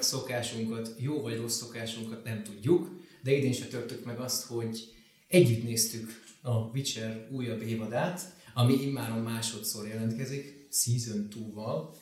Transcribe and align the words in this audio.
meg 0.00 0.08
szokásunkat, 0.08 0.94
jó 0.98 1.20
vagy 1.20 1.36
rossz 1.36 1.56
szokásunkat 1.56 2.24
nem 2.24 2.42
tudjuk, 2.42 2.88
de 3.22 3.32
idén 3.32 3.52
se 3.52 3.66
törtük 3.66 4.04
meg 4.04 4.18
azt, 4.18 4.44
hogy 4.44 4.94
együtt 5.28 5.62
néztük 5.62 6.22
a 6.42 6.50
Witcher 6.50 7.28
újabb 7.30 7.62
évadát, 7.62 8.20
ami 8.54 8.82
immáron 8.82 9.18
másodszor 9.18 9.86
jelentkezik, 9.86 10.68
Season 10.70 11.28
2-val, 11.34 11.94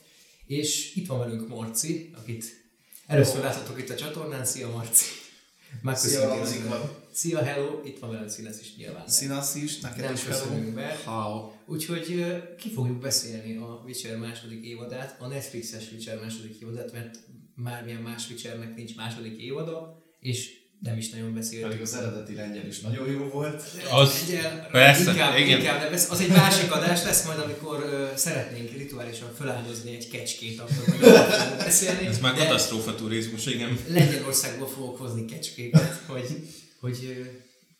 és 0.45 0.95
itt 0.95 1.07
van 1.07 1.19
velünk 1.19 1.47
Marci, 1.47 2.11
akit 2.15 2.45
először 3.07 3.41
láthatok 3.41 3.79
itt 3.79 3.89
a 3.89 3.95
csatornán. 3.95 4.45
Szia 4.45 4.69
Marci! 4.69 5.05
Szia, 5.93 6.45
Szia, 6.45 7.07
Szia, 7.11 7.43
hello! 7.43 7.81
Itt 7.83 7.99
van 7.99 8.11
velünk 8.11 8.29
Színasz 8.29 8.61
is 8.61 8.75
nyilván. 8.75 9.07
Színasz 9.07 9.55
is, 9.55 9.79
neked 9.79 10.03
Nem 10.03 10.13
is 10.13 10.23
köszönünk 10.23 10.73
be. 10.73 10.97
How? 11.05 11.51
Úgyhogy 11.65 12.25
ki 12.57 12.69
fogjuk 12.69 12.99
beszélni 12.99 13.55
a 13.55 13.81
Witcher 13.85 14.17
második 14.17 14.65
évadát, 14.65 15.21
a 15.21 15.27
Netflixes 15.27 15.91
Witcher 15.91 16.19
második 16.19 16.61
évadát, 16.61 16.91
mert 16.91 17.19
mármilyen 17.63 18.01
más 18.01 18.29
Witchernek 18.29 18.75
nincs 18.75 18.95
második 18.95 19.41
évada, 19.41 20.03
és 20.19 20.57
nem 20.79 20.97
is 20.97 21.09
nagyon 21.09 21.33
beszéltünk. 21.33 21.69
Pedig 21.71 21.85
az 21.85 21.93
eredeti 21.95 22.35
lengyel 22.35 22.65
is 22.67 22.79
nagyon 22.79 23.11
jó 23.11 23.19
volt. 23.29 23.63
Az- 23.91 24.25
Egyel, 24.27 24.67
persze, 24.71 25.11
inkább, 25.11 25.37
igen. 25.37 25.59
Inkább, 25.59 25.79
de 25.79 25.89
ez, 25.89 26.07
az 26.11 26.19
egy 26.21 26.27
másik 26.29 26.71
adás 26.71 27.03
lesz 27.03 27.25
majd, 27.25 27.39
amikor 27.39 27.83
ö, 27.83 28.07
szeretnénk 28.15 28.71
rituálisan 28.71 29.33
feláldozni 29.37 29.95
egy 29.95 30.07
kecskét, 30.09 30.59
akkor 30.59 30.99
beszélni. 31.57 32.05
Ez 32.05 32.19
már 32.19 32.35
katasztrófa 32.35 32.95
turizmus, 32.95 33.45
igen. 33.45 33.77
Lengyelországból 33.87 34.67
fogok 34.67 34.97
hozni 34.97 35.25
kecskéket, 35.25 36.01
hogy, 36.05 36.27
hogy 36.79 36.97
ö, 37.17 37.23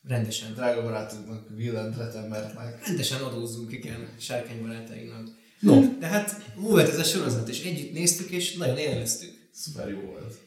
rendesen, 0.09 0.53
Drága 0.53 0.81
barátunknak, 0.81 1.47
Willem 1.57 1.93
Trachtenbergnek. 1.93 2.85
rendesen 2.87 3.21
adózzunk, 3.21 3.71
igen, 3.71 4.07
sárkánybarátainknak. 4.19 5.27
No, 5.59 5.81
de 5.99 6.07
hát 6.07 6.41
volt 6.55 6.89
ez 6.89 6.99
a 6.99 7.03
sorozat, 7.03 7.49
és 7.49 7.63
együtt 7.63 7.93
néztük, 7.93 8.29
és 8.29 8.53
nagyon 8.53 8.77
élveztük. 8.77 9.38
Szuper 9.59 9.89
jó 9.89 9.99
volt. 9.99 10.37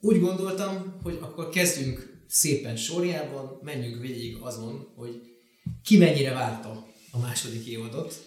Úgy 0.00 0.20
gondoltam, 0.20 1.00
hogy 1.02 1.18
akkor 1.20 1.48
kezdjünk 1.48 2.24
szépen 2.28 2.76
sorjában, 2.76 3.58
menjünk 3.62 4.00
végig 4.00 4.36
azon, 4.36 4.92
hogy 4.94 5.22
ki 5.84 5.98
mennyire 5.98 6.32
várta 6.32 6.86
a 7.10 7.18
második 7.18 7.66
évadot. 7.66 8.24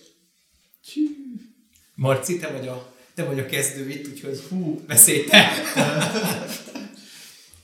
Marci, 1.95 2.39
te 2.39 2.52
vagy 2.52 2.67
a, 2.67 2.94
te 3.13 3.23
vagy 3.23 3.39
a 3.39 3.45
kezdő 3.45 3.89
itt, 3.89 4.07
úgyhogy 4.07 4.39
hú, 4.39 4.83
beszélj 4.88 5.25
te! 5.25 5.47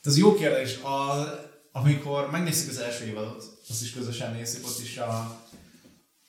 Ez 0.04 0.18
jó 0.18 0.34
kérdés. 0.34 0.78
A, 0.78 1.24
amikor 1.72 2.32
megnéztük 2.32 2.70
az 2.70 2.78
első 2.78 3.06
évadot, 3.06 3.58
azt 3.70 3.82
is 3.82 3.92
közösen 3.92 4.34
néztük, 4.34 4.66
ott 4.66 4.80
is 4.84 4.98
a... 4.98 5.42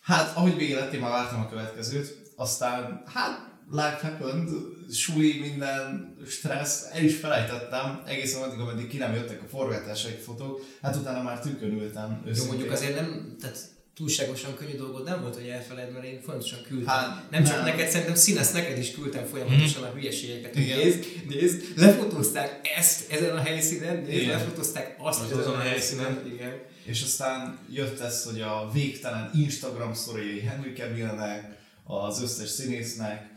Hát, 0.00 0.36
ahogy 0.36 0.56
vége 0.56 0.74
lett, 0.74 0.92
én 0.92 1.00
már 1.00 1.10
vártam 1.10 1.40
a 1.40 1.48
következőt. 1.48 2.32
Aztán, 2.36 3.02
hát, 3.06 3.48
life 3.70 3.98
happened, 4.02 4.48
súly, 4.92 5.38
minden 5.40 6.14
stressz, 6.28 6.84
el 6.92 7.04
is 7.04 7.16
felejtettem, 7.16 8.02
egészen 8.06 8.42
addig, 8.42 8.58
ameddig 8.58 8.88
ki 8.88 8.96
nem 8.96 9.14
jöttek 9.14 9.42
a 9.42 9.48
forgatásai 9.48 10.12
fotók, 10.24 10.64
hát 10.82 10.96
utána 10.96 11.22
már 11.22 11.40
tükön 11.40 11.72
ültem. 11.72 12.22
Jó, 12.36 12.44
mondjuk 12.44 12.70
azért 12.70 12.94
nem, 12.94 13.36
tehát 13.40 13.58
túlságosan 13.96 14.54
könnyű 14.54 14.76
dolgod 14.76 15.04
nem 15.04 15.20
volt, 15.20 15.34
hogy 15.34 15.48
elfeled, 15.48 15.92
mert 15.92 16.04
én 16.04 16.20
folyamatosan 16.22 16.62
küldtem. 16.62 16.94
Hát, 16.94 17.30
nem 17.30 17.44
csak 17.44 17.56
nem. 17.56 17.64
neked, 17.64 17.88
szerintem 17.88 18.14
színes 18.14 18.50
neked 18.50 18.78
is 18.78 18.90
küldtem 18.90 19.24
folyamatosan 19.24 19.82
a 19.82 19.90
hülyeségeket. 19.90 20.54
hogy. 20.54 20.76
Nézd, 20.76 21.04
nézd, 21.28 21.62
lefotózták 21.76 22.60
ezt 22.76 23.12
ezen 23.12 23.36
a 23.36 23.40
helyszínen, 23.40 23.96
nézd, 23.96 24.22
Igen. 24.22 24.28
lefotózták 24.28 24.96
azt 24.98 25.20
Az 25.20 25.38
ezen 25.38 25.52
a 25.52 25.58
helyszínen. 25.58 26.32
Igen. 26.34 26.52
És 26.84 27.02
aztán 27.02 27.58
jött 27.70 28.00
ez, 28.00 28.24
hogy 28.24 28.40
a 28.40 28.70
végtelen 28.72 29.30
Instagram 29.34 29.94
sztoriai 29.94 30.40
Henry 30.40 30.72
Cavillnek, 30.72 31.54
az 31.84 32.22
összes 32.22 32.48
színésznek, 32.48 33.30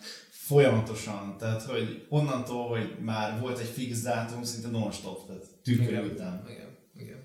folyamatosan, 0.50 1.36
tehát 1.38 1.62
hogy 1.62 2.06
onnantól, 2.10 2.68
hogy 2.68 2.96
már 3.02 3.40
volt 3.40 3.60
egy 3.60 3.68
fix 3.68 4.02
dátum, 4.02 4.44
szinte 4.44 4.68
non-stop, 4.68 5.28
tehát 5.28 5.46
tükörültem. 5.64 6.44
Igen, 6.50 6.78
igen. 6.98 7.24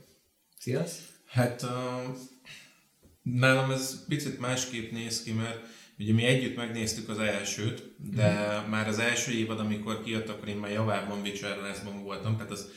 Sziasz? 0.58 0.98
Hát 1.26 1.62
uh, 1.62 2.16
nálam 3.22 3.70
ez 3.70 4.04
picit 4.08 4.40
másképp 4.40 4.92
néz 4.92 5.22
ki, 5.22 5.32
mert 5.32 5.58
ugye 5.98 6.12
mi 6.12 6.24
együtt 6.24 6.56
megnéztük 6.56 7.08
az 7.08 7.18
elsőt, 7.18 7.94
de 8.14 8.58
Mhm. 8.60 8.70
már 8.70 8.88
az 8.88 8.98
első 8.98 9.32
évad, 9.32 9.58
amikor 9.60 10.02
kijött, 10.02 10.28
akkor 10.28 10.48
én 10.48 10.56
már 10.56 10.70
javában 10.70 11.20
Witcher 11.20 11.58
voltam, 12.02 12.36
tehát 12.36 12.50
az 12.50 12.68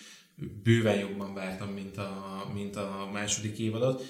bőven 0.64 1.00
jobban 1.00 1.34
vártam, 1.34 1.69
mint 1.69 1.97
a, 1.97 2.52
mint 2.53 2.75
a 2.75 3.09
második 3.14 3.59
évadot. 3.59 4.03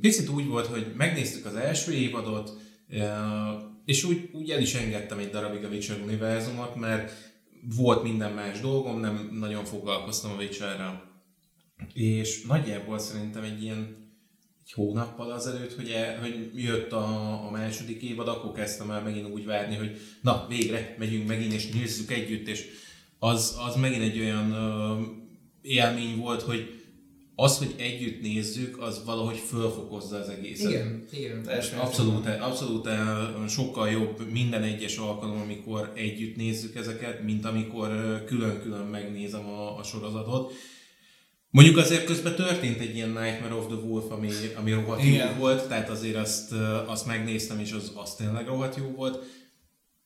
Picit 0.00 0.28
úgy 0.28 0.46
volt, 0.46 0.66
hogy 0.66 0.92
megnéztük 0.96 1.46
az 1.46 1.54
első 1.54 1.92
évadot, 1.92 2.52
uh, 2.88 3.69
és 3.90 4.04
úgy, 4.04 4.28
úgy 4.32 4.50
el 4.50 4.60
is 4.60 4.74
engedtem 4.74 5.18
egy 5.18 5.30
darabig 5.30 5.64
a 5.64 5.68
Witcher 5.68 6.00
univerzumot, 6.00 6.74
mert 6.74 7.12
volt 7.76 8.02
minden 8.02 8.32
más 8.32 8.60
dolgom, 8.60 9.00
nem 9.00 9.28
nagyon 9.32 9.64
foglalkoztam 9.64 10.30
a 10.30 10.36
Witcherrel. 10.36 11.22
És 11.94 12.42
nagyjából 12.42 12.98
szerintem 12.98 13.42
egy 13.42 13.62
ilyen 13.62 14.08
egy 14.64 14.72
hónappal 14.72 15.30
azelőtt, 15.30 15.74
hogy, 15.74 15.90
el, 15.90 16.20
hogy 16.20 16.50
jött 16.54 16.92
a, 16.92 17.46
a 17.46 17.50
második 17.50 18.02
évad, 18.02 18.28
akkor 18.28 18.52
kezdtem 18.52 18.90
el 18.90 19.02
megint 19.02 19.28
úgy 19.28 19.44
várni, 19.44 19.74
hogy 19.74 20.00
na, 20.22 20.46
végre 20.48 20.94
megyünk 20.98 21.28
megint, 21.28 21.52
és 21.52 21.68
nézzük 21.68 22.10
együtt, 22.10 22.48
és 22.48 22.66
az, 23.18 23.56
az 23.66 23.76
megint 23.76 24.02
egy 24.02 24.18
olyan 24.18 24.52
ö, 24.52 25.00
élmény 25.62 26.16
volt, 26.16 26.42
hogy 26.42 26.79
az, 27.42 27.58
hogy 27.58 27.74
együtt 27.76 28.22
nézzük, 28.22 28.78
az 28.82 29.04
valahogy 29.04 29.36
fölfokozza 29.36 30.16
az 30.16 30.28
egészet. 30.28 30.70
Igen, 30.70 31.04
igen. 31.12 31.42
Teljes 31.42 31.72
Abszolút, 31.72 32.26
abszolút 32.26 32.86
eh, 32.86 32.98
sokkal 33.48 33.90
jobb 33.90 34.30
minden 34.30 34.62
egyes 34.62 34.96
alkalom, 34.96 35.40
amikor 35.40 35.92
együtt 35.94 36.36
nézzük 36.36 36.76
ezeket, 36.76 37.22
mint 37.22 37.44
amikor 37.44 37.90
eh, 37.90 38.22
külön-külön 38.26 38.86
megnézem 38.86 39.46
a, 39.46 39.78
a 39.78 39.82
sorozatot. 39.82 40.52
Mondjuk 41.50 41.76
azért 41.76 42.04
közben 42.04 42.34
történt 42.34 42.80
egy 42.80 42.94
ilyen 42.94 43.08
Nightmare 43.08 43.54
of 43.54 43.66
the 43.66 43.76
Wolf, 43.76 44.10
ami, 44.10 44.28
ami 44.56 44.72
rohadt 44.72 45.02
jó 45.02 45.16
volt, 45.38 45.68
tehát 45.68 45.88
azért 45.88 46.16
azt, 46.16 46.52
eh, 46.52 46.90
azt 46.90 47.06
megnéztem, 47.06 47.58
és 47.58 47.72
az, 47.72 47.92
az 47.94 48.14
tényleg 48.14 48.46
rohadt 48.46 48.76
jó 48.76 48.90
volt. 48.96 49.24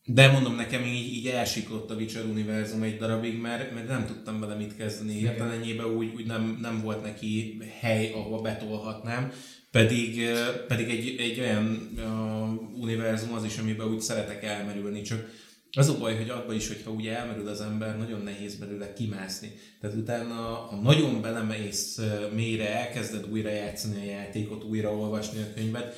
De 0.07 0.31
mondom, 0.31 0.55
nekem 0.55 0.85
így, 0.85 1.15
így 1.15 1.27
elsiklott 1.27 1.91
a 1.91 1.95
Witcher 1.95 2.25
univerzum 2.25 2.83
egy 2.83 2.97
darabig, 2.97 3.41
mert, 3.41 3.75
mert 3.75 3.89
nem 3.89 4.07
tudtam 4.07 4.41
vele 4.41 4.55
mit 4.55 4.77
kezdeni. 4.77 5.19
Értelemében 5.19 5.87
úgy, 5.87 6.13
úgy 6.15 6.27
nem, 6.27 6.59
nem 6.61 6.81
volt 6.83 7.03
neki 7.03 7.59
hely, 7.81 8.13
ahova 8.13 8.41
betolhatnám. 8.41 9.33
Pedig, 9.71 10.21
pedig 10.69 10.89
egy, 10.89 11.17
egy 11.19 11.41
olyan 11.41 11.91
uh, 11.97 12.81
univerzum 12.83 13.33
az 13.33 13.45
is, 13.45 13.59
amiben 13.59 13.87
úgy 13.87 14.01
szeretek 14.01 14.45
elmerülni, 14.45 15.03
csak 15.03 15.29
az 15.77 15.89
a 15.89 15.99
baj, 15.99 16.17
hogy 16.17 16.29
abban 16.29 16.55
is, 16.55 16.69
hogyha 16.69 16.91
úgy 16.91 17.07
elmerül 17.07 17.49
az 17.49 17.61
ember, 17.61 17.99
nagyon 17.99 18.21
nehéz 18.21 18.55
belőle 18.55 18.93
kimászni. 18.93 19.53
Tehát 19.81 19.97
utána, 19.97 20.35
ha 20.35 20.81
nagyon 20.83 21.21
belemész 21.21 22.01
mélyre, 22.35 22.79
elkezded 22.79 23.27
újra 23.31 23.51
játszani 23.51 24.01
a 24.01 24.11
játékot, 24.11 24.65
újra 24.65 24.97
olvasni 24.97 25.41
a 25.41 25.55
könyvet, 25.55 25.97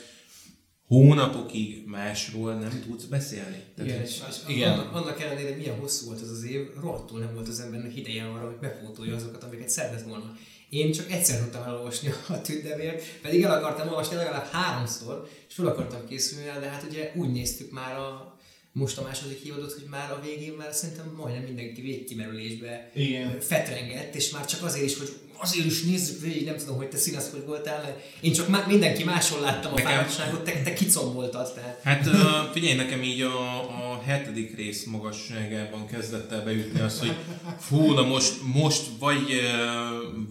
hónapokig 0.87 1.87
másról 1.87 2.55
nem 2.55 2.83
tudsz 2.87 3.05
beszélni. 3.05 3.63
Tehát, 3.75 3.91
Igen, 3.91 3.97
hogy- 4.01 4.09
és, 4.09 4.21
és 4.29 4.37
igen. 4.55 4.73
Annak, 4.73 4.95
annak 4.95 5.21
ellenére 5.21 5.57
milyen 5.57 5.79
hosszú 5.79 6.07
volt 6.07 6.23
ez 6.23 6.31
az 6.31 6.45
év, 6.45 6.67
rohadtul 6.81 7.19
nem 7.21 7.35
volt 7.35 7.49
az 7.49 7.61
embernek 7.61 7.97
ideje 7.97 8.25
arra, 8.25 8.47
hogy 8.47 8.57
befótolja 8.61 9.15
azokat, 9.15 9.43
amiket 9.45 9.69
szeretett 9.69 10.07
volna. 10.09 10.37
Én 10.69 10.93
csak 10.93 11.11
egyszer 11.11 11.39
tudtam 11.39 11.63
elolvasni 11.63 12.09
a 12.29 12.41
tündevért, 12.41 13.05
pedig 13.23 13.43
el 13.43 13.51
akartam 13.59 13.89
olvasni 13.89 14.17
legalább 14.17 14.47
háromszor, 14.51 15.29
és 15.49 15.55
fel 15.55 15.67
akartam 15.67 16.07
készülni 16.09 16.47
rá, 16.47 16.59
de 16.59 16.69
hát 16.69 16.87
ugye 16.91 17.13
úgy 17.15 17.33
néztük 17.33 17.71
már 17.71 17.97
a 17.97 18.35
most 18.73 18.99
a 18.99 19.03
második 19.03 19.41
évadot, 19.45 19.73
hogy 19.73 19.87
már 19.91 20.11
a 20.13 20.21
végén 20.25 20.53
már 20.53 20.73
szerintem 20.73 21.15
majdnem 21.17 21.43
mindenki 21.43 21.81
végkimerülésbe 21.81 22.91
Igen. 22.95 23.41
fetrengett, 23.41 24.15
és 24.15 24.31
már 24.31 24.47
csak 24.47 24.63
azért 24.63 24.85
is, 24.85 24.99
hogy 24.99 25.13
azért 25.41 25.67
is 25.67 25.83
nézzük 25.83 26.21
végig, 26.21 26.45
nem 26.45 26.57
tudom, 26.57 26.77
hogy 26.77 26.89
te 26.89 26.97
színasz, 26.97 27.31
hogy 27.31 27.45
voltál, 27.47 27.83
mert 27.83 27.99
én 28.21 28.33
csak 28.33 28.49
má- 28.49 28.67
mindenki 28.67 29.05
máshol 29.05 29.41
láttam 29.41 29.73
a 29.73 29.75
Nekem- 29.77 29.91
fáradtságot, 29.93 30.45
te, 30.45 30.63
te 30.63 30.73
kicomboltad, 30.73 31.55
tehát 31.55 31.81
Hát 31.85 32.07
uh, 32.07 32.53
figyelj, 32.53 32.75
nekem 32.75 33.03
így 33.03 33.21
a, 33.21 33.61
a 33.93 34.03
hetedik 34.05 34.57
rész 34.57 34.85
magasságában 34.85 35.87
kezdett 35.87 36.33
el 36.33 36.45
beütni 36.45 36.81
az, 36.81 36.99
hogy 36.99 37.13
fú, 37.61 37.93
na 37.93 38.03
most, 38.03 38.33
most 38.55 38.83
vagy, 38.99 39.41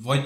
vagy 0.04 0.22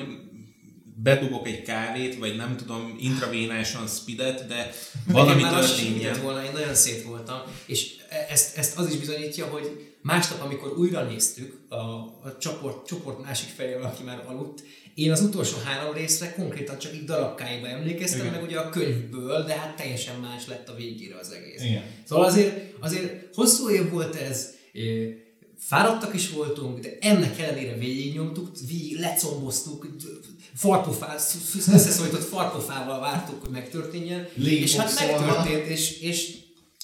bedobok 1.03 1.47
egy 1.47 1.61
kávét, 1.61 2.17
vagy 2.17 2.35
nem 2.35 2.57
tudom, 2.57 2.95
intravénásan 2.99 3.87
speedet, 3.87 4.47
de 4.47 4.71
valami 5.07 5.41
történjen. 5.41 6.21
volna, 6.21 6.43
én 6.43 6.51
nagyon 6.53 6.75
szét 6.75 7.03
voltam, 7.03 7.41
és 7.65 7.91
e- 8.09 8.27
ezt, 8.29 8.57
ezt 8.57 8.77
az 8.77 8.93
is 8.93 8.99
bizonyítja, 8.99 9.45
hogy 9.45 9.88
másnap, 10.01 10.41
amikor 10.41 10.77
újra 10.77 11.03
néztük 11.03 11.59
a, 11.69 11.75
a 11.75 12.37
csoport, 12.39 12.87
csoport 12.87 13.23
másik 13.23 13.49
felével, 13.49 13.83
aki 13.83 14.03
már 14.03 14.23
aludt, 14.27 14.63
én 14.93 15.11
az 15.11 15.21
utolsó 15.21 15.57
három 15.65 15.93
részre 15.93 16.33
konkrétan 16.33 16.77
csak 16.77 16.93
így 16.93 17.03
darabkáiba 17.03 17.67
emlékeztem, 17.67 18.19
Igen. 18.19 18.31
meg 18.31 18.43
ugye 18.43 18.59
a 18.59 18.69
könyvből, 18.69 19.43
de 19.43 19.53
hát 19.53 19.75
teljesen 19.75 20.19
más 20.19 20.47
lett 20.47 20.69
a 20.69 20.75
végére 20.75 21.17
az 21.17 21.31
egész. 21.31 21.63
Igen. 21.63 21.83
Szóval 22.07 22.25
azért, 22.25 22.73
azért 22.79 23.35
hosszú 23.35 23.69
év 23.69 23.89
volt 23.89 24.15
ez, 24.15 24.53
fáradtak 25.59 26.13
is 26.13 26.29
voltunk, 26.29 26.79
de 26.79 26.97
ennek 27.01 27.39
ellenére 27.39 27.77
végignyomtuk, 27.77 28.51
végig 28.67 28.99
lecomboztuk, 28.99 29.87
farpofá, 30.53 31.13
összeszorított 31.73 32.23
farpofával 32.23 32.99
vártuk, 32.99 33.41
hogy 33.41 33.49
megtörténjen. 33.49 34.27
Légy 34.33 34.61
és 34.61 34.75
hát 34.75 34.99
megtörtént, 34.99 35.65
és, 35.65 35.99
és 36.01 36.37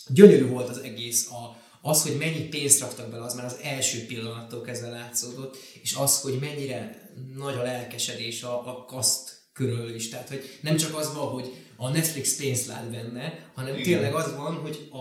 gyönyörű 0.08 0.48
volt 0.48 0.70
az 0.70 0.78
egész. 0.78 1.30
A, 1.30 1.64
az, 1.86 2.04
hogy 2.04 2.18
mennyi 2.18 2.48
pénzt 2.48 2.80
raktak 2.80 3.10
bele, 3.10 3.24
az 3.24 3.36
már 3.36 3.46
az 3.46 3.58
első 3.64 4.06
pillanattól 4.06 4.62
kezdve 4.62 4.90
látszódott, 4.90 5.58
és 5.82 5.96
az, 5.96 6.22
hogy 6.22 6.38
mennyire 6.40 7.10
nagy 7.36 7.56
a 7.56 7.62
lelkesedés 7.62 8.44
a, 8.44 8.68
a 8.68 8.86
kaszt 8.86 9.40
körül 9.54 9.96
is. 9.96 10.10
Tehát, 10.10 10.30
hogy 10.30 10.58
nem 10.62 10.78
csak 10.78 10.98
az 10.98 11.14
van, 11.14 11.28
hogy 11.28 11.54
a 11.76 11.90
Netflix 11.90 12.36
pénzt 12.38 12.68
lát 12.68 12.92
benne, 12.92 13.50
hanem 13.54 13.74
Igen. 13.74 13.84
tényleg 13.84 14.14
az 14.14 14.36
van, 14.36 14.56
hogy 14.56 14.90
a, 14.92 14.98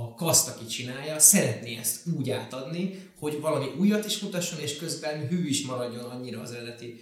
a 0.00 0.14
kaszt, 0.14 0.48
aki 0.48 0.66
csinálja, 0.66 1.18
szeretné 1.18 1.76
ezt 1.76 2.06
úgy 2.18 2.30
átadni, 2.30 3.10
hogy 3.18 3.40
valami 3.40 3.66
újat 3.78 4.06
is 4.06 4.18
mutasson, 4.18 4.60
és 4.60 4.76
közben 4.76 5.28
hű 5.28 5.48
is 5.48 5.64
maradjon 5.64 6.04
annyira 6.04 6.40
az 6.40 6.52
eredeti 6.52 7.00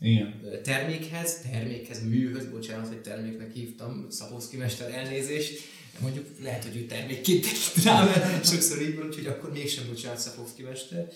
Igen. 0.00 0.40
termékhez, 0.62 1.40
termékhez, 1.50 2.04
műhöz, 2.04 2.50
bocsánat, 2.50 2.88
hogy 2.88 3.00
terméknek 3.00 3.52
hívtam, 3.52 4.06
Szabószki 4.10 4.56
mester 4.56 4.94
elnézést, 4.94 5.60
mondjuk 6.00 6.26
lehet, 6.42 6.64
hogy 6.64 6.76
ő 6.76 6.86
termékként 6.86 7.42
tekint 7.42 7.84
rá, 7.84 8.04
mert 8.04 8.46
sokszor 8.50 8.82
így 8.82 8.96
van, 8.96 9.06
úgyhogy 9.06 9.26
akkor 9.26 9.52
mégsem 9.52 9.84
bocsánat 9.88 10.18
Szabószki 10.18 10.62
mester. 10.62 11.08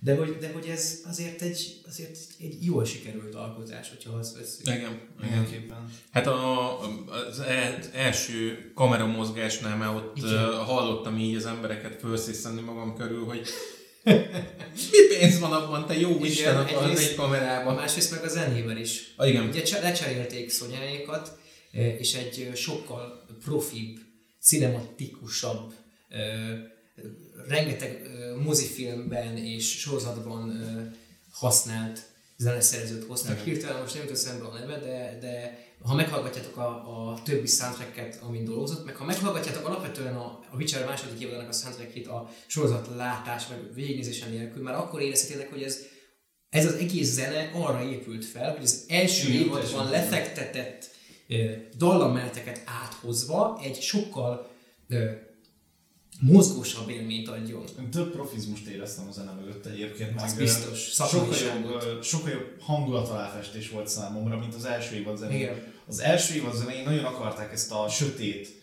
De 0.00 0.14
hogy, 0.14 0.36
de 0.40 0.50
hogy 0.52 0.66
ez 0.66 1.00
azért 1.08 1.42
egy, 1.42 1.80
azért 1.88 2.16
egy 2.40 2.64
jól 2.64 2.84
sikerült 2.84 3.34
alkotás, 3.34 3.88
hogyha 3.88 4.18
azt 4.18 4.36
veszünk. 4.36 4.78
Igen, 4.78 5.00
Mindenképpen. 5.20 5.92
Hát 6.10 6.26
a, 6.26 6.78
az 7.28 7.40
el- 7.40 7.78
első 7.92 8.70
kameramozgásnál 8.74 9.76
már 9.76 9.94
ott 9.94 10.16
Igen. 10.16 10.54
hallottam 10.54 11.18
így 11.18 11.34
az 11.34 11.46
embereket 11.46 12.00
felszészenni 12.00 12.60
magam 12.60 12.94
körül, 12.96 13.24
hogy 13.24 13.46
mi 14.92 15.16
pénz 15.18 15.38
van 15.38 15.52
abban, 15.52 15.86
te 15.86 15.98
jó 15.98 16.10
Igen, 16.10 16.22
Isten, 16.24 16.56
abban 16.56 16.90
az 16.90 16.98
egy 16.98 17.14
kamerában. 17.14 17.74
Másrészt 17.74 18.10
meg 18.10 18.24
a 18.24 18.28
zenével 18.28 18.76
is. 18.76 19.12
Ah, 19.16 19.28
igen. 19.28 19.48
Ugye 19.48 19.62
cse- 19.62 19.82
lecserélték 19.82 20.50
szonyáékat, 20.50 21.38
és 21.98 22.14
egy 22.14 22.50
sokkal 22.54 23.26
profibb, 23.44 23.98
cinematikusabb, 24.46 25.72
rengeteg 27.48 28.08
mozifilmben 28.42 29.36
és 29.36 29.78
sorozatban 29.78 30.60
használt 31.32 32.02
zeneszerzőt 32.36 33.04
hoztak. 33.04 33.44
Hirtelen 33.44 33.80
most 33.80 33.94
nem 33.94 34.02
jut 34.02 34.12
eszembe 34.12 34.44
a 34.44 34.58
neve, 34.58 34.78
de, 34.78 35.18
de 35.20 35.64
ha 35.82 35.94
meghallgatjátok 35.94 36.56
a, 36.56 36.68
a 36.68 37.22
többi 37.22 37.46
soundtracket, 37.46 38.18
amin 38.22 38.44
dolgozott, 38.44 38.84
meg 38.84 38.96
ha 38.96 39.04
meghallgatjátok 39.04 39.66
alapvetően 39.66 40.16
a, 40.16 40.40
a 40.50 40.56
Witcher 40.56 40.86
második 40.86 41.20
évadának 41.20 41.48
a 41.48 41.52
soundtrackét 41.52 42.06
a 42.06 42.30
sorozat 42.46 42.88
látás, 42.96 43.48
meg 43.48 43.74
végignézése 43.74 44.26
nélkül, 44.26 44.62
már 44.62 44.74
akkor 44.74 45.00
érezhetitek, 45.00 45.50
hogy 45.50 45.62
ez 45.62 45.78
ez 46.48 46.66
az 46.66 46.74
egész 46.74 47.12
zene 47.12 47.50
arra 47.54 47.82
épült 47.90 48.24
fel, 48.24 48.52
hogy 48.52 48.62
az 48.62 48.84
első 48.88 49.32
évadban 49.32 49.90
lefektetett 49.90 50.90
dallammeneteket 51.76 52.62
áthozva 52.84 53.60
egy 53.62 53.80
sokkal 53.80 54.50
mozgósabb 56.20 56.88
élményt 56.88 57.28
adjon. 57.28 57.64
Több 57.90 58.12
profizmust 58.12 58.66
éreztem 58.66 59.06
a 59.08 59.12
zene 59.12 59.32
mögött 59.32 59.66
egyébként. 59.66 60.20
Az 60.22 60.30
meg, 60.34 60.42
biztos, 60.42 60.78
Sokkal 60.80 61.36
jobb, 61.36 62.02
sokkal 62.02 62.30
jobb 62.30 62.60
hangulataláfestés 62.60 63.70
volt 63.70 63.88
számomra, 63.88 64.38
mint 64.38 64.54
az 64.54 64.64
első 64.64 64.94
évad 64.96 65.16
zenéje. 65.16 65.40
Igen. 65.50 65.72
Az 65.86 66.00
első 66.00 66.34
évad 66.34 66.54
zenéjén 66.54 66.84
nagyon 66.84 67.04
akarták 67.04 67.52
ezt 67.52 67.72
a 67.72 67.88
sötét, 67.88 68.62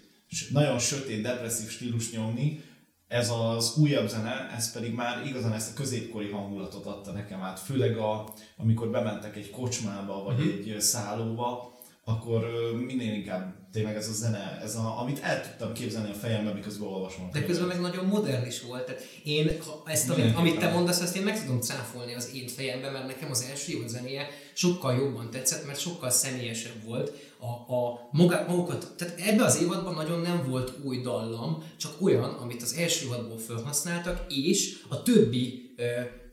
nagyon 0.52 0.80
sötét, 0.80 1.22
depresszív 1.22 1.70
stílus 1.70 2.12
nyomni, 2.12 2.64
ez 3.08 3.30
az 3.30 3.78
újabb 3.78 4.08
zene, 4.08 4.50
ez 4.56 4.72
pedig 4.72 4.94
már 4.94 5.26
igazán 5.26 5.54
ezt 5.54 5.72
a 5.72 5.74
középkori 5.74 6.30
hangulatot 6.30 6.86
adta 6.86 7.12
nekem 7.12 7.42
át. 7.42 7.60
Főleg 7.60 7.98
a, 7.98 8.34
amikor 8.58 8.90
bementek 8.90 9.36
egy 9.36 9.50
kocsmába, 9.50 10.24
vagy 10.24 10.38
Mhm. 10.38 10.48
egy 10.48 10.82
szállóba, 10.82 11.73
akkor 12.06 12.46
minél 12.86 13.14
inkább 13.14 13.64
tényleg 13.72 13.96
ez 13.96 14.08
a 14.08 14.14
zene, 14.14 14.60
ez 14.64 14.76
a, 14.76 15.00
amit 15.02 15.20
el 15.20 15.42
tudtam 15.42 15.74
képzelni 15.74 16.10
a 16.10 16.14
fejemben, 16.14 16.54
miközben 16.54 16.88
olvasom. 16.88 17.30
De 17.32 17.46
közben 17.46 17.68
meg 17.68 17.82
nagyon 17.82 18.06
modern 18.06 18.46
is 18.46 18.62
volt. 18.62 18.86
Tehát 18.86 19.02
én, 19.24 19.52
ezt, 19.86 20.10
amit, 20.10 20.36
amit 20.36 20.60
te 20.60 20.72
mondasz, 20.72 21.02
ezt 21.02 21.16
én 21.16 21.24
meg 21.24 21.42
tudom 21.42 21.62
cáfolni 21.62 22.14
az 22.14 22.32
én 22.36 22.48
fejemben, 22.48 22.92
mert 22.92 23.08
nekem 23.08 23.30
az 23.30 23.48
első 23.50 23.74
évad 23.74 23.90
zenéje 23.90 24.28
sokkal 24.54 24.96
jobban 24.96 25.30
tetszett, 25.30 25.66
mert 25.66 25.80
sokkal 25.80 26.10
személyesebb 26.10 26.84
volt. 26.86 27.12
A, 27.40 27.74
a 27.74 28.10
maga, 28.12 28.46
magukat, 28.48 28.94
tehát 28.98 29.20
ebbe 29.20 29.44
az 29.44 29.62
évadban 29.62 29.94
nagyon 29.94 30.20
nem 30.20 30.46
volt 30.50 30.74
új 30.84 31.02
dallam, 31.02 31.64
csak 31.78 32.02
olyan, 32.02 32.30
amit 32.34 32.62
az 32.62 32.74
első 32.74 33.06
évadból 33.06 33.38
felhasználtak, 33.38 34.26
és 34.30 34.84
a 34.88 35.02
többi 35.02 35.74
ö, 35.78 35.84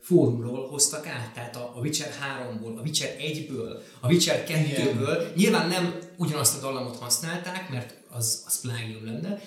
fórumról 0.01 0.69
hoztak 0.69 1.07
át, 1.07 1.35
tehát 1.35 1.57
a, 1.57 1.73
a 1.77 1.81
Witcher 1.81 2.11
3-ból, 2.11 2.77
a 2.77 2.81
Witcher 2.81 3.17
1-ből, 3.19 3.79
a 4.01 4.09
Witcher 4.09 4.45
2-ből. 4.49 5.35
Nyilván 5.35 5.69
nem 5.69 5.99
ugyanazt 6.17 6.57
a 6.57 6.61
dallamot 6.61 6.97
használták, 6.97 7.71
mert 7.71 7.95
az, 8.11 8.43
az 8.47 8.61
plágium 8.61 9.05
lenne, 9.05 9.41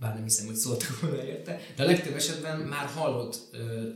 bár 0.00 0.14
nem 0.14 0.22
hiszem, 0.22 0.46
hogy 0.46 0.54
szóltak 0.54 1.00
volna 1.00 1.24
érte, 1.24 1.60
de 1.76 1.82
a 1.82 1.86
legtöbb 1.86 2.14
esetben 2.14 2.58
már 2.58 2.86
hallott 2.86 3.38
ö, 3.52 3.88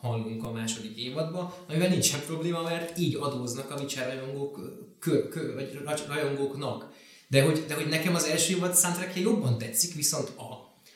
hallunk 0.00 0.44
a 0.44 0.52
második 0.52 0.96
évadban, 0.96 1.54
amivel 1.68 1.88
nincsen 1.88 2.20
probléma, 2.26 2.62
mert 2.62 2.98
így 2.98 3.14
adóznak 3.14 3.70
a 3.70 3.80
Witcher 3.80 4.06
rajongók, 4.06 4.60
kö, 4.98 5.28
kö, 5.28 5.54
vagy 5.54 5.80
raj- 5.84 6.06
rajongóknak. 6.06 6.92
De 7.28 7.42
hogy, 7.42 7.64
de 7.68 7.74
hogy 7.74 7.88
nekem 7.88 8.14
az 8.14 8.24
első 8.24 8.56
évad 8.56 8.76
soundtrackje 8.76 9.22
jobban 9.22 9.58
tetszik, 9.58 9.94
viszont 9.94 10.32
a, 10.36 10.42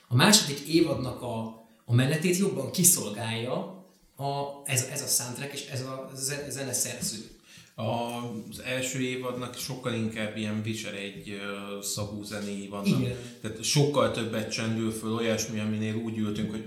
a 0.09 0.15
második 0.15 0.59
évadnak 0.59 1.23
a, 1.23 1.65
a 1.85 1.95
menetét 1.95 2.37
jobban 2.37 2.71
kiszolgálja 2.71 3.76
a, 4.17 4.63
ez, 4.65 4.89
ez 4.93 5.03
a 5.03 5.07
soundtrack 5.07 5.53
és 5.53 5.67
ez 5.67 5.81
a 5.81 6.11
ze- 6.15 6.51
zeneszerző. 6.51 7.31
Az 7.75 8.59
első 8.65 9.01
évadnak 9.01 9.57
sokkal 9.57 9.95
inkább 9.95 10.37
ilyen 10.37 10.63
Witcher 10.65 10.95
egy 10.95 11.29
ö, 11.31 11.83
szagú 11.83 12.23
zenéi 12.23 12.69
vannak. 12.69 13.01
Igen. 13.01 13.17
Tehát 13.41 13.63
sokkal 13.63 14.11
többet 14.11 14.53
csendül 14.53 14.93
föl 14.93 15.13
olyasmi, 15.15 15.61
aminél 15.61 15.95
úgy 15.95 16.19
ültünk, 16.19 16.51
hogy 16.51 16.65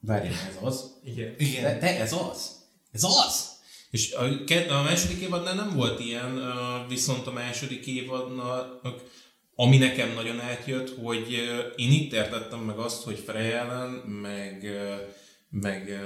várjál, 0.00 0.32
ez 0.32 0.56
az? 0.60 0.84
Igen. 1.04 1.34
Igen. 1.38 1.62
De, 1.62 1.78
de 1.78 2.00
ez 2.00 2.12
az? 2.12 2.50
Ez 2.92 3.04
az? 3.04 3.48
És 3.90 4.12
a, 4.12 4.24
a 4.68 4.82
második 4.82 5.20
évadnál 5.20 5.54
nem 5.54 5.76
volt 5.76 6.00
ilyen, 6.00 6.36
ö, 6.36 6.52
viszont 6.88 7.26
a 7.26 7.32
második 7.32 7.86
évadnak, 7.86 8.80
ami 9.54 9.76
nekem 9.76 10.14
nagyon 10.14 10.40
átjött, 10.40 10.98
hogy 11.02 11.30
én 11.76 11.92
itt 11.92 12.12
értettem 12.12 12.58
meg 12.60 12.78
azt, 12.78 13.02
hogy 13.02 13.18
Freya 13.18 13.56
ellen, 13.56 13.90
meg, 14.22 14.66
meg 15.50 16.00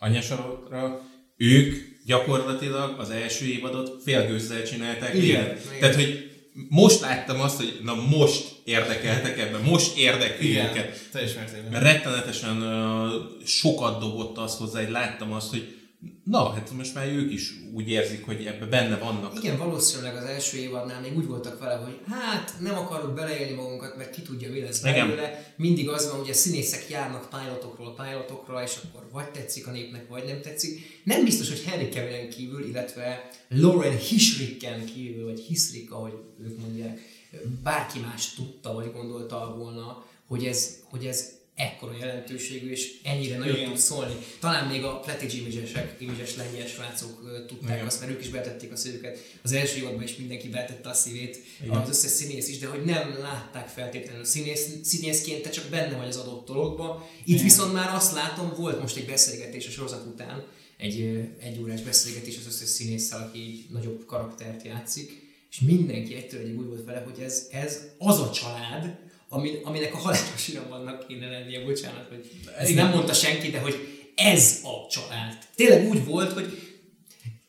ö, 0.00 0.04
Anyasarokra, 0.04 1.00
ők 1.36 1.74
gyakorlatilag 2.04 2.98
az 2.98 3.10
első 3.10 3.46
évadot 3.46 4.02
félgőzzel 4.02 4.62
csinálták 4.62 5.14
Igen, 5.14 5.24
igen. 5.24 5.58
Tehát, 5.80 5.94
hogy 5.94 6.30
most 6.68 7.00
láttam 7.00 7.40
azt, 7.40 7.56
hogy 7.56 7.80
na 7.82 7.94
most 7.94 8.60
érdekeltek 8.64 9.38
ebben, 9.38 9.60
most 9.60 9.96
érdekli 9.96 10.56
őket. 10.56 11.08
teljes 11.12 11.34
mértékben. 11.34 11.70
Mert 11.70 11.84
rettenetesen 11.84 12.62
uh, 12.62 13.12
sokat 13.44 14.00
dobott 14.00 14.38
az 14.38 14.56
hozzá, 14.56 14.80
hogy 14.82 14.90
láttam 14.90 15.32
azt, 15.32 15.50
hogy 15.50 15.79
na, 16.24 16.52
hát 16.52 16.70
most 16.76 16.94
már 16.94 17.06
ők 17.06 17.32
is 17.32 17.52
úgy 17.74 17.88
érzik, 17.88 18.24
hogy 18.24 18.46
ebbe 18.46 18.66
benne 18.66 18.98
vannak. 18.98 19.34
Igen, 19.36 19.58
valószínűleg 19.58 20.16
az 20.16 20.24
első 20.24 20.58
évadnál 20.58 21.00
még 21.00 21.16
úgy 21.16 21.26
voltak 21.26 21.58
vele, 21.58 21.74
hogy 21.74 21.98
hát 22.08 22.54
nem 22.60 22.74
akarok 22.74 23.14
beleélni 23.14 23.54
magunkat, 23.54 23.96
mert 23.96 24.10
ki 24.10 24.22
tudja, 24.22 24.50
mi 24.50 24.60
lesz 24.60 24.80
Igen. 24.84 25.06
belőle. 25.06 25.54
Mindig 25.56 25.88
az 25.88 26.10
van, 26.10 26.20
hogy 26.20 26.30
a 26.30 26.34
színészek 26.34 26.88
járnak 26.88 27.28
pilotokról 27.28 27.94
pilotokra, 27.94 28.62
és 28.62 28.76
akkor 28.84 29.08
vagy 29.12 29.30
tetszik 29.30 29.66
a 29.66 29.70
népnek, 29.70 30.08
vagy 30.08 30.24
nem 30.24 30.40
tetszik. 30.40 31.00
Nem 31.04 31.24
biztos, 31.24 31.48
hogy 31.48 31.62
Henry 31.62 31.88
Cavillen 31.88 32.30
kívül, 32.30 32.64
illetve 32.64 33.28
Lauren 33.48 33.96
Hishricken 33.98 34.84
kívül, 34.84 35.24
vagy 35.24 35.40
Hisrik, 35.40 35.92
ahogy 35.92 36.14
ők 36.42 36.58
mondják, 36.58 37.00
bárki 37.62 37.98
más 37.98 38.34
tudta, 38.34 38.74
vagy 38.74 38.92
gondolta 38.92 39.54
volna, 39.58 40.04
hogy 40.26 40.44
ez, 40.44 40.78
hogy 40.90 41.06
ez 41.06 41.39
ekkora 41.60 41.96
jelentőségű, 42.00 42.70
és 42.70 42.92
ennyire 43.02 43.38
nagyon 43.38 43.56
Igen. 43.56 43.68
tud 43.68 43.78
szólni. 43.78 44.14
Talán 44.38 44.66
még 44.66 44.84
a 44.84 45.00
Platige 45.00 45.36
Images-ek, 45.36 45.96
Images 45.98 46.36
lengyel 46.36 46.66
srácok 46.66 47.44
tudták 47.46 47.74
Igen. 47.74 47.86
azt, 47.86 48.00
mert 48.00 48.12
ők 48.12 48.20
is 48.20 48.28
betették 48.28 48.72
a 48.72 48.76
szívüket. 48.76 49.18
Az 49.42 49.52
első 49.52 49.78
évadban 49.78 50.02
is 50.02 50.16
mindenki 50.16 50.48
betette 50.48 50.88
a 50.88 50.94
szívét, 50.94 51.38
Igen. 51.62 51.76
az 51.76 51.88
összes 51.88 52.10
színész 52.10 52.48
is, 52.48 52.58
de 52.58 52.66
hogy 52.66 52.84
nem 52.84 53.18
látták 53.22 53.68
feltétlenül 53.68 54.24
színész, 54.24 54.68
színészként, 54.82 55.42
te 55.42 55.50
csak 55.50 55.64
benne 55.70 55.96
vagy 55.96 56.08
az 56.08 56.16
adott 56.16 56.46
dologba. 56.46 57.08
Itt 57.20 57.34
Igen. 57.34 57.42
viszont 57.42 57.72
már 57.72 57.94
azt 57.94 58.14
látom, 58.14 58.52
volt 58.56 58.80
most 58.80 58.96
egy 58.96 59.06
beszélgetés 59.06 59.66
a 59.66 59.70
sorozat 59.70 60.06
után, 60.06 60.44
egy 60.76 61.00
egy 61.40 61.58
órás 61.60 61.82
beszélgetés 61.82 62.36
az 62.36 62.46
összes 62.46 62.68
színésszel, 62.68 63.22
aki 63.22 63.38
így 63.38 63.66
nagyobb 63.70 64.06
karaktert 64.06 64.64
játszik, 64.64 65.28
és 65.50 65.60
mindenki 65.60 66.14
egytől 66.14 66.40
egyig 66.40 66.58
úgy 66.58 66.66
volt 66.66 66.84
vele, 66.84 67.00
hogy 67.00 67.24
ez, 67.24 67.48
ez 67.50 67.80
az 67.98 68.18
a 68.18 68.30
család, 68.30 68.98
ami, 69.32 69.60
aminek 69.62 69.94
a 69.94 69.98
halálos 69.98 70.48
irambannak 70.48 71.06
kéne 71.06 71.26
lennie, 71.26 71.64
bocsánat, 71.64 72.08
hogy 72.08 72.30
ezt 72.58 72.70
Igen. 72.70 72.84
nem 72.84 72.94
mondta 72.94 73.12
senki, 73.12 73.50
de 73.50 73.58
hogy 73.58 73.74
ez 74.14 74.60
a 74.62 74.90
család. 74.90 75.38
Tényleg 75.54 75.88
úgy 75.88 76.04
volt, 76.04 76.32
hogy 76.32 76.78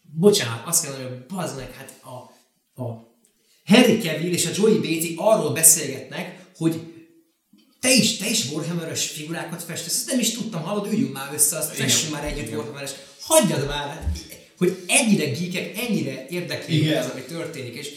bocsánat, 0.02 0.68
azt 0.68 0.84
kell 0.84 0.92
mondani, 0.92 1.16
hogy 1.16 1.26
bazd 1.26 1.58
meg, 1.58 1.72
hát 1.72 1.94
a, 2.04 2.16
a 2.82 3.16
Harry 3.66 3.98
Cavill 3.98 4.32
és 4.32 4.46
a 4.46 4.52
Joey 4.56 4.80
Beatty 4.80 5.14
arról 5.16 5.54
beszélgetnek, 5.54 6.46
hogy 6.58 6.80
te 7.80 7.94
is, 7.94 8.18
te 8.18 8.30
is 8.30 8.50
Warhammer-ös 8.52 9.08
figurákat 9.08 9.64
festesz, 9.64 9.96
ezt 9.96 10.08
nem 10.10 10.20
is 10.20 10.32
tudtam, 10.32 10.62
hallod, 10.62 10.94
üljünk 10.94 11.14
már 11.14 11.34
össze, 11.34 11.58
azt 11.58 11.76
fessünk 11.76 12.12
már 12.12 12.24
együtt. 12.24 12.54
Warhammer-es. 12.54 12.92
Hagyjad 13.22 13.68
már, 13.68 13.88
hát, 13.88 14.18
hogy 14.58 14.84
ennyire 14.88 15.26
geekek, 15.26 15.78
ennyire 15.78 16.26
érdekli 16.30 16.94
ez, 16.94 17.10
ami 17.10 17.22
történik, 17.22 17.74
és 17.74 17.90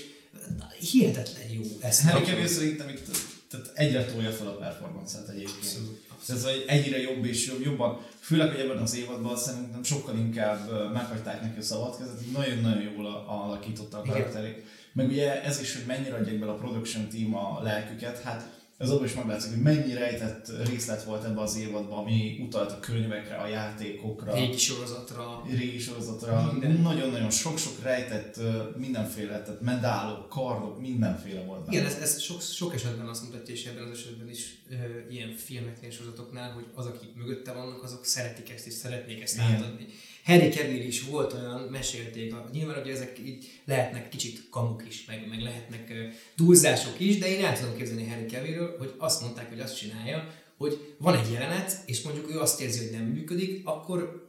hihetetlen 0.91 1.49
jó 1.53 1.63
ezt. 1.81 2.03
Harry 2.03 2.25
Cavill 2.25 2.47
szerintem 2.47 2.89
itt 2.89 3.24
tehát 3.55 3.71
egyre 3.75 4.05
tolja 4.05 4.31
fel 4.31 4.47
a 4.47 4.57
performance-et 4.57 5.29
egyébként. 5.29 5.77
Abszolút, 6.13 6.43
hogy 6.43 6.65
egyre 6.67 7.01
jobb 7.01 7.25
és 7.25 7.47
jobb, 7.47 7.61
jobban, 7.65 8.01
főleg, 8.21 8.51
hogy 8.51 8.61
ebben 8.61 8.83
az 8.83 8.97
évadban 8.97 9.37
szerintem 9.37 9.83
sokkal 9.83 10.17
inkább 10.17 10.93
meghagyták 10.93 11.41
neki 11.43 11.59
a 11.59 11.63
szabadkezet, 11.63 12.23
így 12.27 12.33
nagyon-nagyon 12.33 12.83
jól 12.83 13.07
alakította 13.27 13.99
a 13.99 14.03
karakterét. 14.03 14.65
Meg 14.93 15.09
ugye 15.09 15.43
ez 15.43 15.61
is, 15.61 15.75
hogy 15.75 15.87
mennyire 15.87 16.15
adják 16.15 16.39
bele 16.39 16.53
a 16.53 16.57
production 16.57 17.09
team 17.09 17.35
a 17.35 17.61
lelküket, 17.63 18.23
hát 18.23 18.49
ez 18.85 18.91
abban 18.91 19.05
is 19.05 19.15
meglátszik, 19.15 19.51
hogy 19.51 19.63
mennyi 19.63 19.95
rejtett 19.95 20.53
részlet 20.69 21.05
volt 21.05 21.25
ebben 21.25 21.37
az 21.37 21.57
évadban, 21.57 21.99
ami 21.99 22.39
utalt 22.47 22.71
a 22.71 22.81
könyvekre, 22.81 23.37
a 23.37 23.47
játékokra. 23.47 24.35
Régi 24.35 24.57
sorozatra. 24.57 25.43
Régi 25.51 25.79
sorozatra. 25.79 26.53
Nagyon-nagyon 26.83 27.31
sok-sok 27.31 27.83
rejtett 27.83 28.41
mindenféle, 28.77 29.43
tehát 29.43 29.61
medálok, 29.61 30.29
kardok, 30.29 30.81
mindenféle 30.81 31.41
volt. 31.41 31.73
Igen, 31.73 31.87
ez, 31.87 31.99
ez 32.03 32.21
sok, 32.21 32.41
sok 32.41 32.75
esetben 32.75 33.07
azt 33.07 33.23
mutatja, 33.23 33.55
és 33.55 33.65
ebben 33.65 33.83
az 33.83 33.99
esetben 33.99 34.29
is 34.29 34.63
e, 34.71 34.75
ilyen 35.11 35.33
filmeknél, 35.37 35.91
sorozatoknál, 35.91 36.53
hogy 36.53 36.65
az, 36.75 36.87
akik 36.87 37.15
mögötte 37.15 37.53
vannak, 37.53 37.83
azok 37.83 38.05
szeretik 38.05 38.51
ezt, 38.51 38.67
és 38.67 38.73
szeretnék 38.73 39.23
ezt 39.23 39.35
Igen. 39.35 39.47
átadni. 39.47 39.87
Harry 40.25 40.49
Cavill 40.49 40.87
is 40.87 41.03
volt 41.03 41.33
olyan, 41.33 41.61
mesélték, 41.61 42.35
nyilván 42.53 42.81
hogy 42.83 42.91
ezek 42.91 43.19
így 43.27 43.61
lehetnek 43.65 44.09
kicsit 44.09 44.49
kamuk 44.51 44.85
is, 44.89 45.05
meg, 45.07 45.27
meg 45.29 45.41
lehetnek 45.41 45.93
túlzások 46.37 47.01
is, 47.01 47.19
de 47.19 47.29
én 47.29 47.45
el 47.45 47.59
tudom 47.59 47.77
képzelni 47.77 48.07
Harry 48.07 48.27
Cavillről, 48.27 48.77
hogy 48.79 48.95
azt 48.99 49.21
mondták, 49.21 49.49
hogy 49.49 49.61
azt 49.61 49.77
csinálja, 49.77 50.35
hogy 50.57 50.95
van 50.99 51.19
egy 51.19 51.33
jelenet, 51.33 51.79
és 51.87 52.03
mondjuk 52.03 52.31
ő 52.31 52.39
azt 52.39 52.61
érzi, 52.61 52.79
hogy 52.79 52.99
nem 52.99 53.05
működik, 53.05 53.67
akkor 53.67 54.23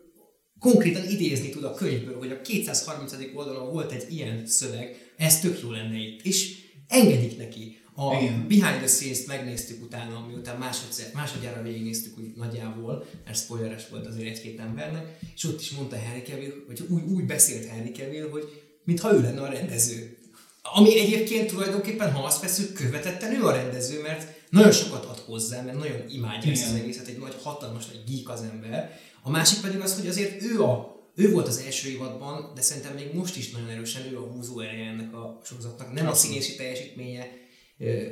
konkrétan 0.59 1.09
idézni 1.09 1.49
tud 1.49 1.63
a 1.63 1.73
könyvből, 1.73 2.17
hogy 2.17 2.31
a 2.31 2.41
230. 2.41 3.13
oldalon 3.33 3.71
volt 3.71 3.91
egy 3.91 4.13
ilyen 4.13 4.45
szöveg, 4.45 5.13
ez 5.17 5.39
tök 5.39 5.61
jó 5.61 5.71
lenne 5.71 5.97
itt, 5.97 6.25
és 6.25 6.55
engedik 6.87 7.37
neki. 7.37 7.79
A 7.95 8.15
Igen. 8.15 8.47
Behind 8.47 8.77
the 8.77 8.87
Scenes-t 8.87 9.27
megnéztük 9.27 9.83
utána, 9.83 10.25
miután 10.27 10.57
másodszer, 10.57 11.11
másodjára 11.13 11.61
végignéztük 11.61 12.17
úgy 12.17 12.33
nagyjából, 12.35 13.05
mert 13.25 13.37
spoileres 13.37 13.89
volt 13.89 14.07
azért 14.07 14.27
egy-két 14.27 14.59
embernek, 14.59 15.17
és 15.35 15.43
ott 15.43 15.61
is 15.61 15.71
mondta 15.71 15.99
Harry 15.99 16.21
Cavill, 16.21 16.53
hogy 16.67 16.85
úgy, 16.89 17.03
úgy 17.03 17.25
beszélt 17.25 17.69
Harry 17.69 17.91
Cavill, 17.91 18.29
hogy 18.29 18.61
mintha 18.83 19.13
ő 19.13 19.21
lenne 19.21 19.41
a 19.41 19.47
rendező. 19.47 20.17
Ami 20.61 20.99
egyébként 20.99 21.47
tulajdonképpen, 21.47 22.11
ha 22.11 22.23
azt 22.23 22.41
veszük, 22.41 22.73
követetten 22.73 23.35
ő 23.35 23.45
a 23.45 23.51
rendező, 23.51 24.01
mert 24.01 24.33
nagyon 24.49 24.71
sokat 24.71 25.05
ad 25.05 25.19
hozzá, 25.19 25.61
mert 25.61 25.77
nagyon 25.77 26.09
imádja 26.09 26.51
ezt 26.51 26.67
az 26.69 26.75
egészet, 26.75 27.07
egy 27.07 27.17
nagy 27.17 27.35
hatalmas, 27.43 27.85
nagy 27.85 28.03
geek 28.07 28.29
az 28.29 28.41
ember. 28.41 28.99
A 29.21 29.29
másik 29.29 29.61
pedig 29.61 29.79
az, 29.79 29.95
hogy 29.99 30.07
azért 30.07 30.43
ő 30.43 30.63
a 30.63 30.93
ő 31.15 31.31
volt 31.31 31.47
az 31.47 31.57
első 31.65 31.89
évadban, 31.89 32.51
de 32.55 32.61
szerintem 32.61 32.93
még 32.93 33.13
most 33.13 33.37
is 33.37 33.51
nagyon 33.51 33.69
erősen 33.69 34.11
ő 34.11 34.17
a 34.17 34.21
húzó 34.21 34.59
ennek 34.59 35.13
a 35.13 35.41
sorozatnak. 35.43 35.93
Nem 35.93 36.07
a 36.07 36.13
színészi 36.13 36.55
teljesítménye, 36.55 37.27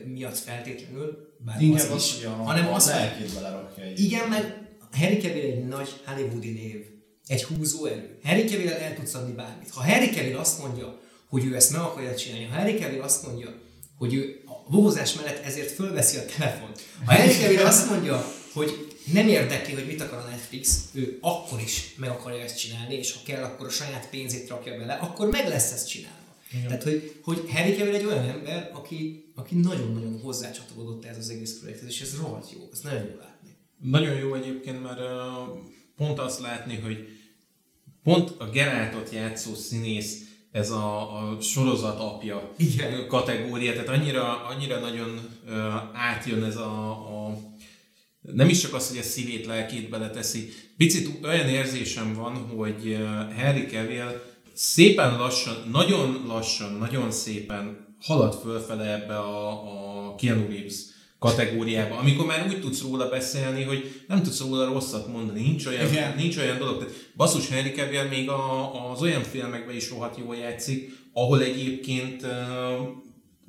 miatt 0.06 0.38
feltétlenül, 0.38 1.36
bár 1.46 1.62
Inkább 1.62 1.92
az, 1.92 2.04
is, 2.04 2.16
hogy 2.16 2.26
a, 2.26 2.30
hanem 2.30 2.74
az, 2.74 2.88
lelkét 2.88 3.34
belerakja. 3.34 3.84
Igen, 3.96 4.30
mert 4.30 4.58
Harry 4.92 5.18
Cavill 5.18 5.44
egy 5.44 5.68
nagy 5.68 5.90
hollywoodi 6.06 6.52
név, 6.52 6.86
egy 7.28 7.44
húzó 7.44 7.86
erő. 7.86 8.18
Harry 8.24 8.44
Cavill 8.44 8.72
el 8.72 8.96
tudsz 8.96 9.14
adni 9.14 9.34
bármit. 9.34 9.70
Ha 9.70 9.84
Harry 9.84 10.10
Cavill 10.10 10.38
azt 10.38 10.62
mondja, 10.62 11.00
hogy 11.30 11.46
ő 11.46 11.56
ezt 11.56 11.72
meg 11.72 11.82
akarja 11.82 12.16
csinálni, 12.16 12.46
ha 12.46 12.56
Harry 12.56 12.78
Cavill 12.78 13.02
azt 13.02 13.28
mondja, 13.28 13.62
hogy 13.98 14.14
ő 14.14 14.44
a 14.46 14.72
bohozás 14.72 15.14
mellett 15.14 15.46
ezért 15.46 15.72
fölveszi 15.72 16.18
a 16.18 16.26
telefont, 16.38 16.82
ha 17.06 17.14
Harry 17.14 17.34
Cavill 17.34 17.66
azt 17.66 17.90
mondja, 17.90 18.26
hogy 18.54 18.96
nem 19.14 19.28
érdekli, 19.28 19.74
hogy 19.74 19.86
mit 19.86 20.02
akar 20.02 20.18
a 20.18 20.30
Netflix, 20.30 20.80
ő 20.94 21.18
akkor 21.22 21.62
is 21.62 21.94
meg 21.98 22.10
akarja 22.10 22.44
ezt 22.44 22.60
csinálni, 22.60 22.96
és 22.96 23.12
ha 23.12 23.20
kell, 23.26 23.44
akkor 23.44 23.68
a 23.68 23.70
saját 23.70 24.10
pénzét 24.10 24.50
rakja 24.50 24.78
bele, 24.78 24.94
akkor 24.94 25.30
meg 25.30 25.48
lesz 25.48 25.72
ezt 25.72 25.88
csinálni. 25.88 26.18
Igen. 26.52 26.68
Tehát, 26.68 26.84
hogy, 26.84 27.20
hogy 27.24 27.44
Harry 27.52 27.76
Cavill 27.76 27.94
egy 27.94 28.06
olyan 28.06 28.30
ember, 28.30 28.72
aki, 28.74 29.23
aki 29.36 29.56
nagyon-nagyon 29.56 30.20
hozzácsatolódott 30.20 31.06
ez 31.06 31.18
az 31.18 31.30
egész 31.30 31.60
projekthez, 31.60 31.90
és 31.90 32.02
ez 32.02 32.18
rohadt 32.18 32.52
jó, 32.52 32.70
ez 32.72 32.80
nagyon 32.80 33.04
jó 33.04 33.16
látni. 33.20 33.50
Nagyon 33.82 34.16
jó 34.16 34.34
egyébként, 34.34 34.84
mert 34.84 35.00
pont 35.96 36.20
azt 36.20 36.40
látni, 36.40 36.76
hogy 36.76 37.08
pont 38.04 38.34
a 38.38 38.50
Geráltot 38.50 39.10
játszó 39.10 39.54
színész 39.56 40.22
ez 40.52 40.72
a, 40.72 41.18
a 41.18 41.42
sorozat 41.42 42.00
apja 42.00 42.54
Igen. 42.58 43.08
kategória, 43.08 43.72
tehát 43.72 43.90
annyira, 43.90 44.46
annyira 44.46 44.80
nagyon 44.80 45.40
uh, 45.46 45.54
átjön 45.94 46.44
ez 46.44 46.56
a, 46.56 46.90
a 46.90 47.38
nem 48.22 48.50
is 48.50 48.60
csak 48.60 48.74
az, 48.74 48.90
hogy 48.90 48.98
a 48.98 49.04
szívét, 49.04 49.46
lelkét 49.46 49.90
beleteszi. 49.90 50.50
Picit 50.78 51.24
olyan 51.24 51.48
érzésem 51.48 52.14
van, 52.14 52.36
hogy 52.36 52.98
Harry 53.38 53.66
Cavill 53.66 54.22
szépen 54.54 55.18
lassan, 55.18 55.70
nagyon 55.72 56.24
lassan, 56.28 56.74
nagyon 56.74 57.12
szépen 57.12 57.83
halad 58.04 58.34
fölfele 58.42 58.94
ebbe 58.94 59.18
a, 59.18 59.50
a 60.10 60.16
Keanu 60.16 60.48
Reeves 60.48 60.76
kategóriába, 61.20 61.98
amikor 61.98 62.26
már 62.26 62.46
úgy 62.48 62.60
tudsz 62.60 62.82
róla 62.82 63.10
beszélni, 63.10 63.64
hogy 63.64 64.04
nem 64.08 64.24
tudsz 64.24 64.40
róla 64.40 64.66
rosszat 64.66 65.08
mondani, 65.08 65.42
nincs 65.42 65.66
olyan, 65.66 65.90
Igen. 65.90 66.16
nincs 66.16 66.38
olyan 66.38 66.58
dolog. 66.58 66.78
Tehát 66.78 66.94
basszus 67.16 67.50
Henry 67.50 67.72
Cavill 67.72 68.08
még 68.08 68.30
a, 68.30 68.92
az 68.92 69.02
olyan 69.02 69.22
filmekben 69.22 69.76
is 69.76 69.90
rohadt 69.90 70.18
jól 70.18 70.36
játszik, 70.36 70.92
ahol 71.14 71.42
egyébként 71.42 72.24
uh, 72.24 72.30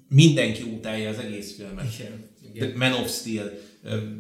mindenki 0.09 0.63
utálja 0.63 1.09
az 1.09 1.19
egész 1.19 1.57
filmet. 1.57 1.85
Igen. 1.99 2.31
Igen. 2.55 2.73
Man 2.77 2.93
of 2.93 3.11
Steel, 3.11 3.51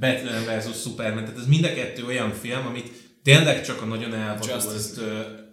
Batman 0.01 0.59
vs. 0.59 0.81
Superman, 0.81 1.25
tehát 1.25 1.39
ez 1.39 1.47
mind 1.47 1.65
a 1.65 1.75
kettő 1.75 2.05
olyan 2.05 2.33
film, 2.33 2.67
amit 2.67 2.91
tényleg 3.23 3.65
csak 3.65 3.83
a 3.83 3.85
nagyon 3.85 4.15
elvadult 4.15 5.01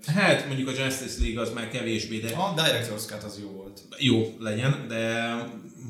Hát 0.06 0.48
mondjuk 0.48 0.68
a 0.68 0.72
Justice 0.72 1.22
League 1.22 1.42
az 1.42 1.54
már 1.54 1.70
kevésbé, 1.70 2.20
de... 2.20 2.28
A 2.28 2.54
Director's 2.56 3.06
Cut 3.06 3.24
az 3.24 3.40
jó 3.42 3.61
volt. 3.72 4.02
Jó 4.02 4.36
legyen, 4.40 4.86
de 4.88 5.34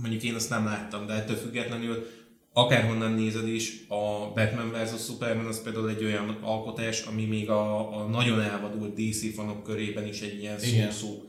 mondjuk 0.01 0.23
én 0.23 0.35
azt 0.35 0.49
nem 0.49 0.65
láttam, 0.65 1.05
de 1.05 1.13
ettől 1.13 1.35
függetlenül 1.35 2.05
akárhonnan 2.53 3.11
nézed 3.11 3.47
is, 3.47 3.85
a 3.87 4.31
Batman 4.33 4.71
vs. 4.71 5.03
Superman 5.05 5.45
az 5.45 5.61
például 5.61 5.89
egy 5.89 6.03
olyan 6.03 6.37
alkotás, 6.41 7.01
ami 7.01 7.25
még 7.25 7.49
a, 7.49 7.95
a 7.97 8.07
nagyon 8.07 8.41
elvadult 8.41 8.93
DC 8.93 9.33
fanok 9.33 9.63
körében 9.63 10.07
is 10.07 10.21
egy 10.21 10.39
ilyen 10.39 10.59
szó-szó. 10.59 11.23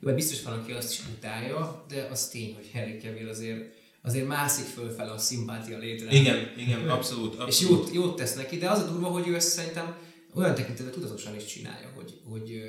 Jó, 0.00 0.14
biztos 0.14 0.42
van, 0.42 0.58
aki 0.58 0.72
azt 0.72 0.92
is 0.92 1.00
utálja, 1.16 1.84
de 1.88 2.08
az 2.10 2.28
tény, 2.28 2.54
hogy 2.54 2.70
Harry 2.72 2.96
Cavill 2.96 3.28
azért 3.28 3.82
azért 4.02 4.26
mászik 4.26 4.64
fölfele 4.64 5.10
a 5.10 5.18
szimpátia 5.18 5.78
létre. 5.78 6.12
Igen, 6.12 6.52
igen, 6.56 6.88
abszolút. 6.88 7.40
abszolút. 7.40 7.48
És 7.48 7.60
jót, 7.60 7.90
jót 7.92 8.16
tesz 8.16 8.34
neki, 8.34 8.56
de 8.56 8.70
az 8.70 8.78
a 8.78 8.90
durva, 8.90 9.06
hogy 9.06 9.28
ő 9.28 9.34
ezt 9.34 9.48
szerintem 9.48 9.96
olyan 10.34 10.54
tekintetben 10.54 10.94
tudatosan 10.94 11.36
is 11.36 11.44
csinálja, 11.44 11.92
hogy, 11.94 12.20
hogy 12.24 12.62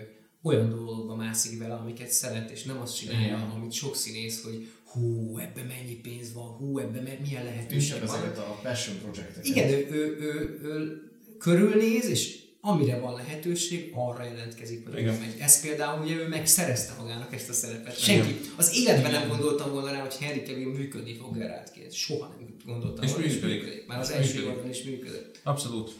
olyan 0.45 0.69
dolgokba 0.69 1.15
mászik 1.15 1.59
vele, 1.59 1.73
amiket 1.73 2.09
szeret, 2.09 2.49
és 2.49 2.63
nem 2.63 2.81
azt 2.81 2.97
csinálja, 2.97 3.25
Igen. 3.27 3.39
amit 3.39 3.71
sok 3.71 3.95
színész, 3.95 4.43
hogy 4.43 4.67
hú, 4.83 5.37
ebbe 5.37 5.63
mennyi 5.63 5.95
pénz 5.95 6.33
van, 6.33 6.47
hú, 6.47 6.79
ebbe 6.79 7.17
milyen 7.21 7.43
lehetőség 7.43 7.99
van. 7.99 8.15
ezeket 8.15 8.37
a 8.37 8.59
passion 8.63 8.97
projekteket. 8.97 9.45
Igen, 9.45 9.69
ő, 9.69 9.87
ő, 9.91 10.17
ő, 10.19 10.59
ő, 10.63 11.01
körülnéz, 11.37 12.05
és 12.05 12.43
amire 12.61 12.99
van 12.99 13.13
lehetőség, 13.15 13.91
arra 13.95 14.23
jelentkezik, 14.23 14.87
hogy 14.89 14.99
Igen. 14.99 15.15
megy. 15.19 15.35
Ez 15.39 15.61
például 15.61 16.03
ugye 16.03 16.15
ő 16.15 16.27
megszerezte 16.27 16.93
magának 17.01 17.33
ezt 17.33 17.49
a 17.49 17.53
szerepet. 17.53 17.99
Senki, 17.99 18.29
Igen. 18.29 18.41
az 18.55 18.75
életben 18.77 19.09
Igen. 19.09 19.19
nem 19.19 19.29
gondoltam 19.29 19.71
volna 19.71 19.91
rá, 19.91 20.01
hogy 20.01 20.15
Harry 20.25 20.41
Cavill 20.41 20.67
működni 20.67 21.15
fog 21.15 21.37
Geralt 21.37 21.71
Soha 21.91 22.35
nem 22.39 22.55
gondoltam, 22.65 23.03
és 23.05 23.11
hogy 23.11 23.23
működik. 23.23 23.61
működik. 23.61 23.87
Már 23.87 23.99
az 23.99 24.09
első 24.11 24.41
évben 24.43 24.69
is 24.69 24.83
működött. 24.83 25.39
Abszolút. 25.43 25.91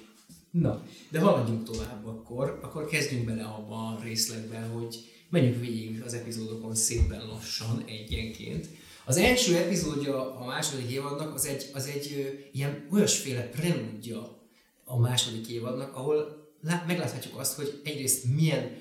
Na, 0.60 0.84
de 1.10 1.20
haladjunk 1.20 1.64
tovább 1.64 2.06
akkor, 2.06 2.60
akkor 2.62 2.86
kezdjünk 2.86 3.26
bele 3.26 3.44
abba 3.44 3.76
a 3.76 4.00
részletbe, 4.04 4.60
hogy 4.60 4.96
menjünk 5.30 5.60
végig 5.60 6.02
az 6.06 6.14
epizódokon 6.14 6.76
szépen 6.76 7.28
lassan, 7.28 7.84
egyenként. 7.86 8.68
Az 9.06 9.18
első 9.18 9.56
epizódja 9.56 10.36
a 10.36 10.46
második 10.46 10.92
évadnak 10.92 11.34
az 11.34 11.46
egy, 11.46 11.70
az 11.74 11.88
egy 11.88 12.40
ilyen 12.52 12.88
olyasféle 12.92 13.42
preludja 13.42 14.48
a 14.84 15.00
második 15.00 15.48
évadnak, 15.48 15.96
ahol 15.96 16.48
megláthatjuk 16.88 17.40
azt, 17.40 17.56
hogy 17.56 17.82
egyrészt 17.84 18.26
milyen 18.36 18.78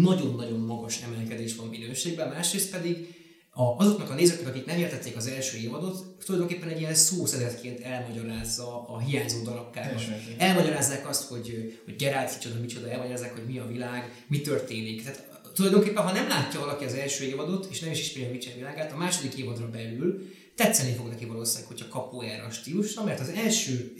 nagyon-nagyon 0.00 0.60
magas 0.60 1.02
emelkedés 1.02 1.56
van 1.56 1.68
minőségben, 1.68 2.28
másrészt 2.28 2.70
pedig 2.70 3.15
a, 3.58 3.74
azoknak 3.78 4.10
a 4.10 4.14
nézőknek, 4.14 4.48
akik 4.48 4.66
nem 4.66 4.78
értették 4.78 5.16
az 5.16 5.26
első 5.26 5.58
évadot, 5.58 6.04
tulajdonképpen 6.24 6.68
egy 6.68 6.80
ilyen 6.80 6.94
szószedetként 6.94 7.80
elmagyarázza 7.80 8.88
a 8.88 8.98
hiányzó 8.98 9.42
darabkákat. 9.42 10.02
Elmagyarázzák 10.38 11.08
azt, 11.08 11.28
hogy, 11.28 11.78
hogy 11.84 11.96
Geralt 11.96 12.34
micsoda, 12.34 12.60
micsoda, 12.60 12.90
elmagyarázzák, 12.90 13.32
hogy 13.32 13.46
mi 13.46 13.58
a 13.58 13.66
világ, 13.66 14.24
mi 14.26 14.40
történik. 14.40 15.02
Tehát 15.02 15.28
tulajdonképpen, 15.54 16.02
ha 16.02 16.12
nem 16.12 16.28
látja 16.28 16.60
valaki 16.60 16.84
az 16.84 16.94
első 16.94 17.24
évadot, 17.24 17.66
és 17.70 17.80
nem 17.80 17.90
is 17.90 18.00
ismeri 18.00 18.26
a 18.26 18.30
Witcher 18.30 18.54
világát, 18.54 18.92
a 18.92 18.96
második 18.96 19.34
évadra 19.34 19.70
belül 19.70 20.28
tetszeni 20.54 20.94
fog 20.94 21.08
neki 21.08 21.24
valószínűleg, 21.24 21.68
hogyha 21.68 21.88
kapó 21.88 22.20
erre 22.20 22.42
a 22.42 22.50
stílusra, 22.50 23.04
mert 23.04 23.20
az 23.20 23.28
első 23.28 23.94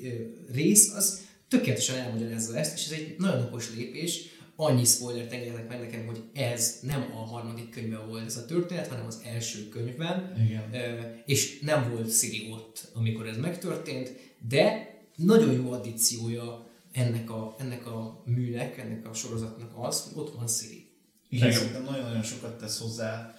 rész 0.52 0.92
az 0.94 1.20
tökéletesen 1.48 1.96
elmagyarázza 1.96 2.56
ezt, 2.56 2.76
és 2.78 2.84
ez 2.84 2.92
egy 2.92 3.14
nagyon 3.18 3.42
okos 3.42 3.74
lépés, 3.76 4.20
annyi 4.56 4.84
spoilert 4.84 5.32
engedjenek 5.32 5.68
meg 5.68 5.80
nekem, 5.80 6.06
hogy 6.06 6.22
ez 6.32 6.78
nem 6.82 7.10
a 7.14 7.18
harmadik 7.18 7.70
könyvben 7.70 8.08
volt 8.08 8.24
ez 8.24 8.36
a 8.36 8.44
történet, 8.44 8.86
hanem 8.86 9.06
az 9.06 9.20
első 9.24 9.68
könyvben, 9.68 10.34
Igen. 10.46 11.22
és 11.26 11.60
nem 11.60 11.90
volt 11.90 12.12
Siri 12.12 12.50
ott, 12.52 12.88
amikor 12.94 13.26
ez 13.26 13.36
megtörtént, 13.36 14.12
de 14.48 14.94
nagyon 15.16 15.52
jó 15.52 15.72
addíciója 15.72 16.66
ennek 16.92 17.30
a, 17.30 17.54
ennek 17.58 17.86
a 17.86 18.22
műnek, 18.24 18.78
ennek 18.78 19.08
a 19.08 19.14
sorozatnak 19.14 19.70
az, 19.76 20.02
hogy 20.02 20.22
ott 20.22 20.34
van 20.34 20.48
Siri. 20.48 20.90
Igen, 21.28 21.52
szerintem 21.52 21.84
nagyon-nagyon 21.84 22.22
sokat 22.22 22.58
tesz 22.58 22.80
hozzá 22.80 23.34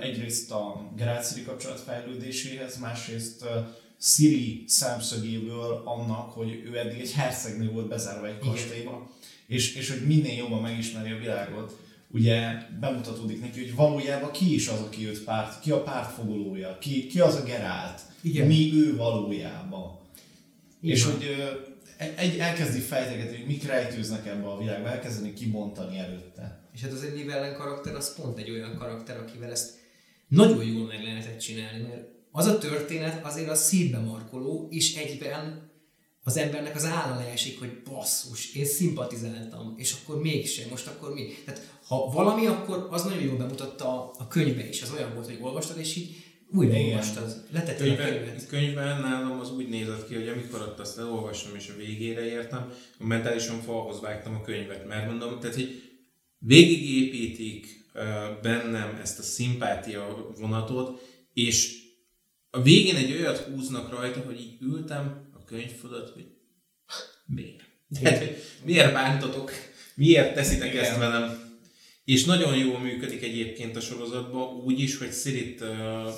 egyrészt 0.00 0.50
a 0.50 0.90
Geralt 0.96 1.26
Siri 1.26 1.44
kapcsolat 1.44 1.80
fejlődéséhez, 1.80 2.78
másrészt 2.78 3.44
Siri 3.98 4.64
szemszögéből 4.66 5.82
annak, 5.84 6.30
hogy 6.30 6.62
ő 6.64 6.78
eddig 6.78 7.00
egy 7.00 7.12
hercegnő 7.12 7.70
volt 7.70 7.88
bezárva 7.88 8.26
egy 8.26 8.38
kastélyba, 8.38 9.10
és, 9.46 9.74
és 9.74 9.90
hogy 9.90 10.06
minél 10.06 10.36
jobban 10.36 10.62
megismeri 10.62 11.10
a 11.10 11.18
világot, 11.18 11.78
ugye 12.10 12.52
bemutatódik 12.80 13.40
neki, 13.40 13.60
hogy 13.60 13.74
valójában 13.74 14.30
ki 14.30 14.54
is 14.54 14.68
az, 14.68 14.80
aki 14.80 15.06
őt 15.06 15.24
párt, 15.24 15.60
ki 15.60 15.70
a 15.70 15.82
pártfogolója, 15.82 16.78
ki, 16.78 17.06
ki 17.06 17.20
az 17.20 17.34
a 17.34 17.42
Gerált, 17.42 18.00
Igen. 18.22 18.46
mi 18.46 18.72
ő 18.74 18.96
valójában. 18.96 19.98
Így 20.80 20.90
és 20.90 21.04
hogy 21.04 21.24
ö, 21.24 21.50
egy, 22.16 22.38
elkezdi 22.38 22.78
fejtegetni, 22.80 23.36
hogy 23.36 23.46
mik 23.46 23.66
rejtőznek 23.66 24.26
ebbe 24.26 24.48
a 24.48 24.58
világba, 24.58 24.88
elkezdeni 24.88 25.32
kibontani 25.32 25.98
előtte. 25.98 26.60
És 26.74 26.82
hát 26.82 26.92
az 26.92 27.02
egy 27.02 27.28
ellen 27.28 27.54
karakter, 27.54 27.94
az 27.94 28.14
pont 28.14 28.38
egy 28.38 28.50
olyan 28.50 28.76
karakter, 28.76 29.16
akivel 29.16 29.50
ezt 29.50 29.74
nagyon 30.28 30.64
jól 30.64 30.86
meg 30.86 31.02
lehetett 31.02 31.38
csinálni, 31.38 31.82
mert 31.82 32.08
az 32.30 32.46
a 32.46 32.58
történet 32.58 33.24
azért 33.24 33.48
a 33.48 33.54
szívbe 33.54 33.98
markoló, 33.98 34.66
és 34.70 34.96
egyben 34.96 35.65
az 36.26 36.36
embernek 36.36 36.74
az 36.74 36.84
álla 36.84 37.16
leesik, 37.16 37.58
hogy 37.58 37.82
basszus, 37.90 38.54
én 38.54 38.64
szimpatizáltam, 38.64 39.74
és 39.76 39.96
akkor 40.02 40.20
mégsem, 40.20 40.68
most 40.70 40.86
akkor 40.86 41.14
mi? 41.14 41.26
Tehát 41.44 41.78
ha 41.86 42.10
valami, 42.10 42.46
akkor 42.46 42.88
az 42.90 43.04
nagyon 43.04 43.22
jól 43.22 43.36
bemutatta 43.36 43.84
a, 43.84 44.14
a 44.18 44.28
könyvbe 44.28 44.68
is, 44.68 44.82
az 44.82 44.92
olyan 44.92 45.14
volt, 45.14 45.26
hogy 45.26 45.38
olvastad, 45.40 45.78
és 45.78 45.96
így 45.96 46.16
újra 46.52 46.74
Igen. 46.74 46.88
olvastad, 46.88 47.44
letetted 47.50 47.80
a 47.80 47.94
Könyvben, 47.94 48.08
könyvet. 48.08 48.46
könyvben 48.46 49.00
nálam 49.00 49.40
az 49.40 49.52
úgy 49.52 49.68
nézett 49.68 50.08
ki, 50.08 50.14
hogy 50.14 50.28
amikor 50.28 50.60
ott 50.60 50.78
azt 50.78 50.98
elolvastam 50.98 51.54
és 51.54 51.68
a 51.68 51.76
végére 51.76 52.24
értem, 52.24 52.72
mentálisan 52.98 53.60
falhoz 53.60 54.00
vágtam 54.00 54.34
a 54.34 54.40
könyvet, 54.40 54.86
mert 54.86 55.06
mondom, 55.06 55.40
tehát 55.40 55.54
hogy 55.54 55.82
végigépítik 56.38 57.84
bennem 58.42 58.98
ezt 59.02 59.18
a 59.18 59.22
szimpátia 59.22 60.32
vonatot, 60.38 61.00
és 61.32 61.84
a 62.50 62.62
végén 62.62 62.96
egy 62.96 63.12
olyat 63.12 63.38
húznak 63.38 63.90
rajta, 63.90 64.20
hogy 64.20 64.40
így 64.40 64.56
ültem 64.60 65.24
a 65.25 65.25
könyv 65.46 65.70
fölött, 65.70 66.12
hogy 66.12 66.26
miért? 67.26 67.64
Tehát, 68.00 68.24
miért 68.64 68.92
bántatok? 68.92 69.50
Miért 69.94 70.34
teszitek 70.34 70.72
Igen. 70.72 70.84
ezt 70.84 70.98
velem? 70.98 71.44
És 72.04 72.24
nagyon 72.24 72.56
jól 72.56 72.78
működik 72.78 73.22
egyébként 73.22 73.76
a 73.76 73.80
sorozatban, 73.80 74.54
úgy 74.64 74.80
is, 74.80 74.98
hogy 74.98 75.10
Szirit 75.10 75.60
uh, 75.60 75.68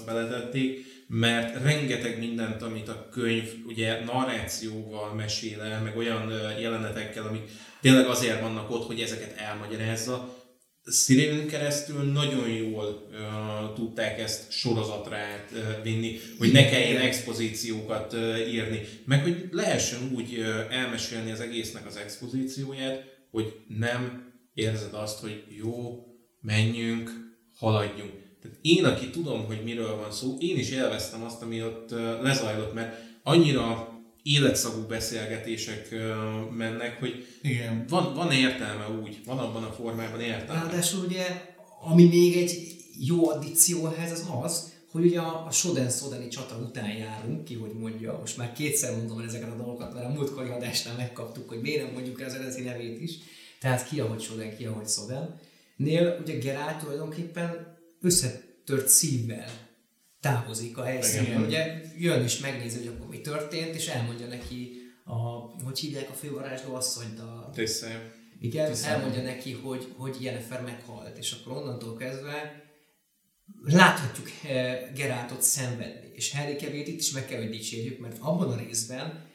beletették, 0.06 0.84
mert 1.06 1.62
rengeteg 1.62 2.18
mindent, 2.18 2.62
amit 2.62 2.88
a 2.88 3.08
könyv 3.08 3.52
ugye 3.66 4.04
narrációval 4.04 5.14
mesél 5.14 5.60
el, 5.60 5.82
meg 5.82 5.96
olyan 5.96 6.26
uh, 6.26 6.60
jelenetekkel, 6.60 7.26
amik 7.26 7.50
tényleg 7.80 8.06
azért 8.06 8.40
vannak 8.40 8.70
ott, 8.70 8.86
hogy 8.86 9.00
ezeket 9.00 9.38
elmagyarázza, 9.38 10.37
Szirin 10.88 11.46
keresztül 11.46 12.02
nagyon 12.02 12.48
jól 12.48 13.08
uh, 13.10 13.74
tudták 13.74 14.18
ezt 14.18 14.52
sorozatra 14.52 15.16
uh, 15.52 16.18
hogy 16.38 16.52
ne 16.52 16.68
kelljen 16.68 17.00
expozíciókat 17.00 18.12
uh, 18.12 18.52
írni, 18.52 18.80
meg 19.04 19.22
hogy 19.22 19.48
lehessen 19.50 20.12
úgy 20.14 20.38
uh, 20.38 20.46
elmesélni 20.70 21.30
az 21.30 21.40
egésznek 21.40 21.86
az 21.86 21.96
expozícióját, 21.96 23.04
hogy 23.30 23.54
nem 23.78 24.32
érzed 24.54 24.94
azt, 24.94 25.20
hogy 25.20 25.44
jó, 25.48 26.04
menjünk, 26.40 27.10
haladjunk. 27.54 28.12
Tehát 28.42 28.58
én, 28.62 28.84
aki 28.84 29.10
tudom, 29.10 29.44
hogy 29.44 29.60
miről 29.64 29.96
van 29.96 30.10
szó, 30.12 30.36
én 30.38 30.58
is 30.58 30.70
élveztem 30.70 31.24
azt, 31.24 31.42
ami 31.42 31.62
ott 31.62 31.92
uh, 31.92 32.22
lezajlott, 32.22 32.74
mert 32.74 32.96
annyira 33.22 33.97
életszagú 34.28 34.80
beszélgetések 34.80 35.94
mennek, 36.56 36.98
hogy 36.98 37.26
Igen. 37.42 37.84
van, 37.88 38.14
van 38.14 38.32
értelme 38.32 38.88
úgy, 39.02 39.20
van 39.24 39.38
abban 39.38 39.64
a 39.64 39.72
formában 39.72 40.20
értelme. 40.20 40.62
Ráadásul 40.62 41.04
ugye, 41.04 41.24
ami 41.80 42.04
még 42.04 42.36
egy 42.36 42.76
jó 42.98 43.28
addíció 43.28 43.86
ehhez, 43.86 44.12
az 44.12 44.26
az, 44.42 44.72
hogy 44.90 45.04
ugye 45.04 45.20
a, 45.20 45.46
a 45.46 45.50
Soden 45.50 45.90
Szodeni 45.90 46.28
csata 46.28 46.56
után 46.56 46.90
járunk, 46.90 47.44
ki 47.44 47.54
hogy 47.54 47.72
mondja, 47.72 48.18
most 48.20 48.36
már 48.36 48.52
kétszer 48.52 48.96
mondom 48.96 49.18
ezeket 49.18 49.50
a 49.50 49.56
dolgokat, 49.56 49.94
mert 49.94 50.06
a 50.06 50.08
múltkori 50.08 50.48
adásnál 50.48 50.96
megkaptuk, 50.96 51.48
hogy 51.48 51.60
miért 51.60 51.82
nem 51.82 51.92
mondjuk 51.92 52.20
az 52.20 52.34
eredeti 52.34 52.62
nevét 52.62 53.00
is, 53.00 53.12
tehát 53.60 53.88
ki 53.88 54.00
ahogy 54.00 54.20
Soden, 54.20 54.56
ki 54.56 54.64
ahogy 54.64 54.88
Soden. 54.88 55.40
Nél 55.76 56.18
ugye 56.20 56.38
Geralt 56.38 56.78
tulajdonképpen 56.78 57.76
összetört 58.00 58.88
szívvel 58.88 59.67
távozik 60.20 60.78
a 60.78 60.84
helyszínről. 60.84 61.46
Ugye 61.46 61.80
jön 61.98 62.22
és 62.22 62.38
megnézi, 62.38 62.78
hogy 62.78 62.86
akkor 62.86 63.08
mi 63.08 63.20
történt, 63.20 63.74
és 63.74 63.86
elmondja 63.86 64.26
neki, 64.26 64.72
a, 65.04 65.14
hogy 65.64 65.78
hívják 65.78 66.10
a 66.10 66.12
fővarázsló 66.12 66.74
asszonyt, 66.74 67.18
a, 67.18 67.50
Tényleg. 67.54 68.14
igen, 68.40 68.70
Tisztán. 68.70 68.94
elmondja 68.94 69.22
neki, 69.22 69.52
hogy, 69.52 69.92
hogy 69.96 70.16
Jennifer 70.20 70.62
meghalt, 70.62 71.18
és 71.18 71.32
akkor 71.32 71.56
onnantól 71.56 71.96
kezdve 71.96 72.66
láthatjuk 73.62 74.30
eh, 74.48 74.90
Geráltot 74.94 75.42
szenvedni. 75.42 76.10
És 76.14 76.32
Harry 76.32 76.54
Cavill 76.54 76.86
itt 76.86 77.00
is 77.00 77.10
meg 77.10 77.26
kell, 77.26 77.40
hogy 77.40 77.50
dicsérjük, 77.50 77.98
mert 77.98 78.16
abban 78.20 78.50
a 78.50 78.56
részben 78.56 79.26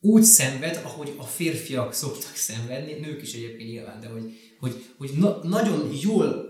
úgy 0.00 0.22
szenved, 0.22 0.80
ahogy 0.84 1.14
a 1.16 1.22
férfiak 1.22 1.92
szoktak 1.92 2.34
szenvedni, 2.34 2.92
nők 2.92 3.22
is 3.22 3.34
egyébként 3.34 3.70
nyilván, 3.70 4.00
de 4.00 4.08
hogy, 4.08 4.32
hogy, 4.58 4.84
hogy 4.98 5.10
na, 5.16 5.40
nagyon 5.42 5.90
jól, 6.02 6.47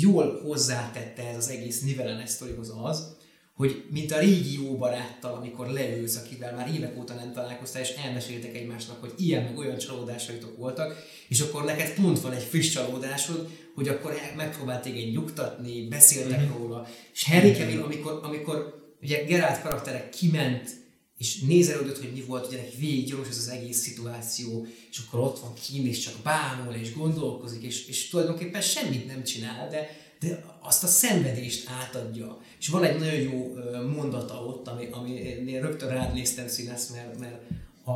jól 0.00 0.40
hozzátette 0.42 1.28
ez 1.28 1.36
az 1.36 1.48
egész 1.48 1.80
nivelenes 1.80 2.30
sztorihoz 2.30 2.72
az, 2.82 3.16
hogy 3.54 3.84
mint 3.90 4.12
a 4.12 4.18
régi 4.18 4.62
jó 4.62 4.76
baráttal, 4.76 5.34
amikor 5.34 5.68
leülsz, 5.68 6.16
akivel 6.16 6.54
már 6.54 6.74
évek 6.74 6.98
óta 6.98 7.14
nem 7.14 7.32
találkoztál, 7.32 7.82
és 7.82 7.94
elmeséltek 8.04 8.56
egymásnak, 8.56 9.00
hogy 9.00 9.12
ilyen 9.16 9.42
meg 9.42 9.58
olyan 9.58 9.78
csalódásaitok 9.78 10.56
voltak, 10.56 10.96
és 11.28 11.40
akkor 11.40 11.64
neked 11.64 11.94
pont 11.94 12.20
van 12.20 12.32
egy 12.32 12.42
friss 12.42 12.68
csalódásod, 12.68 13.48
hogy 13.74 13.88
akkor 13.88 14.14
megpróbált 14.36 14.82
téged 14.82 15.12
nyugtatni, 15.12 15.88
beszéltek 15.88 16.40
mm-hmm. 16.40 16.56
róla, 16.56 16.88
és 17.12 17.24
Harry 17.24 17.52
Cavill, 17.52 17.82
amikor, 17.82 18.20
amikor 18.22 18.84
ugye 19.02 19.24
Geralt 19.24 19.62
karaktere 19.62 20.08
kiment, 20.08 20.70
és 21.18 21.40
nézelődött, 21.40 21.98
hogy 21.98 22.12
mi 22.12 22.20
volt, 22.20 22.46
ugye 22.46 22.56
neki 22.56 22.76
végig 22.76 23.06
gyanús 23.06 23.28
ez 23.28 23.38
az 23.38 23.48
egész 23.48 23.78
szituáció, 23.78 24.66
és 24.90 24.98
akkor 24.98 25.20
ott 25.20 25.38
van 25.38 25.54
kín, 25.54 25.86
és 25.86 25.98
csak 25.98 26.14
bámul, 26.22 26.74
és 26.74 26.94
gondolkozik, 26.94 27.62
és, 27.62 27.86
és 27.86 28.08
tulajdonképpen 28.08 28.60
semmit 28.60 29.06
nem 29.06 29.24
csinál, 29.24 29.68
de, 29.68 29.88
de 30.20 30.44
azt 30.60 30.84
a 30.84 30.86
szenvedést 30.86 31.68
átadja. 31.68 32.40
És 32.58 32.68
van 32.68 32.84
egy 32.84 32.98
nagyon 32.98 33.20
jó 33.20 33.54
mondata 33.94 34.44
ott, 34.44 34.68
ami, 34.68 34.88
ami 34.90 35.10
én 35.46 35.60
rögtön 35.60 35.88
rád 35.88 36.14
néztem 36.14 36.48
színesz, 36.48 36.90
mert, 36.90 37.18
mert 37.18 37.42
a, 37.84 37.92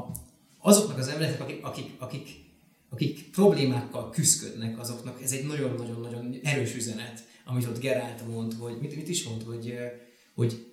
azoknak 0.58 0.98
az 0.98 1.08
embereknek, 1.08 1.40
akik, 1.40 1.64
akik, 1.64 1.90
akik, 1.98 2.28
akik 2.90 3.30
problémákkal 3.30 4.10
küzdködnek, 4.10 4.78
azoknak 4.78 5.22
ez 5.22 5.32
egy 5.32 5.46
nagyon-nagyon-nagyon 5.46 6.40
erős 6.42 6.74
üzenet, 6.74 7.24
amit 7.44 7.66
ott 7.66 7.80
Gerált 7.80 8.28
mond, 8.28 8.54
hogy 8.58 8.78
mit, 8.80 8.96
mit 8.96 9.08
is 9.08 9.24
mond, 9.24 9.42
hogy, 9.42 9.74
hogy 10.34 10.66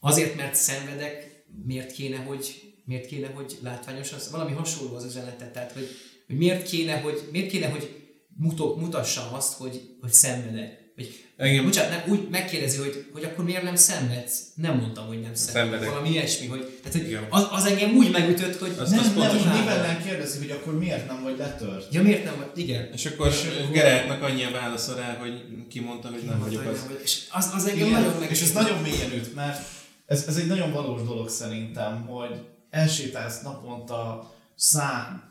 azért, 0.00 0.36
mert 0.36 0.54
szenvedek, 0.54 1.33
miért 1.66 1.92
kéne, 1.92 2.16
hogy, 2.16 2.72
miért 2.84 3.06
kéne, 3.06 3.26
hogy 3.26 3.58
látványos 3.62 4.12
az, 4.12 4.30
valami 4.30 4.52
hasonló 4.52 4.94
az 4.96 5.04
üzenete, 5.04 5.50
tehát, 5.50 5.72
hogy, 5.72 5.88
hogy 6.26 6.36
miért 6.36 6.68
kéne, 6.68 7.00
hogy, 7.00 7.28
miért 7.32 7.48
kéne, 7.50 7.68
hogy 7.68 8.02
mutok, 8.36 8.80
mutassam 8.80 9.34
azt, 9.34 9.52
hogy, 9.52 9.80
hogy 10.00 10.12
szenvedek. 10.12 10.82
Vagy, 10.96 11.24
Igen. 11.38 11.64
bocsánat, 11.64 11.90
nem, 11.90 12.14
úgy 12.14 12.28
megkérdezi, 12.30 12.78
hogy, 12.78 13.06
hogy 13.12 13.24
akkor 13.24 13.44
miért 13.44 13.62
nem 13.62 13.76
szenvedsz? 13.76 14.40
Nem 14.54 14.76
mondtam, 14.78 15.06
hogy 15.06 15.20
nem 15.20 15.34
szenvedek. 15.34 15.62
Szenvedek. 15.70 15.88
Valami 15.88 16.10
ilyesmi, 16.10 16.46
hogy, 16.46 16.78
tehát, 16.82 16.98
hogy 16.98 17.08
Igen. 17.08 17.26
az, 17.30 17.46
az, 17.50 17.64
engem 17.66 17.96
úgy 17.96 18.10
megütött, 18.10 18.58
hogy 18.58 18.72
Az- 18.78 18.90
nem, 18.90 18.98
az 18.98 19.14
nem, 19.14 19.36
nem, 19.44 19.58
Mivel 19.58 19.86
nem, 19.86 20.02
kérdezi, 20.04 20.38
hogy 20.38 20.50
akkor 20.50 20.78
miért 20.78 21.06
nem 21.06 21.22
vagy 21.22 21.38
letört? 21.38 21.94
Ja, 21.94 22.02
miért 22.02 22.24
nem? 22.24 22.34
vagy- 22.36 22.58
Igen. 22.62 22.90
És 22.92 23.06
akkor 23.06 23.32
Geráltnak 23.72 24.22
annyi 24.22 24.44
a 24.44 24.50
válasza 24.50 24.94
rá, 24.94 25.16
hogy 25.20 25.44
kimondta, 25.68 26.08
hogy 26.08 26.22
nem 26.22 26.40
vagyok 26.40 26.66
az. 26.66 26.86
És 27.02 27.20
az, 27.30 27.50
az 27.54 27.66
engem 27.66 27.86
Igen, 27.86 28.00
nagyon 28.02 28.18
meg. 28.20 28.30
és 28.30 28.42
ez 28.42 28.52
nagyon 28.52 28.82
mélyen 28.82 29.12
üt, 29.12 29.34
mert 29.34 29.68
ez, 30.06 30.26
ez 30.26 30.36
egy 30.36 30.46
nagyon 30.46 30.72
valós 30.72 31.02
dolog 31.02 31.28
szerintem, 31.28 32.06
hogy 32.06 32.48
elsétálsz 32.70 33.42
naponta 33.42 34.32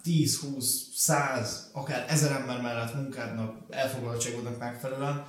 10, 0.03 0.39
20, 0.39 0.89
100, 0.95 1.69
akár 1.73 2.05
ezer 2.09 2.31
ember 2.31 2.61
mellett 2.61 2.93
munkádnak, 2.93 3.57
elfoglaltságodnak 3.69 4.59
megfelelően, 4.59 5.25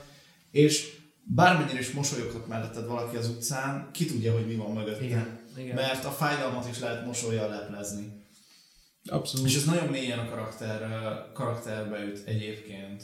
és 0.51 0.97
bármennyire 1.23 1.79
is 1.79 1.91
mosolyoghat 1.91 2.47
melletted 2.47 2.87
valaki 2.87 3.17
az 3.17 3.29
utcán, 3.29 3.89
ki 3.93 4.07
tudja, 4.07 4.33
hogy 4.33 4.47
mi 4.47 4.55
van 4.55 4.73
mögötte. 4.73 5.05
Igen, 5.05 5.41
igen. 5.57 5.75
Mert 5.75 6.05
a 6.05 6.11
fájdalmat 6.11 6.69
is 6.69 6.79
lehet 6.79 7.07
mosolyjal 7.07 7.49
leplezni. 7.49 8.23
Abszolút. 9.07 9.47
És 9.47 9.57
ez 9.57 9.65
nagyon 9.65 9.89
mélyen 9.89 10.19
a 10.19 10.29
karakter, 10.29 10.89
karakterbe 11.33 12.05
üt 12.05 12.27
egyébként. 12.27 13.03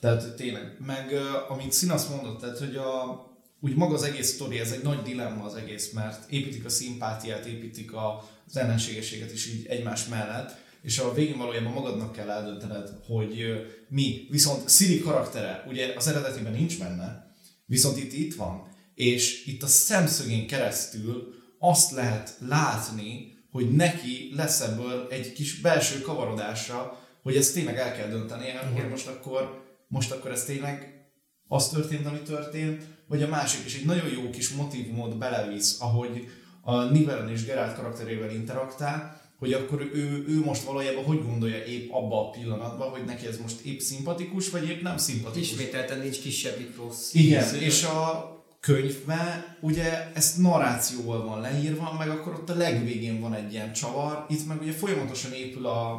Tehát 0.00 0.34
tényleg. 0.34 0.76
Meg 0.86 1.12
amit 1.48 1.72
Szinasz 1.72 2.08
mondott, 2.08 2.40
tehát 2.40 2.58
hogy 2.58 2.76
a, 2.76 3.22
úgy 3.60 3.74
maga 3.74 3.94
az 3.94 4.02
egész 4.02 4.28
sztori, 4.28 4.58
ez 4.58 4.72
egy 4.72 4.82
nagy 4.82 5.02
dilemma 5.02 5.44
az 5.44 5.54
egész, 5.54 5.92
mert 5.92 6.30
építik 6.30 6.64
a 6.64 6.68
szimpátiát, 6.68 7.46
építik 7.46 7.92
a, 7.92 8.28
az 8.46 8.56
ellenségességet 8.56 9.32
is 9.32 9.46
így 9.46 9.66
egymás 9.66 10.06
mellett, 10.06 10.56
és 10.82 10.98
a 10.98 11.14
végén 11.14 11.38
valójában 11.38 11.72
magadnak 11.72 12.12
kell 12.12 12.30
eldöntened, 12.30 12.88
hogy 13.06 13.44
mi. 13.88 14.26
Viszont 14.30 14.70
Siri 14.70 15.00
karaktere, 15.00 15.64
ugye 15.68 15.92
az 15.96 16.06
eredetiben 16.06 16.52
nincs 16.52 16.78
benne, 16.78 17.34
viszont 17.66 17.98
itt 17.98 18.12
itt 18.12 18.34
van, 18.34 18.68
és 18.94 19.46
itt 19.46 19.62
a 19.62 19.66
szemszögén 19.66 20.46
keresztül 20.46 21.34
azt 21.58 21.90
lehet 21.90 22.36
látni, 22.48 23.36
hogy 23.50 23.70
neki 23.70 24.32
lesz 24.34 24.60
ebből 24.60 25.06
egy 25.10 25.32
kis 25.32 25.60
belső 25.60 26.00
kavarodása, 26.00 27.06
hogy 27.22 27.36
ezt 27.36 27.54
tényleg 27.54 27.78
el 27.78 27.94
kell 27.94 28.08
döntenie, 28.08 28.58
hogy 28.58 28.88
most 28.88 29.06
akkor, 29.06 29.64
most 29.88 30.10
akkor 30.10 30.30
ez 30.30 30.44
tényleg 30.44 31.06
az 31.48 31.68
történt, 31.68 32.06
ami 32.06 32.18
történt, 32.18 32.82
vagy 33.08 33.22
a 33.22 33.28
másik 33.28 33.66
is 33.66 33.74
egy 33.74 33.84
nagyon 33.84 34.08
jó 34.08 34.30
kis 34.30 34.48
motivumot 34.48 35.18
belevisz, 35.18 35.80
ahogy 35.80 36.28
a 36.60 36.82
Nivellen 36.82 37.30
és 37.30 37.44
Geralt 37.44 37.74
karakterével 37.74 38.30
interaktál, 38.30 39.20
hogy 39.38 39.52
akkor 39.52 39.90
ő, 39.94 40.24
ő 40.28 40.40
most 40.44 40.62
valójában 40.62 41.04
hogy 41.04 41.22
gondolja 41.22 41.64
épp 41.64 41.90
abba 41.92 42.26
a 42.26 42.30
pillanatban, 42.30 42.90
hogy 42.90 43.04
neki 43.04 43.26
ez 43.26 43.38
most 43.38 43.60
épp 43.60 43.78
szimpatikus, 43.78 44.50
vagy 44.50 44.68
épp 44.68 44.82
nem 44.82 44.96
szimpatikus. 44.96 45.50
Ismételten 45.50 45.98
nincs 45.98 46.20
kisebbik 46.20 46.76
rossz. 46.76 47.14
Igen, 47.14 47.54
és 47.54 47.84
a 47.84 48.36
könyvben 48.60 49.56
ugye 49.60 50.12
ezt 50.14 50.38
narrációval 50.38 51.24
van 51.24 51.40
leírva, 51.40 51.94
meg 51.98 52.10
akkor 52.10 52.32
ott 52.34 52.50
a 52.50 52.54
legvégén 52.54 53.20
van 53.20 53.34
egy 53.34 53.52
ilyen 53.52 53.72
csavar, 53.72 54.26
itt 54.28 54.46
meg 54.46 54.60
ugye 54.60 54.72
folyamatosan 54.72 55.32
épül 55.32 55.66
a, 55.66 55.90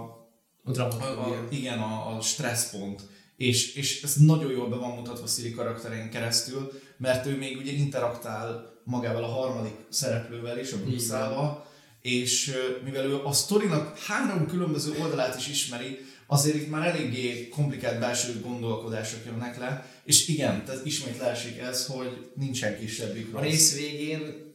A 0.63 0.80
a, 0.80 0.84
a, 0.84 1.48
igen, 1.50 1.80
a, 1.80 2.15
a 2.15 2.22
stresszpont. 2.22 3.02
És, 3.38 3.76
és 3.76 4.04
ez 4.04 4.15
nagyon 4.15 4.52
jól 4.52 4.69
be 4.69 4.76
van 4.76 4.95
mutatva 4.95 5.28
Siri 5.28 5.52
karakterén 5.52 6.10
keresztül, 6.10 6.72
mert 7.00 7.26
ő 7.26 7.38
még 7.38 7.58
ugye 7.58 7.72
interaktál 7.72 8.78
magával 8.84 9.24
a 9.24 9.28
harmadik 9.28 9.76
szereplővel 9.90 10.60
is, 10.60 10.72
a 10.72 10.78
Bruce 10.78 11.68
és 12.02 12.52
mivel 12.84 13.06
ő 13.06 13.24
a 13.24 13.32
sztorinak 13.32 13.98
három 13.98 14.48
különböző 14.48 14.92
oldalát 15.02 15.38
is 15.38 15.48
ismeri, 15.48 15.98
azért 16.28 16.56
itt 16.56 16.70
már 16.70 16.88
eléggé 16.88 17.48
komplikált 17.48 18.00
belső 18.00 18.40
gondolkodások 18.42 19.20
jönnek 19.26 19.58
le, 19.58 19.86
és 20.04 20.28
igen, 20.28 20.66
tehát 20.66 20.86
ismét 20.86 21.18
leesik 21.18 21.58
ez, 21.58 21.86
hogy 21.86 22.32
nincsen 22.36 22.80
kisebbik 22.80 23.28
A 23.34 23.38
rossz. 23.38 23.50
rész 23.50 23.78
végén 23.78 24.48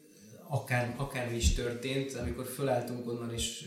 akár, 0.48 0.94
akármi 0.96 1.36
is 1.36 1.54
történt, 1.54 2.14
amikor 2.14 2.46
fölálltunk 2.54 3.08
onnan 3.08 3.32
és 3.34 3.64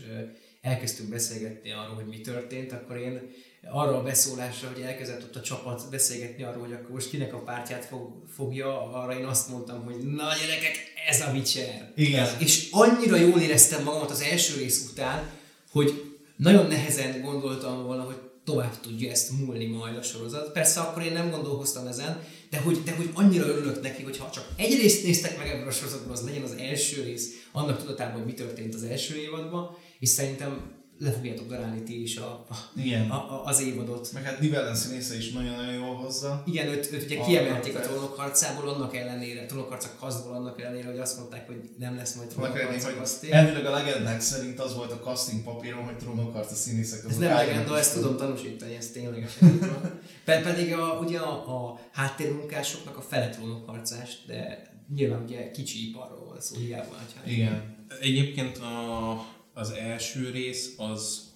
elkezdtünk 0.60 1.08
beszélgetni 1.08 1.72
arról, 1.72 1.94
hogy 1.94 2.06
mi 2.06 2.20
történt, 2.20 2.72
akkor 2.72 2.96
én 2.96 3.20
arra 3.66 3.96
a 3.96 4.02
beszólásra, 4.02 4.68
hogy 4.72 4.82
elkezdett 4.82 5.22
ott 5.22 5.36
a 5.36 5.40
csapat 5.40 5.90
beszélgetni 5.90 6.42
arról, 6.42 6.62
hogy 6.62 6.72
akkor 6.72 6.90
most 6.90 7.10
kinek 7.10 7.34
a 7.34 7.38
pártját 7.38 7.84
fog, 7.84 8.22
fogja, 8.36 8.92
arra 8.92 9.18
én 9.18 9.24
azt 9.24 9.48
mondtam, 9.48 9.84
hogy 9.84 9.96
na 9.96 10.28
gyerekek, 10.40 10.76
ez 11.08 11.20
a 11.20 11.30
Witcher. 11.32 11.92
Igen. 11.96 12.28
És 12.38 12.68
annyira 12.70 13.16
jól 13.16 13.40
éreztem 13.40 13.82
magamat 13.82 14.10
az 14.10 14.20
első 14.20 14.56
rész 14.56 14.88
után, 14.90 15.30
hogy 15.70 16.16
nagyon 16.36 16.66
nehezen 16.66 17.20
gondoltam 17.20 17.84
volna, 17.84 18.02
hogy 18.02 18.16
tovább 18.44 18.80
tudja 18.80 19.10
ezt 19.10 19.30
múlni 19.30 19.66
majd 19.66 19.96
a 19.96 20.02
sorozat. 20.02 20.52
Persze 20.52 20.80
akkor 20.80 21.02
én 21.02 21.12
nem 21.12 21.30
gondolkoztam 21.30 21.86
ezen, 21.86 22.22
de 22.50 22.58
hogy, 22.58 22.82
de 22.82 22.94
hogy 22.96 23.10
annyira 23.14 23.46
örülök 23.46 23.82
neki, 23.82 24.02
hogy 24.02 24.18
ha 24.18 24.30
csak 24.30 24.48
egy 24.56 24.80
részt 24.80 25.04
néztek 25.04 25.38
meg 25.38 25.48
ebből 25.48 25.66
a 25.66 25.70
sorozatban, 25.70 26.12
az 26.12 26.24
legyen 26.24 26.42
az 26.42 26.54
első 26.58 27.02
rész, 27.02 27.28
annak 27.52 27.78
tudatában, 27.78 28.12
hogy 28.12 28.24
mi 28.24 28.32
történt 28.32 28.74
az 28.74 28.82
első 28.82 29.16
évadban, 29.16 29.76
és 29.98 30.08
szerintem 30.08 30.77
le 30.98 31.10
fogjátok 31.12 31.48
darálni 31.48 31.82
ti 31.82 32.02
is 32.02 32.16
a, 32.16 32.46
a, 32.48 32.56
Igen. 32.76 33.10
a, 33.10 33.14
a, 33.14 33.42
az 33.44 33.60
évadot. 33.60 34.12
Meg 34.12 34.22
hát 34.22 34.40
Nivellen 34.40 34.74
színésze 34.74 35.16
is 35.16 35.32
nagyon-nagyon 35.32 35.74
jól 35.74 35.94
hozza. 35.94 36.42
Igen, 36.46 36.66
őt, 36.68 36.92
őt 36.92 37.04
ugye 37.04 37.20
A 37.20 37.24
kiemelték 37.24 37.76
a 37.76 37.80
trónok 37.80 38.14
harcából, 38.16 38.68
annak 38.68 38.96
ellenére, 38.96 39.46
trónok 39.46 39.68
harca 39.68 39.88
kasztból 39.98 40.34
annak 40.34 40.60
ellenére, 40.60 40.86
hogy 40.86 40.98
azt 40.98 41.18
mondták, 41.18 41.46
hogy 41.46 41.70
nem 41.78 41.96
lesz 41.96 42.14
majd 42.14 42.28
trónok 42.28 42.58
harca 42.58 42.86
hogy 42.86 42.96
kaszté. 42.96 43.30
elvileg 43.30 43.66
a 43.66 43.70
legendák 43.70 44.20
szerint 44.20 44.60
az 44.60 44.74
volt 44.74 44.92
a 44.92 45.00
casting 45.00 45.42
papíron, 45.42 45.84
hogy 45.84 45.96
trónokharc 45.96 46.52
a 46.52 46.54
színészek 46.54 47.10
Ez 47.10 47.16
nem 47.16 47.32
legenda, 47.34 47.78
ezt 47.78 47.94
tudom 47.94 48.16
tanúsítani, 48.16 48.74
ez 48.74 48.90
ténylegesen 48.90 49.48
így 49.48 49.58
van. 49.60 50.00
Pe- 50.24 50.42
Pedig 50.42 50.72
a, 50.72 50.98
ugye 51.04 51.18
a, 51.18 51.32
a 51.56 51.80
háttérmunkásoknak 51.92 52.96
a 52.96 53.00
fele 53.00 53.28
trónokharcást, 53.28 54.26
de 54.26 54.66
nyilván 54.94 55.22
ugye 55.22 55.50
kicsi 55.50 55.88
iparról 55.88 56.26
van 56.28 56.40
szó, 56.40 56.56
hiába. 56.56 56.96
Igen. 57.26 57.76
Egyébként 58.00 58.58
a, 58.58 59.10
az 59.58 59.70
első 59.70 60.30
rész 60.30 60.74
az 60.76 61.32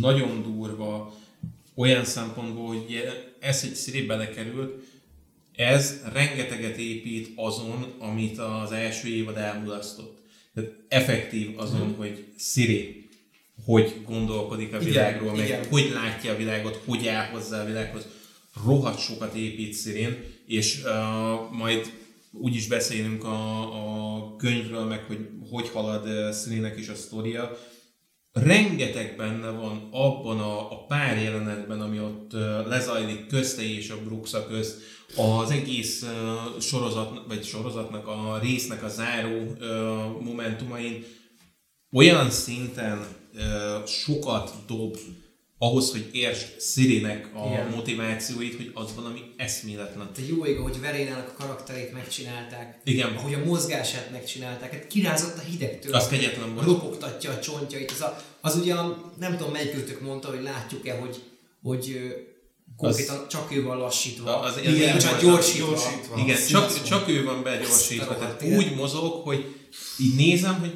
nagyon 0.00 0.42
durva 0.42 1.14
olyan 1.74 2.04
szempontból, 2.04 2.66
hogy 2.66 3.04
ez 3.40 3.62
egy 3.64 3.74
sziri 3.74 4.06
belekerült, 4.06 4.84
ez 5.52 6.00
rengeteget 6.12 6.76
épít 6.76 7.32
azon, 7.34 7.94
amit 7.98 8.38
az 8.38 8.72
első 8.72 9.08
évad 9.08 9.36
elmulasztott. 9.36 10.18
Tehát 10.54 10.70
effektív 10.88 11.58
azon, 11.58 11.94
hogy 11.94 12.24
Siri 12.38 13.06
hogy 13.64 14.00
gondolkodik 14.04 14.72
a 14.72 14.76
Igen, 14.76 14.88
világról, 14.88 15.32
meg 15.32 15.46
igen. 15.46 15.68
hogy 15.68 15.90
látja 15.94 16.32
a 16.32 16.36
világot, 16.36 16.82
hogy 16.84 17.06
áll 17.06 17.30
hozzá 17.30 17.62
a 17.62 17.66
világhoz. 17.66 18.06
Rohadt 18.64 19.00
sokat 19.00 19.34
épít 19.34 19.72
Szirin, 19.72 20.16
és 20.46 20.82
uh, 20.84 21.56
majd 21.56 21.92
úgyis 22.40 22.66
beszélünk 22.66 23.24
a, 23.24 23.60
a 23.60 24.36
könyvről, 24.36 24.84
meg 24.84 25.04
hogy 25.04 25.28
hogy 25.50 25.68
halad 25.68 26.06
uh, 26.06 26.30
Szirinek 26.30 26.78
is 26.78 26.88
a 26.88 26.94
sztoria. 26.94 27.58
Rengeteg 28.32 29.16
benne 29.16 29.50
van 29.50 29.88
abban 29.90 30.40
a, 30.40 30.72
a 30.72 30.84
pár 30.84 31.22
jelenetben, 31.22 31.80
ami 31.80 32.00
ott 32.00 32.32
uh, 32.32 32.66
lezajlik 32.66 33.26
közte 33.26 33.62
és 33.62 33.90
a 33.90 34.02
Bruxa 34.04 34.46
közt, 34.46 34.76
az 35.16 35.50
egész 35.50 36.02
uh, 36.02 36.60
sorozat, 36.60 37.22
vagy 37.28 37.44
sorozatnak, 37.44 38.06
a 38.06 38.38
résznek 38.42 38.82
a 38.82 38.88
záró 38.88 39.40
uh, 39.40 40.22
momentumain 40.22 41.04
olyan 41.92 42.30
szinten 42.30 43.06
uh, 43.34 43.86
sokat 43.86 44.52
dob 44.66 44.96
ahhoz, 45.58 45.90
hogy 45.90 46.08
értsd 46.12 46.60
Szirinek 46.60 47.30
a 47.34 47.46
Igen. 47.46 47.66
motivációit, 47.68 48.56
hogy 48.56 48.70
az 48.74 48.94
valami 48.94 49.20
eszméletlen. 49.36 50.10
De 50.16 50.22
jó 50.28 50.46
ég, 50.46 50.58
hogy 50.58 50.80
Verénának 50.80 51.28
a 51.28 51.42
karakterét 51.42 51.92
megcsinálták, 51.92 52.80
Igen. 52.84 53.12
ahogy 53.16 53.34
a 53.34 53.44
mozgását 53.44 54.10
megcsinálták, 54.10 54.72
hát 54.72 54.86
kirázott 54.86 55.36
a 55.36 55.40
hidegtől. 55.40 55.94
Az 55.94 56.08
kegyetlen 56.08 56.54
volt. 56.54 56.66
Ropogtatja 56.66 57.30
a 57.30 57.38
csontjait. 57.40 57.90
Az, 57.90 58.00
a, 58.00 58.22
az 58.40 58.56
ugye, 58.56 58.74
a, 58.74 59.12
nem 59.18 59.36
tudom 59.36 59.52
melyikőtök 59.52 60.00
mondta, 60.00 60.28
hogy 60.28 60.42
látjuk-e, 60.42 60.98
hogy, 60.98 61.22
hogy 61.62 62.14
konkrétan 62.76 63.28
csak 63.28 63.52
ő 63.54 63.62
van 63.62 63.78
lassítva. 63.78 64.40
Az- 64.40 64.56
az- 64.56 64.62
Igen, 64.74 64.96
az- 64.96 65.02
csak 65.02 65.14
az- 65.14 65.22
gyorsítva. 65.22 65.66
gyorsítva. 65.68 66.18
Igen, 66.18 66.36
Az 66.36 66.46
csak, 66.46 66.82
csak 66.82 67.08
ő 67.08 67.24
van 67.24 67.42
begyorsítva, 67.42 68.18
tehát 68.18 68.42
úgy 68.42 68.74
mozog, 68.74 69.12
hogy 69.24 69.54
így 70.00 70.14
nézem, 70.16 70.58
hogy 70.60 70.72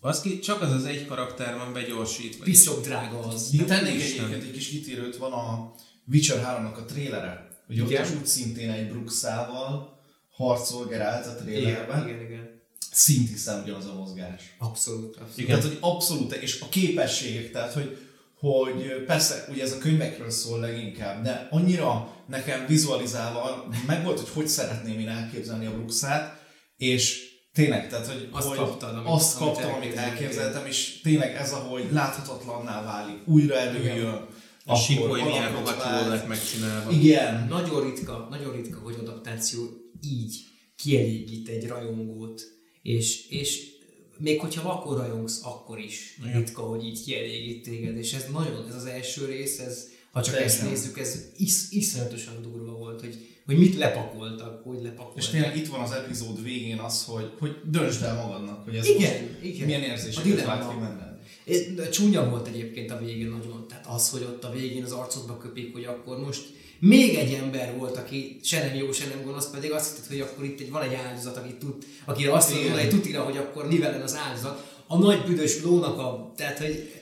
az 0.00 0.20
ki, 0.20 0.38
csak 0.38 0.60
az 0.62 0.72
az 0.72 0.84
egy 0.84 1.06
karakter 1.06 1.56
van 1.56 1.72
begyorsítva. 1.72 2.44
Piszok 2.44 2.84
drága 2.84 3.18
az. 3.18 3.48
Itt 3.52 3.66
tennék 3.66 4.02
egyébként 4.02 4.42
egy 4.42 4.52
kis 4.52 4.68
kitérőt, 4.68 5.16
van 5.16 5.32
a 5.32 5.74
Witcher 6.12 6.38
3-nak 6.38 6.76
a 6.76 6.84
trélere, 6.84 7.48
hogy 7.66 7.80
ott 7.80 7.90
Igen. 7.90 8.04
is 8.04 8.10
úgy 8.10 8.26
szintén 8.26 8.70
egy 8.70 8.88
Bruxával 8.88 9.98
harcol 10.30 10.86
Geralt 10.86 11.26
a 11.26 11.30
Igen, 11.30 11.44
trélerben. 11.44 12.08
igen, 12.08 12.20
igen. 12.20 12.60
Szintén 12.92 13.62
ugyanaz 13.62 13.86
a 13.86 13.94
mozgás. 13.94 14.56
Abszolút, 14.58 15.16
abszolút. 15.16 15.38
Igen. 15.38 15.60
Tehát, 15.60 15.64
hogy 15.64 15.78
abszolút, 15.80 16.32
és 16.32 16.60
a 16.60 16.68
képességek, 16.68 17.50
tehát, 17.50 17.72
hogy, 17.72 17.98
hogy 18.34 19.04
persze, 19.06 19.46
ugye 19.50 19.62
ez 19.62 19.72
a 19.72 19.78
könyvekről 19.78 20.30
szól 20.30 20.60
leginkább, 20.60 21.22
de 21.22 21.48
annyira 21.50 22.16
nekem 22.28 22.66
vizualizálva 22.66 23.68
meg 23.86 24.04
volt, 24.04 24.18
hogy 24.18 24.28
hogy 24.28 24.48
szeretném 24.48 24.98
én 24.98 25.08
elképzelni 25.08 25.66
a 25.66 25.74
Bruxát, 25.74 26.40
és 26.76 27.29
tényleg, 27.60 27.88
tehát, 27.88 28.06
hogy 28.06 28.28
Azt 28.30 28.46
hogy 28.48 28.56
kaptad, 28.58 28.94
amit- 28.96 29.06
azt 29.12 29.36
kaptam, 29.38 29.72
amit 29.74 29.94
elképzeltem, 29.94 30.66
és 30.66 31.00
tényleg 31.02 31.34
ez, 31.34 31.52
ahogy 31.52 31.84
láthatatlanná 31.92 32.84
válik, 32.84 33.28
újra 33.28 33.54
előjön, 33.56 34.26
A 34.66 34.76
sípolj 34.76 35.22
milyen 35.22 35.52
lett 36.08 36.28
megcsinálva. 36.28 36.90
Igen, 36.90 37.46
Nagyon 37.48 37.84
ritka, 37.84 38.26
nagyon 38.30 38.52
ritka, 38.52 38.80
hogy 38.80 38.94
adaptáció 39.00 39.60
így 40.04 40.36
kielégít 40.76 41.48
egy 41.48 41.66
rajongót, 41.66 42.42
és, 42.82 43.26
és 43.28 43.68
még 44.18 44.40
hogyha 44.40 44.62
vakon 44.62 44.96
rajongsz, 44.96 45.40
akkor 45.44 45.78
is 45.78 46.18
Igen. 46.24 46.38
ritka, 46.38 46.62
hogy 46.62 46.84
így 46.84 47.04
kielégít 47.04 47.62
téged, 47.62 47.96
és 47.96 48.12
ez 48.12 48.24
nagyon, 48.32 48.66
ez 48.68 48.74
az 48.74 48.84
első 48.84 49.24
rész, 49.24 49.58
ez, 49.58 49.88
ha 50.12 50.22
csak 50.22 50.34
Teljesen. 50.34 50.60
ezt 50.60 50.70
nézzük, 50.70 50.98
ez 50.98 51.24
is, 51.36 51.70
iszonyatosan 51.70 52.42
durva 52.42 52.72
volt, 52.72 53.00
hogy, 53.00 53.29
hogy 53.50 53.58
mit 53.58 53.76
lepakoltak, 53.76 54.62
hogy 54.64 54.82
lepakoltak. 54.82 55.22
és 55.22 55.28
tényleg 55.28 55.56
itt 55.56 55.66
van 55.66 55.80
az 55.80 55.92
epizód 55.92 56.42
végén 56.42 56.78
az, 56.78 57.04
hogy, 57.04 57.30
hogy 57.38 57.56
döntsd 57.64 58.02
el 58.02 58.14
magadnak, 58.14 58.64
hogy 58.64 58.74
ez 58.74 58.86
Igen, 58.86 59.22
most 59.22 59.42
igen. 59.42 59.66
milyen 59.66 59.82
érzéseket 59.82 60.44
vált 60.44 60.68
ki 60.68 60.74
benned. 60.80 61.90
Csúnya 61.90 62.28
volt 62.30 62.46
egyébként 62.46 62.90
a 62.90 62.98
végén 62.98 63.28
nagyon, 63.28 63.66
tehát 63.68 63.86
az, 63.86 64.10
hogy 64.10 64.22
ott 64.22 64.44
a 64.44 64.50
végén 64.50 64.84
az 64.84 64.92
arcodba 64.92 65.38
köpik, 65.38 65.72
hogy 65.72 65.84
akkor 65.84 66.18
most 66.18 66.42
még 66.78 67.14
egy 67.14 67.32
ember 67.32 67.76
volt, 67.76 67.96
aki 67.96 68.40
se 68.42 68.64
nem 68.66 68.74
jó, 68.74 68.92
se 68.92 69.06
nem 69.06 69.24
gonosz, 69.24 69.50
pedig 69.50 69.70
azt 69.70 69.94
hitted, 69.94 70.08
hogy 70.08 70.20
akkor 70.20 70.44
itt 70.44 70.60
egy, 70.60 70.70
van 70.70 70.82
egy 70.82 70.94
áldozat, 70.94 71.36
aki 71.36 71.54
tud, 71.54 71.74
akire 72.04 72.32
azt 72.32 72.54
mondod, 72.54 72.78
egy 72.78 72.88
tutira, 72.88 73.22
hogy 73.22 73.36
akkor 73.36 73.68
nivelen 73.68 74.00
az 74.00 74.16
áldozat. 74.16 74.82
A 74.86 74.98
nagy 74.98 75.22
büdös 75.24 75.62
lónak 75.62 75.98
a, 75.98 76.32
tehát 76.36 76.58
hogy 76.58 76.92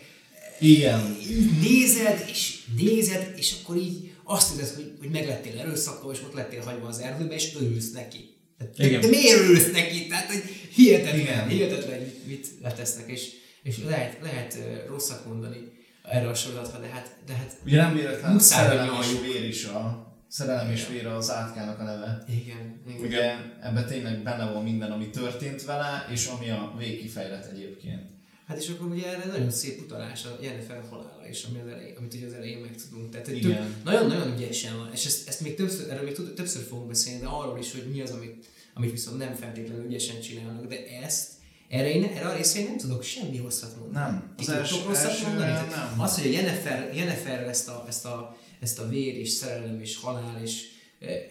Igen, 0.61 1.17
nézed, 1.61 2.25
és 2.31 2.59
nézed, 2.77 3.33
és 3.37 3.55
akkor 3.63 3.77
így 3.77 4.08
azt 4.31 4.59
érzed, 4.59 4.75
hogy, 4.75 4.93
hogy 4.99 5.11
meglettél 5.11 5.59
erőszakkal, 5.59 6.13
és 6.13 6.21
ott 6.23 6.35
lettél 6.35 6.63
hagyva 6.63 6.87
az 6.87 6.99
erdőbe, 6.99 7.35
és 7.35 7.55
örülsz 7.55 7.91
neki. 7.91 8.37
De, 8.59 8.87
Igen. 8.87 9.01
de 9.01 9.09
miért 9.09 9.39
örülsz 9.39 9.71
neki? 9.71 10.07
Tehát, 10.07 10.27
hogy 10.27 10.43
hihetetlen, 10.75 11.21
Igen. 11.21 11.49
hihetetlen, 11.49 12.01
mit, 12.01 12.27
mit 12.27 12.47
letesznek, 12.63 13.11
és, 13.11 13.29
és 13.63 13.79
lehet, 13.85 14.19
lehet 14.23 14.59
rosszat 14.89 15.27
mondani 15.27 15.73
erre 16.03 16.29
a 16.29 16.35
sorozatra, 16.35 16.81
de 16.81 16.87
hát, 16.87 17.17
de 17.27 17.33
hát 17.33 17.57
Ugye 17.65 17.77
nem 17.77 17.95
véletlen 17.95 18.31
hogy 18.31 18.41
szerelem 18.41 19.01
és 19.01 19.07
vér 19.21 19.45
is 19.45 19.65
a 19.65 20.07
szerelem 20.29 20.71
és 20.71 20.87
vér 20.89 21.07
az 21.07 21.31
átkának 21.31 21.79
a 21.81 21.83
neve. 21.83 22.25
igen, 22.29 22.83
igen. 22.89 23.01
Ugye 23.01 23.35
ebben 23.63 23.87
tényleg 23.87 24.23
benne 24.23 24.53
van 24.53 24.63
minden, 24.63 24.91
ami 24.91 25.11
történt 25.11 25.65
vele, 25.65 26.07
és 26.13 26.27
ami 26.27 26.51
a 26.51 26.75
végkifejlet 26.79 27.51
egyébként. 27.53 28.18
Hát 28.49 28.59
és 28.59 28.69
akkor 28.69 28.89
ugye 28.89 29.07
erre 29.07 29.25
nagyon 29.27 29.51
szép 29.51 29.81
utalás 29.81 30.25
a 30.25 30.39
Jennifer 30.43 30.83
halála 30.91 31.29
is, 31.31 31.45
ami 31.45 31.59
az 31.61 31.67
elején, 31.67 31.97
amit 31.97 32.15
ugye 32.15 32.27
az 32.27 32.33
elején 32.33 32.59
megtudunk. 32.59 33.11
Tehát 33.11 33.27
több, 33.27 33.85
nagyon-nagyon 33.85 34.33
ügyesen 34.33 34.77
van, 34.77 34.91
és 34.93 35.05
ezt, 35.05 35.29
ezt 35.29 35.41
még 35.41 35.55
többször, 35.55 35.91
erről 35.91 36.05
még 36.05 36.35
többször 36.35 36.63
fogunk 36.63 36.89
beszélni, 36.89 37.21
de 37.21 37.27
arról 37.27 37.59
is, 37.59 37.73
hogy 37.73 37.91
mi 37.93 38.01
az, 38.01 38.11
amit, 38.11 38.47
amit 38.75 38.91
viszont 38.91 39.19
nem 39.19 39.35
feltétlenül 39.35 39.85
ügyesen 39.85 40.21
csinálnak, 40.21 40.67
de 40.67 40.87
ezt 41.03 41.37
Erre, 41.69 41.93
én, 41.93 42.05
erre 42.05 42.27
a 42.27 42.37
részre 42.37 42.61
én 42.61 42.67
nem 42.67 42.77
tudok 42.77 43.03
semmi 43.03 43.39
rosszat 43.39 43.77
mondani. 43.79 44.05
Nem. 44.05 44.35
Az 44.39 44.49
első- 44.49 44.85
rosszat 44.87 45.11
elsőre 45.11 45.29
mondani? 45.29 45.51
nem. 45.51 46.01
Az, 46.01 46.21
hogy 46.21 46.27
a 46.27 46.31
Jennifer, 46.31 46.95
Jennifer 46.95 47.49
ezt, 47.49 47.69
a, 47.69 47.85
ezt, 47.89 48.05
a, 48.05 48.37
ezt 48.61 48.79
a 48.79 48.89
vér 48.89 49.17
és 49.17 49.29
szerelem 49.29 49.81
és 49.81 49.97
halál 49.97 50.43
és 50.43 50.63
eh, 50.99 51.23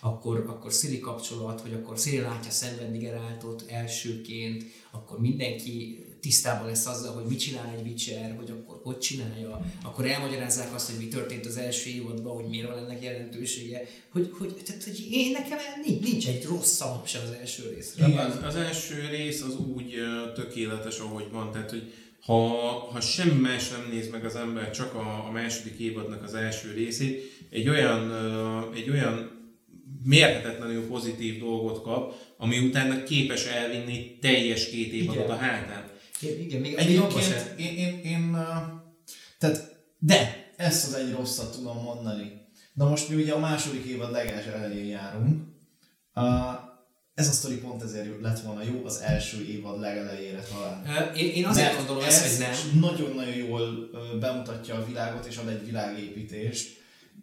akkor, 0.00 0.44
akkor 0.48 0.72
Szili 0.72 0.98
kapcsolat, 0.98 1.60
hogy 1.60 1.72
akkor 1.72 1.98
Szili 1.98 2.18
látja 2.18 2.50
szenvedni 2.50 2.98
Geráltot 2.98 3.64
elsőként, 3.68 4.64
akkor 4.90 5.20
mindenki 5.20 6.04
tisztában 6.20 6.66
lesz 6.66 6.86
azzal, 6.86 7.14
hogy 7.14 7.24
mit 7.24 7.38
csinál 7.38 7.74
egy 7.78 7.86
Witcher, 7.86 8.36
hogy 8.36 8.50
akkor 8.50 8.80
hogy 8.82 8.98
csinálja, 8.98 9.60
akkor 9.82 10.06
elmagyarázzák 10.06 10.74
azt, 10.74 10.90
hogy 10.90 11.04
mi 11.04 11.08
történt 11.08 11.46
az 11.46 11.56
első 11.56 11.90
évadban, 11.90 12.34
hogy 12.34 12.48
miért 12.48 12.68
van 12.68 12.78
ennek 12.78 13.02
jelentősége, 13.02 13.82
hogy, 14.12 14.30
hogy, 14.38 14.54
tehát, 14.64 14.84
hogy 14.84 15.06
én 15.10 15.30
nekem 15.32 15.58
nincs, 15.84 16.02
nincs 16.02 16.28
egy 16.28 16.44
rossz 16.44 16.72
szavam 16.72 17.06
sem 17.06 17.20
az 17.24 17.30
első 17.40 17.72
részre. 17.74 18.20
Az, 18.20 18.38
az 18.44 18.54
első 18.54 19.08
rész 19.10 19.42
az 19.42 19.56
úgy 19.56 19.94
tökéletes, 20.34 20.98
ahogy 20.98 21.26
van, 21.32 21.52
tehát 21.52 21.70
hogy 21.70 21.92
ha, 22.20 22.48
ha 22.92 23.00
semmi 23.00 23.40
más 23.40 23.68
nem 23.68 23.88
néz 23.92 24.10
meg 24.10 24.24
az 24.24 24.36
ember, 24.36 24.70
csak 24.70 24.94
a, 24.94 25.26
a 25.26 25.30
második 25.30 25.78
évadnak 25.78 26.22
az 26.22 26.34
első 26.34 26.72
részét, 26.72 27.36
egy 27.50 27.68
olyan, 27.68 28.12
egy 28.74 28.90
olyan 28.90 29.38
mérhetetlenül 30.04 30.86
pozitív 30.86 31.38
dolgot 31.38 31.82
kap, 31.82 32.14
ami 32.36 32.58
utána 32.58 33.02
képes 33.02 33.44
elvinni 33.44 34.18
teljes 34.20 34.70
két 34.70 34.92
évadot 34.92 35.28
a 35.28 35.36
hátán. 35.36 35.87
Igen, 36.20 36.60
még, 36.60 36.60
még. 36.60 36.74
Egyébként 36.74 37.54
én, 37.56 37.76
én, 37.76 38.00
én 38.04 38.28
uh, 38.32 38.38
tehát, 39.38 39.76
de 39.98 40.50
ezt 40.56 40.86
az 40.86 40.94
egy 40.94 41.12
rosszat 41.12 41.52
tudom 41.52 41.82
mondani. 41.82 42.46
Na 42.72 42.88
most 42.88 43.08
mi 43.08 43.14
ugye 43.14 43.32
a 43.32 43.38
második 43.38 43.84
évad 43.84 44.10
legelső 44.10 44.52
elején 44.52 44.86
járunk. 44.86 45.42
Uh, 46.14 46.66
ez 47.14 47.28
a 47.28 47.32
sztori 47.32 47.56
pont 47.56 47.82
ezért 47.82 48.20
lett 48.20 48.40
volna 48.40 48.62
jó 48.62 48.84
az 48.84 49.00
első 49.00 49.44
évad 49.44 49.80
legelejére 49.80 50.42
talán. 50.42 51.14
Én, 51.14 51.30
én 51.30 51.44
azért 51.44 51.66
Mert 51.66 51.76
gondolom 51.76 52.02
ez 52.02 52.14
ezt, 52.14 52.42
hogy 52.42 52.46
nem. 52.46 52.80
nagyon-nagyon 52.80 53.34
jól 53.34 53.90
bemutatja 54.20 54.74
a 54.74 54.84
világot, 54.84 55.26
és 55.26 55.36
ad 55.36 55.48
egy 55.48 55.64
világépítést. 55.64 56.76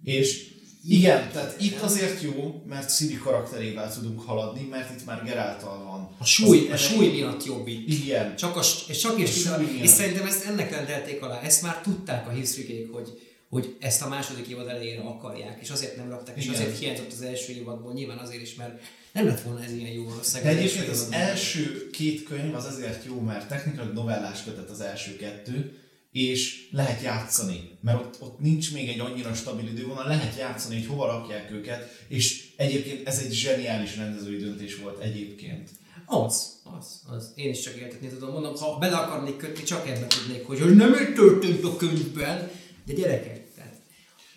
És 0.04 0.55
igen, 0.88 1.32
tehát 1.32 1.62
itt 1.62 1.82
azért 1.82 2.22
jó, 2.22 2.64
mert 2.68 2.96
Siri 2.96 3.18
karakterével 3.18 3.94
tudunk 3.94 4.22
haladni, 4.22 4.68
mert 4.70 5.00
itt 5.00 5.06
már 5.06 5.24
Geráltal 5.24 5.84
van. 5.84 6.16
A 6.18 6.26
súly, 6.26 6.68
a 6.70 6.74
Az 6.74 6.82
súly 6.82 7.08
miatt 7.08 7.46
jobb 7.46 7.68
itt. 7.68 7.90
Igen. 7.90 8.36
Csak, 8.36 8.56
a, 8.56 8.62
és 8.88 8.98
csak 8.98 9.20
és, 9.20 9.46
A 9.46 9.62
és, 9.62 9.82
és 9.82 9.90
szerintem 9.90 10.26
ezt 10.26 10.46
ennek 10.46 10.72
rendelték 10.72 11.22
alá. 11.22 11.40
Ezt 11.42 11.62
már 11.62 11.82
tudták 11.82 12.28
a 12.28 12.32
hisztrikék, 12.32 12.92
hogy, 12.94 13.22
hogy 13.50 13.76
ezt 13.80 14.02
a 14.02 14.08
második 14.08 14.48
évad 14.48 14.68
elejére 14.68 15.02
akarják, 15.02 15.60
és 15.62 15.70
azért 15.70 15.96
nem 15.98 16.10
rakták, 16.10 16.38
és 16.38 16.46
Igen. 16.46 16.56
azért 16.56 16.80
hiányzott 16.80 17.12
az 17.12 17.22
első 17.22 17.54
évadból, 17.54 17.94
nyilván 17.94 18.18
azért 18.18 18.42
is, 18.42 18.56
mert 18.56 18.82
nem 19.12 19.26
lett 19.28 19.42
volna 19.42 19.64
ez 19.64 19.72
ilyen 19.72 19.92
jó 19.92 20.04
De 20.04 20.20
az 20.20 20.36
egyébként 20.44 20.88
az 20.88 21.00
évadban. 21.00 21.20
első 21.20 21.90
két 21.92 22.24
könyv 22.24 22.56
az 22.56 22.66
azért 22.66 23.06
jó, 23.06 23.20
mert 23.20 23.48
technikailag 23.48 23.94
novellás 23.94 24.44
kötet 24.44 24.70
az 24.70 24.82
első 24.82 25.16
kettő, 25.16 25.80
és 26.16 26.68
lehet 26.72 27.02
játszani, 27.02 27.70
mert 27.82 28.00
ott, 28.00 28.22
ott 28.22 28.40
nincs 28.40 28.74
még 28.74 28.90
egy 28.90 29.00
annyira 29.00 29.34
stabil 29.34 29.68
idővonal, 29.68 30.08
lehet 30.08 30.38
játszani, 30.38 30.76
hogy 30.76 30.88
hova 30.88 31.06
rakják 31.06 31.52
őket, 31.52 32.06
és 32.08 32.54
egyébként 32.56 33.08
ez 33.08 33.20
egy 33.20 33.32
zseniális 33.32 33.98
rendezői 33.98 34.38
döntés 34.38 34.76
volt 34.76 35.00
egyébként. 35.00 35.70
Az, 36.06 36.62
az, 36.80 37.02
az. 37.08 37.32
Én 37.36 37.50
is 37.50 37.62
csak 37.62 37.76
értetni 37.76 38.08
tudom. 38.08 38.32
Mondom, 38.32 38.56
ha 38.56 38.78
bele 38.78 38.96
akarnék 38.96 39.38
kötni, 39.38 39.64
csak 39.64 39.88
ebben 39.88 40.08
tudnék, 40.10 40.46
hogy, 40.46 40.60
hogy 40.60 40.76
nem 40.76 40.94
így 40.94 41.14
történt 41.14 41.64
a 41.64 41.76
könyvben. 41.76 42.52
De 42.86 42.94
gyerekek, 42.94 43.54
tehát 43.56 43.82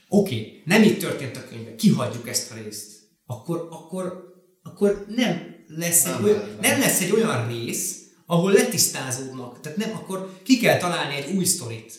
oké, 0.09 0.35
okay, 0.35 0.62
nem 0.64 0.83
így 0.83 0.99
történt 0.99 1.37
a 1.37 1.49
könyvben, 1.49 1.77
kihagyjuk 1.77 2.29
ezt 2.29 2.51
a 2.51 2.55
részt. 2.55 2.91
Akkor, 3.27 3.69
akkor, 3.71 4.35
akkor 4.62 5.05
nem 5.09 5.57
lesz 5.67 6.05
egy, 6.05 6.12
Nem, 6.12 6.25
olyan, 6.25 6.38
nem. 6.38 6.59
nem 6.61 6.81
lesz 6.81 7.01
egy 7.01 7.11
olyan 7.11 7.49
rész, 7.49 7.98
ahol 8.31 8.53
letisztázódnak. 8.53 9.61
Tehát 9.61 9.79
nem, 9.79 9.91
akkor 9.95 10.41
ki 10.43 10.59
kell 10.59 10.79
találni 10.79 11.14
egy 11.14 11.37
új 11.37 11.45
sztorit. 11.45 11.93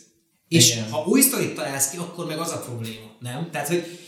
És 0.48 0.72
Igen. 0.72 0.90
ha 0.90 1.06
új 1.06 1.22
sztorit 1.22 1.56
találsz 1.56 1.90
ki, 1.90 1.98
akkor 1.98 2.26
meg 2.26 2.40
az 2.40 2.52
a 2.52 2.60
probléma, 2.60 3.16
nem? 3.20 3.50
Tehát, 3.52 3.68
hogy 3.68 4.00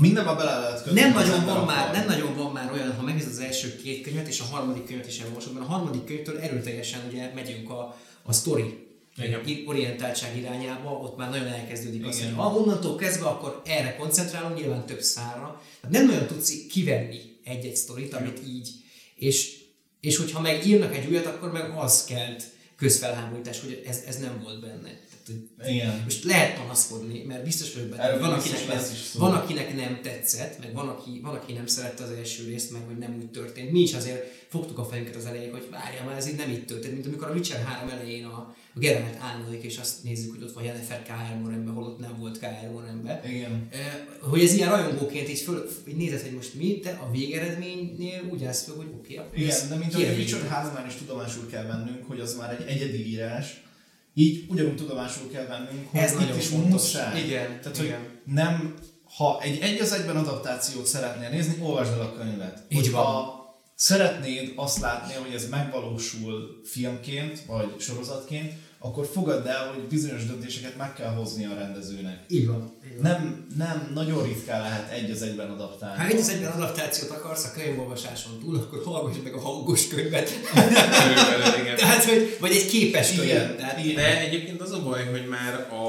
Mindenben 0.00 0.36
bele 0.36 0.58
lehet 0.58 0.82
kötni. 0.82 1.00
nem 1.00 1.16
az 1.16 1.28
nagyon, 1.28 1.44
van 1.44 1.64
már, 1.64 1.88
akar. 1.88 1.96
nem 1.96 2.06
nagyon 2.06 2.36
van 2.36 2.52
már 2.52 2.72
olyan, 2.72 2.94
ha 2.96 3.02
megnézed 3.02 3.30
az 3.30 3.38
első 3.38 3.76
két 3.76 4.02
könyvet, 4.02 4.28
és 4.28 4.40
a 4.40 4.44
harmadik 4.44 4.86
könyvet 4.86 5.06
is 5.06 5.18
elolvasod, 5.18 5.52
mert 5.52 5.66
a 5.66 5.68
harmadik 5.68 6.04
könyvtől 6.04 6.38
erőteljesen 6.38 7.00
ugye 7.08 7.30
megyünk 7.34 7.70
a, 7.70 7.96
a 8.22 8.32
sztori 8.32 8.86
Igen. 9.16 9.40
orientáltság 9.66 10.36
irányába, 10.36 10.90
ott 10.90 11.16
már 11.16 11.30
nagyon 11.30 11.46
elkezdődik 11.46 12.06
az, 12.06 12.18
Igen. 12.18 12.34
hogy 12.34 12.44
ah, 12.46 12.56
onnantól 12.56 12.96
kezdve 12.96 13.26
akkor 13.26 13.62
erre 13.64 13.96
koncentrálunk, 13.96 14.58
nyilván 14.58 14.86
több 14.86 15.00
szárra. 15.00 15.62
Tehát 15.80 15.96
nem 15.96 16.06
nagyon 16.06 16.26
tudsz 16.26 16.66
kivenni 16.70 17.18
egy-egy 17.44 17.76
sztorit, 17.76 18.14
amit 18.14 18.40
így, 18.46 18.70
és, 19.14 19.60
és 20.02 20.16
hogyha 20.16 20.40
meg 20.40 20.66
írnak 20.66 20.96
egy 20.96 21.06
újat, 21.06 21.26
akkor 21.26 21.52
meg 21.52 21.70
az 21.70 22.04
kelt 22.04 22.44
közfelháborítás, 22.76 23.60
hogy 23.60 23.82
ez, 23.86 24.02
ez 24.06 24.18
nem 24.18 24.40
volt 24.42 24.60
benne. 24.60 25.00
Igen. 25.66 26.00
most 26.04 26.24
lehet 26.24 26.58
panaszkodni, 26.58 27.22
mert 27.22 27.44
biztos 27.44 27.74
vagyok 27.74 27.88
benne, 27.88 28.18
van 28.18 28.32
akinek, 28.32 28.66
nem, 28.68 28.82
van, 29.14 29.34
akinek 29.34 29.76
nem 29.76 30.00
tetszett, 30.02 30.58
meg 30.58 30.72
van 30.72 30.88
aki, 30.88 31.20
van, 31.22 31.34
aki 31.34 31.52
nem 31.52 31.66
szerette 31.66 32.02
az 32.02 32.10
első 32.10 32.44
részt, 32.44 32.70
meg 32.70 32.82
hogy 32.86 32.98
nem 32.98 33.14
úgy 33.18 33.30
történt. 33.30 33.72
Mi 33.72 33.80
is 33.80 33.94
azért 33.94 34.42
fogtuk 34.48 34.78
a 34.78 34.84
fejünket 34.84 35.16
az 35.16 35.26
elején, 35.26 35.50
hogy 35.50 35.68
várjál 35.70 36.04
már, 36.04 36.16
ez 36.16 36.28
így 36.28 36.36
nem 36.36 36.50
így 36.50 36.64
történt, 36.64 36.92
mint 36.92 37.06
amikor 37.06 37.28
a 37.28 37.32
Witcher 37.32 37.64
3 37.64 37.88
elején 37.88 38.24
a, 38.24 38.54
a 38.74 38.78
Geralt 38.78 39.16
álmodik, 39.20 39.62
és 39.62 39.78
azt 39.78 40.02
nézzük, 40.02 40.30
hogy 40.30 40.42
ott 40.42 40.52
van 40.52 40.64
Jennifer 40.64 41.02
K.R. 41.02 41.40
Morenben, 41.42 41.74
holott 41.74 41.98
nem 41.98 42.16
volt 42.18 42.38
K.R. 42.38 42.70
Morenben. 42.72 43.20
Igen. 43.24 43.68
Hogy 44.20 44.42
ez 44.42 44.54
ilyen 44.54 44.68
rajongóként 44.68 45.28
így, 45.28 45.38
föl, 45.38 45.68
így 45.88 45.96
nézed, 45.96 46.20
hogy 46.20 46.32
most 46.32 46.54
mi, 46.54 46.80
de 46.82 46.90
a 46.90 47.10
végeredménynél 47.10 48.22
úgy 48.30 48.44
állsz 48.44 48.64
föl, 48.64 48.76
hogy 48.76 48.90
oké, 48.98 49.18
okay, 49.18 49.42
Igen, 49.42 49.68
de 49.68 49.74
mint 49.74 49.94
ahogy 49.94 50.06
a 50.06 50.12
Witcher 50.12 50.48
3 50.48 50.86
is 50.86 50.94
tudomásul 50.94 51.46
kell 51.46 51.66
vennünk, 51.66 52.04
hogy 52.06 52.20
az 52.20 52.36
már 52.36 52.50
egy 52.60 52.66
egyedi 52.66 53.08
írás, 53.08 53.62
így 54.14 54.44
ugyanúgy 54.48 54.76
tudomásul 54.76 55.30
kell 55.30 55.46
vennünk, 55.46 55.90
hogy 55.90 56.00
Ez 56.00 56.12
itt 56.12 56.18
nagyon 56.18 56.38
is 56.38 56.46
fontos. 56.46 56.70
muszáj. 56.70 57.24
Igen, 57.24 57.60
Tehát, 57.60 57.78
igen. 57.78 57.98
hogy 57.98 58.08
nem, 58.34 58.74
ha 59.16 59.40
egy 59.42 59.58
egy 59.60 59.80
az 59.80 59.92
egyben 59.92 60.16
adaptációt 60.16 60.86
szeretnél 60.86 61.28
nézni, 61.28 61.56
olvasd 61.62 61.92
el 61.92 62.00
a 62.00 62.12
könyvet. 62.12 62.62
Így 62.68 62.90
van. 62.90 63.04
Ha 63.04 63.40
szeretnéd 63.74 64.52
azt 64.56 64.78
látni, 64.80 65.12
hogy 65.14 65.34
ez 65.34 65.48
megvalósul 65.48 66.60
filmként, 66.64 67.42
vagy 67.46 67.74
sorozatként, 67.78 68.52
akkor 68.84 69.06
fogadd 69.12 69.46
el, 69.46 69.72
hogy 69.74 69.82
bizonyos 69.82 70.26
döntéseket 70.26 70.76
meg 70.76 70.94
kell 70.94 71.12
hozni 71.12 71.44
a 71.44 71.54
rendezőnek. 71.54 72.24
Így 72.28 72.46
van. 72.46 72.72
Így 72.86 73.02
van. 73.02 73.10
Nem, 73.10 73.46
nem, 73.56 73.90
nagyon 73.94 74.22
ritkán 74.24 74.60
lehet 74.60 74.92
egy 74.92 75.10
az 75.10 75.22
egyben 75.22 75.50
adaptálni. 75.50 76.02
Ha 76.02 76.08
egy 76.08 76.20
az 76.20 76.28
egyben 76.28 76.50
adaptációt 76.50 77.10
akarsz 77.10 77.44
a 77.44 77.52
könyvolvasáson 77.52 78.38
túl, 78.40 78.56
akkor 78.56 78.82
hallgass 78.84 79.16
meg 79.24 79.34
a 79.34 79.40
hangos 79.40 79.88
könyvet. 79.88 80.30
Tehát, 81.76 82.04
hogy, 82.04 82.36
vagy 82.40 82.50
egy 82.50 82.66
képes 82.66 83.14
könyv. 83.14 83.24
Igen, 83.24 83.56
Tehát, 83.56 83.84
igen. 83.84 83.94
De 83.94 84.20
egyébként 84.20 84.60
az 84.60 84.72
a 84.72 84.82
baj, 84.82 85.04
hogy 85.04 85.26
már 85.28 85.54
a, 85.54 85.86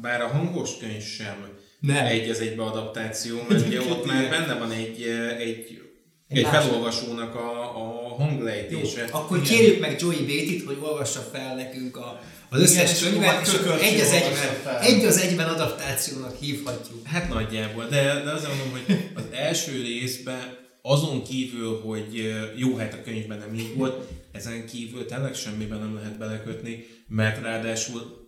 bár 0.00 0.22
a 0.22 0.26
hangos 0.26 0.78
könyv 0.78 1.02
sem 1.02 1.48
Nem. 1.80 2.06
egy 2.06 2.30
az 2.30 2.40
egybe 2.40 2.62
adaptáció, 2.62 3.36
mert 3.48 3.66
ugye 3.66 3.80
ott 3.80 4.06
már 4.06 4.30
benne 4.30 4.54
van 4.54 4.70
egy, 4.70 5.02
egy, 5.38 5.83
Egy 6.28 6.38
egy 6.38 6.46
felolvasónak 6.46 7.34
a, 7.34 7.76
a 7.76 8.16
Jó, 8.18 8.24
hanglejtése. 8.24 9.08
akkor 9.10 9.36
Igen. 9.36 9.48
kérjük 9.48 9.80
meg 9.80 10.00
Joey 10.00 10.24
Bétit, 10.24 10.64
hogy 10.64 10.78
olvassa 10.80 11.20
fel 11.20 11.54
nekünk 11.54 11.96
a, 11.96 12.20
az 12.50 12.60
Igen, 12.60 12.84
összes 12.84 13.02
és 13.02 13.08
könyvet, 13.08 13.28
akkor 13.30 13.42
és 13.42 13.52
akkor 13.54 13.78
egy 13.80 14.00
az, 14.00 14.10
egyben, 14.10 14.80
egy 14.80 15.04
az 15.04 15.18
egyben 15.18 15.48
adaptációnak 15.48 16.36
hívhatjuk. 16.38 17.06
Hát 17.06 17.28
nagyjából, 17.28 17.84
de, 17.84 18.22
de 18.24 18.30
azért 18.30 18.56
mondom, 18.56 18.70
hogy 18.86 18.96
az 19.14 19.22
első 19.32 19.82
részben 19.82 20.56
azon 20.82 21.22
kívül, 21.22 21.80
hogy 21.80 22.34
jó, 22.56 22.76
hát 22.76 22.92
a 22.92 23.02
könyvben 23.04 23.38
nem 23.38 23.54
így 23.54 23.76
volt, 23.76 24.08
ezen 24.32 24.66
kívül 24.66 25.06
tényleg 25.06 25.34
semmiben 25.34 25.78
nem 25.78 25.94
lehet 25.94 26.18
belekötni, 26.18 26.86
mert 27.08 27.42
ráadásul 27.42 28.22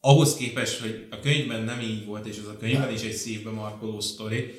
ahhoz 0.00 0.36
képest, 0.36 0.80
hogy 0.80 1.06
a 1.10 1.20
könyvben 1.20 1.62
nem 1.62 1.80
így 1.80 2.04
volt, 2.04 2.26
és 2.26 2.36
az 2.42 2.48
a 2.48 2.56
könyvben 2.56 2.92
is 2.92 3.02
egy 3.02 3.12
szívbe 3.12 3.50
markoló 3.50 4.00
sztori, 4.00 4.54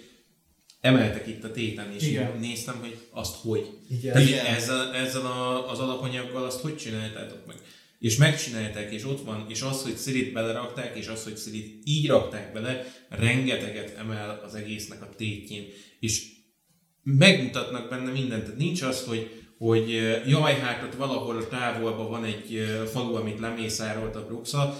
emeltek 0.82 1.28
itt 1.28 1.44
a 1.44 1.52
téten, 1.52 1.94
és 1.94 2.08
Igen. 2.08 2.38
néztem, 2.40 2.80
hogy 2.80 2.98
azt 3.10 3.36
hogy. 3.36 3.70
Igen. 3.90 4.14
Tehát 4.14 4.28
Igen. 4.28 4.46
ezzel, 4.46 4.94
ezzel 4.94 5.26
a, 5.26 5.72
az 5.72 5.80
alapanyaggal 5.80 6.46
azt 6.46 6.62
hogy 6.62 6.78
csináltátok 6.78 7.46
meg? 7.48 7.56
És 8.00 8.18
megcsinálták, 8.18 8.92
és 8.92 9.06
ott 9.06 9.24
van, 9.24 9.46
és 9.50 9.62
az, 9.62 9.82
hogy 9.82 9.96
Szirit 9.96 10.34
belerakták, 10.34 10.98
és 10.98 11.08
az, 11.08 11.24
hogy 11.24 11.38
Szirit 11.38 11.82
így 11.84 12.08
rakták 12.08 12.54
bele, 12.54 12.86
rengeteget 13.10 13.98
emel 13.98 14.42
az 14.46 14.56
egésznek 14.56 15.02
a 15.02 15.10
tétjén. 15.18 15.66
És 16.00 16.24
megmutatnak 17.04 17.90
benne 17.90 18.12
mindent. 18.12 18.44
Tehát 18.44 18.58
nincs 18.58 18.82
az, 18.82 19.04
hogy, 19.04 19.46
hogy 19.58 19.90
jaj, 20.28 20.54
hát 20.60 20.84
ott 20.84 20.96
valahol 20.96 21.48
távolban 21.48 22.10
van 22.10 22.24
egy 22.24 22.64
falu, 22.92 23.16
amit 23.16 23.40
lemészárolt 23.40 24.16
a 24.16 24.26
Bruxa. 24.26 24.78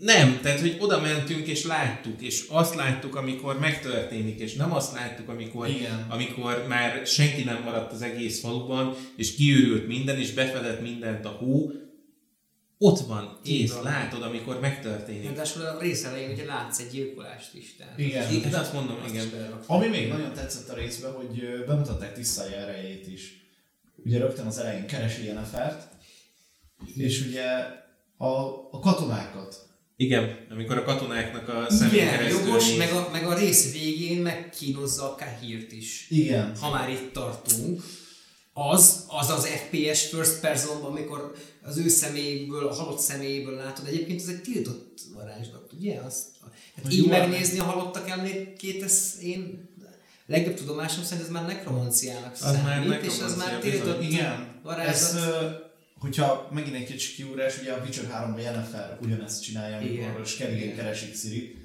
Nem, 0.00 0.40
tehát 0.42 0.60
hogy 0.60 0.76
oda 0.78 1.00
mentünk 1.00 1.46
és 1.46 1.64
láttuk, 1.64 2.20
és 2.22 2.46
azt 2.48 2.74
láttuk, 2.74 3.14
amikor 3.14 3.58
megtörténik, 3.58 4.38
és 4.40 4.54
nem 4.54 4.72
azt 4.72 4.92
láttuk, 4.92 5.28
amikor, 5.28 5.68
Igen. 5.68 6.06
amikor 6.08 6.64
már 6.68 7.06
senki 7.06 7.42
nem 7.42 7.62
maradt 7.62 7.92
az 7.92 8.02
egész 8.02 8.40
faluban, 8.40 8.96
és 9.16 9.34
kiürült 9.34 9.86
minden, 9.86 10.18
és 10.18 10.32
befedett 10.32 10.80
mindent 10.80 11.24
a 11.24 11.28
hó. 11.28 11.70
Ott 12.78 12.98
van, 12.98 13.38
kész, 13.42 13.72
van. 13.72 13.82
látod, 13.82 14.22
amikor 14.22 14.60
megtörténik. 14.60 15.24
Ráadásul 15.24 15.62
a 15.62 15.80
rész 15.80 16.04
elején 16.04 16.30
ugye 16.30 16.44
látsz 16.44 16.78
egy 16.78 16.90
gyilkolást 16.90 17.54
is. 17.54 17.76
Tehát 17.76 17.98
Igen. 17.98 18.32
Igen, 18.32 18.54
azt 18.54 18.72
mondom, 18.72 18.96
azt 19.04 19.14
igen. 19.14 19.62
Ami 19.66 19.86
még 19.88 20.08
nagyon 20.08 20.32
tetszett 20.32 20.68
a 20.68 20.74
részben, 20.74 21.12
hogy 21.12 21.64
bemutatták 21.66 22.14
Tisztája 22.14 22.56
erejét 22.56 23.06
is. 23.06 23.32
ugye 23.96 24.18
rögtön 24.18 24.46
az 24.46 24.58
elején 24.58 24.86
keresi 24.86 25.24
Jennifert, 25.24 25.88
és 26.96 27.26
ugye 27.26 27.48
a, 28.16 28.28
a 28.70 28.78
katonákat. 28.80 29.69
Igen, 30.00 30.46
amikor 30.50 30.76
a 30.76 30.84
katonáknak 30.84 31.48
a 31.48 31.66
szemén 31.68 31.94
Igen, 31.94 32.10
keresztül 32.10 32.46
jogos, 32.46 32.74
meg 32.76 32.92
a, 32.92 33.08
meg 33.12 33.26
a 33.26 33.34
rész 33.34 33.72
végén 33.72 34.22
megkínozza 34.22 35.12
a 35.12 35.14
Kahírt 35.14 35.72
is. 35.72 36.06
Igen. 36.10 36.56
Ha 36.56 36.70
már 36.70 36.90
itt 36.90 37.12
tartunk, 37.12 37.82
az, 38.52 39.04
az 39.08 39.30
az 39.30 39.46
FPS 39.46 40.06
first 40.06 40.40
person 40.40 40.82
amikor 40.82 41.32
az 41.62 41.76
ő 41.76 41.88
személyből, 41.88 42.66
a 42.68 42.74
halott 42.74 42.98
személyből 42.98 43.54
látod. 43.54 43.86
Egyébként 43.86 44.20
ez 44.20 44.28
egy 44.28 44.42
tiltott 44.42 45.00
varázslat, 45.14 45.72
ugye? 45.78 46.00
Azt, 46.00 46.26
hát 46.74 46.84
Hogy 46.84 46.92
így 46.92 47.04
jó, 47.04 47.10
megnézni 47.10 47.58
a 47.58 47.64
halottak 47.64 48.08
emlékét, 48.08 48.82
ez 48.82 49.16
én 49.22 49.68
legjobb 50.26 50.54
tudomásom 50.54 51.04
szerint 51.04 51.26
ez 51.26 51.32
már 51.32 51.46
nekromanciának 51.46 52.36
számít, 52.36 52.88
már 52.88 53.04
és 53.04 53.20
az 53.24 53.36
már 53.36 53.58
tiltott 53.58 53.98
bizony. 53.98 54.12
Igen. 54.12 54.60
varázslat. 54.62 55.14
Ez, 55.14 55.24
ö, 55.24 55.68
hogyha 56.00 56.48
megint 56.52 56.74
egy 56.74 56.84
kicsi 56.84 57.14
kiúrás, 57.14 57.58
ugye 57.60 57.72
a 57.72 57.82
Witcher 57.84 58.04
3-ban 58.04 58.42
Yennefer 58.42 58.98
ugyanezt 59.02 59.42
csinálja, 59.42 59.80
Igen. 59.80 60.04
amikor 60.04 60.26
Skerigén 60.26 60.76
keresik 60.76 61.14
Szirit. 61.14 61.58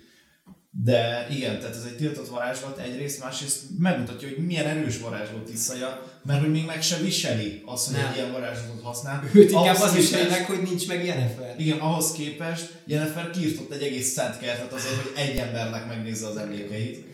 De 0.84 1.28
igen, 1.30 1.60
tehát 1.60 1.76
ez 1.76 1.84
egy 1.84 1.96
tiltott 1.96 2.28
varázslat 2.28 2.78
egyrészt, 2.78 3.24
másrészt 3.24 3.62
megmutatja, 3.78 4.28
hogy 4.28 4.46
milyen 4.46 4.66
erős 4.66 5.00
varázslat 5.00 5.44
Tiszaja, 5.44 6.20
mert 6.24 6.40
hogy 6.42 6.52
még 6.52 6.66
meg 6.66 6.82
se 6.82 6.98
viseli 6.98 7.62
azt, 7.66 7.86
hogy 7.88 7.96
Nem. 7.96 8.06
egy 8.12 8.16
ilyen 8.16 8.32
varázslatot 8.32 8.82
használ. 8.84 9.24
Őt 9.34 9.52
inkább 9.52 9.82
az 9.82 9.96
is 9.96 10.10
képest- 10.10 10.30
meg, 10.30 10.46
hogy 10.46 10.62
nincs 10.62 10.88
meg 10.88 11.06
Jennifer. 11.06 11.56
Igen, 11.58 11.78
ahhoz 11.78 12.12
képest 12.12 12.82
Jennifer 12.86 13.30
kiirtott 13.30 13.72
egy 13.72 13.82
egész 13.82 14.12
szent 14.12 14.40
kertet 14.40 14.74
azért, 14.74 14.96
hogy 14.96 15.12
egy 15.16 15.38
embernek 15.38 15.88
megnézze 15.88 16.28
az 16.28 16.38
emlékeit. 16.38 17.06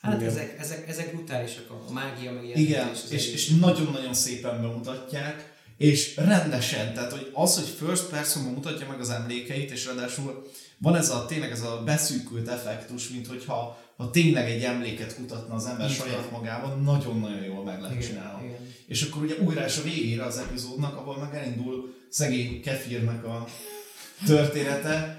Hát 0.00 0.20
Igen. 0.20 0.28
ezek, 0.28 0.56
ezek, 0.58 0.88
ezek 0.88 1.14
brutálisak, 1.14 1.70
a, 1.70 1.92
mágia 1.92 2.32
meg 2.32 2.44
ilyen. 2.44 2.58
Igen, 2.58 2.90
és, 2.92 3.00
egész. 3.10 3.32
és 3.32 3.48
nagyon-nagyon 3.48 4.14
szépen 4.14 4.60
bemutatják, 4.60 5.49
és 5.80 6.16
rendesen, 6.16 6.94
tehát 6.94 7.12
hogy 7.12 7.30
az, 7.32 7.54
hogy 7.54 7.86
first 7.86 8.04
personban 8.08 8.52
mutatja 8.52 8.86
meg 8.88 9.00
az 9.00 9.10
emlékeit, 9.10 9.70
és 9.70 9.86
ráadásul 9.86 10.50
van 10.78 10.96
ez 10.96 11.10
a 11.10 11.26
tényleg 11.26 11.50
ez 11.50 11.62
a 11.62 11.82
beszűkült 11.84 12.48
effektus, 12.48 13.08
mint 13.08 13.26
hogyha 13.26 13.78
ha 13.96 14.10
tényleg 14.10 14.50
egy 14.50 14.62
emléket 14.62 15.14
kutatna 15.14 15.54
az 15.54 15.66
ember 15.66 15.90
Így 15.90 15.96
saját 15.96 16.30
magában, 16.30 16.82
nagyon-nagyon 16.82 17.42
jól 17.44 17.64
meg 17.64 17.80
lehet 17.80 17.96
Igen, 17.96 18.08
csinálni. 18.08 18.46
igen. 18.46 18.58
És 18.86 19.02
akkor 19.02 19.22
ugye 19.22 19.34
újra 19.34 19.64
és 19.64 19.76
a 19.78 19.82
végére 19.82 20.24
az 20.24 20.38
epizódnak, 20.38 20.96
ahol 20.96 21.18
meg 21.18 21.34
elindul 21.34 21.94
szegény 22.08 22.62
Kefirnek 22.62 23.24
a 23.24 23.48
története, 24.26 25.16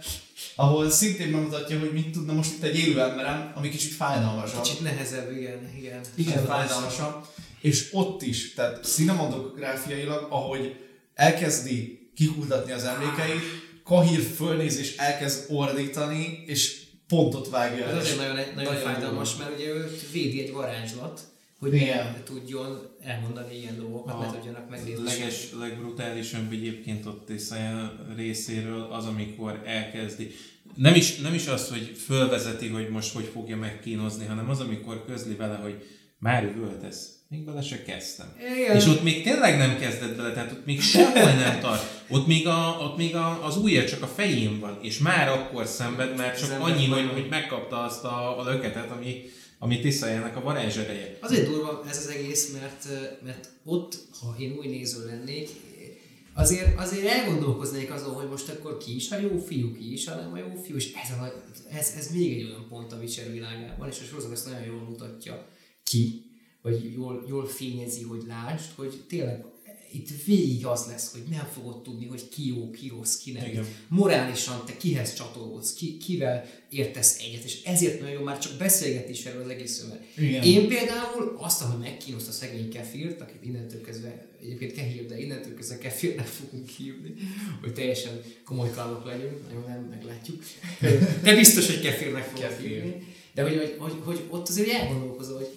ahol 0.56 0.90
szintén 0.90 1.32
bemutatja, 1.32 1.80
hogy 1.80 1.94
mit 1.94 2.12
tudna 2.12 2.34
most 2.34 2.52
itt 2.52 2.64
egy 2.64 2.78
élő 2.78 3.02
emberem, 3.02 3.52
ami 3.56 3.70
kicsit 3.70 3.92
fájdalmasabb. 3.92 4.62
Kicsit 4.62 4.82
nehezebb, 4.82 5.32
igen, 5.32 5.72
igen. 5.78 6.02
Igen, 6.16 6.46
fájdalmasabb. 6.46 7.26
És 7.62 7.90
ott 7.92 8.22
is, 8.22 8.54
tehát 8.54 8.84
cinematográfiailag, 8.84 10.28
ahogy 10.30 10.76
elkezdi 11.14 12.12
kikutatni 12.16 12.72
az 12.72 12.84
emlékeit, 12.84 13.42
Kahír 13.84 14.20
fölnéz 14.20 14.78
és 14.78 14.96
elkezd 14.98 15.46
ordítani, 15.50 16.44
és 16.46 16.82
pontot 17.08 17.50
vágja. 17.50 17.86
Ez 17.86 17.96
azért 17.96 18.18
nagyon, 18.18 18.36
nagyon, 18.36 18.54
nagyon 18.54 18.76
fájdalmas, 18.76 19.36
mert 19.36 19.56
ugye 19.56 19.68
őt 19.68 20.12
védi 20.12 20.42
egy 20.42 20.52
varázslat, 20.52 21.22
hogy 21.60 21.74
Igen. 21.74 22.06
ne 22.06 22.24
tudjon 22.24 22.96
elmondani 23.02 23.58
ilyen 23.58 23.78
dolgokat, 23.78 24.20
ne 24.20 24.32
tudjanak 24.32 24.70
megnézni. 24.70 25.04
leges, 25.04 25.52
legbrutálisabb 25.60 26.52
egyébként 26.52 27.06
ott 27.06 27.30
Isaiah 27.30 27.90
részéről 28.16 28.82
az, 28.82 29.06
amikor 29.06 29.62
elkezdi. 29.66 30.32
Nem 30.76 30.96
is, 30.96 31.18
nem 31.18 31.34
is 31.34 31.48
az, 31.48 31.70
hogy 31.70 31.96
fölvezeti, 32.06 32.68
hogy 32.68 32.90
most 32.90 33.14
hogy 33.14 33.30
fogja 33.34 33.58
megkínozni, 33.58 34.26
hanem 34.26 34.50
az, 34.50 34.60
amikor 34.60 35.06
közli 35.06 35.36
vele, 35.36 35.56
hogy 35.56 35.84
már 36.18 36.44
üvöltesz. 36.44 37.21
Még 37.32 37.46
bele 37.46 37.62
se 37.62 37.84
kezdtem. 37.84 38.34
Igen. 38.58 38.76
És 38.76 38.86
ott 38.86 39.04
még 39.04 39.24
tényleg 39.24 39.58
nem 39.58 39.78
kezdett 39.80 40.16
bele, 40.16 40.34
tehát 40.34 40.52
ott 40.52 40.66
még 40.66 40.82
sehol 40.82 41.32
nem 41.34 41.60
tart. 41.60 42.04
Ott 42.10 42.28
még, 42.28 42.48
a, 42.48 42.78
ott 42.82 42.98
még 42.98 43.16
a, 43.16 43.46
az 43.46 43.58
ujja 43.58 43.86
csak 43.86 44.02
a 44.02 44.08
fején 44.08 44.60
van, 44.60 44.80
és 44.82 45.00
már 45.00 45.28
akkor 45.30 45.66
szenved, 45.66 46.18
mert 46.18 46.40
csak 46.40 46.52
ember 46.52 46.70
annyi, 46.72 46.88
nagyon- 46.88 47.08
hogy 47.14 47.28
megkapta 47.30 47.84
azt 47.84 48.04
a, 48.04 48.40
a 48.40 48.44
löketet, 48.44 48.92
ami, 48.92 49.22
ami 49.60 49.80
Tiszajának 49.80 50.36
a 50.36 50.42
varázsereje. 50.42 51.18
Azért 51.22 51.48
durva 51.48 51.84
ez 51.90 51.98
az 51.98 52.08
egész, 52.08 52.52
mert, 52.54 52.88
mert 53.24 53.50
ott, 53.64 53.98
ha 54.22 54.36
én 54.40 54.56
új 54.60 54.68
néző 54.68 55.06
lennék, 55.06 55.50
azért, 56.34 56.80
azért 56.80 57.06
elgondolkoznék 57.06 57.92
azon, 57.92 58.14
hogy 58.14 58.30
most 58.30 58.50
akkor 58.50 58.78
ki 58.78 58.96
is 58.96 59.12
a 59.12 59.20
jó 59.20 59.38
fiú, 59.38 59.74
ki 59.78 59.92
is 59.94 60.08
a 60.08 60.16
nem 60.16 60.34
a 60.34 60.38
jó 60.38 60.62
fiú, 60.64 60.76
és 60.76 60.94
ez, 61.04 61.18
a, 61.18 61.22
nagy- 61.22 61.78
ez, 61.80 61.94
ez 61.98 62.12
még 62.14 62.32
egy 62.40 62.44
olyan 62.44 62.66
pont 62.70 62.92
a 62.92 62.96
Witcher 62.98 63.32
világában, 63.32 63.88
és 63.90 64.00
a 64.00 64.04
sorozat 64.04 64.32
ezt 64.32 64.46
nagyon 64.46 64.66
jól 64.66 64.84
mutatja 64.90 65.48
ki, 65.84 66.26
vagy 66.62 66.94
jól, 66.96 67.26
jól 67.28 67.48
fényezi, 67.48 68.04
hogy 68.04 68.24
lásd, 68.28 68.72
hogy 68.76 69.02
tényleg 69.08 69.46
itt 69.94 70.10
végig 70.26 70.66
az 70.66 70.86
lesz, 70.88 71.12
hogy 71.12 71.24
nem 71.30 71.48
fogod 71.54 71.82
tudni, 71.82 72.06
hogy 72.06 72.30
ki 72.30 72.48
jó, 72.48 72.72
ki 72.72 72.88
rossz, 72.88 73.18
ki 73.18 73.32
nem. 73.32 73.46
Igen. 73.46 73.66
Morálisan 73.88 74.66
te 74.66 74.78
kihez 74.78 75.14
csatolódsz, 75.14 75.74
ki, 75.74 75.98
kivel 75.98 76.50
értesz 76.70 77.20
egyet, 77.20 77.44
és 77.44 77.64
ezért 77.64 78.00
nagyon 78.00 78.16
jó 78.16 78.24
már 78.24 78.40
csak 78.40 78.58
beszélgetni 78.58 79.12
is 79.12 79.26
erről 79.26 79.44
az 79.44 79.50
egészről. 79.50 80.00
Én 80.44 80.68
például 80.68 81.36
azt, 81.38 81.62
hogy 81.62 81.80
megkínozta 81.80 82.30
a 82.30 82.34
szegény 82.34 82.70
Kefirt, 82.70 83.22
akit 83.22 83.46
innentől 83.46 83.82
kezdve, 83.82 84.28
egyébként 84.42 84.74
Kehír, 84.74 85.06
de 85.06 85.20
innentől 85.20 85.56
kezdve 85.56 85.78
Kefirnek 85.78 86.28
fogunk 86.28 86.70
hívni, 86.70 87.14
hogy 87.62 87.74
teljesen 87.74 88.22
komoly 88.46 88.72
klanok 88.72 89.06
legyünk, 89.06 89.48
nagyon 89.48 89.64
nem 89.68 89.88
meglátjuk. 89.90 90.44
De 91.24 91.36
biztos, 91.36 91.68
hogy 91.68 91.82
Kefirnek 91.82 92.24
fogunk 92.24 92.48
Kefir. 92.48 92.68
hívni. 92.68 93.08
De 93.34 93.44
hogy, 93.44 93.58
hogy, 93.58 93.76
hogy, 93.78 93.94
hogy, 94.04 94.22
ott 94.30 94.50
azért 94.50 94.70
elgondolkozol, 94.70 95.38
hogy 95.38 95.50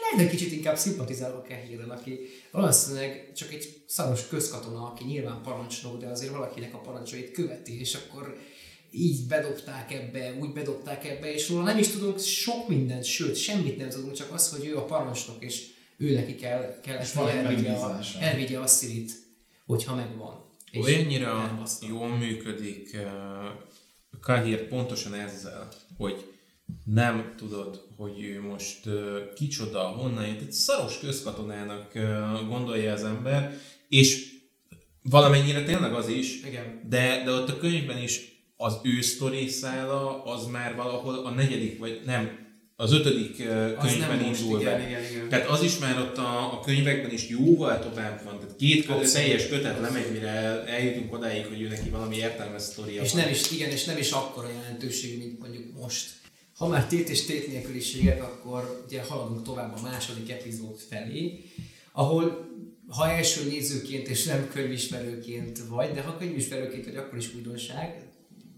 lehet, 0.00 0.30
hogy 0.30 0.38
kicsit 0.38 0.52
inkább 0.52 0.76
szimpatizálok 0.76 1.38
a 1.38 1.42
Kehírrel, 1.42 1.90
aki 1.90 2.18
valószínűleg 2.50 3.32
csak 3.34 3.52
egy 3.52 3.82
szaros 3.86 4.28
közkatona, 4.28 4.86
aki 4.86 5.04
nyilván 5.04 5.42
parancsnok, 5.42 6.00
de 6.00 6.06
azért 6.06 6.32
valakinek 6.32 6.74
a 6.74 6.78
parancsait 6.78 7.32
követi, 7.32 7.80
és 7.80 7.94
akkor 7.94 8.36
így 8.90 9.26
bedobták 9.26 9.92
ebbe, 9.92 10.34
úgy 10.40 10.52
bedobták 10.52 11.04
ebbe, 11.04 11.32
és 11.32 11.48
róla 11.48 11.62
nem 11.62 11.78
is 11.78 11.88
tudunk 11.88 12.18
sok 12.18 12.68
mindent, 12.68 13.04
sőt, 13.04 13.36
semmit 13.36 13.76
nem 13.76 13.88
tudunk, 13.88 14.12
csak 14.12 14.32
az, 14.32 14.50
hogy 14.50 14.66
ő 14.66 14.76
a 14.76 14.84
parancsnok, 14.84 15.44
és 15.44 15.70
ő 15.96 16.14
neki 16.14 16.34
kell, 16.34 16.80
kell 16.82 17.00
És 17.00 17.14
elvigye 17.14 17.72
a, 17.72 18.00
elvigye 18.20 18.58
a 18.58 18.66
szirit, 18.66 19.12
hogyha 19.66 19.94
megvan. 19.94 20.50
És 20.70 20.84
Olyannyira 20.84 21.62
jól 21.88 22.16
működik 22.16 22.90
uh, 22.94 24.20
Kahir 24.20 24.68
pontosan 24.68 25.14
ezzel, 25.14 25.68
hogy 25.96 26.32
nem 26.84 27.34
tudod, 27.36 27.86
hogy 28.02 28.22
ő 28.22 28.40
most 28.40 28.78
kicsoda, 29.34 29.80
honnan 29.80 30.26
jött. 30.26 30.40
Egy 30.40 30.52
szaros 30.52 30.98
közkatonának 30.98 31.92
gondolja 32.48 32.92
az 32.92 33.04
ember, 33.04 33.58
és 33.88 34.30
valamennyire 35.02 35.64
tényleg 35.64 35.92
az 35.92 36.08
is, 36.08 36.42
Igen. 36.46 36.80
de, 36.88 37.22
de 37.24 37.30
ott 37.30 37.48
a 37.48 37.58
könyvben 37.58 38.02
is 38.02 38.20
az 38.56 38.78
ő 38.82 39.00
sztori 39.00 39.48
szála, 39.48 40.24
az 40.24 40.46
már 40.46 40.74
valahol 40.76 41.26
a 41.26 41.30
negyedik, 41.30 41.78
vagy 41.78 42.00
nem, 42.06 42.40
az 42.76 42.92
ötödik 42.92 43.36
könyvben 43.80 44.24
indul 44.24 44.60
igen, 44.60 44.80
be. 44.80 44.88
igen, 44.88 45.04
igen. 45.10 45.28
Tehát 45.28 45.48
az 45.48 45.62
is 45.62 45.78
már 45.78 45.98
ott 45.98 46.16
a, 46.16 46.52
a 46.52 46.60
könyvekben 46.60 47.12
is 47.12 47.28
jóval 47.28 47.78
tovább 47.78 48.24
van. 48.24 48.38
Tehát 48.38 48.56
két 48.56 48.86
kötet, 48.86 49.12
teljes 49.12 49.48
kötet 49.48 49.80
lemegy, 49.80 50.12
mire 50.12 50.28
el- 50.28 50.66
eljutunk 50.66 51.14
odáig, 51.14 51.46
hogy 51.46 51.60
ő 51.60 51.68
neki 51.68 51.88
valami 51.88 52.16
értelmes 52.16 52.62
sztoria 52.62 53.02
És 53.02 53.12
van. 53.12 53.20
nem 53.20 53.30
is, 53.30 53.50
igen, 53.50 53.70
és 53.70 53.84
nem 53.84 53.96
is 53.96 54.10
akkora 54.10 54.48
jelentőségű, 54.48 55.18
mint 55.18 55.40
mondjuk 55.40 55.64
most. 55.80 56.10
Ha 56.56 56.68
már 56.68 56.86
tét 56.86 57.08
és 57.08 57.24
tét 57.24 57.48
nélküliségek, 57.48 58.22
akkor 58.22 58.82
ugye 58.86 59.02
haladunk 59.02 59.42
tovább 59.42 59.76
a 59.76 59.82
második 59.82 60.30
epizód 60.30 60.78
felé, 60.78 61.44
ahol 61.92 62.50
ha 62.88 63.10
első 63.10 63.48
nézőként 63.48 64.08
és 64.08 64.24
nem 64.24 64.48
könyvismerőként 64.48 65.58
vagy, 65.68 65.92
de 65.92 66.00
ha 66.00 66.16
könyvismerőként 66.16 66.84
vagy, 66.84 66.96
akkor 66.96 67.18
is 67.18 67.34
újdonság, 67.34 68.08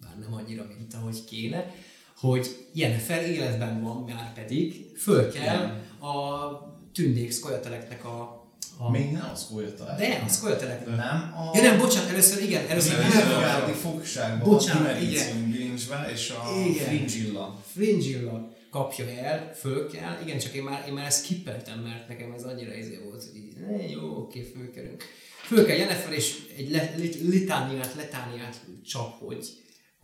bár 0.01 0.19
nem 0.19 0.35
annyira, 0.35 0.67
mint 0.79 0.95
ahogy 0.95 1.25
kéne, 1.25 1.75
hogy 2.17 2.67
Jennifer 2.73 3.31
életben 3.31 3.83
van, 3.83 4.05
már 4.05 4.33
pedig 4.33 4.91
föl 4.97 5.31
kell 5.33 5.65
a 6.01 6.53
tündék 6.93 7.31
szkolyateleknek 7.31 8.05
a, 8.05 8.44
a 8.79 8.91
Még 8.91 9.11
nem 9.11 9.31
az 9.33 9.47
Kolyata. 9.53 9.95
de, 9.99 10.23
a 10.27 10.29
szkolyateleknek. 10.29 10.97
Nem 10.97 11.35
a... 11.37 11.51
Ja 11.57 11.63
nem, 11.63 11.79
bocsánat, 11.79 12.11
először 12.11 12.43
igen, 12.43 12.67
először 12.69 12.93
Először 12.95 13.15
igen, 13.19 13.29
Illuminati 13.29 13.73
fogságban, 13.73 14.51
Bocsánat, 14.51 14.93
a 14.93 14.99
igen. 14.99 15.51
Grinchbe 15.51 16.11
és 16.13 16.31
a 16.31 16.61
Igen. 16.67 16.87
Fringilla. 16.87 17.59
Fringilla 17.73 18.53
kapja 18.71 19.09
el, 19.09 19.55
föl 19.55 19.91
kell, 19.91 20.19
igen, 20.23 20.39
csak 20.39 20.53
én 20.53 20.63
már, 20.63 20.85
én 20.89 20.93
már 20.93 21.07
ezt 21.07 21.27
kippeltem, 21.27 21.79
mert 21.79 22.09
nekem 22.09 22.33
ez 22.33 22.43
annyira 22.43 22.75
izé 22.75 23.01
volt, 23.05 23.25
hogy 23.25 23.37
így, 23.37 23.53
ne, 23.67 23.89
jó, 23.91 24.17
oké, 24.17 24.53
fölkerünk. 24.57 25.05
Föl 25.43 25.67
kell 25.67 25.77
Jennifer, 25.77 26.13
és 26.13 26.37
egy 26.57 26.71
le, 26.71 26.95
lit, 26.97 27.21
litániát, 27.21 27.95
letániát 27.97 28.61
csap, 28.87 29.19
hogy, 29.19 29.47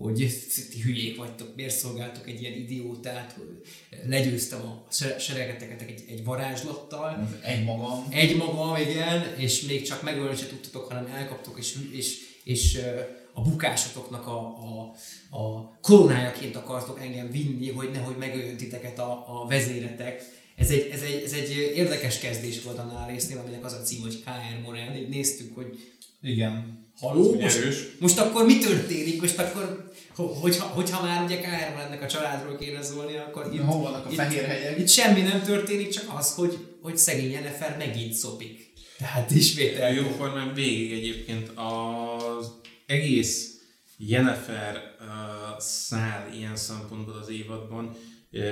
hogy 0.01 0.15
ti 0.71 0.81
hülyék 0.81 1.17
vagytok, 1.17 1.57
miért 1.57 1.75
szolgáltok 1.77 2.29
egy 2.29 2.41
ilyen 2.41 2.53
idiótát, 2.53 3.33
hogy 3.39 3.61
legyőztem 4.09 4.61
a 4.61 4.87
se- 4.91 5.19
seregeteket 5.19 5.83
egy, 5.83 6.05
egy 6.09 6.25
varázslattal, 6.25 7.29
Egy 7.45 7.65
magam. 7.65 8.07
egy 8.11 8.37
magam, 8.37 8.77
igen, 8.77 9.35
és 9.37 9.61
még 9.61 9.83
csak 9.83 10.03
megölni 10.03 10.37
se 10.37 10.47
tudtatok, 10.47 10.89
hanem 10.89 11.07
elkaptok, 11.07 11.59
és, 11.59 11.77
és, 11.93 12.17
és 12.45 12.79
a 13.33 13.43
bukásotoknak 13.43 14.27
a, 14.27 14.39
a, 14.41 14.95
a 15.37 15.79
koronájaként 15.81 16.57
akartok 16.57 17.01
engem 17.01 17.31
vinni, 17.31 17.71
hogy 17.71 17.91
nehogy 17.93 18.17
megöljön 18.17 18.57
titeket 18.57 18.99
a, 18.99 19.11
a 19.43 19.47
vezéretek 19.49 20.39
ez 20.57 20.71
egy, 20.71 20.89
ez, 20.93 21.03
egy, 21.03 21.23
ez 21.25 21.33
egy 21.33 21.51
érdekes 21.75 22.19
kezdés 22.19 22.63
volt 22.63 22.79
annál 22.79 23.05
a 23.09 23.11
résznél, 23.11 23.39
aminek 23.39 23.65
az 23.65 23.73
a 23.73 23.81
cím, 23.83 24.01
hogy 24.01 24.23
KR 24.23 24.63
Morel. 24.63 25.07
Néztük, 25.09 25.55
hogy 25.55 25.79
Igen. 26.23 26.85
haló, 26.99 27.35
Erős. 27.35 27.65
most, 27.65 28.01
most 28.01 28.19
akkor 28.19 28.45
mi 28.47 28.59
történik? 28.59 29.21
Most 29.21 29.39
akkor, 29.39 29.90
hogyha, 30.27 30.67
hogyha 30.67 31.03
már 31.03 31.25
ugye 31.25 31.37
KR 31.41 31.73
Morelnek 31.73 32.03
a 32.03 32.07
családról 32.07 32.57
kéne 32.57 32.83
szólni, 32.83 33.17
akkor 33.17 33.51
itt, 33.53 33.61
Hol 33.61 33.81
vannak 33.81 34.07
a 34.07 34.11
itt, 34.11 34.17
fehér 34.17 34.45
hegyek? 34.45 34.79
itt 34.79 34.89
semmi 34.89 35.21
nem 35.21 35.43
történik, 35.43 35.89
csak 35.89 36.05
az, 36.19 36.35
hogy, 36.35 36.59
hogy 36.83 36.97
szegény 36.97 37.31
Jennifer 37.31 37.77
megint 37.79 38.13
szopik. 38.13 38.73
Tehát 38.99 39.31
ismét 39.31 39.77
el. 39.77 39.93
Jóformán 39.93 40.55
végig 40.55 40.93
egyébként 40.93 41.51
az 41.55 42.53
egész 42.87 43.61
Jennifer 43.97 44.97
uh, 45.01 45.59
szál 45.59 46.33
ilyen 46.35 46.57
szempontból 46.57 47.15
az 47.15 47.31
évadban 47.31 47.97
uh, 48.33 48.43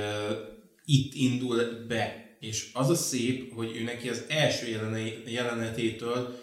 itt 0.84 1.14
indul 1.14 1.84
be. 1.88 2.36
És 2.40 2.70
az 2.72 2.88
a 2.90 2.94
szép, 2.94 3.54
hogy 3.54 3.76
ő 3.76 3.82
neki 3.82 4.08
az 4.08 4.24
első 4.28 4.68
jelene- 4.68 5.30
jelenetétől 5.30 6.38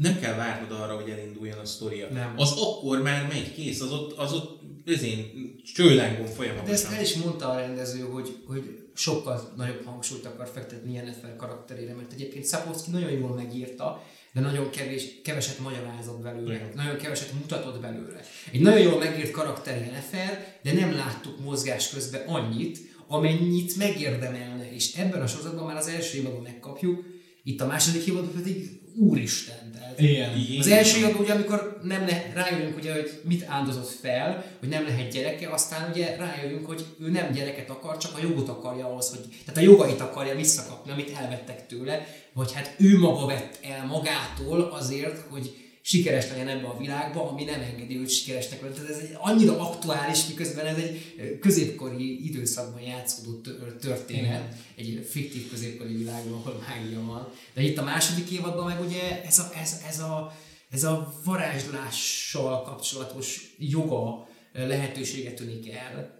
nem 0.00 0.18
kell 0.20 0.34
várnod 0.34 0.80
arra, 0.80 0.94
hogy 0.94 1.10
elinduljon 1.10 1.58
a 1.58 1.64
sztoria. 1.64 2.08
Nem. 2.12 2.32
Az 2.36 2.52
akkor 2.52 3.02
már 3.02 3.26
megy 3.28 3.54
kész, 3.54 3.80
az 3.80 3.92
ott, 3.92 4.18
az 4.18 4.32
ott 4.32 4.60
ezén 4.86 5.30
csőlengom 5.74 6.16
De 6.16 6.24
ezt 6.24 6.34
folyamatosan. 6.34 6.92
el 6.92 7.02
is 7.02 7.14
mondta 7.14 7.50
a 7.50 7.58
rendező, 7.58 8.00
hogy, 8.00 8.36
hogy 8.46 8.78
sokkal 8.94 9.52
nagyobb 9.56 9.84
hangsúlyt 9.84 10.26
akar 10.26 10.48
fektetni 10.54 10.92
Jennifer 10.92 11.36
karakterére, 11.36 11.94
mert 11.94 12.12
egyébként 12.12 12.44
Szapolszki 12.44 12.90
nagyon 12.90 13.10
jól 13.10 13.34
megírta, 13.34 14.02
de 14.32 14.40
nagyon 14.40 14.70
kevés, 14.70 15.20
keveset 15.24 15.58
magyarázott 15.58 16.22
belőle, 16.22 16.54
Igen. 16.54 16.72
nagyon 16.74 16.96
keveset 16.96 17.32
mutatott 17.32 17.80
belőle. 17.80 18.20
Egy 18.52 18.60
nagyon 18.60 18.80
jól 18.80 18.98
megírt 18.98 19.30
karakter 19.30 19.76
Jennifer, 19.76 20.58
de 20.62 20.72
nem 20.72 20.92
láttuk 20.92 21.40
mozgás 21.40 21.90
közben 21.90 22.26
annyit, 22.26 22.78
amennyit 23.06 23.76
megérdemelne, 23.76 24.72
és 24.72 24.94
ebben 24.94 25.22
a 25.22 25.26
sorozatban 25.26 25.66
már 25.66 25.76
az 25.76 25.88
első 25.88 26.18
évadban 26.18 26.42
megkapjuk, 26.42 27.04
itt 27.42 27.60
a 27.60 27.66
második 27.66 28.06
évadban 28.06 28.32
pedig 28.32 28.80
úristen, 28.98 29.70
tehát 29.72 30.00
Igen. 30.00 30.30
Az 30.58 30.66
első 30.66 30.98
évadban 30.98 31.22
ugye, 31.22 31.32
amikor 31.32 31.80
nem 31.82 32.06
le, 32.06 32.32
rájövünk 32.34 32.76
ugye, 32.76 32.92
hogy 32.92 33.20
mit 33.22 33.44
áldozott 33.48 33.88
fel, 33.88 34.44
hogy 34.60 34.68
nem 34.68 34.84
lehet 34.84 35.12
gyereke, 35.12 35.48
aztán 35.48 35.90
ugye 35.90 36.16
rájövünk, 36.16 36.66
hogy 36.66 36.84
ő 37.00 37.10
nem 37.10 37.32
gyereket 37.32 37.70
akar, 37.70 37.96
csak 37.96 38.16
a 38.16 38.22
jogot 38.22 38.48
akarja 38.48 38.86
ahhoz, 38.86 39.10
hogy, 39.10 39.20
tehát 39.44 39.56
a 39.56 39.70
jogait 39.72 40.00
akarja 40.00 40.34
visszakapni, 40.34 40.90
amit 40.90 41.16
elvettek 41.16 41.66
tőle, 41.66 42.06
vagy 42.32 42.52
hát 42.52 42.74
ő 42.78 42.98
maga 42.98 43.26
vett 43.26 43.58
el 43.62 43.86
magától 43.86 44.60
azért, 44.60 45.20
hogy 45.30 45.67
sikeres 45.80 46.28
legyen 46.28 46.48
ebbe 46.48 46.66
a 46.66 46.78
világba, 46.78 47.30
ami 47.30 47.44
nem 47.44 47.60
engedi 47.60 47.96
őt 47.96 48.10
sikeresnek 48.10 48.62
lenni. 48.62 48.74
Tehát 48.74 48.90
ez 48.90 48.98
egy 48.98 49.16
annyira 49.18 49.60
aktuális, 49.60 50.26
miközben 50.26 50.66
ez 50.66 50.76
egy 50.76 51.38
középkori 51.40 52.26
időszakban 52.26 52.82
játszódó 52.82 53.40
tö- 53.40 53.76
történet, 53.80 54.54
egy 54.76 55.06
fiktív 55.10 55.50
középkori 55.50 55.94
világban, 55.96 56.32
ahol 56.32 56.64
mágia 56.68 57.00
van. 57.04 57.28
De 57.54 57.62
itt 57.62 57.78
a 57.78 57.84
második 57.84 58.30
évadban 58.30 58.66
meg 58.66 58.80
ugye 58.80 59.22
ez 59.24 59.38
a, 59.38 59.50
ez, 59.62 59.82
ez 59.88 59.98
a, 60.00 60.36
ez 60.70 60.84
a 60.84 61.14
varázslással 61.24 62.62
kapcsolatos 62.62 63.54
joga 63.58 64.28
lehetőséget 64.52 65.34
tűnik 65.34 65.70
el. 65.70 66.16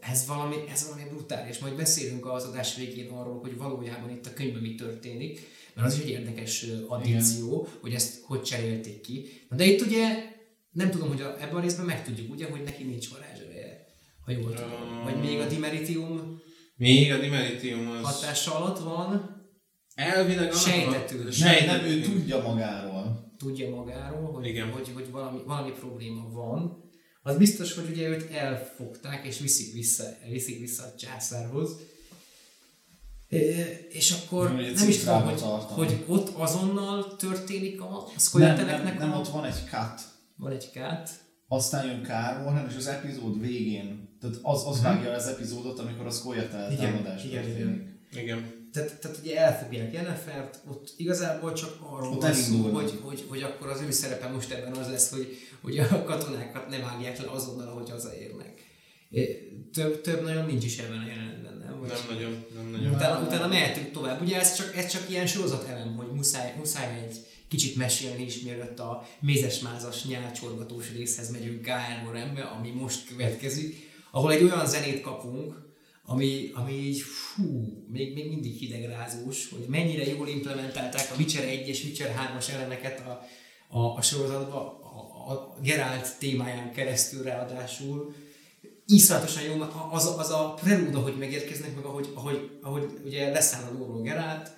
Ez 0.00 0.26
valami, 0.26 0.56
ez 0.72 0.88
valami 0.88 1.08
brutális. 1.08 1.58
Majd 1.58 1.74
beszélünk 1.74 2.26
az 2.26 2.44
adás 2.44 2.76
végén 2.76 3.10
arról, 3.10 3.40
hogy 3.40 3.56
valójában 3.56 4.10
itt 4.10 4.26
a 4.26 4.32
könyvben 4.32 4.62
mi 4.62 4.74
történik, 4.74 5.40
mert 5.74 5.86
az 5.86 5.94
is 5.96 6.02
egy 6.02 6.08
érdekes 6.08 6.66
addíció, 6.88 7.68
hogy 7.80 7.92
ezt 7.94 8.22
hogy 8.24 8.42
cserélték 8.42 9.00
ki. 9.00 9.28
Na 9.48 9.56
de 9.56 9.64
itt 9.64 9.80
ugye 9.80 10.08
nem 10.70 10.90
tudom, 10.90 11.08
hogy 11.08 11.20
a, 11.20 11.34
ebben 11.42 11.54
a 11.56 11.60
részben 11.60 11.86
megtudjuk, 11.86 12.30
ugye, 12.32 12.50
hogy 12.50 12.62
neki 12.62 12.82
nincs 12.84 13.08
varázsereje, 13.08 13.86
ha 14.24 14.32
jól 14.32 14.54
tudom. 14.54 15.02
Vagy 15.04 15.16
még 15.20 15.38
a 15.38 15.46
dimeritium 15.46 16.40
Még 16.76 17.12
a 17.12 17.18
Dimeritium 17.18 17.88
az 17.90 18.02
hatása 18.04 18.54
alatt 18.60 18.78
van, 18.78 19.40
elvileg 19.94 20.42
annak 20.42 20.54
a- 20.54 20.58
Sejtető. 20.58 21.14
Nem, 21.16 21.24
nem, 21.24 21.32
Sejtető. 21.32 21.86
ő 21.86 22.00
tudja 22.00 22.42
magáról. 22.42 23.32
tudja 23.38 23.70
magáról, 23.70 24.32
hogy, 24.32 24.46
Igen. 24.46 24.70
hogy, 24.70 24.88
hogy 24.94 25.10
valami, 25.10 25.38
valami 25.46 25.70
probléma 25.70 26.28
van. 26.30 26.80
Az 27.22 27.36
biztos, 27.36 27.74
hogy 27.74 27.84
ugye 27.90 28.08
őt 28.08 28.30
elfogták, 28.30 29.26
és 29.26 29.38
viszik 29.38 29.72
vissza, 29.72 30.04
viszik 30.30 30.60
vissza 30.60 30.82
a 30.82 30.94
császárhoz. 30.98 31.76
És 33.88 34.10
akkor 34.10 34.58
egy 34.60 34.74
nem 34.74 34.88
is 34.88 34.98
tudom, 34.98 35.22
hogy, 35.22 35.36
tartani. 35.36 35.86
hogy 35.86 36.04
ott 36.06 36.28
azonnal 36.36 37.16
történik 37.16 37.80
a, 37.80 38.06
a 38.32 38.38
Nem, 38.38 38.66
nem, 38.66 38.96
nem, 38.98 39.12
ott 39.12 39.28
van 39.28 39.44
egy 39.44 39.64
cut. 39.70 40.00
Van 40.36 40.52
egy 40.52 40.70
kát. 40.70 41.10
Aztán 41.48 41.86
jön 41.86 42.02
Kármorhen, 42.02 42.68
és 42.68 42.76
az 42.76 42.86
epizód 42.86 43.40
végén, 43.40 44.16
tehát 44.20 44.38
az, 44.42 44.66
az 44.66 44.82
vágja 44.82 45.08
el 45.08 45.14
az 45.14 45.26
epizódot, 45.26 45.78
amikor 45.78 46.06
a 46.06 46.10
Mhm. 46.10 46.72
Igen, 46.72 46.92
támadás 46.92 47.24
igen, 47.24 47.42
történik. 47.42 47.82
Igen. 48.12 48.68
Tehát, 48.72 49.00
tehát 49.00 49.18
ugye 49.22 49.38
elfogják 49.38 49.92
Jennefert, 49.92 50.60
ott 50.70 50.94
igazából 50.96 51.52
csak 51.52 51.76
arról 51.90 52.18
van 52.18 52.32
szó, 52.32 52.56
hogy, 52.56 53.00
hogy, 53.02 53.26
hogy, 53.28 53.42
akkor 53.42 53.68
az 53.68 53.80
ő 53.80 53.90
szerepe 53.90 54.28
most 54.28 54.50
ebben 54.52 54.72
az 54.72 54.88
lesz, 54.88 55.10
hogy, 55.10 55.36
hogy 55.62 55.78
a 55.78 56.04
katonákat 56.04 56.68
nem 56.68 56.80
vágják 56.80 57.18
le 57.18 57.30
azonnal, 57.30 57.68
ahogy 57.68 57.90
hazaérnek. 57.90 58.51
Több, 59.72 60.00
több 60.00 60.22
nagyon 60.22 60.46
nincs 60.46 60.64
is 60.64 60.78
ebben 60.78 60.98
a 60.98 61.06
jelenetben, 61.06 61.56
nem? 61.56 61.80
Vagy 61.80 61.88
Nem 61.88 62.16
nagyon, 62.16 62.44
nem 62.54 62.70
nagyon. 62.70 62.94
Utána, 62.94 63.26
utána 63.26 63.46
mehetünk 63.46 63.90
tovább. 63.90 64.22
Ugye 64.22 64.38
ez 64.40 64.56
csak, 64.56 64.76
ez 64.76 64.86
csak 64.86 65.10
ilyen 65.10 65.26
sorozat 65.26 65.68
elem, 65.68 65.96
hogy 65.96 66.12
muszáj, 66.12 66.54
muszáj 66.56 66.98
egy 67.04 67.16
kicsit 67.48 67.76
mesélni 67.76 68.24
is, 68.24 68.40
mielőtt 68.40 68.78
a 68.78 69.06
mézesmázas 69.20 70.04
nyálcsorgatós 70.04 70.92
részhez 70.92 71.30
megyünk 71.30 71.66
Moranbe, 72.04 72.42
ami 72.42 72.70
most 72.70 73.06
következik, 73.06 73.90
ahol 74.10 74.32
egy 74.32 74.42
olyan 74.42 74.66
zenét 74.66 75.00
kapunk, 75.00 75.70
ami, 76.04 76.50
ami 76.54 76.72
így, 76.72 77.00
fú, 77.00 77.84
még, 77.90 78.14
még 78.14 78.28
mindig 78.28 78.56
hidegrázós, 78.58 79.48
hogy 79.50 79.64
mennyire 79.68 80.06
jól 80.06 80.28
implementálták 80.28 81.10
a 81.10 81.14
Witcher 81.18 81.44
1 81.44 81.68
és 81.68 81.84
Witcher 81.84 82.14
3-as 82.38 82.50
elemeket 82.50 83.00
a, 83.00 83.26
a, 83.78 83.96
a 83.96 84.02
sorozatba, 84.02 84.80
a, 84.82 85.32
a 85.32 85.56
Geralt 85.62 86.18
témáján 86.18 86.72
keresztül 86.72 87.22
ráadásul, 87.22 88.14
iszonyatosan 88.92 89.42
jó, 89.42 89.60
az, 89.92 90.14
az 90.18 90.30
a 90.30 90.54
prelúd, 90.60 90.94
ahogy 90.94 91.16
megérkeznek, 91.18 91.74
meg 91.74 91.84
ahogy, 91.84 92.08
ahogy, 92.14 92.50
ahogy 92.62 93.00
ugye 93.04 93.30
leszáll 93.30 93.70
a 93.70 93.78
lóról 93.78 94.02
Gerált, 94.02 94.50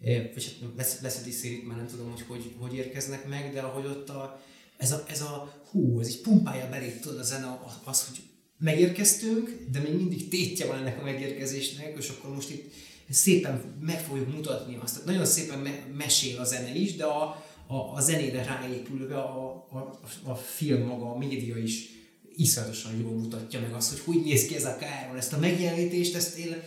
eh, 0.00 0.30
vagy 0.34 0.56
hát 0.60 0.70
lesz, 0.76 1.00
leszedi 1.00 1.30
szérit, 1.30 1.66
már 1.66 1.76
nem 1.76 1.86
tudom, 1.86 2.10
hogy, 2.10 2.24
hogy 2.28 2.54
hogy 2.58 2.74
érkeznek 2.74 3.28
meg, 3.28 3.52
de 3.52 3.60
ahogy 3.60 3.86
ott 3.86 4.08
a, 4.08 4.40
ez 4.76 4.92
a, 4.92 5.04
ez 5.08 5.20
a 5.20 5.62
hú, 5.70 6.00
ez 6.00 6.08
így 6.08 6.20
pumpálja 6.20 6.68
belé 6.68 6.98
tudod 7.00 7.18
a 7.18 7.22
zene, 7.22 7.60
az, 7.84 8.06
hogy 8.06 8.22
megérkeztünk, 8.58 9.66
de 9.70 9.80
még 9.80 9.94
mindig 9.94 10.28
tétje 10.28 10.66
van 10.66 10.78
ennek 10.78 11.00
a 11.00 11.04
megérkezésnek, 11.04 11.96
és 11.98 12.08
akkor 12.08 12.34
most 12.34 12.50
itt 12.50 12.72
szépen 13.10 13.76
meg 13.80 14.00
fogjuk 14.00 14.34
mutatni 14.34 14.78
azt. 14.82 14.92
Tehát 14.92 15.08
nagyon 15.08 15.26
szépen 15.26 15.58
me- 15.58 15.96
mesél 15.96 16.38
a 16.38 16.44
zene 16.44 16.74
is, 16.74 16.96
de 16.96 17.04
a, 17.04 17.44
a, 17.66 17.74
a 17.94 18.00
zenére 18.00 18.44
ráépülve 18.44 19.18
a, 19.18 19.66
a, 19.70 19.98
a 20.30 20.34
film 20.34 20.86
maga, 20.86 21.10
a 21.10 21.18
média 21.18 21.56
is 21.56 21.97
iszonyatosan 22.38 23.00
jól 23.00 23.12
mutatja 23.12 23.60
meg 23.60 23.72
azt, 23.72 23.90
hogy 23.90 24.00
hogy 24.14 24.24
néz 24.24 24.46
ki 24.46 24.54
ez 24.54 24.64
a 24.64 24.76
káron, 24.76 25.16
ezt 25.16 25.32
a 25.32 25.38
megjelenítést, 25.38 26.14
ezt 26.14 26.38
én 26.38 26.62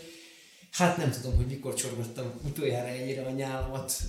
hát 0.71 0.97
nem 0.97 1.11
tudom, 1.11 1.35
hogy 1.35 1.45
mikor 1.45 1.73
csorgattam 1.73 2.31
utoljára 2.47 2.87
ennyire 2.87 3.25
a 3.25 3.31
nyálamat, 3.31 4.03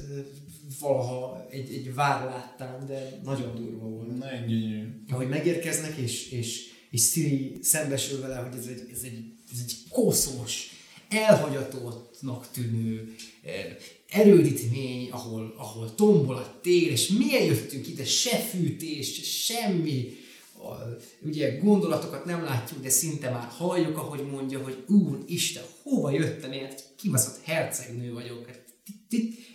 valaha 0.81 1.47
egy, 1.51 1.75
egy 1.75 1.95
vár 1.95 2.25
láttam, 2.25 2.87
de 2.87 3.21
nagyon 3.25 3.55
durva 3.55 3.87
volt. 3.87 4.19
Nagyon 4.19 4.47
gyönyörű. 4.47 5.05
Ahogy 5.09 5.29
megérkeznek, 5.29 5.97
és, 5.97 6.31
és, 6.31 6.71
és 6.91 7.03
Siri 7.03 7.59
szembesül 7.63 8.21
vele, 8.21 8.37
hogy 8.37 8.59
ez 8.59 8.67
egy, 8.67 8.89
ez 8.93 9.03
egy, 9.03 9.33
ez 9.53 9.59
egy 9.63 9.77
koszos, 9.89 10.71
elhagyatottnak 11.09 12.51
tűnő 12.51 13.15
eh, 13.45 13.77
erődítmény, 14.09 15.11
ahol, 15.11 15.55
ahol 15.57 15.95
tombol 15.95 16.37
a 16.37 16.59
tél, 16.63 16.91
és 16.91 17.09
miért 17.09 17.47
jöttünk 17.47 17.89
ide, 17.89 18.05
se 18.05 18.37
fűtés, 18.37 19.21
semmi, 19.45 20.17
a, 20.63 20.97
ugye 21.23 21.59
gondolatokat 21.59 22.25
nem 22.25 22.43
látjuk, 22.45 22.83
de 22.83 22.89
szinte 22.89 23.31
már 23.31 23.49
halljuk, 23.49 23.99
ahogy 23.99 24.27
mondja, 24.27 24.63
hogy 24.63 24.85
Úr 24.87 25.19
Isten, 25.27 25.63
hova 25.83 26.11
jöttem 26.11 26.53
én, 26.53 26.65
Hát 26.65 26.95
kibaszott 26.97 27.45
hercegnő 27.45 28.13
vagyok, 28.13 28.47
hát 28.47 28.65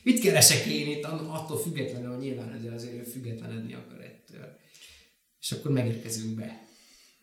mit- 0.04 0.20
keresek 0.20 0.66
én 0.66 0.88
itt, 0.88 1.04
attól 1.04 1.58
függetlenül, 1.58 2.10
hogy 2.10 2.24
nyilván 2.24 2.54
ezzel 2.54 2.74
azért 2.74 2.94
ő 2.94 3.04
függetlenedni 3.04 3.74
akar 3.74 4.02
ettől. 4.02 4.58
És 5.42 5.52
akkor 5.52 5.72
megérkezünk 5.72 6.36
be. 6.36 6.66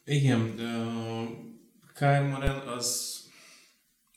Igen, 0.05 0.57
de 0.57 0.67
az, 2.77 3.19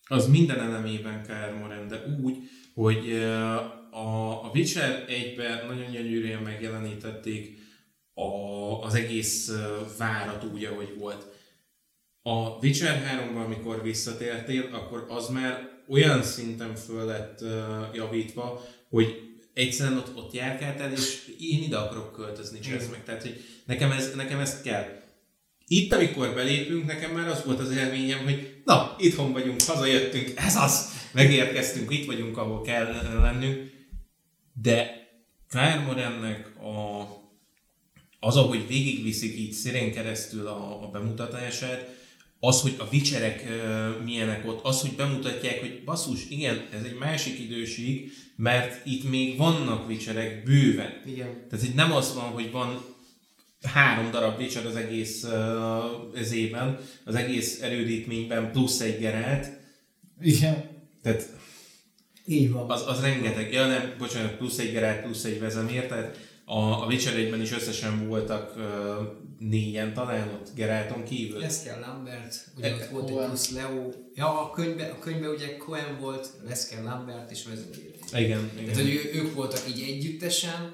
az 0.08 0.28
minden 0.28 0.60
elemében 0.60 1.24
Kyle 1.24 1.86
de 1.90 2.06
úgy, 2.22 2.38
hogy 2.74 3.10
ö, 3.10 3.26
a, 3.92 4.44
a 4.44 4.52
Witcher 4.54 5.06
1-ben 5.10 5.66
nagyon 5.68 5.92
gyönyörűen 5.92 6.42
megjelenítették 6.42 7.58
a, 8.18 8.84
az 8.84 8.94
egész 8.94 9.52
várat 9.98 10.44
úgy, 10.54 10.64
ahogy 10.64 10.96
volt. 10.98 11.26
A 12.22 12.58
Witcher 12.62 13.04
3-ban, 13.04 13.46
amikor 13.46 13.84
visszatértél, 13.84 14.70
akkor 14.72 15.06
az 15.10 15.30
már 15.30 15.70
olyan 15.90 16.24
szinten 16.24 16.76
föl 16.76 17.06
lett 17.06 17.42
ö, 17.42 17.82
javítva, 17.94 18.66
hogy 18.90 19.22
egyszerűen 19.54 19.98
ott, 19.98 20.16
ott 20.16 20.34
járkáltál, 20.34 20.92
és 20.92 21.32
én 21.40 21.64
ide 21.64 21.78
akarok 21.78 22.14
költözni, 22.14 22.60
csesz 22.60 22.90
meg. 22.92 23.04
Tehát, 23.04 23.22
hogy 23.22 23.44
nekem 23.66 23.92
ez, 23.92 24.16
nekem 24.16 24.40
ez 24.40 24.62
kell. 24.62 24.86
Itt, 25.68 25.94
amikor 25.94 26.34
belépünk, 26.34 26.86
nekem 26.86 27.12
már 27.12 27.28
az 27.28 27.44
volt 27.44 27.60
az 27.60 27.72
élményem, 27.72 28.24
hogy 28.24 28.62
na, 28.66 28.96
itthon 29.00 29.32
vagyunk, 29.32 29.62
hazajöttünk, 29.62 30.32
ez 30.36 30.56
az, 30.56 30.90
megérkeztünk, 31.12 31.94
itt 31.94 32.06
vagyunk, 32.06 32.38
ahol 32.38 32.62
kell 32.62 32.94
lennünk. 33.22 33.72
De 34.62 35.06
Kármorennek 35.50 36.56
a, 36.60 37.02
az, 38.20 38.36
ahogy 38.36 38.68
végigviszik 38.68 39.38
így 39.38 39.52
szirén 39.52 39.92
keresztül 39.92 40.48
a, 40.48 40.84
a 40.84 40.90
bemutatását, 40.90 41.96
az, 42.40 42.62
hogy 42.62 42.76
a 42.78 42.90
vicserek 42.90 43.44
uh, 43.46 44.04
milyenek 44.04 44.48
ott, 44.48 44.66
az, 44.66 44.82
hogy 44.82 44.92
bemutatják, 44.92 45.60
hogy 45.60 45.82
basszus, 45.86 46.30
igen, 46.30 46.68
ez 46.74 46.84
egy 46.84 46.98
másik 46.98 47.40
időség, 47.40 48.12
mert 48.36 48.86
itt 48.86 49.10
még 49.10 49.38
vannak 49.38 49.88
vicserek 49.88 50.44
bőven. 50.44 51.02
Igen. 51.06 51.46
Tehát 51.50 51.66
hogy 51.66 51.76
nem 51.76 51.92
az 51.92 52.14
van, 52.14 52.24
hogy 52.24 52.52
van 52.52 52.96
három 53.62 54.12
darab 54.12 54.40
Witcher 54.40 54.66
az 54.66 54.76
egész 54.76 55.24
uh, 55.24 56.20
ez 56.20 56.32
évben, 56.32 56.80
az 57.06 57.16
egész 57.16 57.62
erődítményben 57.62 58.52
plusz 58.52 58.80
egy 58.80 59.00
Geralt. 59.00 59.48
Igen. 60.22 60.64
Tehát 61.02 61.30
Így 62.26 62.52
van. 62.52 62.70
az, 62.70 62.84
az 62.88 63.02
rengeteg, 63.02 63.54
ja 63.54 63.68
nem, 63.68 63.94
bocsánat, 63.98 64.38
plusz 64.38 64.58
egy 64.58 64.72
Geralt, 64.72 65.02
plusz 65.02 65.24
egy 65.24 65.40
Vezemir, 65.40 65.86
tehát 65.86 66.18
a, 66.50 66.84
a 66.84 66.86
Witcher 66.86 67.14
1-ben 67.14 67.42
is 67.42 67.52
összesen 67.52 68.08
voltak 68.08 68.54
uh, 68.58 68.64
négyen 69.40 69.94
talán 69.94 70.28
ott 70.28 70.52
Geralton 70.56 71.04
kívül. 71.04 71.40
Leszkel 71.40 71.80
Lambert, 71.80 72.48
ugye 72.58 72.74
ott 72.74 72.86
volt 72.90 73.08
egy 73.08 73.14
Cohen. 73.14 73.28
plusz 73.28 73.52
Leo. 73.52 73.90
Ja, 74.16 74.42
a 74.42 74.52
könyvbe, 74.52 74.86
a 74.86 75.00
könyvbe 75.00 75.30
ugye 75.30 75.58
Cohen 75.58 76.00
volt, 76.00 76.30
Leszkel 76.48 76.84
Lambert 76.84 77.32
és 77.32 77.46
Vezemir. 77.46 77.96
Igen, 78.14 78.50
Tehát, 78.50 78.62
igen. 78.62 78.76
hogy 78.76 78.90
ő, 78.90 79.20
ők 79.20 79.34
voltak 79.34 79.62
így 79.70 79.90
együttesen. 79.90 80.74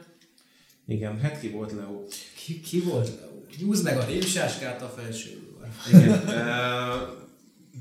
Igen, 0.88 1.20
hát 1.20 1.40
ki 1.40 1.50
volt 1.50 1.72
Leo? 1.72 2.04
Ki, 2.36 2.60
ki 2.60 2.80
volt 2.80 3.12
Leo? 3.20 3.66
Húzd 3.66 3.84
meg 3.84 3.98
a 3.98 4.06
rémsáskát 4.06 4.82
a 4.82 4.94
felsőből. 4.98 5.68
Igen. 5.94 6.26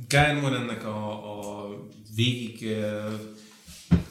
Kyle 0.09 0.57
ennek 0.57 0.84
a, 0.84 1.09
a 1.11 1.68
végig 2.14 2.59
uh, 2.62 3.12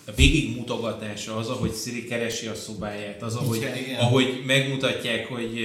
a 0.06 0.12
végig 0.16 0.56
mutogatása 0.56 1.36
az, 1.36 1.48
ahogy 1.48 1.74
Siri 1.74 2.06
keresi 2.06 2.48
a 2.48 2.56
szobáját, 2.56 3.22
az, 3.22 3.36
ahogy, 3.36 3.58
Igen, 3.58 3.78
igen. 3.78 4.00
ahogy 4.00 4.44
megmutatják, 4.46 5.28
hogy 5.28 5.60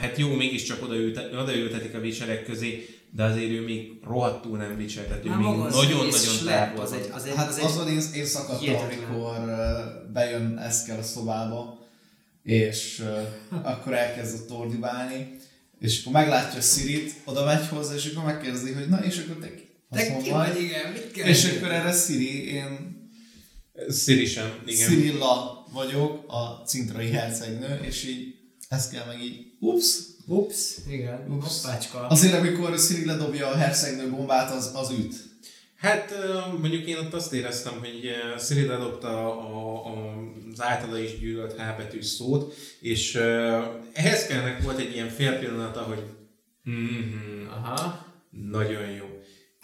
hát 0.00 0.18
jó, 0.18 0.34
mégiscsak 0.34 0.82
odaülte, 0.82 1.28
odaültetik 1.40 1.94
a 1.94 2.00
vicserek 2.00 2.44
közé, 2.44 2.88
de 3.10 3.24
azért 3.24 3.50
ő 3.50 3.62
még 3.64 3.92
rohadtul 4.04 4.58
nem 4.58 4.76
vicser, 4.76 5.04
tehát 5.04 5.24
ő 5.24 5.28
Már 5.28 5.38
még 5.38 5.46
nagyon-nagyon 5.46 6.44
távol 6.46 6.80
az 6.80 6.92
egy, 6.92 7.08
az 7.12 7.24
egy, 7.24 7.34
Hát 7.34 7.48
az 7.48 7.58
egy 7.58 7.64
azon 7.64 7.88
én, 7.88 8.02
én 8.14 8.24
szakadtam, 8.24 8.58
hihetetlen. 8.58 9.08
amikor 9.08 9.36
bejön 10.12 10.58
Eszkel 10.58 10.98
a 10.98 11.02
szobába, 11.02 11.86
és 12.42 13.02
uh, 13.50 13.66
akkor 13.70 13.92
elkezd 13.94 14.40
ott 14.40 14.58
ordibálni, 14.58 15.36
és 15.78 16.00
akkor 16.00 16.12
meglátja 16.12 16.60
Sirit, 16.60 17.14
oda 17.24 17.44
megy 17.44 17.68
hozzá, 17.68 17.94
és 17.94 18.06
akkor 18.06 18.24
megkérdezi, 18.24 18.72
hogy 18.72 18.88
na, 18.88 19.04
és 19.04 19.18
akkor 19.18 19.36
te 19.42 19.54
ki? 19.54 19.68
Te 19.90 20.16
ki 20.22 20.30
vagy, 20.30 20.60
igen, 20.60 20.92
mit 20.92 21.10
kell 21.10 21.28
És 21.28 21.44
akkor 21.44 21.70
erre 21.70 21.92
Siri, 21.92 22.52
én 22.52 22.91
Siri 23.90 24.26
sem, 24.26 24.62
igen. 24.66 24.88
Cyrilla 24.88 25.66
vagyok, 25.72 26.24
a 26.26 26.62
cintrai 26.66 27.10
hercegnő, 27.10 27.80
és 27.82 28.04
így 28.04 28.34
ezt 28.68 28.92
kell 28.92 29.06
meg 29.06 29.22
így, 29.22 29.46
ups. 29.60 29.96
Ups, 30.26 30.76
igen, 30.88 31.26
Ups. 31.30 31.62
hoppácska. 31.62 32.06
Azért, 32.06 32.34
amikor 32.34 32.78
Ciri 32.78 33.04
ledobja 33.04 33.46
a 33.46 33.56
hercegnő 33.56 34.10
bombát, 34.10 34.50
az, 34.50 34.70
az 34.74 34.90
üt. 34.90 35.14
Hát 35.76 36.14
mondjuk 36.60 36.86
én 36.86 36.96
ott 36.96 37.14
azt 37.14 37.32
éreztem, 37.32 37.78
hogy 37.78 38.06
ö, 38.06 38.38
Siri 38.38 38.66
ledobta 38.66 39.38
a, 39.38 39.86
a, 39.86 40.16
az 40.52 40.60
általa 40.60 40.98
is 40.98 41.18
gyűlölt 41.18 41.52
H 41.52 41.76
betűs 41.76 42.06
szót, 42.06 42.54
és 42.80 43.14
ehhez 43.92 44.26
kellene 44.26 44.58
volt 44.62 44.78
egy 44.78 44.94
ilyen 44.94 45.08
fél 45.08 45.38
pillanata, 45.38 45.80
hogy 45.82 46.02
mm-hmm, 46.70 47.46
Aha. 47.48 48.06
nagyon 48.30 48.90
jó. 48.90 49.11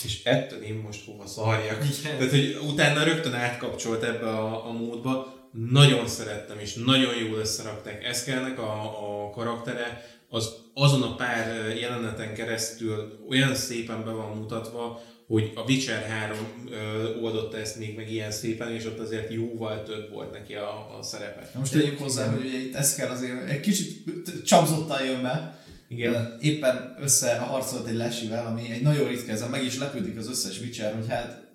És 0.05 0.25
ettől 0.25 0.63
én 0.63 0.75
most 0.75 1.05
hova 1.05 1.27
szarjak. 1.27 1.85
Igen. 1.85 2.17
Tehát, 2.17 2.31
hogy 2.31 2.59
utána 2.69 3.03
rögtön 3.03 3.35
átkapcsolt 3.35 4.03
ebbe 4.03 4.29
a, 4.29 4.69
a 4.69 4.73
módba. 4.73 5.37
Nagyon 5.71 6.07
szerettem, 6.07 6.59
és 6.59 6.75
nagyon 6.75 7.17
jól 7.17 7.39
összerakták. 7.39 8.05
Eszkelnek 8.05 8.59
a, 8.59 8.83
a 9.27 9.31
karaktere, 9.31 10.05
az 10.29 10.55
azon 10.75 11.03
a 11.03 11.15
pár 11.15 11.77
jeleneten 11.77 12.35
keresztül 12.35 13.19
olyan 13.29 13.55
szépen 13.55 14.05
be 14.05 14.11
van 14.11 14.37
mutatva, 14.37 15.03
hogy 15.27 15.53
a 15.55 15.61
Witcher 15.61 16.03
3 16.03 16.37
ö, 16.71 17.21
oldotta 17.21 17.59
ezt 17.59 17.79
még 17.79 17.97
meg 17.97 18.13
ilyen 18.13 18.31
szépen, 18.31 18.73
és 18.75 18.85
ott 18.85 18.99
azért 18.99 19.33
jóval 19.33 19.83
több 19.83 20.11
volt 20.11 20.33
neki 20.33 20.55
a, 20.55 20.97
a 20.99 21.03
szerepe. 21.03 21.51
Na 21.55 21.59
most 21.59 21.73
tegyük 21.73 21.99
hozzá, 21.99 22.31
hogy 22.31 22.47
ugye 22.47 22.59
itt 22.59 22.75
ez 22.75 22.95
kell 22.95 23.09
azért 23.09 23.49
egy 23.49 23.61
kicsit 23.61 24.05
csapzottan 24.45 25.05
jön 25.05 25.23
be. 25.23 25.63
Igen. 25.89 26.37
Éppen 26.41 26.97
össze 27.01 27.39
harcolt 27.39 27.87
egy 27.87 27.95
lesivel, 27.95 28.47
ami 28.47 28.71
egy 28.71 28.83
nagyon 28.83 29.09
ritka, 29.09 29.33
ezen 29.33 29.51
meg 29.51 29.65
is 29.65 29.79
lepődik 29.79 30.17
az 30.17 30.29
összes 30.29 30.61
Witcher, 30.61 30.95
hogy 30.95 31.09
hát 31.09 31.47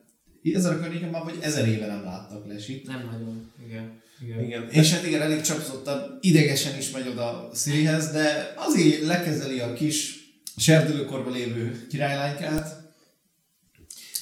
ezer 0.53 0.73
a 0.73 0.79
környéken 0.79 1.09
már 1.09 1.23
vagy 1.23 1.37
ezer 1.41 1.67
éve 1.67 1.87
nem 1.87 2.03
láttak 2.03 2.47
lesit. 2.47 2.87
Nem 2.87 3.09
nagyon, 3.11 3.51
igen. 3.67 4.01
igen. 4.21 4.43
Igen. 4.43 4.69
És 4.69 4.91
hát 4.91 5.05
igen, 5.05 5.21
elég 5.21 5.41
csapzottan, 5.41 6.17
idegesen 6.21 6.77
is 6.77 6.91
megy 6.91 7.07
oda 7.07 7.49
Sirihez, 7.55 8.11
de 8.11 8.53
azért 8.57 9.01
lekezeli 9.01 9.59
a 9.59 9.73
kis 9.73 10.21
serdülőkorban 10.57 11.33
lévő 11.33 11.87
királylánykát, 11.89 12.81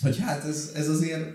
hogy 0.02 0.18
hát 0.20 0.46
ez, 0.46 0.72
ez 0.76 0.90
azért, 0.90 1.30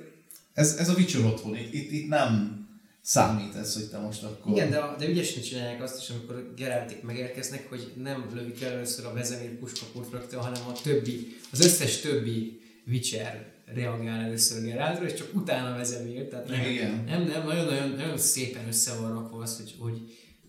ez, 0.55 0.77
ez 0.79 0.89
a 0.89 0.95
Witcher 0.95 1.25
otthon, 1.25 1.57
itt, 1.57 1.93
itt 1.93 2.09
nem 2.09 2.66
számít 3.07 3.55
ez, 3.55 3.75
hogy 3.75 3.89
te 3.91 3.99
most 3.99 4.23
akkor... 4.23 4.53
Igen, 4.53 4.71
de, 4.71 4.95
de 4.99 5.09
ügyesen 5.09 5.43
csinálják 5.43 5.83
azt 5.83 6.03
is, 6.03 6.11
amikor 6.11 6.53
Geraltik 6.57 7.03
megérkeznek, 7.03 7.69
hogy 7.69 7.93
nem 8.03 8.31
lövik 8.35 8.63
el 8.63 8.73
először 8.73 9.07
a 9.07 9.13
vezemír 9.13 9.59
puskapult 9.59 10.11
rögtön, 10.11 10.41
hanem 10.41 10.63
a 10.69 10.73
többi, 10.83 11.37
az 11.53 11.61
összes 11.61 12.01
többi 12.01 12.61
Witcher 12.87 13.53
reagál 13.75 14.25
először 14.25 14.63
Geraltra, 14.63 15.05
és 15.05 15.15
csak 15.15 15.35
utána 15.35 15.77
Vezemír, 15.77 16.29
tehát 16.29 16.49
nem, 16.49 16.71
Igen. 16.71 17.05
nem, 17.05 17.23
nem 17.23 17.47
nagyon, 17.47 17.65
nagyon, 17.65 17.91
nagyon 17.91 18.19
szépen 18.19 18.67
össze 18.67 18.95
van 18.95 19.13
rakva 19.13 19.43
az, 19.43 19.57
hogy, 19.57 19.75
hogy, 19.79 20.01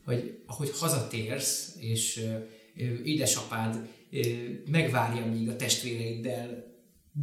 hogy 0.06 0.40
ahogy 0.46 0.72
hazatérsz, 0.80 1.76
és 1.80 2.18
ö, 2.18 2.32
ö, 2.84 3.04
édesapád 3.04 3.88
ö, 4.12 4.20
megvárja, 4.72 5.26
míg 5.26 5.50
a 5.50 5.56
testvéreiddel 5.56 6.66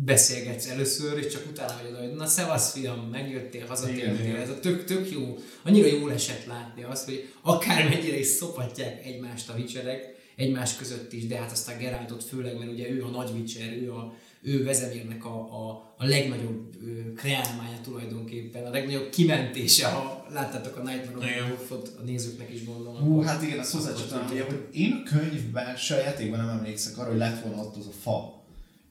beszélgetsz 0.02 0.68
először, 0.68 1.18
és 1.18 1.32
csak 1.32 1.46
utána 1.50 1.80
vagy 1.82 1.98
hogy 1.98 2.16
na 2.16 2.26
szevasz 2.26 2.72
fiam, 2.72 3.08
megjöttél, 3.10 3.66
hazatértél. 3.66 4.36
Ez 4.36 4.48
a 4.48 4.60
tök, 4.60 4.84
tök 4.84 5.10
jó, 5.10 5.38
annyira 5.62 5.86
jól 5.86 6.12
esett 6.12 6.46
látni 6.46 6.82
azt, 6.82 7.04
hogy 7.04 7.28
akármennyire 7.42 8.18
is 8.18 8.26
szopatják 8.26 9.06
egymást 9.06 9.50
a 9.50 9.54
vicserek, 9.54 10.14
egymás 10.36 10.76
között 10.76 11.12
is, 11.12 11.26
de 11.26 11.36
hát 11.36 11.52
aztán 11.52 11.78
Geraltot 11.78 12.24
főleg, 12.24 12.58
mert 12.58 12.70
ugye 12.70 12.90
ő 12.90 13.04
a 13.04 13.08
nagy 13.08 13.32
vicser, 13.32 13.72
ő 13.72 13.92
a 13.92 14.14
ő 14.42 14.64
Vezemérnek 14.64 15.24
a, 15.24 15.34
a, 15.34 15.94
a 15.96 16.04
legnagyobb 16.04 16.76
kreálmánya 17.16 17.80
tulajdonképpen, 17.82 18.66
a 18.66 18.70
legnagyobb 18.70 19.08
kimentése, 19.10 19.86
ha 19.86 20.26
láttátok 20.32 20.76
a 20.76 20.82
Nightmare 20.82 21.46
Wolf-ot, 21.48 21.92
a 22.00 22.02
nézőknek 22.02 22.52
is 22.52 22.64
gondolom. 22.64 23.02
Hú, 23.02 23.20
hát 23.20 23.42
igen, 23.42 23.58
ezt 23.58 23.72
hozzácsatolom, 23.72 24.26
hogy 24.26 24.66
én 24.72 25.02
a 25.04 25.08
könyvben, 25.08 25.76
se 25.76 25.94
a 25.94 25.98
játékban 25.98 26.38
nem 26.38 26.48
emlékszek 26.48 26.98
arra, 26.98 27.08
hogy 27.08 27.18
lett 27.18 27.42
volna 27.42 27.62
ott 27.62 27.76
az 27.76 27.86
a 27.86 27.92
fa. 28.02 28.43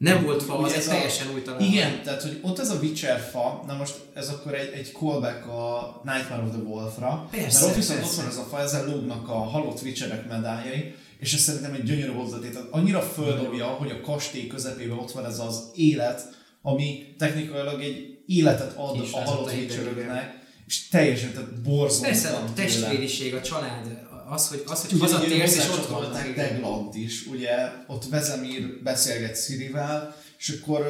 Nem 0.04 0.24
volt 0.24 0.44
fa, 0.44 0.58
az 0.58 0.74
ez 0.74 0.86
teljesen 0.86 1.28
új 1.34 1.42
találmány. 1.42 1.68
Igen, 1.68 2.04
tehát 2.04 2.22
hogy 2.22 2.40
ott 2.42 2.60
ez 2.60 2.70
a 2.70 2.80
Witcher 2.82 3.20
fa, 3.20 3.64
na 3.68 3.74
most 3.78 3.96
ez 4.14 4.30
akkor 4.30 4.54
egy, 4.54 4.72
egy 4.74 4.92
callback 4.92 5.48
a 5.48 6.02
Nightmare 6.04 6.42
of 6.42 6.50
the 6.50 6.60
Wolf-ra, 6.60 7.28
Persze, 7.32 7.60
mert 7.60 7.72
ott 7.72 7.76
viszont 7.76 8.00
persze. 8.00 8.14
ott 8.14 8.22
van 8.22 8.32
ez 8.32 8.38
a 8.38 8.48
fa, 8.50 8.60
ezzel 8.60 8.86
lógnak 8.86 9.30
a 9.30 9.34
halott 9.34 9.82
Witcherek 9.82 10.28
medáljai, 10.28 10.96
és 11.20 11.34
ez 11.34 11.40
szerintem 11.40 11.74
egy 11.74 11.84
gyönyörű 11.84 12.12
hozzatét. 12.12 12.60
Annyira 12.72 13.02
földobja, 13.02 13.66
hogy 13.66 13.92
a 13.92 14.02
kastély 14.02 14.48
közepében 14.48 14.98
ott 14.98 15.12
van 15.12 15.26
ez 15.26 15.40
az 15.40 15.64
élet, 15.76 16.30
ami 16.62 17.16
technikailag 17.18 17.82
egy 17.82 18.20
életet 18.26 18.74
ad 18.78 19.00
a 19.12 19.20
halott 19.20 19.52
Witcheröknek, 19.52 20.42
és 20.68 20.88
teljesen, 20.88 21.34
tehát 21.34 21.62
borzontan 21.62 22.12
Persze, 22.12 22.30
a 22.30 22.54
testvériség, 22.56 23.34
a 23.34 23.42
család, 23.42 24.12
az, 24.34 24.48
hogy, 24.48 24.64
az, 24.68 24.82
hogy 24.82 24.94
ugye 24.94 25.04
hazatérsz 25.04 25.56
és 25.56 25.70
ott 25.70 25.88
van. 25.88 26.12
Deglant 26.36 26.96
is, 26.96 27.26
ugye 27.26 27.56
ott 27.88 28.06
Vezemir 28.10 28.82
beszélget 28.84 29.36
Szirivel, 29.36 30.16
és 30.38 30.60
akkor 30.62 30.86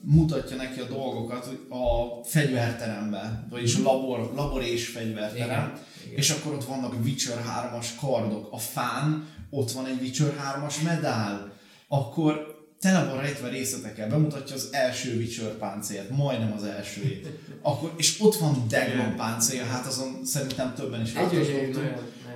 mutatja 0.00 0.56
neki 0.56 0.80
a 0.80 0.84
dolgokat 0.84 1.46
a 1.68 2.24
fegyverteremben, 2.24 3.46
vagyis 3.50 3.76
a 3.76 3.82
labor, 3.82 4.32
labor 4.34 4.62
és 4.62 4.88
fegyverterem, 4.88 5.48
Igen, 5.48 5.80
igen. 6.06 6.18
és 6.18 6.30
akkor 6.30 6.52
ott 6.52 6.64
vannak 6.64 6.94
Witcher 7.04 7.38
3-as 7.38 7.86
kardok, 8.00 8.48
a 8.50 8.58
fán 8.58 9.26
ott 9.50 9.70
van 9.70 9.86
egy 9.86 10.00
Witcher 10.00 10.34
3-as 10.56 10.82
medál, 10.84 11.52
akkor 11.88 12.56
tele 12.80 13.04
van 13.04 13.20
rejtve 13.20 13.48
részletekkel, 13.48 14.08
bemutatja 14.08 14.54
az 14.54 14.68
első 14.70 15.16
Witcher 15.16 15.50
páncélt, 15.50 16.10
majdnem 16.10 16.52
az 16.56 16.64
elsőjét. 16.64 17.26
Akkor, 17.62 17.92
és 17.96 18.20
ott 18.20 18.36
van 18.36 18.64
Deglan 18.68 19.16
páncélja, 19.16 19.64
hát 19.64 19.86
azon 19.86 20.20
szerintem 20.24 20.74
többen 20.74 21.02
is 21.02 21.14
Egy 21.14 21.34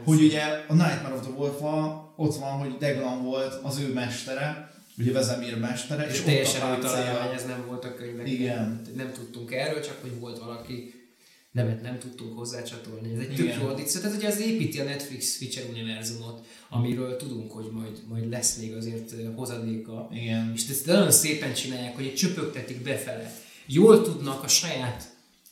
hogy 0.05 0.22
ugye 0.22 0.42
a 0.68 0.74
Nightmare 0.74 1.14
of 1.14 1.20
the 1.20 1.30
wolf 1.30 1.61
ott 2.16 2.36
van, 2.36 2.59
hogy 2.59 2.76
Deglan 2.78 3.22
volt 3.22 3.59
az 3.62 3.78
ő 3.78 3.92
mestere, 3.92 4.74
ugye 4.98 5.12
Vezemir 5.12 5.59
mestere, 5.59 6.07
és 6.07 6.18
ott 6.18 6.24
teljesen 6.24 6.70
a 6.70 6.74
új 6.74 6.80
találmány, 6.80 7.34
ez 7.34 7.46
nem 7.46 7.64
volt 7.66 7.84
a 7.84 7.94
könyvekben. 7.94 8.26
Igen. 8.26 8.82
Nem 8.96 9.12
tudtunk 9.12 9.53
erről, 9.53 9.80
csak 9.80 9.98
hogy 10.00 10.18
volt 10.18 10.38
valaki 10.38 10.94
nevet 11.53 11.82
nem 11.82 11.98
tudtunk 11.98 12.38
hozzácsatolni. 12.38 13.12
Ez 13.12 13.18
egy 13.18 13.34
tök 13.34 13.55
jó 13.61 13.66
addíció. 13.66 14.00
Tehát 14.00 14.16
ugye 14.16 14.26
ez 14.26 14.40
építi 14.40 14.80
a 14.80 14.84
Netflix 14.84 15.40
Witcher 15.40 15.64
univerzumot, 15.70 16.46
amiről 16.68 17.16
tudunk, 17.16 17.53
hogy 17.53 17.68
majd, 17.72 18.03
majd 18.09 18.30
lesz 18.30 18.57
még 18.57 18.74
azért 18.74 19.14
hozadéka. 19.34 20.09
Igen. 20.12 20.53
És 20.55 20.68
ezt 20.68 20.86
nagyon 20.86 21.11
szépen 21.11 21.55
csinálják, 21.55 21.94
hogy 21.94 22.14
csöpögtetik 22.14 22.82
befele. 22.82 23.34
Jól 23.66 24.03
tudnak 24.03 24.42
a 24.42 24.48
saját, 24.48 25.05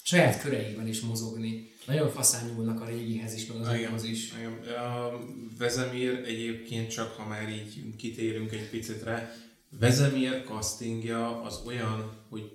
saját 0.02 0.40
köreiben 0.40 0.88
is 0.88 1.00
mozogni. 1.00 1.69
Nagyon 1.90 2.10
faszán 2.10 2.46
nyúlnak 2.46 2.80
a 2.80 2.84
régihez 2.84 3.34
is, 3.34 3.46
meg 3.46 3.60
az 3.60 3.68
újhoz 3.68 4.04
is. 4.04 4.32
igen. 4.38 4.74
A 4.76 5.18
Vezemir 5.58 6.22
egyébként 6.26 6.90
csak, 6.90 7.12
ha 7.16 7.28
már 7.28 7.48
így 7.48 7.96
kitérünk 7.96 8.52
egy 8.52 8.68
picit 8.70 9.02
rá, 9.02 9.32
Vezemir 9.78 10.42
castingja 10.46 11.42
az 11.42 11.60
olyan, 11.66 12.12
hogy 12.28 12.52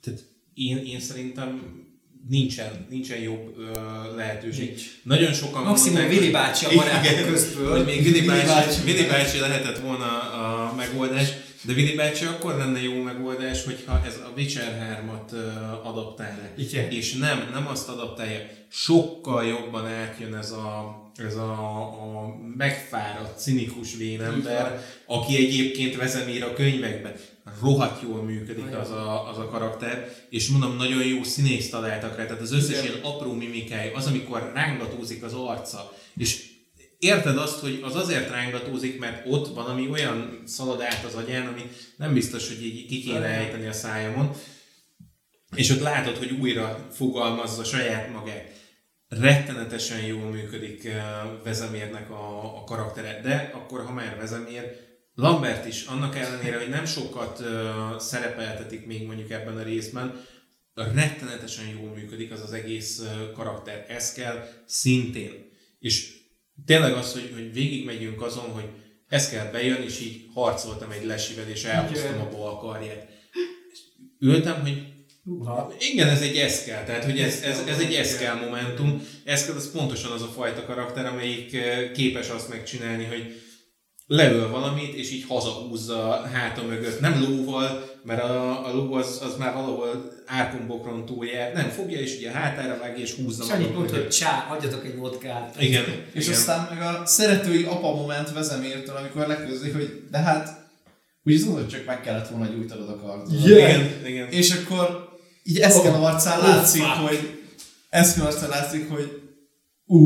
tehát 0.00 0.24
én, 0.54 0.76
én 0.76 1.00
szerintem 1.00 1.78
nincsen, 2.28 2.86
nincsen 2.90 3.18
jobb 3.18 3.58
ö, 3.58 3.70
lehetőség. 4.16 4.66
Nincs. 4.66 4.82
Nagyon 5.02 5.32
sokan 5.32 5.62
Maximum 5.62 5.98
mondták, 5.98 6.18
Vili 6.18 6.30
bácsi 6.30 6.64
a 6.64 6.74
barátok 6.74 7.26
közből. 7.32 7.70
hogy 7.76 7.84
még 7.84 8.02
Vili 8.02 8.26
bácsi. 8.26 8.82
Vili 8.84 9.06
bácsi 9.06 9.38
lehetett 9.38 9.78
volna 9.78 10.06
a 10.32 10.74
megoldás, 10.74 11.28
de 11.62 11.72
Vili 11.72 11.94
bácsi 11.94 12.24
akkor 12.24 12.56
lenne 12.56 12.82
jó 12.82 13.02
megoldás, 13.02 13.64
hogyha 13.64 14.02
ez 14.06 14.14
a 14.16 14.32
Witcher 14.36 15.02
3-at 15.04 15.32
ö, 15.32 15.46
adaptálná. 15.82 16.48
Igen. 16.56 16.90
És 16.90 17.12
nem, 17.12 17.48
nem 17.52 17.66
azt 17.66 17.88
adaptálja, 17.88 18.38
sokkal 18.68 19.44
jobban 19.44 19.86
átjön 19.86 20.34
ez 20.34 20.50
a, 20.50 20.96
ez 21.16 21.36
a, 21.36 21.52
a 21.80 22.36
megfáradt, 22.56 23.40
cinikus 23.40 23.96
vénember, 23.96 24.84
aki 25.06 25.36
egyébként 25.36 25.96
Vezemír 25.96 26.42
a 26.42 26.52
könyvekben. 26.52 27.12
Rohadt 27.60 28.02
jól 28.02 28.22
működik 28.22 28.76
az 28.76 28.90
a, 28.90 29.28
az 29.30 29.38
a 29.38 29.48
karakter, 29.48 30.12
és 30.30 30.48
mondom, 30.48 30.76
nagyon 30.76 31.04
jó 31.04 31.22
színészt 31.22 31.70
találtak 31.70 32.16
rá, 32.16 32.26
tehát 32.26 32.42
az 32.42 32.52
összes 32.52 32.78
Igen. 32.78 32.84
ilyen 32.84 33.04
apró 33.04 33.32
mimikája, 33.32 33.96
az, 33.96 34.06
amikor 34.06 34.50
rángatózik 34.54 35.22
az 35.22 35.32
arca, 35.32 35.92
és 36.16 36.49
érted 37.00 37.36
azt, 37.38 37.58
hogy 37.58 37.80
az 37.82 37.96
azért 37.96 38.30
rángatózik, 38.30 38.98
mert 38.98 39.26
ott 39.26 39.54
van, 39.54 39.66
ami 39.66 39.88
olyan 39.88 40.42
szalad 40.46 40.80
át 40.80 41.04
az 41.04 41.14
agyán, 41.14 41.46
ami 41.46 41.62
nem 41.96 42.12
biztos, 42.12 42.48
hogy 42.48 42.64
így 42.64 42.86
ki 42.86 43.00
kéne 43.00 43.26
ejteni 43.26 43.66
a 43.66 43.72
szájamon, 43.72 44.32
és 45.56 45.70
ott 45.70 45.80
látod, 45.80 46.16
hogy 46.16 46.30
újra 46.30 46.88
fogalmazza 46.92 47.64
saját 47.64 48.12
magát. 48.12 48.52
Rettenetesen 49.08 50.00
jól 50.00 50.30
működik 50.30 50.84
eh, 50.84 51.02
Vezemérnek 51.44 52.10
a, 52.10 52.56
a 52.56 52.64
karaktere, 52.64 53.20
de 53.22 53.50
akkor, 53.54 53.84
ha 53.84 53.92
már 53.92 54.16
Vezemér, 54.16 54.88
Lambert 55.14 55.66
is, 55.66 55.84
annak 55.84 56.16
ellenére, 56.16 56.58
hogy 56.58 56.68
nem 56.68 56.84
sokat 56.84 57.40
uh, 57.40 57.98
szerepeltetik 57.98 58.86
még 58.86 59.06
mondjuk 59.06 59.30
ebben 59.30 59.56
a 59.56 59.62
részben, 59.62 60.24
rettenetesen 60.74 61.68
jól 61.68 61.94
működik 61.94 62.32
az 62.32 62.40
az 62.40 62.52
egész 62.52 62.98
uh, 62.98 63.32
karakter. 63.32 63.84
Ez 63.88 64.12
kell 64.12 64.48
szintén. 64.66 65.50
És 65.78 66.19
tényleg 66.66 66.92
az, 66.92 67.12
hogy, 67.12 67.30
hogy 67.34 67.52
végigmegyünk 67.52 68.22
azon, 68.22 68.50
hogy 68.50 68.68
ez 69.08 69.28
kell 69.28 69.50
bejön, 69.50 69.82
és 69.82 70.00
így 70.00 70.24
harcoltam 70.34 70.90
egy 70.90 71.04
lesivel, 71.04 71.48
és 71.48 71.64
elhoztam 71.64 72.20
a 72.20 72.28
bal 72.28 72.58
karját. 72.58 73.08
És 73.70 73.78
ültem, 74.18 74.60
hogy 74.60 74.82
Uha. 75.24 75.72
igen, 75.78 76.08
ez 76.08 76.20
egy 76.20 76.36
eszkel, 76.36 76.84
tehát 76.84 77.04
hogy 77.04 77.18
ez, 77.18 77.42
ez, 77.42 77.62
ez 77.68 77.78
egy 77.78 77.94
eszkel 77.94 78.34
momentum. 78.34 79.06
Eszkel 79.24 79.56
az 79.56 79.70
pontosan 79.70 80.12
az 80.12 80.22
a 80.22 80.26
fajta 80.26 80.64
karakter, 80.64 81.06
amelyik 81.06 81.54
eh, 81.54 81.90
képes 81.92 82.28
azt 82.28 82.48
megcsinálni, 82.48 83.04
hogy 83.04 83.42
leöl 84.10 84.50
valamit, 84.50 84.94
és 84.94 85.10
így 85.10 85.24
hazahúzza 85.28 86.20
a 86.20 86.26
háta 86.26 86.62
mögött. 86.62 87.00
Nem 87.00 87.20
lóval, 87.28 87.90
mert 88.02 88.22
a, 88.22 88.66
a 88.66 88.74
ló 88.74 88.92
az, 88.92 89.20
az 89.22 89.36
már 89.38 89.54
valahol 89.54 90.12
árkombokron 90.26 91.06
túljár. 91.06 91.52
Nem, 91.52 91.68
fogja, 91.68 91.98
és 92.00 92.16
ugye 92.16 92.30
a 92.30 92.32
hátára 92.32 92.78
vágja, 92.78 93.02
és 93.02 93.14
húzza 93.14 93.44
És 93.44 93.50
annyit 93.50 93.74
mondta, 93.74 93.94
hogy 93.94 94.08
csá, 94.08 94.46
adjatok 94.50 94.84
egy 94.84 94.96
vodkát. 94.96 95.56
Igen. 95.60 95.84
És 96.12 96.26
igen. 96.26 96.38
aztán 96.38 96.68
meg 96.70 96.82
a 96.82 97.06
szeretői 97.06 97.62
apa 97.62 97.94
moment 97.94 98.32
vezemértől, 98.32 98.96
amikor 98.96 99.26
leközli, 99.26 99.70
hogy 99.70 100.02
de 100.10 100.18
hát 100.18 100.68
úgy 101.24 101.42
hogy 101.44 101.68
csak 101.68 101.84
meg 101.86 102.00
kellett 102.00 102.28
volna 102.28 102.46
gyújtanod 102.46 102.88
a 102.88 102.96
kardot. 102.96 103.46
Igen, 103.46 104.06
igen. 104.06 104.28
És 104.28 104.50
akkor 104.50 105.08
így 105.42 105.58
Eszken 105.58 105.94
Oh, 105.94 106.04
arcán 106.04 106.38
oh, 106.38 106.46
látszik, 106.46 106.82
fuck. 106.82 107.08
hogy 107.08 107.40
Eszken 107.88 108.26
arcán 108.26 108.48
látszik, 108.48 108.90
hogy 108.90 109.20
ú, 109.86 109.98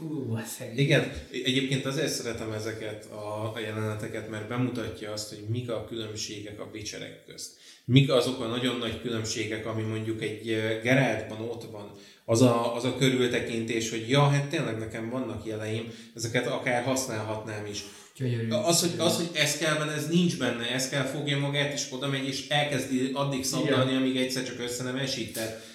Ú, 0.00 0.19
hát 0.36 0.46
szegény. 0.46 0.78
Igen, 0.78 1.12
egyébként 1.30 1.86
azért 1.86 2.12
szeretem 2.12 2.52
ezeket 2.52 3.04
a, 3.04 3.52
a 3.54 3.58
jeleneteket, 3.60 4.30
mert 4.30 4.48
bemutatja 4.48 5.12
azt, 5.12 5.28
hogy 5.28 5.44
mik 5.48 5.70
a 5.70 5.84
különbségek 5.84 6.60
a 6.60 6.70
bicserek 6.72 7.24
közt. 7.26 7.50
Mik 7.84 8.10
azok 8.10 8.40
a 8.40 8.46
nagyon 8.46 8.78
nagy 8.78 9.00
különbségek, 9.00 9.66
ami 9.66 9.82
mondjuk 9.82 10.22
egy 10.22 10.50
eh, 10.50 10.80
Geráltban 10.82 11.40
ott 11.40 11.64
van, 11.70 11.90
az 12.24 12.42
a, 12.42 12.74
az 12.74 12.84
a 12.84 12.96
körültekintés, 12.96 13.90
hogy 13.90 14.08
ja, 14.08 14.28
hát 14.28 14.48
tényleg 14.48 14.78
nekem 14.78 15.10
vannak 15.10 15.46
jeleim, 15.46 15.92
ezeket 16.14 16.46
akár 16.46 16.84
használhatnám 16.84 17.66
is. 17.66 17.84
Gyönyörű. 18.16 18.48
Az, 18.48 18.80
hogy, 18.80 18.94
az, 18.98 19.16
hogy 19.16 19.30
ez 19.32 19.58
kell 19.58 19.74
benne, 19.74 19.92
ez 19.92 20.08
nincs 20.08 20.38
benne, 20.38 20.70
ez 20.70 20.88
kell 20.88 21.04
fogja 21.04 21.38
magát, 21.38 21.72
és 21.72 21.86
oda 21.90 22.08
megy, 22.08 22.26
és 22.26 22.48
elkezdi 22.48 23.10
addig 23.14 23.44
szabdalni, 23.44 23.96
amíg 23.96 24.16
egyszer 24.16 24.44
csak 24.44 24.60
össze 24.60 24.82
nem 24.82 24.96
esik. 24.96 25.32
Tehát, 25.32 25.66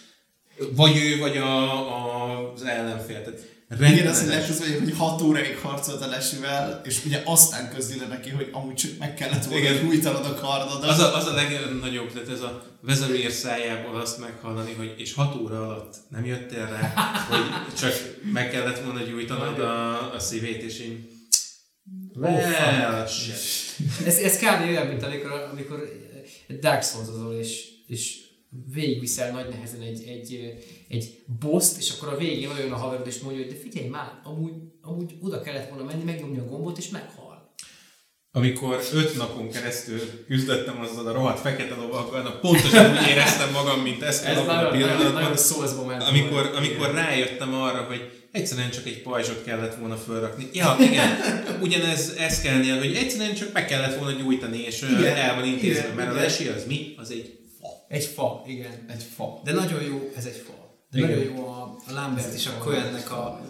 vagy 0.71 0.97
ő, 0.97 1.17
vagy 1.17 1.37
a, 1.37 1.71
a, 1.71 2.51
az 2.53 2.63
ellenfél. 2.63 3.23
Tehát 3.23 3.54
igen, 3.69 4.07
az, 4.07 4.19
hogy 4.19 4.29
rettenetes. 4.29 4.59
leközli, 4.59 4.77
hogy 4.77 4.97
6 4.97 5.21
óráig 5.21 5.57
harcolt 5.57 6.01
a 6.01 6.07
lesivel, 6.07 6.81
és 6.83 7.05
ugye 7.05 7.21
aztán 7.25 7.69
közli 7.73 7.99
le 7.99 8.07
neki, 8.07 8.29
hogy 8.29 8.49
amúgy 8.51 8.73
csak 8.73 8.91
meg 8.99 9.13
kellett 9.13 9.45
volna 9.45 9.69
Igen. 9.69 9.85
gyújtanod 9.85 10.25
a 10.25 10.33
kardodat. 10.33 10.89
Az 10.89 10.99
a, 10.99 11.15
az 11.15 11.27
a 11.27 11.33
legnagyobb, 11.33 12.11
tehát 12.11 12.29
ez 12.29 12.41
a 12.41 12.63
vezetőér 12.81 13.31
szájából 13.31 13.99
azt 14.01 14.19
meghallani, 14.19 14.73
hogy 14.73 14.93
és 14.97 15.13
hat 15.13 15.35
óra 15.35 15.67
alatt 15.67 15.95
nem 16.09 16.25
jöttél 16.25 16.65
rá, 16.65 16.93
hogy 17.29 17.73
csak 17.77 17.93
meg 18.33 18.49
kellett 18.49 18.79
volna 18.83 19.01
gyújtanod 19.01 19.59
a, 19.59 20.13
a 20.13 20.19
szívét, 20.19 20.61
és 20.61 20.79
így... 20.79 21.13
Well. 22.13 23.07
Ez, 24.05 24.17
ez 24.17 24.37
kb. 24.37 24.61
olyan, 24.67 24.87
mint 24.87 25.03
amikor, 25.03 25.49
amikor 25.51 25.89
Dark 26.59 26.83
souls 26.83 27.39
és, 27.39 27.67
és 27.87 28.25
végigviszel 28.73 29.31
nagy 29.31 29.49
nehezen 29.49 29.81
egy, 29.81 30.03
egy, 30.07 30.53
egy 30.87 31.23
boss 31.39 31.77
és 31.77 31.89
akkor 31.89 32.13
a 32.13 32.17
végén 32.17 32.49
olyan 32.49 32.71
a 32.71 32.75
haverod, 32.75 33.07
és 33.07 33.19
mondja, 33.19 33.43
hogy 33.43 33.53
de 33.53 33.59
figyelj 33.59 33.87
már, 33.87 34.19
amúgy, 34.23 34.53
amúgy 34.81 35.15
oda 35.21 35.41
kellett 35.41 35.69
volna 35.69 35.83
menni, 35.83 36.03
megnyomni 36.03 36.37
a 36.37 36.45
gombot, 36.45 36.77
és 36.77 36.89
meghal. 36.89 37.53
Amikor 38.31 38.79
öt 38.93 39.17
napon 39.17 39.49
keresztül 39.49 39.99
küzdöttem 40.25 40.79
azzal 40.79 41.07
a 41.07 41.11
rohadt 41.11 41.39
fekete 41.39 41.75
lovakkal, 41.75 42.39
pontosan 42.39 42.91
úgy 42.91 43.07
éreztem 43.07 43.51
magam, 43.51 43.79
mint 43.79 44.01
ezt 44.01 44.25
Ez 44.25 44.37
a 44.37 44.69
pillanatban. 44.71 45.23
amikor, 46.07 46.51
amikor 46.55 46.91
rájöttem 46.93 47.53
arra, 47.53 47.81
hogy 47.81 48.27
egyszerűen 48.31 48.69
csak 48.69 48.85
egy 48.85 49.01
pajzsot 49.01 49.43
kellett 49.43 49.75
volna 49.75 49.95
fölrakni. 49.95 50.49
Ja, 50.53 50.75
igen, 50.79 51.09
ugyanez 51.61 52.13
ez 52.17 52.41
kellene, 52.41 52.77
hogy 52.77 52.95
egyszerűen 52.95 53.35
csak 53.35 53.53
meg 53.53 53.65
kellett 53.65 53.97
volna 53.97 54.17
gyújtani, 54.17 54.57
és 54.57 54.81
igen, 54.81 55.15
el 55.15 55.35
van 55.35 55.45
intézve, 55.45 55.83
igen, 55.83 55.95
mert 55.95 56.11
igen. 56.11 56.23
lesi 56.23 56.47
az 56.47 56.65
mi? 56.67 56.93
Az 56.97 57.11
egy 57.11 57.39
fa. 57.61 57.67
Egy 57.87 58.05
fa, 58.05 58.43
igen. 58.47 58.85
Egy 58.89 59.03
fa. 59.15 59.41
De 59.43 59.51
nagyon 59.51 59.83
jó, 59.83 60.11
ez 60.17 60.25
egy 60.25 60.43
fa. 60.45 60.53
Igen. 60.95 61.09
nagyon 61.09 61.23
jó 61.35 61.47
a, 61.47 61.75
a 61.87 61.93
Lambert 61.93 62.33
és 62.33 62.45
a 62.47 62.57
Cohennek 62.63 63.11
a, 63.11 63.41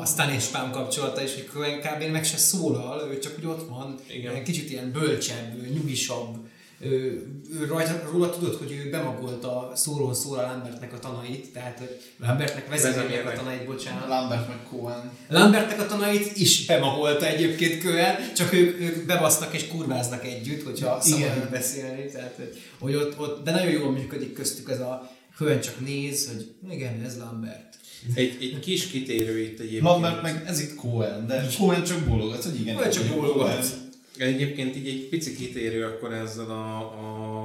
a 0.00 0.06
Stan 0.06 0.30
és 0.30 0.44
Pam 0.44 0.70
kapcsolata, 0.70 1.22
és 1.22 1.34
hogy 1.34 1.46
Cohen 1.54 1.80
kb. 1.80 2.10
meg 2.12 2.24
se 2.24 2.36
szólal, 2.36 3.08
ő 3.12 3.18
csak 3.18 3.34
úgy 3.38 3.46
ott 3.46 3.68
van, 3.68 3.94
Igen. 4.06 4.44
Kicsit 4.44 4.70
ilyen 4.70 4.92
bölcsebb, 4.92 5.70
nyugisabb, 5.74 6.36
ő, 6.80 7.26
ő 7.60 7.64
rajta, 7.66 8.08
róla 8.12 8.30
tudod, 8.30 8.54
hogy 8.54 8.72
ő 8.72 8.90
bemagolta 8.90 9.72
szóról 9.74 10.14
szóra 10.14 10.42
Lambertnek 10.42 10.92
a 10.92 10.98
tanait, 10.98 11.52
tehát 11.52 11.78
hogy 11.78 12.00
Lambertnek 12.20 12.68
vezetőnek 12.68 13.26
a 13.26 13.32
tanait, 13.32 13.66
bocsánat. 13.66 14.08
Lambert 14.08 14.48
meg 14.48 14.56
Cohen. 14.70 15.10
Lambertnek 15.28 15.80
a 15.80 15.86
tanait 15.86 16.36
is 16.36 16.66
bemagolta 16.66 17.26
egyébként 17.26 17.82
Cohen, 17.82 18.16
csak 18.36 18.52
ők, 18.52 18.80
ők 18.80 19.06
bebasznak 19.06 19.54
és 19.54 19.68
kurváznak 19.68 20.24
együtt, 20.24 20.62
hogyha 20.64 21.00
szabad 21.00 21.48
beszélni, 21.50 22.10
tehát 22.12 22.34
hogy- 22.36 22.60
hogy 22.78 22.94
ott, 22.94 23.18
ott, 23.20 23.44
de 23.44 23.50
nagyon 23.50 23.70
jól 23.70 23.90
működik 23.92 24.32
köztük 24.32 24.70
ez 24.70 24.80
a 24.80 25.10
Cohen 25.38 25.60
csak 25.60 25.80
néz, 25.80 26.28
hogy 26.28 26.72
igen, 26.72 27.02
ez 27.04 27.18
Lambert. 27.18 27.74
Egy, 28.14 28.36
egy 28.40 28.58
kis 28.60 28.86
kitérő 28.86 29.40
itt 29.40 29.58
egyébként. 29.58 29.82
Lambert 29.82 30.22
meg 30.22 30.42
ez 30.46 30.60
itt 30.60 30.74
Cohen, 30.74 31.26
de 31.26 31.46
Cohen 31.58 31.84
csak 31.84 32.00
bólogat, 32.00 32.44
hogy 32.44 32.60
igen. 32.60 32.74
Cohen 32.74 32.90
csak 32.90 33.06
bólogat. 33.06 33.66
Egyébként 34.18 34.76
így 34.76 34.88
egy 34.88 35.08
pici 35.08 35.34
kitérő 35.34 35.84
akkor 35.84 36.12
ezzel 36.12 36.50
a, 36.50 36.76
a, 36.78 37.42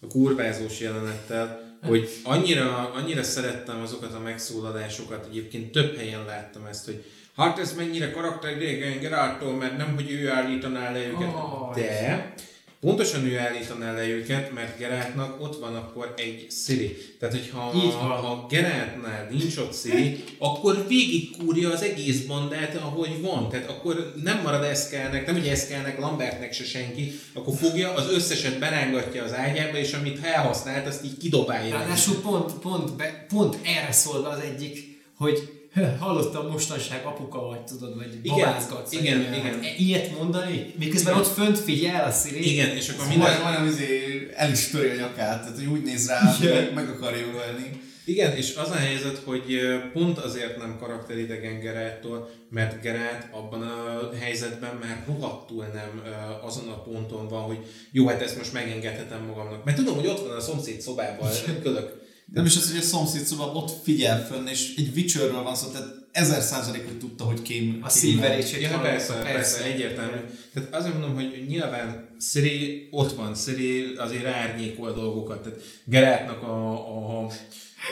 a 0.00 0.06
kurvázós 0.06 0.80
jelenettel, 0.80 1.76
hogy 1.82 2.08
annyira, 2.22 2.92
annyira 2.92 3.22
szerettem 3.22 3.80
azokat 3.80 4.14
a 4.14 4.20
megszólalásokat, 4.20 5.26
egyébként 5.30 5.72
több 5.72 5.96
helyen 5.96 6.24
láttam 6.24 6.66
ezt, 6.66 6.84
hogy 6.84 7.04
hát 7.36 7.58
ez 7.58 7.74
mennyire 7.74 8.10
karakteridegen 8.10 9.00
Geralttól, 9.00 9.56
mert 9.56 9.76
nem, 9.76 9.94
hogy 9.94 10.10
ő 10.10 10.30
állítaná 10.30 10.92
le 10.92 11.06
őket, 11.06 11.34
Aj. 11.34 11.82
de 11.82 12.34
pontosan 12.80 13.24
ő 13.26 13.38
állítaná 13.38 13.94
le 13.94 14.06
őket, 14.08 14.52
mert 14.52 14.78
Geráltnak 14.78 15.40
ott 15.42 15.60
van 15.60 15.74
akkor 15.74 16.14
egy 16.16 16.46
Siri. 16.64 16.96
Tehát, 17.18 17.34
hogyha 17.34 17.72
Így 17.74 17.92
van. 17.92 17.94
ha 17.94 18.46
Geráltnál 18.50 19.28
nincs 19.30 19.56
ott 19.56 19.74
Siri, 19.74 20.24
akkor 20.38 20.84
végigkúrja 20.88 21.70
az 21.70 21.82
egész 21.82 22.20
bandát, 22.20 22.74
ahogy 22.76 23.20
van. 23.20 23.48
Tehát 23.48 23.68
akkor 23.68 24.12
nem 24.22 24.40
marad 24.42 24.62
Eszkelnek, 24.64 25.26
nem 25.26 25.34
hogy 25.34 25.46
Eszkelnek, 25.48 25.98
Lambertnek 25.98 26.52
se 26.52 26.64
senki, 26.64 27.12
akkor 27.32 27.54
fogja, 27.56 27.94
az 27.94 28.10
összeset 28.12 28.58
berángatja 28.58 29.22
az 29.24 29.34
ágyába, 29.34 29.76
és 29.76 29.92
amit 29.92 30.24
elhasznált, 30.24 30.86
azt 30.86 31.04
így 31.04 31.16
kidobálja. 31.16 31.74
Ráadásul 31.74 32.20
pont, 32.20 32.52
pont, 32.52 32.96
be, 32.96 33.24
pont 33.28 33.56
erre 33.64 33.92
szól 33.92 34.24
az 34.24 34.40
egyik, 34.40 35.02
hogy 35.16 35.38
"Hö, 35.38 35.57
hallottam 36.00 36.46
mostanság 36.50 37.04
apuka 37.04 37.46
vagy, 37.46 37.64
tudod, 37.64 37.96
vagy 37.96 38.18
Igen, 38.22 38.36
babázgatsz. 38.38 38.92
igen, 38.92 39.20
ilyen. 39.20 39.34
igen. 39.34 39.62
Hát 39.62 39.78
Ilyet 39.78 40.18
mondani? 40.18 40.74
Miközben 40.78 41.14
ott 41.14 41.26
fönt 41.26 41.58
figyel 41.58 42.04
a 42.04 42.10
Siri. 42.10 42.52
Igen, 42.52 42.76
és 42.76 42.88
akkor 42.88 43.06
Minden... 43.08 43.28
minden, 43.28 43.42
Majdnem 43.44 43.72
izé 43.72 44.28
el 44.36 44.50
is 44.50 44.68
töri 44.68 44.88
a 44.88 44.94
nyakát, 44.94 45.40
tehát 45.40 45.56
hogy 45.56 45.66
úgy 45.66 45.82
néz 45.82 46.08
rá, 46.08 46.20
hogy 46.20 46.46
Igen. 46.46 46.72
meg, 46.74 46.88
akarja 46.88 47.26
ölni. 47.26 47.80
Igen, 48.04 48.36
és 48.36 48.54
az 48.56 48.70
a 48.70 48.74
helyzet, 48.74 49.20
hogy 49.24 49.44
pont 49.92 50.18
azért 50.18 50.56
nem 50.56 50.76
karakteridegen 50.80 51.60
Geráttól, 51.60 52.30
mert 52.50 52.80
Gerát 52.80 53.28
abban 53.32 53.62
a 53.62 54.10
helyzetben 54.20 54.76
már 54.80 55.04
rohadtul 55.06 55.64
nem 55.74 56.02
azon 56.42 56.68
a 56.68 56.82
ponton 56.82 57.28
van, 57.28 57.42
hogy 57.42 57.58
jó, 57.92 58.06
hát 58.06 58.22
ezt 58.22 58.36
most 58.36 58.52
megengedhetem 58.52 59.24
magamnak. 59.24 59.64
Mert 59.64 59.76
tudom, 59.76 59.94
hogy 59.94 60.06
ott 60.06 60.26
van 60.26 60.36
a 60.36 60.40
szomszéd 60.40 60.80
szobában 60.80 61.30
kölök. 61.62 62.06
Nem 62.32 62.44
is 62.44 62.56
az, 62.56 62.70
hogy 62.70 62.80
a 62.80 62.82
szomszéd 62.82 63.24
szóval 63.24 63.56
ott 63.56 63.82
figyel 63.82 64.26
fönn, 64.26 64.46
és 64.46 64.74
egy 64.76 64.90
Witcherről 64.94 65.42
van 65.42 65.54
szó, 65.54 65.68
tehát 65.68 65.98
ezer 66.12 66.42
százalék, 66.42 66.84
hogy 66.84 66.98
tudta, 66.98 67.24
hogy 67.24 67.42
kém. 67.42 67.78
A 67.82 67.88
szívverését 67.88 68.60
Ja, 68.60 68.78
persze, 68.78 69.12
persze, 69.12 69.32
persze, 69.32 69.64
egyértelmű. 69.64 70.16
Tehát 70.52 70.74
azért 70.74 70.92
mondom, 70.92 71.14
hogy 71.14 71.44
nyilván 71.48 72.08
Siri 72.20 72.88
ott 72.90 73.12
van, 73.12 73.34
Siri 73.34 73.94
azért 73.96 74.24
árnyékol 74.24 74.92
dolgokat. 74.92 75.42
Tehát 75.42 75.60
Gerátnak 75.84 76.42
a, 76.42 76.72
a, 76.72 77.30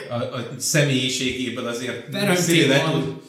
a, 0.09 0.15
a 0.15 0.47
személyiségéből 0.57 1.67
azért 1.67 2.15
Siri 2.45 2.67
le, 2.67 2.91
tud, 2.91 3.21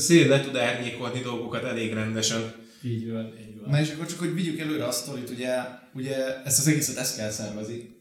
Siri 0.00 0.28
le 0.28 0.40
tud 0.40 0.56
árnyékolni 0.56 1.20
dolgokat 1.20 1.64
elég 1.64 1.92
rendesen. 1.92 2.54
Így 2.82 3.10
van, 3.12 3.32
így 3.40 3.60
van. 3.60 3.70
Na 3.70 3.80
és 3.80 3.90
akkor 3.90 4.06
csak, 4.06 4.18
hogy 4.18 4.34
vigyük 4.34 4.58
előre 4.58 4.86
a 4.86 4.90
sztorit, 4.90 5.30
ugye, 5.30 5.54
ugye 5.94 6.42
ezt 6.44 6.58
az 6.58 6.68
egészet 6.68 6.96
ezt 6.96 7.16
kell 7.16 7.30
szervezni. 7.30 7.96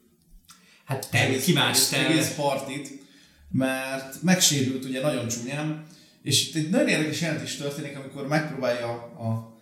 Hát 0.87 1.07
te, 1.11 1.37
ki 1.37 1.53
más 1.53 1.87
te? 1.87 2.07
egész 2.07 2.33
partit, 2.35 2.89
mert 3.51 4.21
megsérült 4.23 4.85
ugye 4.85 5.01
nagyon 5.01 5.27
csúnyán, 5.27 5.85
és 6.23 6.47
itt 6.47 6.55
egy 6.55 6.69
nagyon 6.69 6.87
érdekes 6.87 7.21
jelentés 7.21 7.55
történik, 7.55 7.97
amikor 7.97 8.27
megpróbálja 8.27 8.89
a 8.91 9.57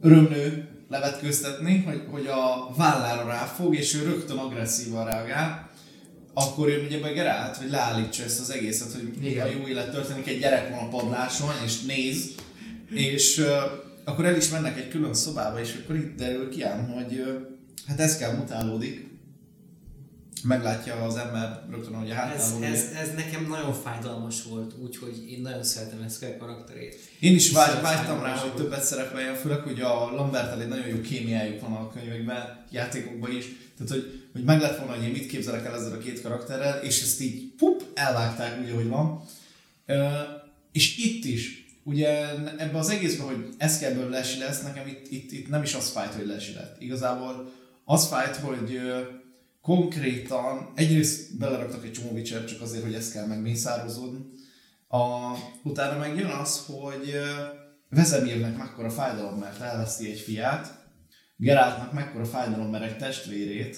örömnő 0.00 0.68
levetkőztetni, 0.88 1.82
hogy, 1.86 2.02
hogy 2.10 2.26
a 2.26 2.74
vállára 2.76 3.26
ráfog, 3.26 3.74
és 3.74 3.94
ő 3.94 4.02
rögtön 4.04 4.36
agresszívan 4.36 5.04
reagál, 5.04 5.70
akkor 6.34 6.68
jön 6.68 6.84
ugye 6.84 7.00
be 7.00 7.12
Gerált, 7.12 7.56
hogy 7.56 7.70
leállítsa 7.70 8.22
ezt 8.22 8.40
az 8.40 8.50
egészet, 8.50 8.92
hogy 8.92 9.26
Igen. 9.26 9.46
a 9.46 9.50
jó 9.50 9.66
élet 9.66 9.90
történik, 9.90 10.26
egy 10.26 10.38
gyerek 10.38 10.68
van 10.70 10.78
a 10.78 10.88
padláson, 10.88 11.54
és 11.64 11.80
néz, 11.80 12.34
és 12.90 13.38
uh, 13.38 13.46
akkor 14.04 14.24
el 14.24 14.36
is 14.36 14.48
mennek 14.48 14.78
egy 14.78 14.88
külön 14.88 15.14
szobába, 15.14 15.60
és 15.60 15.78
akkor 15.82 15.96
itt 15.96 16.16
derül 16.16 16.48
ki 16.50 16.62
ám, 16.62 16.88
hogy 16.88 17.18
uh, 17.18 17.28
hát 17.86 18.00
ez 18.00 18.18
kell 18.18 18.36
mutálódik, 18.36 19.09
meglátja 20.42 20.94
az 20.94 21.16
ember 21.16 21.62
rögtön, 21.70 21.94
hogy 21.94 22.10
a 22.10 22.14
Ez, 22.14 22.54
ez, 22.62 22.84
ez, 23.00 23.14
nekem 23.14 23.46
nagyon 23.48 23.72
fájdalmas 23.72 24.42
volt, 24.42 24.74
úgyhogy 24.82 25.30
én 25.30 25.40
nagyon 25.40 25.64
szeretem 25.64 26.02
ezt 26.02 26.22
a 26.22 26.36
karakterét. 26.38 26.98
Én 27.20 27.34
is 27.34 27.50
vágy, 27.50 27.82
vágytam 27.82 28.22
rá, 28.22 28.36
hogy 28.36 28.54
többet 28.54 28.82
szerepeljen, 28.82 29.34
főleg, 29.34 29.58
hogy 29.58 29.80
a 29.80 30.10
Lambertel 30.14 30.60
egy 30.60 30.68
nagyon 30.68 30.86
jó 30.86 31.00
kémiájuk 31.00 31.60
van 31.60 31.72
a 31.72 31.90
könyvekben, 31.92 32.64
játékokban 32.70 33.36
is. 33.36 33.44
Tehát, 33.76 33.92
hogy, 33.92 34.28
hogy 34.32 34.44
meg 34.44 34.60
lett 34.60 34.78
volna, 34.78 34.94
hogy 34.94 35.04
én 35.04 35.12
mit 35.12 35.26
képzelek 35.26 35.64
el 35.64 35.74
ezzel 35.74 35.92
a 35.92 35.98
két 35.98 36.22
karakterrel, 36.22 36.82
és 36.82 37.02
ezt 37.02 37.20
így 37.20 37.54
pup, 37.56 37.82
elvágták 37.94 38.60
úgy, 38.62 38.70
ahogy 38.70 38.88
van. 38.88 39.24
Ö, 39.86 40.08
és 40.72 40.96
itt 40.96 41.24
is, 41.24 41.64
ugye 41.82 42.28
ebben 42.56 42.74
az 42.74 42.88
egészben, 42.88 43.26
hogy 43.26 43.48
Eszkelből 43.58 44.08
lesi 44.08 44.38
lesz, 44.38 44.62
nekem 44.62 44.86
itt, 44.86 45.10
itt, 45.10 45.32
itt 45.32 45.48
nem 45.48 45.62
is 45.62 45.74
az 45.74 45.90
fájt, 45.90 46.14
hogy 46.14 46.26
lesi 46.26 46.52
lett. 46.52 46.80
Igazából 46.80 47.52
az 47.84 48.06
fájt, 48.06 48.36
hogy 48.36 48.80
konkrétan 49.70 50.72
egyrészt 50.74 51.38
beleraktak 51.38 51.84
egy 51.84 51.92
csomó 51.92 52.10
Witcher 52.10 52.44
csak 52.44 52.60
azért, 52.60 52.82
hogy 52.82 52.94
ezt 52.94 53.12
kell 53.12 53.26
megmészározódni. 53.26 54.24
A, 54.88 55.32
utána 55.62 55.98
meg 55.98 56.16
jön 56.16 56.30
az, 56.30 56.64
hogy 56.66 57.14
Vezemirnek 57.88 58.56
mekkora 58.56 58.90
fájdalom, 58.90 59.38
mert 59.38 59.60
elveszti 59.60 60.10
egy 60.10 60.18
fiát, 60.18 60.88
Geráltnak 61.36 61.92
mekkora 61.92 62.24
fájdalom, 62.24 62.70
mert 62.70 62.84
egy 62.84 62.96
testvérét, 62.96 63.76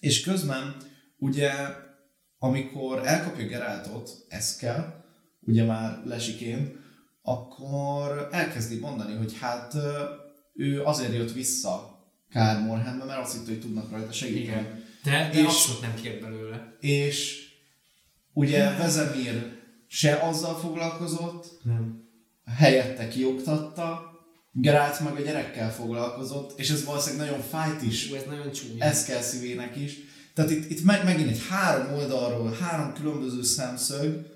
és 0.00 0.20
közben 0.20 0.76
ugye, 1.18 1.52
amikor 2.38 3.06
elkapja 3.06 3.46
Geráltot, 3.46 4.10
Eszkel, 4.28 5.04
ugye 5.40 5.64
már 5.64 6.02
lesiként, 6.04 6.76
akkor 7.22 8.28
elkezdi 8.32 8.78
mondani, 8.78 9.16
hogy 9.16 9.38
hát 9.38 9.74
ő 10.54 10.82
azért 10.82 11.14
jött 11.14 11.32
vissza 11.32 11.97
Kár 12.32 12.60
Morhenbe, 12.62 13.04
mert 13.04 13.20
azt 13.20 13.32
hitte, 13.32 13.50
hogy 13.50 13.60
tudnak 13.60 13.90
rajta 13.90 14.12
segíteni. 14.12 14.42
Igen. 14.46 14.84
De, 15.04 15.30
de 15.32 15.38
És- 15.38 15.44
abszolút 15.44 15.80
nem 15.80 15.94
kér 16.02 16.20
belőle. 16.20 16.76
És 16.80 17.46
ugye 18.32 18.76
Vezemir 18.76 19.56
se 19.88 20.14
azzal 20.16 20.58
foglalkozott, 20.58 21.60
Nem. 21.62 22.08
helyette 22.56 23.08
kioktatta, 23.08 24.06
Gerált 24.52 25.00
meg 25.00 25.14
a 25.16 25.20
gyerekkel 25.20 25.72
foglalkozott, 25.72 26.58
és 26.58 26.70
ez 26.70 26.84
valószínűleg 26.84 27.26
nagyon 27.26 27.42
fájt 27.42 27.82
is 27.82 28.10
Ú, 28.10 28.14
ez 28.14 28.22
nagyon 28.26 28.52
csúnya. 28.52 28.84
ez 28.84 29.04
kell 29.04 29.20
szívének 29.20 29.76
is. 29.76 29.96
Tehát 30.34 30.50
itt, 30.50 30.70
itt 30.70 30.84
meg, 30.84 31.04
megint 31.04 31.28
egy 31.30 31.40
három 31.48 31.92
oldalról, 31.92 32.50
három 32.60 32.92
különböző 32.92 33.42
szemszög, 33.42 34.26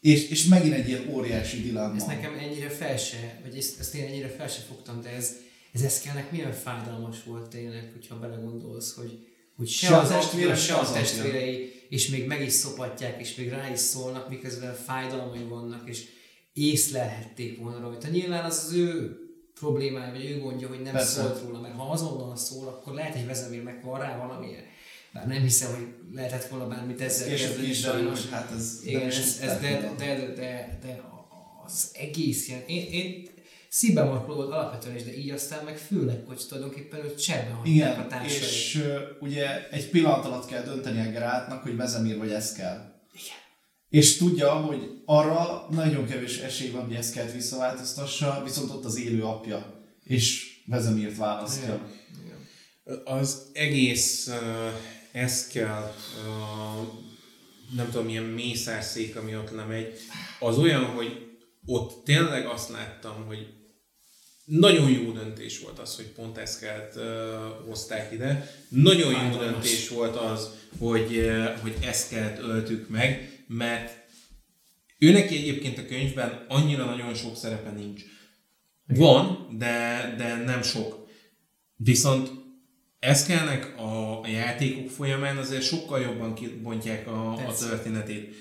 és, 0.00 0.28
és 0.28 0.44
megint 0.44 0.74
egy 0.74 0.88
ilyen 0.88 1.08
óriási 1.08 1.60
dilemma. 1.62 1.94
Ez 1.96 2.04
nekem 2.04 2.34
ennyire 2.38 2.68
fel 2.68 2.96
se, 2.96 3.40
vagy 3.44 3.56
ezt, 3.56 3.80
ezt 3.80 3.94
én 3.94 4.06
ennyire 4.06 4.28
fel 4.28 4.48
se 4.48 4.60
fogtam, 4.68 5.02
de 5.02 5.08
ez, 5.08 5.32
ez 5.72 5.82
Eszkelnek 5.82 6.30
milyen 6.30 6.52
fájdalmas 6.52 7.24
volt 7.24 7.48
tényleg, 7.48 7.90
hogyha 7.92 8.18
belegondolsz, 8.18 8.94
hogy, 8.94 9.26
hogy 9.56 9.68
se, 9.68 9.86
Se 9.86 9.96
az 9.96 10.10
az 10.10 10.16
testvére, 10.16 10.50
apja, 10.50 10.62
se 10.62 10.76
az 10.76 10.92
testvérei, 10.92 11.72
és 11.88 12.08
még 12.08 12.26
meg 12.26 12.42
is 12.42 12.52
szopatják, 12.52 13.20
és 13.20 13.34
még 13.34 13.48
rá 13.48 13.70
is 13.70 13.78
szólnak, 13.78 14.28
miközben 14.28 14.74
fájdalmai 14.74 15.42
vannak, 15.42 15.88
és 15.88 16.04
észlelhették 16.52 17.58
volna 17.58 17.80
rajta. 17.80 18.08
Nyilván 18.08 18.44
az 18.44 18.64
az 18.66 18.72
ő 18.72 19.16
problémája, 19.54 20.12
vagy 20.12 20.24
ő 20.24 20.38
gondja, 20.40 20.68
hogy 20.68 20.82
nem 20.82 20.92
Persze. 20.92 21.22
szólt 21.22 21.42
róla, 21.42 21.60
mert 21.60 21.74
ha 21.74 21.90
azonnal 21.90 22.36
szól, 22.36 22.68
akkor 22.68 22.94
lehet, 22.94 23.14
hogy 23.14 23.26
vezemérnek 23.26 23.82
van 23.82 24.00
rá 24.00 24.18
valamilyen. 24.18 24.64
Bár 25.12 25.26
nem 25.26 25.42
hiszem, 25.42 25.74
hogy 25.74 25.86
lehetett 26.14 26.48
volna 26.48 26.66
bármit 26.66 27.00
ezzel 27.00 27.28
kezdeni, 27.28 27.54
derül, 27.54 27.74
sajnos. 27.74 28.28
hát 28.28 28.50
ez 28.56 28.80
Igen, 28.84 29.06
ez, 29.06 29.38
ez 29.42 29.60
de, 29.60 29.94
de, 29.98 30.14
de, 30.14 30.32
de, 30.34 30.78
de 30.82 31.00
az 31.64 31.90
egész 31.92 32.48
ilyen, 32.48 32.62
én, 32.66 32.92
én 32.92 33.28
szívben 33.70 34.06
markoló 34.06 34.34
volt 34.36 34.52
alapvetően 34.52 34.96
is, 34.96 35.02
de 35.02 35.16
így 35.16 35.30
aztán 35.30 35.64
meg 35.64 35.78
főleg, 35.78 36.24
hogy 36.26 36.42
tulajdonképpen 36.48 37.04
őt 37.04 37.22
cserben 37.22 37.52
hagyták 37.52 37.66
a 37.66 37.70
Igen, 37.70 38.08
társai. 38.08 38.36
és 38.36 38.76
ö, 38.84 39.00
ugye 39.20 39.68
egy 39.70 39.90
pillanat 39.90 40.24
alatt 40.24 40.46
kell 40.46 40.62
dönteni 40.62 41.06
a 41.06 41.10
Geráltnak, 41.10 41.62
hogy 41.62 41.76
Vezemir 41.76 42.18
vagy 42.18 42.30
Eszkel. 42.30 43.00
Igen. 43.12 43.36
És 43.88 44.16
tudja, 44.16 44.52
hogy 44.52 45.02
arra 45.04 45.66
nagyon 45.70 46.06
kevés 46.06 46.38
esély 46.38 46.70
van, 46.70 46.84
hogy 46.84 46.94
Eszkelt 46.94 47.32
visszaváltoztassa, 47.32 48.40
viszont 48.44 48.70
ott 48.70 48.84
az 48.84 48.98
élő 48.98 49.22
apja, 49.22 49.84
és 50.04 50.56
Vezemirt 50.66 51.16
választja. 51.16 51.88
Igen. 52.22 53.02
Az 53.04 53.50
egész 53.52 54.26
uh, 54.26 54.72
Eszkel, 55.12 55.94
uh, 56.26 56.88
nem 57.76 57.86
tudom, 57.90 58.06
milyen 58.06 58.24
mészárszék, 58.24 59.16
ami 59.16 59.36
ott 59.36 59.50
lemegy, 59.50 59.94
az 60.40 60.58
olyan, 60.58 60.84
hogy 60.84 61.28
ott 61.66 62.04
tényleg 62.04 62.46
azt 62.46 62.70
láttam, 62.70 63.24
hogy 63.26 63.59
nagyon 64.50 64.90
jó 64.90 65.12
döntés 65.12 65.60
volt 65.60 65.78
az, 65.78 65.96
hogy 65.96 66.06
pont 66.06 66.38
Eszkelt 66.38 66.96
uh, 66.96 67.04
hozták 67.68 68.12
ide. 68.12 68.50
Nagyon 68.68 69.10
jó 69.10 69.16
Fájdalmas. 69.18 69.50
döntés 69.50 69.88
volt 69.88 70.16
az, 70.16 70.50
hogy, 70.78 71.16
uh, 71.16 71.58
hogy 71.58 71.74
Eszkelt 71.82 72.38
öltük 72.38 72.88
meg, 72.88 73.42
mert 73.46 73.92
ő 74.98 75.12
neki 75.12 75.36
egyébként 75.36 75.78
a 75.78 75.86
könyvben 75.86 76.44
annyira 76.48 76.84
nagyon 76.84 77.14
sok 77.14 77.36
szerepe 77.36 77.70
nincs. 77.70 78.02
Van, 78.86 79.48
de, 79.58 80.14
de 80.18 80.36
nem 80.36 80.62
sok. 80.62 81.08
Viszont 81.76 82.30
Eszkelnek 82.98 83.78
a 83.78 84.20
játékok 84.26 84.90
folyamán 84.90 85.36
azért 85.36 85.62
sokkal 85.62 86.00
jobban 86.00 86.34
kibontják 86.34 87.06
a, 87.06 87.32
a 87.32 87.54
történetét. 87.54 88.34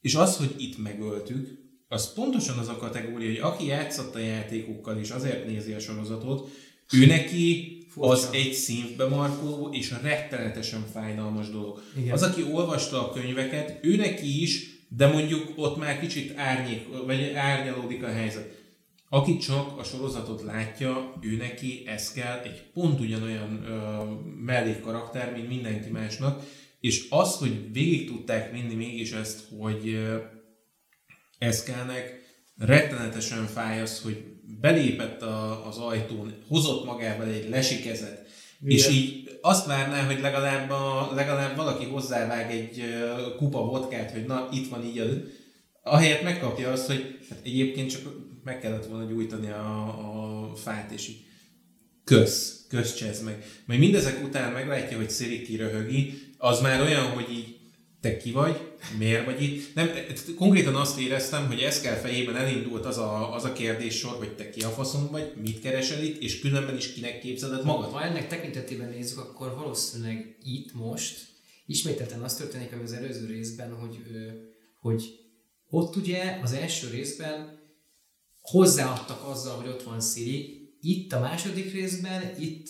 És 0.00 0.14
az, 0.14 0.36
hogy 0.36 0.54
itt 0.58 0.78
megöltük, 0.78 1.59
az 1.92 2.12
pontosan 2.12 2.58
az 2.58 2.68
a 2.68 2.76
kategória, 2.76 3.28
hogy 3.28 3.52
aki 3.52 3.66
játszott 3.66 4.14
a 4.14 4.18
játékokkal 4.18 4.98
és 4.98 5.10
azért 5.10 5.46
nézi 5.46 5.72
a 5.72 5.78
sorozatot, 5.78 6.48
ő 6.92 7.06
neki 7.06 7.78
Furcsa. 7.88 8.10
az 8.10 8.28
egy 8.32 8.52
szívbe 8.52 9.08
markoló 9.08 9.68
és 9.72 9.94
rettenetesen 10.02 10.84
fájdalmas 10.92 11.50
dolog. 11.50 11.82
Igen. 11.96 12.12
Az, 12.12 12.22
aki 12.22 12.42
olvasta 12.52 13.08
a 13.08 13.12
könyveket, 13.12 13.78
ő 13.82 13.96
neki 13.96 14.42
is, 14.42 14.78
de 14.88 15.06
mondjuk 15.06 15.52
ott 15.56 15.76
már 15.76 16.00
kicsit 16.00 16.38
árnyék, 16.38 16.86
vagy 17.06 17.32
árnyalódik 17.34 18.02
a 18.02 18.08
helyzet. 18.08 18.58
aki 19.08 19.36
csak 19.36 19.78
a 19.78 19.84
sorozatot 19.84 20.42
látja, 20.42 21.14
ő 21.20 21.36
neki 21.36 21.82
ez 21.86 22.12
kell 22.12 22.38
egy 22.38 22.62
pont 22.72 23.00
ugyanolyan 23.00 23.64
ö, 23.64 24.02
mellékkarakter, 24.44 25.32
mint 25.32 25.48
mindenki 25.48 25.90
másnak, 25.90 26.42
és 26.80 27.06
az, 27.08 27.36
hogy 27.36 27.72
végig 27.72 28.06
tudták 28.06 28.52
vinni 28.52 28.74
mégis 28.74 29.12
ezt, 29.12 29.40
hogy 29.58 29.88
ö, 29.88 30.16
Eszkelnek 31.40 32.20
rettenetesen 32.56 33.46
fáj 33.46 33.80
az, 33.80 34.00
hogy 34.00 34.24
belépett 34.60 35.22
a, 35.22 35.66
az 35.66 35.76
ajtón, 35.76 36.34
hozott 36.48 36.84
magával 36.84 37.26
egy 37.26 37.48
lesikezet, 37.48 38.26
igen. 38.62 38.76
És 38.76 38.88
így 38.88 39.38
azt 39.40 39.66
várná, 39.66 40.06
hogy 40.06 40.20
legalább, 40.20 40.70
a, 40.70 41.10
legalább 41.14 41.56
valaki 41.56 41.84
hozzávág 41.84 42.50
egy 42.50 42.82
kupa 43.36 43.58
vodkát, 43.58 44.10
hogy 44.10 44.24
na, 44.24 44.48
itt 44.52 44.68
van 44.68 44.84
így 44.84 44.98
az, 44.98 45.08
ahelyett 45.82 46.22
megkapja 46.22 46.72
azt, 46.72 46.86
hogy 46.86 47.18
hát 47.28 47.38
egyébként 47.42 47.90
csak 47.90 48.02
meg 48.44 48.60
kellett 48.60 48.86
volna 48.86 49.10
gyújtani 49.10 49.50
a, 49.50 50.50
a 50.50 50.54
fát, 50.54 50.90
és 50.90 51.08
így 51.08 51.24
kösz, 52.04 52.66
kösz 52.68 53.20
meg. 53.20 53.44
Majd 53.66 53.80
mindezek 53.80 54.24
után 54.24 54.52
meglátja, 54.52 54.96
hogy 54.96 55.10
Siri 55.10 55.42
kiröhögi, 55.42 56.12
az 56.38 56.60
már 56.60 56.80
olyan, 56.80 57.06
hogy 57.06 57.30
így 57.32 57.59
te 58.00 58.16
ki 58.16 58.30
vagy, 58.30 58.74
miért 58.98 59.24
vagy 59.24 59.42
itt. 59.42 59.74
Nem, 59.74 59.90
konkrétan 60.36 60.74
azt 60.74 60.98
éreztem, 60.98 61.46
hogy 61.46 61.80
kell 61.82 61.94
fejében 61.94 62.36
elindult 62.36 62.84
az 62.84 62.98
a, 62.98 63.34
az 63.34 63.44
a 63.44 63.52
kérdéssor, 63.52 64.16
hogy 64.16 64.36
te 64.36 64.50
ki 64.50 64.60
a 64.60 64.68
faszom 64.68 65.08
vagy, 65.10 65.32
mit 65.42 65.60
keresel 65.60 66.04
itt, 66.04 66.22
és 66.22 66.40
különben 66.40 66.76
is 66.76 66.92
kinek 66.92 67.20
képzeled 67.20 67.64
magad. 67.64 67.90
Ha 67.90 68.02
ennek 68.02 68.28
tekintetében 68.28 68.88
nézzük, 68.88 69.18
akkor 69.18 69.54
valószínűleg 69.54 70.36
itt 70.42 70.74
most 70.74 71.28
ismételten 71.66 72.22
az 72.22 72.34
történik, 72.34 72.72
ami 72.72 72.82
az 72.82 72.92
előző 72.92 73.26
részben, 73.26 73.72
hogy, 73.74 73.98
hogy 74.80 75.04
ott 75.68 75.96
ugye 75.96 76.38
az 76.42 76.52
első 76.52 76.88
részben 76.90 77.58
hozzáadtak 78.40 79.28
azzal, 79.28 79.56
hogy 79.56 79.68
ott 79.68 79.82
van 79.82 80.00
Siri, 80.00 80.68
itt 80.80 81.12
a 81.12 81.20
második 81.20 81.72
részben, 81.72 82.34
itt 82.38 82.68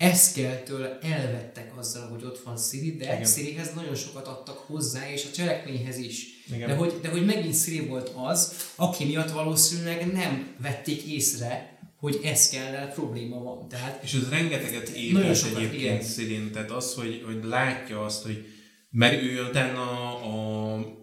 Eszkeltől 0.00 0.98
elvettek 1.02 1.72
azzal, 1.76 2.08
hogy 2.08 2.24
ott 2.24 2.42
van 2.42 2.56
Siri, 2.56 2.96
de 2.96 3.04
Igen. 3.04 3.24
Sirihez 3.24 3.74
nagyon 3.74 3.94
sokat 3.94 4.26
adtak 4.26 4.58
hozzá, 4.58 5.12
és 5.12 5.24
a 5.24 5.34
cselekményhez 5.34 5.98
is. 5.98 6.26
Igen. 6.54 6.68
De 6.68 6.74
hogy, 6.74 6.98
de 7.02 7.08
hogy 7.08 7.24
megint 7.24 7.56
Siri 7.56 7.86
volt 7.86 8.12
az, 8.16 8.52
aki 8.74 9.04
miatt 9.04 9.30
valószínűleg 9.30 10.12
nem 10.12 10.54
vették 10.62 11.02
észre, 11.02 11.78
hogy 11.96 12.20
Eszkellel 12.24 12.92
probléma 12.92 13.42
van. 13.42 13.68
Tehát 13.68 14.02
és 14.02 14.14
ez 14.14 14.28
rengeteget 14.28 14.88
éves 14.88 15.44
egyébként 15.44 16.02
Szirin, 16.02 16.50
tehát 16.52 16.70
az, 16.70 16.94
hogy, 16.94 17.22
hogy 17.26 17.44
látja 17.44 18.04
azt, 18.04 18.22
hogy 18.22 18.44
mert 18.90 19.22
ő 19.22 19.44
utána 19.48 19.82
a, 19.82 20.74
a 20.74 20.98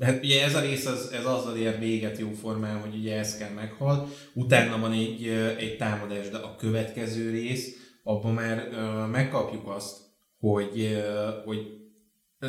Hát 0.00 0.24
ugye 0.24 0.44
ez 0.44 0.54
a 0.54 0.60
rész 0.60 0.86
az, 0.86 1.10
ez 1.12 1.24
azzal 1.24 1.56
ér 1.56 1.78
véget 1.78 2.18
jó 2.18 2.30
formán, 2.40 2.80
hogy 2.80 2.94
ugye 2.94 3.18
ez 3.18 3.36
kell 3.36 3.50
meghal. 3.50 4.08
Utána 4.34 4.78
van 4.78 4.92
egy, 4.92 5.26
egy 5.58 5.76
támadás, 5.76 6.28
de 6.28 6.36
a 6.36 6.56
következő 6.56 7.30
rész, 7.30 7.81
abban 8.02 8.34
már 8.34 8.68
megkapjuk 9.10 9.68
azt, 9.68 9.96
hogy, 10.38 11.02
hogy 11.44 11.82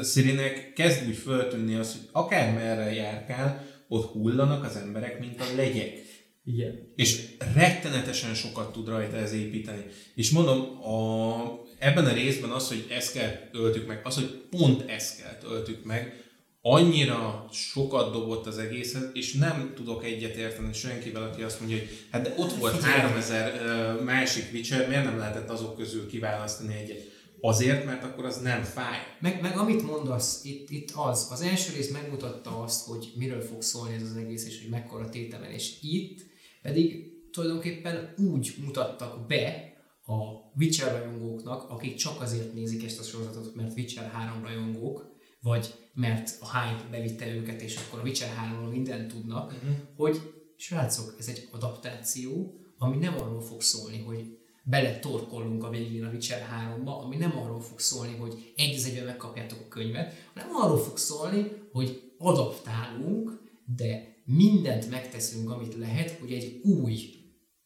Szirinek 0.01 0.73
kezd 0.73 1.07
úgy 1.07 1.15
föltűnni 1.15 1.75
az, 1.75 1.91
hogy 1.91 2.09
akár 2.11 2.53
merre 2.53 2.93
járkál, 2.93 3.67
ott 3.87 4.11
hullanak 4.11 4.63
az 4.63 4.75
emberek, 4.75 5.19
mint 5.19 5.39
a 5.41 5.55
legyek. 5.55 6.01
Igen. 6.45 6.93
És 6.95 7.35
rettenetesen 7.55 8.33
sokat 8.33 8.71
tud 8.71 8.87
rajta 8.87 9.17
ez 9.17 9.33
építeni. 9.33 9.85
És 10.15 10.31
mondom, 10.31 10.83
a, 10.83 11.43
ebben 11.79 12.05
a 12.05 12.13
részben 12.13 12.49
az, 12.49 12.67
hogy 12.67 12.85
ezt 12.89 13.13
kell 13.13 13.31
öltük 13.51 13.87
meg, 13.87 14.01
az, 14.03 14.15
hogy 14.15 14.43
pont 14.49 14.89
ezt 14.89 15.21
kell 15.21 15.51
öltük 15.51 15.83
meg, 15.83 16.22
annyira 16.65 17.45
sokat 17.51 18.11
dobott 18.11 18.45
az 18.45 18.57
egészet, 18.57 19.15
és 19.15 19.33
nem 19.33 19.71
tudok 19.75 20.03
egyetérteni 20.03 20.73
senkivel, 20.73 21.23
aki 21.23 21.41
azt 21.41 21.59
mondja, 21.59 21.77
hogy 21.77 21.87
hát 22.11 22.21
de 22.21 22.33
ott 22.37 22.53
volt 22.53 22.83
3000 22.83 24.01
másik 24.01 24.53
Witcher, 24.53 24.87
miért 24.87 25.03
nem 25.03 25.17
lehetett 25.17 25.49
azok 25.49 25.77
közül 25.77 26.07
kiválasztani 26.07 26.75
egyet? 26.75 27.11
Azért, 27.41 27.85
mert 27.85 28.03
akkor 28.03 28.25
az 28.25 28.41
nem 28.41 28.63
fáj. 28.63 28.97
Meg, 29.19 29.41
meg 29.41 29.57
amit 29.57 29.85
mondasz, 29.85 30.43
itt, 30.43 30.69
itt 30.69 30.91
az, 30.95 31.27
az 31.31 31.41
első 31.41 31.73
rész 31.75 31.91
megmutatta 31.91 32.61
azt, 32.61 32.87
hogy 32.87 33.13
miről 33.15 33.41
fog 33.41 33.61
szólni 33.61 33.95
ez 33.95 34.01
az 34.01 34.15
egész, 34.15 34.45
és 34.47 34.61
hogy 34.61 34.69
mekkora 34.69 35.09
tétemelés. 35.09 35.77
Itt 35.81 36.21
pedig 36.61 37.11
tulajdonképpen 37.31 38.13
úgy 38.17 38.55
mutattak 38.65 39.27
be 39.27 39.73
a 40.05 40.13
Witcher 40.57 40.91
rajongóknak, 40.91 41.69
akik 41.69 41.95
csak 41.95 42.21
azért 42.21 42.53
nézik 42.53 42.83
ezt 42.83 42.99
a 42.99 43.03
sorozatot, 43.03 43.55
mert 43.55 43.77
Witcher 43.77 44.11
3 44.13 44.43
rajongók, 44.43 45.12
vagy 45.43 45.73
mert 45.93 46.37
a 46.39 46.59
hype 46.59 46.89
bevitte 46.91 47.27
őket, 47.27 47.61
és 47.61 47.77
akkor 47.77 47.99
a 47.99 48.03
Witcher 48.03 48.29
3 48.29 48.69
mindent 48.69 49.13
tudnak, 49.13 49.51
uh-huh. 49.51 49.75
hogy 49.95 50.21
srácok, 50.55 51.15
ez 51.19 51.27
egy 51.27 51.47
adaptáció, 51.51 52.53
ami 52.77 52.97
nem 52.97 53.13
arról 53.13 53.41
fog 53.41 53.61
szólni, 53.61 54.03
hogy 54.05 54.37
bele 54.63 54.99
torkollunk 54.99 55.63
a 55.63 55.69
végén 55.69 56.03
a 56.03 56.09
Witcher 56.09 56.47
3-ba, 56.51 57.03
ami 57.03 57.15
nem 57.15 57.37
arról 57.37 57.61
fog 57.61 57.79
szólni, 57.79 58.15
hogy 58.15 58.53
egy 58.55 58.75
az 58.75 58.85
egyben 58.85 59.05
megkapjátok 59.05 59.59
a 59.59 59.67
könyvet, 59.67 60.13
hanem 60.33 60.55
arról 60.55 60.77
fog 60.77 60.97
szólni, 60.97 61.51
hogy 61.71 62.11
adaptálunk, 62.17 63.41
de 63.75 64.21
mindent 64.25 64.89
megteszünk, 64.89 65.49
amit 65.49 65.77
lehet, 65.77 66.11
hogy 66.11 66.31
egy 66.31 66.61
új 66.63 67.22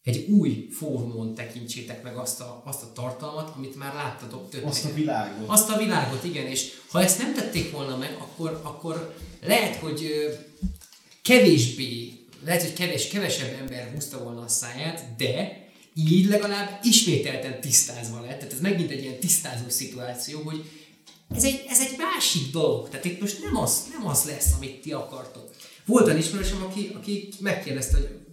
egy 0.07 0.29
új 0.29 0.67
fórumon 0.71 1.35
tekintsétek 1.35 2.03
meg 2.03 2.15
azt 2.15 2.41
a, 2.41 2.61
azt 2.65 2.83
a 2.83 2.91
tartalmat, 2.93 3.53
amit 3.55 3.75
már 3.75 3.93
láttatok 3.93 4.49
több 4.49 4.65
Azt 4.65 4.85
a 4.85 4.93
világot. 4.93 5.49
Azt 5.49 5.69
a 5.69 5.77
világot, 5.77 6.23
igen, 6.23 6.45
és 6.45 6.67
ha 6.91 7.01
ezt 7.01 7.17
nem 7.17 7.33
tették 7.33 7.71
volna 7.71 7.97
meg, 7.97 8.17
akkor, 8.19 8.59
akkor 8.63 9.15
lehet, 9.41 9.75
hogy 9.75 10.09
kevésbé, 11.21 12.13
lehet, 12.45 12.61
hogy 12.61 12.73
kevés, 12.73 13.07
kevesebb 13.07 13.59
ember 13.59 13.91
húzta 13.93 14.23
volna 14.23 14.41
a 14.41 14.47
száját, 14.47 15.15
de 15.17 15.65
így 15.93 16.27
legalább 16.27 16.79
ismételten 16.83 17.61
tisztázva 17.61 18.21
lett. 18.21 18.37
Tehát 18.37 18.53
ez 18.53 18.61
megint 18.61 18.91
egy 18.91 19.01
ilyen 19.01 19.19
tisztázó 19.19 19.69
szituáció, 19.69 20.41
hogy 20.41 20.63
ez 21.35 21.43
egy, 21.43 21.63
ez 21.67 21.79
egy 21.79 21.97
másik 21.97 22.51
dolog. 22.51 22.89
Tehát 22.89 23.05
itt 23.05 23.21
most 23.21 23.43
nem 23.43 23.57
az, 23.57 23.85
nem 23.97 24.07
az 24.07 24.23
lesz, 24.23 24.53
amit 24.57 24.81
ti 24.81 24.91
akartok. 24.91 25.49
Volt 25.85 26.05
olyan 26.05 26.17
ismerősöm, 26.17 26.63
aki, 26.63 26.91
aki 26.95 27.29
megkérdezte, 27.39 27.97
hogy 27.97 28.26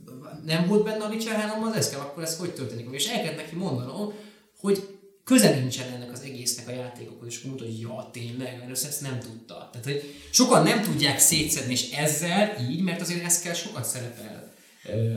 nem 0.47 0.67
volt 0.67 0.85
benne 0.85 1.05
a 1.05 1.09
Witcher 1.09 1.41
3 1.41 1.63
az 1.63 1.77
ez 1.77 1.91
kell, 1.91 2.01
akkor 2.01 2.23
ez 2.23 2.37
hogy 2.37 2.55
történik 2.55 2.91
És 2.91 3.07
el 3.07 3.23
kellett 3.23 3.37
neki 3.37 3.55
mondanom, 3.55 4.13
hogy 4.61 4.89
köze 5.25 5.55
nincsen 5.55 5.93
ennek 5.93 6.13
az 6.13 6.21
egésznek 6.21 6.69
a 6.69 6.73
játékokhoz, 6.73 7.29
és 7.29 7.41
mondta, 7.41 7.65
hogy 7.65 7.81
ja, 7.81 8.09
tényleg, 8.13 8.59
mert 8.59 8.71
ezt 8.71 9.01
nem 9.01 9.19
tudta. 9.21 9.69
Tehát, 9.73 9.87
hogy 9.87 10.15
sokan 10.31 10.63
nem 10.63 10.83
tudják 10.83 11.19
szétszedni, 11.19 11.73
és 11.73 11.91
ezzel 11.91 12.57
így, 12.71 12.81
mert 12.81 13.01
azért 13.01 13.25
ez 13.25 13.41
kell 13.41 13.55
sokat 13.55 13.85
szerepel. 13.85 14.53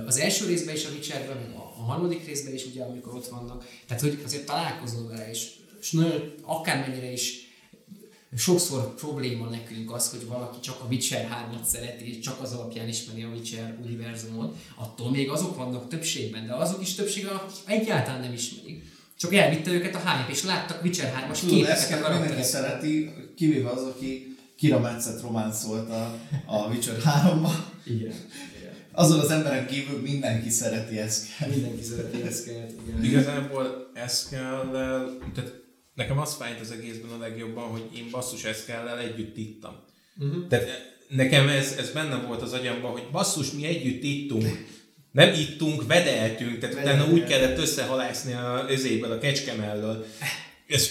Az 0.05 0.17
első 0.17 0.45
részben 0.45 0.75
is 0.75 0.85
a 0.85 0.89
Witcherben, 0.89 1.53
a 1.55 1.83
harmadik 1.83 2.25
részben 2.25 2.53
is, 2.53 2.65
ugye, 2.65 2.83
amikor 2.83 3.15
ott 3.15 3.27
vannak. 3.27 3.65
Tehát, 3.87 4.03
hogy 4.03 4.21
azért 4.25 4.45
találkozol 4.45 5.07
vele, 5.07 5.29
és, 5.29 5.49
és 5.81 5.91
nagyon, 5.91 6.33
akármennyire 6.41 7.11
is 7.11 7.46
sokszor 8.35 8.95
probléma 8.95 9.49
nekünk 9.49 9.93
az, 9.93 10.09
hogy 10.09 10.27
valaki 10.27 10.59
csak 10.59 10.81
a 10.81 10.85
Witcher 10.89 11.27
3-at 11.51 11.63
szereti, 11.63 12.09
és 12.09 12.19
csak 12.19 12.41
az 12.41 12.53
alapján 12.53 12.87
ismeri 12.87 13.23
a 13.23 13.27
Witcher 13.27 13.77
univerzumot, 13.83 14.55
attól 14.75 15.11
még 15.11 15.29
azok 15.29 15.55
vannak 15.55 15.89
többségben, 15.89 16.47
de 16.47 16.53
azok 16.53 16.81
is 16.81 16.95
többsége, 16.95 17.29
akik 17.29 17.57
egyáltalán 17.65 18.21
nem 18.21 18.33
ismerik. 18.33 18.95
Csak 19.19 19.33
elvitte 19.33 19.71
őket 19.71 19.95
a 19.95 19.97
hype, 19.97 20.31
és 20.31 20.43
láttak 20.43 20.83
Witcher 20.83 21.29
3-as 21.29 21.39
képeket 21.47 21.91
a 21.91 22.01
karakterek. 22.01 22.43
szereti, 22.43 23.11
kivéve 23.35 23.69
az, 23.69 23.81
aki 23.81 24.37
Kira 24.55 24.79
Metszet 24.79 25.21
románcolt 25.21 25.89
a, 25.89 26.19
a 26.45 26.67
Witcher 26.67 26.97
3-ba. 27.05 27.51
Igen. 27.85 28.13
Azon 28.91 29.19
az 29.19 29.29
emberek 29.29 29.67
kívül 29.67 30.01
mindenki 30.01 30.49
szereti 30.49 30.97
ezt. 30.97 31.25
Mindenki 31.49 31.83
szereti 31.83 32.21
ezt. 32.21 32.49
Igazából 33.01 33.91
kell, 34.29 34.69
tehát 35.33 35.66
nekem 35.97 36.19
az 36.19 36.35
fájt 36.35 36.59
az 36.59 36.71
egészben 36.71 37.11
a 37.11 37.17
legjobban, 37.17 37.69
hogy 37.69 37.83
én 37.95 38.07
basszus 38.11 38.43
Eszkellel 38.43 38.99
együtt 38.99 39.37
ittam. 39.37 39.75
Uh-huh. 40.19 40.47
Tehát 40.47 40.67
nekem 41.07 41.47
ez, 41.47 41.75
ez 41.77 41.91
benne 41.91 42.15
volt 42.15 42.41
az 42.41 42.53
agyamban, 42.53 42.91
hogy 42.91 43.07
basszus, 43.11 43.51
mi 43.51 43.65
együtt 43.65 44.03
ittunk. 44.03 44.75
Nem 45.11 45.33
ittunk, 45.33 45.87
vedeltünk, 45.87 46.59
tehát 46.59 46.75
utána 46.75 47.11
úgy 47.11 47.23
kellett 47.23 47.57
összehalászni 47.57 48.33
a 48.33 48.65
özéből, 48.69 49.11
a 49.11 49.17
kecske 49.17 49.53
mellől. 49.53 50.05
Ez, 50.67 50.89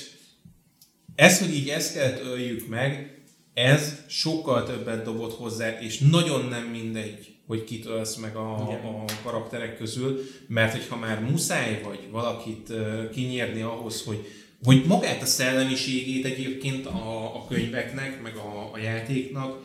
ez, 1.14 1.38
hogy 1.38 1.54
így 1.54 1.68
ezt 1.68 1.94
kellett 1.94 2.24
öljük 2.24 2.68
meg, 2.68 3.20
ez 3.54 3.96
sokkal 4.08 4.64
többet 4.64 5.04
dobott 5.04 5.36
hozzá, 5.36 5.80
és 5.80 5.98
nagyon 5.98 6.44
nem 6.44 6.64
mindegy, 6.64 7.34
hogy 7.46 7.64
kit 7.64 7.86
ölsz 7.86 8.16
meg 8.16 8.36
a, 8.36 8.70
a 8.70 9.04
karakterek 9.22 9.76
közül, 9.76 10.22
mert 10.48 10.72
hogyha 10.72 10.96
már 10.96 11.20
muszáj 11.20 11.80
vagy 11.84 12.08
valakit 12.10 12.72
kinyírni 13.12 13.62
ahhoz, 13.62 14.02
hogy 14.04 14.26
hogy 14.66 14.84
magát 14.86 15.22
a 15.22 15.26
szellemiségét 15.26 16.24
egyébként 16.24 16.86
a, 16.86 17.34
a 17.36 17.46
könyveknek, 17.48 18.22
meg 18.22 18.36
a, 18.36 18.70
a 18.72 18.78
játéknak 18.78 19.62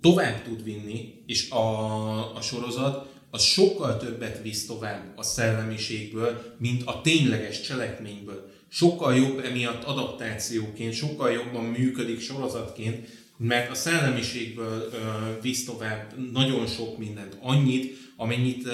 tovább 0.00 0.42
tud 0.42 0.64
vinni, 0.64 1.22
és 1.26 1.50
a, 1.50 2.36
a 2.36 2.40
sorozat 2.40 3.14
az 3.30 3.42
sokkal 3.42 3.96
többet 3.98 4.42
visz 4.42 4.66
tovább 4.66 5.12
a 5.16 5.22
szellemiségből, 5.22 6.56
mint 6.58 6.82
a 6.84 7.00
tényleges 7.00 7.60
cselekményből. 7.60 8.50
Sokkal 8.68 9.16
jobb 9.16 9.38
emiatt 9.44 9.84
adaptációként, 9.84 10.94
sokkal 10.94 11.30
jobban 11.30 11.64
működik 11.64 12.20
sorozatként, 12.20 13.08
mert 13.36 13.70
a 13.70 13.74
szellemiségből 13.74 14.88
ö, 14.92 14.96
visz 15.42 15.64
tovább 15.64 16.32
nagyon 16.32 16.66
sok 16.66 16.98
mindent. 16.98 17.36
Annyit, 17.40 17.96
amennyit 18.16 18.68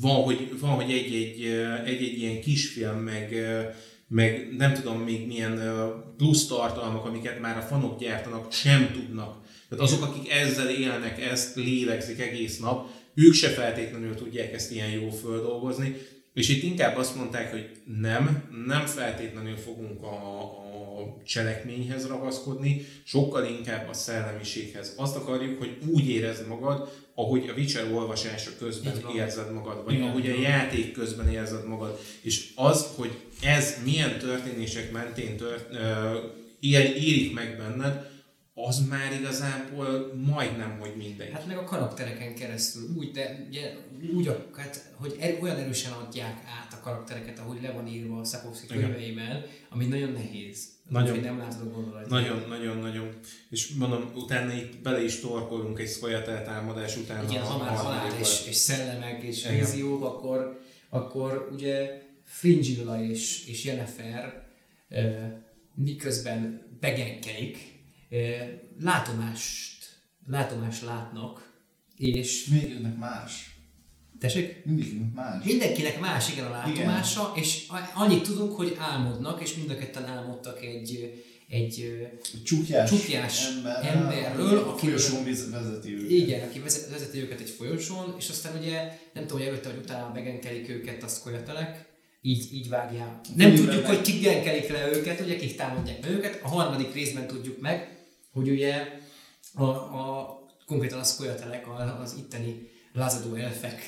van, 0.00 0.22
hogy, 0.22 0.60
van, 0.60 0.70
hogy 0.70 0.90
egy-egy, 0.90 1.42
egy-egy 1.84 2.18
ilyen 2.18 2.40
kisfilm, 2.40 2.98
meg, 2.98 3.34
meg 4.12 4.54
nem 4.56 4.72
tudom 4.72 4.98
még 4.98 5.26
milyen 5.26 5.60
plusz 6.16 6.46
tartalmak, 6.46 7.04
amiket 7.04 7.40
már 7.40 7.56
a 7.56 7.60
fanok 7.60 7.98
gyártanak, 7.98 8.52
sem 8.52 8.90
tudnak. 8.92 9.36
Tehát 9.68 9.84
azok, 9.84 10.02
akik 10.02 10.30
ezzel 10.30 10.68
élnek, 10.68 11.22
ezt 11.22 11.56
lélegzik 11.56 12.20
egész 12.20 12.58
nap, 12.58 12.88
ők 13.14 13.32
se 13.32 13.48
feltétlenül 13.48 14.14
tudják 14.14 14.52
ezt 14.52 14.72
ilyen 14.72 14.90
jól 14.90 15.12
földolgozni, 15.12 15.96
és 16.34 16.48
itt 16.48 16.62
inkább 16.62 16.96
azt 16.96 17.16
mondták, 17.16 17.50
hogy 17.50 17.70
nem, 18.00 18.44
nem 18.66 18.86
feltétlenül 18.86 19.56
fogunk 19.56 20.02
a, 20.02 20.42
a 20.42 21.22
cselekményhez 21.24 22.06
ragaszkodni, 22.06 22.86
sokkal 23.04 23.44
inkább 23.44 23.88
a 23.88 23.92
szellemiséghez. 23.92 24.94
Azt 24.96 25.16
akarjuk, 25.16 25.58
hogy 25.58 25.76
úgy 25.86 26.08
érezd 26.08 26.48
magad, 26.48 26.90
ahogy 27.14 27.48
a 27.48 27.52
Witcher 27.52 27.92
olvasása 27.92 28.50
közben 28.58 29.02
érzed 29.16 29.52
magad, 29.52 29.84
vagy 29.84 29.94
Igen. 29.94 30.08
ahogy 30.08 30.30
a 30.30 30.40
játék 30.40 30.92
közben 30.92 31.28
érzed 31.28 31.66
magad. 31.66 32.00
És 32.22 32.52
az, 32.54 32.86
hogy 32.96 33.10
ez 33.42 33.76
milyen 33.84 34.18
történések 34.18 34.92
mentén 34.92 35.36
tört, 35.36 35.72
uh, 35.72 35.80
írik 36.60 37.34
meg 37.34 37.56
benned, 37.56 38.10
az 38.54 38.88
már 38.88 39.12
igazából 39.12 40.12
majdnem, 40.26 40.78
hogy 40.80 40.92
mindegy. 40.96 41.32
Hát 41.32 41.46
meg 41.46 41.56
a 41.56 41.64
karaktereken 41.64 42.34
keresztül, 42.34 42.82
úgy, 42.96 43.10
de 43.10 43.46
ugye, 43.48 43.72
úgy, 44.14 44.30
hát, 44.56 44.90
hogy 44.94 45.16
er, 45.20 45.38
olyan 45.42 45.56
erősen 45.56 45.92
adják 45.92 46.42
át 46.60 46.72
a 46.72 46.82
karaktereket, 46.82 47.38
ahogy 47.38 47.62
le 47.62 47.70
van 47.70 47.86
írva 47.86 48.20
a 48.20 48.24
Szakovszki 48.24 48.66
könyveiben, 48.66 49.44
ami 49.68 49.84
nagyon 49.84 50.12
nehéz. 50.12 50.70
Nagyon, 50.88 51.18
nem 51.18 51.38
látod 51.38 51.66
a 51.66 51.70
gondolatot. 51.70 52.10
Nagyon, 52.10 52.44
nagyon, 52.48 52.78
nagyon. 52.78 53.08
És 53.50 53.68
mondom, 53.68 54.10
utána 54.14 54.52
itt 54.52 54.82
bele 54.82 55.04
is 55.04 55.20
torkolunk 55.20 55.78
egy 55.78 55.88
Scoia'tael 55.88 56.44
támadás 56.44 56.96
után. 56.96 57.28
Igen, 57.28 57.42
ha 57.42 57.58
már 57.58 57.76
halál 57.76 58.18
és, 58.20 58.46
és 58.46 58.56
szellemek 58.56 59.22
és 59.22 59.48
víziók, 59.48 60.04
akkor, 60.04 60.60
akkor 60.88 61.48
ugye 61.52 62.01
Fringilla 62.32 63.02
és, 63.04 63.46
és 63.46 63.64
Jennifer 63.64 64.42
miközben 65.74 66.62
begenkelik, 66.80 67.58
látomást, 68.80 70.00
látomást 70.26 70.82
látnak, 70.82 71.52
és... 71.96 72.46
Mindenkinek 72.46 72.98
más. 72.98 73.56
Tessék? 74.18 74.64
Mindenkinek 74.64 75.14
más. 75.14 75.44
Mindenkinek 75.44 76.00
más, 76.00 76.32
igen, 76.32 76.46
a 76.46 76.50
látomása, 76.50 77.32
igen. 77.34 77.44
és 77.44 77.66
annyit 77.94 78.22
tudunk, 78.22 78.56
hogy 78.56 78.76
álmodnak, 78.78 79.42
és 79.42 79.54
mind 79.54 79.70
a 79.70 79.76
ketten 79.76 80.04
álmodtak 80.04 80.62
egy, 80.62 81.22
egy 81.48 81.96
csukjás, 82.44 82.90
csukjás 82.90 83.48
ember, 83.48 83.84
emberről, 83.84 84.58
aki 84.58 84.86
folyosón 84.86 85.24
vezeti 85.50 85.94
őket. 85.94 86.10
Igen, 86.10 86.48
aki 86.48 86.60
vezeti 86.90 87.18
őket 87.18 87.40
egy 87.40 87.50
folyosón, 87.50 88.14
és 88.18 88.28
aztán 88.28 88.56
ugye 88.58 88.98
nem 89.12 89.26
tudom, 89.26 89.38
hogy 89.38 89.48
előtte 89.48 89.68
vagy 89.68 89.78
utána 89.78 90.12
megenkelik 90.12 90.68
őket, 90.68 91.02
azt 91.02 91.22
kolyatelek, 91.22 91.90
így, 92.22 92.48
így 92.52 92.68
vágják. 92.68 93.26
Nem 93.36 93.54
tudjuk, 93.54 93.82
meg. 93.82 93.86
hogy 93.86 94.00
kik 94.00 94.22
genkelik 94.22 94.68
le 94.68 94.92
őket, 94.92 95.20
ugye 95.20 95.36
kik 95.36 95.56
támadják 95.56 96.00
be 96.00 96.08
őket. 96.08 96.40
A 96.42 96.48
harmadik 96.48 96.94
részben 96.94 97.26
tudjuk 97.26 97.60
meg, 97.60 97.98
hogy 98.32 98.48
ugye 98.48 98.86
a, 99.54 99.64
a 99.64 100.38
konkrétan 100.66 100.98
a 100.98 101.04
szkolyatelek, 101.04 101.66
az 102.02 102.14
itteni 102.18 102.70
lázadó 102.92 103.34
elfek 103.34 103.80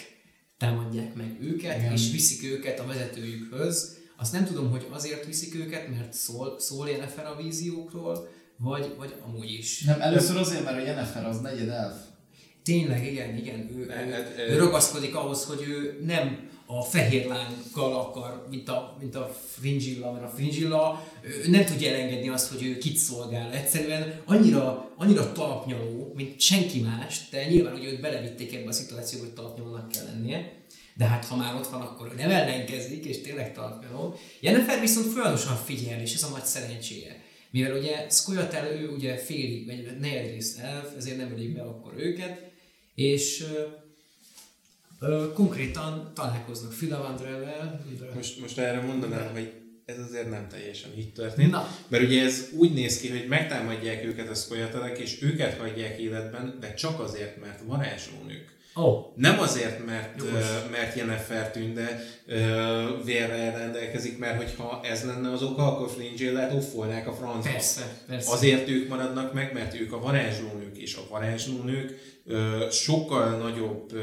támadják 0.59 1.15
meg 1.15 1.37
őket, 1.41 1.79
Igen. 1.79 1.93
és 1.93 2.11
viszik 2.11 2.45
őket 2.45 2.81
a 2.81 2.87
vezetőjükhöz. 2.87 3.97
Azt 4.17 4.33
nem 4.33 4.45
tudom, 4.45 4.71
hogy 4.71 4.87
azért 4.91 5.27
viszik 5.27 5.55
őket, 5.55 5.89
mert 5.89 6.13
szól, 6.13 6.61
szól 6.61 6.89
Jennifer 6.89 7.27
a 7.27 7.37
víziókról, 7.37 8.29
vagy, 8.57 8.95
vagy 8.99 9.15
amúgy 9.27 9.53
is. 9.53 9.83
Nem, 9.83 10.01
először 10.01 10.37
azért, 10.37 10.65
mert 10.65 10.77
a 10.77 10.85
Jennifer 10.85 11.27
az 11.27 11.41
negyed 11.41 11.69
elf. 11.69 11.95
Tényleg, 12.63 13.07
igen, 13.07 13.37
igen. 13.37 13.71
Ő, 13.77 13.79
ő, 13.79 13.89
hát, 13.89 14.35
ő 14.49 14.59
ragaszkodik 14.59 15.15
ahhoz, 15.15 15.45
hogy 15.45 15.63
ő 15.69 16.01
nem 16.05 16.51
a 16.67 16.83
fehér 16.83 17.27
lánggal 17.27 17.95
akar, 17.95 18.47
mint 18.51 18.69
a, 18.69 18.97
mint 19.01 19.15
a 19.15 19.37
Fringilla, 19.59 20.13
mert 20.13 20.25
a 20.25 20.35
Fringilla 20.35 21.09
nem 21.47 21.65
tudja 21.65 21.91
elengedni 21.91 22.29
azt, 22.29 22.53
hogy 22.53 22.63
ő 22.67 22.79
kit 22.79 22.97
szolgál. 22.97 23.53
Egyszerűen 23.53 24.21
annyira, 24.25 24.93
annyira 24.97 25.33
talpnyaló, 25.33 26.13
mint 26.17 26.41
senki 26.41 26.81
más, 26.81 27.21
de 27.31 27.47
nyilván, 27.47 27.73
hogy 27.73 27.85
őt 27.85 28.01
belevitték 28.01 28.55
ebbe 28.55 28.69
a 28.69 28.73
szituációba, 28.73 29.25
hogy 29.25 29.35
talpnyalónak 29.35 29.89
kell 29.89 30.05
lennie. 30.05 30.63
De 30.97 31.05
hát 31.05 31.25
ha 31.25 31.37
már 31.37 31.55
ott 31.55 31.67
van, 31.67 31.81
akkor 31.81 32.11
ő 32.13 32.15
nem 32.17 32.31
ellenkezik, 32.31 33.05
és 33.05 33.21
tényleg 33.21 33.55
talpnyaló. 33.55 34.19
Jennifer 34.41 34.81
viszont 34.81 35.07
folyamatosan 35.07 35.57
figyel, 35.57 36.01
és 36.01 36.15
ez 36.15 36.23
a 36.23 36.29
nagy 36.29 36.45
szerencséje. 36.45 37.23
Mivel 37.51 37.77
ugye 37.77 38.07
Scoia'tael, 38.11 38.73
ő 38.73 38.89
ugye 38.89 39.17
félig, 39.17 39.67
vagy 39.67 39.99
negyedrészt 40.01 40.59
elf, 40.59 40.97
ezért 40.97 41.17
nem 41.17 41.33
ölik 41.33 41.55
be 41.55 41.63
akkor 41.63 41.93
őket, 41.97 42.51
és 42.95 43.45
konkrétan 45.35 46.11
találkoznak 46.15 46.73
Filavandrellel. 46.73 47.85
Most, 48.15 48.41
most 48.41 48.59
erre 48.59 48.81
mondanám, 48.81 49.33
hogy 49.33 49.53
ez 49.85 49.99
azért 49.99 50.31
nem 50.31 50.49
teljesen 50.49 50.91
így 50.99 51.13
történt. 51.13 51.51
Na. 51.51 51.69
Mert 51.89 52.05
ugye 52.05 52.25
ez 52.25 52.49
úgy 52.57 52.73
néz 52.73 53.01
ki, 53.01 53.09
hogy 53.09 53.27
megtámadják 53.29 54.05
őket 54.05 54.29
a 54.29 54.35
szkolyatelek, 54.35 54.99
és 54.99 55.23
őket 55.23 55.59
hagyják 55.59 55.99
életben, 55.99 56.57
de 56.61 56.75
csak 56.75 57.01
azért, 57.01 57.41
mert 57.41 57.61
varázslónők. 57.67 58.53
Oh. 58.77 59.05
Nem 59.17 59.39
azért, 59.39 59.87
mert, 59.87 60.23
uh, 60.23 60.31
mert 60.71 60.97
Jennifer 60.97 61.51
tünde 61.51 62.05
uh, 62.27 63.05
vérrel 63.05 63.59
rendelkezik, 63.59 64.19
mert 64.19 64.37
hogyha 64.37 64.81
ez 64.83 65.05
lenne 65.05 65.33
az 65.33 65.43
oka, 65.43 65.67
akkor 65.67 65.91
Fringillát 65.91 66.53
offolnák 66.53 67.09
a 67.09 67.13
francba. 67.13 67.51
Persze, 67.51 68.03
persze. 68.07 68.33
Azért 68.33 68.69
ők 68.69 68.89
maradnak 68.89 69.33
meg, 69.33 69.53
mert 69.53 69.81
ők 69.81 69.93
a 69.93 70.01
varázslónők, 70.01 70.77
és 70.77 70.97
a 70.97 71.07
varázslónők 71.11 72.21
uh, 72.25 72.71
sokkal 72.71 73.37
nagyobb 73.37 73.93
uh, 73.93 74.01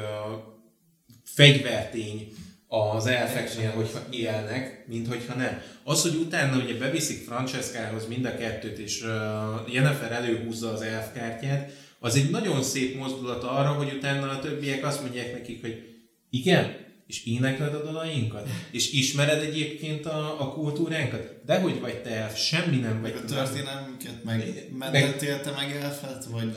fegyvertény 1.34 2.34
az 2.68 3.06
elfeknél, 3.06 3.70
hogyha 3.72 4.00
élnek, 4.10 4.86
mint 4.88 5.08
hogyha 5.08 5.34
nem. 5.34 5.62
Az, 5.84 6.02
hogy 6.02 6.16
utána 6.16 6.64
ugye 6.64 6.78
beviszik 6.78 7.26
Francescához 7.26 8.08
mind 8.08 8.26
a 8.26 8.36
kettőt, 8.36 8.78
és 8.78 9.02
uh, 9.02 9.74
Jennifer 9.74 10.12
előhúzza 10.12 10.72
az 10.72 10.82
elfkártyát, 10.82 11.72
az 12.00 12.16
egy 12.16 12.30
nagyon 12.30 12.64
szép 12.64 12.98
mozdulat 12.98 13.44
arra, 13.44 13.70
hogy 13.70 13.94
utána 13.98 14.30
a 14.30 14.40
többiek 14.40 14.86
azt 14.86 15.02
mondják 15.02 15.34
nekik, 15.34 15.62
hogy 15.62 15.84
igen, 16.30 16.76
és 17.12 17.26
énekled 17.26 17.74
a 17.74 17.84
dalainkat? 17.84 18.50
És 18.72 18.92
ismered 18.92 19.42
egyébként 19.44 20.06
a, 20.06 20.42
a 20.42 20.54
kultúránkat? 20.54 21.46
De 21.46 21.60
hogy 21.60 21.80
vagy 21.80 22.02
te 22.02 22.10
elf? 22.10 22.38
Semmi 22.38 22.78
nem 22.78 23.02
vagy. 23.02 23.14
A 23.24 23.26
történelmünket 23.26 24.24
meg 24.24 24.68
mentettél 24.78 25.42
te 25.42 25.52
meg 25.52 25.76
elfet? 25.82 26.26
Vagy 26.26 26.54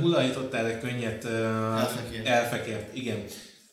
hullajítottál 0.00 0.66
egy 0.66 0.78
könnyet 0.78 1.24
elfekért. 1.24 2.26
elfekért. 2.26 2.96
Igen. 2.96 3.24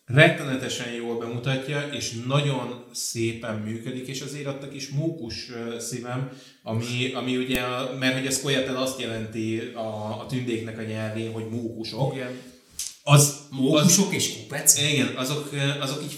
Rettenetesen 0.06 0.94
jól 0.94 1.18
bemutatja, 1.18 1.88
és 1.92 2.12
nagyon 2.28 2.86
szépen 2.92 3.56
működik, 3.56 4.08
és 4.08 4.22
azért 4.22 4.48
ott 4.48 4.64
a 4.64 4.70
kis 4.70 4.90
mókus 4.90 5.52
szívem, 5.80 6.32
ami, 6.64 7.12
ami 7.14 7.38
ugye, 7.38 7.62
mert 8.00 8.14
hogy 8.18 8.26
ez 8.26 8.38
Scoia'tael 8.38 8.82
azt 8.82 9.00
jelenti 9.00 9.60
a, 9.60 10.20
a 10.22 10.26
tündéknek 10.30 10.78
a 10.78 10.82
nyelvén, 10.82 11.32
hogy 11.32 11.50
mókusok. 11.50 12.14
Igen 12.14 12.52
az, 13.04 13.42
Mókusok 13.50 14.14
és 14.14 14.34
kupec. 14.34 14.82
Igen, 14.92 15.16
azok, 15.16 15.50
azok 15.80 16.04
így 16.04 16.18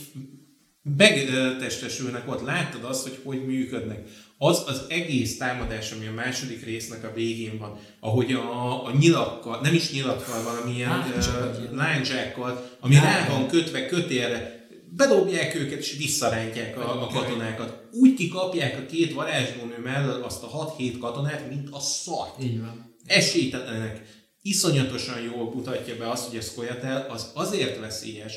megtestesülnek 0.97 2.31
ott, 2.31 2.41
láttad 2.41 2.83
azt, 2.83 3.03
hogy 3.03 3.19
hogy 3.23 3.45
működnek. 3.45 4.07
Az 4.37 4.63
az 4.67 4.81
egész 4.87 5.37
támadás, 5.37 5.91
ami 5.91 6.07
a 6.07 6.11
második 6.11 6.65
résznek 6.65 7.03
a 7.03 7.13
végén 7.13 7.57
van, 7.57 7.79
ahogy 7.99 8.33
a, 8.33 8.85
a 8.85 8.91
nyilakkal, 8.99 9.59
nem 9.61 9.73
is 9.73 9.91
nyilakkal 9.91 10.43
van, 10.43 10.55
ami 10.55 10.75
ilyen 10.75 11.03
lányzsákkal, 11.71 12.69
ami 12.79 12.95
rá 12.95 13.27
van 13.29 13.47
kötve 13.47 13.85
kötélre, 13.85 14.67
bedobják 14.89 15.55
őket 15.55 15.79
és 15.79 15.95
visszarántják 15.97 16.77
a, 16.77 17.01
a 17.01 17.07
katonákat. 17.07 17.83
Úgy 17.91 18.13
kikapják 18.13 18.77
a 18.77 18.85
két 18.85 19.13
varázslónő 19.13 19.79
mellett 19.83 20.23
azt 20.23 20.43
a 20.43 20.75
6-7 20.77 20.95
katonát, 20.99 21.49
mint 21.49 21.67
a 21.71 21.79
szart. 21.79 22.43
Így 22.43 22.59
van. 22.59 22.95
Esélytelenek 23.05 24.14
iszonyatosan 24.45 25.21
jól 25.21 25.53
mutatja 25.53 25.95
be 25.97 26.09
azt, 26.09 26.29
hogy 26.29 26.37
a 26.37 26.41
Scoia'tael 26.41 27.07
az 27.09 27.31
azért 27.33 27.79
veszélyes, 27.79 28.33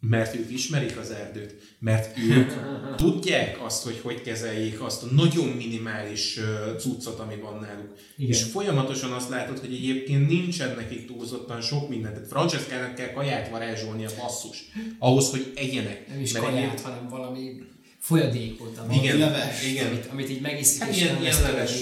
mert 0.00 0.34
ők 0.34 0.50
ismerik 0.50 0.96
az 0.96 1.10
erdőt, 1.10 1.76
mert 1.78 2.18
ők 2.18 2.52
tudják 2.96 3.64
azt, 3.64 3.84
hogy 3.84 4.00
hogy 4.02 4.22
kezeljék 4.22 4.82
azt 4.82 5.02
a 5.02 5.06
nagyon 5.10 5.48
minimális 5.48 6.40
cuccot, 6.78 7.18
ami 7.18 7.34
van 7.36 7.58
náluk. 7.60 7.92
Igen. 8.16 8.30
És 8.30 8.42
folyamatosan 8.42 9.12
azt 9.12 9.28
látod, 9.28 9.58
hogy 9.58 9.72
egyébként 9.72 10.28
nincsen 10.28 10.74
nekik 10.76 11.06
túlzottan 11.06 11.60
sok 11.60 11.88
mindent. 11.88 12.14
Tehát 12.14 12.28
Francescának 12.28 12.94
kell 12.94 13.12
kaját 13.12 13.50
varázsolni 13.50 14.04
a 14.04 14.10
basszus, 14.18 14.64
ahhoz, 14.98 15.30
hogy 15.30 15.52
egyenek. 15.54 16.08
Nem 16.08 16.20
is 16.20 16.32
mert 16.32 16.44
kaját, 16.44 16.72
egyéb... 16.72 16.80
hanem 16.80 17.08
valami 17.08 17.62
folyadékot, 17.98 18.78
ami 18.78 18.96
igen, 18.96 19.18
leves, 19.18 19.66
igen. 19.66 19.86
Amit, 19.86 20.06
amit 20.10 20.30
így 20.30 20.40
megiszik. 20.40 20.82
Hát 20.82 20.96
ilyen, 20.96 21.20
ilyen 21.20 21.42
leves 21.42 21.72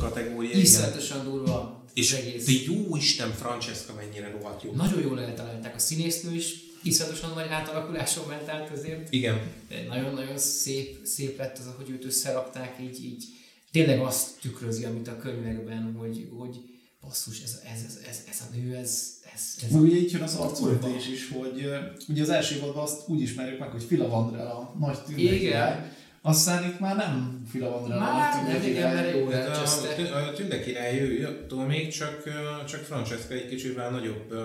kategória. 0.00 0.56
Iszonyatosan 0.58 1.24
durva 1.24 1.67
és 1.98 2.12
egész. 2.12 2.46
de 2.46 2.72
jó 2.72 2.96
Isten, 2.96 3.30
Francesca 3.32 3.94
mennyire 3.94 4.30
rohadt 4.30 4.62
jó. 4.62 4.72
Nagyon 4.72 5.00
jól 5.00 5.20
eltalálták 5.20 5.74
a 5.74 5.78
színésznő 5.78 6.34
is, 6.34 6.54
iszonyatosan 6.82 7.32
nagy 7.34 7.48
átalakuláson 7.48 8.24
ment 8.28 8.48
át 8.48 8.70
azért. 8.70 9.12
Igen. 9.12 9.40
Nagyon-nagyon 9.88 10.38
szép, 10.38 10.98
szép 11.04 11.38
lett 11.38 11.58
az, 11.58 11.64
hogy 11.76 11.90
őt 11.90 12.04
összerakták, 12.04 12.76
így, 12.82 13.04
így 13.04 13.24
tényleg 13.72 14.00
azt 14.00 14.40
tükrözi, 14.40 14.84
amit 14.84 15.08
a 15.08 15.18
könyvekben, 15.18 15.94
hogy, 15.98 16.28
hogy, 16.38 16.56
basszus, 17.00 17.40
ez, 17.42 17.60
ez, 17.74 17.80
ez, 17.86 17.98
ez, 18.08 18.24
ez 18.30 18.40
a 18.40 18.56
nő, 18.56 18.74
ez, 18.74 19.16
ez, 19.34 19.64
ez 19.64 19.74
Ugye 19.74 19.96
így 19.96 20.10
jön 20.10 20.22
az 20.22 20.34
arcöltés 20.34 21.08
is, 21.08 21.28
hogy 21.28 21.68
ugye 22.08 22.22
az 22.22 22.30
első 22.30 22.56
évadban 22.56 22.82
azt 22.82 23.08
úgy 23.08 23.20
ismerjük 23.20 23.58
meg, 23.58 23.70
hogy 23.70 23.82
Fila 23.82 24.08
Vandrel 24.08 24.46
a 24.46 24.74
nagy 24.78 25.02
tündék 25.02 25.40
Igen. 25.40 25.96
Aztán 26.28 26.64
itt 26.64 26.78
már 26.80 26.96
nem 26.96 27.42
Fila 27.50 27.70
Vandrel 27.70 27.98
a 27.98 28.00
nagy 28.00 28.10
Már 28.10 28.52
nem, 28.52 28.62
igen, 28.62 28.94
mert 28.94 29.16
jó 29.16 29.26
a, 29.26 30.32
Tünde 30.32 30.60
király 30.60 31.00
ő, 31.00 31.26
attól 31.26 31.64
még 31.64 31.88
csak, 31.92 32.22
csak 32.66 32.80
Francesca 32.80 33.34
egy 33.34 33.48
kicsivel 33.48 33.90
nagyobb 33.90 34.26
uh, 34.30 34.36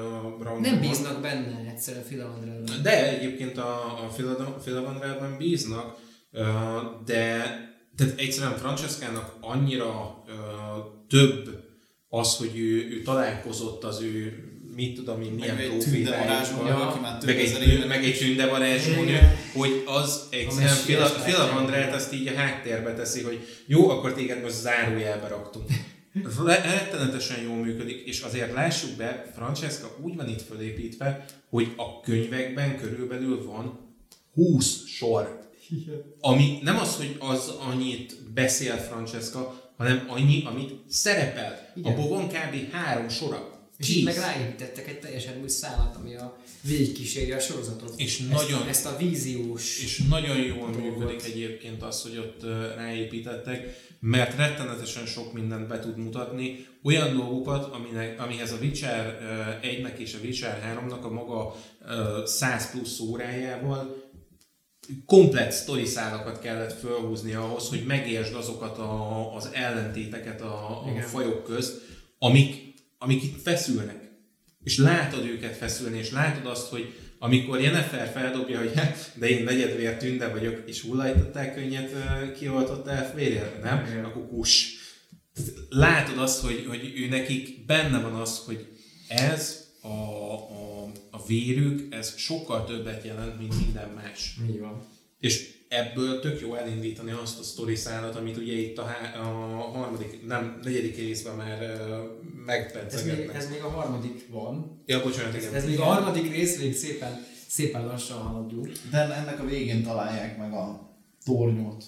rangban 0.43 0.61
Nem 0.61 0.79
bíznak 0.79 1.21
benne 1.21 1.69
egyszerűen 1.71 2.03
Filamandrában. 2.03 2.63
De 2.81 3.17
egyébként 3.17 3.57
a, 3.57 4.03
a 4.05 4.09
Filavandrában 4.61 5.37
bíznak, 5.37 5.97
de 7.05 7.37
tehát 7.95 8.19
egyszerűen 8.19 8.57
Francescának 8.57 9.35
annyira 9.41 10.23
több 11.07 11.63
az, 12.09 12.37
hogy 12.37 12.57
ő, 12.57 12.89
ő 12.89 13.01
találkozott 13.01 13.83
az 13.83 14.01
ő 14.01 14.47
mit 14.75 14.95
tudom 14.95 15.21
én, 15.21 15.31
milyen 15.31 15.55
több 17.19 17.27
meg 17.27 17.39
egy, 17.39 17.87
meg 17.87 18.03
egy 18.03 18.17
hogy 19.53 19.83
az 19.85 20.27
egyszerűen 20.29 20.69
messiás 20.69 21.11
Filavandrát 21.23 21.93
azt 21.95 22.13
így 22.13 22.27
a 22.27 22.35
háttérbe 22.35 22.93
teszi, 22.93 23.21
hogy 23.21 23.47
jó, 23.65 23.89
akkor 23.89 24.13
téged 24.13 24.41
most 24.41 24.55
zárójelbe 24.55 25.27
raktunk. 25.27 25.65
Rettenetesen 26.45 27.41
jól 27.43 27.55
működik, 27.55 28.07
és 28.07 28.21
azért 28.21 28.53
lássuk 28.53 28.91
be, 28.97 29.31
Francesca 29.35 29.97
úgy 30.01 30.15
van 30.15 30.29
itt 30.29 30.41
fölépítve, 30.41 31.25
hogy 31.49 31.73
a 31.77 31.99
könyvekben 31.99 32.77
körülbelül 32.77 33.45
van 33.45 33.79
20 34.33 34.85
sor. 34.87 35.41
Ami 36.19 36.59
nem 36.61 36.79
az, 36.79 36.95
hogy 36.95 37.15
az 37.19 37.53
annyit 37.71 38.31
beszél 38.33 38.75
Francesca, 38.75 39.71
hanem 39.77 40.05
annyi, 40.07 40.43
amit 40.45 40.73
szerepel. 40.87 41.71
Igen. 41.75 41.91
Abból 41.91 42.07
van 42.07 42.27
kb. 42.27 42.71
három 42.71 43.09
sora. 43.09 43.62
És 43.83 43.95
így 43.95 44.03
meg 44.03 44.15
ráépítettek 44.15 44.87
egy 44.87 44.99
teljesen 44.99 45.41
új 45.41 45.47
szállat, 45.47 45.95
ami 45.95 46.15
a 46.15 46.37
végigkíséri 46.61 47.31
a 47.31 47.39
sorozatot. 47.39 47.93
És 47.99 48.19
ezt 48.19 48.29
nagyon- 48.29 48.61
A, 48.61 48.67
ezt 48.67 48.85
a 48.85 48.97
víziós... 48.97 49.83
És 49.83 50.01
nagyon 50.09 50.37
jól 50.37 50.71
dolgot. 50.71 50.81
működik 50.99 51.23
egyébként 51.23 51.83
az, 51.83 52.01
hogy 52.01 52.17
ott 52.17 52.43
ráépítettek, 52.75 53.81
mert 53.99 54.37
rettenetesen 54.37 55.05
sok 55.05 55.33
mindent 55.33 55.67
be 55.67 55.79
tud 55.79 55.97
mutatni, 55.97 56.67
olyan 56.83 57.15
dolgokat, 57.15 57.73
aminek, 57.73 58.21
amihez 58.21 58.51
a 58.51 58.57
Witcher 58.61 59.19
1-nek 59.63 59.97
és 59.97 60.13
a 60.13 60.17
Witcher 60.23 60.79
3-nak 60.87 61.01
a 61.01 61.09
maga 61.09 61.55
ö, 61.87 62.23
100 62.25 62.71
plusz 62.71 62.99
órájával 62.99 64.01
komplet 65.05 65.51
sztoriszálakat 65.51 66.39
kellett 66.39 66.79
felhúzni 66.79 67.33
ahhoz, 67.33 67.67
hogy 67.69 67.83
megértsd 67.85 68.33
azokat 68.33 68.77
a, 68.77 69.35
az 69.35 69.49
ellentéteket 69.53 70.41
a, 70.41 70.83
a 70.85 70.89
Igen. 70.91 71.07
fajok 71.07 71.43
közt, 71.43 71.81
amik, 72.19 72.72
amik 73.03 73.23
itt 73.23 73.41
feszülnek. 73.41 74.11
És 74.63 74.77
látod 74.77 75.25
őket 75.25 75.55
feszülni, 75.55 75.97
és 75.97 76.11
látod 76.11 76.45
azt, 76.45 76.67
hogy 76.67 76.93
amikor 77.19 77.61
Jennifer 77.61 78.11
feldobja, 78.11 78.59
hogy 78.59 78.71
de 79.15 79.29
én 79.29 79.43
negyedvér 79.43 79.97
tünde 79.97 80.27
vagyok, 80.27 80.63
és 80.65 80.81
hullajtották 80.81 81.55
könnyet, 81.55 81.91
ö, 81.91 82.31
kioltották 82.31 83.13
férjel, 83.15 83.59
nem? 83.63 83.85
Igen. 83.85 84.05
Akkor 84.05 84.27
kus. 84.27 84.67
Látod 85.69 86.17
azt, 86.17 86.41
hogy, 86.41 86.65
hogy 86.67 86.93
ő 86.95 87.07
nekik 87.07 87.65
benne 87.65 87.99
van 87.99 88.13
az, 88.13 88.37
hogy 88.45 88.67
ez 89.07 89.67
a, 89.81 89.87
a, 89.87 90.91
a 91.11 91.25
vérük, 91.25 91.93
ez 91.93 92.17
sokkal 92.17 92.65
többet 92.65 93.05
jelent, 93.05 93.39
mint 93.39 93.59
minden 93.59 93.89
más. 93.89 94.37
Így 94.49 94.59
van. 94.59 94.87
És 95.19 95.49
ebből 95.73 96.19
tök 96.19 96.39
jó 96.41 96.55
elindítani 96.55 97.11
azt 97.11 97.39
a 97.39 97.43
sztori 97.43 97.75
szállat, 97.75 98.15
amit 98.15 98.37
ugye 98.37 98.53
itt 98.53 98.77
a, 98.77 98.83
há- 98.85 99.15
a 99.15 99.23
harmadik, 99.73 100.25
nem, 100.27 100.59
negyedik 100.63 100.97
részben 100.97 101.35
már 101.35 101.59
uh, 101.61 101.67
Ez 101.67 101.99
még, 101.99 102.45
megpedzegetnek. 102.45 103.35
ez 103.35 103.49
még 103.49 103.61
a 103.61 103.69
harmadik 103.69 104.27
van. 104.29 104.83
Ja, 104.85 105.01
bocsánat, 105.03 105.35
Ez, 105.35 105.41
igen. 105.43 105.55
ez 105.55 105.65
még 105.65 105.79
a 105.79 105.83
harmadik 105.83 106.31
rész, 106.31 106.59
még 106.59 106.75
szépen, 106.75 107.25
szépen 107.47 107.85
lassan 107.85 108.17
haladjuk. 108.17 108.67
De 108.91 108.97
ennek 108.97 109.39
a 109.39 109.45
végén 109.45 109.83
találják 109.83 110.37
meg 110.37 110.53
a 110.53 110.89
tornyot. 111.25 111.83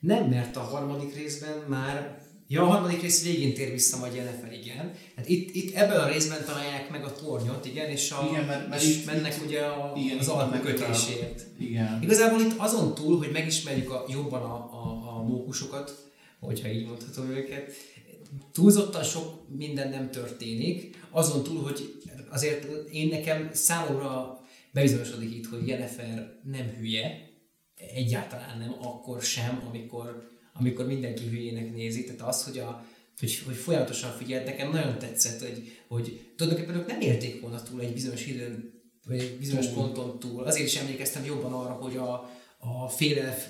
Nem, 0.00 0.24
mert 0.24 0.56
a 0.56 0.60
harmadik 0.60 1.14
részben 1.14 1.64
már 1.66 2.17
Ja, 2.50 2.62
a 2.62 2.66
harmadik 2.66 3.00
rész 3.00 3.24
végén 3.24 3.54
tér 3.54 3.70
vissza 3.70 3.96
majd 3.98 4.14
Jennifer, 4.14 4.52
igen. 4.52 4.92
Hát 5.16 5.28
itt, 5.28 5.54
itt 5.54 5.74
ebben 5.74 6.00
a 6.00 6.08
részben 6.08 6.44
találják 6.44 6.90
meg 6.90 7.04
a 7.04 7.12
tornyot, 7.12 7.66
igen, 7.66 7.88
és, 7.90 8.10
a, 8.10 8.26
Igen, 8.30 8.44
mert- 8.44 8.68
mert 8.68 8.82
és 8.82 8.96
itt- 8.96 9.06
mennek 9.06 9.40
ugye 9.46 9.60
a, 9.60 9.92
igen, 9.96 10.18
az 10.18 10.26
itt 10.26 10.32
alkú 10.32 10.50
mennek 10.50 10.62
kötésért. 10.66 11.46
Igen. 11.58 12.02
Igazából 12.02 12.40
itt 12.40 12.54
azon 12.56 12.94
túl, 12.94 13.18
hogy 13.18 13.30
megismerjük 13.32 13.90
a, 13.90 14.04
jobban 14.08 14.42
a, 14.42 14.54
a, 14.54 15.16
a 15.16 15.22
mókusokat, 15.22 16.10
hogyha 16.40 16.68
így 16.68 16.86
mondhatom 16.86 17.30
őket, 17.30 17.72
túlzottan 18.52 19.02
sok 19.02 19.48
minden 19.56 19.88
nem 19.90 20.10
történik, 20.10 20.96
azon 21.10 21.42
túl, 21.42 21.62
hogy 21.62 22.02
azért 22.30 22.66
én 22.90 23.08
nekem 23.08 23.50
számomra 23.52 24.40
bebizonyosodik 24.72 25.34
itt, 25.34 25.46
hogy 25.46 25.68
Jennifer 25.68 26.38
nem 26.44 26.66
hülye, 26.78 27.28
egyáltalán 27.94 28.58
nem, 28.58 28.74
akkor 28.82 29.22
sem, 29.22 29.62
amikor, 29.70 30.28
amikor 30.58 30.86
mindenki 30.86 31.28
hülyének 31.28 31.74
nézi. 31.74 32.04
Tehát 32.04 32.20
az, 32.20 32.44
hogy, 32.44 32.58
a, 32.58 32.86
hogy, 33.18 33.38
hogy 33.46 33.56
folyamatosan 33.56 34.10
figyelt, 34.10 34.44
nekem 34.44 34.70
nagyon 34.70 34.98
tetszett, 34.98 35.40
hogy, 35.40 35.78
hogy 35.88 36.32
tulajdonképpen 36.36 36.80
ők 36.80 36.86
nem 36.86 37.00
érték 37.00 37.40
volna 37.40 37.62
túl 37.62 37.80
egy 37.80 37.92
bizonyos 37.92 38.26
időn, 38.26 38.76
vagy 39.06 39.18
egy 39.18 39.38
bizonyos 39.38 39.66
Túl. 39.66 39.74
ponton 39.74 40.18
túl. 40.18 40.44
Azért 40.44 40.66
is 40.66 40.76
emlékeztem 40.76 41.24
jobban 41.24 41.52
arra, 41.52 41.72
hogy 41.72 41.96
a, 41.96 42.30
a 42.58 42.88
félelf 42.88 43.46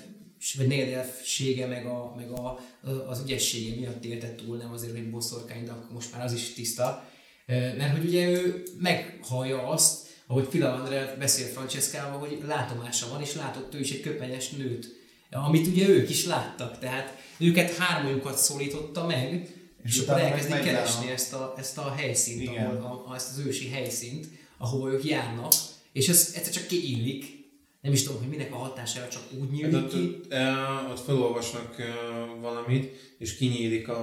vagy 0.57 0.67
negyedelfsége, 0.67 1.65
meg, 1.65 1.85
a, 1.85 2.13
meg 2.15 2.31
a, 2.31 2.59
az 3.07 3.21
ügyessége 3.21 3.75
miatt 3.75 4.05
élte 4.05 4.35
túl, 4.35 4.57
nem 4.57 4.71
azért, 4.71 4.91
hogy 4.91 5.09
boszorkány, 5.09 5.65
de 5.65 5.71
akkor 5.71 5.93
most 5.93 6.11
már 6.11 6.23
az 6.23 6.33
is 6.33 6.53
tiszta. 6.53 7.09
Mert 7.47 7.97
hogy 7.97 8.05
ugye 8.05 8.29
ő 8.29 8.63
meghallja 8.77 9.67
azt, 9.67 10.07
ahogy 10.27 10.47
Filamandre 10.49 11.15
beszél 11.19 11.45
Francescával, 11.45 12.19
hogy 12.19 12.39
látomása 12.47 13.09
van, 13.09 13.21
és 13.21 13.35
látott 13.35 13.73
ő 13.73 13.79
is 13.79 13.91
egy 13.91 14.01
köpenyes 14.01 14.49
nőt, 14.49 14.98
amit 15.31 15.67
ugye 15.67 15.87
ők 15.87 16.09
is 16.09 16.25
láttak, 16.25 16.79
tehát 16.79 17.17
őket 17.37 17.75
hármójukat 17.75 18.37
szólította 18.37 19.05
meg, 19.05 19.53
és, 19.85 19.95
És 19.95 19.99
akkor 20.07 20.21
elkezdik 20.21 20.59
keresni 20.61 21.07
a- 21.09 21.11
ezt 21.11 21.33
a, 21.33 21.53
ezt 21.57 21.77
a 21.77 21.93
helyszínt, 21.97 22.41
Igen. 22.41 22.65
ahol, 22.65 23.05
a, 23.11 23.15
ezt 23.15 23.29
az 23.37 23.45
ősi 23.45 23.69
helyszínt, 23.69 24.27
ahova 24.57 24.91
ők 24.91 25.03
járnak, 25.05 25.51
és 25.93 26.07
ez 26.09 26.33
egyszer 26.35 26.53
csak 26.53 26.67
kiillik, 26.67 27.37
nem 27.81 27.91
is 27.93 28.03
tudom, 28.03 28.19
hogy 28.19 28.29
minek 28.29 28.53
a 28.53 28.57
hatására 28.57 29.07
csak 29.07 29.21
úgy 29.33 29.39
Hát 29.39 29.51
nyílik 29.51 29.75
ott, 29.75 29.91
ki. 29.91 29.97
ott, 29.97 30.31
eh, 30.31 30.89
ott 30.91 30.99
felolvasnak 30.99 31.79
eh, 31.79 31.87
valamit, 32.41 33.13
és 33.17 33.35
kinyílik 33.37 33.87
a, 33.87 34.01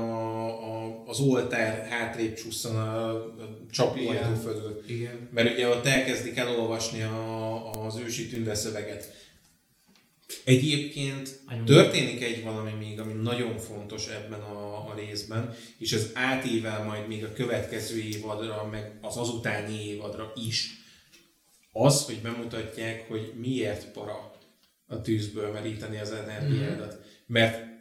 a, 0.85 1.03
az 1.07 1.20
oltár 1.20 1.87
hátrébb 1.91 2.35
csusszan 2.35 2.77
a, 2.77 3.11
a 3.14 3.33
csapóajtó 3.70 4.35
fölül. 4.43 4.83
Igen. 4.87 5.29
Mert 5.35 5.53
ugye 5.53 5.68
ott 5.68 5.87
elkezdik 5.87 6.37
elolvasni 6.37 7.03
a, 7.03 7.70
az 7.87 7.97
ősi 7.97 8.29
tünde 8.29 8.55
szöveget. 8.55 9.24
Egyébként 10.45 11.41
történik 11.64 12.22
egy 12.22 12.43
valami 12.43 12.72
még, 12.72 13.01
ami 13.01 13.12
nagyon 13.12 13.59
fontos 13.59 14.09
ebben 14.09 14.41
a, 14.41 14.91
a 14.91 14.95
részben, 14.97 15.55
és 15.79 15.93
ez 15.93 16.11
átível 16.14 16.85
majd 16.85 17.09
még 17.09 17.24
a 17.24 17.33
következő 17.33 17.99
évadra, 17.99 18.68
meg 18.70 18.99
az 19.01 19.16
azutáni 19.16 19.87
évadra 19.87 20.33
is. 20.35 20.70
Az, 21.72 22.05
hogy 22.05 22.20
bemutatják, 22.20 23.09
hogy 23.09 23.33
miért 23.37 23.93
para 23.93 24.35
a 24.86 25.01
tűzből 25.01 25.53
meríteni 25.53 25.98
az 25.98 26.11
energiádat. 26.11 27.01
Mert 27.27 27.76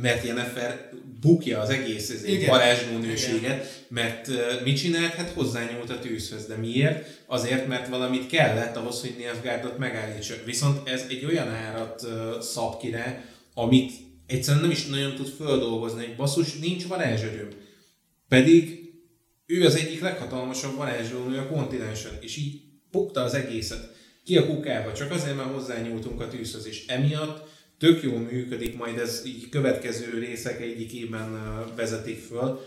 mert 0.00 0.26
Jennifer 0.26 0.90
bukja 1.20 1.60
az 1.60 1.70
egész 1.70 2.10
ezért 2.10 2.46
varázsló 2.46 2.98
nőséget, 2.98 3.84
mert 3.88 4.28
uh, 4.28 4.62
mit 4.64 4.76
csinált? 4.76 5.14
Hát 5.14 5.30
hozzányúlt 5.30 5.90
a 5.90 5.98
tűzhöz. 5.98 6.46
De 6.46 6.56
miért? 6.56 7.22
Azért, 7.26 7.66
mert 7.66 7.88
valamit 7.88 8.26
kellett 8.26 8.76
ahhoz, 8.76 9.00
hogy 9.00 9.14
Nilfgaardot 9.18 9.78
megállítsa. 9.78 10.34
Viszont 10.44 10.88
ez 10.88 11.04
egy 11.08 11.24
olyan 11.24 11.48
árat 11.48 12.02
uh, 12.02 12.40
szab 12.40 12.80
ki 12.80 12.90
rá, 12.90 13.24
amit 13.54 13.92
egyszerűen 14.26 14.62
nem 14.62 14.72
is 14.72 14.86
nagyon 14.86 15.14
tud 15.14 15.28
földolgozni, 15.28 16.04
hogy 16.04 16.16
basszus, 16.16 16.58
nincs 16.58 16.86
varázserőm. 16.86 17.48
Pedig 18.28 18.80
ő 19.46 19.64
az 19.64 19.74
egyik 19.74 20.00
leghatalmasabb 20.00 20.76
varázslónő 20.76 21.38
a 21.38 21.46
kontinensen, 21.46 22.12
és 22.20 22.36
így 22.36 22.60
bukta 22.90 23.20
az 23.20 23.34
egészet. 23.34 23.98
Ki 24.24 24.36
a 24.36 24.46
kukába, 24.46 24.92
csak 24.92 25.10
azért, 25.10 25.36
mert 25.36 25.52
hozzányúltunk 25.52 26.20
a 26.20 26.28
tűzhöz, 26.28 26.66
és 26.66 26.86
emiatt 26.86 27.48
tök 27.80 28.02
jól 28.02 28.18
működik, 28.18 28.76
majd 28.76 28.98
ez 28.98 29.22
így 29.26 29.48
következő 29.48 30.18
részek 30.18 30.60
egyikében 30.60 31.38
vezetik 31.76 32.18
föl 32.18 32.60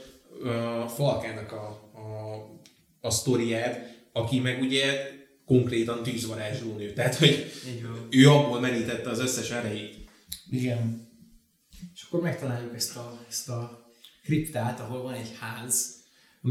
Falkának 0.95 1.51
a, 1.51 1.67
a, 1.93 3.07
a 3.07 3.09
sztoriát, 3.11 4.05
aki 4.13 4.39
meg 4.39 4.61
ugye 4.61 5.11
konkrétan 5.45 6.03
tűzvarázslónő. 6.03 6.93
Tehát, 6.93 7.15
hogy 7.15 7.51
ő 8.09 8.29
abból 8.29 8.59
merítette 8.59 9.09
az 9.09 9.19
összes 9.19 9.51
erejét. 9.51 9.95
Igen. 10.49 11.11
És 11.93 12.03
akkor 12.07 12.21
megtaláljuk 12.21 12.75
ezt 12.75 12.95
a, 12.95 13.19
ezt 13.29 13.49
a 13.49 13.87
kriptát, 14.23 14.79
ahol 14.79 15.01
van 15.01 15.13
egy 15.13 15.31
ház, 15.39 16.01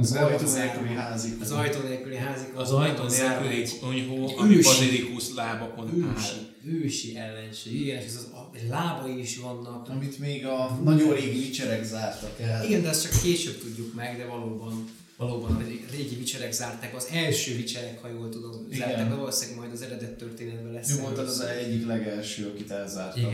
Az 0.01 0.12
ajtó 0.12 0.28
behozzák 0.36 0.72
nélküli 0.74 0.94
házik. 0.94 1.40
Az 1.40 1.51
ajtó 1.51 1.80
nélküli 1.89 2.16
házik. 2.16 2.56
Az 2.56 2.72
ajtó 2.72 3.05
nélküli 3.05 3.64
konyhó, 3.80 4.32
ami 4.36 4.56
ősi- 4.56 4.62
bazilikus 4.68 5.34
lábakon 5.34 6.05
áll. 6.05 6.14
Ősi, 6.16 6.84
ősi 6.84 7.16
ellenség. 7.16 7.80
Igen, 7.80 7.98
és 7.98 8.05
ez 8.05 8.14
az 8.16 8.28
lábai 8.68 9.18
is 9.20 9.38
vannak. 9.38 9.88
Amit 9.88 10.18
még 10.18 10.46
a 10.46 10.78
nagyon 10.84 11.14
régi 11.14 11.38
vicserek 11.38 11.84
zártak 11.84 12.40
el. 12.40 12.64
Igen, 12.64 12.82
de 12.82 12.88
ezt 12.88 13.02
csak 13.02 13.22
később 13.22 13.60
tudjuk 13.60 13.94
meg, 13.94 14.16
de 14.18 14.24
valóban 14.26 14.84
valóban 15.16 15.54
a 15.56 15.58
ré- 15.58 15.90
régi 15.90 16.14
vicserek 16.14 16.52
zárták, 16.52 16.96
az 16.96 17.08
első 17.12 17.56
vicserek, 17.56 18.02
ha 18.02 18.08
jól 18.08 18.28
tudom, 18.28 18.66
Igen. 18.70 18.78
zárták, 18.88 19.08
de 19.08 19.14
valószínűleg 19.14 19.58
majd 19.60 19.72
az 19.72 19.82
eredet 19.82 20.16
történetben 20.16 20.72
lesz. 20.72 20.90
Ő 20.90 20.92
erről 20.92 21.04
volt 21.04 21.18
az 21.18 21.36
szó. 21.36 21.44
egyik 21.46 21.86
legelső, 21.86 22.48
akit 22.54 22.70
elzártak. 22.70 23.16
Igen. 23.18 23.30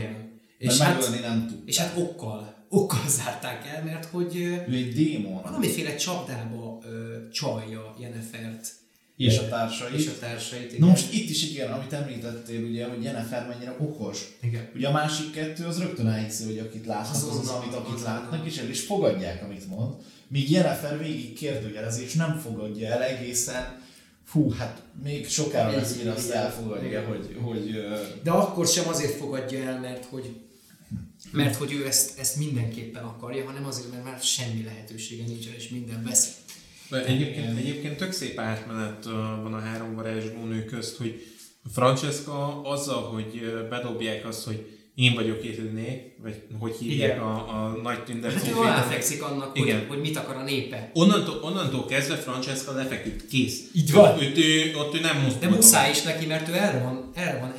Mert 0.59 0.73
És 0.73 0.77
hát, 0.79 1.21
nem 1.21 1.47
tud. 1.47 1.57
és 1.65 1.77
hát 1.77 1.97
okkal, 1.97 2.65
okkal 2.69 3.09
zárták 3.23 3.67
el, 3.67 3.83
mert 3.83 4.05
hogy 4.05 4.35
Ő 4.35 4.73
egy 4.73 4.93
démon. 4.93 5.41
valamiféle 5.41 5.95
csapdába 5.95 6.79
ö, 6.85 7.15
csalja 7.31 7.95
Jennefert 7.99 8.71
És 9.27 9.37
a 9.37 9.47
társai. 9.47 9.93
és 9.93 10.07
a 10.07 10.19
társait. 10.19 10.79
Na 10.79 10.85
most 10.85 11.13
itt 11.13 11.29
is 11.29 11.49
igen, 11.49 11.71
amit 11.71 11.93
említettél, 11.93 12.63
ugye, 12.63 12.85
hogy 12.85 13.03
Jennifer 13.03 13.47
mennyire 13.47 13.75
okos. 13.79 14.37
Igen. 14.41 14.69
Ugye 14.75 14.87
a 14.87 14.91
másik 14.91 15.31
kettő 15.31 15.65
az 15.65 15.79
rögtön 15.79 16.07
elhiszi, 16.07 16.45
hogy 16.45 16.57
akit 16.57 16.85
látnak, 16.85 17.15
az 17.15 17.23
az, 17.23 17.29
Azonnal, 17.29 17.61
amit 17.61 17.73
akit 17.75 18.03
látnak, 18.03 18.45
és 18.45 18.57
el 18.57 18.69
is 18.69 18.81
fogadják, 18.81 19.43
amit 19.43 19.67
mond. 19.67 19.93
Míg 20.27 20.51
Jennifer 20.51 20.99
végig 20.99 21.33
kérdőjelezi, 21.33 22.03
és 22.03 22.13
nem 22.13 22.37
fogadja 22.37 22.87
el 22.87 23.03
egészen, 23.03 23.81
fú, 24.25 24.49
hát 24.51 24.81
még 25.03 25.27
sokára 25.27 25.71
lesz, 25.71 25.95
mire 25.95 26.11
azt 26.11 26.27
Igen. 26.27 26.37
elfogadja, 26.37 26.87
Igen. 26.87 27.05
hogy, 27.05 27.37
hogy 27.41 27.71
De 28.23 28.31
akkor 28.31 28.67
sem 28.67 28.87
azért 28.87 29.15
fogadja 29.15 29.63
el, 29.63 29.79
mert 29.79 30.05
hogy 30.05 30.35
mert 31.31 31.55
hogy 31.55 31.73
ő 31.73 31.85
ezt, 31.87 32.19
ezt 32.19 32.35
mindenképpen 32.35 33.03
akarja, 33.03 33.45
hanem 33.45 33.65
azért, 33.65 33.91
mert 33.91 34.03
már 34.03 34.19
semmi 34.21 34.63
lehetősége 34.63 35.23
nincsen, 35.23 35.53
és 35.53 35.69
minden 35.69 36.03
veszett. 36.03 36.48
De 36.89 37.05
Egyébként, 37.05 37.57
egyébként 37.57 37.97
tök 37.97 38.11
szép 38.11 38.39
átmenet 38.39 39.05
van 39.43 39.53
a 39.53 39.59
három 39.59 39.95
varázsló 39.95 40.45
nő 40.45 40.65
közt, 40.65 40.97
hogy 40.97 41.23
Francesca 41.73 42.61
azzal, 42.63 43.01
hogy 43.01 43.41
bedobják 43.69 44.25
azt, 44.25 44.45
hogy 44.45 44.79
én 44.99 45.13
vagyok 45.13 45.43
Irné, 45.43 46.15
vagy 46.21 46.43
hogy 46.59 46.75
hívják 46.79 47.09
Igen. 47.09 47.19
a, 47.19 47.63
a 47.63 47.79
nagy 47.83 48.03
tündep 48.03 48.31
Hát 48.31 48.47
ő 48.47 48.55
aláfekszik 48.55 49.23
annak, 49.23 49.51
hogy, 49.51 49.61
Igen. 49.61 49.85
hogy 49.87 49.99
mit 49.99 50.17
akar 50.17 50.35
a 50.35 50.43
népe. 50.43 50.91
Onnantól, 50.93 51.39
onnantól 51.41 51.85
kezdve 51.85 52.15
Francesca 52.15 52.71
lefeküdt, 52.71 53.27
kész. 53.27 53.61
Így 53.73 53.91
van. 53.91 54.21
Őt, 54.21 54.37
ő, 54.37 54.75
ott 54.75 54.95
ő 54.95 54.99
nem 54.99 55.21
mozdul. 55.21 55.49
De 55.49 55.55
muszáj 55.55 55.89
is 55.89 56.01
neki, 56.01 56.25
mert 56.25 56.49
ő 56.49 56.53
erre 56.53 56.79
van, 56.83 57.11
erre 57.15 57.39
van 57.39 57.53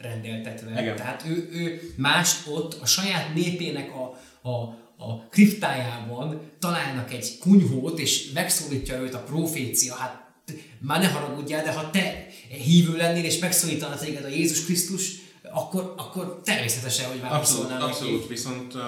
elrendeltetve. 0.00 0.80
Igen. 0.80 0.96
Tehát 0.96 1.24
ő, 1.28 1.48
ő 1.52 1.80
mást 1.96 2.46
ott 2.48 2.76
a 2.80 2.86
saját 2.86 3.34
népének 3.34 3.90
a, 3.90 4.02
a, 4.48 4.81
a 5.08 5.26
kriptájában 5.30 6.40
találnak 6.58 7.12
egy 7.12 7.38
kunyhót, 7.40 7.98
és 7.98 8.30
megszólítja 8.34 9.00
őt 9.00 9.14
a 9.14 9.22
profécia. 9.22 9.94
Hát 9.94 10.34
már 10.78 11.00
ne 11.00 11.08
haragudjál, 11.08 11.64
de 11.64 11.72
ha 11.72 11.90
te 11.90 12.26
hívő 12.48 12.96
lennél, 12.96 13.24
és 13.24 13.38
megszólítana 13.38 13.96
téged 13.96 14.24
a 14.24 14.28
Jézus 14.28 14.64
Krisztus, 14.64 15.10
akkor, 15.52 15.94
akkor 15.96 16.40
természetesen, 16.44 17.06
hogy 17.06 17.20
Abszolút, 17.22 17.32
válaszolnál 17.32 17.78
neki. 17.78 17.90
abszolút, 17.90 18.28
viszont 18.28 18.74
uh, 18.74 18.82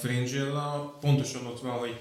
Fringilla 0.00 0.96
pontosan 1.00 1.46
ott 1.46 1.60
van, 1.60 1.72
hogy 1.72 1.96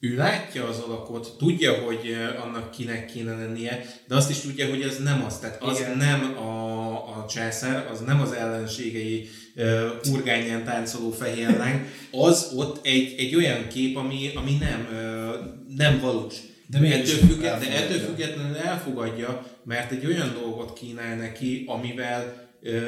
ő 0.00 0.16
látja 0.16 0.68
az 0.68 0.78
alakot, 0.78 1.34
tudja, 1.38 1.72
hogy 1.72 2.16
annak 2.42 2.70
kinek 2.70 3.06
kéne 3.06 3.34
lennie, 3.34 3.84
de 4.08 4.14
azt 4.14 4.30
is 4.30 4.38
tudja, 4.38 4.68
hogy 4.68 4.82
ez 4.82 4.98
nem 4.98 5.24
az. 5.24 5.38
Tehát 5.38 5.62
az 5.62 5.78
Igen. 5.78 5.96
nem 5.96 6.36
a, 6.38 6.92
a 6.92 7.26
császár, 7.28 7.86
az 7.90 8.00
nem 8.00 8.20
az 8.20 8.32
ellenségei 8.32 9.28
uh, 9.56 10.12
urgányán 10.12 10.64
táncoló 10.64 11.10
fehér 11.10 11.56
lány, 11.56 11.86
az 12.10 12.52
ott 12.56 12.86
egy, 12.86 13.14
egy 13.18 13.34
olyan 13.34 13.68
kép, 13.68 13.96
ami, 13.96 14.30
ami 14.34 14.56
nem, 14.60 14.88
uh, 14.90 15.76
nem 15.76 16.00
valós. 16.00 16.34
De 16.66 16.78
De, 16.78 16.92
ettől, 16.92 17.28
függet, 17.28 17.60
de 17.60 17.76
ettől 17.76 17.98
függetlenül 17.98 18.56
elfogadja, 18.56 19.46
mert 19.64 19.92
egy 19.92 20.06
olyan 20.06 20.32
dolgot 20.40 20.72
kínál 20.72 21.16
neki, 21.16 21.64
amivel 21.66 22.50
ö, 22.62 22.80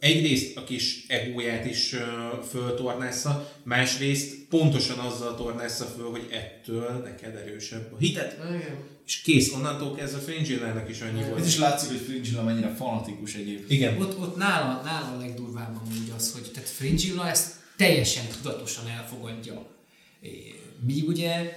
egyrészt 0.00 0.56
a 0.56 0.64
kis 0.64 1.04
egóját 1.08 1.66
is 1.66 1.92
ö, 1.92 1.98
föltornásza, 2.50 3.52
másrészt 3.62 4.36
pontosan 4.48 4.98
azzal 4.98 5.36
tornásza 5.36 5.84
föl, 5.84 6.10
hogy 6.10 6.26
ettől 6.30 7.02
neked 7.04 7.34
erősebb 7.36 7.92
a 7.92 7.98
hited. 7.98 8.36
Igen. 8.48 8.76
És 9.08 9.20
kész, 9.20 9.52
onnantól 9.52 9.94
kezdve 9.94 10.18
Fringillának 10.18 10.88
is 10.88 11.00
annyi 11.00 11.22
volt. 11.30 11.46
is 11.46 11.58
látszik, 11.58 11.88
hogy 11.88 11.98
Fringilla 12.00 12.42
mennyire 12.42 12.74
fanatikus 12.74 13.34
egyébként. 13.34 13.70
Igen. 13.70 14.00
Ott, 14.00 14.18
ott 14.18 14.36
nála, 14.36 14.82
nála 14.84 15.16
a 15.16 15.18
legdurvább 15.18 15.76
amúgy 15.76 16.12
az, 16.16 16.32
hogy 16.32 16.50
tehát 16.54 16.68
Fringilla 16.68 17.28
ezt 17.28 17.54
teljesen 17.76 18.24
tudatosan 18.42 18.86
elfogadja. 18.88 19.66
Míg 20.80 21.08
ugye 21.08 21.52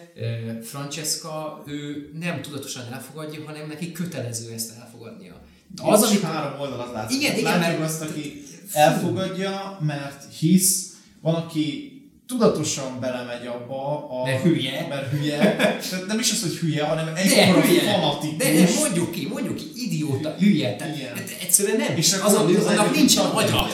Francesca, 0.64 1.64
ő 1.68 2.10
nem 2.19 2.41
tudatosan 2.41 2.84
elfogadja, 2.94 3.44
hanem 3.45 3.68
neki 3.68 3.91
kötelező 3.91 4.52
ezt 4.52 4.72
elfogadnia. 4.80 5.41
Az, 5.82 6.02
Az, 6.02 6.10
amit 6.10 6.23
amit 6.23 6.36
három 6.36 6.60
oldalat 6.60 6.91
látszik. 6.94 7.22
Igen, 7.22 7.38
igen, 7.38 7.60
Látjuk 7.60 7.80
mert- 7.80 7.91
azt, 7.91 8.02
aki 8.02 8.44
elfogadja, 8.72 9.78
mert 9.82 10.34
hisz, 10.34 10.94
van, 11.22 11.36
aki 11.36 11.90
tudatosan 12.31 12.99
belemegy 12.99 13.45
abba, 13.45 14.09
a, 14.09 14.25
Mert 14.25 14.43
hülye. 14.43 14.85
Mert 14.89 15.11
hülye. 15.11 15.37
Tehát 15.89 16.05
nem 16.07 16.19
is 16.19 16.31
az, 16.31 16.41
hogy 16.41 16.57
hülye, 16.57 16.83
hanem 16.83 17.13
de 17.13 17.21
hülye, 17.21 17.81
fanatikus. 17.81 18.37
de 18.37 18.53
nem, 18.53 18.73
mondjuk 18.79 19.11
ki, 19.11 19.27
mondjuk 19.27 19.55
ki, 19.55 19.71
idióta, 19.75 20.35
hülye, 20.39 20.75
tehát 20.75 20.97
Igen. 20.97 21.15
hát 21.15 21.35
egyszerűen 21.41 21.77
nem, 21.77 21.97
És 21.97 22.13
az, 22.13 22.33
az 22.33 22.65
annak 22.65 22.85
egyik 22.85 22.95
nincsen 22.95 23.23
csak 23.23 23.33
agya. 23.33 23.67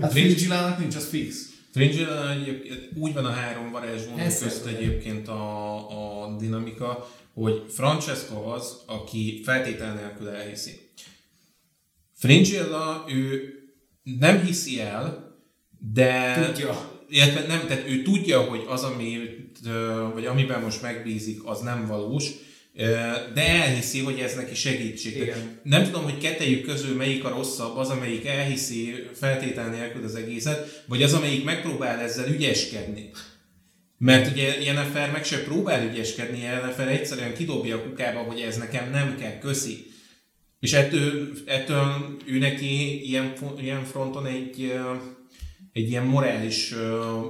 Hát 0.00 0.12
Fringillának 0.12 0.78
nincs, 0.78 0.94
az 0.94 1.08
fix. 1.08 1.36
Fringilla 1.72 2.30
egyébként 2.30 2.88
úgy 2.94 3.12
van 3.12 3.24
a 3.24 3.30
három 3.30 3.70
varázslónak 3.70 4.20
Ez 4.20 4.42
közt 4.42 4.66
egyébként 4.66 5.28
a, 5.28 6.24
a 6.24 6.36
dinamika, 6.36 7.08
hogy 7.34 7.64
Francesca 7.68 8.52
az, 8.52 8.76
aki 8.86 9.40
feltétel 9.44 9.94
nélkül 9.94 10.28
elhiszi. 10.28 10.90
Fringilla, 12.14 13.04
ő 13.08 13.52
nem 14.02 14.44
hiszi 14.44 14.80
el, 14.80 15.36
de... 15.92 16.40
Tudja. 16.46 16.97
Illetve 17.08 17.46
nem, 17.46 17.66
tehát 17.66 17.88
ő 17.88 18.02
tudja, 18.02 18.40
hogy 18.40 18.64
az, 18.68 18.82
amit, 18.82 19.58
ö, 19.66 20.08
vagy 20.14 20.26
amiben 20.26 20.62
most 20.62 20.82
megbízik, 20.82 21.40
az 21.44 21.60
nem 21.60 21.86
valós, 21.86 22.30
de 23.34 23.48
elhiszi, 23.48 24.00
hogy 24.00 24.18
ez 24.18 24.34
neki 24.34 24.54
segítség. 24.54 25.16
Igen. 25.16 25.60
Nem 25.62 25.84
tudom, 25.84 26.02
hogy 26.02 26.18
kettejük 26.18 26.66
közül 26.66 26.96
melyik 26.96 27.24
a 27.24 27.28
rosszabb, 27.28 27.76
az, 27.76 27.88
amelyik 27.88 28.26
elhiszi 28.26 28.94
feltétel 29.14 29.70
nélkül 29.70 30.04
az 30.04 30.14
egészet, 30.14 30.84
vagy 30.86 31.02
az, 31.02 31.14
amelyik 31.14 31.44
megpróbál 31.44 32.00
ezzel 32.00 32.28
ügyeskedni. 32.28 33.10
Mert 33.98 34.30
ugye 34.30 34.62
Jennifer 34.62 35.10
meg 35.10 35.24
se 35.24 35.42
próbál 35.42 35.88
ügyeskedni, 35.88 36.38
Jennifer 36.38 36.88
egyszerűen 36.88 37.34
kidobja 37.34 37.76
a 37.76 37.82
kukába, 37.82 38.18
hogy 38.18 38.40
ez 38.40 38.56
nekem 38.56 38.90
nem 38.90 39.16
kell, 39.20 39.38
köszi. 39.38 39.86
És 40.60 40.72
ettől, 40.72 41.32
ettől 41.46 42.16
ő 42.26 42.38
neki 42.38 43.02
ilyen, 43.08 43.32
ilyen 43.60 43.84
fronton 43.84 44.26
egy, 44.26 44.72
egy 45.78 45.90
ilyen 45.90 46.04
morális 46.04 46.74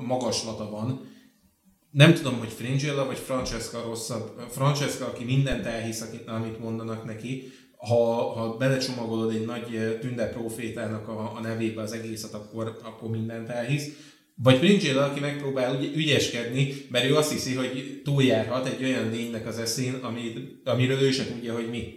magaslata 0.06 0.70
van. 0.70 1.16
Nem 1.90 2.14
tudom, 2.14 2.38
hogy 2.38 2.48
Fringilla 2.48 3.06
vagy 3.06 3.18
Francesca 3.18 3.82
rosszabb. 3.82 4.40
Francesca, 4.50 5.06
aki 5.06 5.24
mindent 5.24 5.66
elhisz, 5.66 6.04
amit 6.26 6.60
mondanak 6.60 7.04
neki, 7.04 7.52
ha, 7.76 8.32
ha 8.32 8.56
belecsomagolod 8.56 9.34
egy 9.34 9.44
nagy 9.44 9.98
tünde 10.00 10.28
profétának 10.28 11.08
a, 11.08 11.36
a 11.36 11.40
nevébe 11.40 11.82
az 11.82 11.92
egészet, 11.92 12.34
akkor, 12.34 12.78
akkor 12.82 13.10
mindent 13.10 13.48
elhisz. 13.48 13.88
Vagy 14.34 14.58
Fringilla, 14.58 15.04
aki 15.04 15.20
megpróbál 15.20 15.82
ügy, 15.82 15.96
ügyeskedni, 15.96 16.74
mert 16.90 17.04
ő 17.04 17.16
azt 17.16 17.32
hiszi, 17.32 17.54
hogy 17.54 18.00
túljárhat 18.04 18.66
egy 18.66 18.84
olyan 18.84 19.10
lénynek 19.10 19.46
az 19.46 19.58
eszén, 19.58 19.94
ami, 19.94 20.32
amiről 20.64 21.00
ő 21.00 21.10
se 21.10 21.26
tudja, 21.26 21.54
hogy 21.54 21.70
mi. 21.70 21.94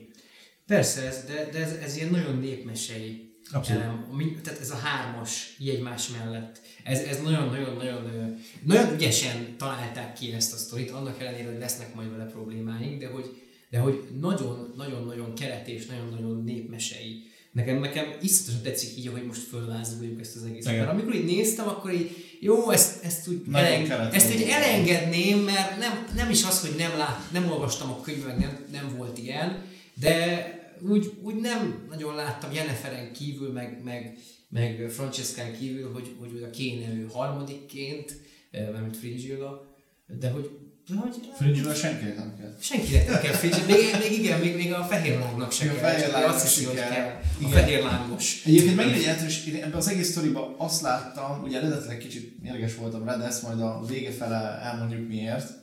Persze, 0.68 1.06
ez, 1.06 1.24
de, 1.28 1.50
de 1.52 1.60
ez, 1.60 1.74
ez 1.84 1.98
ilyen 1.98 2.10
nagyon 2.10 2.40
népmesei 2.40 3.31
Abszolút. 3.52 4.42
Tehát 4.44 4.60
ez 4.60 4.72
a 4.72 4.76
hármas 4.76 5.56
így 5.60 5.70
egymás 5.70 6.08
mellett. 6.08 6.62
Ez, 6.84 7.00
ez 7.00 7.22
nagyon-nagyon-nagyon 7.22 8.40
nagyon 8.64 8.94
ügyesen 8.94 9.56
találták 9.58 10.14
ki 10.14 10.34
ezt 10.34 10.54
a 10.54 10.58
sztorit, 10.58 10.92
annak 10.92 11.22
ellenére, 11.22 11.50
hogy 11.50 11.60
lesznek 11.60 11.96
majd 11.96 12.12
vele 12.12 12.26
problémáink, 12.26 13.00
de 13.00 13.08
hogy, 13.08 13.42
de 13.70 13.80
hogy 13.80 14.04
nagyon-nagyon-nagyon 14.20 15.36
keret 15.36 15.68
és 15.68 15.86
nagyon-nagyon 15.86 16.44
népmesei. 16.44 17.30
Nekem, 17.52 17.80
nekem 17.80 18.06
iszonyatosan 18.22 18.62
tetszik 18.64 18.98
így, 18.98 19.08
hogy 19.08 19.26
most 19.26 19.42
fölvázoljuk 19.42 20.20
ezt 20.20 20.36
az 20.36 20.44
egészet. 20.44 20.78
Mert 20.78 20.90
amikor 20.90 21.16
így 21.16 21.26
néztem, 21.26 21.68
akkor 21.68 21.94
így, 21.94 22.38
jó, 22.40 22.70
ezt, 22.70 23.04
ezt, 23.04 23.28
úgy 23.28 23.42
eleng, 23.52 23.90
ezt 24.14 24.34
így 24.34 24.42
elengedném, 24.42 25.40
mert 25.40 25.78
nem, 25.80 26.08
nem 26.16 26.30
is 26.30 26.44
az, 26.44 26.62
hogy 26.62 26.76
nem, 26.78 26.98
lát, 26.98 27.32
nem 27.32 27.52
olvastam 27.52 27.90
a 27.90 28.02
könyvek, 28.02 28.38
nem, 28.38 28.66
nem 28.72 28.96
volt 28.98 29.18
ilyen, 29.18 29.64
de 29.94 30.61
úgy, 30.90 31.14
úgy 31.22 31.36
nem 31.36 31.86
nagyon 31.90 32.16
láttam 32.16 32.52
Jenniferen 32.52 33.14
kívül, 33.14 33.52
meg, 33.52 33.82
meg, 33.84 34.18
meg 34.50 34.90
Francescán 34.90 35.58
kívül, 35.58 35.94
hogy, 35.94 36.16
hogy 36.20 36.32
oda 36.36 36.50
kéne 36.50 36.94
ő 36.94 37.08
harmadikként, 37.14 38.16
eh, 38.52 38.70
mármint 38.72 38.98
Fringilla, 38.98 39.76
de 40.20 40.30
hogy, 40.30 40.50
de 40.88 40.96
hogy 40.96 41.16
Fringilla 41.38 41.74
senkinek 41.74 42.18
nem 42.18 42.36
kell. 42.40 42.56
senkinek 42.60 43.10
nem 43.10 43.22
kell 43.22 43.34
Fringilla, 43.34 43.66
még, 43.66 44.10
még 44.10 44.20
igen, 44.20 44.40
még, 44.40 44.56
még 44.56 44.74
a 44.74 44.84
fehér 44.84 45.20
lángnak 45.20 45.52
sem 45.52 45.70
a 45.70 45.72
kell, 45.72 45.90
fehér 45.90 46.12
lángnak 46.12 46.34
azt 46.34 46.44
hiszi, 46.44 46.66
hogy 46.66 46.76
kell. 46.76 47.22
A 47.44 47.48
fehér 47.48 47.84
lángos. 47.84 48.46
Egyébként 48.46 48.76
megint 48.76 48.96
egy 48.96 49.02
jelentős, 49.02 49.46
én 49.46 49.56
ebben 49.56 49.74
az 49.74 49.88
egész 49.88 50.10
sztoriban 50.10 50.56
azt 50.58 50.82
láttam, 50.82 51.44
ugye 51.44 51.58
eredetileg 51.58 51.98
kicsit 51.98 52.42
mérges 52.42 52.76
voltam 52.76 53.04
rá, 53.04 53.18
de 53.18 53.24
ezt 53.24 53.44
majd 53.44 53.62
a 53.62 53.84
vége 53.88 54.12
fele 54.12 54.60
elmondjuk 54.64 55.08
miért, 55.08 55.61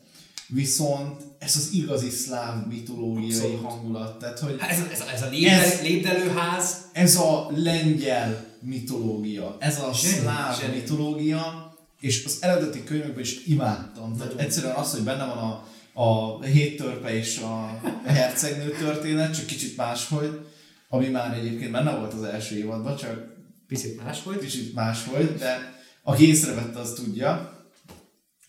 viszont 0.49 1.23
ez 1.39 1.57
az 1.57 1.69
igazi 1.73 2.11
szláv 2.11 2.67
mitológiai 2.67 3.31
Abszolút. 3.33 3.61
hangulat. 3.65 4.19
Tehát, 4.19 4.39
hogy 4.39 4.57
Hát 4.59 4.71
ez, 4.71 4.79
a- 4.81 4.91
ez, 4.93 5.01
ez 5.15 5.23
a 5.23 5.29
lépdel, 5.29 5.61
Ez- 5.61 5.81
lépdelőház, 5.83 6.77
ez 6.93 7.17
a 7.17 7.51
lengyel 7.57 8.45
mitológia, 8.61 9.57
ez 9.61 9.79
a 9.81 9.93
Zseni, 9.93 10.15
szláv 10.15 10.59
zseni. 10.61 10.77
mitológia, 10.77 11.73
és 12.01 12.25
az 12.25 12.37
eredeti 12.41 12.85
könyvekben 12.85 13.21
is 13.23 13.45
imádtam. 13.47 14.13
Tehát 14.17 14.33
Nagyon. 14.33 14.39
egyszerűen 14.47 14.75
az, 14.75 14.91
hogy 14.93 15.03
benne 15.03 15.25
van 15.27 15.39
a, 15.39 15.65
a 16.03 16.43
hét 16.43 16.77
törpe 16.77 17.15
és 17.17 17.39
a 17.39 17.81
hercegnő 18.05 18.71
történet, 18.71 19.35
csak 19.37 19.47
kicsit 19.47 19.77
máshogy, 19.77 20.41
ami 20.89 21.07
már 21.09 21.37
egyébként 21.39 21.71
benne 21.73 21.97
volt 21.97 22.13
az 22.13 22.23
első 22.23 22.57
évadban, 22.57 22.97
csak 22.97 23.27
picit 23.69 24.03
más 24.05 24.23
volt. 24.23 24.41
kicsit 24.41 24.75
máshogy, 24.75 25.35
de 25.37 25.81
aki 26.03 26.29
észrevette, 26.29 26.79
az 26.79 26.93
tudja. 26.93 27.53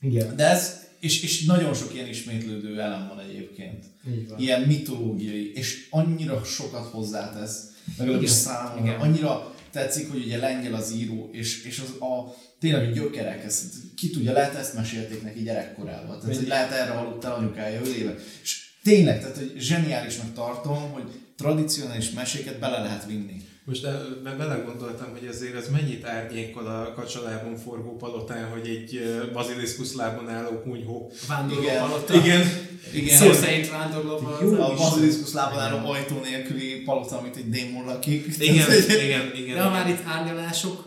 Igen. 0.01 0.35
De 0.35 0.45
ez, 0.49 0.73
és, 0.99 1.23
és 1.23 1.45
nagyon 1.45 1.73
sok 1.73 1.93
ilyen 1.93 2.07
ismétlődő 2.07 2.79
elem 2.79 3.07
van 3.07 3.19
egyébként. 3.19 3.85
Van. 4.27 4.39
Ilyen 4.39 4.61
mitológiai, 4.61 5.51
és 5.55 5.87
annyira 5.89 6.43
sokat 6.43 6.85
hozzátesz, 6.91 7.71
legalábbis 7.97 8.29
számomra. 8.29 8.85
igen. 8.85 8.99
Annyira 8.99 9.55
tetszik, 9.71 10.11
hogy 10.11 10.23
ugye 10.25 10.37
lengyel 10.37 10.73
az 10.73 10.93
író, 10.93 11.29
és, 11.31 11.63
és 11.63 11.79
az 11.79 12.01
a 12.01 12.35
tényleg 12.59 12.93
gyökerek, 12.93 13.43
ezt, 13.43 13.63
ki 13.95 14.09
tudja, 14.09 14.31
lehet 14.31 14.55
ezt 14.55 14.73
mesélték 14.73 15.23
neki 15.23 15.43
gyerekkorában. 15.43 16.19
Tehát, 16.19 16.35
hogy 16.35 16.47
lehet 16.47 16.71
erre 16.71 16.91
aludt 16.91 17.23
el 17.23 17.33
anyukája 17.33 17.81
ölébe. 17.81 18.15
És 18.41 18.69
tényleg, 18.83 19.19
tehát, 19.19 19.37
hogy 19.37 19.53
zseniálisnak 19.57 20.33
tartom, 20.33 20.91
hogy 20.91 21.03
tradicionális 21.35 22.09
meséket 22.11 22.59
bele 22.59 22.79
lehet 22.79 23.05
vinni. 23.05 23.47
Most 23.69 23.85
eh, 23.85 23.93
be- 24.23 24.35
belegondoltam, 24.35 25.11
hogy 25.11 25.27
ezért 25.27 25.55
ez 25.55 25.69
mennyit 25.69 26.05
árnyékol 26.05 26.65
a 26.67 26.93
kacsalábon 26.93 27.55
forgó 27.55 27.95
palotán, 27.95 28.49
hogy 28.49 28.67
egy 28.67 28.95
eh, 28.95 29.31
baziliszkusz 29.33 29.93
lábon 29.93 30.29
álló 30.29 30.61
kunyhó. 30.61 31.11
Vándorló 31.27 31.61
Igen. 31.63 31.79
palota. 31.87 32.13
Igen, 32.13 32.47
Igen. 32.93 33.17
Szó 33.17 33.31
szerint 33.33 33.69
vándorló 33.69 34.15
palota. 34.17 34.65
a 34.65 34.75
baziliszkusz 34.75 35.33
lábon 35.33 35.59
álló 35.59 35.89
ajtó 35.89 36.19
nélküli 36.19 36.81
palota, 36.81 37.17
amit 37.17 37.35
egy 37.35 37.49
démon 37.49 37.85
lakik. 37.85 38.25
igen, 38.39 38.65
hogy- 38.65 39.01
igen, 39.03 39.31
igen. 39.35 39.55
De 39.55 39.61
ha 39.61 39.69
már 39.69 39.89
itt 39.89 40.03
árnyalások, 40.05 40.85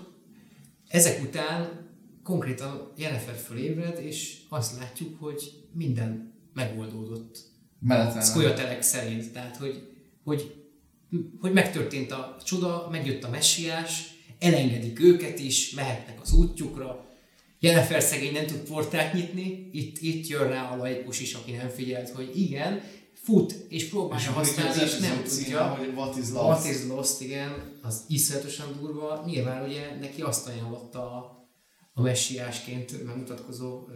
ezek 0.89 1.23
után 1.23 1.69
konkrétan 2.25 2.93
Jennifer 2.97 3.35
fölébred, 3.47 3.99
és 4.05 4.37
azt 4.49 4.79
látjuk, 4.79 5.21
hogy 5.21 5.43
minden 5.73 6.33
megoldódott. 6.55 7.39
Menetrend. 7.81 8.25
Szkolyatelek 8.25 8.83
szerint. 8.83 9.33
Tehát, 9.33 9.57
hogy, 9.57 9.83
hogy, 10.25 10.55
hogy 11.41 11.53
megtörtént 11.53 12.11
a 12.11 12.37
csoda, 12.45 12.89
megjött 12.91 13.25
a 13.25 13.31
messiás, 13.31 14.15
elengedik 14.39 15.01
őket 15.01 15.39
is, 15.39 15.71
mehetnek 15.71 16.21
az 16.21 16.33
útjukra. 16.33 17.07
Jennifer 17.61 18.03
szegény 18.03 18.33
nem 18.33 18.47
tud 18.47 18.59
portát 18.59 19.13
nyitni, 19.13 19.69
itt, 19.73 19.99
itt 19.99 20.27
jön 20.27 20.49
rá 20.49 20.71
a 20.71 20.77
laikus 20.77 21.21
is, 21.21 21.35
aki 21.35 21.53
nem 21.53 21.69
figyelt, 21.69 22.11
hogy 22.11 22.39
igen, 22.39 22.83
fut 23.13 23.53
és 23.69 23.89
próbálja 23.89 24.29
itt 24.29 24.35
használni, 24.35 24.83
és 24.83 24.99
nem 24.99 25.25
címe, 25.25 25.45
tudja. 25.45 25.67
hogy 25.67 25.93
What 25.95 26.17
is 26.17 26.31
Lost. 26.31 26.65
What 26.65 26.65
is 26.75 26.85
Lost, 26.89 27.21
igen, 27.21 27.79
az 27.83 28.05
iszonyatosan 28.09 28.77
durva. 28.81 29.23
Nyilván 29.27 29.69
ugye 29.69 29.99
neki 30.01 30.23
azt 30.23 30.49
ajánlotta 30.49 30.99
a, 30.99 31.49
a 31.93 32.01
messiásként 32.01 33.05
megmutatkozó 33.05 33.87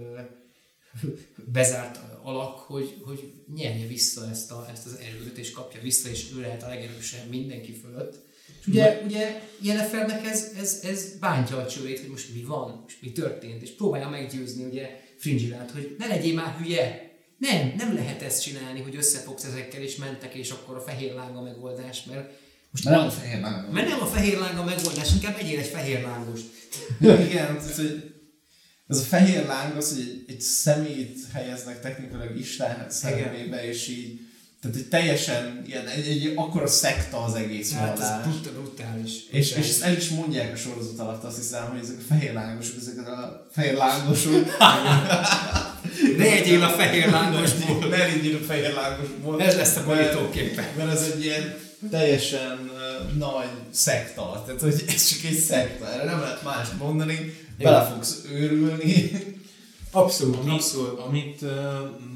bezárt 1.53 2.01
alak, 2.23 2.59
hogy, 2.59 2.97
hogy 3.05 3.33
nyerje 3.55 3.87
vissza 3.87 4.29
ezt, 4.31 4.51
a, 4.51 4.69
ezt 4.73 4.87
az 4.87 4.99
erőt, 5.01 5.39
és 5.39 5.51
kapja 5.51 5.81
vissza, 5.81 6.09
és 6.09 6.27
ő 6.37 6.41
lehet 6.41 6.63
a 6.63 6.69
legerősebb 6.69 7.29
mindenki 7.29 7.73
fölött. 7.73 8.25
És 8.61 8.67
ugye, 8.67 9.03
ugye 9.05 9.43
Jennifernek 9.61 10.27
ez, 10.27 10.53
ez, 10.61 10.81
ez 10.83 11.19
bántja 11.21 11.57
a 11.57 11.67
csőrét, 11.67 12.01
hogy 12.01 12.09
most 12.09 12.35
mi 12.35 12.43
van, 12.43 12.81
most 12.83 13.03
mi 13.03 13.13
történt, 13.13 13.63
és 13.63 13.71
próbálja 13.71 14.09
meggyőzni 14.09 14.65
ugye 14.65 15.01
Fringilát, 15.17 15.71
hogy 15.71 15.97
ne 15.99 16.07
legyél 16.07 16.35
már 16.35 16.57
hülye, 16.57 17.11
nem, 17.39 17.73
nem 17.77 17.95
lehet 17.95 18.23
ezt 18.23 18.43
csinálni, 18.43 18.81
hogy 18.81 18.97
összefogsz 18.97 19.45
ezekkel, 19.45 19.83
és 19.83 19.97
mentek, 19.97 20.35
és 20.35 20.51
akkor 20.51 20.77
a 20.77 20.81
fehér 20.81 21.15
láng 21.15 21.37
a 21.37 21.43
megoldás, 21.43 22.05
mert 22.05 22.31
most 22.71 22.85
Mert 22.85 22.97
nem 22.97 23.07
a 23.07 23.11
fehér 23.11 23.41
láng. 23.41 23.73
mert 23.73 23.89
nem 23.89 24.01
a 24.01 24.07
fehér 24.07 24.39
láng 24.39 24.59
a 24.59 24.65
megoldás, 24.65 25.13
inkább 25.15 25.39
egyél 25.39 25.59
egy 25.59 25.67
fehér 25.67 26.03
lángost. 26.03 26.45
Igen, 27.01 27.47
tehát, 27.59 27.77
hogy 27.77 28.15
ez 28.89 28.99
a 28.99 29.03
fehér 29.03 29.47
láng 29.47 29.77
az, 29.77 29.89
hogy 29.95 30.01
egy, 30.01 30.25
egy 30.35 30.41
szemét 30.41 31.19
helyeznek 31.33 31.81
technikailag 31.81 32.39
Isten 32.39 32.87
szerepébe, 32.89 33.69
és 33.69 33.89
így 33.89 34.21
tehát 34.61 34.77
egy 34.77 34.89
teljesen 34.89 35.63
ilyen, 35.67 35.87
egy, 35.87 36.07
egy 36.07 36.33
akkora 36.37 36.67
szekta 36.67 37.25
az 37.25 37.35
egész 37.35 37.73
Hát 37.73 37.93
ez 37.93 38.09
vallás. 38.09 38.27
brutális. 38.53 39.13
És, 39.31 39.51
és 39.53 39.69
ezt 39.69 39.83
el 39.83 39.97
is 39.97 40.09
mondják 40.09 40.53
a 40.53 40.57
sorozat 40.57 40.99
alatt, 40.99 41.25
azt 41.25 41.37
hiszem, 41.37 41.69
hogy 41.71 41.79
ezek 41.83 41.97
a 41.99 42.15
fehér 42.15 42.33
lángosok, 42.33 42.75
ezek 42.81 43.09
a 43.09 43.47
fehér 43.53 43.75
lángosok. 43.75 44.47
Ne 46.17 46.25
egyél 46.25 46.63
a 46.63 46.69
fehér 46.69 47.11
lángosból. 47.19 47.89
ne 47.89 47.97
legyél 47.97 48.37
a 48.37 48.45
fehér 48.45 48.75
lángosból. 48.75 49.43
Ez 49.43 49.55
lesz 49.57 49.77
a 49.77 49.85
borítóképpen. 49.85 50.65
Mert 50.77 50.93
ez 50.93 51.13
egy 51.15 51.25
ilyen 51.25 51.55
teljesen 51.91 52.59
uh, 52.59 53.17
nagy 53.17 53.51
szekta. 53.71 54.43
Tehát, 54.47 54.61
hogy 54.61 54.85
ez 54.87 55.09
csak 55.09 55.25
egy 55.25 55.39
szekta. 55.39 55.93
Erre 55.93 56.05
nem 56.05 56.21
lehet 56.21 56.43
mást 56.43 56.79
mondani. 56.79 57.35
Bele 57.59 57.85
fogsz 57.85 58.25
őrülni. 58.33 59.11
Abszolút, 59.91 60.37
Ami, 60.37 60.51
abszolút. 60.51 60.99
Amit 61.01 61.43
uh, 61.43 61.51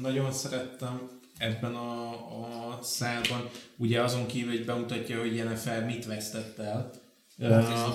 nagyon 0.01 0.33
szerettem 0.33 1.09
ebben 1.37 1.75
a, 1.75 2.09
a 2.11 2.79
szálban, 2.83 3.49
ugye 3.77 4.01
azon 4.01 4.25
kívül, 4.25 4.51
hogy 4.51 4.65
bemutatja, 4.65 5.19
hogy 5.19 5.35
Jennifer 5.35 5.85
mit 5.85 6.05
vesztett 6.05 6.59
el. 6.59 6.91
És 7.37 7.47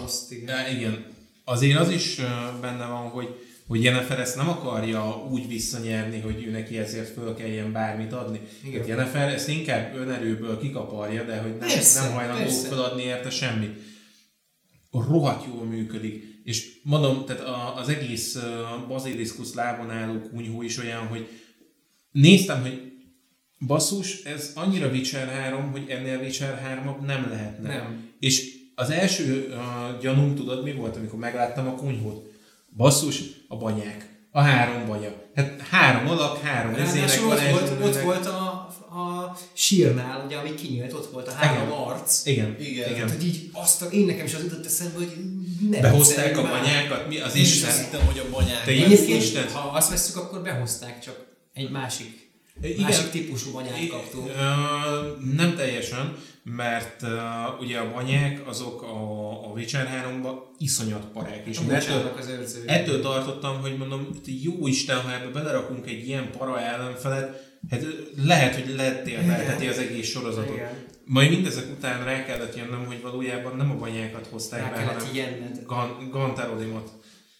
azt, 0.04 0.32
igen. 0.32 0.46
de 0.46 0.70
igen. 0.72 1.04
Azért 1.44 1.78
az 1.78 1.88
is 1.88 2.18
ö, 2.18 2.24
benne 2.60 2.86
van, 2.86 3.08
hogy, 3.08 3.45
hogy 3.66 3.82
Jennifer 3.82 4.20
ezt 4.20 4.36
nem 4.36 4.48
akarja 4.48 5.26
úgy 5.30 5.48
visszanyerni, 5.48 6.20
hogy 6.20 6.44
ő 6.44 6.50
neki 6.50 6.78
ezért 6.78 7.12
föl 7.12 7.34
kelljen 7.34 7.72
bármit 7.72 8.12
adni. 8.12 8.40
Igen. 8.64 8.84
Igen. 8.84 8.96
Jennifer 8.96 9.28
ezt 9.28 9.48
inkább 9.48 9.94
önerőből 9.94 10.58
kikaparja, 10.58 11.24
de 11.24 11.38
hogy 11.40 11.50
nem, 11.50 11.68
Persze, 11.68 12.02
nem 12.02 12.12
hajlandó 12.12 12.42
persze. 12.42 12.68
feladni 12.68 13.02
érte 13.02 13.30
semmit. 13.30 13.78
Rohadt 14.90 15.46
jól 15.46 15.64
működik. 15.64 16.24
És 16.44 16.78
mondom, 16.82 17.24
tehát 17.24 17.42
a, 17.42 17.76
az 17.76 17.88
egész 17.88 18.38
baziliszkusz 18.88 19.54
lábon 19.54 19.90
álló 19.90 20.20
kunyhó 20.20 20.62
is 20.62 20.78
olyan, 20.78 21.06
hogy 21.06 21.28
néztem, 22.12 22.60
hogy 22.60 22.92
basszus, 23.66 24.22
ez 24.24 24.52
annyira 24.54 24.88
Witcher 24.88 25.28
3, 25.28 25.70
hogy 25.70 25.84
ennél 25.88 26.18
Witcher 26.18 26.58
3 26.58 27.04
nem 27.04 27.26
lehetne. 27.30 27.68
Nem. 27.68 28.10
És 28.18 28.54
az 28.74 28.90
első 28.90 29.48
uh, 29.50 30.00
gyanúm, 30.00 30.34
tudod 30.34 30.64
mi 30.64 30.72
volt, 30.72 30.96
amikor 30.96 31.18
megláttam 31.18 31.66
a 31.66 31.74
kunyhót? 31.74 32.34
Basszus, 32.76 33.22
a 33.48 33.56
banyák. 33.56 34.14
A 34.30 34.40
három 34.40 34.86
banya. 34.86 35.08
Hát 35.34 35.60
három 35.70 36.08
alak, 36.08 36.40
három 36.40 36.72
izének 36.72 36.94
Ráadásul 36.94 37.30
ott 37.30 37.40
volt, 37.40 37.84
ott 37.84 38.02
volt 38.02 38.26
a, 38.26 38.40
a 38.96 39.36
sírnál, 39.52 40.22
ugye, 40.26 40.36
ami 40.36 40.54
kinyílt, 40.54 40.92
ott 40.92 41.10
volt 41.12 41.28
a 41.28 41.32
három 41.32 41.66
Igen. 41.66 41.78
arc. 41.78 42.26
Igen, 42.26 42.56
Igen. 42.60 42.90
igen. 42.90 43.06
Tehát 43.06 43.22
így 43.22 43.50
azt 43.52 43.82
én 43.92 44.06
nekem 44.06 44.24
is 44.24 44.34
az 44.34 44.42
jutott 44.42 44.66
eszembe, 44.66 44.96
hogy 44.96 45.12
ne 45.70 45.80
Behozták 45.80 46.38
a 46.38 46.42
már. 46.42 46.50
banyákat, 46.50 47.08
mi 47.08 47.18
az 47.18 47.34
Én 47.36 47.42
is 47.42 47.64
hittem, 47.64 48.06
hogy 48.06 48.18
a 48.18 48.30
banyák. 48.30 48.64
Te 48.64 48.70
Egyébként, 48.70 49.22
Isten. 49.22 49.48
ha 49.52 49.76
azt 49.76 49.90
veszük, 49.90 50.16
akkor 50.16 50.42
behozták, 50.42 51.00
csak 51.00 51.26
egy 51.54 51.70
másik, 51.70 52.30
Igen. 52.62 52.80
másik 52.80 53.10
típusú 53.10 53.52
banyát 53.52 53.88
kaptunk. 53.88 54.28
Ö, 54.28 55.32
nem 55.36 55.56
teljesen, 55.56 56.16
mert 56.54 57.02
uh, 57.02 57.60
ugye 57.60 57.78
a 57.78 57.92
banyák 57.92 58.48
azok 58.48 58.82
a, 58.82 59.30
a 59.44 59.52
Witcher 59.54 59.88
3-ban 60.06 60.34
iszonyat 60.58 61.04
parák, 61.12 61.46
és 61.46 61.58
ettől, 61.68 62.12
ettől 62.66 63.00
tartottam, 63.00 63.60
hogy 63.60 63.76
mondom, 63.76 64.08
jó 64.42 64.66
Isten, 64.66 65.00
ha 65.00 65.12
ebbe 65.14 65.30
belerakunk 65.30 65.86
egy 65.86 66.06
ilyen 66.06 66.30
para 66.38 66.60
ellenfelet, 66.60 67.58
hát 67.70 67.86
lehet, 68.24 68.54
hogy 68.54 68.74
letérdelheti 68.76 69.66
az 69.66 69.78
egész 69.78 70.08
sorozatot. 70.08 70.54
Igen. 70.54 70.70
Majd 71.04 71.30
mindezek 71.30 71.64
után 71.76 72.04
rá 72.04 72.24
kellett 72.24 72.56
jönnöm, 72.56 72.86
hogy 72.86 73.02
valójában 73.02 73.56
nem 73.56 73.70
a 73.70 73.74
banyákat 73.74 74.26
hozták 74.26 74.60
Rá 74.60 74.70
be, 74.70 74.84
hanem. 74.84 75.06
Gan- 75.66 76.10
Gantarodimot. 76.10 76.90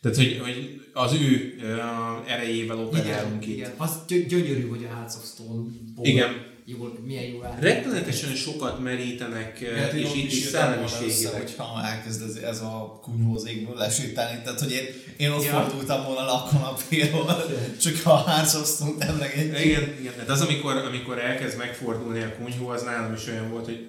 Tehát, 0.00 0.16
hogy, 0.16 0.40
hogy 0.42 0.80
az 0.92 1.12
ő 1.12 1.54
uh, 1.62 2.32
erejével 2.32 2.78
operálunk 2.78 3.46
Igen, 3.46 3.56
itt. 3.56 3.56
igen. 3.56 3.70
Az 3.76 3.98
gy- 4.06 4.26
gyönyörű, 4.26 4.68
hogy 4.68 4.84
a 4.90 4.94
Hearts 4.94 5.14
of 5.14 5.24
Stone-ból 5.24 6.06
Igen. 6.06 6.54
Jól, 6.68 6.98
milyen 7.04 7.24
jól 7.24 7.44
át. 7.46 7.60
Rettenetesen 7.60 8.34
sokat 8.34 8.78
merítenek, 8.82 9.60
eh, 9.62 9.76
Hát 9.82 9.92
és 9.92 10.14
itt 10.14 10.32
is 10.32 10.42
szellemiségileg. 10.42 11.32
hogyha 11.32 11.82
elkezd 11.84 12.22
ez, 12.22 12.34
ez 12.42 12.60
a 12.60 13.00
kunyhó 13.02 13.34
az 13.34 13.46
égből 13.48 13.76
lesétálni. 13.76 14.42
Tehát, 14.44 14.60
hogy 14.60 14.72
én, 14.72 14.84
én 15.16 15.30
ott 15.30 15.44
Ja. 15.44 15.50
fordultam 15.50 16.04
volna 16.04 16.24
le 16.24 16.30
a 16.30 16.48
kanapéról, 16.50 17.44
csak 17.82 17.96
ha 18.02 18.12
a 18.12 18.22
házasztunk 18.30 19.04
emlegetjük. 19.04 19.58
Igen, 19.64 19.94
igen, 20.00 20.12
de 20.26 20.32
az, 20.32 20.40
amikor, 20.40 20.76
amikor 20.76 21.18
elkezd 21.18 21.58
megfordulni 21.58 22.22
a 22.22 22.34
kunyhó, 22.42 22.68
az 22.68 22.82
nálam 22.82 23.14
is 23.14 23.26
olyan 23.26 23.50
volt, 23.50 23.64
hogy 23.64 23.88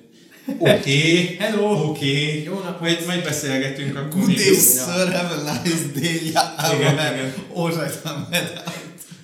oké, 0.57 0.71
okay, 0.79 1.35
Hello! 1.35 1.89
oké, 1.89 2.11
okay, 2.11 2.43
Jó 2.43 2.53
napot! 2.59 2.79
majd, 2.79 3.05
majd 3.05 3.23
beszélgetünk, 3.23 3.95
akkor 3.95 4.07
Good 4.19 4.27
még 4.27 4.35
day, 4.37 4.45
jó. 4.47 4.53
sir, 4.59 5.11
have 5.13 5.33
a 5.35 5.51
nice 5.63 5.85
day. 6.01 6.31
Yeah, 6.31 6.75
Igen, 6.75 6.91
igen, 6.93 7.13
igen. 7.13 7.33
All 7.53 7.69
right, 7.69 8.01
I'm. 8.05 8.37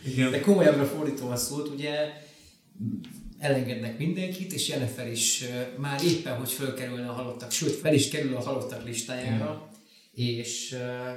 Igen. 0.05 0.31
De 0.31 0.39
komolyabbra 0.39 0.85
fordítva 0.85 1.35
szólt, 1.35 1.67
ugye 1.67 1.91
elengednek 3.43 3.97
mindenkit, 3.97 4.53
és 4.53 4.67
Jennifer 4.67 5.11
is 5.11 5.43
már 5.77 6.03
éppen, 6.03 6.35
hogy 6.35 6.51
fölkerülne 6.51 7.09
a 7.09 7.13
halottak, 7.13 7.51
sőt, 7.51 7.79
fel 7.79 7.93
is 7.93 8.09
kerül 8.09 8.35
a 8.35 8.41
halottak 8.41 8.85
listájára, 8.85 9.69
és 10.15 10.71
ö, 10.71 11.11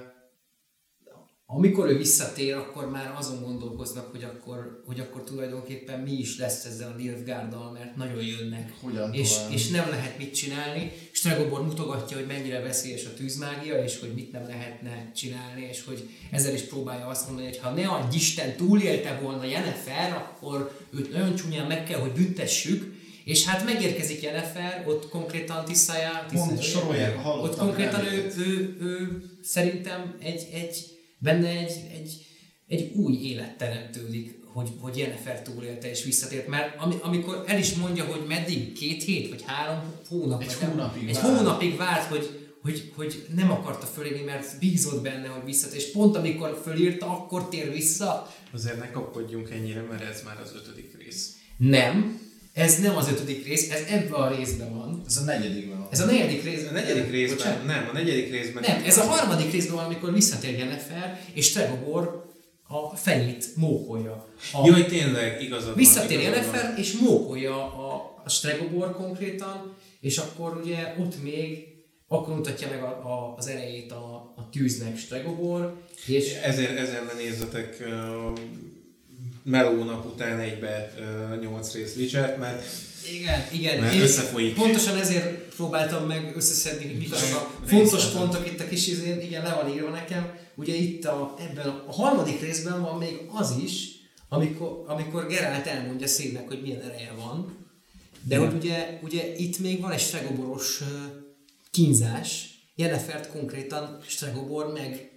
amikor 1.48 1.88
ő 1.88 1.96
visszatér, 1.96 2.54
akkor 2.54 2.90
már 2.90 3.14
azon 3.18 3.42
gondolkoznak, 3.42 4.10
hogy 4.10 4.24
akkor, 4.24 4.82
hogy 4.86 5.00
akkor 5.00 5.24
tulajdonképpen 5.24 6.00
mi 6.00 6.12
is 6.12 6.38
lesz 6.38 6.64
ezzel 6.64 6.92
a 6.92 6.96
Nilfgaarddal, 6.96 7.72
mert 7.72 7.96
nagyon 7.96 8.24
jönnek. 8.24 8.72
Hogyan 8.80 9.12
és, 9.12 9.34
tovább? 9.34 9.52
és 9.52 9.68
nem 9.68 9.88
lehet 9.88 10.18
mit 10.18 10.34
csinálni. 10.34 10.92
Stregobor 11.12 11.62
mutogatja, 11.62 12.16
hogy 12.16 12.26
mennyire 12.26 12.60
veszélyes 12.60 13.04
a 13.04 13.14
tűzmágia, 13.14 13.84
és 13.84 14.00
hogy 14.00 14.12
mit 14.14 14.32
nem 14.32 14.46
lehetne 14.46 15.10
csinálni, 15.14 15.66
és 15.70 15.84
hogy 15.84 16.08
ezzel 16.30 16.54
is 16.54 16.62
próbálja 16.62 17.06
azt 17.06 17.26
mondani, 17.26 17.46
hogy 17.46 17.58
ha 17.58 17.70
ne 17.70 17.88
adj 17.88 18.16
Isten 18.16 18.56
túlélte 18.56 19.18
volna 19.22 19.44
Jennefer, 19.44 20.12
akkor 20.12 20.78
őt 20.90 21.12
nagyon 21.12 21.34
csúnyán 21.34 21.66
meg 21.66 21.84
kell, 21.84 22.00
hogy 22.00 22.12
büntessük, 22.12 22.94
és 23.24 23.44
hát 23.44 23.64
megérkezik 23.64 24.22
Jennefer, 24.22 24.84
ott 24.88 25.08
konkrétan 25.08 25.64
halottak 27.22 27.50
ott 27.50 27.58
konkrétan 27.58 28.00
ő, 28.00 28.16
nevét. 28.16 28.36
ő, 28.36 28.76
ő, 28.80 29.22
szerintem 29.42 30.16
egy, 30.20 30.48
egy, 30.52 30.95
benne 31.18 31.48
egy, 31.48 31.72
egy, 32.00 32.26
egy 32.66 32.92
új 32.94 33.14
élet 33.22 33.56
teremtődik, 33.56 34.34
hogy, 34.52 34.68
hogy 34.80 34.96
Jennifer 34.98 35.42
túlélte 35.42 35.90
és 35.90 36.04
visszatért. 36.04 36.46
Mert 36.46 36.80
ami, 36.80 36.94
amikor 37.02 37.44
el 37.46 37.58
is 37.58 37.74
mondja, 37.74 38.04
hogy 38.04 38.26
meddig, 38.28 38.72
két 38.72 39.02
hét, 39.02 39.28
vagy 39.28 39.42
három 39.46 39.92
hónap, 40.08 40.42
Egy 40.42 40.46
vagy 40.48 40.56
nem- 40.60 40.70
hónapig 40.70 41.08
egy 41.08 41.14
várt. 41.14 41.26
hónapig 41.38 41.76
várt, 41.76 42.08
hogy, 42.08 42.50
hogy, 42.62 42.92
hogy 42.96 43.26
nem 43.34 43.50
akarta 43.50 43.86
fölírni, 43.86 44.22
mert 44.22 44.58
bízott 44.58 45.02
benne, 45.02 45.26
hogy 45.28 45.44
visszatér. 45.44 45.76
És 45.76 45.90
pont 45.92 46.16
amikor 46.16 46.60
fölírta, 46.64 47.06
akkor 47.06 47.48
tér 47.48 47.72
vissza. 47.72 48.34
Azért 48.52 48.78
ne 48.78 48.90
kapkodjunk 48.90 49.50
ennyire, 49.50 49.80
mert 49.82 50.02
ez 50.02 50.22
már 50.24 50.40
az 50.40 50.52
ötödik 50.54 50.96
rész. 51.04 51.36
Nem, 51.56 52.20
ez 52.52 52.80
nem 52.80 52.96
az 52.96 53.08
ötödik 53.08 53.44
rész, 53.46 53.70
ez 53.70 53.80
ebben 53.88 54.12
a 54.20 54.36
részben 54.36 54.74
van. 54.74 55.02
Ez 55.06 55.16
a 55.16 55.22
negyedikben 55.24 55.75
van. 55.75 55.75
Ez 55.90 56.00
a 56.00 56.04
negyedik 56.04 56.44
rész. 56.44 56.66
A 56.68 56.72
negyedik 56.72 57.10
részben, 57.10 57.36
Bocsánat. 57.36 57.66
nem, 57.66 57.88
a 57.90 57.92
negyedik 57.92 58.30
részben... 58.30 58.64
Nem, 58.66 58.82
ez 58.84 58.98
a 58.98 59.02
harmadik 59.02 59.52
részben 59.52 59.74
van, 59.74 59.84
amikor 59.84 60.12
visszatér 60.12 60.58
Jennifer, 60.58 61.20
és 61.32 61.52
Tregobor 61.52 62.24
a 62.68 62.96
fejét 62.96 63.46
mókolja. 63.56 64.26
A, 64.52 64.66
Jaj, 64.66 64.86
tényleg, 64.86 65.42
igazad 65.42 65.66
van, 65.66 65.76
visszatér. 65.76 66.20
Jennifer, 66.20 66.74
és 66.78 66.92
mókolja 66.92 67.54
a, 67.54 68.20
a 68.24 68.28
Stregobor 68.28 68.96
konkrétan, 68.96 69.74
és 70.00 70.18
akkor 70.18 70.60
ugye 70.64 70.94
ott 70.98 71.22
még 71.22 71.74
akkor 72.08 72.34
mutatja 72.34 72.68
meg 72.68 72.82
a, 72.82 72.86
a, 72.86 73.34
az 73.36 73.46
erejét 73.46 73.92
a, 73.92 74.32
a 74.36 74.48
tűznek 74.52 74.98
Stregobor, 74.98 75.80
és 76.06 76.34
Ezért, 76.34 76.78
ezért 76.78 77.12
ne 77.12 77.22
nézzetek 77.22 77.76
uh, 77.80 78.38
melónap 79.42 80.06
után 80.06 80.38
egybe 80.38 80.92
uh, 81.32 81.40
8 81.40 81.72
rész 81.72 81.96
Licset, 81.96 82.38
mert 82.38 82.64
igen, 83.12 83.46
igen, 83.52 83.80
Mert 83.80 83.94
én 83.94 84.00
összefolyik. 84.00 84.54
pontosan 84.54 84.96
ezért 84.96 85.54
próbáltam 85.54 86.06
meg 86.06 86.36
összeszedni, 86.36 86.86
hogy 86.86 86.98
mik 86.98 87.12
azok 87.12 87.34
a 87.62 87.66
fontos 87.66 88.04
pontok 88.04 88.46
itt 88.46 88.60
a 88.60 88.68
kis 88.68 88.86
izén, 88.86 89.20
igen, 89.20 89.42
le 89.42 89.54
van 89.54 89.74
írva 89.74 89.90
nekem. 89.90 90.38
Ugye 90.54 90.74
itt 90.74 91.04
a, 91.04 91.34
ebben 91.38 91.68
a, 91.68 91.84
a 91.86 91.92
harmadik 91.92 92.40
részben 92.40 92.80
van 92.80 92.98
még 92.98 93.20
az 93.32 93.54
is, 93.64 93.88
amikor, 94.28 94.84
amikor 94.86 95.26
Geralt 95.26 95.66
elmondja 95.66 96.06
színnek, 96.06 96.48
hogy 96.48 96.60
milyen 96.62 96.80
ereje 96.80 97.12
van, 97.16 97.56
de 98.22 98.38
hogy 98.38 98.54
ugye, 98.54 98.98
ugye 99.02 99.36
itt 99.36 99.58
még 99.58 99.80
van 99.80 99.90
egy 99.92 100.00
stregoboros 100.00 100.82
kínzás, 101.70 102.50
Jennefert 102.76 103.30
konkrétan 103.30 103.98
Stregobor 104.06 104.72
meg, 104.72 105.10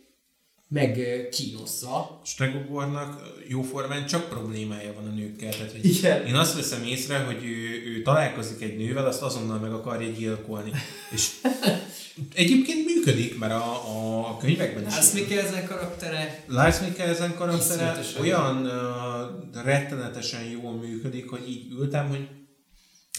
meg 0.70 0.98
ö, 0.98 1.30
kínoszza. 1.30 2.22
Stregobornak 2.24 3.22
jóformán 3.48 4.06
csak 4.06 4.30
problémája 4.30 4.94
van 4.94 5.08
a 5.08 5.14
nőkkel. 5.14 5.52
Tehát, 5.52 5.72
hogy 5.72 5.86
Igen. 5.86 6.26
Én 6.26 6.36
azt 6.36 6.56
veszem 6.56 6.84
észre, 6.84 7.18
hogy 7.18 7.46
ő, 7.46 7.84
ő 7.86 8.02
találkozik 8.02 8.62
egy 8.62 8.78
nővel, 8.78 9.06
azt 9.06 9.22
azonnal 9.22 9.60
meg 9.60 9.72
akarja 9.72 10.10
gyilkolni. 10.10 10.72
És 11.12 11.30
egyébként 12.34 12.86
működik, 12.86 13.40
mert 13.40 13.52
a, 13.54 14.30
a 14.30 14.38
könyvekben 14.38 14.88
is. 14.88 14.94
Lars 14.94 15.12
Mikkelsen 15.12 15.68
karaktere 15.68 16.44
Lars 16.48 16.80
Mikkelsen 16.80 17.36
karaktere 17.36 18.00
olyan 18.20 18.66
uh, 18.66 19.64
rettenetesen 19.64 20.44
jól 20.44 20.74
működik, 20.74 21.30
hogy 21.30 21.50
így 21.50 21.72
ültem, 21.72 22.08
hogy 22.08 22.28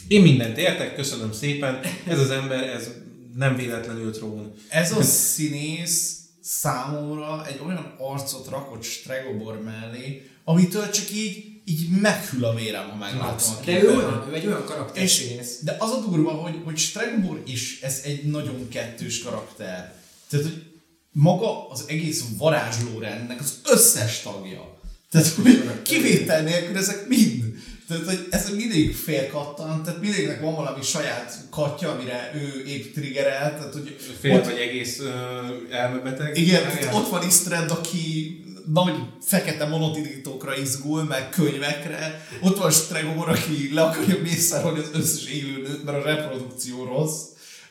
én 0.09 0.23
mindent 0.23 0.59
értek, 0.59 0.95
köszönöm 0.95 1.33
szépen, 1.33 1.81
ez 2.07 2.19
az 2.19 2.31
ember, 2.31 2.63
ez 2.63 2.91
nem 3.37 3.57
véletlenül 3.57 4.13
trón. 4.13 4.53
Ez 4.69 4.93
a 4.93 5.03
színész 5.03 6.20
számomra 6.59 7.47
egy 7.47 7.61
olyan 7.67 7.95
arcot 7.99 8.49
rakott 8.49 8.83
Stregobor 8.83 9.63
mellé, 9.63 10.31
amitől 10.45 10.91
csak 10.91 11.11
így, 11.11 11.61
így 11.65 11.89
meghűl 11.89 12.45
a 12.45 12.55
vérem, 12.55 12.89
ha 12.89 12.97
meglátom 12.97 13.55
a 13.61 13.65
De 13.65 13.83
ő, 13.83 13.97
olyan, 13.97 14.27
ő 14.31 14.35
egy 14.35 14.47
olyan 14.47 14.65
karakter 14.65 15.03
És, 15.03 15.39
de 15.63 15.77
az 15.79 15.91
a 15.91 16.05
durva, 16.09 16.31
hogy, 16.31 16.61
hogy 16.65 16.79
Stregobor 16.79 17.43
is 17.47 17.81
ez 17.81 18.01
egy 18.05 18.25
nagyon 18.25 18.69
kettős 18.69 19.23
karakter. 19.23 19.95
Tehát, 20.29 20.47
hogy 20.47 20.63
maga 21.11 21.69
az 21.69 21.85
egész 21.87 22.25
varázslórendnek 22.39 23.41
az 23.41 23.61
összes 23.65 24.21
tagja. 24.21 24.79
Tehát, 25.11 25.29
hogy 25.29 25.83
kivétel 25.83 26.43
nélkül 26.43 26.77
ezek 26.77 27.09
mind. 27.09 27.45
Tehát, 27.91 28.05
hogy 28.07 28.27
ez 28.31 28.51
mindig 28.57 28.97
félkattan, 28.97 29.83
tehát 29.83 30.01
mindegynek 30.01 30.41
van 30.41 30.55
valami 30.55 30.83
saját 30.83 31.35
katja, 31.51 31.91
amire 31.91 32.31
ő 32.35 32.65
épp 32.67 32.95
triggerel, 32.95 33.51
tehát, 33.57 33.73
hogy 33.73 33.97
Fél 34.21 34.35
ott- 34.37 34.45
vagy 34.45 34.59
egész 34.59 34.99
uh, 34.99 35.07
elmebeteg. 35.71 36.37
igen, 36.37 36.62
tehát 36.62 36.95
ott 36.95 37.09
van 37.09 37.27
Istrend, 37.27 37.71
aki 37.71 38.35
nagy 38.73 38.95
fekete 39.21 39.67
monotidítókra 39.67 40.57
izgul, 40.57 41.03
meg 41.03 41.29
könyvekre. 41.29 42.27
Ott 42.43 42.59
van 42.59 42.71
Stregobor, 42.71 43.29
aki 43.29 43.71
le 43.73 43.83
akarja 43.83 44.23
mészárolni 44.23 44.79
az 44.79 44.91
összes 44.93 45.25
élőnőt, 45.27 45.85
mert 45.85 45.99
a 45.99 46.03
reprodukció 46.07 46.85
rossz. 46.85 47.21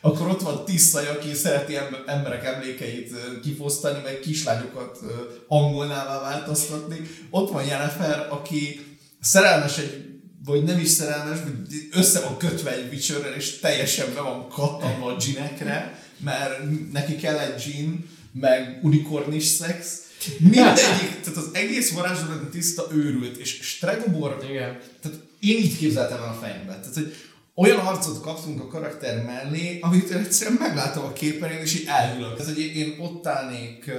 Akkor 0.00 0.28
ott 0.28 0.42
van 0.42 0.64
Tiszaj, 0.64 1.06
aki 1.08 1.34
szereti 1.34 1.76
em- 1.76 2.02
emberek 2.06 2.44
emlékeit 2.44 3.10
ö, 3.12 3.40
kifosztani, 3.40 3.98
meg 4.04 4.18
kislányokat 4.20 4.98
ö, 5.02 5.06
angolnává 5.48 6.20
változtatni. 6.20 7.00
Ott 7.30 7.50
van 7.50 7.64
Jennifer, 7.66 8.26
aki 8.30 8.80
szerelmes 9.20 9.78
egy 9.78 10.04
vagy 10.44 10.62
nem 10.62 10.78
is 10.78 10.88
szerelmes, 10.88 11.38
vagy 11.42 11.88
össze 11.92 12.20
van 12.20 12.36
kötve 12.36 12.72
egy 12.72 12.92
Witcherrel, 12.92 13.34
és 13.34 13.58
teljesen 13.58 14.14
be 14.14 14.20
van 14.20 14.48
kattanva 14.48 15.06
a 15.06 15.16
ginekre, 15.16 16.02
mert 16.18 16.52
neki 16.92 17.16
kell 17.16 17.38
egy 17.38 17.62
gin, 17.62 18.08
meg 18.32 18.78
unikornis 18.82 19.44
szex. 19.44 19.98
Mindegyik, 20.38 21.20
tehát 21.20 21.36
az 21.36 21.48
egész 21.52 21.92
varázslat 21.92 22.50
tiszta 22.50 22.86
őrült, 22.92 23.36
és 23.36 23.58
Stregobor, 23.62 24.44
Igen. 24.48 24.78
tehát 25.02 25.18
én 25.40 25.58
így 25.58 25.76
képzeltem 25.76 26.18
el 26.18 26.28
a 26.28 26.38
fejembe. 26.40 26.78
Tehát, 26.80 26.94
hogy 26.94 27.14
olyan 27.54 27.78
arcot 27.78 28.20
kaptunk 28.20 28.60
a 28.60 28.66
karakter 28.66 29.24
mellé, 29.24 29.78
amit 29.80 30.10
egyszerűen 30.10 30.56
meglátom 30.60 31.04
a 31.04 31.12
képernyőn, 31.12 31.60
és 31.60 31.74
így 31.74 31.86
elhűlök. 31.86 32.36
Tehát, 32.36 32.54
hogy 32.54 32.62
én 32.76 32.96
ott 32.98 33.26
állnék 33.26 33.84
uh, 33.86 33.94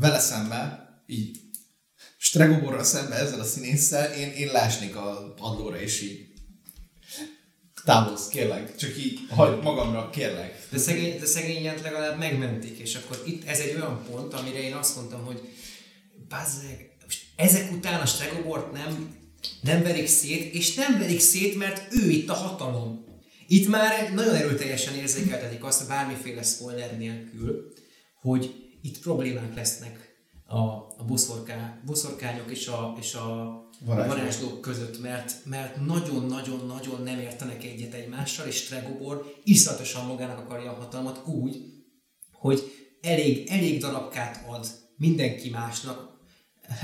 vele 0.00 0.18
szembe, 0.18 0.88
így 1.06 1.38
Stregoborral 2.26 2.84
szembe 2.84 3.14
ezzel 3.14 3.40
a 3.40 3.44
színésszel, 3.44 4.12
én, 4.12 4.32
én 4.32 4.52
lásnék 4.52 4.96
a 4.96 5.34
padlóra, 5.36 5.80
és 5.80 6.02
így 6.02 6.26
távolsz, 7.84 8.28
kérlek. 8.28 8.76
Csak 8.76 8.98
így 8.98 9.18
hagyd 9.28 9.62
magamra, 9.62 10.10
kérlek. 10.10 10.66
De 10.70 10.78
szegény, 10.78 11.18
de 11.18 11.26
szegényet 11.26 11.82
legalább 11.82 12.18
megmentik, 12.18 12.78
és 12.78 12.94
akkor 12.94 13.22
itt 13.26 13.48
ez 13.48 13.58
egy 13.58 13.74
olyan 13.74 14.04
pont, 14.10 14.34
amire 14.34 14.62
én 14.62 14.74
azt 14.74 14.96
mondtam, 14.96 15.24
hogy 15.24 15.40
bazzeg, 16.28 16.96
most 17.04 17.24
ezek 17.36 17.72
után 17.72 18.00
a 18.00 18.06
Stregobort 18.06 18.72
nem, 18.72 19.16
nem 19.60 19.82
verik 19.82 20.08
szét, 20.08 20.54
és 20.54 20.74
nem 20.74 20.98
verik 20.98 21.20
szét, 21.20 21.56
mert 21.56 21.94
ő 21.94 22.10
itt 22.10 22.28
a 22.28 22.34
hatalom. 22.34 23.04
Itt 23.48 23.68
már 23.68 24.12
nagyon 24.14 24.34
erőteljesen 24.34 24.94
érzékeltetik 24.94 25.64
azt, 25.64 25.88
bármiféle 25.88 26.42
spoiler 26.42 26.98
nélkül, 26.98 27.72
hogy 28.20 28.54
itt 28.82 28.98
problémák 28.98 29.54
lesznek 29.54 30.05
a, 30.46 30.58
a 30.96 31.04
boszorká, 31.06 31.80
boszorkányok 31.86 32.50
és 32.50 32.66
a, 32.66 32.96
és 33.00 33.14
a 33.14 33.64
Varázslók. 33.80 34.16
varázslók 34.16 34.60
között, 34.60 35.00
mert, 35.02 35.44
mert 35.44 35.86
nagyon-nagyon-nagyon 35.86 37.02
nem 37.02 37.18
értenek 37.18 37.64
egyet 37.64 37.94
egymással, 37.94 38.46
és 38.46 38.56
Stregobor 38.56 39.34
iszonyatosan 39.44 40.06
magának 40.06 40.38
akarja 40.38 40.70
a 40.70 40.74
hatalmat 40.74 41.26
úgy, 41.26 41.56
hogy 42.32 42.62
elég, 43.00 43.48
elég 43.48 43.80
darabkát 43.80 44.44
ad 44.48 44.66
mindenki 44.96 45.50
másnak, 45.50 46.14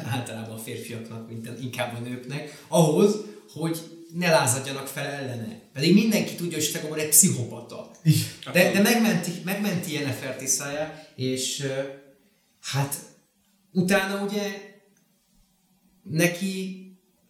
általában 0.05 0.55
a 0.55 0.59
férfiaknak, 0.59 1.29
mint 1.29 1.49
inkább 1.61 1.97
a 1.97 2.01
nőknek, 2.01 2.65
ahhoz, 2.69 3.17
hogy 3.53 3.79
ne 4.15 4.31
lázadjanak 4.31 4.87
fel 4.87 5.07
ellene. 5.07 5.61
Pedig 5.73 5.95
mindenki 5.95 6.35
tudja, 6.35 6.57
hogy 6.57 6.67
Stregobor 6.67 6.99
egy 6.99 7.09
pszichopata. 7.09 7.91
De, 8.53 8.73
de 8.73 8.81
megmenti, 8.81 9.31
megmenti 9.45 9.93
Jennifer 9.93 10.37
Tiszája, 10.37 11.07
és 11.17 11.67
hát 12.61 12.95
utána 13.73 14.25
ugye 14.25 14.71
neki 16.03 16.77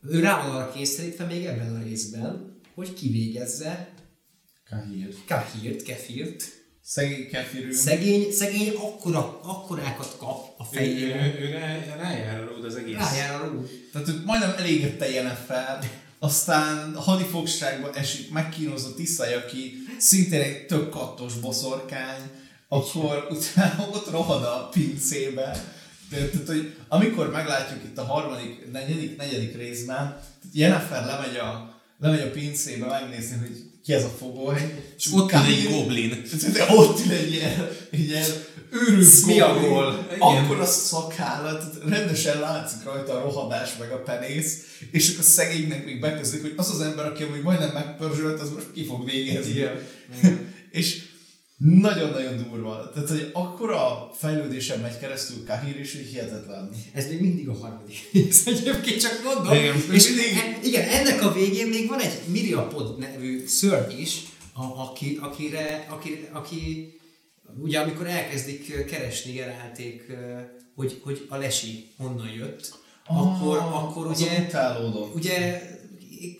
ő 0.08 0.20
rá 0.20 0.46
van 0.46 0.56
arra 0.56 0.72
kényszerítve 0.72 1.24
még 1.24 1.44
ebben 1.44 1.76
a 1.76 1.82
részben, 1.82 2.60
hogy 2.74 2.94
kivégezze 2.94 3.92
Kahír. 4.70 5.14
Kahirt, 5.26 5.82
Kefirt. 5.82 6.60
Szegény 6.84 7.28
kefirű. 7.28 7.72
Szegény, 7.72 8.32
szegény 8.32 8.74
akkora, 8.74 9.40
akkorákat 9.42 10.16
kap 10.18 10.54
a 10.58 10.64
Ő, 10.72 10.76
ő, 10.76 10.76
fejére. 10.76 11.26
ő, 11.26 11.38
ő 11.40 11.50
rá, 11.50 11.96
rájár 11.96 12.42
a 12.42 12.46
ród 12.46 12.64
az 12.64 12.76
egész. 12.76 12.96
Rájár 12.96 13.40
a 13.40 13.46
rúd. 13.46 13.68
Tehát 13.92 14.08
őt 14.08 14.24
majdnem 14.24 14.54
elégette 14.58 15.10
Jennifer, 15.10 15.90
aztán 16.18 16.94
hadifogságba 16.94 17.92
esik, 17.94 18.30
megkínozott 18.30 18.98
Iszai, 18.98 19.32
aki 19.32 19.72
szintén 19.98 20.40
egy 20.40 20.66
tök 20.66 20.90
kattos 20.90 21.34
boszorkány, 21.34 22.30
akkor 22.68 23.26
utána 23.30 23.88
ott 23.92 24.10
rohad 24.10 24.42
a 24.42 24.68
pincébe, 24.72 25.74
Tehát, 26.12 26.46
hogy 26.46 26.74
amikor 26.88 27.30
meglátjuk 27.30 27.84
itt 27.84 27.98
a 27.98 28.04
harmadik, 28.04 28.72
negyedik, 28.72 29.16
negyedik 29.16 29.56
részben, 29.56 30.20
Jennifer 30.52 31.06
lemegy 31.06 31.36
a, 31.36 31.80
lemegy 31.98 32.20
a 32.20 32.30
pincébe 32.30 32.86
megnézni, 32.86 33.36
hogy 33.36 33.70
ki 33.84 33.92
ez 33.92 34.04
a 34.04 34.08
fogoly. 34.18 34.84
És 34.96 35.08
ott 35.12 35.32
ül 35.32 35.38
egy 35.38 35.68
goblin. 35.70 36.22
Ott 36.68 37.04
ül 37.06 37.12
egy 37.12 37.32
ilyen, 37.32 37.68
ilyen 37.90 38.30
őrült 38.70 39.20
goblin. 39.20 39.72
Akkor 40.18 40.60
a 40.60 40.64
szakállat, 40.64 41.64
rendesen 41.88 42.40
látszik 42.40 42.84
rajta 42.84 43.12
a 43.12 43.22
rohadás 43.22 43.76
meg 43.78 43.92
a 43.92 44.02
penész, 44.02 44.58
és 44.90 45.12
akkor 45.12 45.24
szegénynek 45.24 45.84
még 45.84 46.00
bekezdik, 46.00 46.40
hogy 46.40 46.54
az 46.56 46.70
az 46.70 46.80
ember, 46.80 47.06
aki 47.06 47.22
amúgy 47.22 47.42
majdnem 47.42 47.70
megpörzsölt, 47.72 48.40
az 48.40 48.50
most 48.50 48.72
ki 48.72 48.84
fog 48.84 49.04
végezni. 49.04 49.52
Igen. 49.52 49.78
és 50.70 51.02
nagyon-nagyon 51.64 52.36
durva. 52.48 52.90
Tehát, 52.94 53.08
hogy 53.08 53.30
akkora 53.32 54.10
fejlődésen 54.14 54.80
megy 54.80 54.98
keresztül 54.98 55.44
Kahir 55.44 55.80
is, 55.80 55.96
hogy 55.96 56.06
hihetetlen. 56.06 56.70
Ez 56.92 57.08
még 57.08 57.20
mindig 57.20 57.48
a 57.48 57.54
harmadik 57.54 58.08
rész 58.12 58.46
egyébként, 58.46 59.00
csak 59.00 59.20
mondom. 59.24 59.54
Igen. 59.54 59.74
és 59.92 60.08
Mindig. 60.08 60.24
e- 60.24 60.58
igen, 60.66 60.88
ennek 60.88 61.22
a 61.22 61.32
végén 61.32 61.66
még 61.68 61.88
van 61.88 62.00
egy 62.00 62.18
Miriapod 62.26 62.98
nevű 62.98 63.46
szörny 63.46 63.98
is, 63.98 64.22
a, 64.52 64.62
aki, 64.80 65.18
akire, 65.20 65.86
aki, 65.90 66.28
aki, 66.32 66.92
ugye 67.62 67.78
amikor 67.80 68.06
elkezdik 68.06 68.86
keresni 68.86 69.32
Gerálték, 69.32 70.12
hogy, 70.74 71.00
hogy 71.04 71.26
a 71.28 71.36
lesi 71.36 71.88
honnan 71.96 72.28
jött, 72.28 72.80
akkor, 73.06 73.56
akkor 73.58 74.06
az 74.06 74.20
ugye, 74.20 74.44
utálódott. 74.46 75.14
ugye 75.14 75.62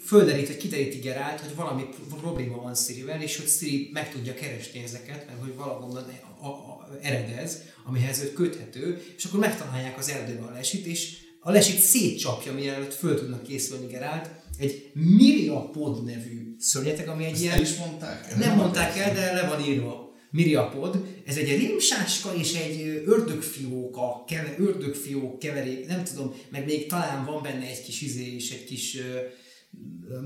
földerít, 0.04 0.46
hogy 0.46 0.56
kideríti 0.56 0.98
Gerált, 0.98 1.40
hogy 1.40 1.54
valami 1.54 1.82
probléma 2.20 2.62
van 2.62 2.74
Sirivel, 2.74 3.22
és 3.22 3.36
hogy 3.36 3.48
Siri 3.48 3.90
meg 3.92 4.12
tudja 4.12 4.34
keresni 4.34 4.82
ezeket, 4.82 5.26
mert 5.26 5.40
hogy 5.40 5.54
valahonnan 5.56 6.04
a, 6.40 6.46
a, 6.46 6.48
a, 6.48 6.88
eredez, 7.00 7.58
amihez 7.84 8.22
őt 8.22 8.32
köthető, 8.32 9.02
és 9.16 9.24
akkor 9.24 9.40
megtalálják 9.40 9.98
az 9.98 10.08
erdőben 10.08 10.42
a 10.42 10.52
lesit, 10.52 10.86
és 10.86 11.16
a 11.40 11.50
lesit 11.50 11.78
szétcsapja, 11.78 12.52
mielőtt 12.52 12.94
föl 12.94 13.18
tudnak 13.18 13.42
készülni 13.42 13.86
Gerált, 13.86 14.30
egy 14.58 14.90
Miriapod 14.94 16.04
nevű 16.04 16.56
szörnyetek, 16.58 17.08
ami 17.08 17.24
egy 17.24 17.32
Ezt 17.32 17.42
ilyen... 17.42 17.54
el 17.54 17.60
is 17.60 17.76
mondták? 17.76 18.36
Nem 18.38 18.56
mondták 18.56 18.96
el, 18.96 19.14
de 19.14 19.32
le 19.32 19.48
van 19.48 19.64
írva. 19.64 20.10
Miriapod, 20.30 21.04
ez 21.26 21.36
egy 21.36 21.48
rémsáska 21.48 22.34
és 22.34 22.54
egy 22.54 23.02
ördögfióka, 23.06 24.24
keve, 24.26 24.54
ördögfiók 24.58 25.38
keverék, 25.38 25.86
nem 25.86 26.04
tudom, 26.04 26.34
meg 26.50 26.64
még 26.64 26.86
talán 26.86 27.24
van 27.24 27.42
benne 27.42 27.66
egy 27.66 27.82
kis 27.82 28.00
izé 28.00 28.34
és 28.34 28.50
egy 28.50 28.64
kis, 28.64 28.96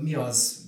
mi 0.01 0.13
az, 0.13 0.65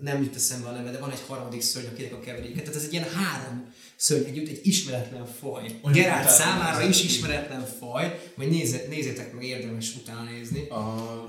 nem 0.00 0.22
jut 0.22 0.34
eszembe 0.34 0.68
a 0.68 0.72
neve, 0.72 0.90
de 0.90 0.98
van 0.98 1.10
egy 1.10 1.22
harmadik 1.26 1.60
szörny, 1.60 1.86
akinek 1.86 2.12
a 2.12 2.20
keveréke. 2.20 2.60
Tehát 2.60 2.74
ez 2.74 2.84
egy 2.84 2.92
ilyen 2.92 3.08
három 3.08 3.72
szörny 3.96 4.24
együtt, 4.24 4.48
egy 4.48 4.60
ismeretlen 4.62 5.26
faj. 5.26 5.78
Olyan 5.82 5.98
utána 5.98 6.28
számára 6.28 6.88
is 6.88 7.04
ismeretlen 7.04 7.64
faj, 7.78 8.32
vagy 8.36 8.48
nézze, 8.48 8.84
nézzétek 8.88 9.34
meg, 9.34 9.44
érdemes 9.44 9.96
utána 9.96 10.30
nézni. 10.30 10.68
A, 10.68 11.26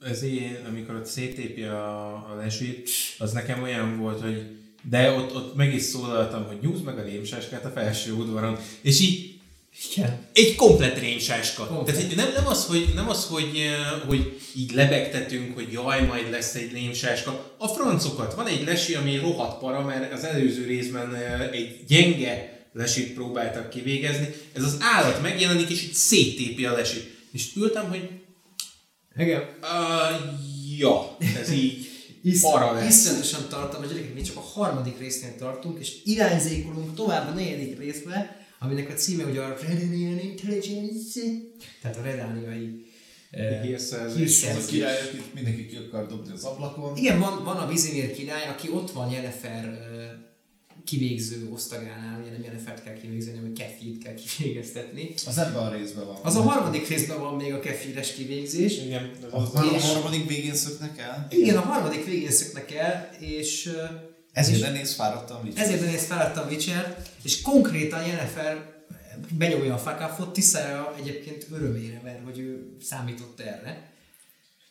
ez 0.00 0.22
ilyen, 0.22 0.64
amikor 0.68 0.94
ott 0.94 1.06
széttépi 1.06 1.62
a, 1.62 2.12
a 2.12 2.34
lesit, 2.36 2.90
az 3.18 3.32
nekem 3.32 3.62
olyan 3.62 3.98
volt, 3.98 4.20
hogy 4.20 4.58
de 4.82 5.10
ott, 5.10 5.34
ott 5.34 5.54
meg 5.54 5.74
is 5.74 5.82
szólaltam, 5.82 6.46
hogy 6.46 6.58
nyúzd 6.60 6.84
meg 6.84 6.98
a 6.98 7.02
rémsáskát 7.02 7.64
a 7.64 7.70
felső 7.70 8.12
udvaron, 8.12 8.58
és 8.80 9.00
így 9.00 9.39
Igen. 9.88 10.26
egy 10.32 10.54
komplet 10.54 10.98
rémsáska. 10.98 11.66
Komplet. 11.66 11.96
Tehát 11.96 12.14
nem, 12.14 12.32
nem 12.34 12.46
az, 12.46 12.66
hogy, 12.66 12.90
nem 12.94 13.08
az 13.08 13.24
hogy, 13.24 13.60
hogy 14.06 14.40
így 14.56 14.72
lebegtetünk, 14.72 15.54
hogy 15.54 15.72
jaj, 15.72 16.06
majd 16.06 16.30
lesz 16.30 16.54
egy 16.54 16.72
rémsáska. 16.72 17.54
A 17.58 17.68
francokat. 17.68 18.34
Van 18.34 18.46
egy 18.46 18.64
lesi, 18.64 18.94
ami 18.94 19.16
rohadt 19.16 19.58
para, 19.58 19.80
mert 19.84 20.12
az 20.12 20.24
előző 20.24 20.66
részben 20.66 21.14
egy 21.52 21.84
gyenge 21.86 22.58
lesit 22.72 23.14
próbáltak 23.14 23.70
kivégezni. 23.70 24.34
Ez 24.52 24.62
az 24.62 24.76
állat 24.80 25.22
megjelenik, 25.22 25.70
és 25.70 25.82
így 25.82 25.94
széttépi 25.94 26.64
a 26.64 26.72
lesit. 26.72 27.18
És 27.32 27.48
ültem, 27.56 27.88
hogy 27.88 28.08
Igen. 29.16 29.42
uh, 29.62 30.78
ja, 30.78 31.16
ez 31.40 31.50
így 31.50 31.88
para 32.40 32.72
lesz. 32.72 32.88
iszonyatosan 32.88 33.48
tartom, 33.48 33.80
hogy 33.80 33.88
gyerekek, 33.88 34.14
mi 34.14 34.22
csak 34.22 34.36
a 34.36 34.40
harmadik 34.40 34.98
résznél 34.98 35.36
tartunk, 35.38 35.78
és 35.80 35.92
irányzékolunk 36.04 36.94
tovább 36.94 37.28
a 37.28 37.32
negyedik 37.32 37.78
részbe, 37.78 38.39
aminek 38.60 38.90
a 38.90 38.92
címe 38.92 39.24
ugye 39.24 39.40
a 39.40 39.56
Redanian 39.68 40.18
Intelligence, 40.18 41.20
tehát 41.82 41.96
a 41.96 42.02
redániai 42.02 42.84
Hírszerzés. 43.62 44.44
Az 44.44 44.64
a 44.64 44.66
király, 44.66 45.00
akit 45.08 45.34
mindenki 45.34 45.66
ki 45.66 45.76
akar 45.76 46.06
dobni 46.06 46.32
az 46.32 46.44
ablakon. 46.44 46.96
Igen, 46.96 47.18
van, 47.18 47.44
van 47.44 47.56
a 47.56 47.68
Vizimir 47.68 48.12
király, 48.12 48.48
aki 48.48 48.68
ott 48.70 48.90
van 48.90 49.10
Jennifer 49.10 49.78
kivégző 50.84 51.48
osztagánál, 51.52 52.20
ugye 52.20 52.30
nem 52.30 52.42
Jennifert 52.42 52.82
kell 52.82 52.94
kivégzni, 52.94 53.36
hanem 53.36 53.52
Kefit 53.52 54.02
kell 54.04 54.14
kivégeztetni. 54.14 55.14
Az 55.26 55.38
ebben 55.38 55.66
a 55.66 55.74
részben 55.74 56.06
van. 56.06 56.16
Az 56.22 56.36
a 56.36 56.42
harmadik 56.42 56.88
részben 56.88 57.20
van 57.20 57.34
még 57.34 57.52
a 57.52 57.60
Kefires 57.60 58.14
kivégzés. 58.14 58.78
Igen, 58.78 59.10
ez 59.26 59.32
A, 59.32 59.36
az, 59.36 59.54
a 59.54 59.80
harmadik 59.80 60.28
végén 60.28 60.54
szöknek 60.54 60.98
el. 60.98 61.26
Igen, 61.30 61.56
a 61.56 61.60
harmadik 61.60 62.04
végén 62.04 62.30
szöknek 62.30 62.74
el, 62.74 63.10
és 63.20 63.70
Ezért 64.32 64.60
ne 64.60 64.70
néz 64.70 64.94
fáradtam 64.94 65.46
így. 65.46 65.58
Ezért 65.58 65.80
néz 65.80 66.06
feladtam 66.06 66.48
Witcher, 66.48 67.02
és 67.22 67.42
konkrétan 67.42 68.06
Jennifer 68.06 68.82
benyomja 69.38 69.74
a 69.74 69.78
fakafot, 69.78 70.32
Tiszára 70.32 70.94
egyébként 70.98 71.46
örömére, 71.52 72.00
mert 72.04 72.24
hogy 72.24 72.38
ő 72.38 72.76
számított 72.80 73.40
erre. 73.40 73.92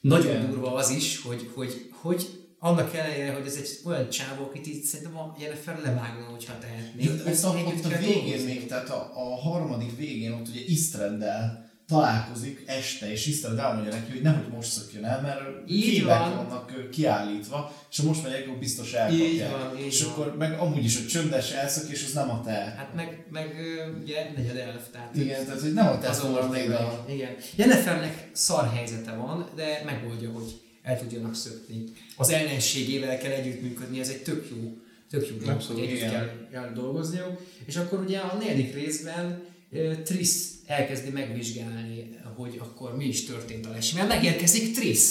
Nagyon 0.02 0.36
Igen. 0.36 0.50
durva 0.50 0.74
az 0.74 0.90
is, 0.90 1.22
hogy, 1.22 1.52
hogy, 1.54 1.92
hogy 1.92 2.28
annak 2.60 2.94
ellenére, 2.94 3.34
hogy 3.34 3.48
ez 3.48 3.56
egy 3.56 3.80
olyan 3.86 4.10
csávó, 4.10 4.44
akit 4.44 4.68
így 4.68 4.84
szerintem 4.84 5.18
a 5.18 5.36
Jennifer 5.40 5.82
levágna, 5.84 6.26
hogyha 6.26 6.58
tehetné. 6.60 7.08
A, 7.08 7.12
Együtt 7.56 7.78
itt 7.78 7.86
a 7.86 7.98
végén 7.98 8.24
dolgozni. 8.24 8.54
még, 8.54 8.68
tehát 8.68 8.90
a, 8.90 9.12
a 9.16 9.36
harmadik 9.36 9.98
végén 9.98 10.32
ott 10.32 10.48
ugye 10.48 10.62
Istreddel 10.68 11.69
találkozik 11.90 12.64
este, 12.66 13.12
és 13.12 13.26
Istred 13.26 13.58
elmondja 13.58 13.92
neki, 13.92 14.12
hogy 14.12 14.22
nehogy 14.22 14.48
most 14.54 14.72
szökjön 14.72 15.06
el, 15.06 15.22
mert 15.22 15.70
Így 15.70 16.04
van. 16.04 16.36
vannak 16.36 16.90
kiállítva, 16.92 17.74
és 17.92 18.00
ha 18.00 18.04
most 18.06 18.24
megyek, 18.24 18.48
akkor 18.48 18.60
biztos 18.60 18.88
Így 18.88 18.96
elkapják. 18.96 19.52
van, 19.52 19.78
így 19.80 19.86
és 19.86 20.04
van. 20.04 20.12
akkor 20.12 20.38
meg 20.38 20.60
amúgy 20.60 20.84
is, 20.84 20.98
hogy 20.98 21.08
csöndes 21.08 21.52
elszök, 21.52 21.90
és 21.90 22.04
az 22.06 22.14
nem 22.14 22.30
a 22.30 22.42
te. 22.42 22.52
Hát 22.52 22.96
meg, 22.96 23.26
meg 23.32 23.56
ugye 24.02 24.32
negyed 24.36 24.56
elf, 24.58 24.90
tehát 24.92 25.16
Igen, 25.16 25.46
tehát 25.46 25.62
hogy 25.62 25.74
nem 25.74 25.88
a 25.88 25.98
te 25.98 26.08
a... 26.10 27.06
Igen. 27.10 27.36
Jennifernek 27.56 28.30
szar 28.32 28.70
helyzete 28.74 29.12
van, 29.12 29.50
de 29.56 29.82
megoldja, 29.86 30.32
hogy 30.32 30.60
el 30.84 31.00
tudjanak 31.00 31.36
szökni. 31.36 31.84
Az 32.18 32.30
ellenségével 32.30 33.18
kell 33.18 33.32
együttműködni, 33.32 34.00
ez 34.00 34.10
egy 34.10 34.22
tök 34.22 34.48
jó, 34.50 34.78
tök 35.10 35.28
jó 35.30 35.36
dolog, 35.36 35.62
hogy 35.62 35.80
együtt 35.80 36.00
kell, 36.10 36.48
kell 36.52 36.72
dolgozniuk. 36.74 37.42
És 37.66 37.76
akkor 37.76 38.00
ugye 38.00 38.20
a 38.20 38.38
negyedik 38.38 38.74
részben 38.74 39.48
Triss 40.04 40.32
elkezdi 40.66 41.10
megvizsgálni, 41.10 42.10
hogy 42.36 42.58
akkor 42.60 42.98
mi 42.98 43.06
is 43.06 43.26
történt 43.26 43.66
a 43.66 43.70
lesivel. 43.70 44.08
Megérkezik 44.08 44.74
Triss. 44.74 45.04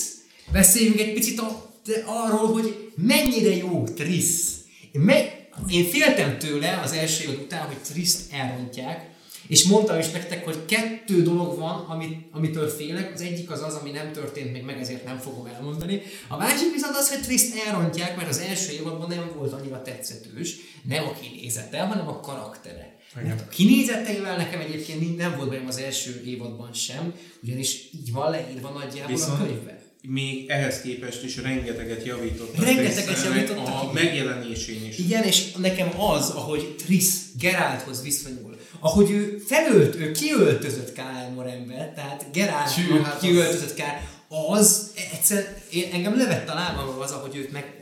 Beszéljünk 0.53 1.01
egy 1.01 1.13
picit 1.13 1.39
a, 1.39 1.73
de 1.85 2.05
arról, 2.07 2.53
hogy 2.53 2.93
mennyire 2.95 3.57
jó 3.57 3.85
Triss. 3.85 4.51
Én, 4.93 5.01
me, 5.01 5.49
én 5.69 5.85
féltem 5.85 6.39
tőle 6.39 6.81
az 6.85 6.93
első 6.93 7.25
évad 7.25 7.41
után, 7.43 7.67
hogy 7.67 7.79
Triszt 7.79 8.33
elrontják, 8.33 9.11
és 9.49 9.65
mondtam 9.65 9.99
is 9.99 10.11
nektek, 10.11 10.45
hogy 10.45 10.65
kettő 10.65 11.23
dolog 11.23 11.59
van, 11.59 11.85
amit, 11.89 12.27
amitől 12.31 12.69
félek. 12.69 13.15
Az 13.15 13.21
egyik 13.21 13.51
az 13.51 13.63
az, 13.63 13.75
ami 13.75 13.91
nem 13.91 14.13
történt 14.13 14.53
még 14.53 14.63
meg, 14.63 14.81
ezért 14.81 15.05
nem 15.05 15.19
fogom 15.19 15.47
elmondani. 15.47 16.03
A 16.29 16.37
másik 16.37 16.73
viszont 16.73 16.97
az, 16.97 17.09
hogy 17.09 17.23
Triszt 17.23 17.57
elrontják, 17.67 18.17
mert 18.17 18.29
az 18.29 18.39
első 18.39 18.73
évadban 18.73 19.09
nem 19.09 19.31
volt 19.37 19.53
annyira 19.53 19.83
tetszetős, 19.83 20.57
nem 20.83 21.05
a 21.05 21.13
kinézete, 21.13 21.81
hanem 21.81 22.09
a 22.09 22.21
karaktere. 22.21 22.97
Mert 23.27 23.41
a 23.41 23.49
kinézeteivel 23.49 24.37
nekem 24.37 24.61
egyébként 24.61 25.01
mind- 25.01 25.17
nem 25.17 25.37
volt 25.37 25.49
bajom 25.49 25.67
az 25.67 25.79
első 25.79 26.23
évadban 26.27 26.73
sem, 26.73 27.15
ugyanis 27.43 27.89
így 27.95 28.13
van 28.13 28.31
leírva 28.31 28.69
nagyjából 28.69 29.15
Viszont- 29.15 29.41
a 29.41 29.45
könyvben. 29.45 29.79
még 30.03 30.49
ehhez 30.51 30.81
képest 30.81 31.25
is 31.25 31.37
rengeteget 31.37 32.05
javítottak. 32.05 32.65
Rengeteget 32.65 33.25
javítottak, 33.25 33.67
A 33.83 33.93
megjelenésén 33.93 34.85
is. 34.89 34.99
Igen, 34.99 35.23
és 35.23 35.53
nekem 35.53 36.01
az, 36.01 36.31
ahogy 36.31 36.75
Triss 36.85 37.15
Gerálthoz 37.39 38.03
viszonyul, 38.03 38.57
ahogy 38.81 39.11
ő 39.11 39.39
felölt, 39.47 39.95
ő 39.95 40.11
kiöltözött 40.11 40.93
Kyle 40.93 41.31
Morembe, 41.35 41.93
tehát 41.95 42.27
Geráltnak 42.33 43.05
hát 43.05 43.15
az- 43.15 43.21
kiöltözött 43.21 43.75
Kyle, 43.75 44.09
az 44.29 44.91
egyszer, 45.13 45.63
én, 45.73 45.89
engem 45.93 46.17
levett 46.17 46.49
a 46.49 46.55
lábamról 46.55 47.03
az, 47.03 47.11
ahogy 47.11 47.37
őt 47.37 47.53
meg, 47.53 47.75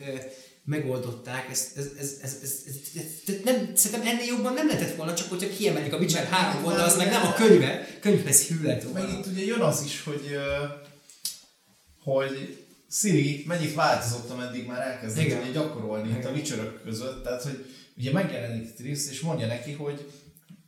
megoldották, 0.66 1.50
ez, 1.50 1.70
ez, 1.76 1.90
ez, 1.98 2.18
ez, 2.22 2.38
ez, 2.42 2.62
ez, 2.66 2.74
ez 2.94 3.34
nem, 3.44 3.70
szerintem 3.74 4.08
ennél 4.08 4.26
jobban 4.26 4.54
nem 4.54 4.66
lehetett 4.66 4.96
volna, 4.96 5.14
csak 5.14 5.28
hogyha 5.28 5.48
kiemelik 5.48 5.92
a 5.92 5.96
Witcher 5.96 6.26
3 6.26 6.62
volna, 6.62 6.82
az 6.82 6.96
meg 6.96 7.10
nem 7.10 7.26
a 7.26 7.32
könyve, 7.32 7.88
könyvhez 8.00 8.46
hű 8.46 8.62
lett 8.62 8.82
volna. 8.82 8.98
Meg 8.98 9.18
itt 9.18 9.26
ugye 9.26 9.44
jön 9.44 9.60
az 9.60 9.82
is, 9.84 10.02
hogy, 10.02 10.36
hogy 12.02 12.64
Siri 12.90 13.44
mennyit 13.46 13.74
változott, 13.74 14.30
ameddig 14.30 14.66
már 14.66 14.80
elkezdett 14.80 15.24
ugye 15.24 15.50
gyakorolni 15.52 16.08
Igen. 16.08 16.20
itt 16.20 16.26
a 16.26 16.30
witcher 16.30 16.72
között, 16.84 17.24
tehát 17.24 17.42
hogy 17.42 17.66
ugye 17.96 18.12
megjelenik 18.12 18.74
Triss, 18.74 19.10
és 19.10 19.20
mondja 19.20 19.46
neki, 19.46 19.72
hogy 19.72 20.12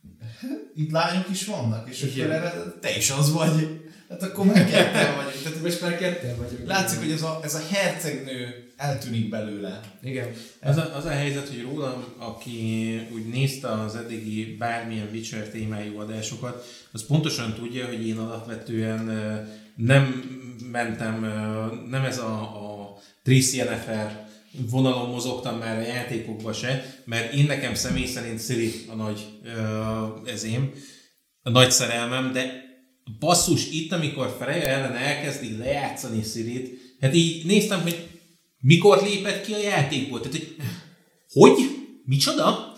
itt 0.75 0.91
lányok 0.91 1.29
is 1.29 1.45
vannak, 1.45 1.89
és 1.89 2.01
Igen. 2.01 2.31
akkor 2.31 2.35
erre 2.35 2.73
te 2.79 2.97
is 2.97 3.09
az 3.09 3.31
vagy. 3.31 3.88
Hát 4.09 4.23
akkor 4.23 4.45
már 4.45 4.69
ketten 4.69 5.15
vagyunk. 5.15 5.43
Tehát 5.43 5.61
Most 5.61 5.81
már 5.81 5.97
ketten 5.97 6.37
vagyunk. 6.37 6.67
látszik, 6.67 6.99
hogy 6.99 7.11
ez 7.11 7.21
a, 7.21 7.39
ez 7.43 7.55
a 7.55 7.61
hercegnő 7.69 8.69
eltűnik 8.77 9.29
belőle. 9.29 9.79
Igen. 10.01 10.27
Az 10.61 10.77
a, 10.77 10.95
az 10.95 11.05
a 11.05 11.09
helyzet, 11.09 11.47
hogy 11.47 11.61
rólam, 11.61 12.03
aki 12.17 12.93
úgy 13.13 13.25
nézte 13.27 13.67
az 13.67 13.95
eddigi 13.95 14.55
bármilyen 14.59 15.09
Witcher 15.11 15.47
témájú 15.49 15.99
adásokat, 15.99 16.65
az 16.91 17.05
pontosan 17.05 17.53
tudja, 17.53 17.85
hogy 17.85 18.07
én 18.07 18.17
alapvetően 18.17 19.05
nem 19.75 20.23
mentem, 20.71 21.19
nem 21.89 22.03
ez 22.03 22.17
a, 22.17 22.41
a 22.41 22.97
Triss 23.23 23.53
Yennefer 23.53 24.27
vonalon 24.69 25.09
mozogtam 25.09 25.57
már 25.57 25.77
a 25.77 25.81
játékokba 25.81 26.53
se, 26.53 27.01
mert 27.05 27.33
én 27.33 27.45
nekem 27.45 27.73
személy 27.73 28.05
szerint 28.05 28.39
Ciri 28.39 28.71
a 28.87 28.95
nagy 28.95 29.27
ezém, 30.25 30.73
a 31.41 31.49
nagy 31.49 31.71
szerelmem, 31.71 32.31
de 32.31 32.68
basszus, 33.19 33.71
itt 33.71 33.91
amikor 33.91 34.35
Freya 34.39 34.67
ellen 34.67 34.95
elkezdi 34.95 35.57
lejátszani 35.57 36.21
Cirit, 36.21 36.95
hát 37.01 37.15
így 37.15 37.45
néztem, 37.45 37.81
hogy 37.81 38.07
mikor 38.61 39.01
lépett 39.03 39.45
ki 39.45 39.53
a 39.53 39.61
játékból. 39.61 40.21
Tehát, 40.21 40.37
hogy 40.37 40.55
hogy? 41.29 41.57
Micsoda? 42.05 42.73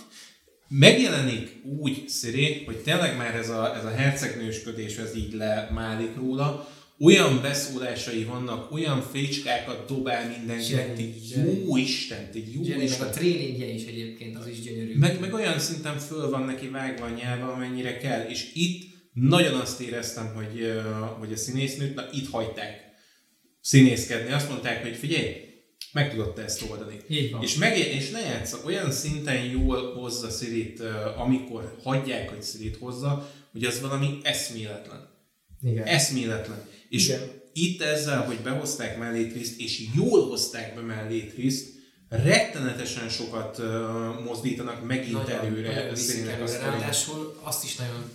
Megjelenik 0.68 1.62
úgy 1.80 2.04
Siri, 2.10 2.64
hogy 2.66 2.78
tényleg 2.78 3.18
már 3.18 3.36
ez 3.36 3.50
a, 3.50 3.76
ez 3.78 3.86
a 3.86 3.90
hercegnősködés, 3.90 4.98
ez 4.98 5.16
így 5.16 5.34
lemálik 5.34 6.16
róla, 6.16 6.70
olyan 7.00 7.42
beszólásai 7.42 8.24
vannak, 8.24 8.72
olyan 8.72 9.02
fécskákat 9.02 9.86
dobál 9.88 10.38
mindenkinek, 10.38 10.96
zseni. 10.96 11.14
jó 11.66 11.78
Isten, 11.78 12.30
egy 12.34 12.54
jó 12.54 12.62
Jenny, 12.64 12.78
meg 12.78 12.88
Isten. 12.88 13.08
a 13.08 13.10
tréningje 13.10 13.66
is 13.66 13.86
egyébként, 13.86 14.38
az 14.38 14.48
is 14.48 14.62
gyönyörű. 14.62 14.98
Meg, 14.98 15.20
meg 15.20 15.34
olyan 15.34 15.60
szinten 15.60 15.98
föl 15.98 16.30
van 16.30 16.44
neki 16.44 16.68
vágva 16.68 17.06
a 17.06 17.10
nyelve, 17.10 17.46
amennyire 17.46 17.98
kell, 17.98 18.30
és 18.30 18.52
itt 18.54 18.84
nagyon 19.14 19.60
azt 19.60 19.82
éreztem, 19.82 20.34
hogy, 20.34 20.72
hogy 21.20 21.34
a 21.34 21.38
színésznőt, 21.38 21.96
na 21.96 22.04
itt 22.12 22.30
hagyták 22.30 22.92
színészkedni. 23.62 24.32
Azt 24.32 24.50
mondták, 24.50 24.82
hogy 24.82 24.96
figyelj, 24.96 25.36
meg 25.92 26.12
tudod 26.12 26.34
te 26.34 26.44
ezt 26.44 26.66
oldani. 26.70 26.98
És, 27.42 27.56
meg, 27.56 27.78
és 27.78 28.12
lejátsza, 28.12 28.58
olyan 28.66 28.92
szinten 28.92 29.44
jól 29.44 29.94
hozza 29.94 30.30
Szirit, 30.30 30.82
amikor 31.18 31.78
hagyják, 31.84 32.30
hogy 32.30 32.42
Szirit 32.42 32.78
hozza, 32.78 33.32
hogy 33.52 33.64
az 33.64 33.82
valami 33.82 34.18
eszméletlen. 34.24 35.10
Igen. 35.62 35.86
Eszméletlen. 35.86 36.66
És 36.90 37.08
Igen. 37.08 37.20
itt 37.54 37.82
ezzel, 37.82 38.22
hogy 38.26 38.38
behozták 38.38 38.98
mellé 38.98 39.28
Triszt, 39.28 39.60
és 39.60 39.88
jól 39.96 40.28
hozták 40.28 40.76
be 40.76 40.82
mellé 40.82 41.20
Triszt, 41.20 41.80
rettenetesen 42.10 43.10
sokat 43.10 43.58
uh, 43.58 43.66
mozdítanak 44.26 44.86
megint 44.86 45.30
előre 45.30 45.74
nagyon 45.74 45.90
viszik 45.90 46.10
Szirinek 46.10 46.42
a 46.42 46.44
előre. 46.44 46.70
Ráadásul 46.70 47.40
azt 47.44 47.64
is 47.64 47.76
nagyon 47.76 48.12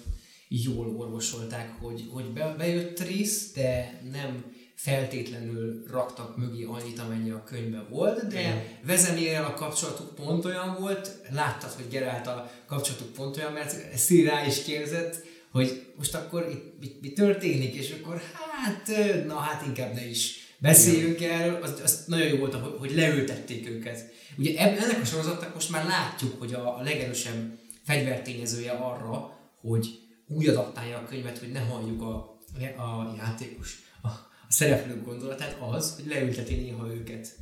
jól 0.48 0.96
orvosolták, 0.96 1.72
hogy, 1.80 2.08
hogy 2.12 2.24
be, 2.24 2.54
bejött 2.58 2.96
Triss, 2.96 3.52
de 3.54 4.00
nem 4.12 4.44
feltétlenül 4.74 5.84
raktak 5.90 6.36
mögé 6.36 6.64
annyit, 6.64 6.98
amennyi 6.98 7.30
a 7.30 7.44
könyvben 7.44 7.86
volt, 7.90 8.26
de 8.26 8.40
Igen. 8.40 8.62
Vezemérrel 8.82 9.44
a 9.44 9.54
kapcsolatuk 9.54 10.14
pont 10.14 10.44
olyan 10.44 10.76
volt, 10.80 11.20
láttad, 11.30 11.70
hogy 11.70 11.88
Gerált 11.90 12.26
a 12.26 12.50
kapcsolatuk 12.66 13.12
pont 13.12 13.36
olyan, 13.36 13.52
mert 13.52 13.96
Szíri 13.96 14.28
rá 14.28 14.46
is 14.46 14.62
kérdezett, 14.62 15.24
hogy 15.50 15.92
most 15.96 16.14
akkor 16.14 16.48
itt 16.50 16.80
mit, 16.80 17.00
mi 17.00 17.12
történik, 17.12 17.74
és 17.74 17.94
akkor 18.00 18.22
hát, 18.32 18.90
na 19.26 19.34
hát 19.34 19.66
inkább 19.66 19.94
ne 19.94 20.08
is 20.08 20.34
beszéljünk 20.58 21.22
erről, 21.22 21.62
az, 21.62 21.80
az 21.84 22.04
nagyon 22.06 22.28
jó 22.28 22.36
volt, 22.36 22.54
hogy, 22.54 22.74
hogy 22.78 22.94
leültették 22.94 23.68
őket. 23.68 24.12
Ugye 24.38 24.58
ennek 24.58 25.00
a 25.02 25.04
sorozatnak 25.04 25.54
most 25.54 25.70
már 25.70 25.84
látjuk, 25.86 26.38
hogy 26.38 26.54
a, 26.54 26.78
a 26.78 26.82
legerősebb 26.82 27.58
fegyvertényezője 27.84 28.70
arra, 28.70 29.38
hogy 29.60 30.05
úgy 30.28 30.48
adaptálja 30.48 30.98
a 30.98 31.04
könyvet, 31.04 31.38
hogy 31.38 31.52
ne 31.52 31.60
halljuk 31.60 32.02
a, 32.02 32.38
a 32.76 33.14
játékos, 33.16 33.78
a, 34.02 34.08
a 34.08 34.28
szereplők 34.48 35.04
gondolatát 35.04 35.56
az, 35.70 35.94
hogy 35.94 36.06
leülteti 36.06 36.54
néha 36.54 36.94
őket 36.94 37.36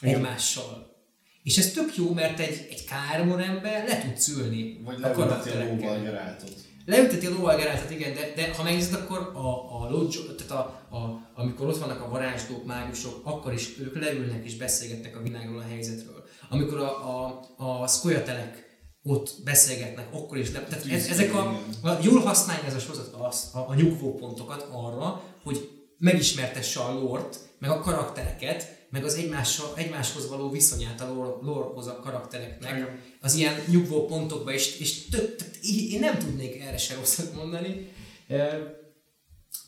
egymással. 0.00 0.96
És 1.42 1.58
ez 1.58 1.72
tök 1.72 1.96
jó, 1.96 2.12
mert 2.12 2.38
egy, 2.38 2.66
egy 2.70 2.84
kármor 2.84 3.40
ember 3.40 3.88
le 3.88 4.00
tud 4.00 4.16
szülni 4.16 4.80
Vagy 4.84 4.94
a 4.94 4.98
leülteti 4.98 5.20
a 5.20 5.26
karakterekkel. 5.26 5.76
lóval 5.76 6.02
Geráltot. 6.02 6.54
Leülteti 6.84 7.26
a 7.26 7.30
lovalgeráltat, 7.30 7.90
igen, 7.90 8.14
de, 8.14 8.32
de 8.36 8.54
ha 8.54 8.62
megnézed, 8.62 8.94
akkor 8.94 9.18
a, 9.18 9.82
a 9.82 9.90
lodzsó, 9.90 10.22
tehát 10.22 10.52
a, 10.52 10.96
a, 10.96 11.30
amikor 11.34 11.66
ott 11.66 11.78
vannak 11.78 12.00
a 12.00 12.08
varázslók, 12.08 12.66
mágusok, 12.66 13.20
akkor 13.26 13.52
is 13.52 13.78
ők 13.78 14.00
leülnek 14.00 14.44
és 14.44 14.56
beszélgetnek 14.56 15.16
a 15.16 15.22
világról, 15.22 15.58
a 15.58 15.68
helyzetről. 15.68 16.24
Amikor 16.48 16.78
a, 16.78 17.26
a, 17.26 17.82
a 17.82 17.86
szkolyatelek 17.86 18.67
ott 19.08 19.34
beszélgetnek, 19.44 20.14
akkor 20.14 20.38
is, 20.38 20.50
de, 20.50 20.60
tehát 20.60 20.86
ez, 20.90 21.06
ezek 21.06 21.34
a, 21.34 21.60
a, 21.82 21.98
jól 22.02 22.20
használja 22.20 22.64
ez 22.64 22.74
a 22.74 22.78
sorozat 22.78 23.14
az, 23.18 23.50
a, 23.52 23.58
a 23.58 23.74
nyugvópontokat 23.74 24.68
arra, 24.72 25.22
hogy 25.42 25.70
megismertesse 25.98 26.80
a 26.80 26.92
lort, 26.92 27.38
meg 27.58 27.70
a 27.70 27.80
karaktereket, 27.80 28.86
meg 28.90 29.04
az 29.04 29.14
egymással, 29.14 29.72
egymáshoz 29.76 30.28
való 30.28 30.50
viszonyát 30.50 31.00
a 31.00 31.14
lore, 31.14 31.30
lorehoz 31.42 31.86
a 31.86 32.00
karaktereknek, 32.00 33.00
az 33.20 33.34
ilyen 33.34 33.54
nyugvó 33.66 34.06
pontokba, 34.06 34.52
és, 34.52 34.78
és 34.78 35.08
tök, 35.08 35.36
tehát 35.36 35.56
én 35.90 36.00
nem 36.00 36.18
tudnék 36.18 36.60
erre 36.60 36.78
se 36.78 36.94
rosszat 36.94 37.34
mondani. 37.34 37.92
Eh, 38.26 38.58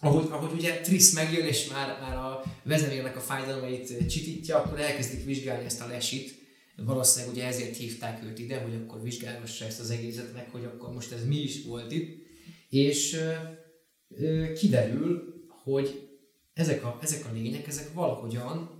ahogy, 0.01 0.27
ahogy 0.31 0.53
ugye 0.53 0.81
Triss 0.81 1.13
megjön, 1.13 1.47
és 1.47 1.69
már, 1.69 1.99
már 2.01 2.17
a 2.17 2.43
vezemérnek 2.63 3.17
a 3.17 3.21
fájdalmait 3.21 4.09
csitítja, 4.09 4.57
akkor 4.57 4.81
elkezdik 4.81 5.25
vizsgálni 5.25 5.65
ezt 5.65 5.81
a 5.81 5.87
lesit. 5.87 6.40
Valószínűleg 6.85 7.35
ugye 7.35 7.47
ezért 7.47 7.77
hívták 7.77 8.25
őt 8.25 8.39
ide, 8.39 8.61
hogy 8.61 8.75
akkor 8.75 9.03
vizsgálgassa 9.03 9.65
ezt 9.65 9.81
az 9.81 9.91
egészet 9.91 10.33
meg, 10.33 10.49
hogy 10.51 10.65
akkor 10.65 10.93
most 10.93 11.13
ez 11.13 11.27
mi 11.27 11.37
is 11.37 11.65
volt 11.65 11.93
itt. 11.93 12.27
És 12.69 13.21
ö, 14.09 14.53
kiderül, 14.53 15.35
hogy 15.63 16.09
ezek 16.53 16.85
a, 16.85 16.99
ezek 17.03 17.27
a 17.27 17.33
lények, 17.33 17.67
ezek 17.67 17.93
valahogyan 17.93 18.71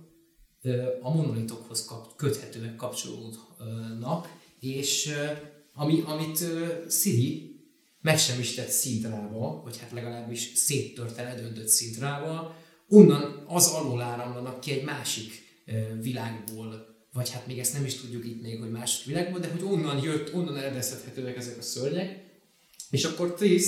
ö, 0.61 0.85
a 1.01 1.15
monolitokhoz 1.15 1.85
kap, 1.85 2.15
köthetőek, 2.15 2.75
kapcsolódnak, 2.75 4.35
és 4.59 5.07
ö, 5.07 5.25
ami, 5.73 6.03
amit 6.05 6.41
ö, 6.41 6.67
Siri 6.89 7.49
megsemmisített 8.01 8.69
szintrába, 8.69 9.61
vagy 9.63 9.77
hát 9.77 9.91
legalábbis 9.91 10.51
széttörte, 10.55 11.23
ledöntött 11.23 11.67
szintrába, 11.67 12.55
onnan 12.89 13.43
az 13.47 13.67
alól 13.67 14.01
áramlanak 14.01 14.59
ki 14.59 14.71
egy 14.71 14.83
másik 14.83 15.49
világból, 16.01 16.90
vagy 17.13 17.29
hát 17.29 17.47
még 17.47 17.59
ezt 17.59 17.73
nem 17.73 17.85
is 17.85 17.95
tudjuk 17.95 18.25
itt 18.25 18.41
még, 18.41 18.59
hogy 18.59 18.71
másik 18.71 19.05
világból, 19.05 19.39
de 19.39 19.47
hogy 19.47 19.63
onnan 19.63 20.03
jött, 20.03 20.33
onnan 20.33 20.57
eredezhethetőek 20.57 21.37
ezek 21.37 21.57
a 21.57 21.61
szörnyek, 21.61 22.19
és 22.89 23.03
akkor 23.03 23.33
Triss 23.33 23.65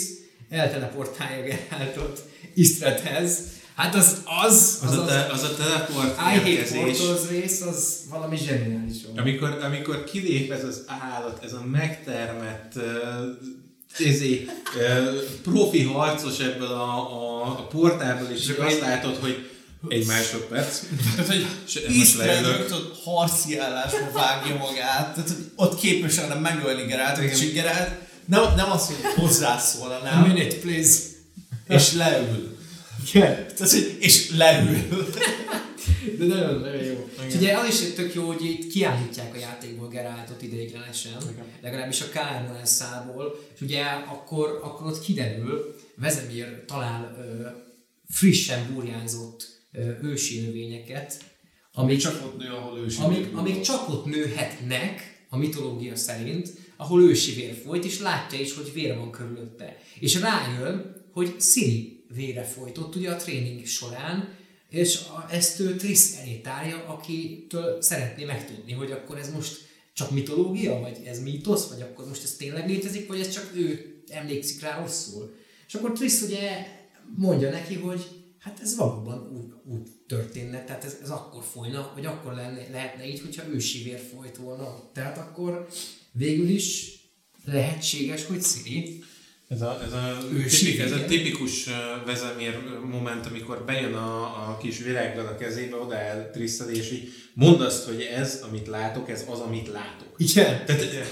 elteleportálja 0.49 1.43
Geraltot 1.43 2.23
Istredhez. 2.53 3.39
Hát 3.75 3.95
az 3.95 4.21
az, 4.45 4.79
Az, 4.83 4.97
a, 4.97 5.05
te, 5.05 5.25
az 5.31 5.43
a 5.43 5.55
teleport 5.55 6.19
I 6.45 6.49
érkezés, 6.49 6.97
rész, 7.29 7.61
az 7.61 7.99
valami 8.09 8.37
zseniális 8.37 8.97
volt. 9.05 9.19
amikor, 9.19 9.49
amikor 9.49 10.03
kilép 10.03 10.51
ez 10.51 10.63
az 10.63 10.83
állat, 10.87 11.43
ez 11.43 11.53
a 11.53 11.63
megtermett 11.65 12.73
uh, 12.75 14.07
ezé, 14.07 14.45
uh, 14.75 15.21
profi 15.41 15.83
harcos 15.83 16.39
ebből 16.39 16.67
a, 16.67 16.95
a, 16.95 17.45
a 17.47 17.67
portából, 17.67 18.27
és 18.29 18.45
csak 18.45 18.59
azt 18.59 18.79
látod, 18.79 19.15
hogy 19.15 19.49
egy 19.87 20.05
másodperc. 20.05 20.79
Tehát, 21.15 21.27
hogy 21.27 21.45
most 21.97 22.17
leülök. 22.17 22.57
rögtön 22.57 22.91
harci 23.03 23.57
állásba 23.57 24.11
vágja 24.13 24.55
magát, 24.55 25.13
tehát 25.13 25.29
hogy 25.29 25.51
ott 25.55 25.79
képes 25.79 26.15
lenne 26.15 26.35
megölni 26.35 26.85
Geráltot, 26.85 27.23
és 27.23 27.41
így 27.41 27.53
Gerált 27.53 27.91
nem, 28.25 28.43
nem 28.55 28.71
azt, 28.71 28.85
hogy 28.85 29.13
hozzászól, 29.15 29.91
A 29.91 29.93
hanem, 29.93 30.31
minute, 30.31 30.55
please. 30.55 30.99
és 31.67 31.93
leül. 31.93 32.57
Igen. 33.13 33.47
Tehát, 33.55 33.71
hogy, 33.71 33.97
és 33.99 34.29
leül. 34.29 34.77
De 36.17 36.25
nagyon, 36.25 36.59
nagyon 36.59 36.83
jó. 36.83 37.09
És 37.27 37.33
ugye 37.33 37.57
az 37.57 37.67
is 37.67 37.93
tök 37.95 38.13
jó, 38.13 38.27
hogy 38.27 38.45
itt 38.45 38.71
kiállítják 38.71 39.33
a 39.35 39.37
játékból 39.37 39.87
Geraltot 39.87 40.41
ideiglenesen, 40.41 41.11
legalábbis 41.61 42.01
a 42.01 42.09
Kármán 42.09 42.65
szából, 42.65 43.39
és 43.55 43.61
ugye 43.61 43.83
akkor, 43.83 44.59
akkor 44.63 44.87
ott 44.87 45.01
kiderül, 45.01 45.75
Vezemir 45.95 46.63
talál 46.67 47.15
ö, 47.19 47.47
frissen 48.09 48.73
burjánzott 48.73 49.52
ősi 50.01 50.39
növényeket, 50.39 51.31
amik, 51.73 51.97
Csak 51.99 52.25
ott 52.25 52.37
nő, 52.37 52.47
ahol 52.49 52.79
ősi. 52.79 53.01
amik, 53.01 53.37
amik 53.37 53.61
csak 53.61 53.89
ott 53.89 54.05
nőhetnek, 54.05 55.13
a 55.33 55.37
mitológia 55.37 55.95
szerint, 55.95 56.53
ahol 56.77 57.01
ősi 57.03 57.33
vér 57.33 57.53
folyt, 57.65 57.85
és 57.85 57.99
látja 57.99 58.39
is, 58.39 58.53
hogy 58.53 58.73
vér 58.73 58.95
van 58.97 59.11
körülötte. 59.11 59.77
És 59.99 60.19
rájön, 60.19 60.95
hogy 61.11 61.35
Siri 61.39 62.05
vére 62.15 62.43
folyt 62.43 62.77
ott 62.77 62.95
ugye 62.95 63.09
a 63.11 63.15
tréning 63.15 63.65
során, 63.65 64.29
és 64.69 64.99
ezt 65.29 65.59
ő 65.59 65.75
Triss 65.75 66.17
elé 66.21 66.35
tárja, 66.35 66.85
akitől 66.87 67.81
szeretné 67.81 68.23
megtudni, 68.25 68.71
hogy 68.71 68.91
akkor 68.91 69.17
ez 69.17 69.31
most 69.31 69.67
csak 69.93 70.11
mitológia, 70.11 70.79
vagy 70.79 70.97
ez 71.05 71.21
mítosz, 71.21 71.67
vagy 71.67 71.81
akkor 71.81 72.07
most 72.07 72.23
ez 72.23 72.35
tényleg 72.35 72.69
létezik, 72.69 73.07
vagy 73.07 73.19
ez 73.19 73.29
csak 73.29 73.51
ő 73.55 73.95
emlékszik 74.07 74.61
rá 74.61 74.81
rosszul. 74.81 75.35
És 75.67 75.73
akkor 75.73 75.91
Triss 75.91 76.21
ugye 76.21 76.67
mondja 77.15 77.49
neki, 77.49 77.75
hogy 77.75 78.07
hát 78.39 78.59
ez 78.61 78.75
valóban 78.75 79.17
úgy, 79.65 79.87
történne, 80.07 80.63
tehát 80.63 80.83
ez, 80.83 80.97
ez 81.01 81.09
akkor 81.09 81.43
folyna, 81.43 81.91
vagy 81.95 82.05
akkor 82.05 82.33
lenne, 82.33 82.67
lehetne 82.71 83.07
így, 83.07 83.21
hogyha 83.21 83.47
ősi 83.47 83.83
vér 83.83 83.99
folyt 84.13 84.37
volna. 84.37 84.89
Tehát 84.93 85.17
akkor 85.17 85.67
végül 86.11 86.49
is 86.49 86.97
lehetséges, 87.45 88.25
hogy 88.25 88.43
Siri 88.43 89.03
Ez 89.47 89.61
a, 89.61 89.81
ez 89.85 89.93
a, 89.93 90.17
Ősi, 90.33 90.65
tipik, 90.65 90.79
ez 90.79 90.91
a 90.91 91.05
tipikus 91.05 91.69
vezemér 92.05 92.59
moment, 92.89 93.25
amikor 93.25 93.63
bejön 93.65 93.93
a, 93.93 94.49
a 94.49 94.57
kis 94.57 94.77
virággal 94.77 95.27
a 95.27 95.35
kezébe, 95.35 95.75
odaáll 95.75 96.29
Tristan, 96.29 96.69
és 96.69 96.91
így 96.91 97.09
mondd 97.33 97.61
azt, 97.61 97.85
hogy 97.85 98.01
ez, 98.01 98.43
amit 98.49 98.67
látok, 98.67 99.09
ez 99.09 99.25
az, 99.29 99.39
amit 99.39 99.67
látok. 99.67 100.15
Igen. 100.17 100.65
Tehát 100.65 100.81
eh, 100.81 101.07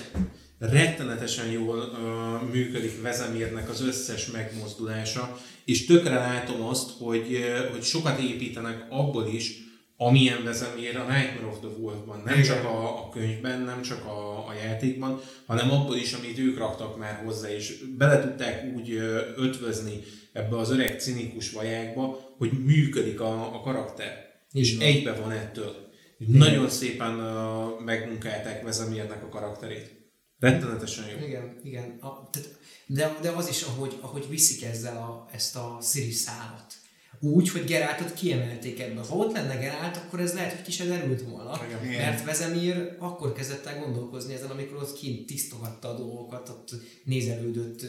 rettenetesen 0.62 1.52
jól 1.52 1.78
uh, 1.78 2.50
működik 2.52 3.02
Vezemérnek 3.02 3.70
az 3.70 3.82
összes 3.82 4.28
megmozdulása, 4.28 5.38
és 5.66 5.86
tökre 5.86 6.16
látom 6.16 6.62
azt, 6.62 6.90
hogy, 7.00 7.34
uh, 7.34 7.72
hogy 7.72 7.84
sokat 7.84 8.20
építenek 8.20 8.86
abból 8.90 9.28
is, 9.28 9.70
amilyen 9.98 10.44
Vezemér 10.44 10.98
a 10.98 11.06
Nightmare 11.08 11.48
of 11.48 11.60
the 11.60 11.70
Wolf-ban, 11.80 12.22
nem 12.26 12.34
Igen. 12.34 12.46
csak 12.46 12.64
a, 12.64 13.06
a 13.06 13.10
könyvben, 13.10 13.62
nem 13.62 13.82
csak 13.82 14.06
a, 14.06 14.48
a 14.48 14.54
játékban, 14.64 15.22
hanem 15.46 15.72
abból 15.72 15.96
is, 15.96 16.14
amit 16.14 16.38
ők 16.38 16.58
raktak 16.58 16.98
már 16.98 17.22
hozzá, 17.26 17.50
és 17.50 17.84
bele 17.98 18.22
tudták 18.22 18.74
úgy 18.76 18.92
ö, 18.92 19.20
ötvözni 19.36 20.04
ebbe 20.34 20.58
az 20.58 20.72
öreg 20.72 21.00
cinikus 21.00 21.52
vajákba, 21.52 22.34
hogy 22.38 22.52
működik 22.66 23.20
a, 23.20 23.56
a 23.56 23.62
karakter. 23.62 24.30
És 24.52 24.78
egybe 24.78 25.14
van 25.14 25.32
ettől. 25.32 25.90
Nagyon 26.18 26.70
szépen 26.70 27.20
uh, 27.20 27.84
megmunkálták 27.86 28.64
Vezemérnek 28.64 29.24
a 29.24 29.30
karakterét. 29.30 30.01
Rettenetesen 30.42 31.06
jó. 31.10 31.26
Igen, 31.28 31.60
igen. 31.64 31.98
A, 32.00 32.30
tehát, 32.30 32.50
de, 32.86 33.18
de 33.22 33.30
az 33.30 33.50
is, 33.50 33.62
ahogy, 33.62 33.98
ahogy 34.02 34.30
viszik 34.30 34.64
ezzel 34.64 34.98
a, 34.98 35.28
ezt 35.34 35.56
a 35.56 35.80
Siri 35.82 36.12
szálat. 36.12 36.74
Úgy, 37.20 37.50
hogy 37.50 37.64
Geráltot 37.64 38.14
kiemelték 38.14 38.80
ebbe. 38.80 39.02
Ha 39.02 39.16
ott 39.16 39.34
lenne 39.34 39.56
Gerált, 39.56 39.98
akkor 39.98 40.20
ez 40.20 40.34
lehet, 40.34 40.52
hogy 40.52 40.62
ki 40.62 40.72
se 40.72 40.86
derült 40.86 41.22
volna. 41.22 41.62
Igen. 41.84 42.02
Mert 42.02 42.26
Vezemír 42.26 42.96
akkor 43.00 43.34
kezdett 43.34 43.66
el 43.66 43.80
gondolkozni 43.80 44.34
ezen, 44.34 44.50
amikor 44.50 44.78
ott 44.78 45.00
kint 45.00 45.26
tisztogatta 45.26 45.90
a 45.90 45.98
dolgokat, 45.98 46.50
ott 46.50 46.70
nézelődött 47.04 47.86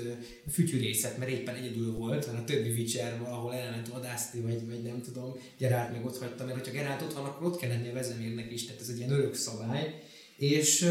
fütyűrészet, 0.50 1.18
mert 1.18 1.30
éppen 1.30 1.54
egyedül 1.54 1.92
volt, 1.92 2.26
mert 2.26 2.38
a 2.38 2.44
többi 2.44 2.70
Witcher 2.70 3.18
valahol 3.18 3.54
elment 3.54 3.88
vadászni, 3.88 4.40
vagy, 4.40 4.66
vagy 4.66 4.82
nem 4.82 5.02
tudom, 5.02 5.36
Gerált 5.58 5.92
meg 5.92 6.04
ott 6.04 6.18
hagyta, 6.18 6.44
mert 6.44 6.58
hogyha 6.58 6.72
Gerált 6.72 7.02
ott 7.02 7.14
van, 7.14 7.24
akkor 7.24 7.46
ott 7.46 7.58
kell 7.58 7.70
lennie 7.70 7.92
Vezemírnek 7.92 8.52
is, 8.52 8.66
tehát 8.66 8.80
ez 8.80 8.88
egy 8.88 8.98
ilyen 8.98 9.10
örök 9.10 9.34
szabály. 9.34 10.02
És 10.36 10.88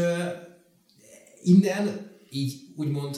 innen 1.42 2.10
így 2.30 2.60
úgymond 2.76 3.16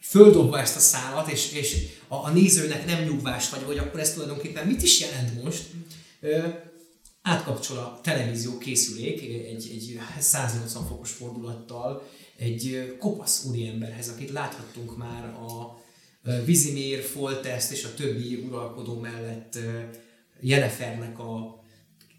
földobva 0.00 0.58
ezt 0.60 0.76
a 0.76 0.80
szálat, 0.80 1.30
és, 1.30 1.52
és 1.52 1.76
a, 2.08 2.14
a 2.14 2.30
nézőnek 2.30 2.86
nem 2.86 3.04
nyugvás 3.04 3.50
vagy, 3.50 3.62
hogy 3.62 3.78
akkor 3.78 4.00
ez 4.00 4.12
tulajdonképpen 4.12 4.66
mit 4.66 4.82
is 4.82 5.00
jelent 5.00 5.42
most, 5.42 5.64
ö, 6.20 6.48
átkapcsol 7.22 7.78
a 7.78 8.00
televízió 8.02 8.58
készülék 8.58 9.22
egy, 9.22 9.70
egy 9.70 10.00
180 10.18 10.86
fokos 10.86 11.10
fordulattal 11.10 12.08
egy 12.36 12.94
kopasz 12.98 13.44
úriemberhez, 13.44 14.08
akit 14.08 14.30
láthattunk 14.30 14.96
már 14.96 15.24
a 15.24 15.82
ö, 16.22 16.44
Vizimir, 16.44 17.02
Foltest 17.02 17.70
és 17.70 17.84
a 17.84 17.94
többi 17.94 18.34
uralkodó 18.34 18.98
mellett 18.98 19.54
ö, 19.54 19.80
Jennefernek 20.40 21.18
a 21.18 21.62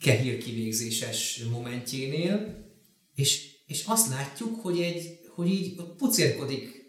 kehír 0.01 0.37
kivégzéses 0.37 1.43
momentjénél, 1.51 2.67
és, 3.15 3.47
és 3.67 3.83
azt 3.85 4.09
látjuk, 4.09 4.61
hogy, 4.61 4.81
egy, 4.81 5.18
hogy 5.39 5.51
így 5.51 5.73
ott 5.77 5.95
pucérkodik, 5.95 6.83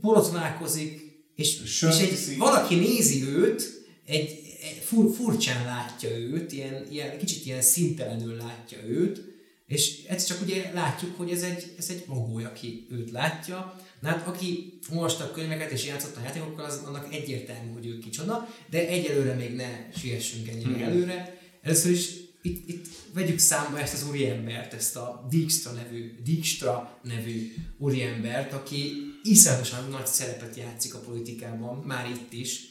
borotválkozik, 0.00 1.00
és, 1.34 1.60
és 1.62 1.82
egy, 1.82 2.36
valaki 2.38 2.74
nézi 2.74 3.24
őt, 3.24 3.84
egy, 4.06 4.30
egy 4.62 4.82
fur, 4.82 5.14
furcsán 5.14 5.64
látja 5.64 6.10
őt, 6.18 6.52
ilyen, 6.52 6.86
ilyen, 6.90 7.18
kicsit 7.18 7.46
ilyen 7.46 7.62
szintelenül 7.62 8.36
látja 8.36 8.78
őt, 8.86 9.20
és 9.66 10.04
ez 10.08 10.24
csak 10.24 10.40
ugye 10.42 10.70
látjuk, 10.72 11.16
hogy 11.16 11.30
ez 11.30 11.42
egy, 11.42 11.74
ez 11.78 11.90
egy 11.90 12.04
magója, 12.06 12.48
aki 12.48 12.86
őt 12.90 13.10
látja. 13.10 13.80
Na 14.00 14.08
hát 14.08 14.26
aki 14.26 14.78
olvasta 14.94 15.24
a 15.24 15.30
könyveket 15.30 15.70
és 15.70 15.86
játszott 15.86 16.16
a 16.16 16.20
játékokkal, 16.24 16.64
az 16.64 16.80
annak 16.86 17.14
egyértelmű, 17.14 17.72
hogy 17.72 17.86
ő 17.86 17.98
kicsoda, 17.98 18.48
de 18.70 18.88
egyelőre 18.88 19.34
még 19.34 19.54
ne 19.54 19.88
siessünk 19.96 20.48
ennyire 20.48 20.84
előre. 20.84 21.40
Először 21.62 21.90
is 21.90 22.21
itt, 22.42 22.68
itt 22.68 22.86
vegyük 23.14 23.38
számba 23.38 23.78
ezt 23.80 23.94
az 23.94 24.08
úriembert, 24.08 24.72
ezt 24.74 24.96
a 24.96 25.26
Dijkstra 25.30 25.72
nevű, 25.72 26.14
Dijkstra 26.24 26.98
nevű 27.02 27.54
úriembert, 27.78 28.52
aki 28.52 28.92
iszonyatosan 29.22 29.88
nagy 29.90 30.06
szerepet 30.06 30.56
játszik 30.56 30.94
a 30.94 30.98
politikában, 30.98 31.82
már 31.86 32.10
itt 32.10 32.32
is. 32.32 32.70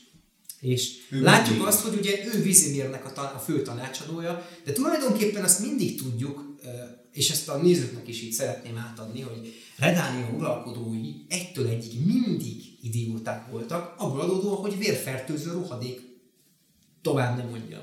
És 0.60 0.91
Ő 1.10 1.22
látjuk 1.22 1.48
mindig. 1.49 1.68
azt, 1.68 1.81
hogy 1.81 1.98
ugye 1.99 2.26
ő 2.34 2.41
Vizimirnek 2.41 3.06
a, 3.06 3.11
ta- 3.14 3.34
a 3.34 3.39
fő 3.39 3.61
tanácsadója, 3.61 4.49
de 4.64 4.72
tulajdonképpen 4.72 5.43
azt 5.43 5.60
mindig 5.60 5.98
tudjuk, 6.02 6.56
és 7.14 7.30
ezt 7.30 7.49
a 7.49 7.57
nézőknek 7.57 8.07
is 8.07 8.22
így 8.22 8.31
szeretném 8.31 8.77
átadni, 8.77 9.22
hogy 9.22 9.53
Redánia 9.77 10.30
uralkodói 10.38 11.14
egytől 11.30 11.68
egyig 11.68 12.06
mindig 12.06 12.77
idióták 12.81 13.52
voltak, 13.52 13.95
abból 13.98 14.19
adódóan, 14.22 14.56
hogy 14.61 14.77
vérfertőző 14.77 15.52
rohadék 15.52 16.02
tovább 17.02 17.38
nem 17.38 17.48
mondjam. 17.49 17.81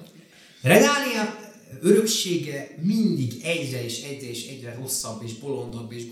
Redália 0.62 1.47
öröksége 1.80 2.76
mindig 2.82 3.32
egyre 3.42 3.84
és 3.84 4.02
egyre 4.02 4.28
és 4.28 4.46
egyre 4.46 4.74
rosszabb 4.80 5.22
és 5.22 5.34
bolondabb 5.34 5.92
és 5.92 6.02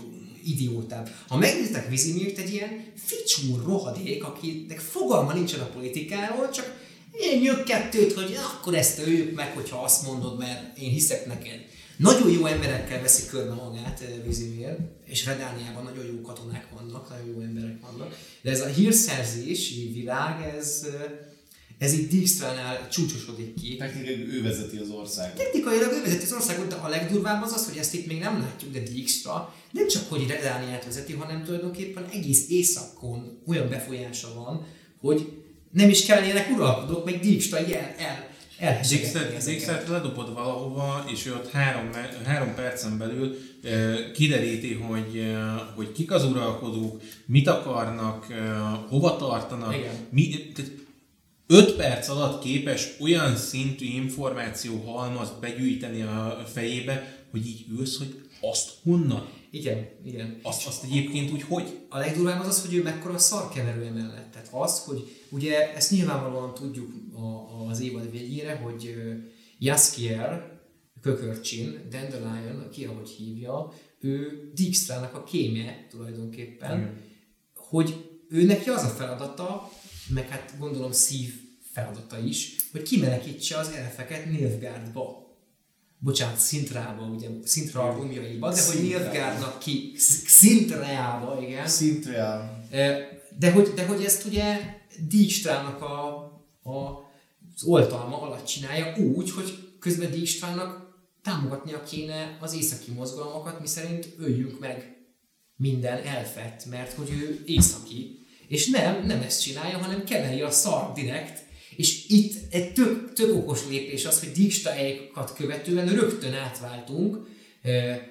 idiótább. 0.43 1.09
Ha 1.27 1.37
megnéztek 1.37 1.89
Vizimirt, 1.89 2.37
egy 2.37 2.53
ilyen 2.53 2.85
ficsúr 2.95 3.63
rohadék, 3.65 4.23
akinek 4.23 4.79
fogalma 4.79 5.33
nincsen 5.33 5.59
a 5.59 5.65
politikáról, 5.65 6.49
csak 6.49 6.85
én 7.19 7.43
jök 7.43 7.63
kettőt, 7.63 8.13
hogy 8.13 8.37
akkor 8.53 8.75
ezt 8.75 8.99
öljük 8.99 9.35
meg, 9.35 9.53
hogyha 9.53 9.83
azt 9.83 10.05
mondod, 10.05 10.37
mert 10.37 10.77
én 10.77 10.89
hiszek 10.89 11.25
neked. 11.25 11.65
Nagyon 11.97 12.31
jó 12.31 12.45
emberekkel 12.45 13.01
veszi 13.01 13.27
körbe 13.29 13.53
magát 13.53 14.01
eh, 14.01 14.07
Vizimir, 14.25 14.77
és 15.05 15.25
Redániában 15.25 15.83
nagyon 15.83 16.05
jó 16.05 16.21
katonák 16.21 16.67
vannak, 16.75 17.09
nagyon 17.09 17.27
jó 17.27 17.41
emberek 17.41 17.81
vannak, 17.81 18.17
de 18.41 18.51
ez 18.51 18.61
a 18.61 18.65
hírszerzési 18.65 19.91
világ, 19.93 20.55
ez, 20.57 20.87
eh, 20.93 21.11
ez 21.77 21.93
itt 21.93 22.09
Dijkstránál 22.09 22.87
csúcsosodik 22.89 23.53
ki. 23.61 23.75
Technikailag 23.75 24.27
ő 24.27 24.41
vezeti 24.41 24.77
az 24.77 24.89
országot. 24.89 25.35
Technikailag 25.35 25.91
ő 25.91 26.01
vezeti 26.01 26.23
az 26.23 26.33
országot, 26.33 26.67
de 26.67 26.75
a 26.75 26.87
legdurvább 26.87 27.43
az 27.43 27.51
az, 27.51 27.67
hogy 27.67 27.77
ezt 27.77 27.93
itt 27.93 28.07
még 28.07 28.19
nem 28.19 28.39
látjuk, 28.39 28.73
de 28.73 28.79
Dijkstra 28.79 29.53
nem 29.71 29.87
csak 29.87 30.09
hogy 30.09 30.27
Redániát 30.27 30.85
vezeti, 30.85 31.13
hanem 31.13 31.43
tulajdonképpen 31.43 32.05
egész 32.11 32.49
északon 32.49 33.41
olyan 33.47 33.69
befolyása 33.69 34.33
van, 34.35 34.65
hogy 34.99 35.31
nem 35.71 35.89
is 35.89 36.05
kellenének 36.05 36.49
uralkodók, 36.55 37.05
meg 37.05 37.19
Dijkstra 37.19 37.57
el, 37.57 37.95
el. 37.97 38.83
Zixert 39.39 39.87
ledobod 39.87 40.33
valahova, 40.33 41.05
és 41.11 41.25
ő 41.25 41.33
ott 41.33 41.51
három, 41.51 41.89
három 42.25 42.55
percen 42.55 42.97
belül 42.97 43.37
e, 43.63 44.11
kideríti, 44.11 44.73
hogy, 44.73 45.35
hogy 45.75 45.91
kik 45.91 46.11
az 46.11 46.25
uralkodók, 46.25 47.01
mit 47.25 47.47
akarnak, 47.47 48.25
hova 48.89 49.15
tartanak. 49.15 49.75
Igen. 49.75 49.93
Mi, 50.09 50.51
tehát 50.55 50.71
öt 51.47 51.75
perc 51.75 52.09
alatt 52.09 52.43
képes 52.43 52.89
olyan 52.99 53.35
szintű 53.35 53.85
információ 53.85 54.75
halmazt 54.85 55.39
begyűjteni 55.39 56.01
a 56.01 56.43
fejébe, 56.53 57.25
hogy 57.31 57.47
így 57.47 57.65
ülsz, 57.69 57.97
hogy 57.97 58.21
azt 58.41 58.69
honnan? 58.83 59.29
Igen, 59.49 59.87
igen. 60.03 60.39
Azt, 60.41 60.67
azt 60.67 60.83
egyébként 60.83 61.31
úgy 61.31 61.41
hogy? 61.41 61.79
A 61.89 61.97
legdurvább 61.97 62.39
az 62.39 62.47
az, 62.47 62.65
hogy 62.65 62.75
ő 62.75 62.83
mekkora 62.83 63.17
szarkeverő 63.17 63.85
emellett. 63.85 64.31
Tehát 64.31 64.49
az, 64.51 64.83
hogy 64.83 65.15
ugye 65.29 65.73
ezt 65.75 65.91
nyilvánvalóan 65.91 66.53
tudjuk 66.53 66.91
a, 67.13 67.67
az 67.69 67.81
évad 67.81 68.11
végére, 68.11 68.55
hogy 68.55 68.93
ö, 68.97 69.11
Jaskier, 69.59 70.59
Kökörcsin, 71.01 71.87
Dandelion, 71.89 72.69
ki 72.71 72.85
ahogy 72.85 73.09
hívja, 73.09 73.73
ő 73.99 74.51
Dijkstrának 74.55 75.15
a 75.15 75.23
kémje 75.23 75.87
tulajdonképpen, 75.89 76.77
Igen. 76.77 77.01
hogy 77.55 78.19
ő 78.29 78.43
neki 78.43 78.69
az 78.69 78.83
a 78.83 78.87
feladata, 78.87 79.71
meg 80.09 80.29
hát 80.29 80.53
gondolom 80.59 80.91
szív 80.91 81.33
feladata 81.73 82.19
is, 82.19 82.55
hogy 82.71 82.81
kimenekítse 82.81 83.57
az 83.57 83.69
elfeket 83.69 84.25
Nilfgaardba. 84.25 85.25
Bocsánat, 85.99 86.37
Szintrába, 86.37 87.05
ugye, 87.05 87.27
Szintra 87.43 87.93
romjaiba, 87.93 88.53
de 88.53 88.65
hogy. 88.65 88.81
Nilfgaardnak 88.81 89.59
ki, 89.59 89.93
Szintreába, 90.25 91.41
igen. 91.41 91.67
Szintre 91.67 92.55
E, 92.71 93.09
De 93.39 93.51
hogy, 93.51 93.71
de 93.75 93.85
hogy 93.85 94.03
ezt 94.03 94.25
ugye 94.25 94.59
Dijkstrának 95.07 95.81
a, 95.81 96.07
a, 96.63 96.77
az 97.55 97.63
oltalma 97.63 98.21
alatt 98.21 98.45
csinálja 98.45 98.95
úgy, 98.97 99.31
hogy 99.31 99.75
közben 99.79 100.11
Dijkstrának 100.11 100.87
támogatnia 101.23 101.83
kéne 101.83 102.37
az 102.41 102.53
északi 102.53 102.91
mozgalmakat, 102.91 103.59
miszerint 103.59 104.07
öljünk 104.17 104.59
meg 104.59 104.97
minden 105.55 106.03
elfett, 106.03 106.65
mert 106.65 106.93
hogy 106.93 107.09
ő 107.11 107.43
északi. 107.45 108.26
És 108.47 108.67
nem, 108.67 109.05
nem 109.05 109.21
ezt 109.21 109.41
csinálja, 109.41 109.77
hanem 109.77 110.03
keveri 110.03 110.41
a 110.41 110.51
szar 110.51 110.91
direkt, 110.93 111.45
és 111.75 112.05
itt 112.07 112.53
egy 112.53 112.73
tök, 112.73 113.13
tök 113.13 113.35
okos 113.35 113.59
lépés 113.69 114.05
az, 114.05 114.19
hogy 114.19 114.31
Dijkstra-eikat 114.31 115.33
követően 115.35 115.87
rögtön 115.87 116.33
átváltunk 116.33 117.27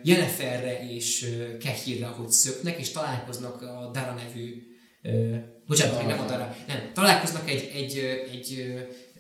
Jenneferre 0.03 0.89
és 0.91 1.23
eh, 1.23 1.57
Kehirre, 1.59 2.07
ahogy 2.07 2.31
szöknek, 2.31 2.79
és 2.79 2.91
találkoznak 2.91 3.63
a 3.63 3.91
Dara 3.93 4.15
nevű, 4.15 4.63
bocsánat, 5.67 6.07
nem 6.07 6.21
a 6.21 6.25
Dara, 6.25 6.57
nem, 6.67 6.91
találkoznak 6.95 7.51
egy, 7.51 7.71
egy, 7.75 7.99
egy 8.33 8.75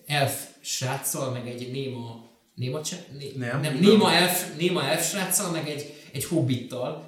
elf 0.06 0.42
sráccal, 0.60 1.30
meg 1.30 1.46
egy 1.46 1.70
néma, 1.72 2.30
néma, 2.54 2.80
cse- 2.80 3.12
né, 3.18 3.32
Nem. 3.36 3.60
nem 3.60 3.78
néma 3.78 4.12
elf, 4.12 4.56
néma 4.56 4.82
elf 4.82 5.08
sráccal, 5.10 5.50
meg 5.50 5.68
egy, 5.68 5.94
egy 6.16 6.24
hobbittal. 6.24 7.06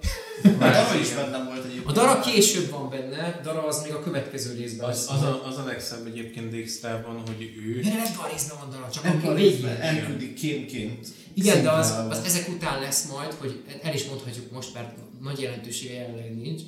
Már 0.58 0.76
arra 0.76 1.00
is 1.00 1.14
bennem 1.14 1.44
volt 1.44 1.64
egyébként. 1.64 1.86
A 1.86 1.92
Dara 1.92 2.20
később 2.20 2.70
van 2.70 2.90
benne, 2.90 3.40
Dara 3.42 3.66
az 3.66 3.82
még 3.82 3.92
a 3.92 4.00
következő 4.00 4.54
részben 4.54 4.88
Az, 4.88 5.08
az, 5.10 5.22
a, 5.22 5.46
az 5.46 5.56
a 5.56 5.64
legszebb 5.64 6.06
egyébként 6.06 6.50
Dijkstrában, 6.50 7.22
hogy 7.26 7.52
ő... 7.66 7.78
Igen, 7.78 7.92
ebben 7.92 8.18
a 8.22 8.28
részben 8.32 8.56
van 8.58 8.70
Dara, 8.70 8.90
csak 8.90 9.04
akkor 9.04 9.30
a 9.30 9.34
részben 9.34 9.80
elküldik 9.80 10.34
kémként. 10.34 11.06
Igen, 11.34 11.62
de 11.62 11.70
az, 11.70 11.94
az 12.10 12.20
ezek 12.24 12.48
után 12.48 12.80
lesz 12.80 13.10
majd, 13.10 13.32
hogy 13.32 13.62
el 13.82 13.94
is 13.94 14.04
mondhatjuk 14.04 14.50
most, 14.50 14.74
mert 14.74 14.96
nagy 15.22 15.40
jelentősége 15.40 15.94
jelenleg 15.94 16.36
nincs, 16.36 16.62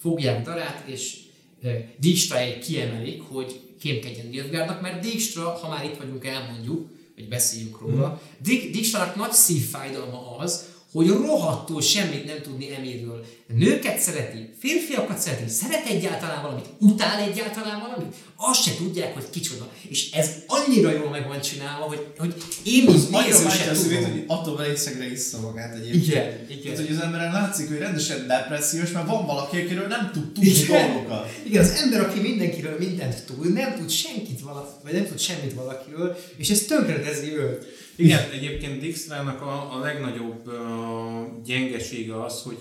fogják 0.00 0.44
Darát, 0.44 0.82
és 0.86 1.16
e, 1.62 1.68
Dijkstraig 1.98 2.58
kiemelik, 2.58 3.22
hogy 3.28 3.60
kémkedjen 3.80 4.26
Nilfgaardnak, 4.26 4.80
mert 4.80 5.00
Dijkstra, 5.00 5.50
ha 5.50 5.68
már 5.68 5.84
itt 5.84 5.96
vagyunk, 5.96 6.26
elmondjuk, 6.26 6.88
hogy 7.14 7.28
beszéljünk 7.28 7.80
róla. 7.80 8.08
Mm. 8.08 8.44
Dijkstrának 8.72 9.16
nagy 9.16 9.32
szívfájdalma 9.32 10.36
az, 10.36 10.64
hogy 10.92 11.08
rohadtul 11.08 11.82
semmit 11.82 12.24
nem 12.24 12.42
tudni 12.42 12.74
Emirről. 12.76 13.24
Nőket 13.54 13.98
szereti, 13.98 14.50
férfiakat 14.58 15.18
szereti, 15.18 15.50
szeret 15.50 15.86
egyáltalán 15.86 16.42
valamit, 16.42 16.66
utál 16.78 17.20
egyáltalán 17.20 17.80
valamit, 17.80 18.14
azt 18.36 18.62
se 18.62 18.70
tudják, 18.76 19.14
hogy 19.14 19.30
kicsoda. 19.30 19.68
És 19.88 20.10
ez 20.10 20.30
annyira 20.46 20.90
jól 20.90 21.10
meg 21.10 21.26
van 21.28 21.40
csinálva, 21.40 21.84
hogy, 21.84 22.06
hogy 22.18 22.34
én, 22.64 22.86
Az 22.86 22.94
néző 22.94 23.10
bántja 23.10 23.50
se 23.50 23.70
a 23.70 23.74
szívét, 23.74 23.98
tudom. 23.98 24.12
hogy 24.12 24.24
attól 24.26 24.64
részegre 24.64 25.10
issza 25.10 25.40
magát 25.40 25.74
egyébként. 25.74 26.06
Igen, 26.06 26.46
igen. 26.48 26.62
Tehát, 26.62 26.78
hogy 26.78 26.96
az 26.96 27.02
emberen 27.02 27.32
látszik, 27.32 27.68
hogy 27.68 27.78
rendesen 27.78 28.26
depressziós, 28.26 28.90
mert 28.90 29.06
van 29.06 29.26
valaki, 29.26 29.56
akiről 29.56 29.86
nem 29.86 30.10
tud 30.12 30.32
tudni 30.32 30.50
Igen. 30.50 30.92
dolgokat. 30.92 31.28
Igen, 31.46 31.64
az 31.64 31.70
ember, 31.82 32.00
aki 32.00 32.20
mindenkiről 32.20 32.76
mindent 32.78 33.24
tud, 33.24 33.52
nem 33.52 33.74
tud 33.74 33.90
senkit 33.90 34.40
vala, 34.40 34.78
vagy 34.82 34.92
nem 34.92 35.06
tud 35.06 35.18
semmit 35.18 35.54
valakiről, 35.54 36.16
és 36.36 36.50
ez 36.50 36.60
tönkretezi 36.60 37.36
őt. 37.36 37.75
Igen, 37.96 38.30
egyébként 38.30 38.80
Dijkstrának 38.80 39.42
a, 39.42 39.76
a 39.76 39.78
legnagyobb 39.78 40.46
uh, 40.46 41.44
gyengesége 41.44 42.22
az, 42.24 42.42
hogy 42.42 42.56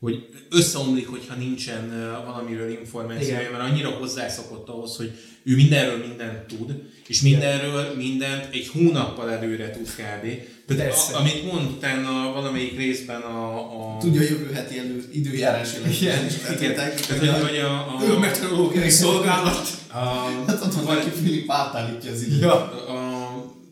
hogy 0.00 0.26
összeomlik, 0.50 1.08
hogyha 1.08 1.34
nincsen 1.34 1.84
uh, 1.84 2.24
valamiről 2.26 2.70
információja, 2.70 3.40
Igen. 3.40 3.52
mert 3.52 3.70
annyira 3.70 3.88
hozzászokott 3.88 4.68
ahhoz, 4.68 4.96
hogy 4.96 5.12
ő 5.42 5.54
mindenről 5.54 5.98
mindent 6.06 6.46
tud, 6.46 6.82
és 7.06 7.20
mindenről 7.20 7.94
mindent 7.96 8.54
egy 8.54 8.68
hónappal 8.72 9.30
előre 9.30 9.70
tud 9.70 9.86
kb. 9.86 10.26
Tehát 10.66 10.82
Persze. 10.82 11.16
a, 11.16 11.18
amit 11.18 11.52
mond 11.52 11.70
utána 11.70 12.32
valamelyik 12.32 12.76
részben 12.76 13.20
a... 13.20 13.56
a 13.94 13.96
Tudja 13.98 14.20
a 14.20 14.24
jövő 14.24 14.52
heti 14.52 14.78
elő, 14.78 15.04
időjárási 15.12 15.76
Igen, 15.76 16.26
is. 16.26 16.32
igen, 16.60 16.74
tehát, 16.74 17.06
hogy, 17.06 17.28
hogy 17.28 17.58
a, 17.58 17.72
a, 17.72 18.02
Ő 18.08 18.18
meteorológiai 18.18 18.90
szolgálat. 18.90 19.68
a, 19.92 19.98
Hát 20.46 20.62
ott 20.62 20.74
van, 20.74 20.96
aki 20.96 21.10
Filip 21.22 21.50
átállítja 21.50 22.10
az 22.12 22.22
időt. 22.22 22.40
Ja. 22.40 22.54
a 22.88 23.07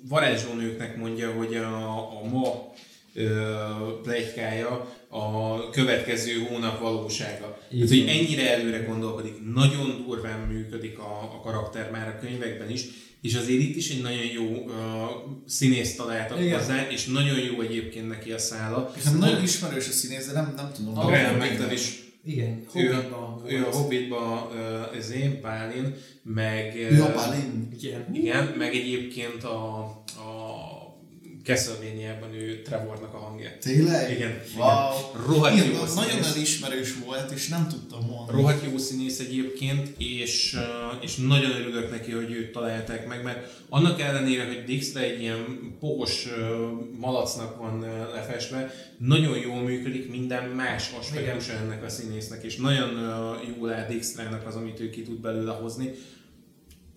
varázslónőknek 0.09 0.97
mondja, 0.97 1.33
hogy 1.33 1.55
a, 1.55 1.97
a 2.21 2.25
ma 2.33 2.75
plegykája 4.03 4.95
a 5.09 5.71
következő 5.71 6.47
hónap 6.49 6.81
valósága. 6.81 7.59
Tehát, 7.71 7.89
hogy 7.89 8.05
ennyire 8.09 8.53
előre 8.53 8.79
gondolkodik, 8.79 9.35
nagyon 9.55 10.05
durván 10.07 10.41
működik 10.41 10.99
a, 10.99 11.33
a 11.35 11.41
karakter 11.41 11.91
már 11.91 12.09
a 12.09 12.19
könyvekben 12.21 12.71
is, 12.71 12.85
és 13.23 13.35
azért 13.35 13.61
itt 13.61 13.77
is 13.77 13.91
egy 13.91 14.03
nagyon 14.03 14.27
jó 14.35 14.45
uh, 14.45 14.73
színész 15.47 15.97
találtak 15.97 16.41
Igen. 16.41 16.59
hozzá, 16.59 16.91
és 16.91 17.05
nagyon 17.05 17.39
jó 17.39 17.61
egyébként 17.61 18.09
neki 18.09 18.33
a 18.33 18.39
szála. 18.39 18.93
Nekem 18.97 19.19
nagyon 19.19 19.43
ismerős 19.43 19.89
a 19.89 19.93
színész, 19.93 20.27
de 20.27 20.33
nem, 20.33 20.53
nem 20.57 20.73
tudom. 20.75 20.99
A 20.99 21.07
Graham 21.07 21.71
is 21.73 22.06
Igen, 22.27 22.65
ő, 22.75 22.93
Hobbitban 22.93 23.43
ő 23.49 23.57
a 23.57 23.63
volt. 23.63 23.75
Hobbitban 23.75 24.49
ez 24.97 25.11
én, 25.11 25.39
Bálin, 25.43 25.95
meg... 26.23 26.77
Ő 26.77 27.03
a 27.03 27.09
ö, 27.09 27.13
Balin. 27.15 27.69
Igen. 27.81 28.15
Igen, 28.15 28.55
meg 28.59 28.75
egyébként 28.75 29.45
a, 29.45 29.79
a 30.17 30.46
Castlevania-ban 31.47 32.35
ő 32.35 32.63
Trevornak 32.63 33.15
a 33.15 33.19
hangja. 33.19 33.51
Tényleg? 33.61 34.11
Igen, 34.11 34.43
Wow. 34.57 34.69
igen. 34.69 35.27
Rohadt 35.27 35.55
Igen, 35.57 35.71
jó 35.71 35.95
nagyon 35.95 36.25
elismerős 36.25 36.95
volt, 37.05 37.31
és 37.31 37.49
nem 37.49 37.69
tudtam 37.69 38.05
mondani. 38.11 38.41
Rohadt 38.41 38.65
jó 38.71 38.79
színész 38.79 39.19
egyébként, 39.19 39.89
és, 39.99 40.55
uh, 40.55 41.05
és 41.05 41.17
nagyon 41.17 41.51
örülök 41.51 41.91
neki, 41.91 42.13
hogy 42.13 42.33
őt 42.33 42.53
találták 42.53 43.07
meg, 43.07 43.23
mert 43.23 43.63
annak 43.69 44.01
ellenére, 44.01 44.47
hogy 44.47 44.65
Dijkstra 44.65 45.01
egy 45.01 45.21
ilyen 45.21 45.75
pohos 45.81 46.27
uh, 46.27 46.41
malacnak 46.99 47.57
van 47.57 47.79
uh, 47.79 48.15
lefestve, 48.15 48.75
nagyon 48.99 49.39
jól 49.39 49.63
működik 49.63 50.11
minden 50.11 50.49
más 50.49 50.91
aspektusa 50.99 51.53
ennek 51.53 51.85
a 51.85 51.89
színésznek, 51.89 52.45
és 52.45 52.57
nagyon 52.57 52.91
jól 53.59 53.73
áll 53.73 53.87
Dijkstrának 53.89 54.47
az, 54.47 54.55
amit 54.55 54.81
ő 54.81 54.91
ki 54.91 55.03
tud 55.03 55.21
belőle 55.21 55.53
hozni. 55.53 55.95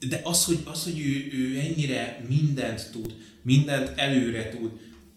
De 0.07 0.19
az, 0.23 0.45
hogy, 0.45 0.59
az, 0.65 0.83
hogy 0.83 0.99
ő, 0.99 1.37
ő 1.37 1.59
ennyire 1.59 2.25
mindent 2.27 2.89
tud, 2.91 3.15
mindent 3.41 3.91
előre 3.95 4.49
tud, 4.49 4.71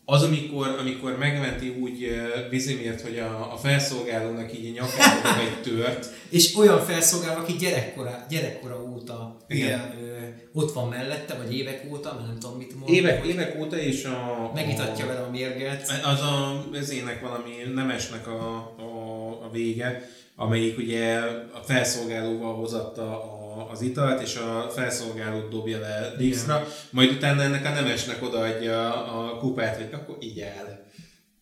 az, 0.04 0.22
amikor, 0.22 0.76
amikor 0.80 1.18
megmenti 1.18 1.68
úgy 1.68 2.08
Vizimért, 2.50 3.00
hogy 3.00 3.18
a, 3.18 3.52
a 3.52 3.56
felszolgálónak 3.56 4.58
így 4.58 4.72
nyakába 4.72 5.40
egy 5.46 5.62
tört, 5.62 6.10
És 6.28 6.56
olyan 6.56 6.84
felszolgáló, 6.84 7.40
aki 7.40 7.52
gyerekkora, 7.52 8.26
gyerekkora 8.28 8.82
óta 8.82 9.36
Igen. 9.48 9.80
ö, 9.80 10.12
ott 10.52 10.72
van 10.72 10.88
mellette, 10.88 11.34
vagy 11.34 11.56
évek 11.56 11.84
óta, 11.90 12.14
mert 12.14 12.26
nem 12.26 12.38
tudom 12.38 12.56
mit 12.56 12.78
mond. 12.78 12.94
évek, 12.94 13.26
évek 13.26 13.58
óta, 13.60 13.78
és 13.78 14.04
a... 14.04 14.50
Megitatja 14.54 15.04
a, 15.04 15.08
vele 15.08 15.20
a 15.20 15.30
mérget. 15.30 16.00
Az 16.04 16.20
a 16.20 16.64
vezének 16.72 17.20
valami 17.20 17.52
nemesnek 17.74 18.26
a, 18.26 18.56
a, 18.78 19.28
a 19.44 19.50
vége, 19.52 20.08
amelyik 20.36 20.78
ugye 20.78 21.18
a 21.52 21.60
felszolgálóval 21.64 22.54
hozatta 22.54 23.02
a, 23.02 23.31
az 23.70 23.80
italt, 23.82 24.22
és 24.22 24.36
a 24.36 24.70
felszolgálót 24.74 25.50
dobja 25.50 25.78
le 25.78 26.14
Dijkstra, 26.18 26.66
majd 26.90 27.10
utána 27.10 27.42
ennek 27.42 27.64
a 27.64 27.70
nemesnek 27.70 28.22
odaadja 28.22 29.04
a 29.06 29.38
kupát, 29.38 29.76
hogy 29.76 29.88
akkor 29.92 30.16
így 30.20 30.38
el. 30.40 30.90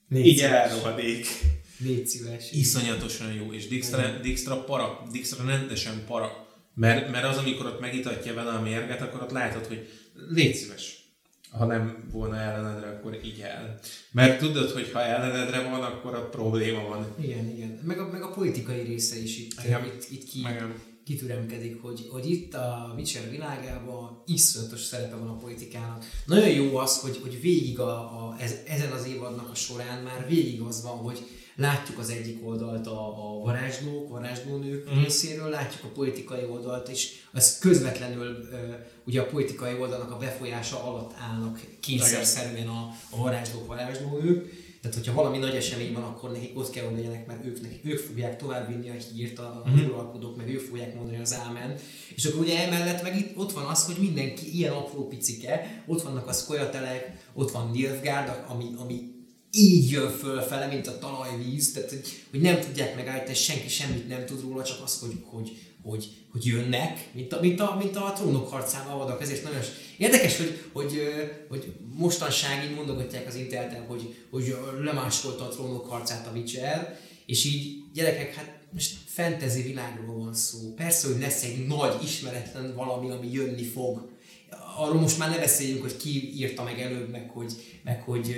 Légy 0.09 0.27
Így 0.27 0.37
szíves. 0.37 0.51
el, 0.53 0.69
rohadék. 0.69 1.27
Légy 1.78 2.07
szíves. 2.07 2.53
Iszonyatosan 2.53 3.32
jó, 3.32 3.53
és 3.53 3.69
Dijkstra, 3.69 4.19
Dijkstra 4.23 4.65
para, 4.65 5.03
Dijkstra 5.12 5.45
rendesen 5.47 6.05
para. 6.07 6.49
Mert, 6.74 7.11
mert 7.11 7.24
az, 7.24 7.37
amikor 7.37 7.66
ott 7.66 7.81
megitatja 7.81 8.35
vele 8.35 8.51
a 8.51 8.61
mérget, 8.61 9.01
akkor 9.01 9.23
ott 9.23 9.31
látod, 9.31 9.66
hogy 9.66 9.89
légy 10.28 10.55
szíves. 10.55 10.99
Ha 11.51 11.65
nem 11.65 12.09
volna 12.12 12.37
ellenedre, 12.37 12.89
akkor 12.89 13.19
így 13.24 13.41
el. 13.41 13.78
Mert 14.12 14.39
tudod, 14.39 14.70
hogy 14.70 14.91
ha 14.93 15.03
ellenedre 15.03 15.62
van, 15.62 15.82
akkor 15.82 16.15
ott 16.15 16.31
probléma 16.31 16.89
van. 16.89 17.15
Igen, 17.20 17.49
igen. 17.49 17.81
Meg 17.85 17.99
a, 17.99 18.09
meg 18.12 18.23
a 18.23 18.31
politikai 18.31 18.81
része 18.81 19.19
is 19.23 19.39
itt, 19.39 19.53
Igen. 19.65 19.85
itt, 19.85 20.07
itt 20.11 20.24
ki, 20.28 20.39
Igen. 20.39 20.74
Kitüremkedik, 21.11 21.82
hogy, 21.82 22.09
hogy 22.11 22.31
itt 22.31 22.55
a 22.55 22.93
Witcher 22.97 23.31
világában 23.31 24.23
iszonyatos 24.27 24.81
szerepe 24.81 25.16
van 25.16 25.28
a 25.28 25.37
politikának. 25.37 26.05
Nagyon 26.27 26.49
jó 26.49 26.77
az, 26.77 26.99
hogy, 26.99 27.19
hogy 27.23 27.41
végig 27.41 27.78
a, 27.78 27.93
a, 27.99 28.37
ez, 28.39 28.55
ezen 28.66 28.93
az 28.93 29.07
évadnak 29.07 29.51
a 29.51 29.55
során 29.55 30.03
már 30.03 30.27
végig 30.28 30.61
az 30.61 30.82
van, 30.82 30.97
hogy 30.97 31.19
látjuk 31.57 31.99
az 31.99 32.11
egyik 32.11 32.47
oldalt 32.47 32.87
a, 32.87 33.07
a 33.07 33.41
varázslók, 33.45 34.09
varázslónők 34.09 34.91
mm. 34.91 35.03
részéről, 35.03 35.49
látjuk 35.49 35.85
a 35.85 35.93
politikai 35.95 36.45
oldalt, 36.45 36.89
és 36.89 37.12
az 37.32 37.59
közvetlenül 37.59 38.49
ugye 39.05 39.20
a 39.20 39.27
politikai 39.27 39.74
oldalnak 39.78 40.11
a 40.11 40.16
befolyása 40.16 40.85
alatt 40.85 41.12
állnak 41.19 41.61
kényszerszerűen 41.81 42.69
a, 42.69 42.89
a 43.11 43.16
varázslók, 43.16 43.66
varázslónők. 43.66 44.69
Tehát, 44.81 44.97
hogyha 44.97 45.15
valami 45.15 45.39
nagy 45.39 45.55
esemény 45.55 45.93
van, 45.93 46.02
akkor 46.02 46.31
nekik 46.32 46.59
ott 46.59 46.70
kell, 46.70 46.85
hogy 46.85 46.97
legyenek, 46.97 47.27
mert 47.27 47.44
ők, 47.44 47.61
nekik, 47.61 47.85
ők 47.85 47.98
fogják 47.98 48.39
továbbvinni 48.39 48.89
a 48.89 48.94
hírt, 49.15 49.39
a 49.39 49.65
uralkodók, 49.86 50.36
meg 50.36 50.48
ők 50.48 50.61
fogják 50.61 50.94
mondani 50.94 51.19
az 51.20 51.35
ámen. 51.35 51.77
És 52.15 52.24
akkor 52.24 52.40
ugye 52.40 52.66
emellett 52.66 53.02
meg 53.02 53.19
itt 53.19 53.36
ott 53.36 53.52
van 53.52 53.65
az, 53.65 53.85
hogy 53.85 53.97
mindenki 53.98 54.57
ilyen 54.57 54.73
apró 54.73 55.09
picike, 55.09 55.82
ott 55.86 56.02
vannak 56.02 56.28
a 56.28 56.32
szkolyatelek, 56.32 57.16
ott 57.35 57.51
van 57.51 57.70
Nilfgaard, 57.70 58.44
ami, 58.48 58.65
ami 58.77 59.11
így 59.51 59.90
jön 59.90 60.11
fölfele, 60.11 60.66
mint 60.66 60.86
a 60.86 60.98
talajvíz, 60.98 61.73
tehát 61.73 61.90
hogy, 61.90 62.24
hogy 62.31 62.40
nem 62.40 62.61
tudják 62.61 62.97
megállítani, 62.97 63.35
senki 63.35 63.69
semmit 63.69 64.09
nem 64.09 64.27
tud 64.27 64.40
róla, 64.40 64.62
csak 64.62 64.82
az, 64.85 64.98
hogy, 64.98 65.12
hogy, 65.24 65.59
hogy, 65.82 66.09
hogy 66.32 66.44
jönnek, 66.44 67.09
mint 67.12 67.32
a, 67.32 67.40
mint 67.40 67.61
a, 67.61 67.77
mint 67.78 67.97
a 67.97 68.12
trónok 68.16 68.48
harcán 68.48 68.86
avadak. 68.86 69.23
Ezért 69.23 69.43
nagyon 69.43 69.62
érdekes, 70.01 70.36
hogy, 70.36 70.64
hogy, 70.72 71.02
hogy 71.48 71.72
mostanság 71.94 72.64
így 72.64 72.74
mondogatják 72.74 73.27
az 73.27 73.35
interneten, 73.35 73.86
hogy, 73.86 74.14
hogy 74.31 74.56
lemásolta 74.82 75.44
a 75.44 75.48
trónok 75.48 75.86
harcát 75.86 76.27
a 76.27 76.31
Witcher, 76.35 76.98
és 77.27 77.44
így 77.44 77.82
gyerekek, 77.93 78.35
hát 78.35 78.59
most 78.72 78.97
fantasy 79.06 79.62
világról 79.62 80.16
van 80.16 80.35
szó. 80.35 80.74
Persze, 80.74 81.06
hogy 81.06 81.20
lesz 81.20 81.43
egy 81.43 81.66
nagy, 81.66 82.02
ismeretlen 82.02 82.74
valami, 82.74 83.10
ami 83.10 83.32
jönni 83.32 83.64
fog. 83.64 84.10
Arról 84.76 85.01
most 85.01 85.18
már 85.18 85.30
ne 85.30 85.38
beszéljünk, 85.38 85.82
hogy 85.82 85.97
ki 85.97 86.32
írta 86.36 86.62
meg 86.62 86.80
előbb, 86.80 87.10
meg 87.10 87.30
hogy, 87.30 87.52
meg 87.84 88.02
hogy 88.02 88.36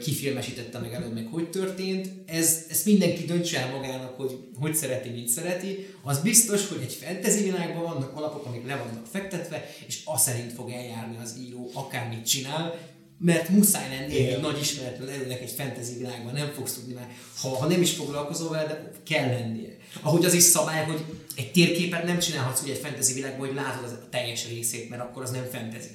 ki 0.00 0.12
filmesítette 0.12 0.78
meg 0.78 0.92
előbb, 0.92 1.14
meg 1.14 1.26
hogy 1.30 1.50
történt. 1.50 2.08
Ez, 2.26 2.66
ezt 2.70 2.84
mindenki 2.84 3.24
döntse 3.24 3.58
el 3.60 3.76
magának, 3.76 4.16
hogy 4.16 4.38
hogy 4.60 4.74
szereti, 4.74 5.08
mit 5.08 5.28
szereti. 5.28 5.86
Az 6.02 6.18
biztos, 6.18 6.68
hogy 6.68 6.80
egy 6.82 6.92
fantasy 6.92 7.42
világban 7.42 7.82
vannak 7.82 8.16
alapok, 8.16 8.46
amik 8.46 8.66
le 8.66 8.76
vannak 8.76 9.06
fektetve, 9.06 9.64
és 9.86 10.00
azt 10.04 10.24
szerint 10.24 10.52
fog 10.52 10.70
eljárni 10.70 11.16
az 11.22 11.36
író, 11.46 11.70
akármit 11.74 12.26
csinál, 12.26 12.91
mert 13.24 13.48
muszáj 13.48 13.88
lenni 13.88 14.16
egy 14.16 14.40
nagy 14.40 14.60
ismeretlen 14.60 15.08
erőnek 15.08 15.40
egy 15.40 15.50
fantasy 15.50 15.96
világban, 15.98 16.32
nem 16.32 16.52
fogsz 16.52 16.74
tudni 16.74 16.92
már, 16.92 17.08
ha, 17.40 17.48
ha 17.48 17.66
nem 17.66 17.80
is 17.80 17.92
foglalkozol 17.92 18.50
vele, 18.50 18.66
de 18.66 18.90
kell 19.04 19.28
lennie. 19.28 19.76
Ahogy 20.00 20.24
az 20.24 20.34
is 20.34 20.42
szabály, 20.42 20.84
hogy 20.84 21.04
egy 21.36 21.52
térképet 21.52 22.04
nem 22.04 22.18
csinálhatsz 22.18 22.62
ugye 22.62 22.72
egy 22.72 22.78
fantasy 22.78 23.12
világban, 23.12 23.46
hogy 23.46 23.56
látod 23.56 23.84
az 23.84 23.90
a 23.90 24.08
teljes 24.10 24.48
részét, 24.48 24.90
mert 24.90 25.02
akkor 25.02 25.22
az 25.22 25.30
nem 25.30 25.44
fantasy. 25.52 25.90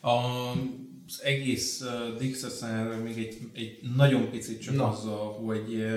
Az 0.00 1.20
egész 1.22 1.80
uh, 2.20 2.48
számára 2.48 3.02
még 3.02 3.18
egy, 3.18 3.38
egy 3.54 3.78
nagyon 3.96 4.30
picit 4.30 4.62
csak 4.62 4.74
Na. 4.74 4.88
azzal, 4.88 5.32
hogy 5.32 5.74
uh, 5.74 5.96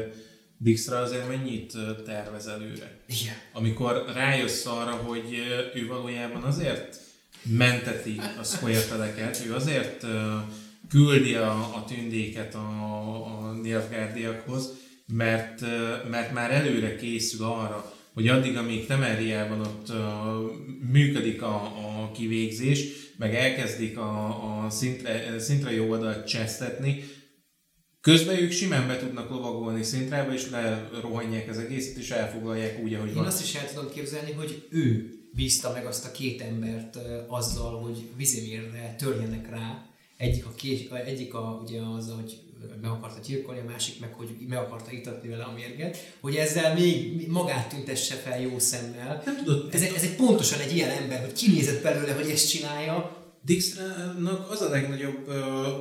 Dijkstra 0.57 0.97
azért 0.97 1.27
mennyit 1.27 1.73
uh, 1.73 2.03
tervez 2.03 2.47
előre. 2.47 2.99
Igen. 3.07 3.35
Amikor 3.53 4.05
rájössz 4.13 4.65
arra, 4.65 4.91
hogy 4.91 5.25
uh, 5.25 5.81
ő 5.81 5.87
valójában 5.87 6.43
azért 6.43 6.99
menteti 7.43 8.21
a 8.39 8.43
szkolyateleket, 8.43 9.43
ő 9.45 9.53
azért 9.53 10.03
uh, 10.03 10.09
küldi 10.89 11.33
a, 11.33 11.51
a 11.51 11.85
tündéket 11.87 12.55
a, 12.55 12.59
a 12.59 13.51
Nilfgaardiakhoz, 13.61 14.73
mert, 15.13 15.61
mert 16.09 16.33
már 16.33 16.51
előre 16.51 16.95
készül 16.95 17.45
arra, 17.45 17.93
hogy 18.13 18.27
addig, 18.27 18.57
amíg 18.57 18.85
Temeriában 18.85 19.59
ott 19.59 19.89
uh, 19.89 19.97
működik 20.91 21.41
a, 21.41 21.55
a 21.63 22.11
kivégzés, 22.11 22.85
meg 23.17 23.35
elkezdik 23.35 23.97
a, 23.97 24.65
a 24.65 24.69
szintre, 24.69 25.39
szintre 25.39 25.71
jó 25.71 25.89
oldalt 25.89 26.27
csesztetni, 26.27 27.03
közben 28.01 28.37
ők 28.37 28.51
simán 28.51 28.87
be 28.87 28.97
tudnak 28.97 29.29
lovagolni 29.29 29.83
szintrába, 29.83 30.33
és 30.33 30.49
lerohanják 30.49 31.49
az 31.49 31.57
egészet, 31.57 31.97
és 31.97 32.09
elfoglalják 32.09 32.79
úgy, 32.83 32.93
ahogy 32.93 33.09
Én 33.09 33.15
van. 33.15 33.25
azt 33.25 33.43
is 33.43 33.55
el 33.55 33.73
tudom 33.73 33.91
képzelni, 33.91 34.31
hogy 34.31 34.67
ő 34.69 35.13
bízta 35.33 35.71
meg 35.73 35.85
azt 35.85 36.05
a 36.05 36.11
két 36.11 36.41
embert 36.41 36.99
azzal, 37.27 37.81
hogy 37.81 38.09
Vizimérre 38.15 38.95
törjenek 38.97 39.49
rá. 39.49 39.86
Egyik, 40.17 40.45
a 40.45 40.51
két, 40.55 40.91
egyik 40.91 41.33
a, 41.33 41.61
ugye 41.65 41.79
az, 41.97 42.11
hogy 42.15 42.37
meg 42.81 42.91
akarta 42.91 43.19
gyilkolni, 43.27 43.59
a 43.59 43.69
másik 43.71 43.99
meg, 43.99 44.13
hogy 44.13 44.29
meg 44.47 44.57
akarta 44.57 44.91
itatni 44.91 45.29
vele 45.29 45.43
a 45.43 45.53
mérget, 45.55 45.97
hogy 46.19 46.35
ezzel 46.35 46.73
még 46.73 47.27
magát 47.27 47.69
tüntesse 47.69 48.15
fel 48.15 48.41
jó 48.41 48.59
szemmel. 48.59 49.21
Nem 49.25 49.37
tudod, 49.37 49.69
Ez, 49.73 49.81
egy- 49.81 49.93
ez 49.95 50.01
egy 50.03 50.15
pontosan 50.15 50.59
egy 50.59 50.75
ilyen 50.75 50.89
ember, 50.89 51.19
hogy 51.21 51.33
kinézett 51.33 51.83
belőle, 51.83 52.11
hogy 52.13 52.29
ezt 52.29 52.49
csinálja, 52.49 53.15
Dijkstrának 53.45 54.51
az 54.51 54.61
a 54.61 54.69
legnagyobb 54.69 55.27
uh, 55.27 55.35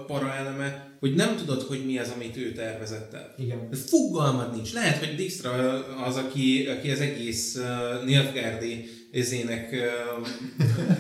paraeleme, 0.07 0.97
hogy 1.01 1.15
nem 1.15 1.37
tudod, 1.37 1.63
hogy 1.63 1.87
mi 1.87 1.99
az, 1.99 2.09
amit 2.15 2.37
ő 2.37 2.53
tervezett 2.53 3.13
el. 3.15 3.35
Igen. 3.39 3.69
Fogalmad 3.87 4.55
nincs. 4.55 4.73
Lehet, 4.73 4.99
hogy 4.99 5.17
Dijkstra 5.17 5.51
az, 6.05 6.17
aki, 6.17 6.67
aki 6.67 6.91
az 6.91 7.01
egész 7.01 7.59
Nilfgaardi 8.05 8.91
ezének 9.13 9.73
uh, 9.73 10.29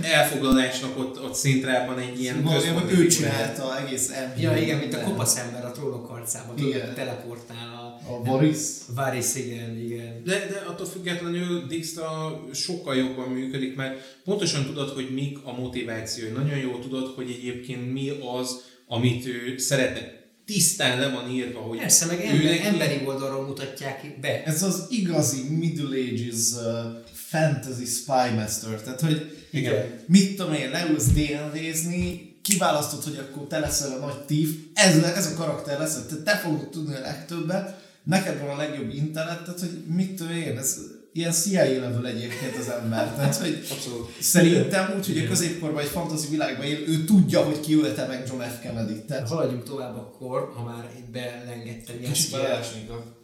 elfoglalásnak 0.02 0.98
ott, 0.98 1.22
ott 1.22 1.34
szintrában 1.34 1.98
egy 1.98 2.20
ilyen 2.20 2.42
Valójában 2.42 2.82
központi 2.82 3.04
ő 3.04 3.06
csinálta 3.06 3.86
egész 3.86 4.08
MPU. 4.08 4.40
Ja, 4.40 4.56
igen, 4.56 4.78
mint 4.78 4.94
a 4.94 5.00
kopasz 5.00 5.36
ember 5.36 5.64
a 5.64 5.70
trónok 5.70 6.06
harcában, 6.06 6.56
tudod, 6.56 6.74
Igen. 6.74 6.94
teleportál 6.94 7.68
a... 7.68 8.12
A 8.12 8.22
Varys. 8.22 8.58
Varys, 8.94 9.34
igen, 9.34 9.78
igen. 9.78 10.22
De, 10.24 10.46
de 10.50 10.64
attól 10.68 10.86
függetlenül 10.86 11.66
Dijkstra 11.66 12.40
sokkal 12.54 12.96
jobban 12.96 13.28
működik, 13.28 13.76
mert 13.76 14.18
pontosan 14.24 14.66
tudod, 14.66 14.88
hogy 14.88 15.14
mik 15.14 15.38
a 15.42 15.52
motivációi. 15.52 16.30
Nagyon 16.30 16.58
jól 16.58 16.80
tudod, 16.80 17.12
hogy 17.14 17.30
egyébként 17.30 17.92
mi 17.92 18.12
az, 18.38 18.62
amit 18.86 19.26
ő 19.26 19.58
szeretne. 19.58 20.24
Tisztán 20.44 21.00
le 21.00 21.08
van 21.08 21.30
írva, 21.30 21.60
hogy 21.60 21.78
Persze, 21.78 22.06
meg 22.06 22.20
ember, 22.20 22.44
neki- 22.44 22.66
emberi 22.66 23.00
oldalról 23.06 23.46
mutatják 23.46 24.18
be. 24.20 24.44
Ez 24.44 24.62
az 24.62 24.86
igazi 24.88 25.42
Middle 25.48 25.98
Ages 25.98 26.52
uh, 26.52 27.04
fantasy 27.28 27.85
spy 27.85 28.35
master. 28.35 28.81
Tehát, 28.82 29.01
hogy 29.01 29.47
Igen. 29.51 29.85
mit 30.07 30.36
tudom 30.36 30.53
én, 30.53 30.70
leülsz 30.70 31.07
DND-zni, 31.07 32.35
kiválasztod, 32.43 33.03
hogy 33.03 33.16
akkor 33.19 33.47
te 33.47 33.59
leszel 33.59 33.93
a 33.93 34.07
nagy 34.07 34.24
tív, 34.24 34.59
ez, 34.74 35.03
ez 35.03 35.27
a 35.27 35.35
karakter 35.35 35.78
lesz, 35.78 35.98
te, 36.09 36.16
te 36.16 36.36
fogod 36.36 36.69
tudni 36.69 36.94
a 36.94 37.01
legtöbbet, 37.01 37.85
neked 38.05 38.40
van 38.40 38.48
a 38.48 38.57
legjobb 38.57 38.94
intellektet, 38.94 39.61
hogy 39.61 39.82
mit 39.86 40.15
tudom 40.15 40.32
én, 40.32 40.59
ez 40.59 40.78
ilyen 41.12 41.32
CIA 41.32 41.81
level 41.81 42.07
egyébként 42.07 42.57
az 42.57 42.69
ember. 42.69 43.12
Tehát, 43.16 43.36
hogy 43.36 43.66
Abszolút. 43.70 44.11
szerintem 44.20 44.93
úgy, 44.97 45.07
hogy 45.07 45.19
a 45.19 45.28
középkorban 45.28 45.82
egy 45.82 45.89
fantasy 45.89 46.28
világban 46.31 46.66
él, 46.66 46.89
ő 46.89 47.05
tudja, 47.05 47.43
hogy 47.43 47.61
ki 47.61 47.74
ölte 47.74 48.07
meg 48.07 48.24
John 48.28 48.43
F. 48.43 48.61
Kennedy-t. 48.62 49.07
Tehát 49.07 49.28
Haladjunk 49.28 49.65
tovább 49.65 49.97
akkor, 49.97 50.53
ha 50.57 50.65
már 50.65 50.90
itt 50.98 51.11
belengedtem 51.11 51.97
ilyen 52.01 52.12
kicsit 52.12 52.31
beleesnék 52.31 52.90
a 52.90 53.15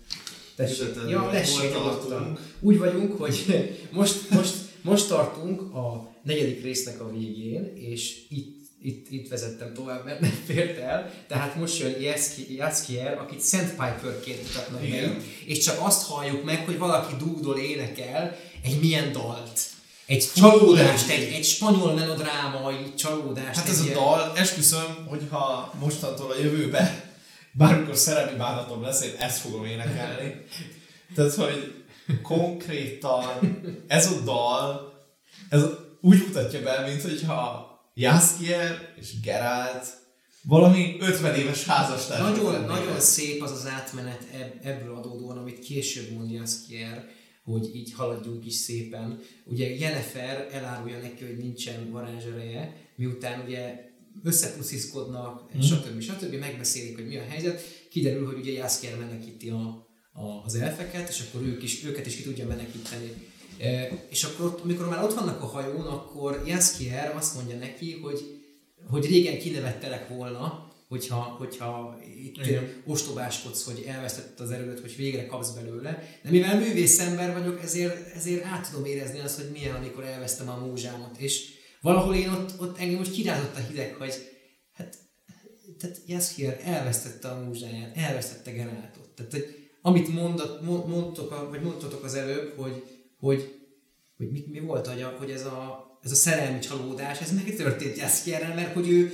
Tessék. 0.66 0.94
Ja, 1.08 1.20
Hol 1.20 1.32
lessék 1.32 1.72
tartunk? 1.72 2.40
Úgy 2.60 2.78
vagyunk, 2.78 3.20
hogy 3.20 3.44
most, 3.90 4.30
most, 4.30 4.54
most 4.82 5.08
tartunk 5.08 5.74
a 5.74 6.10
negyedik 6.22 6.62
résznek 6.62 7.00
a 7.00 7.10
végén, 7.10 7.72
és 7.76 8.16
itt, 8.28 8.60
itt, 8.82 9.10
itt 9.10 9.28
vezettem 9.28 9.74
tovább, 9.74 10.04
mert 10.04 10.20
nem 10.20 10.42
fért 10.46 10.78
el. 10.78 11.12
Tehát 11.28 11.56
most 11.56 11.78
jön 11.78 11.94
Jaskier, 12.48 13.18
akit 13.18 13.42
Sandpiperként 13.44 14.42
mutatnak 14.42 14.86
itt, 14.86 15.22
és 15.46 15.58
csak 15.58 15.76
azt 15.80 16.06
halljuk 16.06 16.44
meg, 16.44 16.64
hogy 16.64 16.78
valaki 16.78 17.14
dúdol, 17.18 17.58
énekel 17.58 18.36
egy 18.62 18.80
milyen 18.80 19.12
dalt. 19.12 19.60
Egy 20.06 20.28
csalódást, 20.34 21.10
egy, 21.10 21.32
egy 21.32 21.44
spanyol 21.44 21.94
melodrámai 21.94 22.94
csalódást. 22.96 23.58
Hát 23.58 23.68
ez 23.68 23.80
a 23.80 23.92
dal, 23.92 24.32
esküszöm, 24.36 25.06
hogyha 25.08 25.74
mostantól 25.80 26.30
a 26.30 26.38
jövőbe 26.42 27.01
bármikor 27.52 27.96
szerelmi 27.96 28.38
bánatom 28.38 28.82
lesz, 28.82 29.04
én 29.04 29.14
ezt 29.18 29.38
fogom 29.38 29.64
énekelni. 29.64 30.44
Tehát, 31.14 31.34
hogy 31.34 31.84
konkrétan 32.22 33.24
ez 33.86 34.12
a 34.12 34.20
dal, 34.24 34.92
ez 35.48 35.62
úgy 36.00 36.18
mutatja 36.26 36.62
be, 36.62 36.86
mint 36.86 37.02
hogyha 37.02 37.70
Jaskier 37.94 38.94
és 39.00 39.20
Geralt 39.20 39.86
valami 40.42 40.96
50 41.00 41.34
éves 41.34 41.64
házastárs. 41.64 42.20
Nagyon, 42.20 42.64
nagyon 42.64 43.00
szép 43.00 43.42
az 43.42 43.50
az 43.50 43.66
átmenet 43.66 44.26
eb- 44.32 44.64
ebből 44.64 44.94
adódóan, 44.94 45.38
amit 45.38 45.58
később 45.58 46.10
mond 46.10 46.30
Jaskier, 46.30 47.08
hogy 47.44 47.74
így 47.74 47.92
haladjunk 47.92 48.46
is 48.46 48.54
szépen. 48.54 49.20
Ugye 49.44 49.74
Jennifer 49.74 50.48
elárulja 50.52 50.98
neki, 50.98 51.24
hogy 51.24 51.36
nincsen 51.36 51.90
varázsereje, 51.90 52.76
miután 52.96 53.44
ugye 53.46 53.90
összepusziszkodnak, 54.22 55.56
mm. 55.56 55.60
stb. 55.60 56.00
stb. 56.00 56.34
megbeszélik, 56.34 56.94
hogy 56.94 57.06
mi 57.06 57.16
a 57.16 57.24
helyzet. 57.28 57.60
Kiderül, 57.90 58.26
hogy 58.26 58.38
ugye 58.38 58.52
Jaskier 58.52 58.98
menekíti 58.98 59.48
a, 59.48 59.86
a, 60.12 60.42
az 60.44 60.54
elfeket, 60.54 61.08
és 61.08 61.24
akkor 61.28 61.46
ők 61.46 61.62
is, 61.62 61.84
őket 61.84 62.06
is 62.06 62.16
ki 62.16 62.22
tudja 62.22 62.46
menekíteni. 62.46 63.12
E, 63.58 63.88
és 64.08 64.24
akkor, 64.24 64.46
ott, 64.46 64.60
amikor 64.60 64.88
már 64.88 65.04
ott 65.04 65.14
vannak 65.14 65.42
a 65.42 65.46
hajón, 65.46 65.86
akkor 65.86 66.42
Jaskier 66.46 67.16
azt 67.16 67.34
mondja 67.34 67.56
neki, 67.56 67.92
hogy 67.92 68.40
hogy 68.90 69.06
régen 69.06 69.38
kinevettelek 69.38 70.08
volna, 70.08 70.70
hogyha, 70.88 71.20
hogyha 71.20 71.98
itt 72.22 72.36
Igen. 72.46 72.82
ostobáskodsz, 72.86 73.64
hogy 73.64 73.84
elvesztetted 73.86 74.40
az 74.40 74.50
erődet, 74.50 74.80
hogy 74.80 74.96
végre 74.96 75.26
kapsz 75.26 75.50
belőle. 75.50 76.18
De 76.22 76.30
mivel 76.30 76.58
művész 76.58 76.98
ember 76.98 77.32
vagyok, 77.38 77.62
ezért, 77.62 78.14
ezért 78.14 78.44
át 78.44 78.70
tudom 78.70 78.84
érezni 78.84 79.20
azt, 79.20 79.40
hogy 79.40 79.50
milyen, 79.52 79.74
amikor 79.74 80.04
elvesztem 80.04 80.48
a 80.48 80.66
múzsámat. 80.66 81.18
És 81.18 81.48
valahol 81.82 82.14
én 82.14 82.28
ott, 82.28 82.60
ott 82.60 82.78
engem 82.78 82.98
most 82.98 83.12
kirázott 83.12 83.56
a 83.56 83.60
hideg, 83.60 83.94
hogy 83.94 84.14
hát, 84.72 84.98
tehát 85.78 86.00
Jaskier 86.06 86.60
elvesztette 86.64 87.28
a 87.28 87.44
múzsáját, 87.44 87.96
elvesztette 87.96 88.50
Gerátot. 88.50 89.08
Tehát, 89.08 89.32
hogy 89.32 89.70
amit 89.82 90.08
mondott, 90.08 90.62
mond- 90.62 90.86
mondtok, 90.86 91.50
vagy 91.50 91.62
mondtatok 91.62 92.04
az 92.04 92.14
előbb, 92.14 92.56
hogy, 92.56 92.82
hogy, 93.18 93.54
hogy 94.16 94.30
mi, 94.30 94.44
mi 94.50 94.60
volt, 94.60 94.86
hogy, 94.86 95.02
a, 95.02 95.14
hogy 95.18 95.30
ez, 95.30 95.44
a, 95.44 95.86
ez 96.02 96.10
a 96.10 96.14
szerelmi 96.14 96.58
csalódás, 96.58 97.20
ez 97.20 97.32
megtörtént 97.32 97.96
Jaskierrel, 97.96 98.54
mert 98.54 98.74
hogy 98.74 98.88
ő 98.88 99.12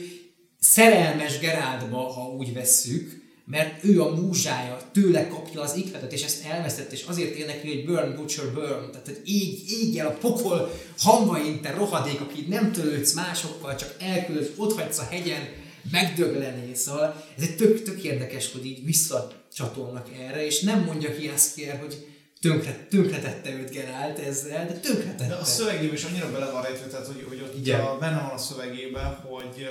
szerelmes 0.59 1.39
Geráltba, 1.39 1.97
ha 1.97 2.31
úgy 2.31 2.53
vesszük, 2.53 3.18
mert 3.51 3.85
ő 3.85 4.03
a 4.03 4.15
múzsája, 4.15 4.81
tőle 4.93 5.29
kapja 5.29 5.61
az 5.61 5.77
ikletet, 5.77 6.13
és 6.13 6.25
ezt 6.25 6.45
elvesztett, 6.45 6.93
és 6.93 7.05
azért 7.07 7.35
énekli, 7.35 7.75
hogy 7.75 7.85
burn, 7.85 8.15
butcher, 8.17 8.53
burn, 8.53 8.91
tehát 8.91 9.07
hogy 9.07 9.21
így, 9.25 9.71
így 9.71 9.99
el 9.99 10.07
a 10.07 10.11
pokol 10.11 10.73
hamvain, 10.99 11.61
te 11.61 11.71
rohadék, 11.71 12.21
aki 12.21 12.47
nem 12.49 12.73
törődsz 12.73 13.13
másokkal, 13.13 13.75
csak 13.75 13.95
elküldöd, 13.99 14.53
ott 14.57 14.81
hagysz 14.81 14.99
a 14.99 15.07
hegyen, 15.11 15.49
megdöglené, 15.91 16.75
szóval 16.75 17.25
ez 17.37 17.43
egy 17.43 17.57
tök, 17.57 17.83
tök 17.83 18.03
érdekes, 18.03 18.53
hogy 18.53 18.67
így 18.67 18.85
visszacsatolnak 18.85 20.07
erre, 20.19 20.47
és 20.47 20.61
nem 20.61 20.85
mondja 20.85 21.15
ki 21.15 21.25
Jaskier, 21.25 21.79
hogy 21.79 22.07
tönkre, 22.41 22.87
tönkretette 22.91 23.51
őt 23.51 23.71
Gerált 23.71 24.19
ezzel, 24.19 24.67
de 24.67 24.73
tönkretette. 24.73 25.27
De 25.27 25.35
a 25.35 25.45
szövegében 25.45 25.95
is 25.95 26.05
annyira 26.05 26.31
bele 26.31 26.51
van 26.51 26.63
rejtve, 26.63 26.87
tehát 26.87 27.07
hogy, 27.07 27.25
hogy 27.29 27.41
ott 27.41 27.57
Igen. 27.59 27.81
a, 27.81 27.99
benne 27.99 28.21
van 28.21 28.31
a 28.31 28.39
szövegében, 28.39 29.15
hogy, 29.15 29.69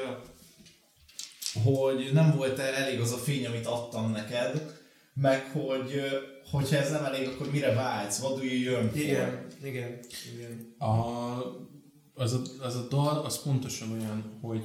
hogy 1.63 2.09
nem 2.13 2.35
volt 2.35 2.59
elég 2.59 2.99
az 2.99 3.11
a 3.11 3.17
fény, 3.17 3.45
amit 3.45 3.65
adtam 3.65 4.11
neked, 4.11 4.75
meg 5.13 5.45
hogy 5.51 6.01
hogyha 6.51 6.77
ez 6.77 6.91
nem 6.91 7.03
elég, 7.03 7.27
akkor 7.27 7.51
mire 7.51 7.73
vágysz? 7.73 8.19
What 8.21 8.37
do 8.37 8.43
you 8.43 8.71
yearn 8.71 8.87
for? 8.87 8.99
Igen, 8.99 9.45
igen, 9.63 9.99
igen. 10.35 10.75
A, 10.77 10.95
az, 12.13 12.33
a, 12.33 12.41
az 12.61 12.75
a 12.75 12.87
dal 12.89 13.25
az 13.25 13.41
pontosan 13.41 13.91
olyan, 13.91 14.37
hogy 14.41 14.63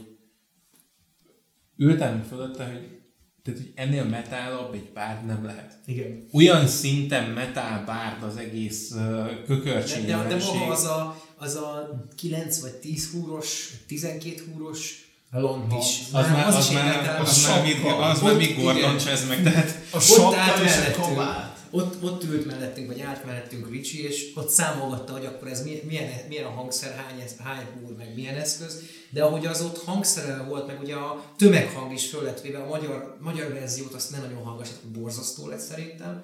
ültem 1.77 2.23
fölötte, 2.23 2.65
hogy, 2.65 3.01
tehát, 3.43 3.61
hogy 3.61 3.73
ennél 3.75 4.05
metálabb 4.05 4.75
egy 4.75 4.91
bárd 4.95 5.27
nem 5.27 5.45
lehet. 5.45 5.79
igen. 5.87 6.29
Olyan 6.33 6.67
szinten 6.67 7.31
metál 7.31 7.85
bárd 7.85 8.23
az 8.23 8.37
egész 8.37 8.91
uh, 8.91 9.27
De, 9.27 9.43
kökörcsi 9.47 10.01
de, 10.01 10.07
de 10.07 10.09
jelenség. 10.09 10.55
maga 10.55 10.73
az 10.73 10.85
a, 10.85 11.23
az 11.37 11.55
a 11.55 12.01
9 12.17 12.61
vagy 12.61 12.73
10 12.75 13.11
húros, 13.11 13.71
12 13.87 14.43
húros 14.53 15.12
lont 15.41 15.73
is. 15.73 16.01
Az 16.13 16.29
már, 16.29 16.47
az, 16.47 16.59
is 16.59 16.75
már, 16.75 17.21
az, 17.21 17.47
már, 17.47 17.67
sokkal. 17.67 18.03
az 18.03 18.21
már 18.21 18.37
mit 18.37 18.63
Gordon 18.63 18.99
csez 18.99 19.29
meg, 19.29 19.43
tehát 19.43 19.79
A 19.91 19.97
Ott 20.19 20.35
állt 20.35 20.65
mellettünk, 20.65 21.23
ott, 21.71 22.03
ott 22.03 22.25
ült 22.25 22.47
mellettünk, 22.47 22.87
vagy 22.87 23.01
állt 23.01 23.25
mellettünk 23.25 23.71
Ricsi, 23.71 24.05
és 24.07 24.31
ott 24.35 24.49
számolgatta, 24.49 25.13
hogy 25.13 25.25
akkor 25.25 25.49
ez 25.49 25.65
milyen, 25.65 25.81
milyen, 25.87 26.09
milyen 26.29 26.45
a 26.45 26.51
hangszer, 26.51 26.95
hány, 26.95 27.25
hány 27.45 27.67
húr, 27.81 27.97
meg 27.97 28.15
milyen 28.15 28.35
eszköz, 28.35 28.83
de 29.13 29.23
ahogy 29.25 29.47
az 29.47 29.61
ott 29.63 29.85
hangszerelve 29.85 30.43
volt, 30.45 30.67
meg 30.67 30.81
ugye 30.81 30.95
a 30.95 31.25
tömeghang 31.37 31.93
is 31.93 32.09
föl 32.11 32.23
lett 32.23 32.41
véve, 32.41 32.59
a 32.59 32.67
magyar, 32.69 33.17
magyar 33.21 33.53
verziót 33.53 33.95
azt 33.95 34.11
nem 34.11 34.21
nagyon 34.21 34.45
hangosítottak, 34.45 34.91
borzasztó 34.91 35.47
lett 35.47 35.59
szerintem. 35.61 36.23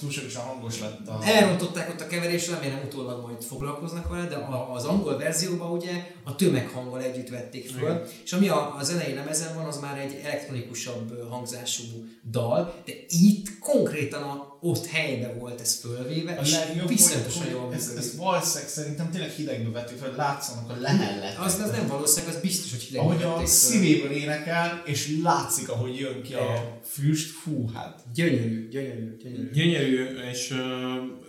Túlságosan, 0.00 0.42
hangos 0.44 0.80
lett 0.80 1.08
a... 1.08 1.18
Elrontották 1.24 1.88
ott 1.88 2.00
a 2.00 2.06
keverést, 2.06 2.50
remélem 2.50 2.80
utólag 2.86 3.22
majd 3.22 3.42
foglalkoznak 3.42 4.08
vele, 4.08 4.26
de 4.28 4.34
a- 4.34 4.72
az 4.74 4.84
angol 4.84 5.18
verzióban 5.18 5.70
ugye 5.70 6.06
a 6.24 6.34
tömeghanggal 6.34 7.02
együtt 7.02 7.28
vették 7.28 7.70
föl, 7.70 7.80
Igen. 7.80 8.02
és 8.24 8.32
ami 8.32 8.48
a, 8.48 8.76
az 8.78 8.90
elején 8.90 9.14
lemezen 9.14 9.54
van, 9.54 9.64
az 9.64 9.80
már 9.80 9.98
egy 9.98 10.20
elektronikusabb 10.24 11.28
hangzású 11.30 11.84
dal, 12.30 12.74
de 12.84 12.92
itt 13.08 13.58
konkrétan 13.58 14.22
a, 14.22 14.51
ott 14.64 14.86
helyben 14.86 15.38
volt 15.38 15.60
ez 15.60 15.74
fölvéve, 15.74 16.32
A 16.32 16.40
és 16.42 16.56
hogy 16.56 16.76
jól 16.76 17.72
ez, 17.74 17.86
működik. 17.86 17.98
ez 17.98 18.16
valószínűleg 18.16 18.68
szerintem 18.70 19.10
tényleg 19.10 19.30
hidegbe 19.30 19.70
vettük 19.70 19.98
fel, 19.98 20.14
látszanak 20.16 20.70
a 20.70 20.76
lehellet. 20.80 21.38
Az, 21.38 21.58
az 21.60 21.70
nem 21.70 21.86
valószínűleg, 21.86 22.34
az 22.34 22.40
biztos, 22.40 22.70
hogy 22.70 22.80
hidegben 22.80 23.10
Ahogy 23.10 23.22
a 23.22 23.36
föl. 23.36 23.46
szívéből 23.46 24.10
énekel, 24.10 24.82
és 24.86 25.18
látszik, 25.22 25.68
ahogy 25.68 25.98
jön 25.98 26.22
ki 26.22 26.34
a 26.34 26.80
füst, 26.84 27.30
fú, 27.30 27.70
hát. 27.74 28.00
Gyönyörű, 28.14 28.68
gyönyörű, 28.68 29.16
gyönyörű. 29.16 29.50
Gyönyörű, 29.50 30.04
és 30.30 30.50
uh, 30.50 30.58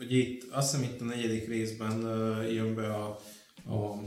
ugye 0.05 0.18
itt 0.18 0.43
azt 0.51 0.72
hiszem 0.72 0.89
itt 0.93 1.01
a 1.01 1.03
negyedik 1.03 1.47
részben 1.47 2.03
uh, 2.03 2.53
jön 2.53 2.76
be 2.76 2.88
a, 2.93 3.19
a, 3.65 4.01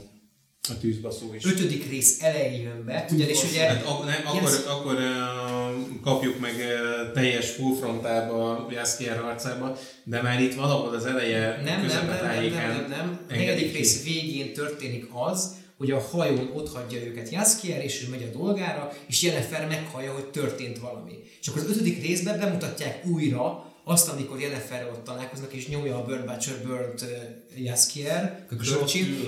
a 0.69 0.79
tűzbaszó 0.79 1.35
is. 1.35 1.45
Ötödik 1.45 1.91
rész 1.91 2.23
elején 2.23 2.61
jön 2.63 2.85
be, 2.87 3.07
ugyanis 3.13 3.43
ugye 3.51 3.67
Hát 3.67 3.85
ak- 3.87 4.05
nem, 4.05 4.21
akkor, 4.25 4.43
Yes. 4.43 4.65
akkor 4.67 4.95
uh, 4.95 6.01
kapjuk 6.03 6.41
meg 6.41 6.55
uh, 6.55 7.13
teljes 7.13 7.51
full 7.51 7.75
frontába 7.77 8.67
Jaskier 8.71 9.17
harcába, 9.21 9.79
de 10.05 10.23
már 10.23 10.41
itt 10.43 10.55
valahol 10.55 10.95
az 10.95 11.07
eleje 11.07 11.61
Nem, 11.65 11.65
nem, 11.65 11.87
nem, 11.87 12.07
nem, 12.07 12.45
nem, 12.45 12.53
nem, 12.53 12.87
nem. 12.89 13.19
A 13.31 13.33
negyedik 13.35 13.71
ki. 13.73 13.77
rész 13.77 14.05
végén 14.05 14.53
történik 14.53 15.07
az, 15.31 15.55
hogy 15.79 15.91
a 15.91 16.01
hajón 16.01 16.51
ott 16.55 16.73
hagyja 16.75 17.05
őket 17.05 17.31
Jaskier, 17.31 17.85
és 17.85 18.03
ő 18.07 18.11
megy 18.11 18.31
a 18.33 18.39
dolgára, 18.39 18.93
és 19.07 19.23
Jennifer 19.23 19.69
meghallja, 19.69 20.13
hogy 20.13 20.25
történt 20.25 20.79
valami. 20.79 21.13
És 21.41 21.47
akkor 21.49 21.63
az 21.63 21.71
ötödik 21.71 22.03
részben 22.07 22.39
bemutatják 22.39 23.07
újra 23.07 23.66
azt, 23.89 24.09
amikor 24.09 24.41
Jenniferrel 24.41 24.89
ott 24.89 25.05
találkoznak, 25.05 25.53
és 25.53 25.69
nyomja 25.69 25.97
a 25.97 26.05
Burn 26.05 26.27
Butcher 26.27 26.55
uh, 26.65 27.65
Jaskier, 27.65 28.47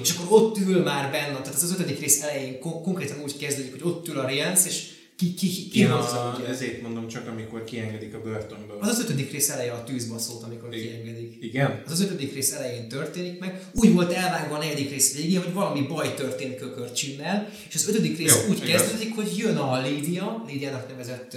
És 0.02 0.10
akkor 0.10 0.42
ott 0.42 0.58
ül 0.58 0.82
már 0.82 1.10
benne, 1.10 1.40
tehát 1.40 1.54
az, 1.54 1.62
az 1.62 1.72
ötödik 1.72 2.00
rész 2.00 2.22
elején 2.22 2.60
kon- 2.60 2.82
konkrétan 2.82 3.20
úgy 3.22 3.36
kezdődik, 3.36 3.70
hogy 3.70 3.90
ott 3.90 4.08
ül 4.08 4.18
a 4.18 4.26
Rience, 4.26 4.68
és 4.68 4.96
ki, 5.16 5.34
ki, 5.34 5.48
ki, 5.48 5.68
ki 5.68 5.82
hozza, 5.82 6.30
a, 6.30 6.36
ugye. 6.38 6.48
ezért 6.48 6.82
mondom 6.82 7.08
csak, 7.08 7.28
amikor 7.28 7.64
kiengedik 7.64 8.14
a 8.14 8.20
börtönből. 8.20 8.78
Az 8.80 8.88
az 8.88 9.00
ötödik 9.00 9.32
rész 9.32 9.48
eleje 9.48 9.72
a 9.72 9.84
tűzbaszót, 9.84 10.42
amikor 10.42 10.74
Igen. 10.74 10.86
kiengedik. 10.86 11.36
Igen? 11.40 11.82
Az 11.86 11.92
az 11.92 12.00
ötödik 12.00 12.34
rész 12.34 12.52
elején 12.52 12.88
történik 12.88 13.38
meg. 13.38 13.68
Úgy 13.74 13.94
volt 13.94 14.12
elvágva 14.12 14.54
a 14.54 14.58
negyedik 14.58 14.90
rész 14.90 15.16
végén, 15.16 15.42
hogy 15.42 15.52
valami 15.52 15.80
baj 15.80 16.14
történt 16.14 16.56
Kökörcsinnel, 16.56 17.48
és 17.68 17.74
az 17.74 17.88
ötödik 17.88 18.18
rész 18.18 18.42
Jó, 18.42 18.50
úgy 18.50 18.62
igaz. 18.64 18.80
kezdődik, 18.80 19.14
hogy 19.14 19.36
jön 19.36 19.56
a 19.56 19.80
Lídia, 19.80 20.44
Lídiának 20.46 20.88
nevezett, 20.88 21.36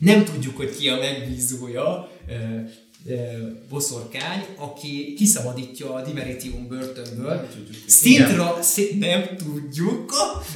nem 0.00 0.24
tudjuk, 0.24 0.56
hogy 0.56 0.76
ki 0.76 0.88
a 0.88 0.96
megbízója, 0.96 2.10
boszorkány, 3.68 4.44
aki 4.56 5.14
kiszabadítja 5.14 5.94
a 5.94 6.02
Dimeritium 6.02 6.68
börtönből. 6.68 7.34
Nem 7.34 7.48
tudjuk. 7.54 7.76
Szintra, 7.86 8.62
szint, 8.62 8.98
nem 8.98 9.36
tudjuk, 9.36 10.12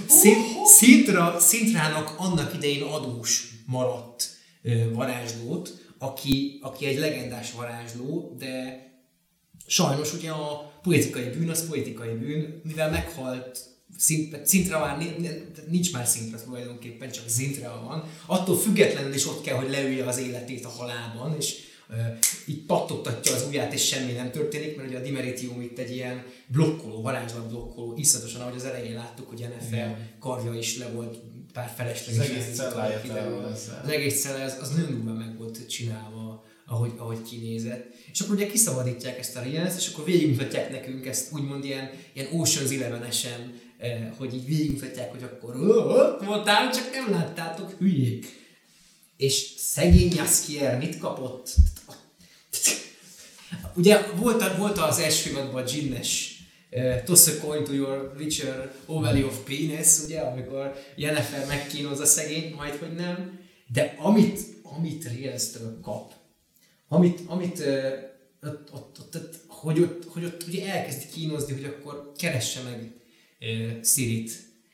szint, 0.08 0.66
szintra, 0.66 1.36
szintrának 1.40 2.14
annak 2.18 2.54
idején 2.54 2.82
adós 2.82 3.48
maradt 3.66 4.30
varázslót, 4.92 5.82
aki, 5.98 6.58
aki 6.62 6.86
egy 6.86 6.98
legendás 6.98 7.52
varázsló, 7.52 8.36
de 8.38 8.82
sajnos 9.66 10.14
ugye 10.14 10.30
a 10.30 10.72
politikai 10.82 11.24
bűn 11.24 11.48
az 11.50 11.68
politikai 11.68 12.14
bűn, 12.14 12.60
mivel 12.64 12.90
meghalt 12.90 13.58
szint, 13.98 14.46
szintre 14.46 14.78
már 14.78 14.98
ni- 14.98 15.14
ni- 15.18 15.44
nincs 15.68 15.92
már 15.92 16.06
szintre 16.06 16.38
tulajdonképpen, 16.38 17.10
csak 17.10 17.28
szintre 17.28 17.68
van. 17.68 18.04
Attól 18.26 18.56
függetlenül 18.56 19.14
is 19.14 19.26
ott 19.26 19.42
kell, 19.42 19.56
hogy 19.56 19.70
leülje 19.70 20.04
az 20.04 20.18
életét 20.18 20.64
a 20.64 20.68
halálban, 20.68 21.36
és 21.38 21.63
így 22.46 22.64
pattogtatja 22.66 23.34
az 23.34 23.44
ujját, 23.48 23.72
és 23.72 23.86
semmi 23.86 24.12
nem 24.12 24.30
történik, 24.30 24.76
mert 24.76 24.88
ugye 24.88 24.98
a 24.98 25.02
Dimeritium 25.02 25.60
itt 25.60 25.78
egy 25.78 25.90
ilyen 25.90 26.24
blokkoló, 26.46 27.02
varázslat 27.02 27.48
blokkoló, 27.48 27.94
iszonyatosan, 27.96 28.40
ahogy 28.40 28.56
az 28.56 28.64
elején 28.64 28.94
láttuk, 28.94 29.28
hogy 29.28 29.40
Jennifer 29.40 29.88
karja 30.20 30.54
is 30.54 30.78
le 30.78 30.88
volt 30.88 31.18
pár 31.52 31.72
felesleges. 31.76 32.24
Az 32.24 32.30
egész 32.30 32.56
cellája. 32.56 33.00
Az 33.82 33.88
egész 33.88 34.20
cella, 34.22 34.44
az, 34.44 34.56
az 34.60 34.70
nagyon 34.70 34.90
durván 34.90 35.14
meg 35.14 35.38
volt 35.38 35.66
csinálva, 35.68 36.44
ahogy, 36.66 36.92
ahogy 36.96 37.22
kinézett. 37.22 37.92
És 38.12 38.20
akkor 38.20 38.34
ugye 38.34 38.46
kiszabadítják 38.46 39.18
ezt 39.18 39.36
a 39.36 39.40
Rienz, 39.42 39.76
és 39.76 39.88
akkor 39.92 40.04
végigmutatják 40.04 40.70
nekünk 40.70 41.06
ezt 41.06 41.32
úgymond 41.32 41.64
ilyen, 41.64 41.90
ilyen 42.12 42.28
Ocean's 42.32 42.74
Eleven-esen, 42.80 43.60
eh, 43.78 44.08
hogy 44.16 44.34
így 44.34 44.46
végigmutatják, 44.46 45.10
hogy 45.10 45.22
akkor 45.22 45.54
"Ö, 45.54 45.74
ott 45.76 46.24
voltál, 46.24 46.70
csak 46.72 46.90
nem 46.92 47.10
láttátok, 47.10 47.70
hülyék. 47.78 48.42
És 49.16 49.52
szegény 49.56 50.12
Jaskier 50.14 50.78
mit 50.78 50.98
kapott? 50.98 51.54
Ugye 53.76 54.00
volt, 54.16 54.42
a- 54.42 54.56
volt 54.56 54.78
az 54.78 54.98
első 54.98 55.30
évadban 55.30 55.62
a 55.62 55.66
Ginnes 55.66 56.38
uh, 56.70 57.02
Toss 57.02 57.26
a 57.26 57.40
coin 57.40 57.64
to 57.64 57.72
your 57.72 58.12
richer 58.16 58.74
Valley 58.86 59.22
of 59.22 59.44
Penis, 59.44 59.98
ugye, 60.04 60.20
amikor 60.20 60.74
Jennifer 60.96 61.46
megkínozza 61.46 62.04
szegényt, 62.04 62.56
majd 62.56 62.74
hogy 62.74 62.94
nem. 62.94 63.40
De 63.72 63.94
amit, 63.98 64.40
amit 64.62 65.08
Rienz-től 65.08 65.80
kap, 65.82 66.12
amit, 66.88 67.20
amit 67.26 67.58
uh, 67.58 67.92
ott, 68.42 68.72
ott, 68.72 68.98
ott, 69.00 69.14
ott, 69.14 69.40
hogy, 69.46 69.80
ott, 69.80 70.04
hogy 70.08 70.24
ott 70.24 70.44
ugye 70.48 70.72
elkezdi 70.72 71.06
kínozni, 71.12 71.52
hogy 71.52 71.64
akkor 71.64 72.12
keresse 72.18 72.60
meg 72.62 72.92
uh, 73.40 73.82
Sirit 73.84 74.32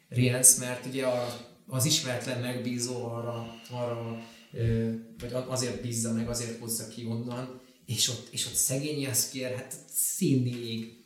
Rienz, 0.08 0.58
mert 0.58 0.86
ugye 0.86 1.04
a, 1.06 1.48
az 1.66 1.84
ismeretlen 1.84 2.40
megbízó 2.40 3.04
arra, 3.04 3.54
arra 3.70 4.22
uh, 4.52 4.94
vagy 5.18 5.32
azért 5.48 5.82
bízza 5.82 6.12
meg, 6.12 6.28
azért 6.28 6.58
hozza 6.58 6.88
ki 6.88 7.04
onnan, 7.04 7.59
és 7.90 8.08
ott, 8.08 8.28
és 8.30 8.46
ott 8.46 8.54
szegény 8.54 9.00
Jaskier, 9.00 9.54
hát 9.54 9.74
színnéig, 9.94 10.98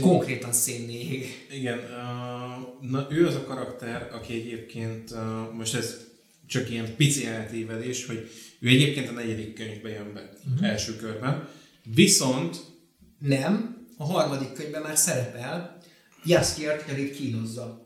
konkrétan 0.00 0.52
színnéig. 0.52 1.46
Igen, 1.52 1.78
uh, 1.78 2.90
na 2.90 3.06
ő 3.10 3.26
az 3.26 3.34
a 3.34 3.44
karakter, 3.44 4.08
aki 4.12 4.32
egyébként, 4.32 5.10
uh, 5.10 5.54
most 5.54 5.74
ez 5.74 5.96
csak 6.46 6.70
ilyen 6.70 6.96
pici 6.96 7.26
eltévedés, 7.26 8.06
hogy 8.06 8.30
ő 8.58 8.68
egyébként 8.68 9.08
a 9.08 9.12
negyedik 9.12 9.54
könyvbe 9.54 9.88
jön 9.88 10.12
be 10.12 10.32
uh-huh. 10.44 10.68
első 10.68 10.96
körben, 10.96 11.48
viszont 11.94 12.56
Nem, 13.18 13.86
a 13.96 14.04
harmadik 14.04 14.52
könyvben 14.52 14.82
már 14.82 14.96
szerepel, 14.96 15.78
Jaskier 16.24 16.84
pedig 16.84 17.16
kínozza. 17.16 17.79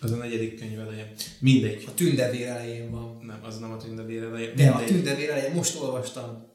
Az 0.00 0.12
a 0.12 0.16
negyedik 0.16 0.58
könyv 0.58 0.78
eleje. 0.78 1.12
Mindegy. 1.38 1.84
A 1.86 1.94
tündevér 1.94 2.46
elején 2.46 2.90
van. 2.90 3.20
Nem, 3.22 3.38
az 3.42 3.58
nem 3.58 3.72
a 3.72 3.76
tündevér 3.76 4.22
eleje. 4.22 4.54
De 4.54 4.68
a 4.68 4.76
Mindegy. 4.76 4.94
tündevér 4.94 5.30
elején 5.30 5.54
most 5.54 5.80
olvastam. 5.80 6.46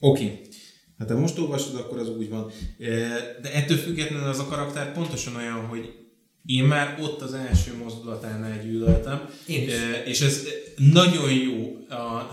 Oké. 0.00 0.24
Okay. 0.24 0.40
Hát 0.98 1.10
ha 1.10 1.18
most 1.18 1.38
olvastad, 1.38 1.80
akkor 1.80 1.98
az 1.98 2.08
úgy 2.08 2.28
van. 2.28 2.50
De 3.42 3.52
ettől 3.52 3.76
függetlenül 3.76 4.28
az 4.28 4.38
a 4.38 4.46
karakter 4.46 4.92
pontosan 4.92 5.36
olyan, 5.36 5.66
hogy 5.66 5.94
én 6.46 6.64
már 6.64 6.98
ott 7.00 7.20
az 7.20 7.32
első 7.32 7.76
mozdulatánál 7.76 8.62
gyűlöltem. 8.62 9.28
Én 9.46 9.62
is. 9.62 9.74
És 10.04 10.20
ez 10.20 10.46
nagyon 10.76 11.32
jó. 11.32 11.76
A, 11.88 12.28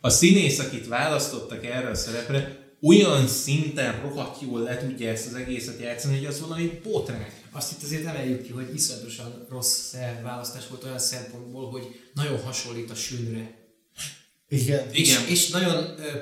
a 0.00 0.08
színész, 0.08 0.58
akit 0.58 0.88
választottak 0.88 1.64
erre 1.64 1.88
a 1.88 1.94
szerepre, 1.94 2.65
olyan 2.86 3.28
szinten 3.28 4.00
rohadt 4.00 4.40
jól 4.42 4.60
le 4.60 4.78
tudja 4.78 5.10
ezt 5.10 5.26
az 5.26 5.34
egészet 5.34 5.80
játszani, 5.80 6.16
hogy 6.16 6.26
az 6.26 6.40
valami 6.40 6.80
botrány. 6.82 7.26
Azt 7.52 7.72
itt 7.72 7.82
azért 7.82 8.06
emeljük 8.06 8.42
ki, 8.42 8.52
hogy 8.52 8.74
iszonyatosan 8.74 9.46
rossz 9.50 9.94
választás 10.22 10.68
volt 10.68 10.84
olyan 10.84 10.98
szempontból, 10.98 11.70
hogy 11.70 12.00
nagyon 12.14 12.40
hasonlít 12.40 12.90
a 12.90 12.94
sünre. 12.94 13.54
Igen. 14.48 14.86
Igen. 14.92 15.22
És, 15.22 15.28
és 15.28 15.48
nagyon 15.48 15.94
ö, 15.98 16.18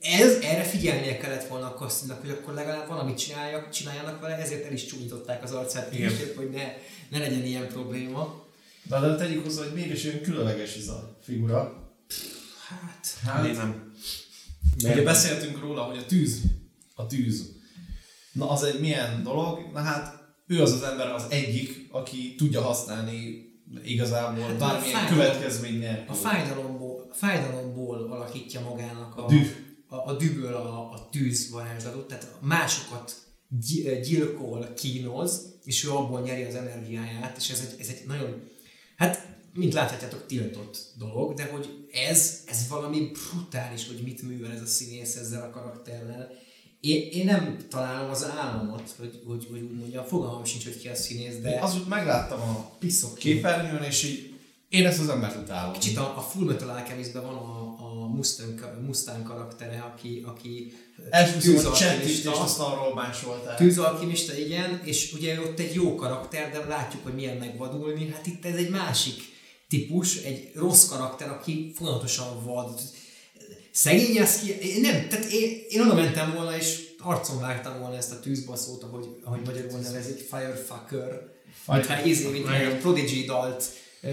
ez, 0.00 0.34
erre 0.42 0.62
figyelnie 0.62 1.18
kellett 1.18 1.48
volna 1.48 1.66
a 1.66 1.74
Kasszinak, 1.74 2.20
hogy 2.20 2.30
akkor 2.30 2.54
legalább 2.54 2.88
valamit 2.88 3.18
csináljak, 3.18 3.70
csináljanak 3.70 4.20
vele, 4.20 4.36
ezért 4.36 4.64
el 4.64 4.72
is 4.72 4.86
csúnyították 4.86 5.42
az 5.42 5.52
arcát 5.52 5.94
Igen. 5.94 6.08
később, 6.08 6.36
hogy 6.36 6.50
ne, 6.50 6.64
ne 7.10 7.18
legyen 7.18 7.44
ilyen 7.44 7.68
probléma. 7.68 8.46
De, 8.82 9.00
de 9.00 9.16
tegyük 9.16 9.44
hozzá, 9.44 9.62
hogy 9.62 9.72
mégis 9.72 10.04
olyan 10.04 10.20
különleges 10.20 10.76
ez 10.76 10.88
a 10.88 11.18
figura. 11.22 11.90
Hát, 12.68 13.06
Hát, 13.24 13.46
én 13.46 13.54
nem. 13.54 13.87
Ugye 14.84 15.02
beszéltünk 15.02 15.60
róla, 15.60 15.82
hogy 15.82 15.96
a 15.98 16.06
tűz, 16.06 16.40
a 16.94 17.06
tűz. 17.06 17.56
Na 18.32 18.50
az 18.50 18.62
egy 18.62 18.80
milyen 18.80 19.22
dolog? 19.22 19.58
Na 19.72 19.78
hát 19.80 20.14
ő 20.46 20.62
az 20.62 20.72
az 20.72 20.82
ember 20.82 21.06
az 21.12 21.24
egyik, 21.30 21.88
aki 21.90 22.34
tudja 22.36 22.60
használni 22.60 23.46
igazából 23.84 24.42
Hát 24.42 24.52
a 24.54 24.56
bármilyen 24.58 24.98
fájdalom- 24.98 25.08
következmény 25.28 25.78
nélkül. 25.78 26.08
a 26.08 26.14
fájdalomból, 26.14 27.10
fájdalomból 27.12 28.12
alakítja 28.12 28.60
magának 28.60 29.16
a, 29.16 29.24
A 29.24 29.28
düh. 29.28 29.46
a, 29.88 29.96
a 29.96 30.16
dühből 30.16 30.54
a, 30.54 30.92
a 30.92 31.08
tűz 31.10 31.50
varázslatot, 31.50 32.08
tehát 32.08 32.26
másokat 32.40 33.16
gy- 33.48 34.00
gyilkol, 34.00 34.72
kínoz, 34.76 35.58
és 35.64 35.84
ő 35.84 35.90
abból 35.90 36.20
nyeri 36.20 36.42
az 36.42 36.54
energiáját, 36.54 37.36
és 37.36 37.50
ez 37.50 37.68
egy, 37.72 37.80
ez 37.80 37.88
egy 37.88 38.06
nagyon, 38.06 38.42
hát 38.96 39.26
mint 39.58 39.72
láthatjátok, 39.72 40.26
tiltott 40.26 40.78
dolog, 40.98 41.34
de 41.34 41.44
hogy 41.44 41.86
ez, 42.08 42.40
ez 42.46 42.68
valami 42.68 43.10
brutális, 43.12 43.86
hogy 43.86 44.00
mit 44.02 44.22
művel 44.22 44.52
ez 44.52 44.62
a 44.62 44.66
színész 44.66 45.16
ezzel 45.16 45.42
a 45.42 45.50
karakterrel, 45.50 46.30
én, 46.80 47.08
én 47.10 47.24
nem 47.24 47.56
találom 47.70 48.10
az 48.10 48.24
államot, 48.24 48.94
hogy, 48.98 49.22
hogy, 49.26 49.46
hogy 49.50 49.60
úgy 49.60 49.78
mondjam, 49.78 50.04
fogalmam 50.04 50.44
sincs, 50.44 50.64
hogy 50.64 50.78
ki 50.78 50.88
a 50.88 50.94
színész, 50.94 51.36
de 51.36 51.50
De 51.50 51.60
az 51.60 51.74
úgy 51.74 51.86
megláttam 51.88 52.40
a 52.40 52.70
piszok 52.78 53.14
képernyőn, 53.14 53.82
és 53.82 54.04
így 54.04 54.32
én 54.68 54.86
ezt 54.86 55.00
az 55.00 55.08
embert 55.08 55.36
utálom. 55.36 55.72
Kicsit 55.72 55.96
a, 55.96 56.16
a 56.16 56.20
Full 56.20 56.44
Metal 56.44 56.68
Alchemistben 56.68 57.22
van 57.22 57.34
a, 57.34 57.76
a 57.78 58.08
Mustang, 58.08 58.78
Mustang 58.86 59.22
karaktere, 59.22 59.80
aki, 59.80 60.24
aki 60.26 60.72
tűzalkimista. 61.40 61.72
csendítést 61.72 62.26
azt 62.26 62.58
arról 62.58 62.94
másolták. 62.94 63.56
Tűzalkimista, 63.56 64.38
igen, 64.38 64.80
és 64.84 65.12
ugye 65.12 65.40
ott 65.40 65.58
egy 65.58 65.74
jó 65.74 65.94
karakter, 65.94 66.50
de 66.50 66.64
látjuk, 66.64 67.02
hogy 67.02 67.14
milyen 67.14 67.36
megvadulni. 67.36 68.10
Hát 68.10 68.26
itt 68.26 68.44
ez 68.44 68.54
egy 68.54 68.70
másik 68.70 69.36
típus, 69.68 70.16
egy 70.16 70.50
rossz 70.54 70.88
karakter, 70.88 71.30
aki 71.30 71.72
folyamatosan 71.76 72.44
vad. 72.44 72.80
Szegény 73.70 74.16
ez 74.16 74.40
ki, 74.40 74.80
nem, 74.80 75.08
tehát 75.08 75.24
én, 75.30 75.60
én 75.68 75.80
oda 75.80 75.94
mentem 75.94 76.34
volna, 76.34 76.56
és 76.56 76.88
arcon 76.98 77.40
vágtam 77.40 77.78
volna 77.78 77.96
ezt 77.96 78.12
a 78.12 78.20
tűzbaszót, 78.20 78.82
ahogy, 78.82 79.06
ahogy 79.24 79.40
magyarul 79.44 79.78
nevezik, 79.78 80.18
Firefucker. 80.18 81.36
Mintha 81.66 82.04
izé, 82.04 82.30
mintha 82.30 82.54
Igen. 82.54 82.70
egy 82.70 82.78
Prodigy 82.78 83.24
dalt 83.24 83.64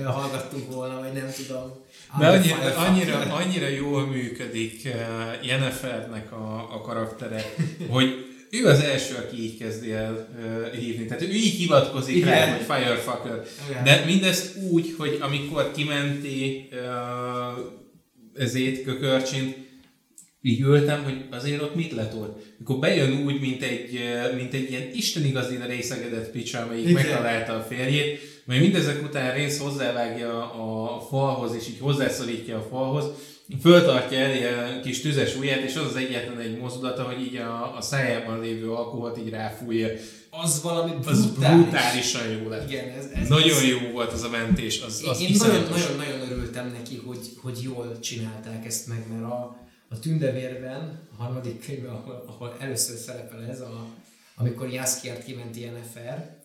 hallgattunk 0.03 0.73
volna, 0.73 0.99
vagy 0.99 1.13
nem 1.13 1.31
tudom. 1.35 1.73
De 2.19 2.27
annyira, 2.27 2.75
annyira, 2.75 3.19
annyira 3.19 3.67
jól 3.67 4.05
működik 4.05 4.83
Jennifernek 5.43 6.31
a, 6.31 6.73
a 6.73 6.81
karaktere, 6.81 7.53
hogy 7.89 8.34
ő 8.61 8.65
az 8.67 8.79
első, 8.79 9.15
aki 9.15 9.43
így 9.43 9.57
kezdi 9.57 9.91
el 9.91 10.27
uh, 10.37 10.73
hívni. 10.73 11.05
Tehát 11.05 11.23
ő 11.23 11.31
így 11.31 11.53
hivatkozik 11.53 12.15
Igen. 12.15 12.29
rá, 12.29 12.57
hogy 12.57 12.65
Firefucker. 12.65 13.45
Igen. 13.69 13.83
De 13.83 14.03
mindezt 14.05 14.57
úgy, 14.69 14.93
hogy 14.97 15.17
amikor 15.21 15.71
kimenti 15.71 16.69
uh, 16.71 18.43
ezét 18.43 18.83
kökörcsint, 18.83 19.55
így 20.41 20.59
ültem, 20.59 21.03
hogy 21.03 21.25
azért 21.31 21.61
ott 21.61 21.75
mit 21.75 21.91
letolt. 21.91 22.37
Mikor 22.57 22.79
bejön 22.79 23.25
úgy, 23.25 23.39
mint 23.39 23.63
egy, 23.63 23.99
mint 24.35 24.53
egy 24.53 24.69
ilyen 24.69 24.89
istenigazi 24.93 25.57
részegedett 25.67 26.31
picsa, 26.31 26.61
amelyik 26.61 26.89
Igen. 26.89 26.93
megtalálta 26.93 27.53
a 27.53 27.61
férjét, 27.61 28.19
majd 28.45 28.61
mindezek 28.61 29.03
után 29.03 29.33
rész 29.33 29.59
hozzávágja 29.59 30.53
a 30.53 31.01
falhoz, 31.09 31.55
és 31.55 31.67
így 31.67 31.79
hozzászorítja 31.79 32.57
a 32.57 32.67
falhoz, 32.69 33.05
föltartja 33.61 34.17
el 34.17 34.35
ilyen 34.35 34.81
kis 34.81 35.01
tüzes 35.01 35.35
ujját, 35.35 35.59
és 35.61 35.75
az 35.75 35.85
az 35.85 35.95
egyetlen 35.95 36.39
egy 36.39 36.57
mozdulata, 36.57 37.03
hogy 37.03 37.21
így 37.21 37.35
a, 37.35 37.77
a 37.77 37.81
szájában 37.81 38.39
lévő 38.39 38.71
alkoholt 38.71 39.17
így 39.17 39.29
ráfújja. 39.29 39.87
Az 40.29 40.61
valami 40.61 40.91
Az 41.05 41.25
brutális. 41.25 41.61
brutálisan 41.63 42.27
jó 42.27 42.49
lett. 42.49 42.69
Igen, 42.69 42.89
ez, 42.89 43.05
ez 43.13 43.27
Nagyon 43.27 43.57
ez, 43.57 43.63
jó 43.63 43.79
volt 43.91 44.11
az 44.11 44.23
a 44.23 44.29
mentés, 44.29 44.81
az, 44.81 45.03
az 45.07 45.21
Én 45.21 45.29
nagyon, 45.37 45.55
iszonyatos. 45.55 45.81
nagyon, 45.85 45.97
nagyon 45.97 46.31
örültem 46.31 46.71
neki, 46.71 47.01
hogy, 47.05 47.19
hogy 47.41 47.59
jól 47.63 47.99
csinálták 47.99 48.65
ezt 48.65 48.87
meg, 48.87 49.05
mert 49.09 49.23
a, 49.23 49.57
a 49.89 49.99
Tündevérben, 49.99 50.99
a 51.17 51.23
harmadik 51.23 51.65
könyvben, 51.65 51.91
ahol, 51.93 52.23
ahol 52.27 52.55
először 52.59 52.97
szerepel 52.97 53.43
ez, 53.49 53.59
a, 53.61 53.85
amikor 54.35 54.69
Jaskiert 54.71 55.23
kimenti 55.25 55.59
Yennefer, 55.61 56.37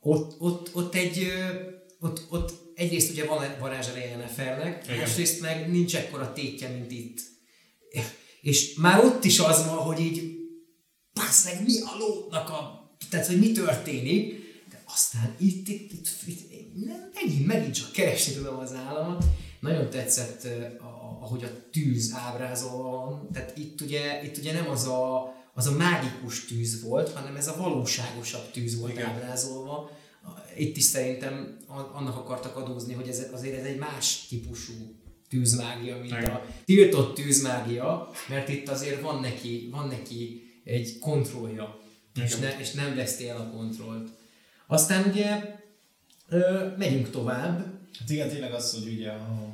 ott, 0.00 0.40
ott, 0.40 0.70
ott 0.74 0.94
egy, 0.94 1.32
ott, 2.00 2.22
ott 2.30 2.52
egyrészt 2.78 3.10
ugye 3.10 3.24
van 3.24 3.56
varázsereje 3.60 4.06
Yennefernek, 4.06 4.84
Igen. 4.84 4.98
másrészt 4.98 5.40
meg 5.40 5.70
nincs 5.70 5.96
ekkora 5.96 6.32
tétje, 6.32 6.68
mint 6.68 6.90
itt. 6.90 7.20
És 8.40 8.74
már 8.74 9.04
ott 9.04 9.24
is 9.24 9.38
az 9.38 9.66
van, 9.66 9.76
hogy 9.76 10.00
így 10.00 10.36
bassz 11.14 11.44
meg, 11.44 11.62
mi 11.64 11.80
a 11.80 11.96
lónak 11.98 12.48
a... 12.48 12.90
Tehát, 13.10 13.26
hogy 13.26 13.38
mi 13.38 13.52
történik, 13.52 14.32
de 14.70 14.82
aztán 14.86 15.34
itt, 15.38 15.68
itt, 15.68 15.92
itt, 15.92 16.08
itt 16.26 16.74
nem, 16.86 17.10
megint, 17.14 17.46
megint 17.46 17.74
csak 17.74 17.92
keresni 17.92 18.32
tudom 18.32 18.58
az 18.58 18.74
államot. 18.74 19.24
Nagyon 19.60 19.90
tetszett, 19.90 20.48
ahogy 21.20 21.44
a 21.44 21.70
tűz 21.70 22.12
ábrázolva 22.14 22.90
van. 22.90 23.28
Tehát 23.32 23.56
itt 23.56 23.80
ugye, 23.80 24.24
itt 24.24 24.36
ugye 24.36 24.52
nem 24.52 24.68
az 24.68 24.86
a, 24.86 25.34
az 25.54 25.66
a 25.66 25.72
mágikus 25.72 26.44
tűz 26.44 26.82
volt, 26.82 27.12
hanem 27.12 27.36
ez 27.36 27.48
a 27.48 27.56
valóságosabb 27.56 28.50
tűz 28.50 28.80
volt 28.80 28.92
Igen. 28.92 29.06
ábrázolva. 29.06 29.90
Itt 30.58 30.76
is 30.76 30.82
szerintem 30.82 31.56
a- 31.66 31.96
annak 31.96 32.16
akartak 32.16 32.56
adózni, 32.56 32.92
hogy 32.94 33.08
ez, 33.08 33.26
azért 33.32 33.58
ez 33.58 33.64
egy 33.64 33.78
más 33.78 34.26
típusú 34.28 34.72
tűzmágia, 35.28 35.96
mint 35.98 36.12
Igen. 36.12 36.30
a 36.30 36.44
tiltott 36.64 37.14
tűzmágia, 37.14 38.10
mert 38.28 38.48
itt 38.48 38.68
azért 38.68 39.00
van 39.00 39.20
neki, 39.20 39.68
van 39.70 39.88
neki 39.88 40.42
egy 40.64 40.98
kontrollja, 40.98 41.80
és, 42.24 42.36
ne, 42.36 42.58
és 42.60 42.72
nem 42.72 42.94
veszti 42.94 43.28
el 43.28 43.36
a 43.36 43.50
kontrollt. 43.56 44.08
Aztán 44.66 45.08
ugye 45.10 45.40
ö, 46.28 46.66
megyünk 46.78 47.10
tovább. 47.10 47.58
Hát 47.98 48.10
igen, 48.10 48.28
tényleg 48.28 48.52
az, 48.52 48.72
hogy 48.72 48.92
ugye 48.92 49.10
a, 49.10 49.52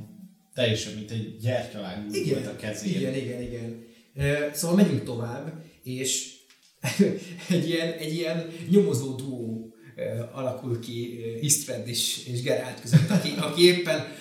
teljesen 0.55 0.95
mint 0.95 1.11
egy 1.11 1.37
gyertyalág 1.41 2.11
volt 2.11 2.47
a 2.47 2.57
kezén. 2.57 2.95
igen, 2.95 3.15
igen, 3.15 3.43
igen. 3.43 3.85
Ö, 4.17 4.47
Szóval 4.53 4.77
megyünk 4.77 5.05
tovább, 5.05 5.65
és 5.83 6.33
egy 7.49 7.69
ilyen, 7.69 7.93
egy 7.93 8.15
ilyen 8.15 8.51
nyomozó 8.71 9.15
duó 9.15 9.54
alakul 10.33 10.81
ki 10.81 11.21
ö, 11.25 11.39
Istred 11.41 11.89
és, 11.89 12.27
és 12.27 12.43
Geralt 12.43 12.81
között, 12.81 13.11
aki, 13.11 13.33
aki 13.39 13.65
éppen 13.65 14.17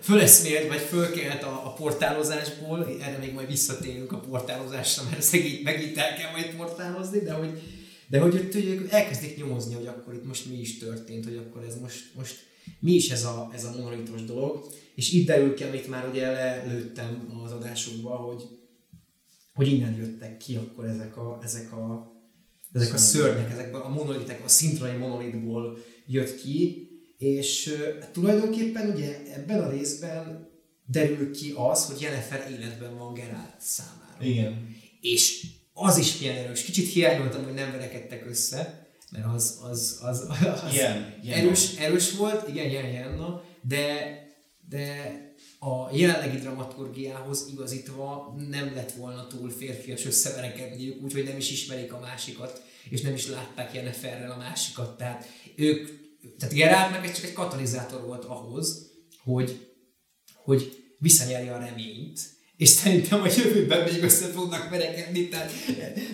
föleszmélt, 0.00 0.68
vagy 0.68 0.80
fölkelt 0.80 1.42
a, 1.42 1.66
a 1.66 1.72
portálozásból, 1.72 2.98
erre 3.00 3.18
még 3.18 3.32
majd 3.32 3.46
visszatérünk 3.46 4.12
a 4.12 4.18
portálozásra, 4.18 5.02
mert 5.10 5.22
szegít 5.22 5.62
megint 5.62 5.96
el 5.96 6.14
kell 6.14 6.30
majd 6.30 6.54
portálozni, 6.56 7.18
de 7.18 7.32
hogy, 7.32 7.62
de 8.06 8.18
hogy 8.18 8.34
ott 8.34 8.54
ők 8.54 8.90
elkezdik 8.90 9.36
nyomozni, 9.36 9.74
hogy 9.74 9.86
akkor 9.86 10.14
itt 10.14 10.26
most 10.26 10.46
mi 10.50 10.60
is 10.60 10.78
történt, 10.78 11.24
hogy 11.24 11.36
akkor 11.36 11.64
ez 11.68 11.80
most, 11.80 12.04
most 12.14 12.36
mi 12.78 12.92
is 12.92 13.10
ez 13.10 13.24
a, 13.24 13.50
ez 13.54 13.64
a 13.64 13.74
monolitos 13.78 14.24
dolog, 14.24 14.66
és 14.94 15.12
itt 15.12 15.26
derül 15.26 15.54
ki, 15.54 15.62
amit 15.62 15.88
már 15.88 16.08
ugye 16.08 16.30
lelőttem 16.30 17.40
az 17.44 17.52
adásokba, 17.52 18.10
hogy, 18.10 18.42
hogy 19.54 19.72
innen 19.72 19.94
jöttek 19.94 20.36
ki 20.36 20.56
akkor 20.56 20.84
ezek 20.84 21.16
a, 21.16 21.38
ezek 21.42 21.72
a, 21.72 22.11
ezek 22.72 22.94
a 22.94 22.96
szörnyek, 22.96 23.50
ezekből 23.50 23.80
a 23.80 23.88
monolitek, 23.88 24.44
a 24.44 24.48
szintrai 24.48 24.96
monolitból 24.96 25.78
jött 26.06 26.40
ki, 26.40 26.88
és 27.18 27.74
tulajdonképpen 28.12 28.90
ugye 28.90 29.22
ebben 29.34 29.60
a 29.60 29.70
részben 29.70 30.50
derül 30.86 31.30
ki 31.32 31.52
az, 31.56 31.86
hogy 31.86 32.00
Jennifer 32.00 32.50
életben 32.50 32.98
van 32.98 33.14
Geralt 33.14 33.60
számára. 33.60 34.24
Igen. 34.24 34.76
És 35.00 35.46
az 35.72 35.98
is 35.98 36.18
milyen 36.18 36.36
erős. 36.36 36.62
Kicsit 36.62 36.92
hiányoltam, 36.92 37.44
hogy 37.44 37.54
nem 37.54 37.70
verekedtek 37.70 38.26
össze, 38.28 38.86
mert 39.10 39.26
az, 39.34 39.58
az, 39.62 39.98
az, 40.02 40.26
az 40.64 40.72
Ilyen, 40.72 41.14
ilyen. 41.22 41.38
erős, 41.38 41.76
erős 41.76 42.12
volt, 42.12 42.48
igen, 42.48 42.68
ilyen, 42.68 42.88
ilyen, 42.88 43.40
de, 43.62 44.18
de 44.68 45.31
a 45.64 45.88
jelenlegi 45.92 46.38
dramaturgiához 46.38 47.48
igazítva 47.52 48.34
nem 48.48 48.74
lett 48.74 48.92
volna 48.92 49.26
túl 49.26 49.50
férfias 49.50 50.04
összeverekedniük, 50.04 51.02
úgyhogy 51.02 51.24
nem 51.24 51.36
is 51.36 51.50
ismerik 51.50 51.92
a 51.92 52.00
másikat, 52.00 52.62
és 52.90 53.00
nem 53.00 53.14
is 53.14 53.26
látták 53.26 53.74
Jenniferrel 53.74 54.30
a 54.30 54.36
másikat. 54.36 54.96
Tehát 54.96 55.26
ők, 55.56 55.88
tehát 56.38 56.54
Geralt 56.54 56.90
meg 56.90 57.04
ez 57.04 57.14
csak 57.14 57.24
egy 57.24 57.32
katalizátor 57.32 58.04
volt 58.04 58.24
ahhoz, 58.24 58.90
hogy, 59.22 59.68
hogy 60.34 60.84
visszanyerje 60.98 61.54
a 61.54 61.58
reményt, 61.58 62.20
és 62.62 62.68
szerintem 62.68 63.22
a 63.22 63.26
jövőben 63.36 63.82
még 63.92 64.02
össze 64.02 64.26
fognak 64.26 64.70
verekedni, 64.70 65.28
tehát 65.28 65.50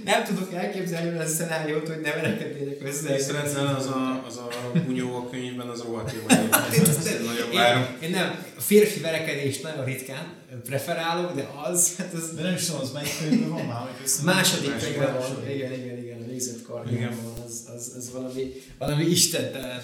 nem 0.05 0.25
tudok 0.25 0.55
elképzelni 0.55 1.09
olyan 1.09 1.29
szenáriót, 1.29 1.89
hogy 1.89 2.01
ne 2.01 2.13
verekednének 2.13 2.83
össze. 2.83 3.15
Észrevetlen 3.15 3.67
az 3.67 3.87
a, 3.87 4.25
az 4.27 4.37
a 4.37 4.49
bunyó 4.87 5.17
a 5.17 5.31
könyvben, 5.31 5.69
az 5.69 5.83
rohadt 5.83 6.13
jó. 6.13 6.37
én 6.37 6.83
nagyon 7.25 7.53
várom. 7.53 7.83
én, 7.83 8.09
én 8.09 8.11
nem, 8.11 8.45
a 8.57 8.61
férfi 8.61 9.01
verekedést 9.01 9.63
nagyon 9.63 9.85
ritkán 9.85 10.33
preferálok, 10.65 11.35
de 11.35 11.51
az, 11.65 11.97
hát 11.97 12.13
az 12.13 12.35
De 12.35 12.43
nem 12.43 12.55
is 12.55 12.65
tudom, 12.65 12.81
az 12.81 12.93
melyik 12.93 13.19
könyvben 13.19 13.51
van 13.51 13.67
már, 13.67 13.81
hogy 13.81 14.05
össze... 14.05 14.23
második 14.23 14.77
könyvben 14.79 15.15
van. 15.15 15.51
Igen, 15.51 15.73
igen, 15.73 15.99
igen, 15.99 16.19
a 16.23 16.27
végzett 16.31 16.55
Igen. 16.55 16.67
karjában, 16.67 17.33
az, 17.47 17.65
az, 17.77 17.93
az 17.97 18.11
valami, 18.13 18.53
valami 18.79 19.05
istentelen. 19.05 19.83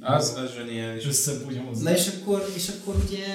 Az, 0.00 0.34
az 0.36 0.50
zseniális. 0.54 1.06
Összebugyózni. 1.06 1.82
Na 1.82 1.94
és 1.94 2.06
akkor, 2.06 2.52
és 2.56 2.68
akkor 2.68 2.94
ugye 3.08 3.26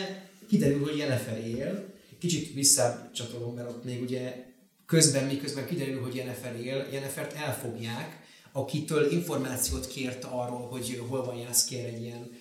kiderül, 0.49 0.84
hogy 0.84 0.98
Jennifer 0.98 1.48
él, 1.48 1.95
kicsit 2.19 2.53
visszacsatolom, 2.53 3.56
mert 3.56 3.69
ott 3.69 3.84
még 3.84 4.02
ugye 4.02 4.45
közben, 4.85 5.26
miközben 5.26 5.68
kiderül, 5.68 6.02
hogy 6.02 6.15
Jennifer 6.15 6.60
él, 6.60 6.88
Jennifert 6.91 7.34
elfogják, 7.34 8.26
akitől 8.52 9.11
információt 9.11 9.88
kért 9.88 10.23
arról, 10.23 10.68
hogy 10.68 11.03
hol 11.07 11.26
van 11.26 11.35
Jaskier 11.35 11.85
egy 11.85 12.02
ilyen, 12.02 12.31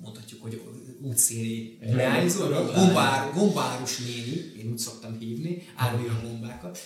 mondhatjuk, 0.00 0.42
hogy 0.42 0.62
útszéli 1.00 1.78
leányzó, 1.80 2.48
leány. 2.48 2.64
gombár, 2.74 3.32
gombárus 3.32 3.98
néni, 3.98 4.52
én 4.58 4.70
úgy 4.70 4.78
szoktam 4.78 5.18
hívni, 5.18 5.62
árulja 5.74 6.12
a 6.12 6.26
gombákat, 6.26 6.78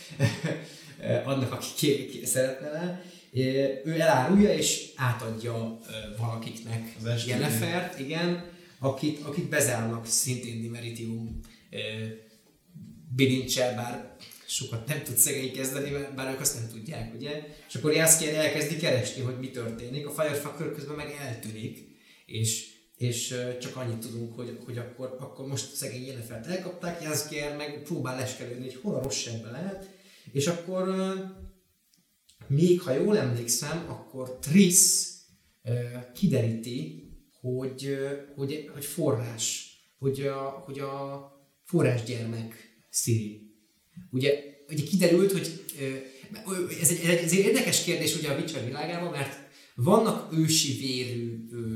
annak, 1.24 1.52
aki 1.52 1.66
ki, 1.76 2.06
ki 2.06 2.26
szeretne 2.26 2.70
le. 2.70 3.02
Ő 3.84 4.00
elárulja 4.00 4.54
és 4.54 4.92
átadja 4.96 5.78
valakiknek 6.18 6.96
Jennifert, 7.26 7.98
igen, 7.98 8.44
akit, 8.78 9.20
akit 9.20 9.48
bezárnak 9.48 10.06
szintén 10.06 10.60
Dimeritium 10.60 11.40
bilincsel, 13.14 13.74
bár 13.74 14.16
sokat 14.46 14.86
nem 14.86 15.02
tud 15.02 15.16
szegény 15.16 15.52
kezdeni, 15.52 15.90
bár 16.14 16.32
ők 16.32 16.40
azt 16.40 16.54
nem 16.54 16.68
tudják, 16.68 17.14
ugye? 17.14 17.44
És 17.68 17.74
akkor 17.74 17.92
Jaskier 17.92 18.34
elkezdi 18.34 18.76
keresni, 18.76 19.22
hogy 19.22 19.38
mi 19.38 19.50
történik, 19.50 20.06
a 20.06 20.10
Firefucker 20.10 20.72
közben 20.72 20.96
meg 20.96 21.16
eltűnik, 21.20 21.88
és, 22.26 22.66
és 22.96 23.34
csak 23.60 23.76
annyit 23.76 23.98
tudunk, 23.98 24.34
hogy, 24.34 24.58
hogy 24.64 24.78
akkor, 24.78 25.16
akkor 25.20 25.46
most 25.46 25.74
szegény 25.74 26.06
Jennifert 26.06 26.46
elkapták, 26.46 27.02
Jaskier 27.02 27.56
meg 27.56 27.82
próbál 27.82 28.16
leskelődni, 28.16 28.64
hogy 28.64 28.78
hol 28.82 28.94
a 28.94 29.02
rossz 29.02 29.26
lehet, 29.50 29.88
És 30.32 30.46
akkor 30.46 30.88
még 32.46 32.80
ha 32.80 32.92
jól 32.92 33.18
emlékszem, 33.18 33.84
akkor 33.88 34.38
Triss 34.38 35.06
kideríti, 36.14 37.08
hogy, 37.40 37.98
hogy, 38.36 38.70
hogy 38.72 38.84
forrás, 38.84 39.76
hogy 39.98 40.20
a, 40.20 40.62
hogy 40.66 40.78
a 40.78 41.37
forrásgyermek 41.68 42.78
Siri. 42.90 43.40
Ugye, 44.10 44.32
ugye 44.68 44.82
kiderült, 44.82 45.32
hogy 45.32 45.64
ez 46.80 46.90
egy, 46.90 47.04
ez 47.04 47.32
egy 47.32 47.38
érdekes 47.38 47.84
kérdés 47.84 48.16
ugye 48.16 48.30
a 48.30 48.36
Witcher 48.36 48.64
világában, 48.64 49.10
mert 49.10 49.38
vannak 49.74 50.32
ősi 50.38 50.78
vérű 50.78 51.46
ö, 51.50 51.74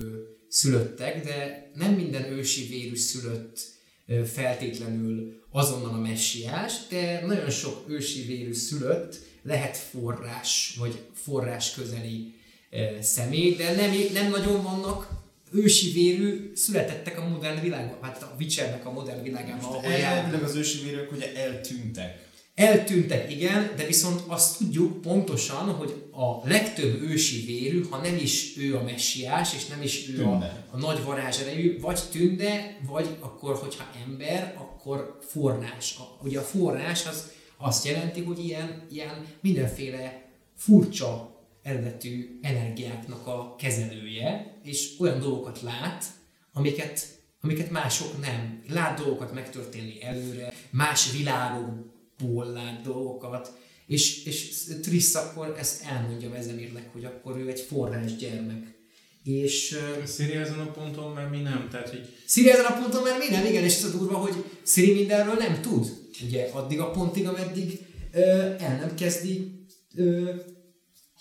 szülöttek, 0.48 1.24
de 1.24 1.70
nem 1.74 1.94
minden 1.94 2.32
ősi 2.32 2.66
vérű 2.66 2.96
szülött 2.96 3.60
ö, 4.06 4.24
feltétlenül 4.24 5.42
azonnal 5.50 5.94
a 5.94 6.00
messiás, 6.00 6.72
de 6.88 7.26
nagyon 7.26 7.50
sok 7.50 7.84
ősi 7.88 8.22
vérű 8.22 8.52
szülött 8.52 9.16
lehet 9.42 9.76
forrás, 9.76 10.76
vagy 10.78 10.98
forrás 11.12 11.74
közeli 11.74 12.34
ö, 12.70 12.86
személy, 13.00 13.54
de 13.54 13.74
nem, 13.74 13.90
nem 14.12 14.30
nagyon 14.30 14.62
vannak 14.62 15.21
ősi 15.52 15.92
vérű 15.92 16.52
születettek 16.54 17.18
a 17.18 17.28
modern 17.28 17.60
világban, 17.60 17.98
hát 18.02 18.22
a 18.22 18.34
Witchernek 18.38 18.86
a 18.86 18.92
modern 18.92 19.22
világában, 19.22 19.64
ahol 19.64 19.84
Elvileg 19.84 20.42
az 20.42 20.54
ősi 20.54 20.82
vérők 20.82 21.12
ugye 21.12 21.34
eltűntek. 21.34 22.30
Eltűntek, 22.54 23.30
igen, 23.30 23.70
de 23.76 23.86
viszont 23.86 24.22
azt 24.26 24.58
tudjuk 24.58 25.00
pontosan, 25.00 25.72
hogy 25.72 26.04
a 26.10 26.48
legtöbb 26.48 27.02
ősi 27.02 27.44
vérű, 27.44 27.84
ha 27.90 27.96
nem 27.96 28.16
is 28.16 28.56
ő 28.58 28.76
a 28.76 28.82
messiás, 28.82 29.54
és 29.54 29.66
nem 29.66 29.82
is 29.82 30.08
ő 30.08 30.24
a, 30.24 30.64
a 30.70 30.76
nagy 30.76 31.04
varázserejű, 31.04 31.80
vagy 31.80 32.00
tünde, 32.10 32.78
vagy 32.86 33.08
akkor, 33.20 33.54
hogyha 33.56 33.84
ember, 34.06 34.54
akkor 34.58 35.18
forrás. 35.20 35.96
A, 35.98 36.24
ugye 36.24 36.38
a 36.38 36.42
forrás 36.42 37.06
az 37.06 37.30
azt 37.56 37.86
jelenti, 37.86 38.22
hogy 38.22 38.44
ilyen, 38.44 38.86
ilyen 38.90 39.26
mindenféle 39.40 40.30
furcsa 40.56 41.31
eredetű 41.62 42.38
energiáknak 42.42 43.26
a 43.26 43.54
kezelője, 43.58 44.58
és 44.62 44.90
olyan 44.98 45.20
dolgokat 45.20 45.62
lát, 45.62 46.04
amiket, 46.52 47.20
amiket 47.40 47.70
mások 47.70 48.20
nem. 48.20 48.62
Lát 48.68 48.98
dolgokat 48.98 49.34
megtörténni 49.34 50.02
előre, 50.02 50.52
más 50.70 51.12
világokból 51.12 52.46
lát 52.52 52.82
dolgokat, 52.82 53.60
és, 53.86 54.24
és 54.24 54.64
Triss 54.82 55.14
akkor 55.14 55.54
ezt 55.58 55.84
elmondja 55.84 56.30
Vezemirnek, 56.30 56.92
hogy 56.92 57.04
akkor 57.04 57.36
ő 57.36 57.48
egy 57.48 57.60
forrás 57.60 58.16
gyermek. 58.16 58.80
És... 59.24 59.78
Sziri 60.04 60.32
ezen 60.32 60.58
a 60.58 60.70
ponton 60.70 61.12
már 61.12 61.28
mi 61.28 61.40
nem, 61.40 61.68
tehát 61.70 61.88
hogy... 61.88 62.16
Sziri 62.26 62.50
ezen 62.50 62.64
a 62.64 62.80
ponton 62.80 63.02
már 63.02 63.18
mi 63.18 63.34
nem, 63.34 63.46
igen, 63.46 63.64
és 63.64 63.76
ez 63.76 63.84
a 63.84 63.98
durva, 63.98 64.16
hogy 64.16 64.44
Sziri 64.62 64.92
mindenről 64.92 65.34
nem 65.34 65.60
tud. 65.60 66.00
Ugye 66.26 66.48
addig 66.52 66.80
a 66.80 66.90
pontig, 66.90 67.26
ameddig 67.26 67.86
ö, 68.12 68.20
el 68.58 68.76
nem 68.76 68.94
kezdi 68.94 69.66
ö, 69.94 70.30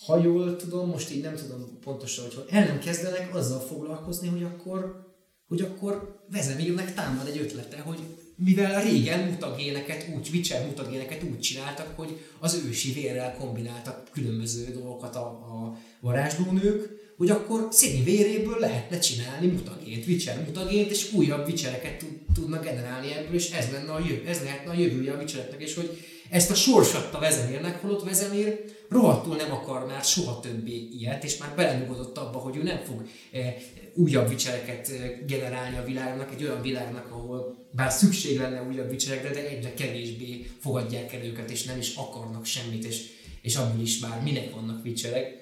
ha 0.05 0.23
jól 0.23 0.55
tudom, 0.55 0.89
most 0.89 1.11
így 1.11 1.21
nem 1.21 1.35
tudom 1.35 1.79
pontosan, 1.83 2.25
hogy 2.25 2.45
el 2.49 2.65
nem 2.65 2.79
kezdenek 2.79 3.35
azzal 3.35 3.59
foglalkozni, 3.59 4.27
hogy 4.27 4.43
akkor, 4.43 5.09
hogy 5.47 5.61
akkor 5.61 6.23
Vezemirnek 6.31 6.93
támad 6.93 7.27
egy 7.27 7.37
ötlete, 7.37 7.79
hogy 7.79 7.99
mivel 8.35 8.83
régen 8.83 9.29
mutagéneket 9.29 10.07
úgy, 10.15 10.29
Witcher 10.33 10.65
mutagéneket 10.65 11.23
úgy 11.23 11.39
csináltak, 11.39 11.93
hogy 11.95 12.17
az 12.39 12.61
ősi 12.67 12.93
vérrel 12.93 13.35
kombináltak 13.37 14.09
különböző 14.11 14.71
dolgokat 14.73 15.15
a, 15.15 15.25
a 15.25 15.77
varázslónők, 15.99 16.99
hogy 17.17 17.29
akkor 17.29 17.67
színi 17.71 18.03
véréből 18.03 18.59
lehetne 18.59 18.99
csinálni 18.99 19.47
mutagént, 19.47 20.07
Witcher 20.07 20.43
mutagént, 20.45 20.91
és 20.91 21.13
újabb 21.13 21.47
Witchereket 21.47 21.97
tud, 21.97 22.09
tudnak 22.33 22.63
generálni 22.63 23.13
ebből, 23.13 23.35
és 23.35 23.51
ez, 23.51 23.71
lenne 23.71 23.91
a 23.91 23.99
jövő, 23.99 24.27
ez 24.27 24.41
lehetne 24.43 24.71
a 24.71 24.77
jövője 24.79 25.13
a 25.13 25.17
Witchereknek, 25.17 25.61
és 25.61 25.75
hogy 25.75 25.97
ezt 26.29 26.51
a 26.51 26.55
sorsatta 26.55 27.19
Vezemérnek, 27.19 27.81
holott 27.81 28.03
Vezemér 28.03 28.63
rohadtul 28.91 29.35
nem 29.35 29.51
akar 29.51 29.85
már 29.85 30.03
soha 30.03 30.39
többé 30.39 30.88
ilyet, 30.91 31.23
és 31.23 31.38
már 31.38 31.55
belenyugodott 31.55 32.18
abba, 32.18 32.38
hogy 32.38 32.57
ő 32.57 32.63
nem 32.63 32.77
fog 32.77 33.07
e, 33.31 33.55
újabb 33.93 34.30
vicsereket 34.30 34.89
e, 34.89 35.26
generálni 35.26 35.77
a 35.77 35.84
világnak, 35.84 36.31
egy 36.31 36.43
olyan 36.43 36.61
világnak, 36.61 37.11
ahol 37.11 37.68
bár 37.72 37.91
szükség 37.91 38.38
lenne 38.38 38.63
újabb 38.63 38.89
vicserekre, 38.89 39.30
de 39.30 39.47
egyre 39.47 39.73
kevésbé 39.73 40.51
fogadják 40.59 41.13
el 41.13 41.23
őket, 41.23 41.49
és 41.49 41.63
nem 41.63 41.77
is 41.77 41.95
akarnak 41.95 42.45
semmit, 42.45 42.84
és, 42.84 43.09
és 43.41 43.55
abból 43.55 43.81
is 43.81 43.99
már 43.99 44.22
minek 44.22 44.53
vannak 44.53 44.84
vicserek. 44.84 45.39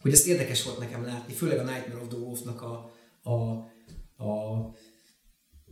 Hogy 0.00 0.12
ezt 0.12 0.26
érdekes 0.26 0.62
volt 0.62 0.78
nekem 0.78 1.04
látni, 1.04 1.32
főleg 1.32 1.58
a 1.58 1.62
Nightmare 1.62 2.02
of 2.02 2.08
the 2.08 2.18
Wolf-nak 2.18 2.62
a, 2.62 2.92
a, 3.22 3.32
a 4.24 4.70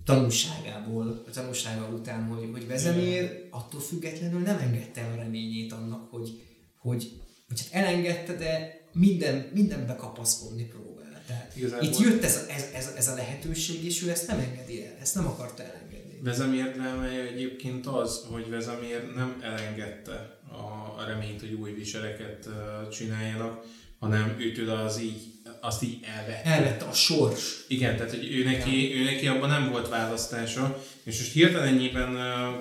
tanulságából, 0.05 1.23
a 1.27 1.31
tanulsága 1.31 1.89
után, 1.95 2.25
hogy, 2.25 2.49
hogy 2.53 2.67
Vezemér 2.67 3.49
attól 3.51 3.81
függetlenül 3.81 4.41
nem 4.41 4.59
engedte 4.59 5.01
el 5.01 5.13
a 5.13 5.23
reményét 5.23 5.73
annak, 5.73 6.11
hogy, 6.11 6.50
hogy, 6.81 7.13
hogy 7.49 7.61
hát 7.61 7.85
elengedte, 7.85 8.35
de 8.35 8.81
minden, 8.93 9.51
mindenbe 9.55 9.95
kapaszkodni 9.95 10.65
próbál. 10.65 11.23
Tehát 11.27 11.57
Igazából 11.57 11.87
itt 11.87 11.99
jött 11.99 12.25
ez, 12.25 12.47
ez, 12.49 12.65
ez, 12.75 12.93
ez, 12.97 13.09
a 13.09 13.15
lehetőség, 13.15 13.85
és 13.85 14.03
ő 14.03 14.11
ezt 14.11 14.27
nem 14.27 14.39
engedi 14.39 14.85
el, 14.85 14.97
ezt 15.01 15.15
nem 15.15 15.27
akarta 15.27 15.63
elengedni. 15.63 16.19
Vezemér 16.23 16.73
drámája 16.73 17.23
egyébként 17.23 17.87
az, 17.87 18.25
hogy 18.31 18.51
Vezemér 18.51 19.13
nem 19.15 19.41
elengedte 19.43 20.39
a, 20.49 21.01
a 21.01 21.05
reményt, 21.07 21.41
hogy 21.41 21.53
új 21.53 21.73
viseleket 21.73 22.49
csináljanak, 22.91 23.65
hanem 23.99 24.37
őtől 24.39 24.71
az 24.71 25.01
így, 25.01 25.23
azt 25.61 25.83
így 25.83 25.99
elvette. 26.17 26.51
Elvette 26.51 26.85
a 26.85 26.93
sors. 26.93 27.65
Igen, 27.69 27.97
tehát 27.97 28.11
hogy 28.11 28.33
ő 28.33 28.45
neki, 28.45 28.95
ő 28.95 29.05
neki 29.05 29.27
abban 29.27 29.49
nem 29.49 29.71
volt 29.71 29.89
választása, 29.89 30.85
és 31.03 31.19
most 31.19 31.33
hirtelennyében 31.33 32.15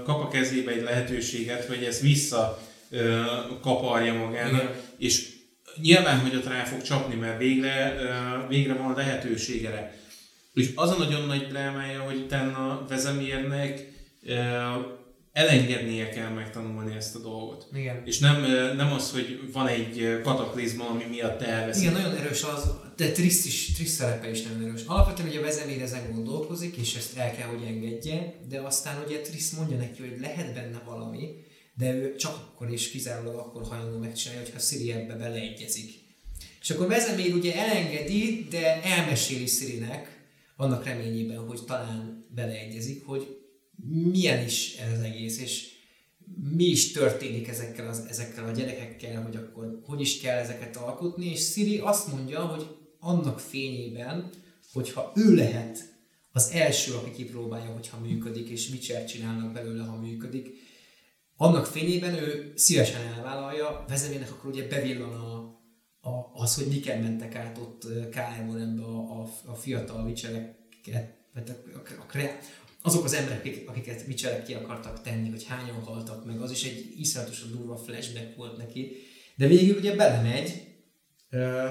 kap 0.04 0.24
a 0.24 0.28
kezébe 0.28 0.72
egy 0.72 0.84
lehetőséget, 0.84 1.66
hogy 1.66 1.84
ezt 1.84 2.02
vissza 2.02 2.69
kaparja 3.62 4.14
magának, 4.14 4.62
Igen. 4.62 4.76
és 4.98 5.30
nyilván, 5.82 6.20
hogy 6.20 6.36
ott 6.36 6.48
rá 6.48 6.64
fog 6.64 6.82
csapni, 6.82 7.16
mert 7.16 7.38
végre, 7.38 7.96
végre 8.48 8.74
van 8.74 8.96
lehetőségere. 8.96 9.98
És 10.54 10.72
az 10.76 10.90
a 10.90 10.98
nagyon 10.98 11.26
nagy 11.26 11.48
drámája, 11.48 12.02
hogy 12.02 12.16
utána 12.16 12.86
Vezemérnek 12.90 13.88
elengednie 15.34 16.10
kell 16.10 16.30
megtanulni 16.30 16.96
ezt 16.96 17.16
a 17.16 17.20
dolgot. 17.20 17.68
Igen. 17.74 18.02
És 18.06 18.20
nem, 18.20 18.42
nem 18.76 18.92
az, 18.92 19.12
hogy 19.12 19.40
van 19.54 19.68
egy 19.68 20.20
kataklizma, 20.24 20.90
ami 20.90 21.04
miatt 21.10 21.42
elveszik. 21.42 21.84
Igen, 21.84 21.94
nagyon 21.94 22.16
erős 22.16 22.44
az, 22.44 22.72
de 22.96 23.12
Trisz, 23.12 23.46
is, 23.46 23.72
Trisz 23.72 23.92
szerepe 23.92 24.30
is 24.30 24.42
nagyon 24.42 24.68
erős. 24.68 24.82
Alapvetően 24.86 25.28
ugye 25.28 25.40
a 25.40 25.42
Vezemér 25.42 25.82
ezen 25.82 26.12
gondolkozik, 26.14 26.76
és 26.76 26.96
ezt 26.96 27.18
el 27.18 27.36
kell, 27.36 27.48
hogy 27.48 27.64
engedje, 27.68 28.34
de 28.50 28.60
aztán 28.60 29.04
ugye 29.06 29.20
Trisz 29.20 29.52
mondja 29.52 29.78
neki, 29.78 30.02
hogy 30.02 30.18
lehet 30.22 30.54
benne 30.54 30.82
valami, 30.86 31.28
de 31.80 31.94
ő 31.94 32.16
csak 32.16 32.36
akkor 32.36 32.72
és 32.72 32.90
kizárólag 32.90 33.36
akkor 33.36 33.64
hajlandó 33.64 33.98
megcsinálni, 33.98 34.44
hogyha 34.44 34.60
Siri 34.60 34.92
ebbe 34.92 35.16
beleegyezik. 35.16 35.92
És 36.62 36.70
akkor 36.70 36.88
Vezemér 36.88 37.34
ugye 37.34 37.56
elengedi, 37.56 38.48
de 38.50 38.84
elmeséli 38.84 39.46
Sirinek, 39.46 40.28
annak 40.56 40.86
reményében, 40.86 41.38
hogy 41.38 41.66
talán 41.66 42.26
beleegyezik, 42.36 43.06
hogy 43.06 43.38
milyen 44.12 44.46
is 44.46 44.76
ez 44.76 44.92
az 44.98 45.04
egész, 45.04 45.40
és 45.42 45.68
mi 46.56 46.64
is 46.64 46.92
történik 46.92 47.48
ezekkel, 47.48 47.88
az, 47.88 48.06
ezekkel 48.10 48.46
a 48.46 48.52
gyerekekkel, 48.52 49.22
hogy 49.22 49.36
akkor 49.36 49.82
hogy 49.86 50.02
is 50.02 50.20
kell 50.20 50.38
ezeket 50.38 50.76
alkotni, 50.76 51.26
és 51.26 51.52
Siri 51.52 51.78
azt 51.78 52.12
mondja, 52.12 52.46
hogy 52.46 52.68
annak 53.00 53.40
fényében, 53.40 54.30
hogyha 54.74 55.12
ő 55.16 55.36
lehet 55.36 55.98
az 56.32 56.50
első, 56.54 56.94
aki 56.94 57.12
kipróbálja, 57.12 57.72
hogyha 57.72 58.00
működik, 58.00 58.50
és 58.50 58.70
mit 58.70 59.08
csinálnak 59.08 59.54
belőle, 59.54 59.84
ha 59.84 59.96
működik, 59.96 60.68
annak 61.42 61.66
fényében 61.66 62.14
ő 62.14 62.54
szívesen 62.56 63.02
elvállalja, 63.02 63.86
vezemének 63.88 64.32
akkor 64.32 64.50
ugye 64.50 64.68
bevillan 64.68 65.14
a, 65.14 65.38
a, 66.10 66.32
az, 66.34 66.56
hogy 66.56 66.68
miken 66.68 67.02
mentek 67.02 67.36
át 67.36 67.58
ott 67.58 67.88
KM-on 68.10 68.80
a, 68.80 69.22
a, 69.22 69.30
a 69.46 69.54
fiatal 69.54 70.06
vicseleket, 70.06 71.18
a, 71.34 71.40
a, 72.00 72.18
a, 72.18 72.30
azok 72.82 73.04
az 73.04 73.14
emberek, 73.14 73.64
akiket 73.66 74.04
Witcherek 74.08 74.44
ki 74.44 74.54
akartak 74.54 75.02
tenni, 75.02 75.30
hogy 75.30 75.44
hányan 75.44 75.84
haltak 75.84 76.26
meg, 76.26 76.42
az 76.42 76.52
is 76.52 76.64
egy 76.64 76.94
iszonyatosan 76.98 77.52
durva 77.52 77.78
flashback 77.78 78.36
volt 78.36 78.58
neki. 78.58 78.96
De 79.36 79.48
végül 79.48 79.78
ugye 79.78 79.96
belemegy, 79.96 80.64
uh, 81.32 81.70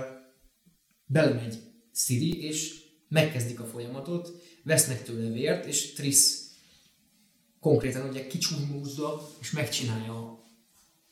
belemegy 1.07 1.59
Siri, 1.93 2.45
és 2.45 2.74
megkezdik 3.09 3.61
a 3.61 3.65
folyamatot, 3.65 4.32
vesznek 4.62 5.03
tőle 5.03 5.31
vért, 5.31 5.65
és 5.65 5.93
Triss 5.93 6.38
konkrétan 7.60 8.09
ugye 8.09 8.26
kicsúmúzza, 8.26 9.28
és 9.40 9.51
megcsinálja 9.51 10.44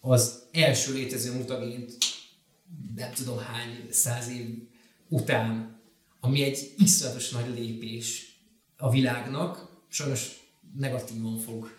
az 0.01 0.43
első 0.53 0.93
létező 0.93 1.33
mutagént, 1.33 1.97
nem 2.97 3.13
tudom 3.13 3.39
hány 3.39 3.87
száz 3.91 4.29
év 4.29 4.69
után, 5.09 5.81
ami 6.21 6.43
egy 6.43 6.75
iszonyatos 6.79 7.31
nagy 7.31 7.59
lépés 7.59 8.39
a 8.77 8.91
világnak, 8.91 9.85
sajnos 9.89 10.41
negatívan 10.79 11.39
fog 11.39 11.77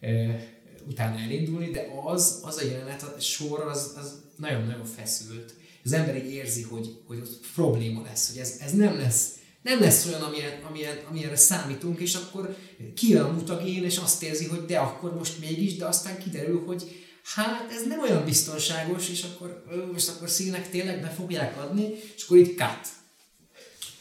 e, 0.00 0.40
utána 0.86 1.18
elindulni, 1.18 1.70
de 1.70 1.86
az, 2.04 2.40
az 2.44 2.56
a 2.56 2.64
jelenet, 2.64 3.02
a 3.02 3.20
sor 3.20 3.60
az, 3.60 3.94
az 3.96 4.22
nagyon-nagyon 4.36 4.84
feszült. 4.84 5.54
Az 5.84 5.92
ember 5.92 6.16
így 6.16 6.32
érzi, 6.32 6.62
hogy, 6.62 7.00
hogy 7.06 7.18
ott 7.18 7.46
probléma 7.54 8.02
lesz, 8.02 8.28
hogy 8.28 8.38
ez, 8.38 8.58
ez 8.60 8.72
nem 8.72 8.96
lesz 8.96 9.38
nem 9.62 9.80
lesz 9.80 10.06
olyan, 10.06 10.22
amilyen, 10.22 10.62
amilyen, 10.68 10.98
amilyenre 11.08 11.36
számítunk, 11.36 12.00
és 12.00 12.14
akkor 12.14 12.56
kijön 12.94 13.24
a 13.24 13.32
mutagén, 13.32 13.84
és 13.84 13.96
azt 13.96 14.22
érzi, 14.22 14.46
hogy 14.46 14.64
de 14.64 14.78
akkor 14.78 15.14
most 15.14 15.40
mégis, 15.40 15.76
de 15.76 15.86
aztán 15.86 16.18
kiderül, 16.18 16.64
hogy 16.66 17.06
hát 17.22 17.70
ez 17.70 17.86
nem 17.86 18.00
olyan 18.00 18.24
biztonságos, 18.24 19.08
és 19.08 19.22
akkor 19.22 19.64
most 19.92 20.08
akkor 20.08 20.30
színek 20.30 20.70
tényleg 20.70 21.00
be 21.00 21.08
fogják 21.08 21.58
adni, 21.58 21.94
és 22.16 22.24
akkor 22.24 22.36
itt 22.36 22.58
cut. 22.58 22.88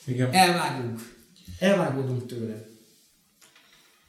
Igen. 0.03 0.33
Elvágunk. 0.33 1.17
Elvágódunk 1.59 2.25
tőle. 2.25 2.67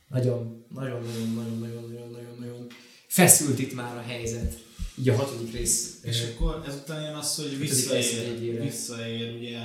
Nagyon, 0.08 0.66
nagyon, 0.74 1.02
nagyon, 1.02 1.32
nagyon, 1.34 1.58
nagyon, 1.58 1.90
nagyon, 1.90 2.10
nagyon, 2.10 2.36
nagyon 2.38 2.66
feszült 3.06 3.58
itt 3.58 3.74
már 3.74 3.96
a 3.96 4.00
helyzet. 4.00 4.58
Így 4.98 5.08
a 5.08 5.16
hatodik 5.16 5.52
rész. 5.52 5.98
És 6.02 6.22
akkor 6.22 6.62
ezután 6.66 7.02
jön 7.02 7.14
az, 7.14 7.36
hogy 7.36 7.58
visszaér, 7.58 8.60
visszaér 8.60 9.36
ugye 9.36 9.58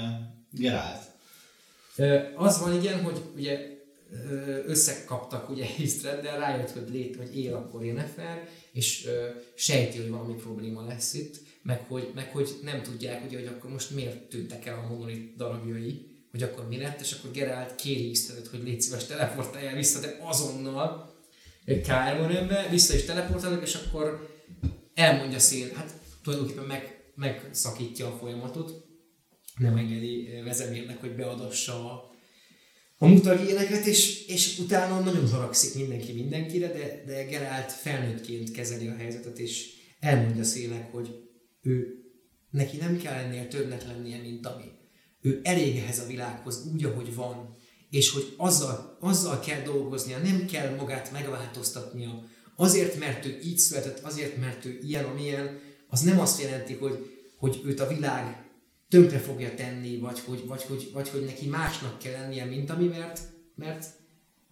Gerált. 0.52 1.15
Az 2.36 2.60
van 2.60 2.74
igen, 2.74 3.04
hogy 3.04 3.22
ugye 3.36 3.74
összekaptak 4.66 5.50
ugye 5.50 5.66
Istreddel, 5.78 6.40
rájött, 6.40 6.72
hogy, 6.72 6.90
lét, 6.90 7.16
hogy 7.16 7.38
él 7.38 7.54
akkor 7.54 7.86
Yennefer, 7.86 8.50
és 8.72 9.08
sejti, 9.56 9.98
hogy 9.98 10.10
valami 10.10 10.34
probléma 10.34 10.86
lesz 10.86 11.14
itt, 11.14 11.36
meg 11.62 11.86
hogy, 11.88 12.12
meg 12.16 12.32
hogy 12.32 12.50
nem 12.64 12.82
tudják, 12.82 13.26
ugye, 13.26 13.38
hogy 13.38 13.48
akkor 13.48 13.70
most 13.70 13.92
miért 13.92 14.18
tűntek 14.18 14.66
el 14.66 14.84
a 14.84 14.94
monolit 14.94 15.36
darabjai, 15.36 16.14
hogy 16.32 16.44
akkor 16.44 16.68
mi 16.68 16.78
lett, 16.78 17.02
és 17.02 17.12
akkor 17.12 17.32
Geralt 17.32 17.76
kéri 17.76 18.10
Istredet, 18.10 18.48
hogy 18.48 18.64
légy 18.64 18.82
szíves, 18.82 19.06
teleportáljál 19.06 19.76
vissza, 19.76 20.00
de 20.00 20.18
azonnal 20.22 21.14
Kármonönbe, 21.84 22.68
vissza 22.70 22.94
is 22.96 23.04
teleportálnak, 23.04 23.62
és 23.62 23.76
akkor 23.76 24.30
elmondja 24.94 25.40
szél, 25.40 25.68
hát 25.74 25.92
tulajdonképpen 26.24 26.66
meg, 26.66 27.04
megszakítja 27.16 28.08
a 28.08 28.18
folyamatot, 28.18 28.85
nem 29.57 29.77
engedi 29.77 30.27
eh, 30.27 30.44
vezemérnek, 30.44 30.99
hogy 30.99 31.15
beadassa 31.15 31.91
a, 31.91 32.15
a 32.98 33.07
mutagéneket, 33.07 33.86
és, 33.86 34.27
és 34.27 34.60
utána 34.60 34.99
nagyon 34.99 35.30
haragszik 35.30 35.76
mindenki 35.76 36.11
mindenkire, 36.11 36.68
de, 36.68 37.03
de 37.06 37.23
Gerált 37.23 37.72
felnőttként 37.72 38.52
kezeli 38.52 38.88
a 38.88 38.95
helyzetet, 38.95 39.40
és 39.40 39.73
elmondja 39.99 40.44
szélnek, 40.44 40.91
hogy 40.91 41.10
ő 41.61 42.06
neki 42.49 42.77
nem 42.77 42.98
kell 42.98 43.14
ennél 43.14 43.48
többnek 43.48 43.88
lennie, 43.88 44.22
mint 44.22 44.45
ami. 44.45 44.64
Ő 45.22 45.40
elég 45.44 45.77
ehhez 45.77 45.99
a 45.99 46.07
világhoz 46.07 46.69
úgy, 46.73 46.84
ahogy 46.84 47.15
van, 47.15 47.56
és 47.90 48.10
hogy 48.10 48.34
azzal, 48.38 48.98
azzal 48.99 49.40
kell 49.40 49.61
dolgoznia, 49.61 50.18
nem 50.18 50.45
kell 50.45 50.76
magát 50.76 51.11
megváltoztatnia. 51.11 52.23
Azért, 52.56 52.99
mert 52.99 53.26
ő 53.26 53.40
így 53.44 53.57
született, 53.57 53.99
azért, 53.99 54.38
mert 54.38 54.65
ő 54.65 54.80
ilyen, 54.82 55.06
amilyen, 55.06 55.60
az 55.88 56.02
nem 56.02 56.19
azt 56.19 56.41
jelenti, 56.41 56.73
hogy, 56.73 57.19
hogy 57.38 57.61
őt 57.65 57.80
a 57.80 57.88
világ 57.88 58.45
tönkre 58.90 59.20
fogja 59.20 59.53
tenni, 59.53 59.98
vagy 59.98 60.20
hogy, 60.20 60.45
vagy, 60.45 60.62
hogy, 60.62 60.90
vagy 60.94 61.10
hogy 61.10 61.26
neki 61.26 61.48
másnak 61.48 61.99
kell 61.99 62.12
lennie, 62.12 62.45
mint 62.45 62.70
ami, 62.70 62.86
mert, 62.86 63.20
mert, 63.56 63.86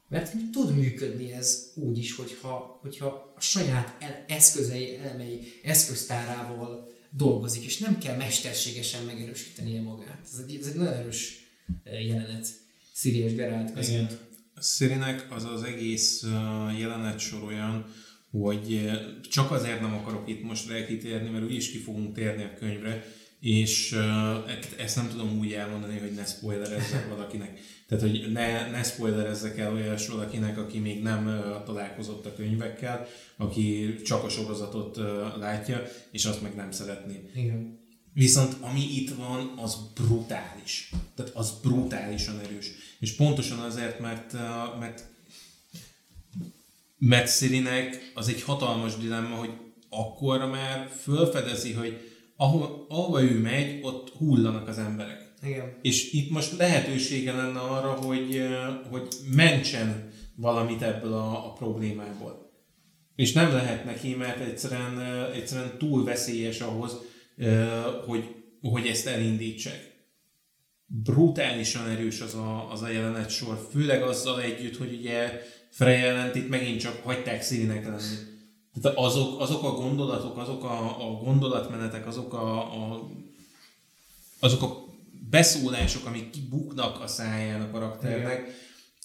mert 0.09 0.31
tud 0.51 0.75
működni 0.75 1.31
ez 1.31 1.71
úgy 1.75 1.97
is, 1.97 2.15
hogyha, 2.15 2.79
hogyha 2.81 3.33
a 3.35 3.41
saját 3.41 3.95
el, 3.99 4.25
eszközei, 4.27 4.97
elemei, 4.97 5.59
eszköztárával 5.63 6.91
dolgozik, 7.09 7.63
és 7.63 7.77
nem 7.77 7.97
kell 7.97 8.17
mesterségesen 8.17 9.03
megerősítenie 9.03 9.81
magát. 9.81 10.19
Ez 10.33 10.43
egy, 10.47 10.57
ez 10.61 10.67
egy 10.67 10.75
nagyon 10.75 10.93
erős 10.93 11.47
eh, 11.83 12.07
jelenet 12.07 12.47
Sziri 12.93 13.17
és 13.17 13.35
Gerált 13.35 13.73
között. 13.73 13.93
Igen. 13.93 14.19
Szirinek 14.57 15.27
az 15.31 15.43
az 15.43 15.63
egész 15.63 16.23
uh, 16.23 16.79
jelenet 16.79 17.19
sor 17.19 17.43
olyan, 17.43 17.93
hogy 18.31 18.73
uh, 18.73 19.21
csak 19.29 19.51
azért 19.51 19.81
nem 19.81 19.93
akarok 19.93 20.29
itt 20.29 20.43
most 20.43 20.69
rekitérni, 20.69 21.29
mert 21.29 21.43
úgyis 21.43 21.71
ki 21.71 21.77
fogunk 21.77 22.15
térni 22.15 22.43
a 22.43 22.53
könyvre, 22.59 23.05
és 23.43 23.91
e- 23.91 24.59
ezt 24.77 24.95
nem 24.95 25.09
tudom 25.09 25.37
úgy 25.37 25.51
elmondani, 25.51 25.99
hogy 25.99 26.11
ne 26.11 26.25
spoilerezzek 26.25 27.09
valakinek. 27.09 27.59
Tehát, 27.87 28.03
hogy 28.03 28.31
ne, 28.31 28.69
ne 28.69 28.83
spoilerezzek 28.83 29.57
el 29.57 29.73
olyas 29.73 30.07
valakinek, 30.07 30.57
aki 30.57 30.79
még 30.79 31.01
nem 31.01 31.41
találkozott 31.65 32.25
a 32.25 32.35
könyvekkel, 32.35 33.07
aki 33.37 33.95
csak 34.05 34.23
a 34.23 34.29
sorozatot 34.29 34.97
látja, 35.37 35.83
és 36.11 36.25
azt 36.25 36.41
meg 36.41 36.55
nem 36.55 36.71
szeretné. 36.71 37.29
Igen. 37.35 37.79
Viszont 38.13 38.55
ami 38.59 38.81
itt 38.95 39.15
van, 39.15 39.53
az 39.57 39.77
brutális. 39.93 40.91
Tehát 41.15 41.35
az 41.35 41.53
brutálisan 41.61 42.39
erős. 42.39 42.71
És 42.99 43.15
pontosan 43.15 43.59
azért, 43.59 43.99
mert, 43.99 44.33
mert 44.79 45.03
mert 46.97 47.27
Szirinek 47.27 48.11
az 48.13 48.27
egy 48.27 48.41
hatalmas 48.41 48.95
dilemma, 48.95 49.35
hogy 49.35 49.51
akkor 49.89 50.45
már 50.45 50.89
fölfedezi, 51.01 51.73
hogy 51.73 52.12
ahol, 52.43 52.85
ahova 52.89 53.21
ő 53.21 53.39
megy, 53.39 53.79
ott 53.81 54.09
hullanak 54.09 54.67
az 54.67 54.77
emberek. 54.77 55.33
Igen. 55.43 55.77
És 55.81 56.11
itt 56.13 56.29
most 56.29 56.57
lehetősége 56.57 57.31
lenne 57.31 57.59
arra, 57.59 57.91
hogy, 57.91 58.41
hogy 58.89 59.07
mentsen 59.35 60.11
valamit 60.35 60.81
ebből 60.81 61.13
a, 61.13 61.47
a 61.47 61.53
problémából. 61.53 62.51
És 63.15 63.33
nem 63.33 63.51
lehet 63.51 63.85
neki, 63.85 64.15
mert 64.15 64.39
egyszerűen, 64.39 64.99
egyszerűen 65.33 65.77
túl 65.77 66.03
veszélyes 66.03 66.61
ahhoz, 66.61 66.97
hogy, 68.05 68.35
hogy 68.61 68.87
ezt 68.87 69.07
elindítsák. 69.07 69.91
Brutálisan 70.85 71.89
erős 71.89 72.21
az 72.21 72.33
a, 72.33 72.71
az 72.71 72.81
a 72.81 72.89
jelenet 72.89 73.29
sor, 73.29 73.67
főleg 73.71 74.01
azzal 74.01 74.41
együtt, 74.41 74.77
hogy 74.77 74.93
ugye 74.99 75.41
Freya 75.69 76.07
ellent 76.07 76.35
itt 76.35 76.49
megint 76.49 76.79
csak 76.79 77.03
hagyták 77.03 77.41
Szirinek 77.41 77.85
lenni. 77.85 78.32
Tehát 78.81 78.97
azok, 78.97 79.41
azok 79.41 79.63
a 79.63 79.71
gondolatok, 79.71 80.37
azok 80.37 80.63
a, 80.63 81.07
a 81.07 81.11
gondolatmenetek, 81.23 82.07
azok 82.07 82.33
a, 82.33 82.57
a 82.57 83.09
azok 84.39 84.61
a 84.61 84.85
beszólások, 85.29 86.05
amik 86.05 86.29
kibuknak 86.29 87.01
a 87.01 87.07
száján 87.07 87.61
a 87.61 87.71
karakternek, 87.71 88.47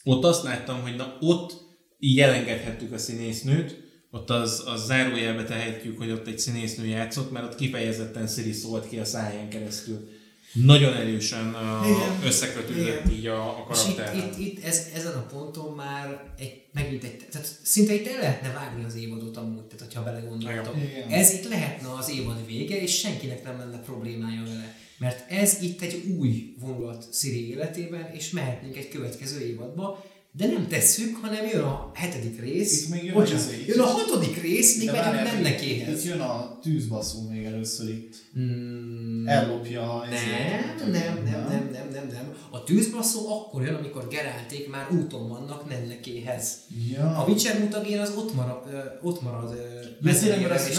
ott 0.04 0.24
azt 0.24 0.42
láttam, 0.42 0.82
hogy 0.82 0.96
na 0.96 1.16
ott 1.20 1.66
így 1.98 2.20
elengedhettük 2.20 2.92
a 2.92 2.98
színésznőt, 2.98 3.86
ott 4.10 4.30
az, 4.30 4.62
az 4.66 4.84
zárójelbe 4.84 5.44
tehetjük, 5.44 5.98
hogy 5.98 6.10
ott 6.10 6.26
egy 6.26 6.38
színésznő 6.38 6.86
játszott, 6.86 7.30
mert 7.30 7.44
ott 7.44 7.54
kifejezetten 7.54 8.26
Siri 8.26 8.52
szólt 8.52 8.88
ki 8.88 8.98
a 8.98 9.04
száján 9.04 9.48
keresztül. 9.48 10.08
Nagyon 10.52 10.94
erősen 10.94 11.54
Igen. 11.84 12.20
összekötődött 12.24 13.04
Igen. 13.04 13.10
így 13.18 13.26
a, 13.26 13.48
a 13.48 13.66
És 13.72 13.78
itt, 13.88 14.14
itt, 14.14 14.46
itt 14.46 14.64
ez, 14.64 14.86
ezen 14.94 15.12
a 15.12 15.26
ponton 15.26 15.74
már 15.74 16.32
egy, 16.38 16.62
megint 16.72 17.04
egy, 17.04 17.16
tehát 17.30 17.48
szinte 17.62 17.94
itt 17.94 18.06
el 18.06 18.18
lehetne 18.20 18.52
vágni 18.52 18.84
az 18.84 18.94
évadot 18.96 19.36
amúgy, 19.36 19.62
tehát 19.64 19.84
hogyha 19.84 20.02
belegondoltok. 20.02 20.76
Igen. 20.76 21.08
Ez 21.08 21.32
itt 21.32 21.48
lehetne 21.48 21.88
az 21.98 22.10
évad 22.10 22.46
vége, 22.46 22.82
és 22.82 22.98
senkinek 22.98 23.44
nem 23.44 23.58
lenne 23.58 23.80
problémája 23.80 24.42
vele. 24.44 24.76
Mert 24.98 25.30
ez 25.30 25.56
itt 25.62 25.80
egy 25.82 26.04
új 26.18 26.54
vonulat 26.60 27.06
Siri 27.12 27.48
életében, 27.50 28.10
és 28.12 28.30
mehetnénk 28.30 28.76
egy 28.76 28.88
következő 28.88 29.40
évadba, 29.40 30.04
de 30.32 30.46
nem 30.46 30.68
tesszük, 30.68 31.16
hanem 31.16 31.46
jön 31.46 31.62
a 31.62 31.90
hetedik 31.94 32.40
rész. 32.40 32.82
Itt 32.82 32.88
még 32.90 33.04
jön 33.04 33.14
Bocsánat, 33.14 33.46
az- 33.46 33.66
jön 33.66 33.80
a 33.80 33.84
hatodik 33.84 34.42
rész, 34.42 34.78
még 34.78 34.86
De 34.86 34.92
megyünk 34.92 35.42
várjál, 35.42 35.90
Itt 35.90 36.02
jön 36.04 36.20
a 36.20 36.58
tűzbaszó 36.62 37.28
még 37.28 37.44
először 37.44 37.88
itt. 37.88 38.14
Mm, 38.38 38.77
Ellopja 39.28 40.04
nem, 40.80 40.90
nem, 40.90 41.22
nem, 41.24 41.46
nem, 41.48 41.68
nem, 41.72 41.88
nem, 41.92 42.06
nem. 42.12 42.36
A 42.50 42.64
tűzbasszó 42.64 43.32
akkor 43.32 43.62
jön, 43.62 43.74
amikor 43.74 44.08
Gerálték 44.08 44.70
már 44.70 44.90
úton 44.90 45.28
vannak 45.28 45.68
Nennekéhez. 45.68 46.56
Ja. 46.92 47.16
A 47.16 47.24
Witcher 47.24 47.58
mutagén 47.58 48.00
az 48.00 48.12
ott 48.16 48.34
marad, 48.34 48.64
ott 49.02 49.22
marad 49.22 49.56
és 50.68 50.76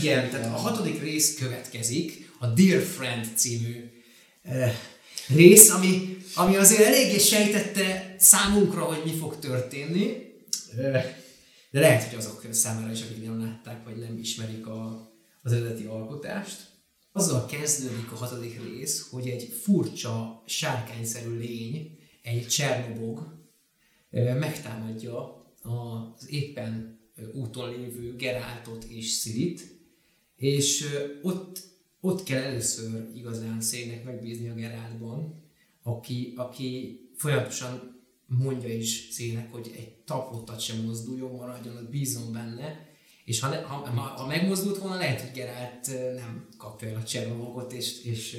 Igen, 0.00 0.30
tehát 0.30 0.46
a 0.46 0.56
hatodik 0.56 1.02
rész 1.02 1.38
következik, 1.38 2.30
a 2.38 2.46
Dear 2.46 2.82
Friend 2.82 3.26
című 3.34 3.90
rész, 5.28 5.70
ami, 5.70 6.16
ami 6.34 6.56
azért 6.56 6.80
eléggé 6.80 7.18
sejtette 7.18 8.14
számunkra, 8.18 8.82
hogy 8.82 9.02
mi 9.04 9.10
fog 9.10 9.38
történni. 9.38 10.34
De 11.70 11.80
lehet, 11.80 12.02
hogy 12.02 12.18
azok 12.18 12.44
számára 12.50 12.92
is, 12.92 13.02
akik 13.02 13.24
nem 13.24 13.40
látták, 13.40 13.84
vagy 13.84 13.96
nem 13.96 14.18
ismerik 14.18 14.66
a, 14.66 15.10
az 15.42 15.52
eredeti 15.52 15.84
alkotást. 15.84 16.65
Azzal 17.16 17.46
kezdődik 17.46 18.12
a 18.12 18.16
hatodik 18.16 18.62
rész, 18.62 19.08
hogy 19.10 19.28
egy 19.28 19.42
furcsa, 19.42 20.42
sárkányszerű 20.46 21.36
lény, 21.36 21.98
egy 22.22 22.46
Csernobog 22.46 23.34
megtámadja 24.10 25.46
az 25.62 26.30
éppen 26.30 26.98
úton 27.32 27.70
lévő 27.70 28.16
Geráltot 28.16 28.84
és 28.84 29.10
Szirit, 29.10 29.78
és 30.36 30.84
ott, 31.22 31.60
ott 32.00 32.22
kell 32.22 32.42
először 32.42 33.10
igazán 33.14 33.60
Szének 33.60 34.04
megbízni 34.04 34.48
a 34.48 34.54
Geráltban, 34.54 35.42
aki, 35.82 36.32
aki 36.36 37.00
folyamatosan 37.14 38.02
mondja 38.26 38.74
is 38.74 39.08
Szének, 39.10 39.52
hogy 39.52 39.72
egy 39.76 39.94
tapottat 40.04 40.60
sem 40.60 40.84
mozduljon, 40.84 41.30
maradjon, 41.30 41.76
ott 41.76 41.90
bízom 41.90 42.32
benne, 42.32 42.85
és 43.26 43.40
ha, 43.40 43.48
ne, 43.48 43.56
ha, 43.56 43.74
ha, 43.74 44.00
ha 44.00 44.26
megmozdult 44.26 44.78
volna, 44.78 44.96
lehet, 44.96 45.20
hogy 45.20 45.30
Gerált 45.34 45.86
nem 46.16 46.48
kapja 46.58 46.88
el 46.88 46.96
a 46.96 47.04
Csernovogot, 47.04 47.72
és, 47.72 48.02
és, 48.02 48.36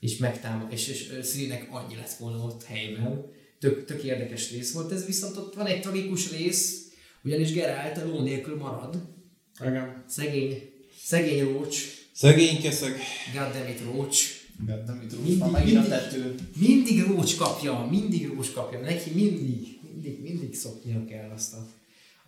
és 0.00 0.16
megtámad, 0.16 0.72
és, 0.72 0.88
és 0.88 1.10
ö, 1.10 1.22
Színek 1.22 1.68
annyi 1.70 1.94
lett 1.94 2.12
volna 2.12 2.44
ott 2.44 2.64
helyben. 2.64 3.24
Tök, 3.58 3.84
tök 3.84 4.02
érdekes 4.02 4.50
rész 4.50 4.72
volt 4.72 4.92
ez, 4.92 5.06
viszont 5.06 5.36
ott 5.36 5.54
van 5.54 5.66
egy 5.66 5.80
tragikus 5.80 6.30
rész, 6.30 6.86
ugyanis 7.24 7.52
Gerált 7.52 7.96
a 7.96 8.06
ló 8.06 8.20
nélkül 8.22 8.56
marad. 8.56 9.02
Igen. 9.60 10.04
Szegény, 10.08 10.62
szegény 11.04 11.42
Rócs, 11.52 11.76
Szegénykeszeg. 12.12 12.96
goddammit 13.34 13.80
Rócs. 13.80 14.36
Itt 15.02 15.12
rúg, 15.12 15.22
Mindig- 15.22 15.38
már 15.38 15.50
megint 15.50 15.76
a 15.76 15.80
mindig- 15.80 15.98
tető. 15.98 16.34
Mindig 16.56 17.02
Rócs 17.02 17.36
kapja, 17.36 17.86
mindig 17.90 18.26
Rócs 18.28 18.52
kapja, 18.52 18.80
neki 18.80 19.10
mindig, 19.10 19.78
mindig, 19.92 20.20
mindig 20.22 20.54
szoknia 20.54 21.04
kell 21.04 21.30
azt 21.30 21.54
a, 21.54 21.68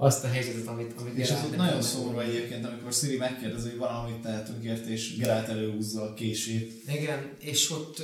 azt 0.02 0.24
a 0.24 0.28
helyzetet, 0.28 0.66
amit, 0.66 0.92
amit 0.96 1.18
És 1.18 1.30
ott 1.30 1.56
nagyon 1.56 1.82
szomorú 1.82 2.18
egyébként, 2.18 2.64
amikor 2.64 2.92
Siri 2.92 3.16
megkérdezi, 3.16 3.68
hogy 3.68 3.78
valamit 3.78 4.20
tehetünk 4.20 4.64
érte, 4.64 4.90
és 4.90 5.16
Geralt 5.16 5.48
előhúzza 5.48 6.02
a 6.02 6.14
kését. 6.14 6.82
Igen, 6.88 7.36
és 7.38 7.70
ott, 7.70 8.02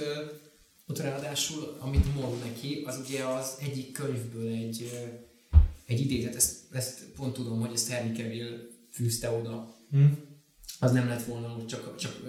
ott 0.86 0.98
ráadásul, 0.98 1.77
amit 1.81 2.14
mond 2.14 2.44
neki, 2.44 2.82
az 2.86 3.01
ugye 3.05 3.24
az 3.24 3.56
egyik 3.60 3.93
könyvből 3.93 4.48
egy, 4.48 4.90
egy 5.86 6.01
idézet, 6.01 6.35
ezt, 6.35 6.56
ezt 6.73 7.05
pont 7.16 7.35
tudom, 7.35 7.60
hogy 7.60 7.70
ezt 7.74 7.89
Henry 7.89 8.23
Cavill 8.23 8.59
fűzte 8.90 9.31
oda. 9.31 9.77
Hm? 9.90 10.05
Az 10.78 10.93
nem 10.93 11.09
lett 11.09 11.24
volna, 11.24 11.48
hogy 11.48 11.66
csak, 11.66 11.97
csak 11.97 12.23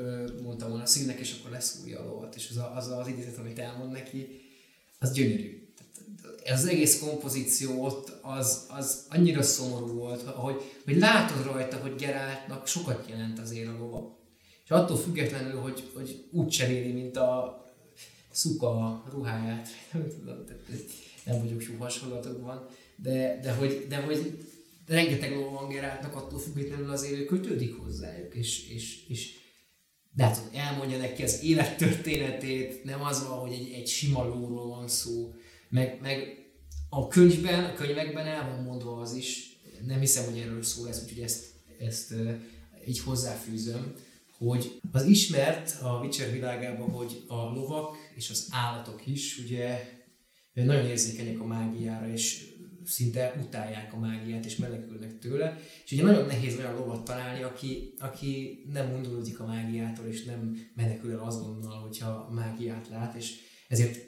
mondtam 0.44 0.70
volna 0.70 0.86
színnek, 0.86 1.20
és 1.20 1.36
akkor 1.40 1.52
lesz 1.52 1.82
új 1.84 1.94
a 1.94 2.04
lovat. 2.04 2.36
És 2.36 2.50
az, 2.50 2.58
a, 2.58 2.76
az 2.76 2.88
az 2.88 3.08
idézet, 3.08 3.38
amit 3.38 3.60
elmond 3.60 3.92
neki, 3.92 4.28
az 5.00 5.14
gyönyörű. 5.14 5.67
Tehát 6.48 6.62
Az 6.62 6.68
egész 6.68 7.00
kompozíció 7.00 7.84
ott 7.84 8.12
az, 8.22 8.66
az 8.70 9.06
annyira 9.10 9.42
szomorú 9.44 9.94
volt, 9.94 10.22
hogy, 10.22 10.62
hogy 10.86 10.98
látod 10.98 11.46
rajta, 11.46 11.78
hogy 11.78 11.96
Geráltnak 11.96 12.68
sokat 12.68 13.10
jelent 13.10 13.40
azért 13.40 13.68
a 13.68 13.78
lova. 13.80 14.20
És 14.64 14.70
attól 14.70 14.98
függetlenül, 14.98 15.60
hogy, 15.60 15.92
hogy 15.94 16.26
úgy 16.32 16.48
cseréli, 16.48 16.92
mint 16.92 17.18
a 17.18 17.62
szuka 18.32 19.04
ruháját, 19.12 19.68
nem 19.92 20.08
tudom, 20.20 20.44
nem 21.24 21.42
vagyok 21.42 21.64
jó 21.64 21.74
hasonlatokban, 21.80 22.68
de, 22.96 23.40
de, 23.42 23.52
hogy, 23.52 23.86
de 23.90 23.98
hogy 24.02 24.46
rengeteg 24.86 25.36
ló 25.36 25.50
van 25.50 25.70
Geráltnak, 25.70 26.16
attól 26.16 26.40
függetlenül 26.40 26.92
azért 26.92 27.20
ő 27.20 27.26
kötődik 27.26 27.78
hozzájuk, 27.78 28.36
és, 28.36 28.70
és, 28.70 29.08
és 29.08 29.36
hogy 30.18 30.60
elmondja 30.60 30.98
neki 30.98 31.24
az 31.24 31.44
élettörténetét, 31.44 32.84
nem 32.84 33.04
az 33.04 33.28
van, 33.28 33.38
hogy 33.40 33.52
egy, 33.52 33.72
egy 33.72 33.88
sima 33.88 34.24
lóról 34.24 34.68
van 34.68 34.88
szó, 34.88 35.34
meg, 35.70 35.98
meg 36.02 36.46
a 36.90 37.08
könyvben, 37.08 37.64
a 37.64 37.74
könyvekben 37.74 38.26
el 38.26 38.50
van 38.50 38.64
mondva 38.64 39.00
az 39.02 39.14
is, 39.14 39.60
nem 39.86 40.00
hiszem, 40.00 40.26
hogy 40.26 40.40
erről 40.40 40.64
szó 40.64 40.86
lesz, 40.86 41.04
úgyhogy 41.04 41.24
ezt, 41.24 41.46
ezt 41.80 42.14
így 42.88 43.00
hozzáfűzöm, 43.00 43.94
hogy 44.38 44.80
az 44.92 45.06
ismert 45.06 45.82
a 45.82 46.00
Witcher 46.00 46.32
világában, 46.32 46.90
hogy 46.90 47.24
a 47.28 47.36
lovak 47.36 47.96
és 48.16 48.30
az 48.30 48.48
állatok 48.52 49.08
is 49.08 49.38
ugye 49.38 49.96
nagyon 50.54 50.86
érzékenyek 50.86 51.40
a 51.40 51.46
mágiára, 51.46 52.12
és 52.12 52.56
szinte 52.86 53.42
utálják 53.46 53.94
a 53.94 54.00
mágiát, 54.00 54.46
és 54.46 54.56
menekülnek 54.56 55.20
tőle. 55.20 55.60
És 55.86 55.92
ugye 55.92 56.04
nagyon 56.04 56.26
nehéz 56.26 56.58
olyan 56.58 56.76
lovat 56.76 57.04
találni, 57.04 57.44
aki, 57.44 57.94
aki 58.00 58.64
nem 58.72 58.94
undorodik 58.94 59.40
a 59.40 59.46
mágiától, 59.46 60.06
és 60.06 60.24
nem 60.24 60.70
menekül 60.76 61.12
el 61.12 61.20
azonnal, 61.20 61.82
hogyha 61.82 62.30
mágiát 62.34 62.88
lát, 62.90 63.16
és 63.16 63.36
ezért 63.68 64.06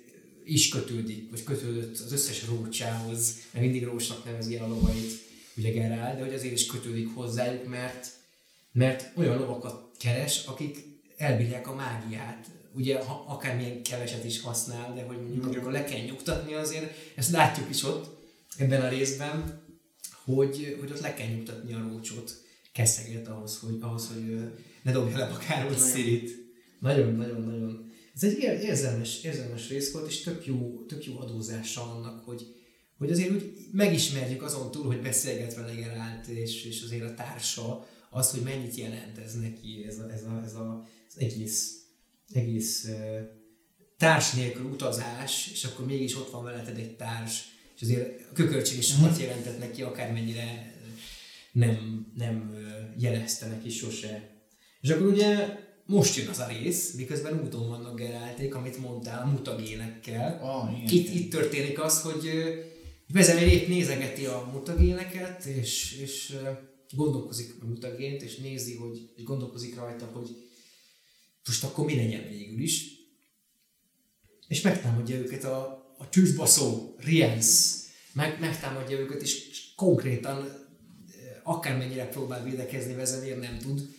is 0.51 0.69
kötődik, 0.69 1.29
vagy 1.29 1.43
kötődött 1.43 1.99
az 1.99 2.11
összes 2.11 2.45
rócsához, 2.45 3.35
mert 3.51 3.65
mindig 3.65 3.83
rósnak 3.83 4.25
nevezi 4.25 4.57
el 4.57 4.63
a 4.63 4.67
lovait, 4.67 5.27
ugye 5.57 5.71
Geralt, 5.71 6.17
de 6.17 6.23
hogy 6.23 6.33
azért 6.33 6.53
is 6.53 6.65
kötődik 6.65 7.13
hozzájuk, 7.13 7.67
mert, 7.67 8.07
mert 8.71 9.17
olyan 9.17 9.37
lovakat 9.37 9.91
keres, 9.97 10.45
akik 10.45 10.77
elbírják 11.17 11.67
a 11.67 11.75
mágiát. 11.75 12.47
Ugye, 12.73 13.03
ha 13.03 13.25
akármilyen 13.27 13.83
keveset 13.83 14.25
is 14.25 14.41
használ, 14.41 14.93
de 14.93 15.03
hogy 15.03 15.17
mondjuk 15.21 15.45
amikor 15.45 15.71
le 15.71 15.83
kell 15.83 16.01
nyugtatni 16.01 16.53
azért, 16.53 16.93
ezt 17.15 17.31
látjuk 17.31 17.69
is 17.69 17.83
ott, 17.83 18.17
ebben 18.57 18.81
a 18.81 18.89
részben, 18.89 19.61
hogy, 20.23 20.77
hogy 20.79 20.91
ott 20.91 21.01
le 21.01 21.13
kell 21.13 21.27
nyugtatni 21.27 21.73
a 21.73 21.87
rócsot, 21.89 22.43
keszeget 22.71 23.27
ahhoz, 23.27 23.59
hogy, 23.59 23.77
ahhoz, 23.79 24.07
hogy 24.07 24.51
ne 24.81 24.91
dobja 24.91 25.17
le 25.17 25.29
magáról 25.29 25.77
Szirit. 25.77 26.37
Nagyon, 26.79 27.15
nagyon, 27.15 27.41
nagyon. 27.41 27.88
Ez 28.21 28.23
egy 28.23 28.39
ér- 28.39 28.63
érzelmes, 28.63 29.23
érzelmes 29.23 29.69
rész 29.69 29.91
volt, 29.91 30.07
és 30.07 30.21
tök 30.21 30.45
jó, 30.45 30.85
tök 30.87 31.05
jó 31.05 31.19
adózása 31.19 31.81
annak, 31.81 32.25
hogy, 32.25 32.55
hogy 32.97 33.11
azért 33.11 33.31
úgy 33.31 33.53
megismerjük 33.71 34.41
azon 34.41 34.71
túl, 34.71 34.85
hogy 34.85 35.01
beszélget 35.01 35.55
vele 35.55 35.73
Gerált, 35.73 36.27
és, 36.27 36.63
és 36.63 36.81
azért 36.81 37.03
a 37.03 37.13
társa, 37.13 37.87
az, 38.09 38.31
hogy 38.31 38.41
mennyit 38.41 38.75
jelent 38.75 39.17
ez 39.17 39.33
neki, 39.33 39.83
ez, 39.87 39.99
a, 39.99 40.11
ez, 40.11 40.23
a, 40.23 40.41
ez 40.45 40.53
a, 40.53 40.87
az 41.07 41.21
egész, 41.21 41.83
egész 42.33 42.85
uh, 42.89 43.19
társ 43.97 44.33
nélkül 44.33 44.65
utazás, 44.65 45.49
és 45.51 45.63
akkor 45.63 45.85
mégis 45.85 46.15
ott 46.15 46.31
van 46.31 46.43
veleted 46.43 46.77
egy 46.77 46.95
társ, 46.95 47.43
és 47.75 47.81
azért 47.81 48.21
a 48.29 48.33
kököltség 48.33 48.77
is 48.77 48.87
sokat 48.87 49.19
jelentett 49.19 49.59
neki, 49.59 49.81
akármennyire 49.81 50.73
nem, 51.51 52.07
nem 52.15 52.55
jelezte 52.97 53.47
neki 53.47 53.69
sose. 53.69 54.29
És 54.81 54.89
akkor 54.89 55.07
ugye 55.07 55.57
most 55.89 56.15
jön 56.15 56.27
az 56.27 56.39
a 56.39 56.47
rész, 56.47 56.93
miközben 56.93 57.41
úton 57.43 57.67
vannak 57.67 57.97
Gerálték, 57.97 58.55
amit 58.55 58.77
mondtál, 58.77 59.21
a 59.23 59.31
mutagénekkel. 59.31 60.39
Ah, 60.41 60.77
igen. 60.77 60.93
Itt, 60.93 61.13
itt 61.13 61.31
történik 61.31 61.79
az, 61.79 62.01
hogy 62.01 62.29
Vezemér 63.13 63.67
nézegeti 63.67 64.25
a 64.25 64.49
mutagéneket, 64.53 65.45
és, 65.45 65.99
és 66.01 66.37
gondolkozik 66.95 67.55
a 67.61 67.65
mutagént, 67.65 68.21
és 68.21 68.35
nézi, 68.35 68.75
hogy, 68.75 69.09
és 69.15 69.23
gondolkozik 69.23 69.75
rajta, 69.75 70.05
hogy 70.05 70.29
most 71.45 71.63
akkor 71.63 71.85
mi 71.85 71.95
legyen 71.95 72.27
végül 72.29 72.59
is. 72.59 72.85
És 74.47 74.61
megtámadja 74.61 75.15
őket 75.15 75.43
a, 75.43 75.61
a 75.97 76.09
tűzbaszó 76.09 76.95
Riens, 76.97 77.73
meg, 78.13 78.39
megtámadja 78.39 78.97
őket, 78.97 79.21
és 79.21 79.63
konkrétan 79.75 80.67
akármennyire 81.43 82.07
próbál 82.07 82.43
védekezni, 82.43 82.93
Vezemér 82.93 83.39
nem 83.39 83.57
tud. 83.57 83.97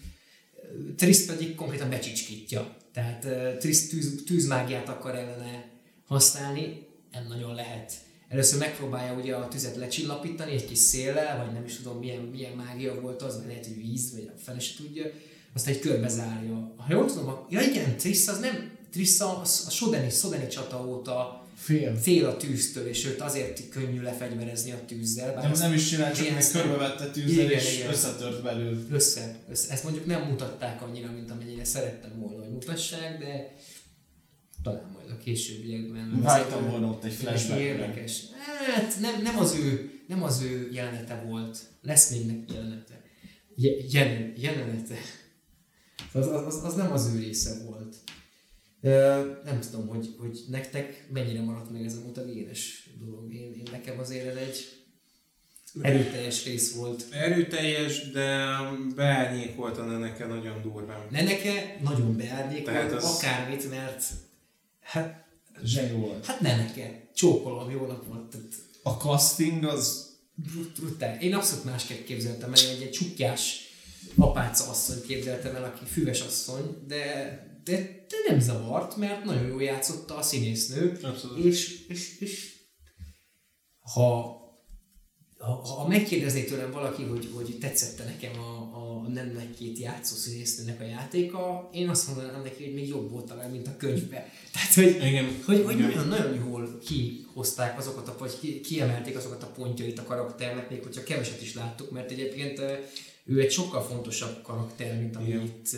Triszt 0.97 1.27
pedig 1.27 1.55
konkrétan 1.55 1.91
becsicskítja. 1.91 2.77
Tehát 2.93 3.27
Triszt 3.59 3.91
tűz, 3.91 4.23
tűzmágiát 4.27 4.89
akar 4.89 5.15
ellene 5.15 5.69
használni, 6.07 6.87
nem 7.13 7.27
nagyon 7.29 7.55
lehet. 7.55 7.93
Először 8.29 8.59
megpróbálja 8.59 9.15
ugye 9.15 9.35
a 9.35 9.49
tüzet 9.49 9.77
lecsillapítani 9.77 10.53
egy 10.53 10.65
kis 10.65 10.79
széllel, 10.79 11.45
vagy 11.45 11.55
nem 11.55 11.65
is 11.65 11.77
tudom 11.77 11.99
milyen, 11.99 12.21
milyen 12.21 12.53
mágia 12.53 13.01
volt 13.01 13.23
az, 13.23 13.37
vagy 13.37 13.47
lehet, 13.47 13.67
hogy 13.67 13.77
víz, 13.77 14.13
vagy 14.13 14.31
a 14.35 14.39
fele 14.39 14.59
se 14.59 14.75
tudja. 14.77 15.05
Aztán 15.55 15.75
egy 15.75 15.81
körbe 15.81 16.09
zárja. 16.09 16.75
Ha 16.77 16.87
jól 16.93 17.07
tudom, 17.07 17.29
a, 17.29 17.47
ja 17.51 17.61
igen, 17.61 17.97
Triss 17.97 18.29
az 18.29 18.39
nem, 18.39 18.79
Triss 18.91 19.21
a, 19.21 19.41
a 19.41 19.71
Sodeni, 19.71 20.11
Sodeni 20.11 20.47
csata 20.47 20.87
óta 20.87 21.40
Fél. 21.61 21.97
fél 21.97 22.27
a 22.27 22.37
tűztől, 22.37 22.87
és 22.87 23.05
őt 23.07 23.21
azért 23.21 23.69
könnyű 23.69 24.01
lefegyverezni 24.01 24.71
a 24.71 24.85
tűzzel. 24.87 25.35
bár 25.35 25.43
Nem, 25.51 25.59
nem 25.59 25.73
is 25.73 25.89
csinál, 25.89 26.13
csak 26.15 26.27
ezt- 26.27 26.53
körbevette 26.53 27.11
tűzzel, 27.11 27.45
Igen, 27.45 27.59
és 27.59 27.77
igen. 27.77 27.91
összetört 27.91 28.43
belül. 28.43 28.87
össze, 28.91 29.37
össze. 29.51 29.73
Ezt 29.73 29.83
mondjuk 29.85 30.07
nem 30.07 30.23
mutatták 30.23 30.83
annyira, 30.83 31.13
mint 31.13 31.31
amennyire 31.31 31.65
szerettem 31.65 32.19
volna, 32.21 32.43
hogy 32.43 32.53
mutassák, 32.53 33.19
de 33.19 33.55
talán 34.63 34.91
majd 34.95 35.11
a 35.11 35.17
későbbiekben. 35.17 36.21
Vágytam 36.23 36.71
volna 36.71 36.87
ott 36.89 37.05
egy 37.05 37.11
Ez 37.11 37.17
flashbackre. 37.17 37.61
Érdekes. 37.65 38.23
Hát 38.75 39.01
nem, 39.01 39.23
nem, 39.23 39.39
az 39.39 39.55
ő, 39.55 39.91
nem 40.07 40.23
az 40.23 40.43
ő 40.43 40.69
jelenete 40.73 41.23
volt. 41.27 41.59
Lesz 41.83 42.11
még 42.11 42.27
neki 42.27 42.53
jelenete. 42.55 43.01
Je, 43.55 43.71
jelen, 43.91 44.33
jelenete. 44.37 44.95
Az, 46.13 46.27
az, 46.27 46.47
az, 46.47 46.65
az, 46.65 46.75
nem 46.75 46.93
az 46.93 47.11
ő 47.15 47.19
része 47.19 47.51
volt. 47.65 47.97
Nem 49.45 49.61
tudom, 49.71 49.87
hogy, 49.87 50.15
hogy 50.19 50.41
nektek 50.49 51.07
mennyire 51.13 51.41
maradt 51.43 51.71
meg 51.71 51.85
ez 51.85 51.95
a 51.97 52.01
mutagénes 52.07 52.91
dolog. 53.01 53.35
Én, 53.35 53.53
én 53.55 53.67
nekem 53.71 53.99
azért 53.99 54.27
ez 54.27 54.37
egy 54.37 54.79
erőteljes 55.83 56.45
rész 56.45 56.75
volt. 56.75 57.07
Erőteljes, 57.11 58.11
de 58.11 58.47
beárnyékolt 58.97 59.79
a 59.79 59.85
neneke 59.85 60.27
nagyon 60.27 60.63
durván. 60.63 61.07
Neneke 61.11 61.79
nagyon 61.83 62.17
beárnyékolt 62.17 62.93
az- 62.93 63.05
akármit, 63.17 63.71
mert 63.71 64.05
hát, 64.81 65.25
Zseni 65.65 65.93
volt. 66.01 66.27
hát 66.27 66.41
Neneke, 66.41 67.09
csókolom, 67.15 67.71
jó 67.71 67.87
napot. 67.87 68.31
Tehát 68.31 68.47
A 68.83 68.91
casting 68.91 69.65
az 69.65 70.09
brut- 70.35 70.81
brutál. 70.81 71.21
Én 71.21 71.35
abszolút 71.35 71.65
másképp 71.65 72.05
képzeltem 72.05 72.53
el, 72.55 72.69
egy, 72.69 72.83
egy 72.83 72.91
csukjás 72.91 73.61
apáca 74.17 74.69
asszony 74.71 75.03
képzeltem 75.07 75.55
el, 75.57 75.65
aki 75.65 75.85
füves 75.85 76.21
asszony, 76.21 76.77
de, 76.87 77.49
de, 77.65 78.07
de 78.09 78.17
nem 78.29 78.41
zavart, 78.41 78.97
mert 78.97 79.25
nagyon 79.25 79.47
jól 79.47 79.63
játszotta 79.63 80.17
a 80.17 80.23
színésznő, 80.23 80.99
Abszolút. 81.03 81.45
és, 81.45 81.87
és, 81.89 82.19
és 82.21 82.59
ha, 83.81 84.39
ha, 85.39 85.53
ha 85.53 85.89
megkérdezné 85.89 86.45
tőlem 86.45 86.71
valaki, 86.71 87.03
hogy, 87.03 87.29
hogy 87.35 87.59
tetszette 87.61 88.05
nekem 88.05 88.41
a, 88.41 88.61
a 88.77 89.09
nem 89.09 89.55
két 89.59 89.79
játszó 89.79 90.17
színésznőnek 90.17 90.81
a 90.81 90.85
játéka, 90.85 91.71
én 91.73 91.89
azt 91.89 92.07
mondanám 92.07 92.43
neki, 92.43 92.65
hogy 92.65 92.75
még 92.75 92.89
jobb 92.89 93.11
volt 93.11 93.27
talán, 93.27 93.51
mint 93.51 93.67
a 93.67 93.77
könyvbe. 93.77 94.33
Tehát, 94.53 94.75
hogy, 94.75 95.07
Igen. 95.09 95.43
hogy, 95.45 95.63
hogy 95.65 95.77
nagyon, 95.77 96.09
nagyon 96.09 96.35
jól 96.35 96.79
kihozták 96.79 97.79
azokat, 97.79 98.09
a, 98.09 98.17
vagy 98.19 98.39
ki, 98.41 98.61
kiemelték 98.61 99.17
azokat 99.17 99.43
a 99.43 99.47
pontjait 99.47 99.99
a 99.99 100.05
karakternek, 100.05 100.71
még 100.71 100.83
hogyha 100.83 101.03
keveset 101.03 101.43
is 101.43 101.55
láttuk, 101.55 101.91
mert 101.91 102.11
egyébként 102.11 102.61
ő 103.25 103.41
egy 103.41 103.51
sokkal 103.51 103.83
fontosabb 103.83 104.43
karakter, 104.43 104.99
mint 104.99 105.17
ami 105.17 105.29
Igen. 105.29 105.43
itt, 105.43 105.77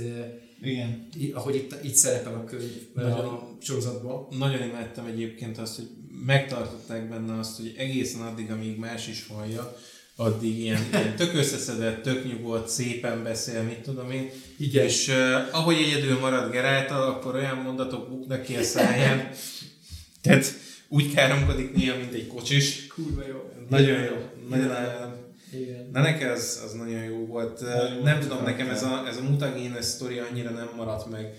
igen. 0.62 1.08
i- 1.18 1.30
ahogy 1.34 1.54
itt, 1.54 1.74
itt 1.84 1.94
szerepel 1.94 2.34
a 2.34 2.44
könyv, 2.44 2.70
Nagyon. 2.94 3.10
a 3.12 3.56
sorozatban. 3.60 4.26
Nagyon 4.38 4.62
imádtam 4.62 5.06
egyébként 5.06 5.58
azt, 5.58 5.76
hogy 5.76 5.88
megtartották 6.26 7.08
benne 7.08 7.38
azt, 7.38 7.56
hogy 7.56 7.74
egészen 7.76 8.20
addig, 8.20 8.50
amíg 8.50 8.78
más 8.78 9.08
is 9.08 9.26
hallja, 9.28 9.76
addig 10.16 10.58
ilyen, 10.58 10.82
ilyen 10.92 11.16
tök 11.20 11.34
összeszedett, 11.34 12.02
tök 12.02 12.24
nyugodt, 12.24 12.68
szépen 12.68 13.22
beszél, 13.22 13.62
mit 13.62 13.78
tudom 13.80 14.10
én. 14.10 14.30
Igen. 14.58 14.84
És 14.84 15.08
uh, 15.08 15.14
ahogy 15.56 15.76
egyedül 15.76 16.18
marad 16.18 16.50
Geráltal, 16.50 17.02
akkor 17.02 17.34
olyan 17.34 17.56
mondatok 17.56 18.08
buknak 18.08 18.42
ki 18.42 18.54
a 18.54 18.62
száján. 18.62 19.30
Tehát 20.22 20.54
úgy 20.88 21.14
káromkodik 21.14 21.74
néha, 21.74 21.96
mint 21.96 22.12
egy 22.12 22.26
kocsis. 22.26 22.86
Kurva 22.86 23.26
jó. 23.28 23.50
Nagyon 23.68 24.00
jó. 24.00 24.14
Nagyon, 24.48 24.70
Igen. 25.52 25.88
Na 25.92 26.00
nekem 26.00 26.30
ez 26.30 26.60
az 26.64 26.72
nagyon 26.72 27.02
jó 27.02 27.26
volt. 27.26 27.60
Nagyon 27.60 28.02
nem 28.02 28.20
tudom, 28.20 28.42
nekem 28.42 28.68
ez 28.68 28.82
a, 28.82 29.06
ez 29.06 29.16
a 29.16 29.22
mutagénes 29.22 29.84
sztori 29.84 30.18
annyira 30.18 30.50
nem 30.50 30.70
maradt 30.76 31.10
meg, 31.10 31.34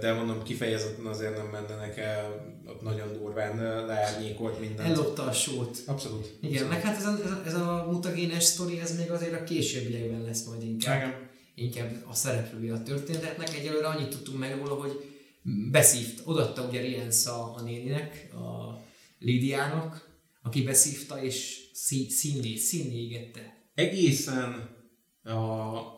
de 0.00 0.12
mondom 0.12 0.42
kifejezetten 0.42 1.06
azért 1.06 1.36
nem 1.36 1.46
mennenek 1.46 1.98
el, 1.98 2.54
ott 2.66 2.82
nagyon 2.82 3.12
durván 3.12 3.86
leárnyékolt 3.86 4.60
mindent. 4.60 4.88
Ellopta 4.88 5.22
a 5.22 5.32
sót. 5.32 5.78
Abszolút. 5.86 6.38
Igen, 6.40 6.66
meg 6.66 6.82
hát 6.82 6.96
ez 6.96 7.06
a, 7.06 7.42
ez 7.46 7.54
a, 7.54 7.86
a 7.86 7.90
mutagénes 7.90 8.44
sztori, 8.44 8.80
ez 8.80 8.96
még 8.96 9.10
azért 9.10 9.40
a 9.40 9.44
későbbiekben 9.44 10.22
lesz 10.22 10.44
majd 10.44 10.62
inkább. 10.62 10.96
Igen. 10.96 11.14
inkább 11.54 12.04
a 12.10 12.14
szereplője 12.14 12.72
a 12.72 12.82
történetnek. 12.82 13.54
Egyelőre 13.54 13.86
annyit 13.86 14.08
tudtunk 14.08 14.38
meg 14.38 14.56
róla, 14.56 14.74
hogy 14.74 15.04
beszívt, 15.70 16.20
odatta 16.24 16.62
ugye 16.62 16.80
Rienza 16.80 17.54
a 17.54 17.62
néninek, 17.62 18.28
a 18.32 18.80
Lidiának, 19.18 20.08
aki 20.42 20.62
beszívta 20.62 21.22
és 21.22 21.65
szí- 21.86 22.10
színné, 22.10 22.56
színné 22.56 22.94
égette. 22.96 23.70
Egészen 23.74 24.68
a, 25.22 25.30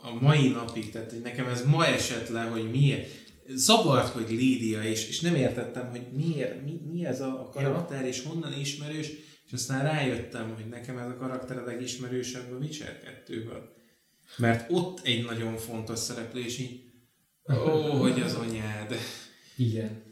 a 0.02 0.19
mai 0.20 0.48
napig, 0.48 0.90
tehát 0.90 1.10
hogy 1.10 1.20
nekem 1.20 1.47
ez 1.48 1.65
ma 1.66 1.86
esett 1.86 2.28
le, 2.28 2.43
hogy 2.43 2.70
miért. 2.70 3.27
Zavart, 3.55 4.09
hogy 4.12 4.31
Lídia, 4.31 4.82
és, 4.82 5.09
és 5.09 5.20
nem 5.20 5.35
értettem, 5.35 5.90
hogy 5.90 6.06
miért, 6.12 6.65
mi, 6.65 6.81
mi 6.93 7.05
ez 7.05 7.20
a, 7.20 7.40
a 7.40 7.48
karakter, 7.48 8.06
és 8.06 8.23
honnan 8.23 8.52
ismerős, 8.59 9.09
és 9.47 9.52
aztán 9.52 9.82
rájöttem, 9.82 10.55
hogy 10.55 10.69
nekem 10.69 10.98
ez 10.98 11.09
a 11.09 11.16
karakter 11.16 11.59
a 11.59 11.65
legismerősebb 11.65 12.52
a 12.52 12.56
Witcher 12.56 13.23
2-ből. 13.27 13.62
Mert 14.36 14.70
ott 14.73 15.01
egy 15.05 15.24
nagyon 15.24 15.56
fontos 15.56 15.98
szereplő, 15.98 16.40
és 16.44 16.59
így, 16.59 16.81
ó, 17.52 17.81
hogy 17.81 18.20
az 18.20 18.35
anyád. 18.35 18.94
Igen. 19.56 20.02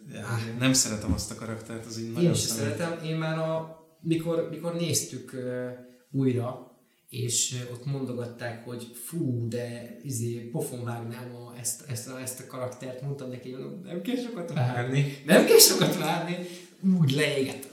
Nem 0.58 0.72
szeretem 0.72 1.12
azt 1.12 1.30
a 1.30 1.34
karaktert, 1.34 1.86
az 1.86 1.98
így 1.98 2.04
Én 2.04 2.10
nagyon 2.12 2.32
is 2.32 2.38
személy. 2.38 2.62
szeretem. 2.64 3.04
Én 3.04 3.16
már 3.16 3.38
a, 3.38 3.75
mikor, 4.06 4.48
mikor 4.50 4.74
néztük 4.74 5.32
uh, 5.34 5.70
újra, 6.10 6.74
és 7.08 7.54
ott 7.72 7.84
mondogatták, 7.84 8.64
hogy 8.64 8.86
fú, 9.04 9.48
de 9.48 9.96
izé, 10.02 10.38
pofon 10.38 10.84
vágnám 10.84 11.34
a, 11.34 11.58
ezt, 11.58 11.84
ezt, 11.88 12.08
a, 12.08 12.20
ezt 12.20 12.40
a 12.40 12.46
karaktert, 12.46 13.02
mondtam 13.02 13.28
neki, 13.28 13.50
hogy 13.50 13.64
nem 13.84 14.02
kell 14.02 14.16
sokat 14.16 14.52
várni. 14.52 15.16
Nem 15.26 15.46
kell 15.46 15.58
sokat 15.58 15.98
várni. 15.98 16.36
Úgy 17.00 17.10
leégett. 17.10 17.68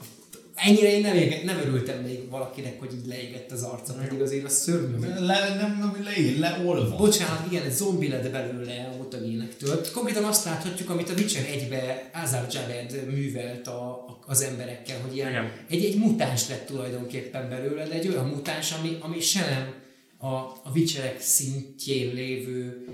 Ennyire 0.54 0.92
én 0.92 1.00
nem, 1.00 1.16
ége, 1.16 1.44
nem 1.44 1.58
örültem 1.58 2.02
még 2.02 2.30
valakinek, 2.30 2.80
hogy 2.80 2.92
így 2.92 3.06
leégett 3.06 3.50
az 3.50 3.62
arca, 3.62 3.92
pedig 3.92 4.20
azért 4.20 4.44
a 4.44 4.48
szörnyű. 4.48 5.06
Le, 5.06 5.54
nem, 5.54 5.78
nem, 5.78 6.04
le, 6.04 6.48
leolva. 6.48 6.96
Bocsánat, 6.96 7.46
igen, 7.50 7.64
egy 7.64 7.72
zombi 7.72 8.08
lett 8.08 8.30
belőle 8.30 8.90
a 8.92 8.96
mutagénektől. 8.96 9.80
Konkrétan 9.92 10.24
azt 10.24 10.44
láthatjuk, 10.44 10.90
amit 10.90 11.10
a 11.10 11.12
Witcher 11.12 11.44
1-be 11.44 12.10
Azar 12.22 12.46
Javed 12.52 13.06
művelt 13.10 13.66
a, 13.66 13.90
a, 13.90 14.18
az 14.26 14.40
emberekkel, 14.42 15.00
hogy 15.00 15.14
ilyen, 15.14 15.30
Igen. 15.30 15.52
egy, 15.68 15.84
egy 15.84 15.98
mutáns 15.98 16.48
lett 16.48 16.66
tulajdonképpen 16.66 17.48
belőle, 17.48 17.86
de 17.86 17.94
egy 17.94 18.08
olyan 18.08 18.26
mutáns, 18.26 18.72
ami, 18.72 18.96
ami 19.00 19.20
se 19.20 19.50
nem 19.50 19.82
a, 20.30 20.34
a 20.64 20.70
Witcherek 20.74 21.20
szintjén 21.20 22.14
lévő 22.14 22.84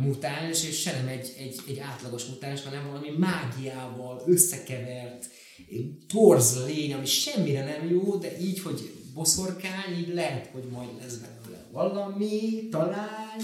mutáns, 0.00 0.64
és 0.64 0.80
se 0.80 0.92
nem 0.92 1.08
egy, 1.08 1.32
egy, 1.38 1.60
egy 1.68 1.78
átlagos 1.78 2.24
mutáns, 2.24 2.62
hanem 2.62 2.86
valami 2.86 3.08
mágiával 3.18 4.22
összekevert, 4.26 5.30
torz 6.08 6.64
lény, 6.66 6.92
ami 6.94 7.06
semmire 7.06 7.64
nem 7.64 7.88
jó, 7.90 8.16
de 8.16 8.38
így, 8.40 8.60
hogy 8.60 8.92
boszorkány, 9.14 9.98
így 9.98 10.14
lehet, 10.14 10.46
hogy 10.46 10.64
majd 10.72 10.88
lesz 11.00 11.16
belőle 11.16 11.64
valami, 11.72 12.68
talán, 12.70 13.38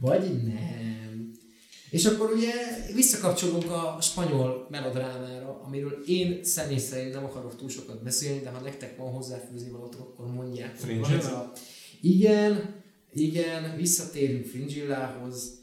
vagy 0.00 0.42
nem. 0.42 1.30
És 1.90 2.04
akkor 2.04 2.32
ugye 2.32 2.52
visszakapcsolunk 2.94 3.70
a 3.70 3.98
spanyol 4.00 4.66
melodrámára, 4.70 5.60
amiről 5.66 6.02
én 6.06 6.44
személy 6.44 6.78
szerint 6.78 7.14
nem 7.14 7.24
akarok 7.24 7.56
túl 7.56 7.68
sokat 7.68 8.02
beszélni, 8.02 8.40
de 8.40 8.50
ha 8.50 8.60
nektek 8.60 8.96
van 8.96 9.12
hozzáfűzni 9.12 9.70
valótok, 9.70 10.00
akkor 10.00 10.26
mondják. 10.32 10.76
a- 11.24 11.52
Igen, 12.00 12.74
igen, 13.12 13.76
visszatérünk 13.76 14.46
Fringillához, 14.46 15.58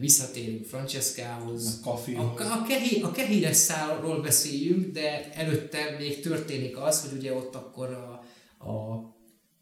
visszatérünk 0.00 0.66
Francescához, 0.66 1.80
A 1.84 1.88
a, 2.20 2.60
a, 2.60 2.64
kehi, 2.68 3.00
a 3.00 3.10
kehíres 3.10 3.56
szálról 3.56 4.20
beszéljünk, 4.20 4.92
de 4.92 5.32
előtte 5.32 5.96
még 5.98 6.20
történik 6.20 6.78
az, 6.78 7.00
hogy 7.00 7.18
ugye 7.18 7.34
ott 7.34 7.54
akkor 7.54 7.86
a, 7.90 8.24
a 8.68 9.02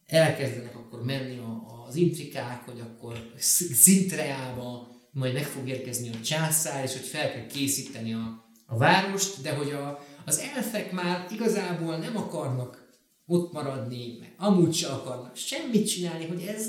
elkezdenek 0.06 0.76
akkor 0.76 1.04
menni 1.04 1.38
a, 1.38 1.84
az 1.88 1.94
intrikák, 1.94 2.64
hogy 2.64 2.80
akkor 2.80 3.32
Sz- 3.38 3.74
Szintreába 3.74 4.94
majd 5.10 5.32
meg 5.32 5.44
fog 5.44 5.68
érkezni 5.68 6.08
a 6.08 6.20
császár, 6.20 6.84
és 6.84 6.92
hogy 6.92 7.06
fel 7.06 7.32
kell 7.32 7.46
készíteni 7.46 8.12
a, 8.12 8.44
a 8.66 8.76
várost, 8.76 9.42
de 9.42 9.54
hogy 9.54 9.70
a, 9.70 10.04
az 10.24 10.38
elfek 10.38 10.92
már 10.92 11.26
igazából 11.32 11.96
nem 11.96 12.16
akarnak 12.16 12.84
ott 13.26 13.52
maradni, 13.52 14.16
meg 14.20 14.34
amúgy 14.36 14.74
se 14.74 14.88
akarnak 14.88 15.36
semmit 15.36 15.88
csinálni, 15.88 16.26
hogy 16.26 16.42
ez, 16.42 16.66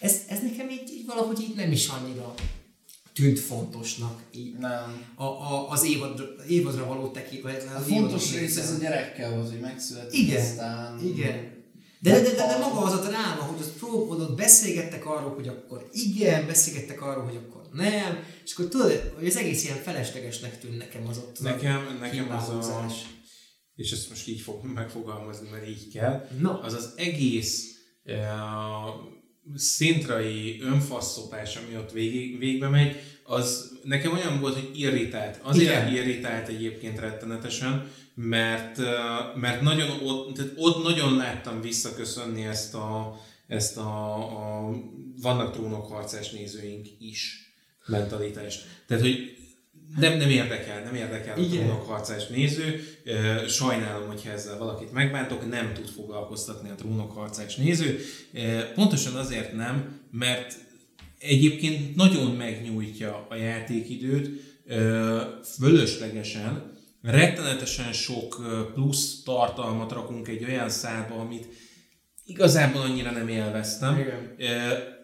ez, 0.00 0.22
ez 0.28 0.42
nekem 0.42 0.70
így, 0.70 0.90
így 0.90 1.06
valahogy 1.06 1.40
így 1.40 1.54
nem 1.54 1.72
is 1.72 1.88
annyira 1.88 2.34
tűnt 3.14 3.38
fontosnak 3.38 4.20
így 4.34 4.58
Nem. 4.58 5.04
a, 5.14 5.24
a, 5.24 5.70
az 5.70 5.84
évad, 5.84 6.34
évadra 6.48 6.86
való 6.86 7.10
tekintve. 7.10 7.72
A 7.76 7.80
fontos 7.80 8.34
rész 8.34 8.56
ez 8.56 8.70
a 8.70 8.78
gyerekkel 8.78 9.40
az, 9.40 9.50
hogy 9.50 9.60
megszületik, 9.60 10.20
Igen, 10.20 10.40
aztán... 10.40 11.00
igen. 11.04 11.60
De, 12.00 12.10
de, 12.10 12.20
de, 12.20 12.34
de, 12.34 12.46
de 12.46 12.58
maga 12.58 12.80
az 12.80 12.92
a 12.92 13.08
dráma, 13.08 13.42
hogy 13.42 13.60
ott, 13.60 13.72
prób, 13.72 14.10
ott 14.10 14.36
beszélgettek 14.36 15.06
arról, 15.06 15.34
hogy 15.34 15.48
akkor 15.48 15.88
igen, 15.92 16.46
beszélgettek 16.46 17.02
arról, 17.02 17.24
hogy 17.24 17.36
akkor 17.36 17.62
nem, 17.72 18.24
és 18.44 18.52
akkor 18.52 18.68
tudod, 18.68 19.12
hogy 19.18 19.26
az 19.26 19.36
egész 19.36 19.64
ilyen 19.64 19.76
feleslegesnek 19.76 20.58
tűn 20.58 20.76
nekem 20.76 21.06
az 21.06 21.18
ott. 21.18 21.38
az 21.38 21.44
a 21.44 21.48
Nekem, 21.48 21.98
nekem 22.00 22.30
az 22.30 22.48
a, 22.48 22.86
és 23.76 23.92
ezt 23.92 24.08
most 24.08 24.28
így 24.28 24.40
fog 24.40 24.64
megfogalmazni, 24.64 25.48
mert 25.50 25.68
így 25.68 25.92
kell, 25.92 26.28
Na. 26.40 26.60
az 26.60 26.72
az 26.72 26.92
egész 26.96 27.64
uh, 28.04 28.14
szintrai 29.56 30.60
önfaszszopás, 30.60 31.56
ami 31.56 31.76
ott 31.76 31.92
végig, 31.92 32.38
végbe 32.38 32.68
megy, 32.68 32.96
az 33.24 33.78
nekem 33.82 34.12
olyan 34.12 34.40
volt, 34.40 34.54
hogy 34.54 34.70
irritált. 34.74 35.40
Azért 35.42 35.88
Igen. 35.88 35.94
irritált 35.94 36.48
egyébként 36.48 36.98
rettenetesen, 36.98 37.90
mert, 38.14 38.78
mert 39.34 39.60
nagyon 39.60 39.90
ott, 40.02 40.34
tehát 40.34 40.52
ott 40.56 40.82
nagyon 40.82 41.16
láttam 41.16 41.60
visszaköszönni 41.60 42.44
ezt 42.44 42.74
a, 42.74 43.20
ezt 43.46 43.76
a, 43.76 44.14
a 44.14 44.70
vannak 45.22 45.52
trónokharcás 45.52 46.30
nézőink 46.30 46.86
is 46.98 47.52
mentalitást. 47.86 48.64
Tehát, 48.86 49.02
hogy 49.02 49.36
nem, 49.96 50.16
nem 50.18 50.30
érdekel, 50.30 50.82
nem 50.82 50.94
érdekel 50.94 51.36
a 51.36 51.40
Igen. 51.40 51.64
trónokharcás 51.64 52.26
néző. 52.26 52.80
Sajnálom, 53.48 54.06
hogyha 54.06 54.30
ezzel 54.30 54.58
valakit 54.58 54.92
megbántok, 54.92 55.50
nem 55.50 55.72
tud 55.74 55.88
foglalkoztatni 55.88 56.70
a 56.70 56.74
trónokharcás 56.74 57.56
néző. 57.56 57.98
Pontosan 58.74 59.14
azért 59.14 59.52
nem, 59.52 60.00
mert 60.10 60.54
egyébként 61.18 61.94
nagyon 61.96 62.36
megnyújtja 62.36 63.26
a 63.30 63.34
játékidőt, 63.34 64.40
fölöslegesen, 65.58 66.70
rettenetesen 67.02 67.92
sok 67.92 68.40
plusz 68.74 69.22
tartalmat 69.22 69.92
rakunk 69.92 70.28
egy 70.28 70.44
olyan 70.44 70.68
szálba, 70.68 71.14
amit 71.14 71.46
igazából 72.24 72.80
annyira 72.80 73.10
nem 73.10 73.28
élveztem. 73.28 73.98
Igen. 73.98 74.36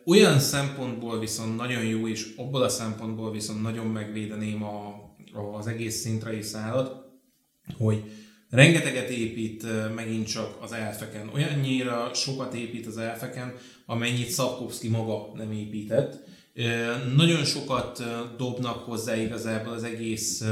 Olyan 0.04 0.38
szempontból 0.38 1.18
viszont 1.18 1.56
nagyon 1.56 1.84
jó, 1.84 2.08
és 2.08 2.34
abból 2.36 2.62
a 2.62 2.68
szempontból 2.68 3.30
viszont 3.30 3.62
nagyon 3.62 3.86
megvédeném 3.86 4.62
a, 4.62 4.94
az 5.58 5.66
egész 5.66 6.00
szintrai 6.00 6.42
szállat, 6.42 7.06
hogy 7.78 8.02
rengeteget 8.50 9.08
épít 9.08 9.66
megint 9.94 10.26
csak 10.26 10.58
az 10.60 10.72
elfeken. 10.72 11.30
Olyannyira 11.34 12.10
sokat 12.14 12.54
épít 12.54 12.86
az 12.86 12.96
elfeken, 12.96 13.54
amennyit 13.86 14.30
Szapkovszki 14.30 14.88
maga 14.88 15.32
nem 15.34 15.52
épített. 15.52 16.26
Nagyon 17.16 17.44
sokat 17.44 18.02
dobnak 18.36 18.84
hozzá 18.84 19.16
igazából 19.16 19.72
az 19.72 19.82
egész 19.82 20.44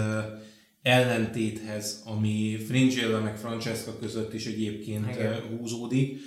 ellentéthez, 0.82 2.02
ami 2.04 2.56
Fringilla 2.66 3.20
meg 3.20 3.38
Francesca 3.38 3.98
között 3.98 4.34
is 4.34 4.46
egyébként 4.46 5.14
Igen. 5.14 5.42
húzódik. 5.58 6.20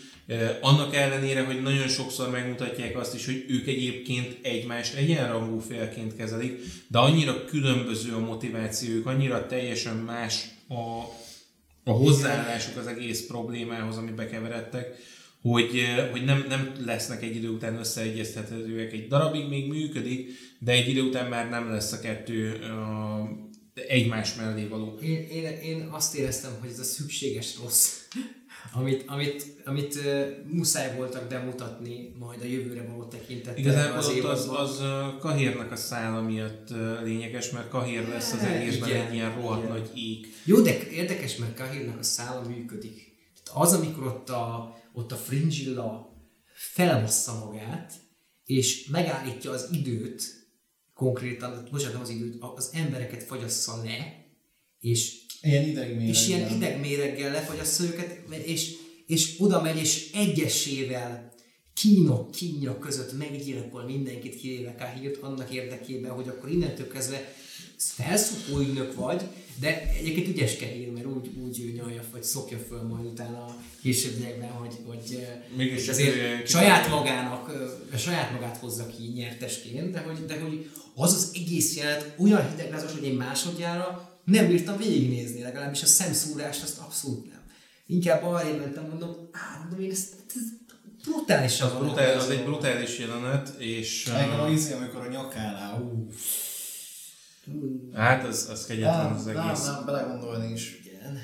Annak 0.61 0.95
ellenére, 0.95 1.43
hogy 1.43 1.61
nagyon 1.61 1.87
sokszor 1.87 2.29
megmutatják 2.29 2.97
azt 2.97 3.15
is, 3.15 3.25
hogy 3.25 3.45
ők 3.47 3.67
egyébként 3.67 4.37
egymást 4.41 4.95
egyenrangú 4.95 5.59
félként 5.59 6.15
kezelik, 6.15 6.59
de 6.87 6.97
annyira 6.97 7.45
különböző 7.45 8.13
a 8.13 8.19
motivációjuk, 8.19 9.05
annyira 9.05 9.45
teljesen 9.45 9.95
más 9.95 10.45
a, 10.67 11.03
a 11.83 11.91
hozzáállásuk 11.91 12.77
az 12.77 12.87
egész 12.87 13.25
problémához, 13.27 13.97
amibe 13.97 14.27
keveredtek, 14.27 14.95
hogy, 15.41 15.83
hogy 16.11 16.23
nem, 16.23 16.45
nem 16.49 16.73
lesznek 16.85 17.23
egy 17.23 17.35
idő 17.35 17.49
után 17.49 17.77
összeegyeztethetőek. 17.77 18.93
Egy 18.93 19.07
darabig 19.07 19.47
még 19.47 19.67
működik, 19.67 20.29
de 20.59 20.71
egy 20.71 20.89
idő 20.89 21.01
után 21.01 21.29
már 21.29 21.49
nem 21.49 21.69
lesz 21.69 21.91
a 21.91 21.99
kettő 21.99 22.59
uh, 22.61 23.87
egymás 23.87 24.35
mellé 24.35 24.65
való. 24.65 24.99
Én, 25.01 25.27
én, 25.31 25.45
én 25.45 25.87
azt 25.91 26.15
éreztem, 26.15 26.51
hogy 26.59 26.69
ez 26.69 26.79
a 26.79 26.83
szükséges 26.83 27.57
rossz, 27.63 27.97
amit, 28.71 29.03
amit, 29.07 29.61
amit 29.65 29.95
uh, 29.95 30.27
muszáj 30.45 30.95
voltak 30.95 31.27
bemutatni 31.27 32.15
majd 32.19 32.41
a 32.41 32.45
jövőre 32.45 32.83
való 32.83 33.03
tekintettel 33.03 33.57
Igazából 33.57 33.97
az 33.97 34.07
az, 34.07 34.49
az, 34.49 34.49
az 34.49 34.81
Kahérnak 35.19 35.71
a 35.71 35.75
szála 35.75 36.21
miatt 36.21 36.69
uh, 36.69 37.03
lényeges, 37.03 37.49
mert 37.49 37.69
Kahér 37.69 38.07
lesz 38.07 38.33
az 38.33 38.39
egészben 38.39 38.89
Igen, 38.89 39.07
egy 39.07 39.13
ilyen 39.13 39.35
rohadt 39.35 39.63
igen. 39.63 39.77
nagy 39.77 39.91
íg. 39.95 40.33
Jó, 40.43 40.61
de 40.61 40.89
érdekes, 40.89 41.35
mert 41.35 41.55
Kahirnak 41.55 41.99
a 41.99 42.03
szála 42.03 42.47
működik. 42.47 43.17
Tehát 43.43 43.61
az, 43.61 43.73
amikor 43.73 44.07
ott 44.07 44.29
a, 44.29 44.75
ott 44.93 45.11
a 45.11 45.15
Fringilla 45.15 46.09
felbassza 46.53 47.45
magát, 47.45 47.93
és 48.45 48.87
megállítja 48.87 49.51
az 49.51 49.69
időt, 49.71 50.23
konkrétan, 50.93 51.67
bocsánat, 51.71 51.93
nem 51.93 52.01
az 52.01 52.09
időt, 52.09 52.43
az 52.55 52.69
embereket 52.73 53.23
fagyassza 53.23 53.81
le, 53.83 54.25
és 54.79 55.25
Ilyen 55.41 55.67
idegméreggel. 55.67 56.09
és 56.09 56.27
ilyen 56.27 56.55
idegméreggel 56.55 57.31
lefagyassza 57.31 57.83
őket, 57.83 58.17
és, 58.45 58.71
és 59.07 59.35
oda 59.37 59.61
megy, 59.61 59.77
és 59.77 60.11
egyesével 60.13 61.33
kínok 61.73 62.31
kínja 62.31 62.77
között 62.77 63.17
meggyilkol 63.17 63.83
mindenkit, 63.83 64.39
kivéve 64.39 64.75
Káhírt, 64.75 65.17
annak 65.17 65.53
érdekében, 65.53 66.11
hogy 66.11 66.27
akkor 66.27 66.49
innentől 66.49 66.87
kezdve 66.87 67.33
felszokó 67.77 68.59
ügynök 68.59 68.95
vagy, 68.95 69.21
de 69.59 69.89
egyébként 69.97 70.27
ügyes 70.27 70.55
kehér, 70.55 70.91
mert 70.91 71.05
úgy, 71.05 71.29
úgy 71.43 71.73
nyalja, 71.75 72.03
vagy 72.11 72.23
szokja 72.23 72.57
föl 72.57 72.81
majd 72.81 73.05
utána 73.05 73.37
a 73.37 73.61
későbbiekben, 73.81 74.49
hogy, 74.49 74.75
hogy 74.85 75.27
Mégis 75.55 75.87
azért 75.87 76.47
saját 76.47 76.89
magának, 76.89 77.51
saját 77.97 78.31
magát 78.31 78.57
hozza 78.57 78.87
ki 78.87 79.03
nyertesként, 79.03 79.91
de 79.91 79.99
hogy, 79.99 80.25
de 80.25 80.39
hogy 80.39 80.69
az 80.95 81.13
az 81.13 81.31
egész 81.35 81.75
jelenet 81.75 82.13
olyan 82.17 82.49
hideglázos, 82.49 82.91
hogy 82.91 83.03
én 83.03 83.13
másodjára 83.13 84.08
nem 84.29 84.47
bírtam 84.47 84.77
végignézni, 84.77 85.41
legalábbis 85.41 85.81
a 85.83 85.85
szemszúrást 85.85 86.63
azt 86.63 86.77
abszolút 86.77 87.25
nem. 87.31 87.41
Inkább 87.85 88.23
arra 88.23 88.57
mentem, 88.57 88.85
mondom, 88.89 89.29
á, 89.31 89.59
mondom, 89.61 89.79
én 89.85 89.91
ezt, 89.91 90.13
ez 90.35 90.41
brutálisan 91.03 91.67
Az, 91.67 91.73
van 91.73 91.83
brutál, 91.85 92.17
az 92.17 92.29
egy 92.29 92.43
brutális 92.43 92.99
jelenet, 92.99 93.49
és 93.57 94.07
Engem 94.07 94.39
a 94.39 94.45
uh, 94.45 94.51
izé, 94.53 94.73
amikor 94.73 95.01
a 95.01 95.09
nyakánál, 95.09 95.81
ú. 95.81 96.09
hát 97.93 98.27
az, 98.27 98.47
az 98.51 98.65
kegyetlen 98.65 99.05
Nem, 99.05 99.15
az 99.15 99.23
nem, 99.23 99.37
egész. 99.37 99.65
nem, 99.65 99.85
belegondolni 99.85 100.51
is. 100.51 100.79
Igen. 100.83 101.19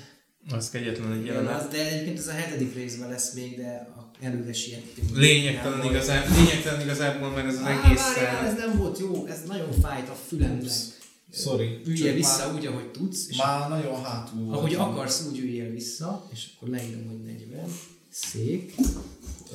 Az 0.50 0.69
kegyetlen 0.69 1.11
egy 1.11 1.22
Igen, 1.22 1.35
jelenet. 1.35 1.61
az, 1.61 1.67
de 1.72 1.88
egyébként 1.90 2.17
ez 2.17 2.27
a 2.27 2.32
hetedik 2.32 2.74
részben 2.75 3.09
lesz 3.09 3.34
még, 3.34 3.58
de 3.58 3.88
a 3.98 4.06
előre 4.22 4.53
siettünk. 4.53 5.17
Lényegtelen, 5.17 5.77
Nem 5.77 5.88
igazán, 5.88 6.32
lényegtelen 6.35 6.82
igazából, 6.82 7.30
mert 7.30 7.48
ez 7.48 7.53
az 7.56 7.61
Á, 7.61 7.84
egész... 7.84 8.01
várjál, 8.16 8.45
ez 8.45 8.58
nem 8.58 8.77
volt 8.77 9.00
jó, 9.00 9.25
ez 9.25 9.42
nagyon 9.48 9.72
fájt 9.82 10.09
a 10.09 10.16
fülemnek. 10.27 10.72
Sorry. 11.35 11.81
Üljél 11.85 12.05
Csak 12.05 12.15
vissza 12.15 12.45
már- 12.45 12.55
úgy, 12.55 12.65
ahogy 12.65 12.91
tudsz, 12.91 13.27
és 13.30 13.38
Már 13.38 13.69
nagyon 13.69 14.03
hátul 14.03 14.53
ahogy 14.53 14.73
akarsz, 14.73 15.25
úgy 15.30 15.39
üljél 15.39 15.69
vissza, 15.69 16.27
és 16.33 16.47
akkor 16.55 16.69
leírom, 16.69 17.07
hogy 17.07 17.22
40. 17.22 17.72
Szék. 18.09 18.75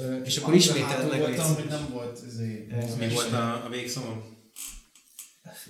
Ö, 0.00 0.22
és 0.22 0.36
akkor 0.36 0.54
ismételed 0.54 1.08
meg, 1.10 1.18
voltam, 1.18 1.54
hogy 1.54 1.64
nem 1.68 1.88
volt 1.92 2.20
izé. 2.26 2.66
Mi 2.98 3.08
volt 3.08 3.32
a, 3.32 3.64
a 3.64 3.68
végszavam? 3.70 4.22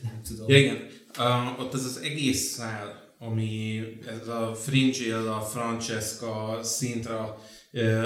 Nem 0.02 0.20
tudom. 0.28 0.48
Ja, 0.48 0.58
igen. 0.58 0.86
Uh, 1.18 1.60
ott 1.60 1.74
az 1.74 1.84
az 1.84 1.97
egész 1.97 2.52
szál, 2.52 3.14
ami 3.18 3.82
ez 4.06 4.28
a 4.28 4.55
Fringilla, 4.55 5.36
a 5.36 5.44
Francesca, 5.44 6.60
Sintra 6.78 7.39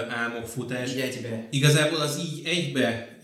álmokfutás. 0.08 0.92
Így 0.92 1.00
egybe. 1.00 1.49
Igazából 1.50 2.00
az 2.00 2.18
így 2.18 2.47
egybe 2.47 3.18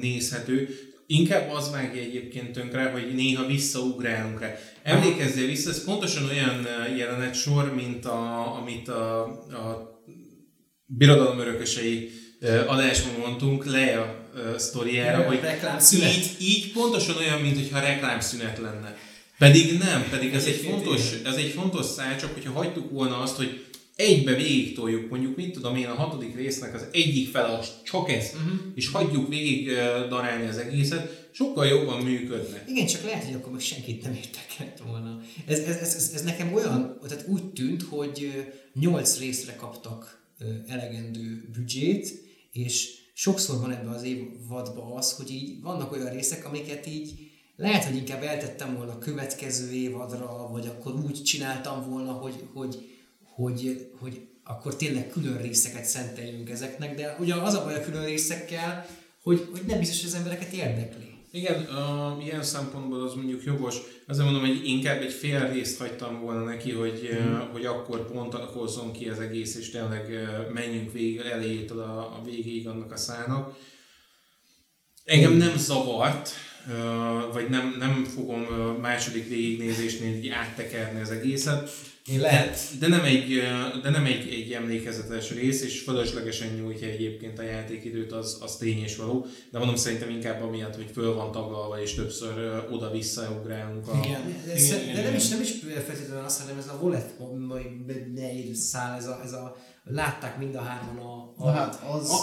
nézhető. 0.00 0.68
Inkább 1.06 1.50
az 1.50 1.70
vágja 1.70 2.02
egyébként 2.02 2.52
tönkre, 2.52 2.90
hogy 2.90 3.14
néha 3.14 3.46
visszaugrálunk 3.46 4.40
rá. 4.40 4.58
Emlékezzél 4.82 5.46
vissza, 5.46 5.70
ez 5.70 5.84
pontosan 5.84 6.24
olyan 6.24 6.66
jelenet 6.96 7.34
sor, 7.34 7.74
mint 7.74 8.04
a, 8.04 8.56
amit 8.56 8.88
a, 8.88 9.22
a 9.48 9.92
Birodalom 10.86 11.38
örökösei 11.38 12.10
adásban 12.66 13.14
mondtunk, 13.18 13.66
Leia 13.66 14.30
sztoriára, 14.56 15.22
hogy 15.22 15.40
Reklámszünet. 15.40 16.16
így, 16.16 16.36
így 16.40 16.72
pontosan 16.72 17.16
olyan, 17.16 17.40
mintha 17.40 17.80
reklámszünet 17.80 18.58
lenne. 18.58 18.96
Pedig 19.38 19.78
nem, 19.78 20.06
pedig 20.10 20.34
ez 20.34 20.44
egy 20.44 20.66
fontos, 20.68 21.00
ez 21.24 21.34
egy 21.34 21.50
fontos 21.50 21.86
szál, 21.86 22.18
csak 22.18 22.32
hogyha 22.34 22.52
hagytuk 22.52 22.90
volna 22.90 23.20
azt, 23.20 23.36
hogy 23.36 23.64
egybe 23.96 24.34
végig 24.34 24.74
toljuk, 24.74 25.10
mondjuk 25.10 25.36
mit 25.36 25.52
tudom 25.52 25.76
én, 25.76 25.86
a 25.86 25.94
hatodik 25.94 26.36
résznek 26.36 26.74
az 26.74 26.86
egyik 26.92 27.28
fele 27.28 27.58
az 27.58 27.72
csak 27.84 28.10
ez, 28.10 28.30
uh-huh. 28.34 28.60
és 28.74 28.88
hagyjuk 28.88 29.28
végig 29.28 29.70
darálni 30.08 30.46
az 30.48 30.56
egészet, 30.56 31.28
sokkal 31.32 31.66
jobban 31.66 32.02
működne. 32.02 32.64
Igen, 32.68 32.86
csak 32.86 33.04
lehet, 33.04 33.24
hogy 33.24 33.34
akkor 33.34 33.52
meg 33.52 33.60
senkit 33.60 34.02
nem 34.02 34.14
értekelt 34.14 34.82
volna. 34.86 35.20
Ez, 35.46 35.58
ez, 35.58 35.76
ez, 35.76 35.94
ez, 35.94 36.10
ez 36.14 36.22
nekem 36.22 36.54
olyan, 36.54 36.98
tehát 37.08 37.26
úgy 37.28 37.44
tűnt, 37.44 37.82
hogy 37.82 38.44
nyolc 38.74 39.18
részre 39.18 39.56
kaptak 39.56 40.22
elegendő 40.66 41.48
büdzsét, 41.52 42.08
és 42.52 42.88
sokszor 43.12 43.60
van 43.60 43.72
ebben 43.72 43.92
az 43.92 44.02
évadban 44.02 44.96
az, 44.96 45.12
hogy 45.12 45.30
így 45.30 45.60
vannak 45.60 45.92
olyan 45.92 46.12
részek, 46.12 46.46
amiket 46.46 46.86
így 46.86 47.12
lehet, 47.56 47.84
hogy 47.84 47.96
inkább 47.96 48.22
eltettem 48.22 48.76
volna 48.76 48.92
a 48.92 48.98
következő 48.98 49.72
évadra, 49.72 50.48
vagy 50.52 50.66
akkor 50.66 50.94
úgy 50.94 51.22
csináltam 51.22 51.90
volna, 51.90 52.12
hogy, 52.12 52.34
hogy, 52.52 52.93
hogy, 53.34 53.90
hogy 54.00 54.20
akkor 54.44 54.76
tényleg 54.76 55.08
külön 55.10 55.36
részeket 55.42 55.84
szenteljünk 55.84 56.50
ezeknek, 56.50 56.94
de 56.94 57.16
ugye 57.20 57.34
az 57.34 57.54
a 57.54 57.64
baj 57.64 57.74
a 57.74 57.80
külön 57.84 58.04
részekkel, 58.04 58.86
hogy, 59.22 59.48
hogy 59.50 59.62
nem 59.66 59.78
biztos, 59.78 60.00
hogy 60.00 60.08
az 60.08 60.14
embereket 60.16 60.52
érdekli. 60.52 61.12
Igen, 61.30 61.66
uh, 61.70 62.24
ilyen 62.24 62.42
szempontból 62.42 63.02
az 63.02 63.14
mondjuk 63.14 63.44
jogos. 63.44 63.76
Azért 64.06 64.24
mondom, 64.24 64.46
hogy 64.46 64.66
inkább 64.68 65.02
egy 65.02 65.12
fél 65.12 65.52
részt 65.52 65.78
hagytam 65.78 66.20
volna 66.20 66.44
neki, 66.44 66.70
hogy, 66.72 67.08
Mhm. 67.20 67.32
uh, 67.32 67.38
hogy 67.52 67.66
akkor 67.66 68.10
pontakozzon 68.12 68.92
ki 68.92 69.08
az 69.08 69.20
egész, 69.20 69.54
és 69.54 69.70
tényleg 69.70 70.08
uh, 70.08 70.52
menjünk 70.52 70.92
végig 70.92 71.18
elejétől 71.20 71.80
a, 71.80 71.98
a 71.98 72.20
végéig 72.24 72.68
annak 72.68 72.92
a 72.92 72.96
szának. 72.96 73.56
Engem 75.04 75.32
nem 75.32 75.56
zavart, 75.56 76.30
uh, 76.68 77.32
vagy 77.32 77.48
nem, 77.48 77.74
nem 77.78 78.04
fogom 78.04 78.42
uh, 78.42 78.78
második 78.80 79.28
végignézésnél 79.28 80.14
így 80.16 80.28
áttekerni 80.28 81.00
az 81.00 81.10
egészet. 81.10 81.70
Én 82.10 82.20
lehet. 82.20 82.58
De 82.78 82.88
nem 82.88 83.04
egy, 83.04 83.42
de 83.82 83.90
nem 83.90 84.04
egy, 84.04 84.28
egy 84.28 84.52
emlékezetes 84.52 85.30
rész, 85.30 85.62
és 85.62 85.80
fölöslegesen 85.80 86.54
nyújtja 86.54 86.88
egyébként 86.88 87.38
a 87.38 87.42
játékidőt, 87.42 88.12
az, 88.12 88.38
az 88.40 88.56
tény 88.56 88.82
és 88.82 88.96
való. 88.96 89.26
De 89.50 89.58
mondom, 89.58 89.76
szerintem 89.76 90.10
inkább 90.10 90.42
amiatt, 90.42 90.74
hogy 90.74 90.90
föl 90.92 91.14
van 91.14 91.32
taglalva, 91.32 91.82
és 91.82 91.94
többször 91.94 92.64
oda-vissza 92.70 93.40
ugrálunk 93.40 93.88
a, 93.88 94.00
Igen. 94.04 94.22
De, 94.46 94.52
de, 94.52 94.60
Igen, 94.60 94.76
de, 94.76 94.82
igen, 94.82 94.94
de 94.94 95.02
nem, 95.02 95.14
is, 95.14 95.28
nem 95.28 95.40
is 95.40 95.50
feltétlenül 95.86 96.24
azt, 96.24 96.40
hanem 96.40 96.58
ez 96.58 96.68
a 96.68 96.78
wallet 96.82 97.14
nehéz 98.14 98.58
szál, 98.58 98.96
ez 98.96 99.06
a, 99.06 99.20
ez 99.24 99.32
a 99.32 99.56
látták 99.84 100.38
mind 100.38 100.54
a 100.54 100.60
hárman 100.60 101.06
a, 101.06 101.32
a, 101.36 101.50
hát, 101.50 101.82
az- 101.90 102.10
a, 102.10 102.14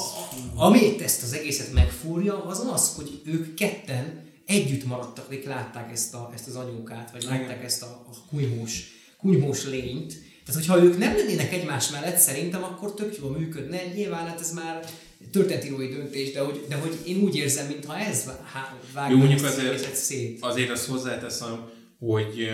a, 0.61 0.65
amit 0.65 1.01
ezt 1.01 1.23
az 1.23 1.33
egészet 1.33 1.73
megfúrja, 1.73 2.45
az 2.45 2.67
az, 2.73 2.95
hogy 2.95 3.21
ők 3.25 3.53
ketten 3.53 4.29
együtt 4.45 4.85
maradtak, 4.85 5.25
akik 5.25 5.45
látták 5.45 5.91
ezt, 5.91 6.13
a, 6.13 6.31
ezt 6.33 6.47
az 6.47 6.55
anyókát, 6.55 7.11
vagy 7.11 7.23
látták 7.23 7.63
ezt 7.63 7.81
a, 7.83 7.85
a 7.85 8.29
kunyhós, 8.29 8.99
kunyhós 9.21 9.65
lényt. 9.65 10.13
Tehát, 10.45 10.61
hogyha 10.61 10.83
ők 10.83 10.97
nem 10.97 11.15
lennének 11.15 11.53
egymás 11.53 11.89
mellett, 11.89 12.17
szerintem 12.17 12.63
akkor 12.63 12.93
tök 12.93 13.17
jól 13.17 13.37
működne. 13.37 13.83
Nyilván 13.95 14.27
hát 14.27 14.39
ez 14.39 14.53
már 14.53 14.85
történetírói 15.31 15.87
döntés, 15.87 16.31
de 16.31 16.39
hogy, 16.39 16.65
de 16.69 16.75
hogy 16.75 16.97
én 17.05 17.21
úgy 17.21 17.35
érzem, 17.35 17.67
mintha 17.67 17.97
ez 17.97 18.25
vá- 18.25 18.91
vágja 18.93 19.15
Jó, 19.15 19.23
mondjuk 19.23 19.45
azért- 19.45 19.95
szét. 19.95 20.37
Azért 20.41 20.69
azt 20.69 20.85
hozzáteszem, 20.87 21.69
hogy 21.99 22.47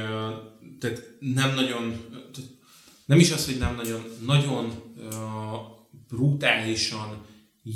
tehát 0.79 1.01
nem 1.19 1.55
nagyon, 1.55 2.05
tehát 2.11 2.49
nem 3.05 3.19
is 3.19 3.31
az, 3.31 3.45
hogy 3.45 3.57
nem 3.57 3.75
nagyon, 3.75 4.03
nagyon 4.25 4.81
uh, 4.97 5.13
brutálisan 6.07 7.25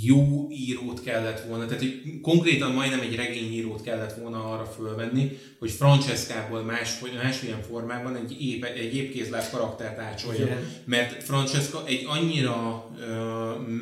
jó 0.04 0.48
írót 0.50 1.04
kellett 1.04 1.40
volna, 1.48 1.66
tehát 1.66 1.82
hogy 1.82 2.20
konkrétan 2.22 2.72
majdnem 2.72 3.00
egy 3.00 3.16
regényírót 3.16 3.82
kellett 3.82 4.14
volna 4.14 4.52
arra 4.52 4.66
fölvenni, 4.66 5.38
hogy 5.60 5.72
Francescából 5.72 6.64
más, 6.64 7.00
másmilyen 7.24 7.62
formában 7.62 8.16
egy, 8.16 8.42
ép, 8.42 8.64
egy 8.64 8.96
épkézláb 8.96 9.50
karaktert 9.52 10.00
ácsolja. 10.00 10.46
Igen. 10.46 10.68
Mert 10.86 11.24
Francesca 11.24 11.84
egy 11.86 12.06
annyira 12.08 12.90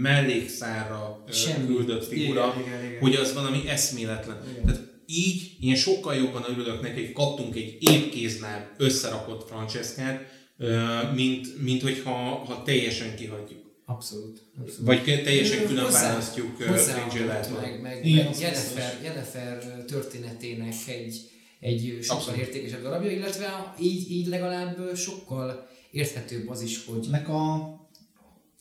mellékszára 0.02 1.24
uh, 1.28 1.34
Semmi. 1.34 1.66
küldött 1.66 2.06
figura, 2.06 2.54
Igen, 2.58 2.68
igen, 2.68 2.86
igen. 2.86 3.00
hogy 3.00 3.16
az 3.16 3.34
valami 3.34 3.68
eszméletlen. 3.68 4.38
Igen. 4.52 4.66
Tehát 4.66 4.82
így 5.06 5.52
én 5.62 5.76
sokkal 5.76 6.16
jobban 6.16 6.46
örülök 6.50 6.82
neki, 6.82 7.02
hogy 7.02 7.12
kaptunk 7.12 7.56
egy 7.56 7.78
épkézláb 7.80 8.64
összerakott 8.78 9.48
Franceskát, 9.48 10.32
ö, 10.58 10.88
mint, 11.14 11.62
mint 11.62 11.82
hogyha 11.82 12.12
ha 12.46 12.64
teljesen 12.66 13.16
kihagyjuk. 13.16 13.69
Abszolút. 13.94 14.42
abszolút. 14.60 14.86
Vagy 14.86 15.04
teljesen 15.04 15.66
külön 15.68 15.84
hozzá- 15.84 16.02
választjuk 16.02 16.56
Fringillától. 16.58 17.60
meg, 17.60 17.82
meg, 17.82 18.06
Igen, 18.06 18.26
meg 18.26 18.40
Jennifer, 18.40 19.00
Jennifer 19.04 19.84
történetének 19.86 20.74
egy, 20.88 21.30
egy 21.60 21.98
sokkal 22.02 22.18
Abszolút. 22.18 22.40
értékesebb 22.40 22.82
darabja, 22.82 23.12
illetve 23.12 23.74
így, 23.80 24.12
így 24.12 24.28
legalább 24.28 24.96
sokkal 24.96 25.68
érthetőbb 25.92 26.50
az 26.50 26.62
is, 26.62 26.86
hogy 26.86 27.06
Ennek 27.08 27.30
a, 27.30 27.64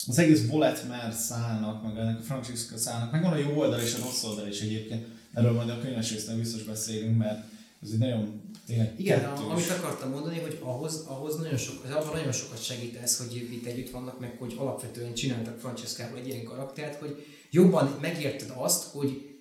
az 0.06 0.18
egész 0.18 0.46
Voletmer 0.46 1.12
szállnak, 1.12 1.82
meg 1.82 1.96
ennek 1.96 2.18
a 2.18 2.22
Francesca 2.22 2.76
szállnak, 2.78 3.12
meg 3.12 3.22
van 3.22 3.32
a 3.32 3.36
jó 3.38 3.56
oldal 3.58 3.80
és 3.80 3.94
a 3.94 4.04
rossz 4.04 4.24
oldal 4.24 4.48
is 4.48 4.60
egyébként. 4.60 5.06
Erről 5.34 5.52
majd 5.52 5.68
a 5.68 5.80
könyves 5.80 6.10
részben 6.10 6.38
biztos 6.38 6.62
beszélünk, 6.62 7.18
mert 7.18 7.47
ez 7.82 7.90
egy 7.90 7.98
nagyon 7.98 8.50
tényleg 8.66 8.94
igen, 9.00 9.20
kettős. 9.20 9.38
a, 9.38 9.50
amit 9.50 9.70
akartam 9.70 10.10
mondani, 10.10 10.38
hogy 10.38 10.58
ahhoz, 10.60 11.04
ahhoz 11.06 11.36
nagyon, 11.36 11.56
sok, 11.56 11.84
az 11.84 11.90
abban 11.90 12.12
nagyon 12.12 12.32
sokat 12.32 12.64
segít 12.64 12.96
ez, 12.96 13.16
hogy 13.18 13.36
itt 13.36 13.66
együtt 13.66 13.90
vannak, 13.90 14.20
meg 14.20 14.36
hogy 14.38 14.54
alapvetően 14.56 15.14
csináltak 15.14 15.58
Francescából 15.58 16.18
egy 16.18 16.26
ilyen 16.26 16.44
karaktert, 16.44 17.00
hogy 17.00 17.24
jobban 17.50 17.98
megérted 18.00 18.52
azt, 18.56 18.84
hogy 18.84 19.38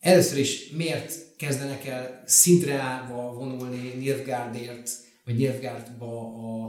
először 0.00 0.38
is 0.38 0.70
miért 0.70 1.36
kezdenek 1.36 1.86
el 1.86 2.22
Szindreába 2.26 3.32
vonulni 3.32 3.92
Nilfgaardért, 3.98 4.90
vagy 5.24 5.36
Nilfgaardba 5.36 6.20
a, 6.20 6.66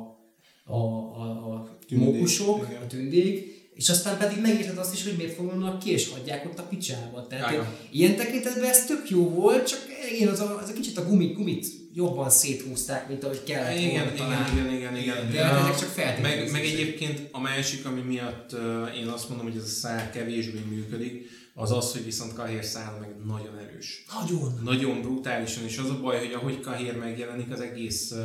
a, 0.66 0.76
a, 0.76 1.54
a 1.54 1.78
Tündék, 1.88 2.14
mókusok, 2.14 2.68
a 2.82 2.88
tündék, 2.88 3.57
és 3.78 3.90
aztán 3.90 4.18
pedig 4.18 4.42
megérted 4.42 4.78
azt 4.78 4.94
is, 4.94 5.04
hogy 5.04 5.14
miért 5.18 5.36
foglalnak 5.36 5.80
ki, 5.80 5.92
és 5.92 6.10
hagyják 6.10 6.46
ott 6.46 6.60
a 6.60 6.64
picsába. 6.64 7.28
Tehát 7.28 7.54
én, 7.54 7.64
ilyen 7.92 8.16
tekintetben 8.16 8.70
ez 8.70 8.86
tök 8.86 9.10
jó 9.10 9.30
volt, 9.30 9.68
csak 9.68 9.80
igen, 10.16 10.28
az 10.28 10.40
a, 10.40 10.60
az 10.64 10.70
a 10.70 10.74
kicsit 10.74 10.98
a 10.98 11.06
gumit, 11.06 11.36
gumit 11.36 11.66
jobban 11.94 12.30
széthúzták, 12.30 13.08
mint 13.08 13.24
ahogy 13.24 13.44
kellett 13.44 13.78
Igen, 13.78 13.90
volna 13.90 14.06
igen, 14.14 14.16
talán. 14.16 14.52
igen, 14.58 14.74
igen, 14.74 14.98
igen. 14.98 15.32
De 15.32 15.38
Ja, 15.38 15.60
ezek 15.60 15.80
csak 15.80 15.90
feltételezések. 15.90 16.52
meg, 16.52 16.62
meg 16.62 16.72
egyébként 16.72 17.22
a 17.32 17.40
másik, 17.40 17.86
ami 17.86 18.02
miatt 18.02 18.54
uh, 18.54 18.98
én 19.00 19.08
azt 19.08 19.30
mondom, 19.30 19.48
hogy 19.48 19.56
ez 19.58 19.64
a 19.64 19.68
szál 19.68 20.12
kevésbé 20.12 20.60
működik, 20.70 21.30
az 21.60 21.72
az, 21.72 21.92
hogy 21.92 22.04
viszont 22.04 22.34
Kahér 22.34 22.64
szál 22.64 22.98
meg 23.00 23.10
nagyon 23.26 23.58
erős. 23.58 24.04
Nagyon. 24.22 24.60
Nagyon 24.64 25.02
brutálisan, 25.02 25.64
és 25.64 25.78
az 25.78 25.90
a 25.90 26.00
baj, 26.02 26.18
hogy 26.18 26.34
ahogy 26.34 26.60
Kahér 26.60 26.98
megjelenik, 26.98 27.52
az 27.52 27.60
egész 27.62 28.12
uh, 28.12 28.18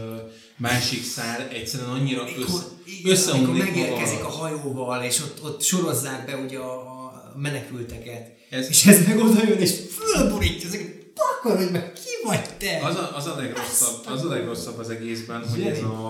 másik 0.57 1.05
szál 1.05 1.49
egyszerűen 1.49 1.91
annyira 1.91 2.23
össze, 2.23 2.35
amikor 2.37 2.65
összeomlik 3.05 3.65
megérkezik 3.65 4.25
a 4.25 4.29
hajóval, 4.29 5.03
és 5.03 5.21
ott, 5.21 5.43
ott 5.45 5.63
sorozzák 5.63 6.27
be 6.27 6.37
ugye 6.37 6.59
a, 6.59 6.73
a 6.81 7.33
menekülteket. 7.37 8.31
Ez- 8.51 8.69
És 8.69 8.87
ez 8.87 9.07
meg 9.07 9.19
oda 9.19 9.45
jön, 9.49 9.59
és 9.59 9.75
fölborítja 9.91 10.69
ezeket. 10.69 11.01
Pakar, 11.15 11.57
hogy 11.57 11.71
meg 11.71 11.93
ki 11.93 12.27
vagy 12.29 12.57
te? 12.59 12.81
Az 12.85 12.95
a, 12.97 13.17
az 13.17 13.27
a 13.27 13.37
legrosszabb, 13.37 14.07
az 14.07 14.25
a 14.25 14.29
legrosszabb 14.29 14.79
az 14.79 14.91
egészben, 14.91 15.49
hogy 15.49 15.63
ez 15.63 15.79
a, 15.83 16.07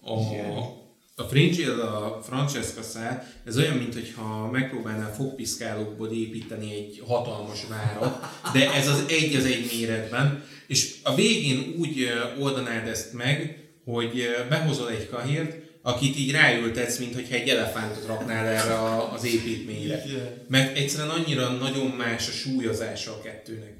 a, 0.00 0.18
Zseni. 0.30 0.84
A 1.18 1.22
Fringilla, 1.22 2.16
a 2.16 2.22
Francesca 2.22 2.82
szál, 2.82 3.26
ez 3.44 3.56
olyan, 3.56 3.76
mintha 3.76 4.50
megpróbálnál 4.50 5.14
fogpiszkálókból 5.14 6.10
építeni 6.10 6.74
egy 6.74 7.02
hatalmas 7.06 7.66
várat, 7.68 8.26
de 8.52 8.72
ez 8.72 8.88
az 8.88 9.04
egy 9.08 9.34
az 9.34 9.44
egy 9.44 9.70
méretben, 9.72 10.44
és 10.66 10.94
a 11.02 11.14
végén 11.14 11.74
úgy 11.78 12.08
oldanád 12.40 12.88
ezt 12.88 13.12
meg, 13.12 13.64
hogy 13.84 14.26
behozol 14.48 14.90
egy 14.90 15.08
kahért, 15.08 15.56
akit 15.82 16.18
így 16.18 16.30
ráültetsz, 16.30 16.98
mint 16.98 17.14
hogyha 17.14 17.34
egy 17.34 17.48
elefántot 17.48 18.06
raknál 18.06 18.46
erre 18.46 18.78
az 19.12 19.24
építményre. 19.24 20.02
Mert 20.48 20.76
egyszerűen 20.76 21.10
annyira 21.10 21.48
nagyon 21.48 21.86
más 21.86 22.28
a 22.28 22.32
súlyozása 22.32 23.12
a 23.12 23.20
kettőnek. 23.20 23.74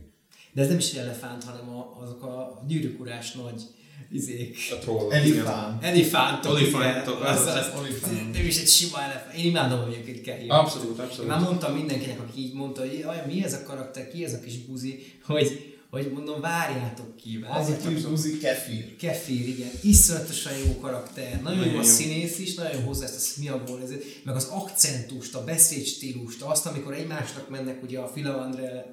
De 0.52 0.62
ez 0.62 0.68
nem 0.68 0.78
is 0.78 0.92
elefánt, 0.92 1.44
hanem 1.44 1.68
a, 1.68 1.98
azok 2.02 2.22
a 2.22 2.64
gyűrűkurás 2.66 3.32
nagy 3.32 3.62
izék. 4.12 4.56
A 4.70 4.74
troll. 4.78 5.12
Elifán. 5.12 5.78
Elefántok. 5.82 6.52
Olifántok, 6.52 7.18
igen. 7.20 7.32
az- 7.36 7.46
az, 7.46 7.70
olifánt. 7.78 8.38
Is 8.38 8.58
egy 8.60 8.68
sima 8.68 9.02
elefánt. 9.02 9.36
Én 9.36 9.44
imádom, 9.44 9.82
hogy 9.82 9.96
őket 10.02 10.20
kell 10.22 10.34
hívni. 10.36 10.50
Abszolút, 10.50 10.98
Én 10.98 11.04
abszolút. 11.04 11.30
már 11.30 11.40
mondtam 11.40 11.74
mindenkinek, 11.74 12.20
aki 12.20 12.40
így 12.40 12.54
mondta, 12.54 12.80
hogy 12.80 12.98
"Jaj, 12.98 13.22
mi 13.26 13.44
ez 13.44 13.52
a 13.52 13.62
karakter, 13.62 14.08
ki 14.10 14.24
ez 14.24 14.32
a 14.32 14.40
kis 14.40 14.56
buzi, 14.58 15.12
hogy, 15.24 15.74
hogy 15.90 16.10
mondom, 16.14 16.40
várjátok 16.40 17.16
ki, 17.16 17.38
Az 17.50 17.56
a 17.56 17.58
várjátok 17.70 17.94
kis 17.94 18.02
buzi 18.02 18.38
kefir. 18.38 18.96
Kefir, 18.96 19.48
igen, 19.48 19.70
iszonyatosan 19.82 20.52
jó 20.66 20.78
karakter, 20.80 21.40
nagyon, 21.42 21.58
Nagyon 21.58 21.72
jó 21.74 21.78
a 21.78 21.82
színész 21.82 22.38
is, 22.38 22.54
nagyon 22.54 22.82
hozzá 22.82 23.04
ezt 23.04 23.16
a 23.16 23.20
smiagból, 23.20 23.80
meg 24.24 24.34
az 24.34 24.44
akcentust, 24.50 25.34
a 25.34 25.44
beszédstílust, 25.44 26.42
azt, 26.42 26.66
amikor 26.66 26.92
egymásnak 26.94 27.48
mennek, 27.50 27.82
ugye 27.82 27.98
a 27.98 28.08
Filavander, 28.08 28.86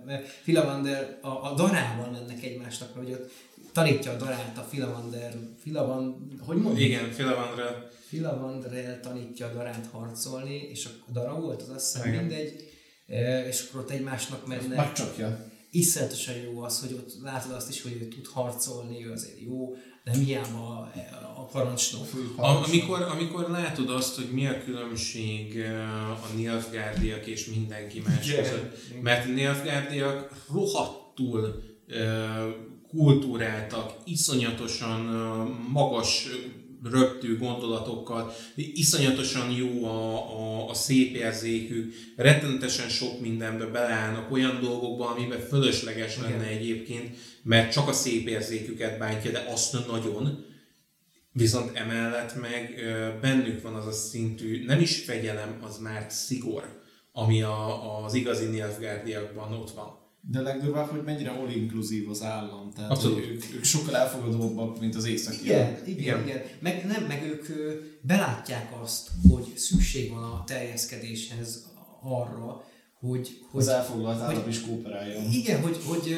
Filavander 0.44 1.18
a, 1.22 1.28
a 1.28 1.54
darával 1.56 2.10
mennek 2.12 2.44
egymásnak, 2.44 2.90
ugye 3.04 3.14
ott 3.14 3.30
tanítja 3.74 4.12
a 4.12 4.16
darát 4.16 4.58
a 4.58 4.62
Filavander, 4.62 5.34
Filavan, 5.62 6.28
hogy 6.40 6.58
mondjuk? 6.58 6.88
Igen, 6.88 7.12
Filavandra. 7.12 7.90
Filavandrel 8.08 9.00
tanítja 9.00 9.48
a 9.48 9.54
darát 9.54 9.88
harcolni, 9.92 10.56
és 10.56 10.86
a 10.86 11.12
dara 11.12 11.40
volt, 11.40 11.62
az 11.62 11.70
azt 11.70 11.94
hiszem 11.94 12.10
mindegy, 12.10 12.72
E, 13.08 13.48
és 13.48 13.66
akkor 13.68 13.82
ott 13.82 13.90
egymásnak 13.90 14.48
mennek. 14.48 14.78
Megcsapja. 14.78 15.52
Iszonyatosan 15.72 16.36
jó 16.36 16.62
az, 16.62 16.80
hogy 16.80 16.94
ott 16.94 17.14
látod 17.24 17.52
azt 17.52 17.70
is, 17.70 17.82
hogy 17.82 17.98
ő 18.02 18.08
tud 18.08 18.28
harcolni, 18.28 19.06
ő 19.06 19.12
azért 19.12 19.42
jó, 19.42 19.76
nem 20.04 20.20
hiába 20.20 20.92
a 21.36 21.46
parancsnok. 21.46 22.08
A, 22.36 22.46
amikor, 22.46 23.02
amikor 23.02 23.50
látod 23.50 23.90
azt, 23.90 24.16
hogy 24.16 24.30
mi 24.32 24.48
a 24.48 24.64
különbség 24.64 25.60
eh, 25.60 26.12
a 26.12 26.28
Nilfgaardiak 26.36 27.26
és 27.26 27.46
mindenki 27.46 28.02
más 28.06 28.32
között, 28.32 28.78
mert 29.02 29.26
a 29.26 29.32
Nilfgaardiak 29.32 30.46
rohadtul 30.52 31.64
eh, 31.88 32.46
kultúráltak, 32.96 33.94
iszonyatosan 34.06 35.00
magas 35.72 36.28
röptű 36.84 37.38
gondolatokkal, 37.38 38.34
iszonyatosan 38.56 39.52
jó 39.52 39.86
a, 39.86 40.30
a, 40.40 40.70
a 40.70 40.74
szép 40.74 41.16
érzékük, 41.16 41.94
rettenetesen 42.16 42.90
sok 42.90 43.20
mindenbe 43.20 43.66
beleállnak, 43.66 44.32
olyan 44.32 44.60
dolgokba, 44.62 45.10
amiben 45.10 45.40
fölösleges 45.40 46.18
Igen. 46.18 46.30
lenne 46.30 46.48
egyébként, 46.48 47.16
mert 47.44 47.72
csak 47.72 47.88
a 47.88 47.94
szép 47.94 48.28
érzéküket 48.28 48.98
bántja, 48.98 49.32
de 49.32 49.48
azt 49.54 49.88
nagyon. 49.88 50.46
Viszont 51.32 51.78
emellett 51.78 52.36
meg 52.36 52.76
bennük 53.22 53.62
van 53.62 53.74
az 53.74 53.88
a 53.88 53.92
szintű, 53.92 54.66
nem 54.66 54.80
is 54.80 55.04
fegyelem, 55.04 55.60
az 55.62 55.78
már 55.78 56.06
szigor, 56.10 56.82
ami 57.12 57.42
a, 57.42 58.04
az 58.04 58.14
igazi 58.14 58.46
Nilfgaardiakban 58.46 59.54
ott 59.54 59.72
van. 59.72 60.03
De 60.30 60.42
legdurvább, 60.42 60.90
hogy 60.90 61.04
mennyire 61.04 61.30
all-inkluzív 61.30 62.10
az 62.10 62.24
állam. 62.24 62.72
Tehát 62.76 62.92
Abszolút. 62.92 63.18
hogy 63.20 63.28
ők, 63.28 63.44
ők 63.56 63.64
sokkal 63.64 63.96
elfogadóbbak, 63.96 64.80
mint 64.80 64.96
az 64.96 65.06
északiak. 65.06 65.44
Igen, 65.44 65.78
igen, 65.86 65.98
Igen. 65.98 66.28
igen. 66.28 66.42
Meg, 66.60 66.86
nem, 66.86 67.04
meg 67.04 67.24
ők 67.24 67.48
belátják 68.02 68.82
azt, 68.82 69.10
hogy 69.30 69.58
szükség 69.58 70.12
van 70.12 70.24
a 70.24 70.44
terjeszkedéshez 70.44 71.72
arra, 72.02 72.64
hogy, 73.00 73.46
hogy 73.52 73.62
Az 73.62 73.68
elfoglalt 73.68 74.22
állam 74.22 74.48
is 74.48 74.62
kooperáljon. 74.62 75.32
Igen, 75.32 75.62
hogy, 75.62 75.78
hogy 75.86 76.16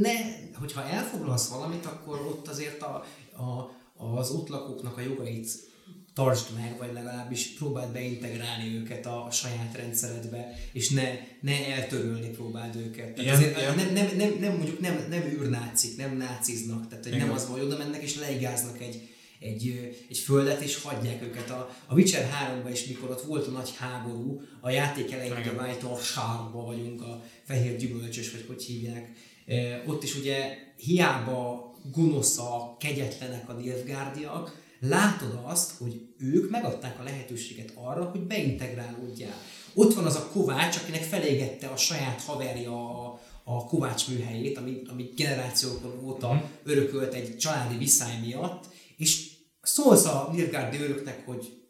ne, 0.00 0.10
hogyha 0.54 0.84
elfoglalsz 0.88 1.48
valamit, 1.48 1.84
akkor 1.86 2.20
ott 2.20 2.48
azért 2.48 2.82
a, 2.82 3.04
a, 3.36 3.70
az 4.16 4.30
ott 4.30 4.48
lakóknak 4.48 4.96
a 4.96 5.00
jogait 5.00 5.70
tartsd 6.14 6.54
meg, 6.54 6.76
vagy 6.78 6.92
legalábbis 6.92 7.46
próbáld 7.46 7.92
beintegrálni 7.92 8.74
őket 8.76 9.06
a 9.06 9.28
saját 9.30 9.76
rendszeredbe, 9.76 10.58
és 10.72 10.90
ne, 10.90 11.02
ne 11.40 11.66
eltörölni 11.66 12.28
próbáld 12.28 12.76
őket. 12.76 13.14
Tehát 13.14 13.18
Igen, 13.18 13.34
azért 13.34 13.58
igen. 13.58 13.74
nem, 13.74 13.92
nem, 13.92 14.16
nem, 14.16 14.36
nem, 14.40 14.56
mondjuk 14.56 14.80
nem, 14.80 15.06
nem 15.08 15.22
űrnácik, 15.22 15.96
nem 15.96 16.16
náciznak, 16.16 16.88
tehát 16.88 17.04
hogy 17.04 17.12
nem 17.12 17.22
Igen. 17.22 17.34
az 17.34 17.48
van, 17.48 17.58
hogy 17.58 17.66
oda 17.66 17.76
mennek 17.76 18.02
és 18.02 18.16
leigáznak 18.16 18.80
egy, 18.80 19.08
egy, 19.38 19.94
egy 20.08 20.18
földet, 20.18 20.60
és 20.60 20.82
hagyják 20.82 21.22
őket. 21.22 21.50
A, 21.50 21.76
a 21.86 21.94
Witcher 21.94 22.30
3-ban 22.30 22.70
is, 22.72 22.86
mikor 22.86 23.10
ott 23.10 23.22
volt 23.22 23.46
a 23.46 23.50
nagy 23.50 23.74
háború, 23.76 24.42
a 24.60 24.70
játék 24.70 25.12
elején 25.12 25.36
ugye 25.36 25.50
White 25.50 25.96
Sharkban 26.02 26.66
vagyunk, 26.66 27.02
a 27.02 27.22
fehér 27.44 27.76
gyümölcsös, 27.76 28.30
vagy 28.30 28.44
hogy 28.46 28.64
hívják. 28.64 29.10
E, 29.46 29.82
ott 29.86 30.02
is 30.02 30.14
ugye 30.14 30.56
hiába 30.76 31.72
gonoszak, 31.92 32.78
kegyetlenek 32.78 33.48
a 33.48 33.52
Nilfgaardiak, 33.52 34.61
látod 34.88 35.40
azt, 35.42 35.70
hogy 35.78 36.14
ők 36.18 36.50
megadták 36.50 37.00
a 37.00 37.02
lehetőséget 37.02 37.72
arra, 37.74 38.04
hogy 38.04 38.20
beintegrálódjál. 38.20 39.36
Ott 39.74 39.94
van 39.94 40.04
az 40.04 40.16
a 40.16 40.28
kovács, 40.32 40.76
akinek 40.76 41.02
felégette 41.02 41.66
a 41.66 41.76
saját 41.76 42.20
haverja 42.20 43.04
a, 43.04 43.20
a 43.44 43.64
kovács 43.64 44.08
műhelyét, 44.08 44.58
ami, 44.58 44.82
ami 44.88 45.10
generációkon 45.16 46.04
óta 46.04 46.50
örökölt 46.64 47.14
egy 47.14 47.36
családi 47.36 47.76
viszály 47.76 48.20
miatt, 48.20 48.64
és 48.96 49.30
szólsz 49.62 50.04
a 50.04 50.28
Nilfgaardi 50.32 50.80
őröknek, 50.80 51.26
hogy 51.26 51.62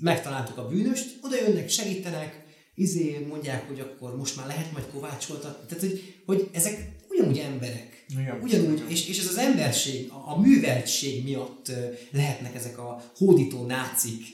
megtaláltuk 0.00 0.58
a 0.58 0.68
bűnöst, 0.68 1.18
oda 1.22 1.36
jönnek, 1.36 1.68
segítenek, 1.68 2.44
izé 2.74 3.26
mondják, 3.28 3.68
hogy 3.68 3.80
akkor 3.80 4.16
most 4.16 4.36
már 4.36 4.46
lehet 4.46 4.72
majd 4.72 4.86
kovácsoltatni. 4.92 5.66
Tehát, 5.66 5.82
hogy, 5.82 6.22
hogy 6.26 6.48
ezek 6.52 6.96
ugyanúgy 7.08 7.38
emberek. 7.38 7.95
Igen. 8.08 8.40
Ugyanúgy, 8.42 8.82
és, 8.88 9.08
és 9.08 9.18
ez 9.18 9.26
az 9.26 9.36
emberség, 9.36 10.10
a, 10.10 10.32
a 10.32 10.40
műveltség 10.40 11.24
miatt 11.24 11.72
lehetnek 12.10 12.54
ezek 12.54 12.78
a 12.78 13.02
hódító 13.16 13.66
nácik, 13.66 14.24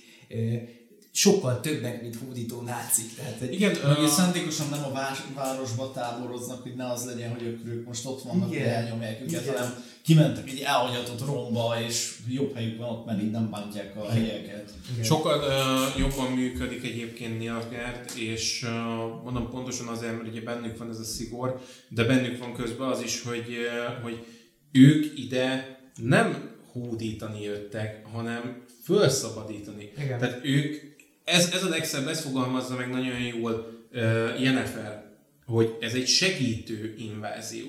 sokkal 1.12 1.60
többek, 1.60 2.02
mint 2.02 2.16
hódító 2.26 2.60
nácik. 2.60 3.14
Tehát, 3.16 3.38
hogy 3.38 3.52
Igen, 3.52 3.76
ö, 3.84 4.04
és 4.04 4.10
szándékosan 4.10 4.68
nem 4.68 4.84
a 4.84 4.92
városba 5.34 5.92
táboroznak, 5.92 6.62
hogy 6.62 6.74
ne 6.74 6.90
az 6.90 7.04
legyen, 7.04 7.30
hogy 7.30 7.42
ők, 7.42 7.66
ők 7.66 7.86
most 7.86 8.06
ott 8.06 8.22
vannak, 8.22 8.48
hogy 8.48 8.56
Igen. 8.56 8.68
elnyomják 8.68 9.20
őket, 9.20 9.42
Igen. 9.42 9.54
hanem 9.54 9.84
kimentek 10.02 10.50
egy 10.50 10.60
elhagyatott 10.60 11.26
romba, 11.26 11.74
és 11.86 12.14
jobb 12.28 12.54
helyük 12.54 12.78
van 12.78 12.88
ott, 12.88 13.06
mert 13.06 13.22
így 13.22 13.30
nem 13.30 13.50
bántják 13.50 13.96
a 13.96 14.10
helyeket. 14.10 14.70
igen. 14.92 15.04
Sokkal 15.04 15.38
uh, 15.38 15.98
jobban 15.98 16.32
működik 16.32 16.84
egyébként 16.84 17.38
Nilfgaard, 17.38 18.10
és 18.16 18.62
uh, 18.62 18.70
mondom 19.22 19.50
pontosan 19.50 19.86
azért, 19.86 20.16
mert 20.16 20.28
ugye 20.28 20.40
bennük 20.40 20.78
van 20.78 20.90
ez 20.90 20.98
a 20.98 21.04
szigor, 21.04 21.60
de 21.88 22.04
bennük 22.04 22.38
van 22.38 22.54
közben 22.54 22.88
az 22.88 23.02
is, 23.02 23.22
hogy, 23.22 23.46
uh, 23.48 24.02
hogy 24.02 24.26
ők 24.72 25.18
ide 25.18 25.78
nem 25.96 26.50
hódítani 26.72 27.42
jöttek, 27.42 28.06
hanem 28.12 28.64
felszabadítani. 28.82 29.92
Igen. 29.98 30.18
Tehát 30.18 30.40
ők, 30.44 30.76
ez, 31.24 31.50
ez 31.52 31.64
a 31.64 31.68
legszebb, 31.68 32.08
ez 32.08 32.20
fogalmazza 32.20 32.76
meg 32.76 32.90
nagyon 32.90 33.20
jól 33.20 33.82
uh, 33.92 34.00
Jennifer, 34.42 35.10
hogy 35.46 35.76
ez 35.80 35.94
egy 35.94 36.06
segítő 36.06 36.94
invázió. 36.98 37.66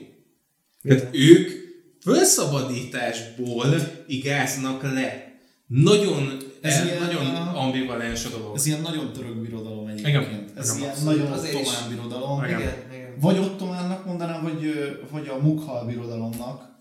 Tehát 0.81 1.07
ők 1.11 1.62
felszabadításból 2.03 3.65
igáznak 4.07 4.81
le. 4.83 5.31
Nagyon, 5.67 6.37
Ez 6.61 6.73
ez 6.73 6.85
ilyen, 6.85 7.01
nagyon 7.01 7.25
a- 7.35 7.61
ambivalens 7.61 8.25
a 8.25 8.29
dolog. 8.29 8.55
Ez 8.55 8.65
ilyen 8.65 8.81
nagyon 8.81 9.13
török 9.13 9.35
birodalom 9.41 9.87
egyébként. 9.87 10.15
Igen. 10.27 10.45
Ez 10.55 10.67
Igen, 10.69 10.79
ilyen 10.79 10.91
abszolút. 10.91 11.17
nagyon 11.17 11.31
ottomán 11.39 11.89
birodalom. 11.89 12.43
Igen. 12.43 12.59
igen, 12.59 12.73
igen. 12.93 13.13
Vagy 13.19 13.37
ottománnak 13.37 14.05
mondanám, 14.05 14.43
vagy, 14.43 14.73
vagy 15.11 15.27
a 15.27 15.37
Mughal 15.37 15.85
birodalomnak. 15.85 16.71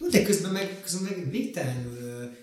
Jó, 0.00 0.06
de 0.08 0.22
közben 0.22 0.50
meg, 0.52 0.78
közben 0.82 1.02
meg 1.02 1.30
végtelenül 1.30 2.01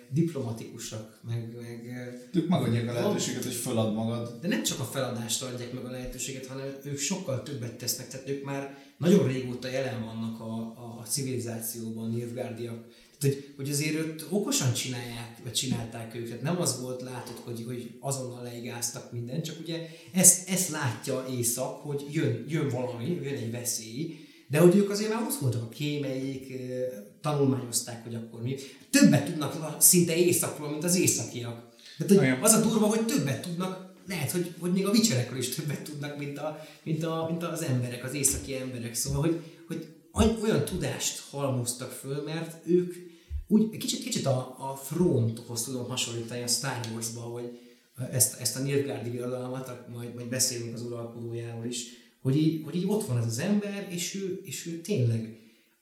diplomatikusak, 0.09 1.19
meg, 1.27 1.55
meg 1.61 2.29
Ők 2.33 2.47
megadják 2.47 2.89
a 2.89 2.93
lehetőséget, 2.93 3.43
hogy 3.43 3.53
fölad 3.53 3.93
magad. 3.93 4.37
de 4.41 4.47
nem 4.47 4.63
csak 4.63 4.79
a 4.79 4.83
feladásra 4.83 5.47
adják 5.47 5.73
meg 5.73 5.85
a 5.85 5.91
lehetőséget, 5.91 6.45
hanem 6.45 6.65
ők 6.83 6.97
sokkal 6.97 7.43
többet 7.43 7.77
tesznek, 7.77 8.07
tehát 8.07 8.29
ők 8.29 8.43
már 8.43 8.77
nagyon 8.97 9.27
régóta 9.27 9.67
jelen 9.67 10.03
vannak 10.03 10.39
a, 10.39 10.53
a, 10.53 10.99
a 10.99 11.03
civilizációban, 11.03 12.09
Nilfgaardiak. 12.09 12.85
Tehát, 13.19 13.35
hogy, 13.35 13.53
hogy 13.55 13.69
azért 13.69 13.95
őt 13.95 14.25
okosan 14.29 14.73
csinálják, 14.73 15.37
vagy 15.43 15.53
csinálták 15.53 16.15
őket. 16.15 16.41
Nem 16.41 16.61
az 16.61 16.81
volt, 16.81 17.01
látod, 17.01 17.35
hogy, 17.43 17.63
hogy 17.65 17.97
azonnal 17.99 18.43
leigáztak 18.43 19.11
mindent, 19.11 19.43
csak 19.43 19.59
ugye 19.59 19.87
ezt, 20.13 20.49
ezt 20.49 20.69
látja 20.69 21.25
Észak, 21.37 21.81
hogy 21.81 22.05
jön, 22.11 22.45
jön 22.47 22.69
valami, 22.69 23.19
jön 23.23 23.35
egy 23.35 23.51
veszély, 23.51 24.27
de 24.47 24.59
hogy 24.59 24.75
ők 24.75 24.89
azért 24.89 25.13
már 25.13 25.21
ott 25.21 25.39
voltak 25.39 25.63
a 25.63 25.69
kémeik, 25.69 26.53
tanulmányozták, 27.21 28.03
hogy 28.03 28.15
akkor 28.15 28.41
mi. 28.41 28.55
Többet 28.89 29.25
tudnak 29.25 29.81
szinte 29.81 30.15
északról, 30.15 30.69
mint 30.69 30.83
az 30.83 30.95
északiak. 30.95 31.67
Tehát, 31.97 32.35
hogy 32.35 32.43
az 32.43 32.53
a 32.53 32.61
durva, 32.61 32.85
hogy 32.85 33.05
többet 33.05 33.41
tudnak, 33.41 33.93
lehet, 34.07 34.31
hogy, 34.31 34.53
hogy 34.59 34.71
még 34.71 34.85
a 34.85 34.91
vicserekről 34.91 35.39
is 35.39 35.49
többet 35.49 35.81
tudnak, 35.81 36.17
mint, 36.17 36.37
a, 36.37 36.65
mint, 36.83 37.03
a, 37.03 37.25
mint 37.29 37.43
az 37.43 37.61
emberek, 37.61 38.03
az 38.03 38.13
északi 38.13 38.55
emberek. 38.55 38.93
Szóval, 38.93 39.21
hogy, 39.21 39.41
hogy 40.11 40.37
olyan 40.43 40.65
tudást 40.65 41.23
halmoztak 41.29 41.91
föl, 41.91 42.23
mert 42.23 42.67
ők 42.67 42.93
úgy, 43.47 43.77
kicsit, 43.77 44.03
kicsit 44.03 44.25
a, 44.25 44.55
a 44.57 44.75
fronthoz 44.75 45.63
tudom 45.63 45.87
hasonlítani 45.87 46.43
a 46.43 46.47
Star 46.47 46.79
Wars-ba, 46.93 47.21
hogy 47.21 47.59
ezt, 48.11 48.39
ezt 48.39 48.55
a 48.55 48.59
Nilfgaardi 48.59 49.09
birodalmat, 49.09 49.87
majd, 49.93 50.13
majd 50.13 50.27
beszélünk 50.27 50.73
az 50.73 50.81
uralkodójáról 50.81 51.65
is, 51.65 51.85
hogy 52.21 52.37
így, 52.37 52.63
hogy 52.63 52.75
így 52.75 52.85
ott 52.87 53.05
van 53.05 53.17
ez 53.17 53.25
az 53.25 53.39
ember, 53.39 53.87
és 53.89 54.15
ő, 54.15 54.41
és 54.43 54.65
ő 54.65 54.81
tényleg 54.81 55.38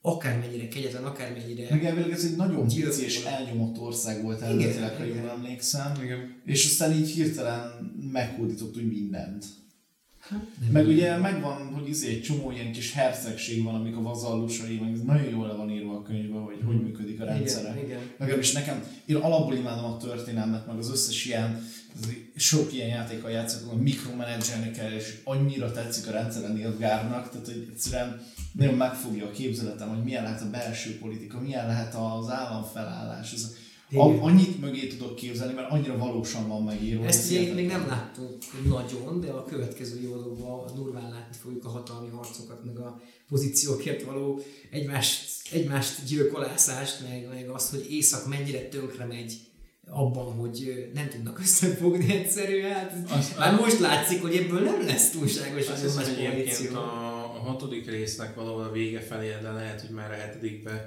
akármennyire 0.08 0.68
kegyetlen, 0.68 1.04
akármennyire... 1.04 1.68
Meg 1.70 1.86
elvileg 1.86 2.12
ez 2.12 2.24
egy 2.24 2.36
nagyon 2.36 2.68
pici 2.68 3.04
és 3.04 3.24
elnyomott 3.24 3.80
ország 3.80 4.24
volt 4.24 4.42
Igen, 4.42 4.52
eredetileg, 4.52 4.96
ha 4.96 5.04
jól 5.04 5.30
emlékszem. 5.30 5.92
Igen. 6.04 6.36
És 6.46 6.66
aztán 6.66 6.92
így 6.92 7.10
hirtelen 7.10 7.92
meghódított 8.12 8.78
úgy 8.78 8.88
mindent. 8.88 9.46
Nem 10.30 10.72
Meg 10.72 10.88
így. 10.88 10.94
ugye 10.94 11.18
megvan, 11.18 11.74
hogy 11.74 11.90
izé 11.90 12.10
egy 12.10 12.22
csomó 12.22 12.52
ilyen 12.52 12.72
kis 12.72 12.94
hercegség 12.94 13.64
van, 13.64 13.76
amik 13.76 13.96
a 13.96 14.02
vazallusai, 14.02 14.80
meg 14.80 14.94
ez 14.94 15.02
nagyon 15.02 15.30
jól 15.30 15.48
le 15.48 15.54
van 15.54 15.72
írva 15.72 15.94
a 15.94 16.02
könyvben, 16.02 16.42
hogy 16.42 16.62
hogy 16.66 16.82
működik 16.82 17.22
a 17.22 17.26
rendszere. 17.26 17.70
Igen, 17.70 17.86
igen. 17.86 18.00
Legalábbis 18.18 18.52
nekem, 18.52 18.84
én 19.06 19.16
alapból 19.16 19.56
imádom 19.56 19.86
a 19.86 19.98
történelmet, 19.98 20.68
meg 20.68 20.78
az 20.78 20.90
összes 20.90 21.26
ilyen, 21.26 21.64
sok 22.36 22.74
ilyen 22.74 22.88
játékkal 22.88 23.32
játszok, 23.32 23.70
hogy 23.70 23.82
mikromanagerni 23.82 24.72
kell, 24.72 24.92
és 24.92 25.18
annyira 25.24 25.72
tetszik 25.72 26.08
a 26.08 26.12
rendszere 26.12 26.48
Nilfgaardnak, 26.48 27.30
tehát 27.30 27.46
hogy 27.46 27.68
egyszerűen 27.72 28.22
nagyon 28.58 28.74
megfogja 28.74 29.26
a 29.26 29.32
képzeletem, 29.32 29.90
hogy 29.90 30.04
milyen 30.04 30.24
lehet 30.24 30.42
a 30.42 30.50
belső 30.50 30.98
politika, 30.98 31.40
milyen 31.40 31.68
lehet 31.68 31.96
az 31.96 32.30
államfelállás. 32.30 33.34
Ez, 33.34 33.56
a, 33.94 34.24
annyit 34.24 34.60
mögé 34.62 34.88
tudok 34.88 35.16
képzelni, 35.16 35.54
mert 35.54 35.72
annyira 35.72 35.98
valósan 35.98 36.48
van 36.48 36.64
megírva. 36.64 37.06
Ezt 37.06 37.30
még 37.30 37.40
hihetetlen. 37.40 37.66
nem 37.66 37.88
láttuk 37.88 38.38
nagyon, 38.68 39.20
de 39.20 39.32
a 39.32 39.44
következő 39.46 40.00
évadokban 40.02 40.76
durván 40.76 41.10
látni 41.10 41.38
fogjuk 41.42 41.66
a 41.66 41.70
hatalmi 41.70 42.10
harcokat, 42.10 42.64
meg 42.66 42.78
a 42.80 43.02
pozíciókért 43.28 44.04
való 44.04 44.42
egymást, 44.72 45.26
egymást 45.52 46.06
gyilkolászást, 46.06 47.02
meg, 47.10 47.28
meg 47.34 47.50
azt, 47.50 47.70
hogy 47.70 47.86
Észak 47.90 48.28
mennyire 48.28 48.60
tönkre 48.68 49.06
megy 49.06 49.34
abban, 49.90 50.34
hogy 50.34 50.90
nem 50.94 51.10
tudnak 51.10 51.40
összefogni 51.40 52.12
egyszerűen. 52.14 52.74
Hát, 52.74 53.12
Az- 53.18 53.34
már 53.38 53.60
most 53.60 53.80
látszik, 53.80 54.22
hogy 54.22 54.36
ebből 54.36 54.60
nem 54.60 54.86
lesz 54.86 55.10
túlságosan 55.10 55.74
Azt 55.74 55.84
jó 55.84 55.90
hiszem, 55.90 56.04
nagy 56.04 56.16
hogy 56.16 56.24
egyébként 56.26 56.58
koalíció. 56.58 56.78
a, 56.78 57.14
a 57.14 57.17
hatodik 57.48 57.90
résznek 57.90 58.36
valahol 58.36 58.64
a 58.64 58.72
vége 58.72 59.00
felé, 59.00 59.36
de 59.42 59.52
lehet, 59.52 59.82
hogy 59.82 59.90
már 59.90 60.12
a 60.12 60.16
hetedikben 60.16 60.86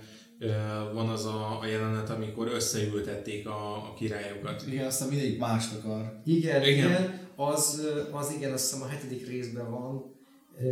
van 0.92 1.08
az 1.08 1.24
a, 1.24 1.60
a 1.60 1.66
jelenet, 1.66 2.10
amikor 2.10 2.48
összeültették 2.48 3.48
a, 3.48 3.72
a 3.76 3.94
királyokat. 3.98 4.64
Igen, 4.66 4.86
aztán 4.86 5.08
mindegyik 5.08 5.38
mást 5.38 5.74
akar. 5.74 6.20
Igen, 6.24 6.62
Igen. 6.62 6.90
igen, 6.90 7.28
az, 7.36 7.86
az 8.10 8.32
igen, 8.36 8.52
azt 8.52 8.70
hiszem 8.70 8.86
a 8.86 8.90
hetedik 8.90 9.26
részben 9.28 9.70
van, 9.70 10.14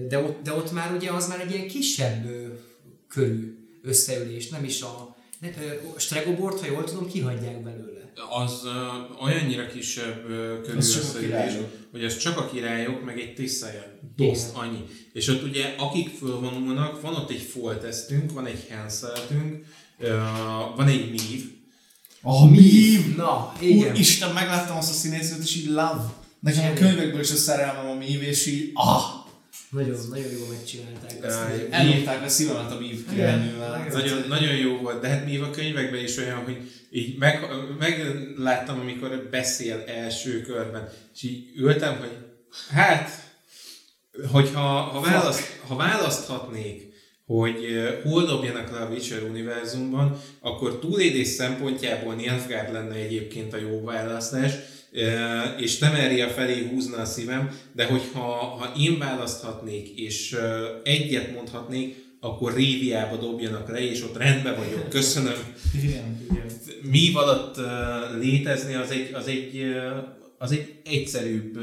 de 0.09 0.19
ott, 0.19 0.43
de 0.43 0.53
ott 0.53 0.73
már 0.73 0.95
ugye 0.95 1.11
az 1.11 1.29
már 1.29 1.41
egy 1.41 1.51
ilyen 1.51 1.69
kisebb 1.69 2.27
körű 3.09 3.59
összeülés, 3.83 4.49
nem 4.49 4.65
is 4.65 4.83
a, 4.83 5.17
ne, 5.41 5.49
a 5.95 5.99
Stregobort, 5.99 6.61
ha 6.61 6.67
jól 6.67 6.85
tudom, 6.85 7.07
kihagyják 7.07 7.63
belőle. 7.63 8.13
Az 8.31 8.65
uh, 8.65 9.25
olyannyira 9.25 9.67
kisebb 9.67 10.25
uh, 10.25 10.31
körül 10.61 10.77
összeülés. 10.77 11.53
Hogy 11.91 12.05
ez 12.05 12.17
csak 12.19 12.39
a 12.39 12.51
királyok, 12.51 13.05
meg 13.05 13.19
egy 13.21 13.35
tisztelje. 13.35 13.99
Dost, 14.17 14.47
annyi. 14.53 14.85
És 15.13 15.29
ott 15.29 15.43
ugye, 15.43 15.75
akik 15.79 16.09
fölvonulnak, 16.19 17.01
van 17.01 17.15
ott 17.15 17.31
egy 17.31 17.41
foltesztünk, 17.41 18.33
van 18.33 18.47
egy 18.47 18.67
henszeltünk, 18.69 19.65
uh, 19.99 20.09
van 20.77 20.87
egy 20.89 21.11
mív, 21.11 21.57
A 22.23 22.47
mív! 22.47 23.17
Na, 23.17 23.53
igen. 23.61 23.89
Úristen, 23.89 24.33
megláttam 24.33 24.77
azt 24.77 24.91
a 24.91 24.95
színészet, 24.95 25.43
és 25.43 25.57
így 25.57 25.67
love. 25.67 26.13
Nekem 26.41 26.65
a 26.65 26.71
Igen. 26.71 26.75
könyvekből 26.75 27.21
is 27.21 27.31
a 27.31 27.37
szerelmem 27.37 27.87
a 27.91 27.95
mív, 27.95 28.23
és 28.23 28.47
így 28.47 28.71
ah! 28.75 29.03
Nagyon, 29.71 29.99
nagyon 30.11 30.33
jól 30.39 30.47
megcsinálták 30.49 31.33
hogy- 31.51 31.67
Elnyomták 31.71 32.25
a 32.25 32.29
szívemet 32.29 32.73
a 32.73 32.79
mív 32.79 33.09
királynővel. 33.11 33.87
Nagyon, 33.93 34.25
nagyon 34.29 34.55
jó 34.55 34.77
volt, 34.77 35.01
de 35.01 35.09
hát 35.09 35.25
még 35.25 35.41
a 35.41 35.51
könyvekben 35.51 36.05
is 36.05 36.17
olyan, 36.17 36.45
hogy 36.45 36.71
így 36.91 37.19
meg, 37.19 37.47
megláttam, 37.79 38.81
amikor 38.81 39.29
beszél 39.31 39.85
első 39.87 40.41
körben, 40.41 40.89
és 41.15 41.23
így 41.23 41.51
ültem, 41.57 41.97
hogy 41.99 42.13
hát, 42.71 43.11
hogyha 44.33 44.61
ha, 44.61 45.01
választ, 45.01 45.61
ha 45.67 45.77
választhatnék, 45.77 46.87
hogy 47.27 47.65
eh, 47.65 47.95
hol 48.03 48.25
dobjanak 48.25 48.71
le 48.71 48.79
a 48.79 48.89
Witcher 48.89 49.23
univerzumban, 49.23 50.21
akkor 50.41 50.79
túlélés 50.79 51.29
szempontjából 51.29 52.15
Nilfgaard 52.15 52.73
lenne 52.73 52.95
egyébként 52.95 53.55
a 53.55 53.57
jó 53.57 53.85
választás, 53.85 54.53
eh, 54.93 55.61
és 55.61 55.79
Temeria 55.79 56.29
felé 56.29 56.69
húzna 56.69 56.97
a 56.97 57.05
szívem, 57.05 57.59
de 57.73 57.85
hogyha 57.85 58.21
ha 58.21 58.73
én 58.79 58.99
választhatnék, 58.99 59.99
és 59.99 60.33
eh, 60.33 60.61
egyet 60.83 61.35
mondhatnék, 61.35 62.07
akkor 62.21 62.55
Réviába 62.55 63.17
dobjanak 63.17 63.69
le, 63.69 63.91
és 63.91 64.03
ott 64.03 64.17
rendben 64.17 64.57
vagyok. 64.57 64.89
Köszönöm. 64.89 65.55
Igen. 65.83 66.27
Mi 66.91 67.11
alatt 67.15 67.57
létezni, 68.19 68.75
az 68.75 68.91
egy, 68.91 69.15
az 69.15 69.27
egy, 69.27 69.63
az 70.39 70.53
egy 70.53 70.81
egyszerűbb 70.85 71.59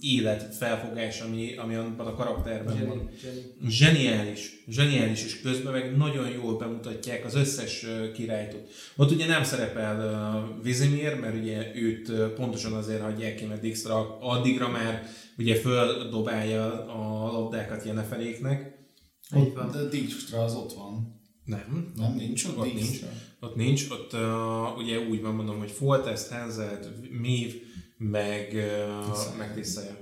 életfelfogás, 0.00 1.20
ami, 1.20 1.56
ami 1.56 1.74
abban 1.74 2.06
a 2.06 2.14
karakterben 2.14 2.86
van. 2.86 3.10
Jenny, 3.22 3.34
Jenny. 3.60 3.70
Zseniális, 3.70 4.64
zseniális, 4.68 5.24
és 5.24 5.40
közben 5.40 5.72
meg 5.72 5.96
nagyon 5.96 6.30
jól 6.30 6.56
bemutatják 6.56 7.24
az 7.24 7.34
összes 7.34 7.84
ö, 7.84 8.12
királyt 8.12 8.54
ott. 8.54 8.68
Ott 8.96 9.10
ugye 9.10 9.26
nem 9.26 9.44
szerepel 9.44 10.58
Vizimir, 10.62 11.20
mert 11.20 11.36
ugye 11.36 11.72
őt 11.74 12.12
pontosan 12.34 12.72
azért 12.72 13.02
hagyják 13.02 13.34
ki, 13.34 13.44
mert 13.44 13.60
Dijkstra 13.60 14.18
addigra 14.20 14.68
már 14.68 15.06
ugye 15.38 15.54
földobálja 15.54 16.86
a 16.86 17.32
labdákat 17.32 17.84
Jeneferéknek. 17.84 18.78
Van. 19.30 19.70
De 19.72 19.88
Dijkstra 19.88 20.44
az 20.44 20.54
ott 20.54 20.72
van. 20.72 21.19
Nem, 21.50 21.92
Nem, 21.96 22.14
nincs 22.14 22.44
ott 22.44 22.62
nincs. 22.64 22.74
Dijkstra. 22.80 23.08
Ott 23.40 23.54
nincs, 23.56 23.86
ott 23.90 24.12
uh, 24.12 24.76
ugye 24.76 24.98
úgy 25.08 25.20
van 25.20 25.34
mondom, 25.34 25.58
hogy 25.58 25.70
Foltest, 25.70 26.28
Henzelt, 26.28 26.88
Mív, 27.20 27.62
meg, 27.96 28.50
uh, 28.54 29.36
meg 29.38 29.54
Tiszaja. 29.54 29.96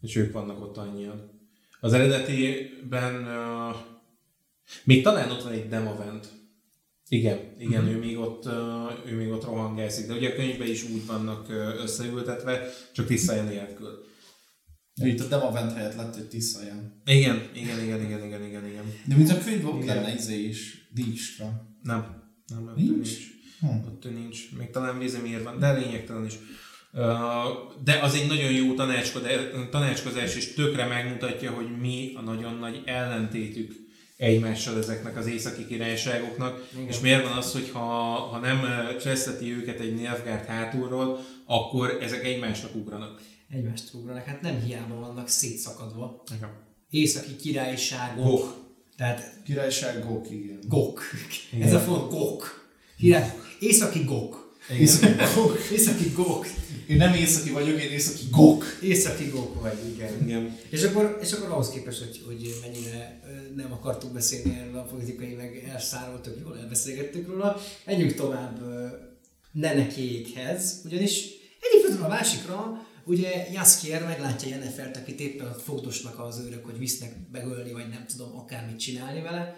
És 0.00 0.16
ők 0.16 0.32
vannak 0.32 0.60
ott 0.62 0.76
annyian. 0.76 1.30
Az 1.80 1.92
eredetiben 1.92 3.14
uh, 3.22 3.76
még 4.84 5.02
talán 5.02 5.30
ott 5.30 5.42
van 5.42 5.52
egy 5.52 5.68
Demavent. 5.68 6.28
Igen, 7.08 7.38
igen, 7.58 7.82
Mhm. 7.84 7.92
ő, 7.92 7.98
még 7.98 8.18
ott, 8.18 8.46
uh, 8.46 9.06
ő 9.06 9.16
még 9.16 9.30
ott 9.30 9.44
rohangászik, 9.44 10.06
de 10.06 10.14
ugye 10.14 10.28
a 10.28 10.34
könyvben 10.34 10.68
is 10.68 10.82
úgy 10.90 11.06
vannak 11.06 11.48
összeültetve, 11.82 12.68
csak 12.92 13.06
Tiszaja 13.06 13.42
nélkül. 13.42 14.06
Itt 14.94 15.20
a 15.20 15.26
Demavent 15.28 15.72
helyett 15.72 15.94
lett 15.96 16.16
egy 16.16 16.28
Tiszaján. 16.28 17.02
Igen, 17.06 17.42
igen, 17.54 17.82
igen, 17.82 18.04
igen, 18.04 18.24
igen, 18.24 18.44
igen, 18.44 18.66
igen. 18.66 18.84
De 19.04 19.16
mint 19.16 19.30
a 19.30 19.38
könyvben 19.38 19.72
ott 19.72 19.84
lenne 19.84 20.14
izé 20.14 20.42
is. 20.42 20.77
Dijkstra. 20.94 21.66
Nem, 21.82 22.22
nem, 22.46 22.72
Nincs? 22.76 22.90
nincs. 22.90 23.18
Hm. 23.60 23.66
Ott 23.66 24.14
nincs. 24.14 24.52
Még 24.58 24.70
talán 24.70 24.98
Vizemir 24.98 25.42
van, 25.42 25.58
de 25.58 25.72
lényegtelen 25.72 26.24
is. 26.24 26.34
De 27.84 27.98
az 28.02 28.14
egy 28.14 28.26
nagyon 28.26 28.52
jó 28.52 28.74
tanácskozás, 29.70 30.36
és 30.36 30.54
tökre 30.54 30.86
megmutatja, 30.86 31.50
hogy 31.50 31.78
mi 31.80 32.12
a 32.16 32.20
nagyon 32.20 32.54
nagy 32.54 32.82
ellentétük 32.84 33.86
egymással 34.16 34.78
ezeknek 34.78 35.16
az 35.16 35.26
északi 35.26 35.66
királyságoknak, 35.66 36.68
Igen. 36.72 36.86
és 36.86 37.00
miért 37.00 37.28
van 37.28 37.36
az, 37.36 37.52
hogy 37.52 37.70
ha, 37.70 37.80
ha 38.14 38.38
nem 38.38 38.60
cseszteti 39.00 39.52
őket 39.52 39.80
egy 39.80 39.94
Nilfgaard 39.94 40.44
hátulról, 40.44 41.20
akkor 41.44 41.98
ezek 42.00 42.24
egymásnak 42.24 42.74
ugranak. 42.74 43.20
Egymást 43.50 43.94
ugranak, 43.94 44.24
hát 44.24 44.40
nem 44.40 44.60
hiába 44.60 44.94
vannak 44.94 45.28
szétszakadva. 45.28 46.22
Igen. 46.36 46.50
Északi 46.90 47.36
királyságok. 47.36 48.67
Gok. 48.98 49.18
Királyság 49.44 50.06
Gok, 50.06 50.30
igen. 50.30 50.58
Gok. 50.68 51.02
Ez 51.60 51.72
a 51.72 51.78
font 51.78 52.10
Gok. 52.10 52.68
Király, 52.98 53.34
északi 53.60 54.04
Gok. 54.04 54.48
Északi 54.76 55.14
gók. 55.34 55.58
Északi 55.72 56.12
gók. 56.14 56.46
Én 56.86 56.96
nem 56.96 57.14
északi 57.14 57.50
vagyok, 57.50 57.82
én 57.82 57.90
északi 57.90 58.24
gók. 58.30 58.64
Északi 58.82 59.24
gók 59.24 59.60
vagy, 59.60 59.78
igen. 59.94 60.22
Igen. 60.22 60.56
És 60.68 60.82
akkor, 60.82 61.18
és 61.22 61.32
akkor 61.32 61.50
ahhoz 61.50 61.70
képest, 61.70 61.98
hogy, 61.98 62.22
hogy 62.26 62.58
mennyire 62.60 63.20
nem 63.56 63.72
akartuk 63.72 64.12
beszélni 64.12 64.58
erről 64.60 64.78
a 64.78 64.82
politikai, 64.82 65.34
meg 65.34 65.64
elszároltuk, 65.72 66.38
jól 66.40 66.58
elbeszélgettük 66.58 67.28
róla, 67.28 67.60
menjünk 67.84 68.14
tovább 68.14 68.62
ö, 68.62 68.86
Nenekékhez, 69.52 70.80
ugyanis 70.84 71.24
egyik 71.60 72.00
a 72.00 72.08
másikra, 72.08 72.86
ugye 73.08 73.48
Jaskier 73.52 74.04
meglátja 74.04 74.48
Jennefert, 74.48 74.96
akit 74.96 75.20
éppen 75.20 75.52
fogdosnak 75.52 76.18
az 76.18 76.38
őrök, 76.38 76.64
hogy 76.64 76.78
visznek 76.78 77.14
megölni, 77.32 77.72
vagy 77.72 77.88
nem 77.88 78.06
tudom 78.06 78.36
akármit 78.36 78.78
csinálni 78.78 79.20
vele, 79.20 79.56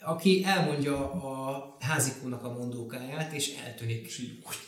aki 0.00 0.44
elmondja 0.44 1.12
a 1.12 1.76
házikónak 1.80 2.44
a 2.44 2.52
mondókáját, 2.52 3.32
és 3.32 3.54
eltűnik. 3.64 4.12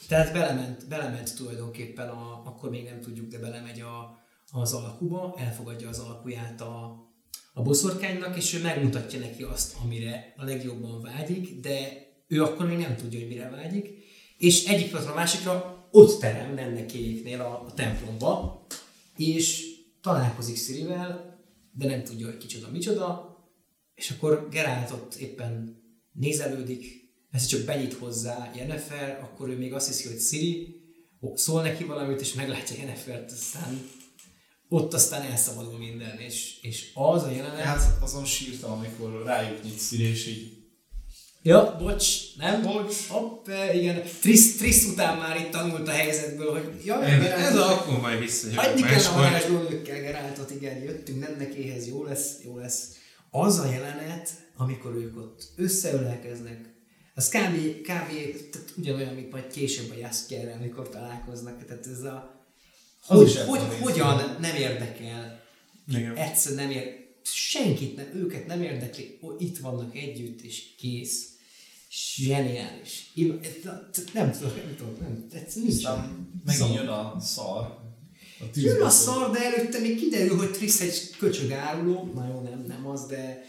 Tehát 0.09 0.33
belement, 0.33 0.89
belement 0.89 1.37
tulajdonképpen, 1.37 2.09
a, 2.09 2.43
akkor 2.45 2.71
még 2.71 2.85
nem 2.85 3.01
tudjuk, 3.01 3.29
de 3.29 3.39
belemegy 3.39 3.81
a, 3.81 4.19
az 4.51 4.73
alkuba, 4.73 5.35
elfogadja 5.39 5.89
az 5.89 5.99
alkuját 5.99 6.61
a, 6.61 7.05
a 7.53 7.63
boszorkánynak, 7.63 8.37
és 8.37 8.55
ő 8.55 8.61
megmutatja 8.63 9.19
neki 9.19 9.43
azt, 9.43 9.77
amire 9.85 10.35
a 10.37 10.45
legjobban 10.45 11.03
vágyik, 11.03 11.61
de 11.61 12.09
ő 12.27 12.43
akkor 12.43 12.67
még 12.67 12.79
nem 12.79 12.97
tudja, 12.97 13.19
hogy 13.19 13.29
mire 13.29 13.49
vágyik, 13.49 13.89
és 14.39 14.65
egyik 14.65 14.95
a 14.95 15.15
másikra 15.15 15.80
ott 15.91 16.21
terem 16.21 16.55
Nennekéjéknél 16.55 17.41
a, 17.41 17.65
a 17.67 17.75
templomba, 17.75 18.67
és 19.17 19.65
találkozik 20.03 20.57
Szirivel, 20.57 21.39
de 21.73 21.87
nem 21.87 22.05
tudja, 22.05 22.27
hogy 22.27 22.37
kicsoda, 22.37 22.71
micsoda, 22.71 23.37
és 23.95 24.11
akkor 24.11 24.49
Geralt 24.51 24.91
ott 24.91 25.15
éppen 25.15 25.83
nézelődik, 26.13 27.01
ez 27.31 27.47
csak 27.47 27.65
benyit 27.65 27.93
hozzá 27.93 28.51
Jennifer, 28.57 29.21
akkor 29.23 29.49
ő 29.49 29.57
még 29.57 29.73
azt 29.73 29.87
hiszi, 29.87 30.09
hogy 30.09 30.21
Siri, 30.21 30.81
szól 31.35 31.63
neki 31.63 31.85
valamit, 31.85 32.21
és 32.21 32.35
meglátja 32.35 32.77
Jennifert, 32.77 33.31
aztán 33.31 33.89
ott 34.69 34.95
aztán 34.95 35.23
elszabadul 35.23 35.79
minden, 35.79 36.19
és, 36.19 36.59
és 36.63 36.91
az 36.95 37.23
a 37.23 37.31
jelenet... 37.31 37.61
Hát 37.61 38.03
azon 38.03 38.25
sírtam, 38.25 38.73
amikor 38.73 39.23
rájuk 39.25 39.63
nyit 39.63 39.79
Sziri, 39.79 40.03
és 40.03 40.27
így 40.27 40.60
Ja, 41.43 41.77
bocs, 41.79 42.37
nem? 42.37 42.63
Bocs. 42.63 43.07
Hopp, 43.09 43.49
igen. 43.75 44.03
Trisz, 44.21 44.57
Trisz 44.57 44.87
után 44.93 45.19
már 45.19 45.37
itt 45.37 45.51
tanult 45.51 45.89
a 45.89 45.91
helyzetből, 45.91 46.53
hogy 46.53 46.85
ja, 46.85 47.03
Ez, 47.03 47.25
ez 47.25 47.57
a, 47.57 47.73
akkor 47.73 48.01
majd 48.01 48.19
visszajövök 48.19 48.65
Hagyni 48.65 48.81
kell 48.81 48.91
a 48.91 48.95
máskor. 48.95 49.23
varázslónőkkel 49.23 50.01
Geráltot, 50.01 50.51
igen, 50.51 50.83
jöttünk 50.83 51.21
Nennekéhez, 51.21 51.89
jó 51.89 52.05
lesz, 52.05 52.33
jó 52.45 52.57
lesz. 52.57 52.89
Az 53.31 53.59
a 53.59 53.71
jelenet, 53.71 54.31
amikor 54.57 54.95
ők 54.95 55.17
ott 55.17 55.43
összeölelkeznek, 55.57 56.71
az 57.15 57.29
kb. 57.29 57.57
kb. 57.81 58.11
Tehát 58.51 58.73
ugyanolyan, 58.77 59.15
mint 59.15 59.31
majd 59.31 59.47
később 59.47 59.91
a 59.91 59.99
Jaskierrel, 59.99 60.57
amikor 60.59 60.89
találkoznak. 60.89 61.67
Tehát 61.67 61.87
ez 61.87 62.03
a... 62.03 62.45
Az 63.07 63.19
Hogy, 63.19 63.37
hogy, 63.37 63.59
tudom 63.59 63.81
hogyan 63.81 64.37
nem 64.41 64.57
érdekel 64.57 65.43
Igen. 65.89 66.17
egyszer 66.17 66.55
nem 66.55 66.71
ér, 66.71 67.09
senkit 67.23 67.97
nem, 67.97 68.07
őket 68.15 68.47
nem 68.47 68.63
érdekli, 68.63 69.19
itt 69.39 69.59
vannak 69.59 69.97
együtt, 69.97 70.41
és 70.41 70.75
kész. 70.79 71.30
Zseniális. 71.91 73.13
Nem 74.13 74.31
tudom, 74.33 74.53
nem 74.57 74.75
tudom, 74.77 74.97
nem, 75.01 75.27
ez 75.47 75.55
nincs. 75.55 75.83
megint 76.45 76.75
jön 76.75 76.87
a 76.87 77.21
szar. 77.21 77.79
A 78.41 78.45
Jön 78.55 78.83
a 78.83 78.89
szar, 78.89 79.31
de 79.31 79.45
előtte 79.45 79.79
még 79.79 79.99
kiderül, 79.99 80.37
hogy 80.37 80.51
Trisz 80.51 80.81
egy 80.81 81.17
köcsög 81.19 81.53
áruló, 81.53 82.11
na 82.15 82.29
jó, 82.29 82.41
nem, 82.41 82.65
nem 82.69 82.87
az, 82.87 83.07
de 83.07 83.45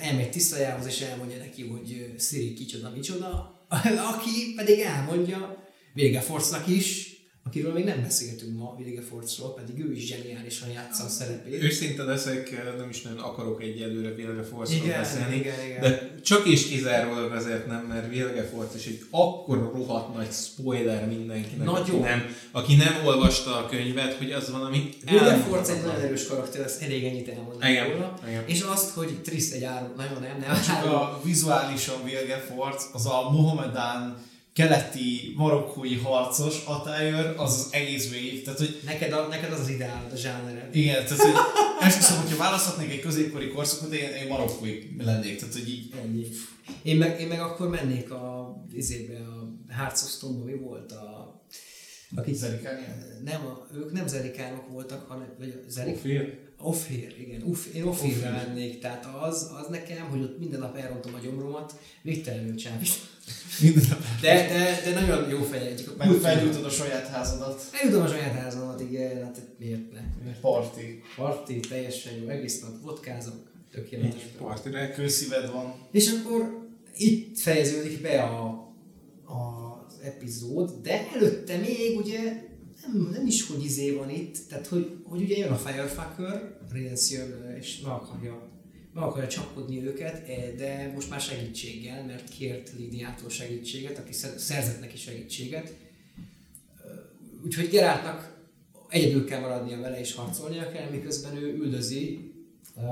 elmegy 0.00 0.30
tisztajához, 0.30 0.86
és 0.86 1.00
elmondja 1.00 1.38
neki, 1.38 1.66
hogy 1.66 2.14
Siri 2.18 2.54
kicsoda, 2.54 2.90
micsoda, 2.90 3.60
aki 4.14 4.52
pedig 4.56 4.78
elmondja 4.78 5.64
Vilgeforce-nak 5.94 6.68
is, 6.68 7.17
akiről 7.48 7.72
még 7.72 7.84
nem 7.84 8.02
beszéltünk 8.02 8.58
ma, 8.58 8.74
Vilgeforce-ról, 8.78 9.54
pedig 9.54 9.78
ő 9.84 9.92
is 9.92 10.06
zseniálisan 10.06 10.68
játsza 10.70 11.04
a 11.04 11.08
szerepét. 11.08 11.62
Őszinte 11.62 12.02
leszek, 12.02 12.76
nem 12.78 12.88
is 12.88 13.02
nagyon 13.02 13.18
akarok 13.18 13.62
egyelőre 13.62 14.14
Vilgeforce-ról 14.14 14.84
Igen, 14.84 15.00
beszélni, 15.00 15.36
igen, 15.36 15.64
igen. 15.66 15.80
de 15.80 16.20
csak 16.22 16.46
és 16.46 16.68
kizárólag 16.68 17.32
azért 17.32 17.66
nem, 17.66 17.84
mert 17.88 18.08
Vilgeforce 18.08 18.78
is 18.78 18.86
egy 18.86 19.00
akkor 19.10 19.58
rohadt 19.58 20.14
nagy 20.14 20.30
spoiler 20.30 21.06
mindenkinek, 21.06 21.68
aki 21.68 21.90
Nagyon. 21.90 22.00
nem, 22.00 22.36
aki 22.50 22.74
nem 22.76 23.06
olvasta 23.06 23.56
a 23.56 23.66
könyvet, 23.66 24.12
hogy 24.14 24.32
az 24.32 24.50
valami 24.50 24.88
Vilgeforce 25.04 25.72
egy 25.72 25.82
nagyon 25.82 26.00
erős 26.00 26.26
karakter, 26.26 26.64
ezt 26.64 26.82
elég 26.82 27.04
ennyit 27.04 27.28
elmondani 27.28 27.70
Igen, 27.70 27.90
róla. 27.90 28.18
igen. 28.28 28.42
És 28.46 28.60
azt, 28.60 28.90
hogy 28.90 29.20
Trisz 29.22 29.52
egy 29.52 29.64
áruló, 29.64 29.94
nagyon 29.96 30.20
nem, 30.20 30.38
nem 30.40 30.62
Csak 30.62 30.84
a 30.84 31.20
vizuálisan 31.24 32.04
Vilgefortz, 32.04 32.90
az 32.92 33.06
a 33.06 33.30
Mohamedán 33.30 34.26
keleti 34.58 35.32
marokkói 35.36 35.96
harcos 35.96 36.64
attire, 36.64 37.34
az 37.36 37.52
az 37.54 37.68
egész 37.70 38.10
végig. 38.10 38.42
Tehát, 38.42 38.58
hogy 38.58 38.80
Neked, 38.84 39.12
a, 39.12 39.26
neked 39.26 39.52
az 39.52 39.60
az 39.60 39.68
ideál, 39.68 40.10
a 40.12 40.16
zsánered. 40.16 40.74
igen, 40.74 41.04
tehát, 41.04 41.22
hogy 41.22 41.34
esküszöm, 41.80 42.20
hogyha 42.20 42.36
választhatnék 42.36 42.90
egy 42.90 43.00
középkori 43.00 43.48
korszakot, 43.48 43.92
én, 43.92 44.10
én 44.10 44.26
marokkói 44.28 44.78
lennék. 44.98 45.38
Tehát, 45.38 45.54
hogy 45.54 45.68
így 45.68 45.92
Ennyi. 46.02 46.26
Én 46.82 46.96
meg, 46.96 47.20
én 47.20 47.28
meg 47.28 47.40
akkor 47.40 47.68
mennék 47.68 48.10
a, 48.10 48.56
izébe, 48.72 49.16
a 49.16 49.72
Hearthstone-ba, 49.72 50.44
mi 50.44 50.54
volt 50.54 50.92
a... 50.92 51.36
Akik, 52.16 52.40
nem, 53.24 53.46
a, 53.46 53.66
ők 53.74 53.92
nem 53.92 54.06
zerikánok 54.06 54.68
voltak, 54.68 55.08
hanem, 55.08 55.34
vagy 55.38 55.62
a 55.66 55.70
zerik? 55.70 55.98
Ofir, 56.60 57.14
igen. 57.18 57.42
Uf, 57.42 57.74
én 57.74 57.82
Ofirre 57.82 58.30
mennék, 58.30 58.80
tehát 58.80 59.08
az, 59.20 59.50
az 59.60 59.66
nekem, 59.70 60.06
hogy 60.08 60.22
ott 60.22 60.38
minden 60.38 60.60
nap 60.60 60.76
elrontom 60.76 61.14
a 61.14 61.18
gyomromat, 61.18 61.74
végtelenül 62.02 62.54
csábít. 62.54 62.88
Minden 63.60 63.84
nap. 63.88 63.98
De, 64.20 64.48
de, 64.48 64.80
de 64.84 65.00
nagyon 65.00 65.28
jó 65.28 65.42
fej 65.42 65.66
egyik. 65.66 65.96
Meg 65.96 66.10
felgyújtod 66.10 66.64
a 66.64 66.70
saját 66.70 67.06
házadat. 67.06 67.62
Eljutom 67.72 68.02
a 68.02 68.08
saját 68.08 68.34
házamat, 68.34 68.80
igen, 68.80 69.24
hát 69.24 69.40
miért 69.58 69.92
ne? 69.92 70.00
Party. 70.40 71.02
Parti, 71.16 71.60
teljesen 71.60 72.12
jó, 72.14 72.28
egész 72.28 72.60
nap 72.60 72.82
vodkázok, 72.82 73.52
tökéletes. 73.72 74.22
Partire. 74.38 74.90
Kőszíved 74.90 75.52
van. 75.52 75.74
És 75.90 76.10
akkor 76.10 76.68
itt 76.96 77.38
fejeződik 77.38 78.00
be 78.00 78.22
a, 78.22 78.44
a, 79.24 79.34
az 79.86 79.94
epizód, 80.02 80.70
de 80.82 81.08
előtte 81.14 81.56
még 81.56 81.96
ugye 81.96 82.46
nem, 82.92 83.08
nem 83.12 83.26
is, 83.26 83.46
hogy 83.46 83.64
izé 83.64 83.90
van 83.90 84.10
itt, 84.10 84.36
tehát 84.48 84.66
hogy, 84.66 84.96
hogy 85.04 85.22
ugye 85.22 85.36
jön 85.36 85.52
a 85.52 85.56
Firefucker, 85.56 86.58
Rance 86.72 87.14
jön 87.14 87.56
és 87.58 87.80
meg 87.80 87.92
akarja, 87.92 88.48
meg 88.92 89.02
akarja 89.04 89.28
csapkodni 89.28 89.84
őket, 89.84 90.28
eh, 90.28 90.52
de 90.56 90.90
most 90.94 91.10
már 91.10 91.20
segítséggel, 91.20 92.04
mert 92.04 92.28
kért 92.28 92.72
Lidiától 92.78 93.30
segítséget, 93.30 93.98
aki 93.98 94.12
szer- 94.12 94.38
szerzett 94.38 94.80
neki 94.80 94.96
segítséget. 94.96 95.74
Úgyhogy 97.44 97.68
Geráltnak 97.68 98.36
egyedül 98.88 99.24
kell 99.24 99.40
maradnia 99.40 99.80
vele 99.80 100.00
és 100.00 100.14
harcolnia 100.14 100.68
kell, 100.68 100.90
miközben 100.90 101.36
ő 101.36 101.54
üldözi 101.54 102.32
uh, 102.76 102.82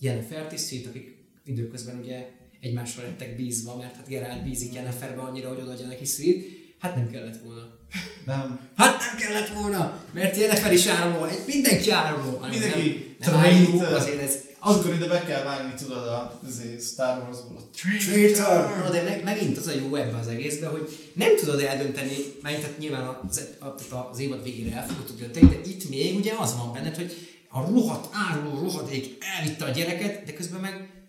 Jennifert 0.00 0.52
és 0.52 0.60
Szét, 0.60 0.86
akik 0.86 1.24
időközben 1.44 1.98
ugye 1.98 2.28
egymásra 2.60 3.02
lettek 3.02 3.36
bízva, 3.36 3.76
mert 3.76 3.96
hát 3.96 4.08
Gerált 4.08 4.44
bízik 4.44 4.74
Jenniferbe 4.74 5.20
annyira, 5.20 5.48
hogy 5.48 5.60
odaadja 5.60 5.86
neki 5.86 6.04
Szét. 6.04 6.59
Hát 6.80 6.96
nem 6.96 7.10
kellett 7.10 7.40
volna. 7.44 7.78
Nem. 8.26 8.58
Hát 8.76 8.98
nem 8.98 9.16
kellett 9.16 9.48
volna, 9.48 9.98
mert 10.12 10.36
Jennifer 10.36 10.72
is 10.72 10.86
áruló, 10.86 11.24
egy 11.24 11.42
mindenki. 11.46 11.88
Nem, 11.90 12.50
Mindenki 12.50 13.16
nem, 13.18 13.30
nem 13.30 13.40
traitor. 13.40 13.92
azért 13.92 14.22
ez 14.22 14.34
Akkor 14.58 14.94
ide 14.94 15.06
be 15.06 15.22
kell 15.24 15.42
vágni, 15.42 15.74
tudod, 15.74 16.06
a 16.08 16.40
azért 16.46 16.82
Star 16.82 17.22
Wars-ból 17.22 17.56
a 17.56 17.76
Traitor! 17.98 18.76
Na, 18.84 18.90
de 18.90 19.02
meg, 19.02 19.24
megint 19.24 19.56
az 19.56 19.66
a 19.66 19.72
jó 19.72 19.94
ebben 19.94 20.14
az 20.20 20.28
egészben, 20.28 20.70
hogy 20.70 21.10
nem 21.12 21.36
tudod 21.36 21.60
eldönteni, 21.60 22.16
mert 22.42 22.60
tehát 22.60 22.78
nyilván 22.78 23.18
az, 23.28 23.46
az, 24.12 24.18
évad 24.18 24.42
végére 24.42 24.76
el 24.76 24.86
fogod 24.86 25.04
tudni 25.04 25.22
dönteni, 25.22 25.48
de 25.48 25.70
itt 25.70 25.88
még 25.88 26.16
ugye 26.16 26.32
az 26.38 26.56
van 26.56 26.72
benned, 26.72 26.96
hogy 26.96 27.16
a 27.48 27.60
rohadt 27.60 28.08
áruló 28.12 28.58
rohadék 28.60 29.24
elvitte 29.36 29.64
a 29.64 29.70
gyereket, 29.70 30.24
de 30.24 30.32
közben 30.32 30.60
meg 30.60 30.99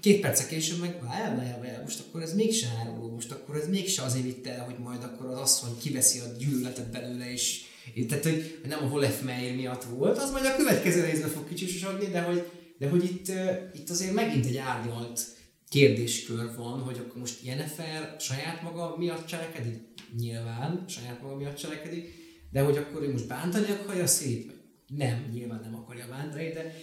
két 0.00 0.20
perccel 0.20 0.46
később 0.46 0.80
meg 0.80 1.02
várjál, 1.02 1.36
várjál, 1.36 1.58
várjál, 1.60 1.82
most 1.82 2.00
akkor 2.00 2.22
ez 2.22 2.34
mégse 2.34 2.66
áruló, 2.80 3.10
most 3.10 3.30
akkor 3.30 3.56
ez 3.56 3.68
mégse 3.68 4.02
azért 4.02 4.24
vitte 4.24 4.50
el, 4.50 4.64
hogy 4.64 4.78
majd 4.78 5.02
akkor 5.02 5.26
az 5.26 5.38
asszony 5.38 5.78
kiveszi 5.78 6.18
a 6.18 6.36
gyűlöletet 6.38 6.90
belőle, 6.90 7.32
és 7.32 7.64
tehát, 8.08 8.24
hogy 8.24 8.60
nem 8.68 8.84
a 8.84 8.88
Wolf 8.88 9.22
Meyer 9.22 9.54
miatt 9.54 9.84
volt, 9.84 10.18
az 10.18 10.30
majd 10.30 10.44
a 10.44 10.56
következő 10.56 11.04
részben 11.04 11.28
fog 11.28 11.48
kicsúsosodni, 11.48 12.06
de 12.06 12.20
hogy, 12.20 12.50
de 12.78 12.88
hogy 12.88 13.04
itt, 13.04 13.32
itt 13.74 13.90
azért 13.90 14.14
megint 14.14 14.46
egy 14.46 14.56
árnyalt 14.56 15.20
kérdéskör 15.68 16.56
van, 16.56 16.80
hogy 16.80 16.98
akkor 16.98 17.20
most 17.20 17.44
Jennifer 17.44 18.16
saját 18.18 18.62
maga 18.62 18.94
miatt 18.98 19.26
cselekedik? 19.26 19.80
Nyilván 20.18 20.84
saját 20.88 21.22
maga 21.22 21.36
miatt 21.36 21.56
cselekedik, 21.56 22.14
de 22.50 22.60
hogy 22.60 22.76
akkor 22.76 23.02
ő 23.02 23.12
most 23.12 23.26
bántani 23.26 23.70
akarja 23.70 24.06
szét? 24.06 24.52
Nem, 24.96 25.30
nyilván 25.32 25.60
nem 25.62 25.74
akarja 25.74 26.06
bántani, 26.10 26.48
de 26.48 26.74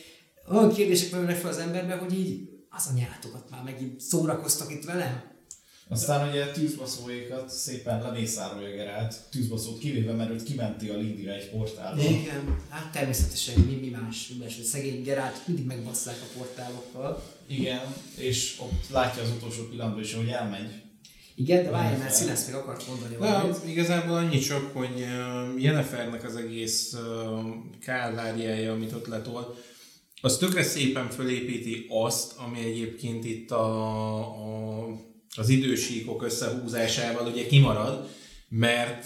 olyan 0.52 0.74
kérdések 0.74 1.12
merülnek 1.12 1.36
fel 1.36 1.50
az 1.50 1.58
emberbe, 1.58 1.96
hogy 1.96 2.20
így 2.20 2.53
az 2.76 2.88
anyátokat 2.92 3.50
már 3.50 3.64
megint 3.64 4.02
szórakoztak 4.02 4.72
itt 4.72 4.86
velem. 4.86 5.32
Aztán 5.90 6.30
ugye 6.30 6.52
tűzbaszóékat 6.52 7.50
szépen 7.50 8.02
lemészárolja 8.02 8.76
Gerált, 8.76 9.16
tűzbaszót 9.32 9.80
kivéve, 9.80 10.14
mert 10.14 10.30
őt 10.30 10.44
kimenti 10.44 10.90
a 10.90 10.98
Lindia 10.98 11.34
egy 11.34 11.50
portálba. 11.50 12.02
Igen, 12.02 12.58
hát 12.70 12.92
természetesen 12.92 13.60
mi, 13.60 13.76
mi 13.76 13.90
más, 13.90 14.28
mi 14.28 14.44
más, 14.44 14.56
hogy 14.56 14.66
szegény 14.66 15.04
Gerált 15.04 15.48
mindig 15.48 15.66
megbasszák 15.66 16.16
a 16.22 16.38
portálokkal. 16.38 17.24
Igen, 17.48 17.82
és 18.16 18.58
ott 18.60 18.90
látja 18.90 19.24
az 19.24 19.30
utolsó 19.30 19.64
pillanatban 19.64 20.04
is, 20.04 20.14
hogy 20.14 20.28
elmegy. 20.28 20.82
Igen, 21.36 21.64
de 21.64 21.70
várj, 21.70 21.98
mert 21.98 22.14
Színász 22.14 22.46
még 22.46 22.56
akart 22.56 22.88
mondani 22.88 23.16
valamit. 23.16 23.64
De 23.64 23.70
igazából 23.70 24.16
annyi 24.16 24.40
csak, 24.40 24.74
hogy 24.74 25.02
uh, 25.02 25.62
Jennifernek 25.62 26.24
az 26.24 26.36
egész 26.36 26.94
uh, 26.94 27.00
kálváriája, 27.82 28.72
amit 28.72 28.94
ott 28.94 29.08
letol, 29.08 29.56
az 30.26 30.38
tökre 30.38 30.64
szépen 30.64 31.10
fölépíti 31.10 31.86
azt, 31.90 32.34
ami 32.38 32.60
egyébként 32.66 33.26
itt 33.26 33.52
a, 33.52 34.18
a, 34.18 34.88
az 35.36 35.50
idősíkok 35.50 36.24
összehúzásával 36.24 37.28
ugye 37.28 37.46
kimarad, 37.46 38.10
mert, 38.50 39.06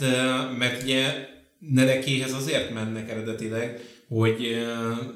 mert 0.57 0.83
ugye 0.83 1.27
Nerekéhez 1.59 2.33
azért 2.33 2.73
mennek 2.73 3.09
eredetileg, 3.09 3.81
hogy 4.07 4.65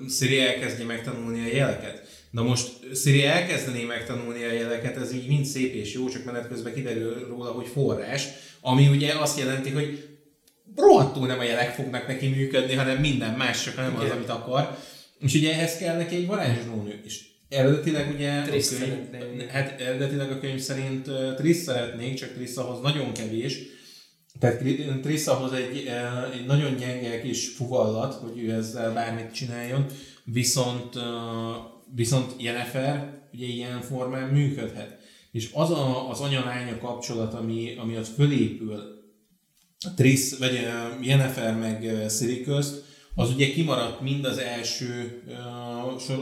Siri 0.10 0.40
elkezdje 0.40 0.86
megtanulni 0.86 1.50
a 1.50 1.56
jeleket. 1.56 2.08
Na 2.32 2.44
most 2.44 2.96
Siri 2.96 3.26
elkezdené 3.26 3.84
megtanulni 3.84 4.44
a 4.44 4.52
jeleket, 4.52 4.98
ez 4.98 5.14
így 5.14 5.28
mind 5.28 5.46
szép 5.46 5.74
és 5.74 5.94
jó, 5.94 6.10
csak 6.10 6.24
menet 6.24 6.48
közben 6.48 6.74
kiderül 6.74 7.28
róla, 7.28 7.52
hogy 7.52 7.68
forrás, 7.68 8.28
ami 8.62 8.88
ugye 8.88 9.14
azt 9.14 9.40
jelenti, 9.40 9.70
hogy 9.70 10.10
rohadtul 10.76 11.28
nem 11.28 11.40
a 11.40 11.44
jelek 11.44 11.74
fognak 11.74 12.08
neki 12.08 12.28
működni, 12.28 12.74
hanem 12.74 12.98
minden 12.98 13.34
más, 13.34 13.64
csak 13.64 13.76
nem 13.76 13.98
az, 13.98 14.10
amit 14.10 14.30
akar. 14.30 14.78
És 15.22 15.34
ugye 15.34 15.54
ehhez 15.54 15.78
kell 15.78 15.98
neki 15.98 16.16
egy 16.16 16.28
varázslónő. 16.28 17.02
És 17.06 17.26
eredetileg 17.50 18.14
ugye 18.14 18.42
Triss 18.42 18.72
hát 19.50 19.82
eredetileg 19.82 20.32
a 20.32 20.40
könyv 20.40 20.60
szerint 20.60 21.10
Triss 21.36 21.58
szeretnék, 21.58 22.14
csak 22.14 22.34
Triss 22.34 22.56
ahhoz 22.56 22.82
nagyon 22.82 23.14
kevés. 23.14 23.58
Tehát 24.40 24.58
Tri- 24.58 25.00
Triss 25.02 25.28
ahhoz 25.28 25.54
egy, 25.54 25.90
egy 26.34 26.46
nagyon 26.46 26.76
gyenge 26.76 27.22
kis 27.22 27.48
fuvallat, 27.48 28.14
hogy 28.14 28.40
ő 28.44 28.52
ezzel 28.52 28.94
bármit 28.94 29.32
csináljon, 29.34 29.86
viszont, 30.24 30.94
viszont 31.96 32.42
Jennifer 32.42 33.20
ugye 33.34 33.46
ilyen 33.46 33.82
formán 33.82 34.30
működhet. 34.30 35.00
És 35.32 35.50
az 35.54 35.70
a, 35.70 36.10
az 36.10 36.20
anya-lánya 36.20 36.78
kapcsolat, 36.78 37.34
ami, 37.34 37.76
ami 37.78 37.98
ott 37.98 38.08
fölépül, 38.08 39.00
Triss, 39.96 40.38
vagy 40.38 40.68
Jennifer 41.02 41.56
meg 41.56 42.10
Siri 42.10 42.42
közt, 42.42 42.84
az 43.16 43.30
ugye 43.30 43.52
kimaradt 43.52 44.02
mind 44.02 44.26
az 44.26 44.38
első, 44.38 45.24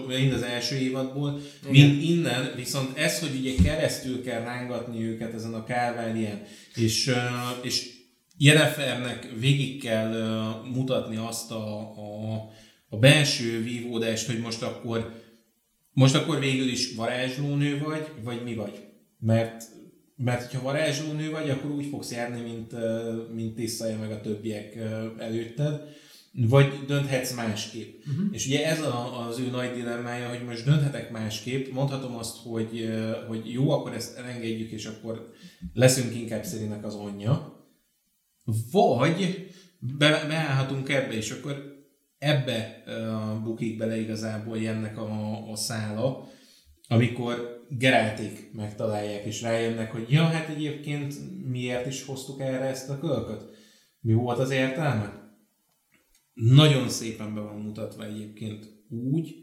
mind 0.08 0.34
az 0.34 0.42
első 0.42 0.76
évadból, 0.76 1.42
mind 1.69 2.03
innen, 2.03 2.51
viszont 2.56 2.98
ez, 2.98 3.19
hogy 3.19 3.35
ugye 3.40 3.64
keresztül 3.64 4.24
kell 4.24 4.42
rángatni 4.42 5.03
őket 5.03 5.34
ezen 5.34 5.53
a 5.53 5.64
kálvárián, 5.64 6.42
és, 6.76 7.11
és 7.61 7.98
Jennifernek 8.38 9.30
végig 9.40 9.82
kell 9.82 10.11
mutatni 10.74 11.16
azt 11.16 11.51
a, 11.51 11.80
a, 11.80 12.50
a 12.90 12.98
belső 12.98 13.64
vívódást, 13.64 14.26
hogy 14.27 14.40
most 14.40 14.61
akkor 14.61 15.27
most 16.00 16.16
akkor 16.16 16.40
végül 16.40 16.68
is 16.68 16.95
varázslónő 16.95 17.80
vagy, 17.80 18.08
vagy 18.24 18.43
mi 18.43 18.56
vagy? 18.56 18.84
Mert, 19.19 19.64
mert 20.16 20.53
ha 20.53 20.61
varázslónő 20.61 21.30
vagy, 21.32 21.50
akkor 21.50 21.72
úgy 21.72 21.85
fogsz 21.85 22.11
járni, 22.11 22.42
mint, 22.42 22.74
mint 23.34 23.56
Tiszaja 23.56 23.98
meg 23.98 24.11
a 24.11 24.22
többiek 24.22 24.76
előtted, 25.18 25.82
vagy 26.33 26.85
dönthetsz 26.88 27.35
másképp. 27.35 28.03
Uh-huh. 28.08 28.25
És 28.32 28.45
ugye 28.45 28.66
ez 28.66 28.82
a, 28.82 29.27
az 29.27 29.40
ő 29.40 29.49
nagy 29.49 29.72
dilemmája, 29.72 30.30
hogy 30.30 30.43
most 30.43 30.66
dönthetek 30.66 31.11
másképp, 31.11 31.74
mondhatom 31.74 32.16
azt, 32.16 32.38
hogy, 32.38 32.90
hogy 33.27 33.51
jó, 33.51 33.69
akkor 33.69 33.93
ezt 33.93 34.17
elengedjük, 34.17 34.72
és 34.72 34.85
akkor 34.85 35.32
leszünk 35.74 36.16
inkább 36.16 36.43
Szérinek 36.43 36.85
az 36.85 36.95
anyja, 36.95 37.67
vagy 38.72 39.49
be, 39.80 40.25
beállhatunk 40.27 40.90
ebbe, 40.90 41.14
és 41.14 41.32
akkor 41.32 41.77
ebbe 42.17 42.83
uh, 42.88 43.43
bukik 43.43 43.77
bele 43.77 43.99
igazából 43.99 44.58
ennek 44.58 44.98
a, 44.98 45.51
a 45.51 45.56
szála, 45.56 46.27
amikor 46.88 47.58
Gerálték 47.72 48.51
megtalálják, 48.53 49.25
és 49.25 49.41
rájönnek, 49.41 49.91
hogy 49.91 50.06
ja, 50.09 50.24
hát 50.24 50.49
egyébként 50.49 51.16
miért 51.49 51.85
is 51.85 52.06
hoztuk 52.06 52.41
erre 52.41 52.66
ezt 52.66 52.90
a 52.90 52.99
kölköt? 52.99 53.45
Mi 53.99 54.14
volt 54.14 54.40
az 54.40 54.51
értelme? 54.51 55.18
Nagyon 56.40 56.90
szépen 56.90 57.34
be 57.34 57.42
van 57.42 57.61
mutatva 57.61 58.06
egyébként 58.06 58.66
úgy, 58.90 59.35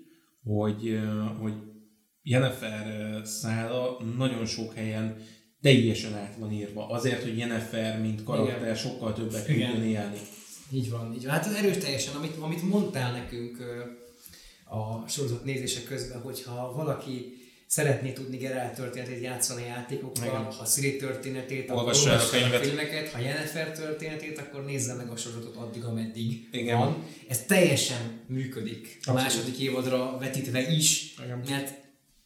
hogy, 0.42 1.00
hogy 1.41 1.52
Jennifer 2.23 3.20
szála 3.26 3.99
nagyon 4.16 4.47
sok 4.47 4.75
helyen 4.75 5.16
teljesen 5.60 6.15
át 6.15 6.36
van 6.39 6.52
írva. 6.52 6.89
Azért, 6.89 7.23
hogy 7.23 7.39
Jennifer, 7.39 8.00
mint 8.00 8.25
karakter, 8.25 8.60
Igen. 8.60 8.75
sokkal 8.75 9.12
többet 9.12 9.47
tudjon 9.47 9.83
élni. 9.83 10.18
Így 10.70 10.91
van, 10.91 11.15
így 11.15 11.25
van. 11.25 11.33
Hát 11.33 11.47
ez 11.47 11.55
erős 11.55 11.76
teljesen, 11.76 12.15
amit, 12.15 12.36
amit 12.36 12.62
mondtál 12.62 13.12
nekünk 13.12 13.58
a 14.65 15.08
sorozat 15.08 15.44
nézése 15.44 15.83
közben, 15.83 16.20
hogyha 16.20 16.73
valaki 16.73 17.33
szeretné 17.66 18.12
tudni 18.12 18.36
Geralt 18.36 18.74
történetét 18.74 19.22
játszani 19.22 19.62
a 19.62 19.66
játékokkal, 19.66 20.24
Igen. 20.26 20.44
ha 20.44 20.64
Siri 20.64 20.96
történetét, 20.96 21.70
akkor 21.70 21.82
Olvassa 21.82 22.10
a 22.10 22.14
a 22.14 22.18
filmeket, 22.18 23.08
ha 23.08 23.18
Yennefer 23.18 23.72
történetét, 23.72 24.38
akkor 24.38 24.64
nézze 24.64 24.94
meg 24.94 25.10
a 25.10 25.16
sorozatot 25.16 25.56
addig, 25.56 25.84
ameddig 25.84 26.48
Igen. 26.52 26.78
van. 26.78 27.04
Ez 27.28 27.42
teljesen 27.42 28.20
működik 28.26 28.98
a 29.02 29.10
Abszolút. 29.10 29.20
második 29.20 29.58
évadra 29.58 30.18
vetítve 30.18 30.70
is, 30.70 31.14
Igen. 31.24 31.42
mert 31.48 31.74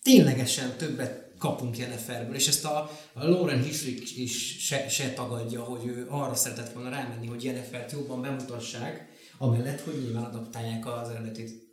ténylegesen 0.03 0.77
többet 0.77 1.29
kapunk 1.39 1.79
Yenneferből, 1.79 2.35
és 2.35 2.49
ezt 2.49 2.65
a, 2.65 2.91
a 3.13 3.29
Lauren 3.29 3.63
Hissrich 3.63 4.19
is 4.19 4.57
se, 4.67 4.89
se 4.89 5.13
tagadja, 5.13 5.63
hogy 5.63 5.87
ő 5.87 6.07
arra 6.09 6.35
szeretett 6.35 6.73
volna 6.73 6.91
rámenni, 6.91 7.27
hogy 7.27 7.45
Jennifert 7.45 7.93
jobban 7.93 8.23
bemutassák, 8.23 9.09
amellett, 9.39 9.81
hogy 9.81 10.03
nyilván 10.03 10.25
adaptálják 10.25 10.87
az 10.87 11.09
eredetit. 11.09 11.69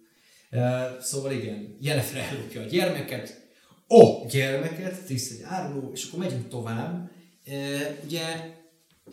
Uh, 0.51 0.99
szóval 1.01 1.31
igen, 1.31 1.77
Jennifer 1.81 2.21
ellopja 2.31 2.61
a 2.61 2.65
gyermeket, 2.65 3.46
ó, 3.89 4.25
gyermeket, 4.29 5.05
tiszt 5.05 5.31
egy 5.31 5.41
áruló, 5.43 5.91
és 5.93 6.07
akkor 6.07 6.19
megyünk 6.19 6.47
tovább. 6.47 7.11
Uh, 7.47 7.81
ugye 8.05 8.21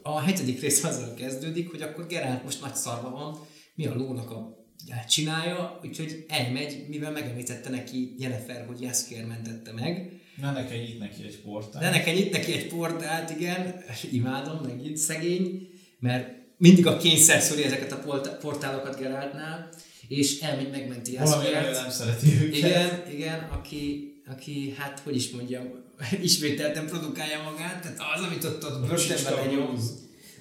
a 0.02 0.20
hetedik 0.20 0.60
rész 0.60 0.84
azzal 0.84 1.14
kezdődik, 1.14 1.70
hogy 1.70 1.82
akkor 1.82 2.06
Geralt 2.06 2.44
most 2.44 2.60
nagy 2.60 2.74
szarva 2.74 3.10
van, 3.10 3.38
mi 3.74 3.86
a 3.86 3.94
lónak 3.94 4.30
a 4.30 4.64
csinálja, 5.08 5.80
úgyhogy 5.82 6.24
elmegy, 6.28 6.84
mivel 6.88 7.10
megemlítette 7.10 7.70
neki 7.70 8.14
Jennifer, 8.18 8.66
hogy 8.66 8.80
Jaskier 8.80 9.26
mentette 9.26 9.72
meg. 9.72 10.12
Na 10.40 10.52
nekem 10.52 10.78
nyit 10.78 10.98
neki 10.98 11.22
egy 11.22 11.40
portál. 11.40 11.82
De 11.82 11.90
nekem 11.90 12.14
nyit 12.14 12.32
neki 12.32 12.52
egy 12.52 12.66
portált, 12.66 13.30
igen, 13.30 13.74
imádom, 14.10 14.58
megint 14.62 14.96
szegény, 14.96 15.68
mert 15.98 16.28
mindig 16.56 16.86
a 16.86 16.96
kényszer 16.96 17.40
szori 17.40 17.64
ezeket 17.64 17.92
a 17.92 17.98
port- 17.98 18.38
portálokat 18.38 18.98
Geraltnál, 18.98 19.68
és 20.08 20.40
elmegy 20.40 20.70
megmenti 20.70 21.16
Valami 21.16 21.48
Jaskiert. 21.48 21.80
nem 21.80 21.90
szereti 21.90 22.26
őket. 22.42 22.56
Igen, 22.56 23.02
igen, 23.10 23.38
aki, 23.38 24.13
aki, 24.26 24.74
hát 24.78 25.00
hogy 25.04 25.16
is 25.16 25.30
mondjam, 25.30 25.64
ismételten 26.22 26.86
produkálja 26.86 27.42
magát, 27.42 27.82
tehát 27.82 28.00
az, 28.14 28.24
amit 28.24 28.44
ott, 28.44 28.64
ott 28.64 28.80
börtönben 28.80 29.16
Csicska 29.16 29.34
lenyom. 29.34 29.66
Blues. 29.66 29.82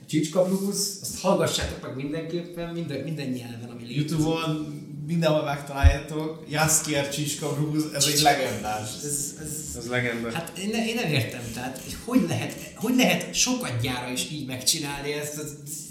A 0.02 0.06
Csicska 0.06 0.46
Blues, 0.46 0.78
azt 1.02 1.20
hallgassátok 1.20 1.82
meg 1.82 1.96
mindenképpen, 1.96 2.74
minden, 2.74 3.00
minden 3.00 3.30
nyelven, 3.30 3.70
ami 3.70 3.86
létezik. 3.86 4.10
Youtube-on 4.10 4.82
mindenhol 5.08 5.44
megtaláljátok. 5.44 6.46
Jaskier 6.50 7.10
Csicska 7.10 7.54
Blues, 7.54 7.84
ez 7.94 8.06
egy 8.06 8.22
legendás. 8.22 8.90
Ez, 9.04 9.36
ez, 9.42 9.76
Ez 9.78 9.90
legenda. 9.90 10.32
Hát 10.32 10.58
én, 10.58 10.70
ne, 10.70 10.88
én 10.88 10.96
nem 10.96 11.12
értem, 11.12 11.42
tehát 11.54 11.82
hogy 12.06 12.26
lehet, 12.28 12.74
hogy 12.76 12.96
lehet 12.96 13.34
sokat 13.34 13.82
gyára 13.82 14.12
is 14.12 14.32
így 14.32 14.46
megcsinálni 14.46 15.12
ezt, 15.12 15.34
ezt, 15.34 15.56
ezt 15.64 15.82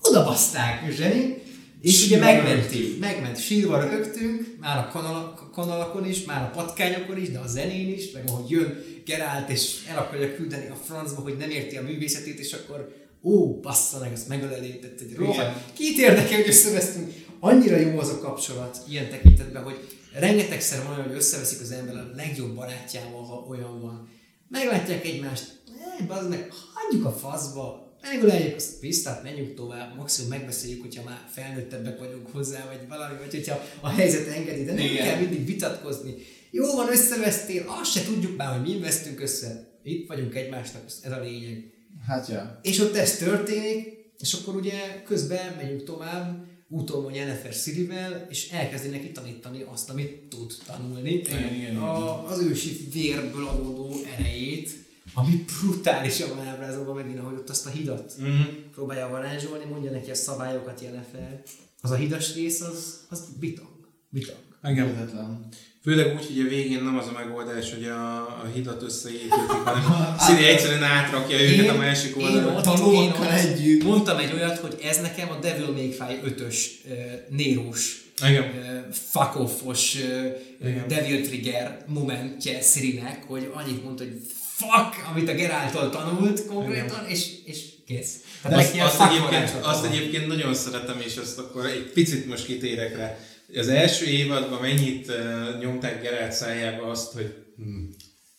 oda 0.00 0.24
baszták, 0.24 0.92
zseni, 0.92 1.42
és 1.80 2.06
ugye 2.06 2.16
Sírva 2.16 2.24
megmenti, 2.24 2.96
megment, 3.00 3.40
sírva 3.40 3.80
rögtünk, 3.80 4.56
már 4.60 4.78
a 4.78 4.88
kanala, 4.92 5.50
kanalakon 5.52 6.06
is, 6.06 6.24
már 6.24 6.42
a 6.42 6.50
patkányokon 6.56 7.20
is, 7.20 7.30
de 7.30 7.38
a 7.38 7.46
zenén 7.46 7.88
is, 7.88 8.10
meg 8.10 8.24
ahogy 8.28 8.50
jön 8.50 8.84
Gerált, 9.04 9.50
és 9.50 9.76
el 9.88 9.98
akarja 9.98 10.34
küldeni 10.34 10.68
a 10.68 10.74
francba, 10.74 11.20
hogy 11.20 11.36
nem 11.36 11.50
érti 11.50 11.76
a 11.76 11.82
művészetét, 11.82 12.38
és 12.38 12.52
akkor 12.52 12.94
ó, 13.22 13.60
bassza 13.60 13.98
meg, 13.98 14.12
azt 14.12 14.28
megöleli, 14.28 14.78
tehát 14.78 15.00
egy 15.00 15.14
rohadt. 15.14 15.72
Kit 15.72 15.98
érdekel, 15.98 16.36
hogy 16.36 16.48
összevesztünk? 16.48 17.12
Annyira 17.40 17.76
jó 17.76 17.98
az 17.98 18.08
a 18.08 18.18
kapcsolat 18.18 18.80
ilyen 18.88 19.08
tekintetben, 19.08 19.62
hogy 19.62 19.78
rengetegszer 20.12 20.84
van 20.84 20.92
olyan, 20.92 21.06
hogy 21.06 21.16
összeveszik 21.16 21.60
az 21.60 21.70
ember 21.70 21.94
a 21.94 22.10
legjobb 22.16 22.54
barátjával, 22.54 23.22
ha 23.22 23.46
olyan 23.48 23.80
van. 23.80 24.08
Meglátják 24.48 25.04
egymást, 25.04 25.62
eh, 25.68 26.06
bazd 26.06 26.28
meg, 26.28 26.52
hagyjuk 26.74 27.06
a 27.06 27.12
faszba, 27.12 27.89
megöleljük 28.02 28.56
azt 28.56 28.78
pisztát, 28.80 29.22
menjünk 29.22 29.54
tovább, 29.54 29.96
maximum 29.96 30.30
megbeszéljük, 30.30 30.80
hogyha 30.80 31.02
már 31.02 31.26
felnőttebbek 31.32 31.98
vagyunk 31.98 32.32
hozzá, 32.32 32.66
vagy 32.66 32.88
valami, 32.88 33.18
vagy 33.18 33.30
hogyha 33.30 33.60
a 33.80 33.88
helyzet 33.88 34.26
engedi, 34.26 34.64
de 34.64 34.72
nem 34.72 34.84
Igen. 34.84 35.04
kell 35.04 35.20
mindig 35.20 35.46
vitatkozni. 35.46 36.14
Jó 36.50 36.74
van, 36.74 36.88
összevesztél, 36.88 37.64
azt 37.80 37.92
se 37.92 38.04
tudjuk 38.04 38.36
már, 38.36 38.58
hogy 38.58 38.68
mi 38.68 38.80
vesztünk 38.80 39.20
össze. 39.20 39.78
Itt 39.82 40.08
vagyunk 40.08 40.34
egymásnak, 40.34 40.82
ez 41.02 41.12
a 41.12 41.20
lényeg. 41.20 41.72
Hát 42.06 42.28
ja. 42.28 42.60
És 42.62 42.78
ott 42.78 42.96
ez 42.96 43.16
történik, 43.16 43.88
és 44.18 44.32
akkor 44.32 44.56
ugye 44.56 45.02
közben 45.04 45.54
megyünk 45.56 45.84
tovább, 45.84 46.48
úton 46.68 47.02
van 47.02 47.14
Jennifer 47.14 47.52
Sirivel, 47.52 48.26
és 48.30 48.50
elkezdi 48.50 48.88
neki 48.88 49.10
tanítani 49.10 49.64
azt, 49.72 49.90
amit 49.90 50.28
tud 50.28 50.52
tanulni. 50.66 51.12
Igen, 51.12 51.54
igen, 51.54 51.76
a, 51.76 52.26
az 52.28 52.42
ősi 52.42 52.88
vérből 52.92 53.46
adódó 53.46 53.94
erejét, 54.18 54.70
ami 55.14 55.44
brutálisan 55.60 56.28
van 56.36 56.46
ábrázolva 56.46 56.92
megint, 56.94 57.18
ahogy 57.18 57.34
ott 57.34 57.50
azt 57.50 57.66
a 57.66 57.70
hidat 57.70 58.14
Mm. 58.22 58.40
próbálja 58.74 59.08
varázsolni, 59.08 59.64
mondja 59.64 59.90
neki 59.90 60.10
a 60.10 60.14
szabályokat 60.14 60.80
Jennifer. 60.80 61.42
Az 61.80 61.90
a 61.90 61.94
hidas 61.94 62.34
rész, 62.34 62.60
az, 62.60 63.00
az 63.08 63.20
bitang. 63.40 63.68
Bitang. 64.08 64.38
Igen. 64.64 64.86
Hihetetlen. 64.86 65.48
Főleg 65.82 66.14
úgy, 66.14 66.26
hogy 66.26 66.40
a 66.40 66.48
végén 66.48 66.82
nem 66.82 66.98
az 66.98 67.06
a 67.06 67.12
megoldás, 67.12 67.72
hogy 67.74 67.84
a, 67.84 68.16
a 68.20 68.50
hidat 68.54 68.82
összeépítik, 68.82 69.30
hanem 69.64 69.82
Siri 70.26 70.44
egyszerűen 70.44 70.82
átrakja 70.82 71.40
őket 71.40 71.68
a 71.68 71.76
másik 71.78 72.16
én 72.16 72.24
oldalra. 72.24 72.56
ott, 72.58 72.66
A 72.66 72.70
lovakkal 72.78 73.02
én 73.02 73.10
ott 73.10 73.28
együtt. 73.28 73.82
Mondtam 73.84 74.18
egy 74.18 74.32
olyat, 74.32 74.58
hogy 74.58 74.78
ez 74.82 75.00
nekem 75.00 75.30
a 75.30 75.38
Devil 75.38 75.72
May 75.72 75.88
Cry 75.88 76.20
5-ös 76.24 76.56
uh, 76.84 76.92
nérós 77.28 78.04
Igen. 78.28 78.42
uh, 78.42 78.92
fuck 78.92 79.36
off-os 79.40 79.94
uh, 79.94 80.26
Igen. 80.68 80.88
Devil 80.88 81.22
Trigger 81.26 81.84
momentje 81.86 82.60
Sirinek, 82.60 83.24
hogy 83.26 83.50
annyit 83.54 83.84
mondta, 83.84 84.02
hogy 84.04 84.20
fuck, 84.60 85.08
amit 85.10 85.28
a 85.28 85.34
Geráltól 85.34 85.90
tanult 85.90 86.46
konkrétan, 86.46 87.06
és, 87.08 87.26
és 87.44 87.64
kész. 87.86 88.14
Tehát 88.42 88.58
Azt, 88.58 88.80
azt, 88.80 88.94
fuck 88.94 89.10
egyébként, 89.10 89.64
azt 89.64 89.84
egyébként 89.84 90.26
nagyon 90.26 90.54
szeretem, 90.54 91.00
és 91.06 91.16
azt 91.16 91.38
akkor 91.38 91.66
egy 91.66 91.90
picit 91.92 92.26
most 92.26 92.44
kitérek 92.44 92.96
rá. 92.96 93.18
Az 93.54 93.68
első 93.68 94.04
évadban 94.06 94.60
mennyit 94.60 95.08
uh, 95.08 95.60
nyomták 95.60 96.02
Geralt 96.02 96.32
szájába 96.32 96.82
azt, 96.90 97.12
hogy 97.12 97.34
hm, 97.56 97.84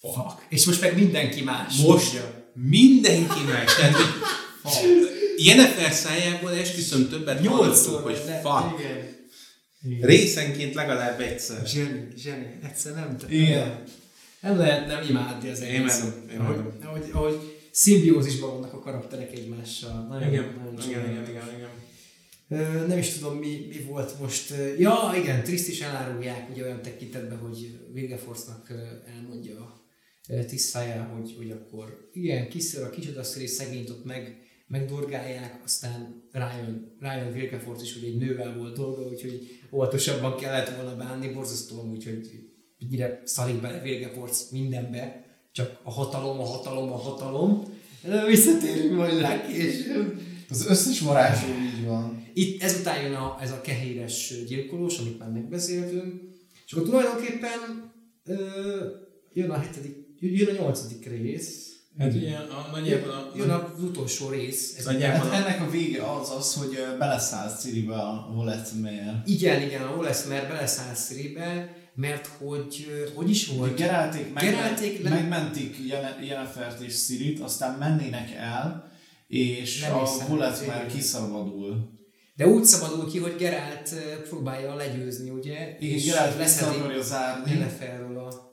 Fuck. 0.01 0.45
És 0.50 0.66
most 0.66 0.82
meg 0.82 0.95
mindenki 0.95 1.43
más. 1.43 1.75
most 1.75 2.14
mondja. 2.14 2.53
mindenki 2.53 3.40
más. 3.48 3.75
Tehát, 3.77 3.95
hogy 3.95 5.09
Jennifer 5.38 5.91
szájából 5.91 6.51
esküszöm 6.56 7.09
többet 7.09 7.45
hallottuk, 7.45 7.95
hogy 7.95 8.22
de- 8.25 8.40
fuck. 8.43 8.80
Igen. 9.83 10.01
Részenként 10.01 10.74
legalább 10.74 11.19
egyszer. 11.19 11.67
Zseni, 11.67 12.08
zseni. 12.17 12.59
Egyszer 12.64 12.93
nem 12.93 13.17
tudom. 13.17 13.35
Igen. 13.35 13.83
Nem 14.42 14.58
lehet 14.58 14.88
nem 14.88 15.03
imádni 15.10 15.50
az 15.50 15.61
Én 15.61 15.68
egész. 15.82 16.00
imádom, 16.00 16.30
én 16.30 16.40
Ahogy, 16.40 16.56
imádom. 16.56 16.78
ahogy, 16.84 17.10
ahogy 17.14 17.58
szimbiózisban 17.72 18.52
vannak 18.52 18.74
a 18.74 18.80
karakterek 18.80 19.32
egymással. 19.38 20.08
Nagyon, 20.08 20.28
Igen, 20.28 20.53
nagyon 20.58 20.90
igen, 20.90 21.10
igen, 21.11 21.30
igen, 21.30 21.44
igen. 21.58 22.88
Nem 22.88 22.98
is 22.98 23.10
tudom, 23.10 23.38
mi, 23.38 23.66
mi 23.70 23.78
volt 23.88 24.20
most. 24.20 24.53
Ja, 24.78 25.11
igen, 25.22 25.44
Triszt 25.44 25.68
is 25.68 25.82
elárulják 25.82 26.50
ugye 26.50 26.64
olyan 26.64 26.82
tekintetben, 26.82 27.38
hogy 27.38 27.80
Wilgeforce-nak 27.94 28.70
ö, 28.70 28.74
elmondja 29.16 29.82
ö, 30.30 30.45
tisztájá, 30.45 31.03
hogy, 31.06 31.34
hogy 31.38 31.52
akkor 31.52 32.10
igen, 32.14 32.50
kiször 32.50 32.84
a 32.84 32.90
kicsodasztori 32.90 33.48
szegényt 33.48 33.90
ott 33.90 34.06
meg, 34.06 34.42
megdorgálják, 34.68 35.61
aztán 35.64 36.24
rájön, 36.32 36.95
rájön 37.00 37.34
Wilgeforce 37.34 37.84
is, 37.84 37.94
hogy 37.94 38.03
egy 38.03 38.18
nővel 38.18 38.58
volt 38.58 38.76
dolga, 38.76 39.02
úgyhogy 39.08 39.60
óvatosabban 39.72 40.36
kellett 40.38 40.76
volna 40.76 40.95
bánni, 40.95 41.28
borzasztóan, 41.34 41.90
úgyhogy 41.90 42.50
mire 42.90 43.22
szarik 43.26 43.61
bele 43.61 43.82
Wilgeforce 43.84 44.43
mindenbe, 44.51 45.26
csak 45.51 45.80
a 45.84 45.92
hatalom, 45.92 46.40
a 46.40 46.45
hatalom, 46.45 46.92
a 46.92 46.98
hatalom. 46.98 47.64
De 48.03 48.26
Visszatérünk 48.26 48.95
majd 48.95 49.19
rá 49.19 49.48
később. 49.48 50.22
Az 50.50 50.66
összes 50.66 51.00
varázsló 51.00 51.50
így 51.50 51.85
van. 51.85 52.27
Itt 52.34 52.64
ezután 52.64 53.01
jön 53.03 53.14
a, 53.14 53.38
ez 53.42 53.51
a 53.51 53.61
kehéres 53.61 54.34
gyilkolós, 54.48 54.98
amit 54.98 55.19
már 55.19 55.30
megbeszéltünk, 55.30 56.22
és 56.66 56.74
akkor 56.74 56.88
tulajdonképpen 56.88 57.92
ö, 58.26 58.35
jön 59.34 59.50
a 59.50 59.60
hetedik, 59.60 59.95
jön 60.19 60.56
a 60.56 60.61
nyolcadik 60.61 61.06
rész, 61.06 61.72
Hát 61.98 62.14
ugye 62.14 62.35
a, 62.35 62.69
nagyjából 62.72 63.10
a, 63.11 63.32
jön 63.35 63.50
az 63.50 63.84
utolsó 63.84 64.30
rész. 64.30 64.76
Ez 64.77 64.85
nagyjából 64.85 65.30
Hát 65.30 65.45
a, 65.45 65.48
ennek 65.48 65.68
a 65.68 65.69
vége 65.69 66.11
az 66.11 66.30
az, 66.30 66.53
hogy 66.53 66.77
beleszáll 67.00 67.56
Ciribe 67.56 67.95
a 67.95 68.32
Voletmeyer. 68.34 69.22
igen, 69.26 69.61
igen, 69.61 69.82
a 69.82 69.98
Oleszmer 69.98 70.48
beleszáll 70.48 70.93
Sziribe, 70.93 71.76
mert 72.01 72.27
hogy, 72.38 72.88
hogy 73.15 73.30
is 73.30 73.47
volt? 73.47 73.75
Gerálték, 73.75 74.33
meg, 74.33 74.43
Gerálték 74.43 75.03
le- 75.03 75.09
megmentik 75.09 75.75
Jene- 75.88 76.17
Jennifert 76.27 76.81
és 76.81 76.93
Cirit, 77.03 77.39
aztán 77.39 77.77
mennének 77.77 78.31
el, 78.35 78.91
és 79.27 79.81
Nem 79.81 79.95
a 79.95 80.07
Voletmeyer 80.27 80.75
igen. 80.85 80.88
kiszabadul. 80.95 81.99
De 82.35 82.47
úgy 82.47 82.63
szabadul 82.63 83.11
ki, 83.11 83.17
hogy 83.19 83.35
Gerált 83.38 83.93
próbálja 84.30 84.75
legyőzni, 84.75 85.30
ugye? 85.30 85.75
Igen, 85.80 85.99
Gerált 86.05 86.38
vissza 86.38 86.65
leszedi. 86.65 87.49
Yenneferről 87.51 88.17
a... 88.17 88.49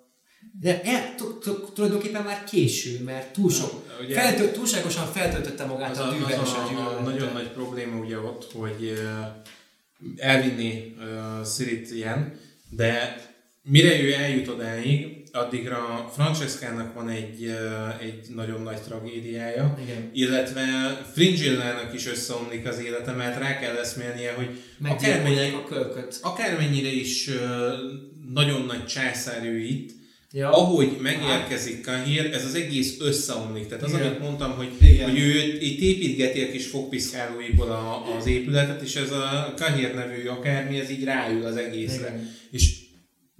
De 0.61 0.83
el, 0.83 1.15
tu- 1.17 1.39
tu- 1.39 1.73
tulajdonképpen 1.75 2.23
már 2.23 2.45
késő, 2.45 3.03
mert 3.05 3.33
túl 3.33 3.51
sok, 3.51 3.85
Ugye- 4.03 4.21
feltölt, 4.21 4.53
túlságosan 4.53 5.07
feltöltötte 5.07 5.65
magát 5.65 5.91
az, 5.91 5.99
a 5.99 6.17
és 6.29 6.35
a, 6.35 6.97
a 6.99 7.01
nagyon 7.01 7.33
nagy 7.33 7.49
probléma 7.51 8.01
ugye 8.01 8.19
ott, 8.19 8.53
hogy 8.53 8.99
elvinni 10.17 10.95
uh, 10.99 11.47
Sirit 11.47 11.91
ilyen, 11.91 12.39
de 12.71 13.21
mire 13.71 14.01
ő 14.03 14.13
eljut 14.13 14.49
odáig, 14.49 15.17
addigra 15.33 16.11
Francescának 16.15 16.95
van 16.95 17.09
egy, 17.09 17.55
egy 18.01 18.27
nagyon 18.35 18.63
nagy 18.63 18.81
tragédiája, 18.83 19.79
Igen. 19.83 20.11
illetve 20.13 20.63
Fringillának 21.15 21.95
is 21.95 22.07
összeomlik 22.07 22.67
az 22.67 22.79
élete, 22.81 23.13
mert 23.13 23.39
rá 23.39 23.59
kell 23.59 23.77
eszmélnie, 23.77 24.33
hogy 24.33 24.49
akármennyire, 24.89 25.47
a 25.57 25.65
kölköt. 25.65 26.19
akármennyire 26.23 26.91
is 26.93 27.31
nagyon 28.35 28.63
nagy 28.63 28.87
császár 28.87 29.45
ő 29.45 29.59
itt, 29.59 29.97
Ja. 30.33 30.51
ahogy 30.51 30.97
megérkezik 31.03 31.81
Kahir, 31.85 32.31
ez 32.35 32.45
az 32.45 32.55
egész 32.55 32.97
összeomlik. 33.01 33.67
Tehát 33.67 33.85
az, 33.85 33.93
Igen. 33.93 34.07
amit 34.07 34.21
mondtam, 34.21 34.51
hogy, 34.53 34.69
Igen. 34.81 35.11
hogy 35.11 35.19
ő 35.19 35.59
itt 35.61 35.81
építgeti 35.81 36.41
a 36.43 36.51
kis 36.51 36.67
fogpiszkálóiból 36.67 37.71
a, 37.71 38.17
az 38.17 38.27
épületet, 38.27 38.83
és 38.83 38.95
ez 38.97 39.11
a 39.11 39.53
Kahir 39.57 39.95
nevű 39.95 40.27
akármi, 40.27 40.79
ez 40.79 40.91
így 40.91 41.05
ráül 41.05 41.45
az 41.45 41.57
egészre. 41.57 42.09
Igen. 42.09 42.31
És 42.51 42.78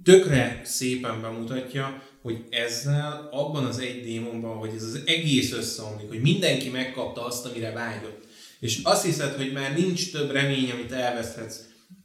tökre 0.09 0.61
szépen 0.63 1.21
bemutatja, 1.21 2.03
hogy 2.21 2.43
ezzel 2.49 3.29
abban 3.31 3.65
az 3.65 3.79
egy 3.79 4.01
démonban, 4.01 4.57
hogy 4.57 4.69
ez 4.75 4.83
az 4.83 5.01
egész 5.05 5.51
összeomlik, 5.51 6.07
hogy 6.07 6.21
mindenki 6.21 6.69
megkapta 6.69 7.25
azt, 7.25 7.45
amire 7.45 7.71
vágyott. 7.71 8.27
És 8.59 8.79
azt 8.83 9.05
hiszed, 9.05 9.33
hogy 9.33 9.51
már 9.51 9.77
nincs 9.77 10.11
több 10.11 10.31
remény, 10.31 10.71
amit 10.71 10.91
elveszthetsz, 10.91 11.59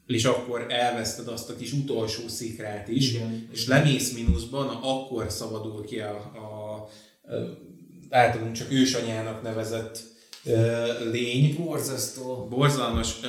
és 0.07 0.24
akkor 0.24 0.66
elveszted 0.68 1.28
azt 1.28 1.50
a 1.50 1.57
kis 1.57 1.73
utolsó 1.73 2.28
szikrát 2.28 2.89
is, 2.89 3.12
Igen. 3.12 3.49
és 3.52 3.66
lemész 3.66 4.12
mínuszban, 4.12 4.68
akkor 4.68 5.31
szabadul 5.31 5.84
ki 5.84 5.99
a, 5.99 6.33
a, 6.34 6.39
a 6.39 7.58
általunk 8.10 8.52
csak 8.52 8.73
ősanyának 8.73 9.42
nevezett 9.42 9.99
ö, 10.44 11.10
lény. 11.10 11.55
Borzasztó. 11.58 12.47
Borzalmas. 12.50 13.20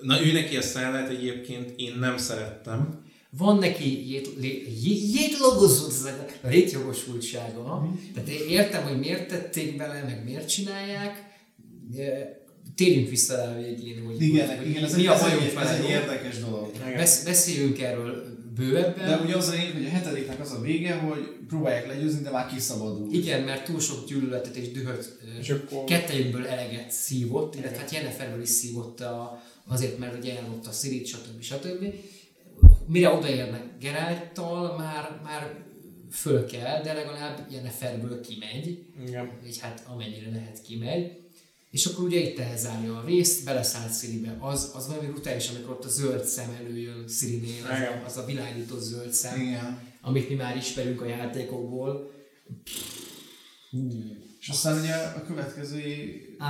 Na 0.00 0.24
ő 0.24 0.32
neki 0.32 0.56
a 0.56 0.62
szállát 0.62 1.08
egyébként 1.08 1.72
én 1.76 1.96
nem 1.98 2.16
szerettem. 2.16 3.06
Van 3.30 3.58
neki 3.58 4.10
jét, 4.10 4.28
lé, 4.40 4.66
jé- 4.82 5.14
jétlogosult- 5.14 5.92
létjogosultsága. 6.42 7.88
Tehát 8.14 8.28
én 8.28 8.48
értem, 8.48 8.82
hogy 8.82 8.98
miért 8.98 9.28
tették 9.28 9.76
bele, 9.76 10.02
meg 10.02 10.24
miért 10.24 10.48
csinálják. 10.48 11.26
Térjünk 12.74 13.08
vissza 13.08 13.36
rá 13.36 13.50
a 13.56 13.60
végén, 13.62 14.04
hogy, 14.04 14.22
Igen, 14.22 14.56
hogy 14.56 14.68
igen 14.68 14.84
ez, 14.84 14.94
mi 14.94 15.00
egy, 15.00 15.06
a 15.06 15.12
ez, 15.14 15.20
bajunk 15.20 15.40
egy, 15.42 15.48
ez 15.48 15.54
vele, 15.54 15.70
egy 15.76 15.88
érdekes 15.88 16.38
dolog. 16.38 16.70
Besz, 16.96 17.24
beszéljünk 17.24 17.80
erről 17.80 18.24
bővebben. 18.56 19.08
De 19.08 19.24
ugye 19.24 19.36
az 19.36 19.48
a 19.48 19.52
lényeg, 19.52 19.72
hogy 19.72 19.84
a 19.84 19.88
hetediknek 19.88 20.40
az 20.40 20.52
a 20.52 20.60
vége, 20.60 20.94
hogy 20.94 21.28
próbálják 21.48 21.86
legyőzni, 21.86 22.22
de 22.22 22.30
már 22.30 22.46
kiszabadul. 22.54 23.12
Igen, 23.12 23.42
mert 23.42 23.64
túl 23.64 23.80
sok 23.80 24.06
gyűlöletet 24.08 24.56
és 24.56 24.70
dühöt 24.72 25.18
És 25.40 25.50
akkor- 25.50 25.84
kettejükből 25.84 26.46
eleget 26.46 26.90
szívott, 26.90 27.54
illetve 27.54 27.78
hát 27.78 27.90
Jenniferből 27.92 28.42
is 28.42 28.48
szívott 28.48 29.00
a, 29.00 29.42
azért, 29.66 29.98
mert 29.98 30.18
ugye 30.18 30.36
elmondta 30.36 30.68
a 30.68 30.72
Szirit, 30.72 31.06
stb. 31.06 31.42
stb. 31.42 31.84
Mire 32.86 33.08
odaérnek 33.08 33.78
Gerálttal, 33.80 34.76
már, 34.76 35.20
már 35.24 35.64
föl 36.10 36.46
kell, 36.46 36.82
de 36.82 36.92
legalább 36.92 37.46
Jenniferből 37.50 38.20
kimegy, 38.20 38.84
Igen. 39.06 39.30
így 39.46 39.58
hát 39.58 39.84
amennyire 39.86 40.30
lehet 40.30 40.62
kimegy. 40.62 41.28
És 41.70 41.86
akkor 41.86 42.04
ugye 42.04 42.20
itt 42.20 42.38
elzárja 42.38 42.96
a 42.96 43.04
részt, 43.06 43.44
beleszáll 43.44 43.88
Sziribe. 43.88 44.36
Az, 44.40 44.70
az 44.74 44.86
valami 44.86 45.06
brutális, 45.06 45.48
amikor 45.48 45.70
ott 45.70 45.84
a 45.84 45.88
zöld 45.88 46.24
szem 46.24 46.56
előjön 46.60 47.08
Szirinél, 47.08 47.64
az, 47.64 47.70
a, 47.70 48.02
az 48.06 48.16
a 48.16 48.24
világító 48.24 48.78
zöld 48.78 49.12
szem, 49.12 49.40
Igen. 49.40 49.82
amit 50.00 50.28
mi 50.28 50.34
már 50.34 50.56
ismerünk 50.56 51.00
a 51.00 51.06
játékokból. 51.06 52.10
És 54.40 54.48
aztán 54.48 54.78
ugye 54.80 54.94
a 54.94 55.24
következő 55.26 55.82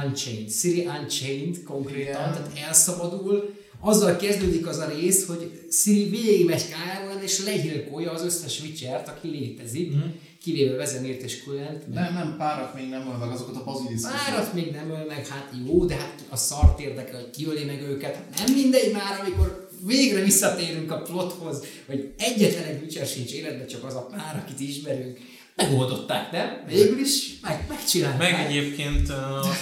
Unchained, 0.05 0.51
Siri 0.51 0.87
Unchained 0.87 1.63
konkrétan, 1.63 2.31
Igen. 2.31 2.33
tehát 2.33 2.59
elszabadul. 2.67 3.57
Azzal 3.81 4.17
kezdődik 4.17 4.67
az 4.67 4.79
a 4.79 4.89
rész, 4.89 5.27
hogy 5.27 5.67
Siri 5.71 6.09
végigmegy 6.09 6.69
Káron 6.69 7.23
és 7.23 7.45
legyilkolja 7.45 8.13
az 8.13 8.25
összes 8.25 8.61
Witchert, 8.61 9.09
aki 9.09 9.29
létezik, 9.29 9.95
mm. 9.95 10.01
kivéve 10.43 10.77
Vezemért 10.77 11.23
és 11.23 11.43
Kulent. 11.43 11.95
Nem, 11.95 12.15
nem, 12.15 12.35
párat 12.39 12.75
még 12.75 12.89
nem 12.89 13.09
öl 13.09 13.17
meg 13.17 13.29
azokat 13.29 13.57
a 13.57 13.65
baziliszkokat. 13.65 14.19
Párat 14.27 14.55
még 14.55 14.71
nem 14.71 14.91
öl 14.91 15.05
meg, 15.09 15.27
hát 15.27 15.53
jó, 15.67 15.85
de 15.85 15.95
hát 15.95 16.25
a 16.29 16.37
szart 16.37 16.81
érdekel, 16.81 17.21
hogy 17.21 17.31
kiöli 17.31 17.65
meg 17.65 17.83
őket. 17.83 18.15
Hát 18.15 18.47
Nem 18.47 18.55
mindegy 18.55 18.93
már, 18.93 19.21
amikor 19.21 19.69
végre 19.87 20.23
visszatérünk 20.23 20.91
a 20.91 21.03
plothoz, 21.03 21.65
hogy 21.87 22.13
egyetlen 22.19 22.65
egy 22.65 22.83
Witcher 22.83 23.07
sincs 23.07 23.33
életben, 23.33 23.67
csak 23.67 23.85
az 23.85 23.95
a 23.95 24.07
pár, 24.07 24.45
akit 24.45 24.69
ismerünk. 24.69 25.19
Megoldották, 25.57 26.33
nem? 26.33 26.65
Végül 26.67 26.99
is 26.99 27.41
meg, 27.43 27.65
megcsinálták. 27.69 28.19
Meg 28.19 28.47
egyébként, 28.47 29.09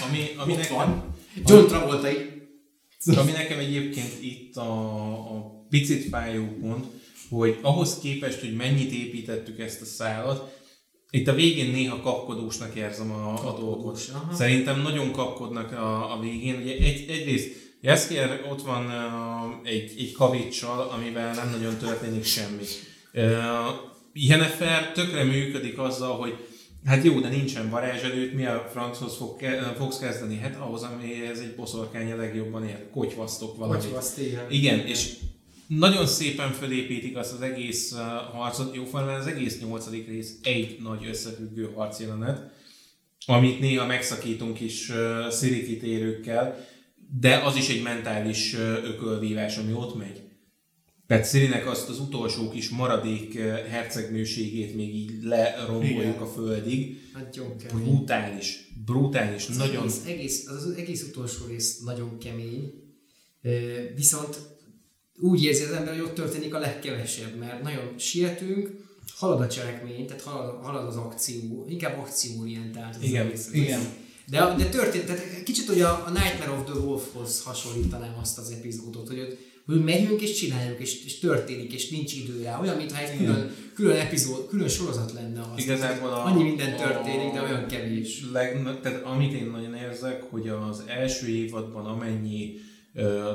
ami, 0.09 0.31
ami 0.37 0.53
Ott 0.53 0.59
nekem, 0.59 0.77
van. 0.77 1.15
John 1.47 1.67
travolta 1.67 2.09
ami 3.15 3.31
nekem 3.33 3.59
egyébként 3.59 4.23
itt 4.23 4.57
a, 4.57 5.03
a 5.37 5.67
picit 5.69 6.09
fájó 6.09 6.45
pont, 6.61 6.87
hogy 7.29 7.59
ahhoz 7.63 7.99
képest, 7.99 8.41
hogy 8.41 8.57
mennyit 8.57 8.93
építettük 8.93 9.59
ezt 9.59 9.81
a 9.81 9.85
szálat, 9.85 10.55
itt 11.11 11.29
a 11.29 11.35
végén 11.35 11.71
néha 11.71 12.01
kapkodósnak 12.01 12.75
érzem 12.75 13.11
a, 13.11 13.49
a 13.49 13.59
dolgot. 13.59 14.11
aha. 14.13 14.35
Szerintem 14.35 14.83
nagyon 14.83 15.13
kapkodnak 15.13 15.73
a, 15.73 16.17
a 16.17 16.21
végén. 16.21 16.61
Ugye 16.63 16.73
egy, 16.73 17.05
egyrészt 17.09 17.65
Jeszker 17.81 18.47
ott 18.51 18.63
van 18.63 18.87
uh, 18.87 19.69
egy, 19.69 19.93
egy 19.99 20.13
kavicsal, 20.13 20.89
amivel 20.89 21.35
nem 21.35 21.51
nagyon 21.51 21.77
történik 21.77 22.25
semmi. 22.25 22.65
Uh, 23.15 23.25
Jennifer 24.13 24.93
tökre 24.93 25.25
működik 25.25 25.79
azzal, 25.79 26.17
hogy 26.17 26.46
Hát 26.87 27.05
jó, 27.05 27.21
de 27.21 27.29
nincsen 27.29 27.71
varázserőt, 27.71 28.35
mi 28.35 28.47
a 28.47 28.69
franchoz 28.73 29.17
fog 29.17 29.37
ke- 29.37 29.77
fogsz 29.77 29.99
kezdeni? 29.99 30.37
Hát 30.37 30.57
ahhoz, 30.57 30.83
amihez 30.83 31.39
egy 31.39 31.55
boszorkány 31.55 32.13
a 32.13 32.17
legjobban 32.17 32.69
ért. 32.69 32.91
Kocsvasztok 32.91 33.57
valamit. 33.57 33.83
Kocsvaszt, 33.83 34.19
igen. 34.19 34.51
Igen, 34.51 34.79
és 34.79 35.17
nagyon 35.67 36.07
szépen 36.07 36.53
felépítik 36.53 37.17
azt 37.17 37.33
az 37.33 37.41
egész 37.41 37.93
uh, 37.93 37.99
harcot. 38.33 38.75
Jóformán 38.75 39.21
az 39.21 39.27
egész 39.27 39.61
nyolcadik 39.61 40.09
rész 40.09 40.35
egy 40.43 40.77
nagy 40.83 41.07
összefüggő 41.07 41.71
harcjelenet, 41.75 42.51
amit 43.27 43.61
néha 43.61 43.87
megszakítunk 43.87 44.61
is 44.61 44.89
uh, 44.89 45.29
szirikitérőkkel, 45.29 46.67
de 47.21 47.37
az 47.37 47.57
is 47.57 47.69
egy 47.69 47.83
mentális 47.83 48.55
uh, 48.55 48.61
ökölvívás, 48.61 49.57
ami 49.57 49.73
ott 49.73 49.97
megy. 49.99 50.23
Tehát 51.07 51.25
Szirinek 51.25 51.67
azt 51.67 51.89
az 51.89 51.99
utolsó 52.01 52.49
kis 52.51 52.69
maradék 52.69 53.35
uh, 53.35 53.43
hercegnőségét 53.67 54.75
még 54.75 54.95
így 54.95 55.23
leromboljuk 55.23 56.21
a 56.21 56.27
földig. 56.27 57.01
Nagyon 57.13 57.57
kemény. 57.57 57.85
Brutális, 57.85 58.73
brutális, 58.85 59.49
Az 59.49 59.57
nagyon... 59.57 59.83
Egész, 59.83 60.01
egész, 60.07 60.47
az, 60.49 60.65
az 60.65 60.73
egész 60.77 61.03
utolsó 61.03 61.47
rész 61.47 61.79
nagyon 61.81 62.19
kemény, 62.19 62.73
Ö, 63.43 63.51
viszont 63.97 64.37
úgy 65.19 65.43
érzi 65.45 65.63
az 65.63 65.71
ember, 65.71 65.93
hogy 65.95 66.03
ott 66.03 66.15
történik 66.15 66.55
a 66.55 66.59
legkevesebb, 66.59 67.39
mert 67.39 67.63
nagyon 67.63 67.95
sietünk, 67.99 68.71
halad 69.15 69.41
a 69.41 69.49
cselekmény, 69.49 70.07
tehát 70.07 70.23
halad, 70.23 70.65
halad 70.65 70.87
az 70.87 70.97
akció, 70.97 71.67
inkább 71.69 71.99
akcióorientált 71.99 72.97
az 72.97 73.03
Igen, 73.03 73.27
egész. 73.27 73.49
igen. 73.53 73.81
De, 74.31 74.55
de 74.57 74.69
történt, 74.69 75.05
tehát 75.05 75.43
kicsit 75.43 75.67
hogy 75.69 75.81
a, 75.81 76.05
a 76.07 76.11
Nightmare 76.11 76.51
of 76.51 76.65
the 76.65 76.75
Wolfhoz 76.75 77.43
hasonlítanám 77.43 78.19
azt 78.21 78.39
az 78.39 78.51
epizódot, 78.51 79.09
hogy, 79.09 79.19
ott- 79.21 79.39
hogy 79.67 79.85
megyünk 79.85 80.21
és 80.21 80.35
csináljuk, 80.35 80.81
és, 80.81 81.05
és 81.05 81.19
történik, 81.19 81.73
és 81.73 81.89
nincs 81.89 82.15
idő 82.15 82.43
rá. 82.43 82.61
Olyan, 82.61 82.77
mintha 82.77 82.99
egy 83.03 83.17
külön, 83.17 83.55
külön 83.75 83.97
epizód, 83.97 84.47
külön 84.49 84.69
sorozat 84.69 85.13
lenne 85.13 85.41
az. 85.41 85.63
Igazából 85.63 86.09
a, 86.09 86.25
Annyi 86.25 86.43
minden 86.43 86.73
a- 86.73 86.77
történik, 86.77 87.33
de 87.33 87.43
olyan 87.43 87.67
kevés. 87.67 88.23
Leg, 88.33 88.81
tehát 88.83 89.05
amit 89.05 89.33
én 89.33 89.51
nagyon 89.51 89.75
érzek, 89.75 90.23
hogy 90.31 90.49
az 90.49 90.83
első 90.87 91.29
évadban 91.29 91.87
amennyi 91.87 92.55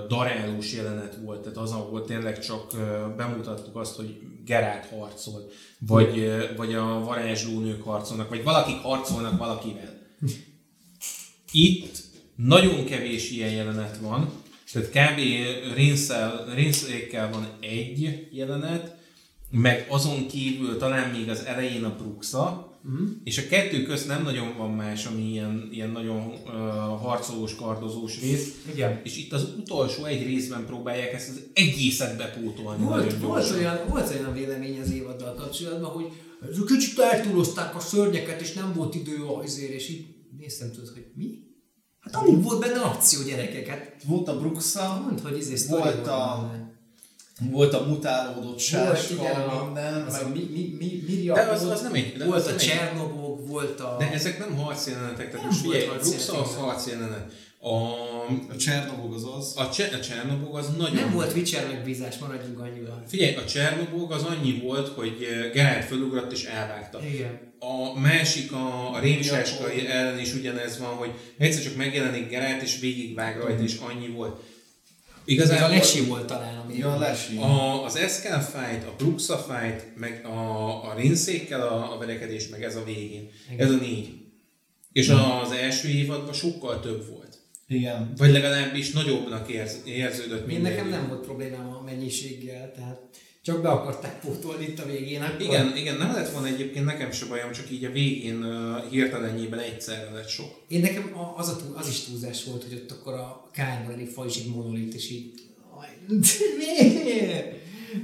darálós 0.08 0.74
jelenet 0.74 1.18
volt, 1.24 1.42
tehát 1.42 1.58
az, 1.58 1.72
ahol 1.72 2.06
tényleg 2.06 2.40
csak 2.40 2.72
bemutattuk 3.18 3.76
azt, 3.76 3.96
hogy 3.96 4.20
Gerát 4.46 4.86
harcol, 4.86 5.52
vagy, 5.80 6.32
vagy 6.58 6.74
a 6.74 6.84
varázslónők 7.00 7.84
harcolnak, 7.84 8.30
vagy 8.30 8.44
valakik 8.44 8.78
harcolnak 8.78 9.38
valakivel. 9.38 10.00
Itt 11.52 11.98
nagyon 12.36 12.86
kevés 12.86 13.32
ilyen 13.32 13.52
jelenet 13.52 13.98
van, 13.98 14.32
tehát 14.72 14.90
kb. 14.90 15.20
Rinszel, 15.76 17.30
van 17.32 17.48
egy 17.60 18.28
jelenet, 18.32 18.96
meg 19.52 19.86
azon 19.90 20.28
kívül 20.28 20.78
talán 20.78 21.10
még 21.10 21.30
az 21.30 21.46
elején 21.46 21.84
a 21.84 21.96
Bruxa, 21.96 22.78
uh-huh. 22.86 23.10
és 23.24 23.38
a 23.38 23.48
kettő 23.50 23.84
közt 23.84 24.08
nem 24.08 24.24
nagyon 24.24 24.58
van 24.58 24.72
más, 24.72 25.06
ami 25.06 25.32
ilyen, 25.32 25.70
ilyen 25.72 25.90
nagyon 25.90 26.34
uh, 26.46 26.52
harcolós, 27.02 27.56
kardozós 27.56 28.22
rész, 28.22 28.56
Igen. 28.74 29.00
és 29.04 29.18
itt 29.18 29.34
az 29.34 29.48
utolsó 29.58 30.06
egy 30.06 30.26
részben 30.26 30.66
próbálják 30.66 31.14
ezt 31.14 31.30
az 31.30 31.42
egészet 31.54 32.18
bepótolni. 32.18 32.84
Volt, 32.84 33.18
volt, 33.20 33.52
olyan, 33.52 33.80
volt 33.88 34.16
olyan 34.16 34.34
vélemény 34.34 34.80
az 34.80 34.92
évaddal 34.92 35.34
kapcsolatban, 35.34 35.90
hogy 35.90 36.12
kicsit 36.66 37.00
eltúlozták 37.00 37.76
a 37.76 37.80
szörnyeket, 37.80 38.42
és 38.42 38.54
nem 38.54 38.74
volt 38.74 38.96
idő 38.96 39.26
azért, 39.26 39.72
és 39.72 39.90
így 39.90 40.06
néztem, 40.40 40.72
tudod, 40.72 40.90
hogy 40.90 41.06
mi? 41.16 41.50
Hát 42.02 42.16
alig 42.16 42.44
volt 42.44 42.60
benne 42.60 42.82
akció 42.82 43.22
gyerekeket. 43.24 43.92
Volt 44.06 44.28
a 44.28 44.40
Bruxa, 44.40 45.02
Mondd, 45.06 45.22
hogy 45.22 45.38
izé 45.38 45.68
volt 45.70 46.08
a, 46.08 46.52
volt 47.52 47.74
a 47.74 47.86
mutálódott 47.86 48.44
Volt, 48.44 48.60
sáska, 48.60 49.14
igen, 49.14 49.42
a, 49.42 49.64
minden, 49.64 49.94
az 50.06 50.14
meg 50.14 50.24
a 50.24 50.28
mi, 50.28 50.40
mi, 50.52 50.76
mi, 50.80 51.04
Mirja 51.08 51.34
De 51.34 51.42
az- 51.42 51.62
volt, 51.64 51.74
az 51.74 51.82
nem 51.82 51.94
egy- 51.94 52.18
de 52.18 52.26
volt 52.26 52.46
az 52.48 52.54
a 52.54 52.56
Csernobog, 52.56 53.48
volt 53.48 53.80
a... 53.80 53.96
De 54.00 54.12
ezek 54.12 54.40
nem 54.40 54.56
harcjelenetek, 54.56 55.32
tehát 55.32 55.46
most 55.46 55.62
volt 55.64 55.76
figyelj, 55.78 55.98
a 55.98 56.02
Bruxa 56.02 56.42
az 56.42 56.56
harcjelenet. 56.56 57.32
A, 57.60 57.74
a 58.50 58.56
Csernobog 58.56 59.14
az 59.14 59.26
az. 59.38 59.54
a, 59.58 59.70
Cse- 59.70 59.94
a 59.94 60.00
Csernobog 60.00 60.56
az 60.56 60.70
nagyon... 60.78 60.96
nem 60.96 61.12
volt 61.12 61.36
Witcher 61.36 61.68
megbízás, 61.68 62.18
maradjunk 62.18 62.60
annyival. 62.60 63.04
Figyelj, 63.08 63.36
a 63.36 63.46
Csernobog 63.46 64.12
az 64.12 64.24
annyi 64.24 64.60
volt, 64.64 64.88
hogy 64.88 65.28
eh, 65.32 65.52
Geralt 65.54 65.86
fölugrott 65.86 66.32
és 66.32 66.44
elvágta. 66.44 67.00
Igen. 67.14 67.40
A 67.60 68.00
másik, 68.00 68.52
a, 68.52 68.94
a 68.94 69.00
rémsáska 69.00 69.72
ellen 69.72 70.20
is 70.20 70.34
ugyanez 70.34 70.80
van, 70.80 70.90
hogy 70.90 71.12
egyszer 71.38 71.64
csak 71.64 71.76
megjelenik 71.76 72.30
Geralt 72.30 72.62
és 72.62 72.80
végigvág 72.80 73.38
rajta, 73.38 73.64
és 73.64 73.78
annyi 73.90 74.08
volt. 74.08 74.42
Még 75.26 75.40
a 75.40 75.44
Igazából 75.44 75.70
Lesi 75.76 76.02
volt 76.02 76.26
talán, 76.26 76.58
ami... 76.58 76.78
Ja, 76.78 76.98
Lesi. 76.98 77.38
a, 77.38 77.86
az 77.86 77.96
Eskel 77.96 78.44
fight, 78.44 78.88
a 78.88 78.94
Bruxa 78.98 79.38
fight, 79.38 79.86
meg 79.96 80.26
a, 80.26 80.90
a 80.90 80.94
Rinszékkel 80.98 81.62
a, 81.62 81.94
a 81.94 81.98
verekedés, 81.98 82.48
meg 82.48 82.64
ez 82.64 82.76
a 82.76 82.84
végén. 82.84 83.30
Igen. 83.52 83.68
Ez 83.68 83.74
a 83.74 83.78
négy. 83.78 84.10
És 84.92 85.10
az 85.10 85.52
első 85.52 85.88
évadban 85.88 86.34
sokkal 86.34 86.80
több 86.80 87.10
volt. 87.10 87.21
Igen. 87.72 88.14
Vagy 88.18 88.32
legalábbis 88.32 88.92
nagyobbnak 88.92 89.50
érz, 89.50 89.82
érződött 89.86 90.40
Én 90.40 90.46
minden. 90.46 90.72
nekem 90.72 90.90
nem 90.90 91.08
volt 91.08 91.26
problémám 91.26 91.70
a 91.70 91.82
mennyiséggel, 91.86 92.72
tehát 92.76 93.02
csak 93.44 93.62
be 93.62 93.70
akarták 93.70 94.20
pótolni 94.20 94.66
itt 94.66 94.80
a 94.80 94.86
végén. 94.86 95.22
Akkor 95.22 95.42
Igen, 95.42 95.78
igen, 95.78 95.98
nem 95.98 96.12
lett 96.12 96.32
volna 96.32 96.48
egyébként 96.48 96.86
nekem 96.86 97.12
se 97.12 97.26
bajom, 97.26 97.52
csak 97.52 97.72
így 97.72 97.86
a 97.86 97.92
végén 97.92 98.44
uh, 98.44 98.90
hirtelenjében 98.90 99.60
egyszerre 99.60 100.12
lett 100.12 100.28
sok. 100.28 100.62
Én 100.68 100.82
nekem 100.82 101.14
az, 101.38 101.48
a 101.48 101.58
az 101.76 101.88
is 101.88 102.00
túlzás 102.00 102.44
volt, 102.44 102.64
hogy 102.64 102.74
ott 102.74 102.92
akkor 102.92 103.14
a 103.14 103.50
kármolani 103.54 104.06
faj 104.06 104.28
is 104.28 104.38
egy 104.38 104.50
monolit, 104.56 104.94
és 104.94 105.10
így... 105.10 105.34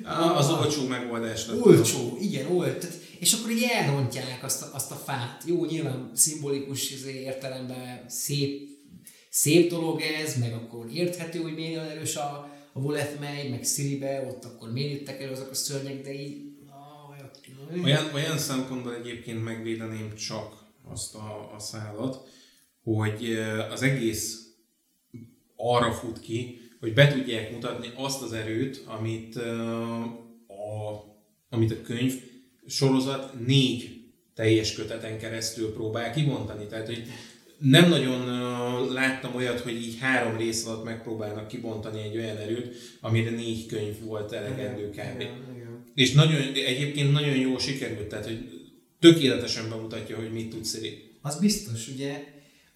Ah, 0.04 0.38
az 0.40 0.50
olcsó 0.50 0.88
megoldás 0.88 1.48
lett. 1.48 1.66
Olcsó, 1.66 2.18
igen. 2.22 2.48
Tehát, 2.58 3.00
és 3.20 3.34
akkor 3.34 3.52
így 3.52 3.66
elrontják 3.72 4.44
azt 4.44 4.62
a, 4.62 4.70
azt 4.74 4.92
a 4.92 4.96
fát. 4.96 5.44
Jó, 5.46 5.66
nyilván 5.66 6.12
szimbolikus 6.14 6.92
izé, 6.92 7.22
értelemben 7.22 8.06
szép, 8.08 8.77
szép 9.38 9.70
dolog 9.70 10.02
ez, 10.02 10.40
meg 10.40 10.54
akkor 10.54 10.86
érthető, 10.94 11.40
hogy 11.40 11.54
miért 11.54 11.78
olyan 11.78 11.90
erős 11.90 12.16
a, 12.16 12.52
a 12.74 12.80
Wolfmei, 12.80 13.50
meg 13.50 13.64
Sziribe, 13.64 14.26
ott 14.28 14.46
akkor 14.46 14.72
miért 14.72 14.92
jöttek 14.92 15.22
elő 15.22 15.32
azok 15.32 15.50
a 15.50 15.56
szörnyek, 15.56 16.02
de 16.02 16.14
így... 16.14 16.46
Olyan, 17.84 18.14
olyan 18.14 18.38
szempontból 18.38 18.96
egyébként 18.96 19.44
megvédeném 19.44 20.16
csak 20.16 20.66
azt 20.92 21.16
a, 21.16 21.54
a 21.56 21.60
szállat, 21.60 22.28
hogy 22.84 23.38
az 23.72 23.82
egész 23.82 24.48
arra 25.56 25.92
fut 25.92 26.20
ki, 26.20 26.60
hogy 26.80 26.94
be 26.94 27.08
tudják 27.08 27.52
mutatni 27.52 27.92
azt 27.96 28.22
az 28.22 28.34
erőt, 28.34 28.84
amit 28.86 29.36
a, 30.48 31.04
amit 31.50 31.72
a 31.72 31.82
könyv 31.82 32.14
sorozat 32.68 33.46
négy 33.46 34.02
teljes 34.34 34.74
köteten 34.74 35.20
keresztül 35.20 35.74
próbál 35.74 36.14
kibontani. 36.14 36.66
Tehát, 36.66 36.86
hogy 36.86 37.08
nem 37.60 37.90
nagyon 37.90 38.26
láttam 38.94 39.36
olyat, 39.36 39.60
hogy 39.60 39.74
így 39.74 39.98
három 40.00 40.38
rész 40.38 40.66
alatt 40.66 40.84
megpróbálnak 40.84 41.48
kibontani 41.48 42.02
egy 42.02 42.18
olyan 42.18 42.38
erőt, 42.38 42.76
amire 43.02 43.30
négy 43.30 43.66
könyv 43.66 44.00
volt 44.00 44.32
elegendő 44.32 44.90
kb. 44.90 45.24
És 45.96 46.12
nagyon, 46.12 46.42
egyébként 46.54 47.12
nagyon 47.12 47.36
jól 47.36 47.60
sikerült, 47.60 48.08
tehát 48.08 48.26
hogy 48.26 48.50
tökéletesen 49.00 49.70
bemutatja, 49.70 50.16
hogy 50.16 50.32
mit 50.32 50.50
tud 50.50 50.66
Siri. 50.66 51.12
Az 51.22 51.40
biztos, 51.40 51.88
ugye, 51.88 52.24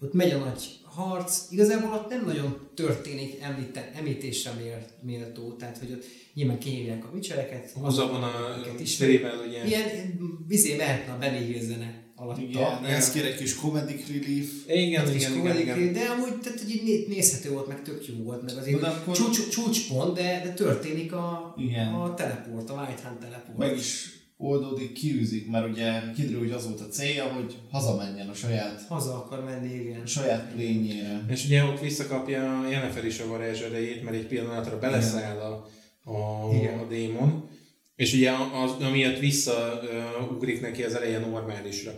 ott 0.00 0.12
megy 0.12 0.30
a 0.30 0.38
nagy 0.38 0.62
harc, 0.82 1.50
igazából 1.50 1.92
ott 1.92 2.08
nem 2.08 2.24
nagyon 2.24 2.68
történik 2.74 3.40
említen, 3.40 3.84
említésre 3.94 4.52
mél, 4.52 4.86
méltó, 5.02 5.52
tehát 5.52 5.78
hogy 5.78 5.92
ott 5.92 6.04
nyilván 6.34 6.58
kinyírják 6.58 7.04
a 7.04 7.12
vicsereket, 7.12 7.70
Húzza 7.70 8.06
van 8.06 8.22
a 8.22 8.84
Sirivel, 8.84 9.44
ugye. 9.48 9.64
Ilyen 9.64 10.18
vizé 10.46 10.76
mehetne 10.76 11.12
a 11.12 11.18
Benny 11.18 11.44
Hill 11.44 11.60
zene 11.60 12.01
alatta. 12.14 12.40
Igen, 12.40 12.84
ez 12.84 13.10
kér 13.10 13.24
egy 13.24 13.36
kis 13.36 13.54
comedic 13.56 14.06
relief. 14.08 14.48
Igen, 14.66 15.06
Egy 15.06 15.12
kis 15.12 15.22
igen, 15.28 15.38
igen, 15.38 15.58
igen. 15.60 15.76
clip, 15.76 15.92
De 15.92 16.00
amúgy 16.00 16.38
tehát, 16.42 16.60
hogy 16.60 16.70
így 16.74 16.82
né- 16.82 17.08
nézhető 17.08 17.50
volt, 17.50 17.66
meg 17.68 17.82
tök 17.82 18.06
jó 18.08 18.14
volt, 18.24 18.42
meg 18.42 18.56
azért 18.56 18.80
De 18.80 18.86
akkor- 18.86 19.16
csúcs, 19.16 19.48
csúcspont, 19.48 20.14
de, 20.14 20.40
de 20.44 20.52
történik 20.52 21.12
a, 21.12 21.54
Igen. 21.58 21.86
a 21.94 22.14
teleport, 22.14 22.70
a 22.70 22.72
White 22.74 23.02
Hand 23.04 23.18
teleport. 23.18 23.58
Meg 23.58 23.76
is 23.76 24.10
oldódik, 24.36 24.92
kiűzik, 24.92 25.50
mert 25.50 25.68
ugye 25.68 26.00
kiderül, 26.14 26.38
hogy 26.38 26.50
az 26.50 26.66
volt 26.66 26.80
a 26.80 26.88
célja, 26.88 27.24
hogy 27.24 27.54
hazamenjen 27.70 28.28
a 28.28 28.34
saját, 28.34 28.84
Haza 28.88 29.14
akar 29.14 29.44
menni, 29.44 29.74
igen. 29.74 30.00
a 30.00 30.06
saját 30.06 30.52
plényére. 30.54 31.24
És 31.30 31.44
ugye 31.44 31.64
ott 31.64 31.80
visszakapja 31.80 32.68
Jennifer 32.70 33.04
is 33.04 33.18
a 33.18 33.26
varázs 33.26 33.60
erejét, 33.60 34.02
mert 34.04 34.16
egy 34.16 34.26
pillanatra 34.26 34.78
beleszáll 34.78 35.38
a, 35.38 35.66
a, 36.10 36.48
Igen. 36.54 36.78
a 36.78 36.86
démon, 36.88 37.48
és 37.96 38.12
ugye 38.12 38.30
az, 38.64 38.70
amiatt 38.80 39.18
visszaugrik 39.18 40.60
neki 40.60 40.82
az 40.82 40.94
eleje 40.94 41.18
normálisra. 41.18 41.92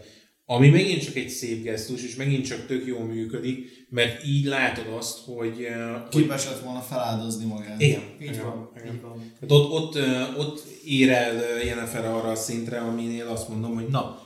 Ami 0.47 0.69
megint 0.69 1.05
csak 1.05 1.17
egy 1.17 1.29
szép 1.29 1.63
gesztus, 1.63 2.05
és 2.05 2.15
megint 2.15 2.47
csak 2.47 2.67
tök 2.67 2.87
jól 2.87 3.05
működik, 3.05 3.87
mert 3.91 4.25
így 4.25 4.45
látod 4.45 4.87
azt, 4.87 5.19
hogy... 5.19 5.67
Képes 6.11 6.45
lett 6.45 6.61
volna 6.61 6.81
feláldozni 6.81 7.45
magát. 7.45 7.81
igen, 7.81 8.03
Így 8.21 8.31
igen, 8.31 8.45
van, 8.45 8.71
igen. 8.77 8.95
így 8.95 9.01
van. 9.01 9.33
Hát 9.41 9.51
ott, 9.53 9.71
ott, 9.71 9.99
ott 10.39 10.63
ér 10.85 11.11
el 11.11 11.35
Jennifer 11.65 12.05
arra 12.05 12.31
a 12.31 12.35
szintre, 12.35 12.79
aminél 12.79 13.27
azt 13.27 13.49
mondom, 13.49 13.75
hogy 13.75 13.87
na, 13.87 14.23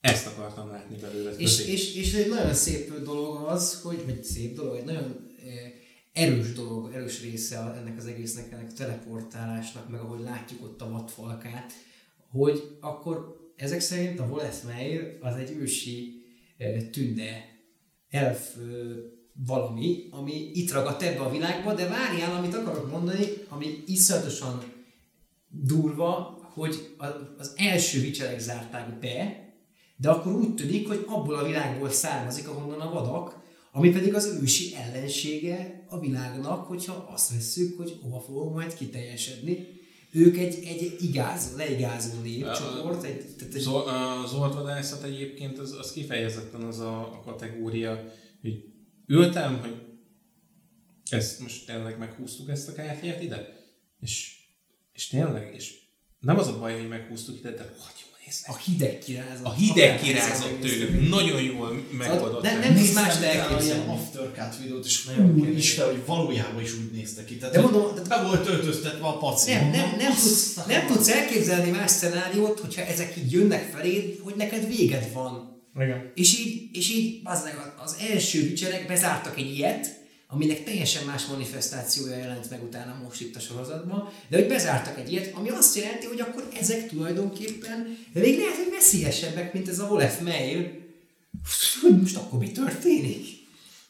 ezt 0.00 0.26
akartam 0.26 0.68
látni 0.68 0.96
belőle. 0.96 1.30
És, 1.36 1.66
és, 1.66 1.94
és 1.94 2.14
egy 2.14 2.28
nagyon 2.28 2.54
szép 2.54 2.92
dolog 3.04 3.46
az, 3.46 3.80
hogy, 3.82 4.02
vagy 4.06 4.24
szép 4.24 4.54
dolog, 4.54 4.76
egy 4.76 4.84
nagyon 4.84 5.30
eh, 5.44 5.72
erős 6.14 6.52
dolog, 6.52 6.92
erős 6.94 7.22
része 7.22 7.74
ennek 7.76 7.98
az 7.98 8.06
egésznek, 8.06 8.52
ennek 8.52 8.70
a 8.70 8.74
teleportálásnak, 8.74 9.88
meg 9.88 10.00
ahogy 10.00 10.20
látjuk 10.20 10.62
ott 10.62 10.80
a 10.80 10.90
vadfalkát, 10.90 11.72
hogy 12.30 12.76
akkor 12.80 13.42
ezek 13.56 13.80
szerint 13.80 14.20
a 14.20 14.26
Woleth 14.26 14.64
Meir 14.66 15.18
az 15.20 15.36
egy 15.36 15.50
ősi 15.50 16.22
tünde, 16.90 17.44
elf 18.10 18.56
valami, 19.46 20.08
ami 20.10 20.50
itt 20.52 20.72
ragadt 20.72 21.02
ebbe 21.02 21.20
a 21.20 21.30
világba, 21.30 21.74
de 21.74 21.88
várjál, 21.88 22.36
amit 22.36 22.54
akarok 22.54 22.90
mondani, 22.90 23.26
ami 23.48 23.82
iszonyatosan 23.86 24.62
durva, 25.48 26.38
hogy 26.54 26.94
az 27.38 27.52
első 27.56 28.00
vicselek 28.00 28.38
zárták 28.38 28.98
be, 28.98 29.42
de 29.96 30.10
akkor 30.10 30.32
úgy 30.32 30.54
tűnik, 30.54 30.88
hogy 30.88 31.04
abból 31.06 31.34
a 31.34 31.44
világból 31.44 31.90
származik, 31.90 32.48
ahonnan 32.48 32.80
a 32.80 32.92
vadak, 32.92 33.43
ami 33.76 33.90
pedig 33.90 34.14
az 34.14 34.38
ősi 34.42 34.74
ellensége 34.74 35.84
a 35.88 36.00
világnak, 36.00 36.66
hogyha 36.66 36.92
azt 36.92 37.32
vesszük, 37.32 37.76
hogy 37.76 37.98
hova 38.02 38.20
fog 38.20 38.52
majd 38.52 38.74
kiteljesedni. 38.74 39.66
Ők 40.12 40.36
egy, 40.36 40.64
egy 40.64 40.96
igázó, 41.00 41.56
leigázó 41.56 42.20
népcsoport, 42.22 43.04
egy, 43.04 43.36
tehát 43.36 43.54
egy, 43.54 43.60
Zol- 43.60 43.86
Az 44.24 44.32
oldvadászat 44.32 45.02
egyébként 45.02 45.58
az, 45.58 45.72
az 45.72 45.92
kifejezetten 45.92 46.62
az 46.62 46.78
a, 46.78 47.00
a 47.00 47.20
kategória, 47.24 48.12
hogy 48.40 48.64
ültem, 49.06 49.60
hogy 49.60 49.74
ezt 51.10 51.40
most 51.40 51.66
tényleg 51.66 51.98
meghúztuk 51.98 52.48
ezt 52.48 52.68
a 52.68 52.72
kártyát 52.72 53.22
ide, 53.22 53.48
és, 54.00 54.38
és 54.92 55.06
tényleg, 55.06 55.54
és 55.54 55.74
nem 56.20 56.38
az 56.38 56.46
a 56.48 56.58
baj, 56.58 56.78
hogy 56.78 56.88
meghúztuk 56.88 57.38
ide, 57.38 57.50
de 57.50 57.62
hogy 57.62 58.04
néznek. 58.26 58.50
a 58.50 58.56
hideg 58.64 58.98
kirázott. 58.98 59.44
A 59.44 59.52
hideg 59.52 60.00
kirázott 60.00 60.64
ők, 60.64 61.08
nagyon 61.08 61.42
jól 61.42 61.82
megoldották. 61.90 62.52
nem- 62.52 62.60
nem- 62.60 62.74
Néztem 62.74 63.02
más 63.04 63.20
elképzelni. 63.20 63.64
ilyen 63.64 63.88
aftercut 63.88 64.58
videót, 64.62 64.84
és 64.84 65.04
Nagyon 65.04 65.40
úr. 65.40 65.48
Isten, 65.48 65.86
hogy 65.86 66.02
valójában 66.06 66.62
is 66.62 66.72
úgy 66.72 66.90
néztek 66.92 67.24
ki. 67.24 67.36
Tehát 67.36 67.54
De 67.54 67.60
mondom, 67.60 67.94
de- 67.94 68.02
be 68.02 68.22
volt 68.22 68.48
öltöztetve 68.48 69.06
a 69.06 69.16
paci. 69.18 69.50
Nem, 69.52 69.70
nem, 69.70 69.94
nem, 69.98 70.12
tudsz, 70.14 70.54
nem 70.66 70.86
tudsz 70.86 71.08
elképzelni 71.08 71.70
más 71.70 71.90
szenáriót, 71.90 72.60
hogyha 72.60 72.82
ezek 72.82 73.16
így 73.16 73.32
jönnek 73.32 73.70
feléd, 73.74 74.18
hogy 74.22 74.34
neked 74.36 74.66
véged 74.66 75.12
van. 75.12 75.52
Igen. 75.80 76.12
És 76.14 76.38
így, 76.38 76.68
és 76.72 76.90
így 76.90 77.20
az, 77.24 77.42
az 77.84 77.96
első 78.10 78.42
vicserek 78.42 78.86
bezártak 78.86 79.38
egy 79.38 79.54
ilyet, 79.56 80.02
aminek 80.34 80.64
teljesen 80.64 81.04
más 81.04 81.26
manifestációja 81.26 82.16
jelent 82.16 82.50
meg 82.50 82.62
utána 82.62 83.00
most 83.02 83.20
itt 83.20 83.36
a 83.36 83.40
sorozatban, 83.40 84.08
de 84.28 84.36
hogy 84.36 84.48
bezártak 84.48 84.98
egy 84.98 85.12
ilyet, 85.12 85.34
ami 85.34 85.48
azt 85.48 85.76
jelenti, 85.76 86.06
hogy 86.06 86.20
akkor 86.20 86.48
ezek 86.60 86.88
tulajdonképpen 86.88 87.98
még 88.12 88.38
lehet, 88.38 88.56
hogy 88.56 88.70
veszélyesebbek, 88.70 89.52
mint 89.52 89.68
ez 89.68 89.78
a 89.78 89.86
Wolf 89.86 90.20
Mail. 90.20 90.82
Hogy 91.82 92.00
most 92.00 92.16
akkor 92.16 92.38
mi 92.38 92.52
történik? 92.52 93.26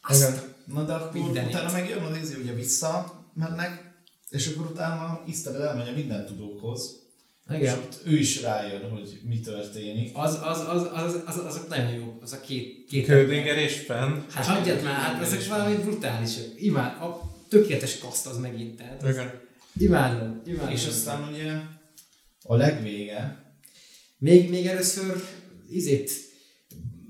Azt, 0.03 0.53
Na 0.67 0.85
de 0.85 0.93
akkor 0.93 1.21
Mindenit. 1.21 1.55
utána 1.55 1.73
meg 1.73 1.89
jön 1.89 2.03
a 2.03 2.09
nézi, 2.09 2.35
ugye 2.35 2.53
visszamennek, 2.53 3.93
és 4.31 4.47
akkor 4.47 4.67
utána 4.67 5.23
Isztabel 5.27 5.69
elmegy 5.69 5.89
a 5.89 5.93
minden 5.93 6.27
tudókhoz. 6.27 7.03
És 7.51 7.57
igen. 7.59 7.79
ott 7.79 8.01
ő 8.05 8.19
is 8.19 8.43
rájön, 8.43 8.91
hogy 8.91 9.21
mi 9.29 9.41
történik. 9.41 10.11
Az, 10.15 10.39
az, 10.43 10.61
az, 10.69 10.89
az, 10.93 11.23
az, 11.27 11.37
azok 11.45 11.69
nagyon 11.69 11.91
jó, 11.91 12.19
az 12.21 12.33
a 12.33 12.41
két, 12.41 12.85
két 12.89 13.07
Kődinger 13.07 13.59
és 13.59 13.81
Fenn. 13.81 14.21
Hát 14.31 14.47
hagyjad 14.47 14.83
már, 14.83 14.95
hát 14.95 15.23
ezek 15.23 15.47
valami 15.47 15.75
brutálisak. 15.75 16.45
Imád, 16.57 17.03
a 17.03 17.37
tökéletes 17.49 17.99
kaszt 17.99 18.27
az 18.27 18.39
megint, 18.39 18.77
tehát. 18.77 19.03
Igen. 19.03 19.41
Imádom, 19.79 20.43
imádom. 20.47 20.71
És 20.71 20.87
aztán 20.87 21.33
ugye 21.33 21.53
a 22.43 22.57
legvége, 22.57 23.45
Még, 24.19 24.51
még 24.51 24.67
először 24.67 25.23
izét 25.69 26.11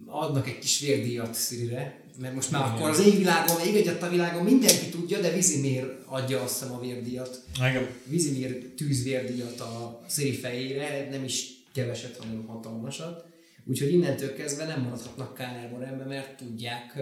adnak 0.07 0.49
egy 0.49 0.59
kis 0.59 0.81
vérdíjat 0.81 1.35
Szirire, 1.35 2.04
mert 2.19 2.35
most 2.35 2.51
már 2.51 2.63
akkor 2.63 2.91
az 2.91 3.01
égvilágon, 3.01 3.67
ég 3.67 3.77
egyet 3.77 4.03
a 4.03 4.09
világon 4.09 4.45
mindenki 4.45 4.89
tudja, 4.89 5.21
de 5.21 5.33
Vizimir 5.33 5.99
adja 6.07 6.43
azt 6.43 6.59
hiszem 6.59 6.75
a 6.75 6.81
vérdíjat. 6.81 7.43
Igen. 7.57 7.87
Vizimir 8.07 8.73
tűzvérdíjat 8.77 9.61
a 9.61 10.05
Sziri 10.09 10.33
fejére, 10.33 11.09
nem 11.11 11.25
is 11.25 11.47
keveset, 11.75 12.17
hanem 12.17 12.47
hatalmasat. 12.47 13.25
Úgyhogy 13.65 13.93
innentől 13.93 14.35
kezdve 14.35 14.65
nem 14.65 14.83
maradhatnak 14.83 15.35
KR 15.35 15.71
Morembe, 15.71 16.05
mert 16.05 16.37
tudják, 16.37 16.99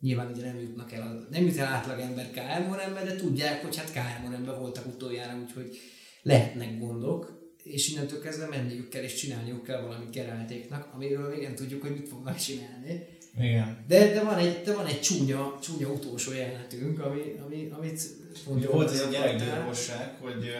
nyilván 0.00 0.30
ugye 0.32 0.44
nem 0.44 0.60
jutnak 0.60 0.92
el, 0.92 1.28
nem 1.30 1.44
jut 1.44 1.56
el 1.56 1.66
átlag 1.66 2.00
ember 2.00 2.66
Morembe, 2.68 3.04
de 3.04 3.16
tudják, 3.16 3.62
hogy 3.62 3.76
hát 3.76 4.22
Morembe 4.24 4.52
voltak 4.52 4.86
utoljára, 4.86 5.38
úgyhogy 5.46 5.78
lehetnek 6.22 6.78
gondok, 6.78 7.40
és 7.62 7.88
innentől 7.88 8.20
kezdve 8.20 8.46
menniük 8.46 8.88
kell 8.88 9.02
és 9.02 9.14
csinálniuk 9.14 9.62
kell 9.62 9.80
valamit 9.80 10.10
Geráltéknak, 10.10 10.88
amiről 10.94 11.28
még 11.28 11.42
nem 11.42 11.54
tudjuk, 11.54 11.82
hogy 11.82 11.90
mit 11.90 12.08
fognak 12.08 12.36
csinálni. 12.36 13.20
Igen. 13.38 13.84
De, 13.88 14.12
de, 14.12 14.22
van 14.22 14.36
egy, 14.38 14.62
de 14.64 14.74
van 14.74 14.86
egy 14.86 15.00
csúnya, 15.00 15.58
csúnya 15.62 15.88
utolsó 15.88 16.32
jelenetünk, 16.32 17.00
ami, 17.00 17.20
ami, 17.46 17.68
amit 17.78 18.02
Ugye 18.46 18.68
volt 18.68 18.90
ez 18.90 19.00
a 19.00 19.08
gyerekgyilkosság, 19.10 20.16
hogy 20.20 20.50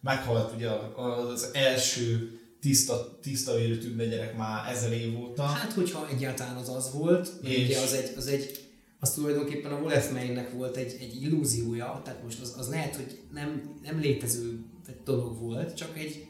meghalt 0.00 0.54
ugye 0.54 0.68
az 0.96 1.50
első 1.52 2.38
tiszta, 2.60 3.18
tiszta 3.22 3.56
vérű 3.56 3.78
tünde 3.78 4.06
gyerek 4.06 4.36
már 4.36 4.72
ezer 4.72 4.92
év 4.92 5.20
óta. 5.20 5.42
Hát, 5.42 5.72
hogyha 5.72 6.08
egyáltalán 6.08 6.56
az 6.56 6.68
az 6.68 6.92
volt, 6.92 7.32
És- 7.42 7.64
ugye 7.64 7.78
az 7.80 7.92
egy, 7.92 8.12
az 8.16 8.26
egy 8.26 8.68
az 9.02 9.12
tulajdonképpen 9.12 9.72
a 9.72 9.78
Wolf 9.80 10.10
Maynek 10.12 10.52
volt 10.52 10.76
egy, 10.76 10.96
egy 11.00 11.22
illúziója, 11.22 12.00
tehát 12.04 12.22
most 12.22 12.40
az, 12.40 12.54
az 12.58 12.68
lehet, 12.68 12.96
hogy 12.96 13.18
nem, 13.32 13.78
nem 13.82 14.00
létező 14.00 14.64
dolog 15.04 15.38
volt, 15.38 15.76
csak 15.76 15.98
egy 15.98 16.26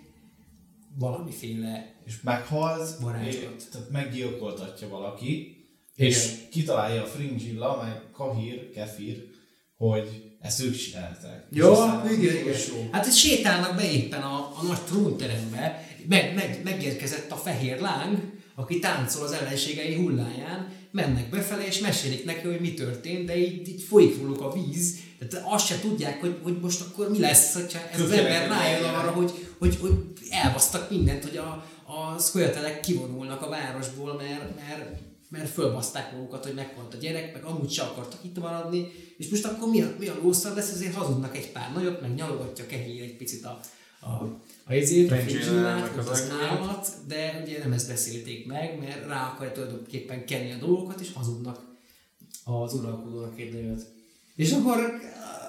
valamiféle 0.98 1.94
és 2.06 2.20
meghalt, 2.22 2.98
Varázslat. 3.00 3.54
és, 3.56 3.64
tehát 3.72 3.90
meggyilkoltatja 3.90 4.88
valaki, 4.88 5.59
Igen. 6.00 6.12
és 6.12 6.30
kitalálja 6.50 7.02
a 7.02 7.06
Fringilla, 7.06 7.82
meg 7.82 8.00
Kahir, 8.12 8.70
Kefir, 8.70 9.28
hogy 9.76 10.34
ezt 10.40 10.62
ők 10.62 10.76
csinálták. 10.76 11.46
Jó, 11.50 11.72
az 11.72 12.10
igen, 12.10 12.36
igen. 12.36 12.54
Hát 12.90 13.06
itt 13.06 13.12
sétálnak 13.12 13.76
be 13.76 13.90
éppen 13.90 14.22
a, 14.22 14.52
a 14.60 14.62
nagy 14.66 14.80
trónterembe, 14.80 15.88
meg, 16.08 16.34
meg, 16.34 16.60
megérkezett 16.64 17.30
a 17.30 17.36
fehér 17.36 17.80
láng, 17.80 18.18
aki 18.54 18.78
táncol 18.78 19.24
az 19.24 19.32
ellenségei 19.32 19.94
hulláján, 19.94 20.72
mennek 20.90 21.30
befele 21.30 21.66
és 21.66 21.78
mesélik 21.78 22.24
neki, 22.24 22.46
hogy 22.46 22.60
mi 22.60 22.74
történt, 22.74 23.26
de 23.26 23.36
így, 23.36 23.68
így 23.68 23.82
folyik 23.82 24.18
róluk 24.18 24.40
a 24.40 24.52
víz, 24.52 24.98
tehát 25.18 25.46
azt 25.48 25.66
se 25.66 25.80
tudják, 25.80 26.20
hogy, 26.20 26.36
hogy 26.42 26.58
most 26.60 26.80
akkor 26.80 27.10
mi 27.10 27.18
lesz, 27.18 27.54
hogyha 27.54 27.78
ez 27.92 28.00
az 28.00 28.08
Kökörek, 28.08 28.32
ember 28.32 28.58
rájön 28.58 28.84
arra, 28.84 29.10
hogy, 29.10 29.32
hogy, 29.58 29.76
hogy 29.80 29.92
elbasztak 30.30 30.90
mindent, 30.90 31.24
hogy 31.24 31.36
a, 31.36 31.66
a 31.84 32.18
szköltelek 32.18 32.80
kivonulnak 32.80 33.42
a 33.42 33.48
városból, 33.48 34.14
mert, 34.14 34.56
mert, 34.56 35.09
mert 35.30 35.50
fölbaszták 35.50 36.12
magukat, 36.12 36.44
hogy 36.44 36.54
meghalt 36.54 36.94
a 36.94 36.96
gyerek, 36.96 37.32
meg 37.32 37.44
amúgy 37.44 37.70
se 37.70 37.82
akartak 37.82 38.24
itt 38.24 38.38
maradni, 38.38 38.86
és 39.16 39.28
most 39.28 39.44
akkor 39.44 39.70
mi 39.70 39.82
a, 39.82 39.94
mi 39.98 40.06
a 40.06 40.18
lószar 40.22 40.54
lesz, 40.54 40.72
ezért 40.72 40.94
hazudnak 40.94 41.36
egy 41.36 41.52
pár 41.52 41.72
nagyot, 41.74 42.00
meg 42.00 42.14
nyalogatja 42.14 42.66
Kehír 42.66 43.02
egy 43.02 43.16
picit 43.16 43.44
a, 43.44 43.60
a, 44.00 44.38
a 44.64 44.74
izét, 44.74 45.10
a 45.10 45.14
meg 45.14 45.98
az 45.98 46.08
az 46.08 46.30
állat, 46.42 46.88
de 47.06 47.42
ugye 47.44 47.58
nem 47.58 47.72
ezt 47.72 47.88
beszélték 47.88 48.46
meg, 48.46 48.78
mert 48.78 49.06
rá 49.06 49.30
akarja 49.32 49.52
tulajdonképpen 49.52 50.26
kenni 50.26 50.52
a 50.52 50.58
dolgokat, 50.58 51.00
és 51.00 51.12
hazudnak 51.12 51.68
az 52.44 52.74
uralkodónak 52.74 53.40
egy 53.40 53.52
nagyot. 53.52 53.86
És 54.36 54.52
akkor 54.52 54.78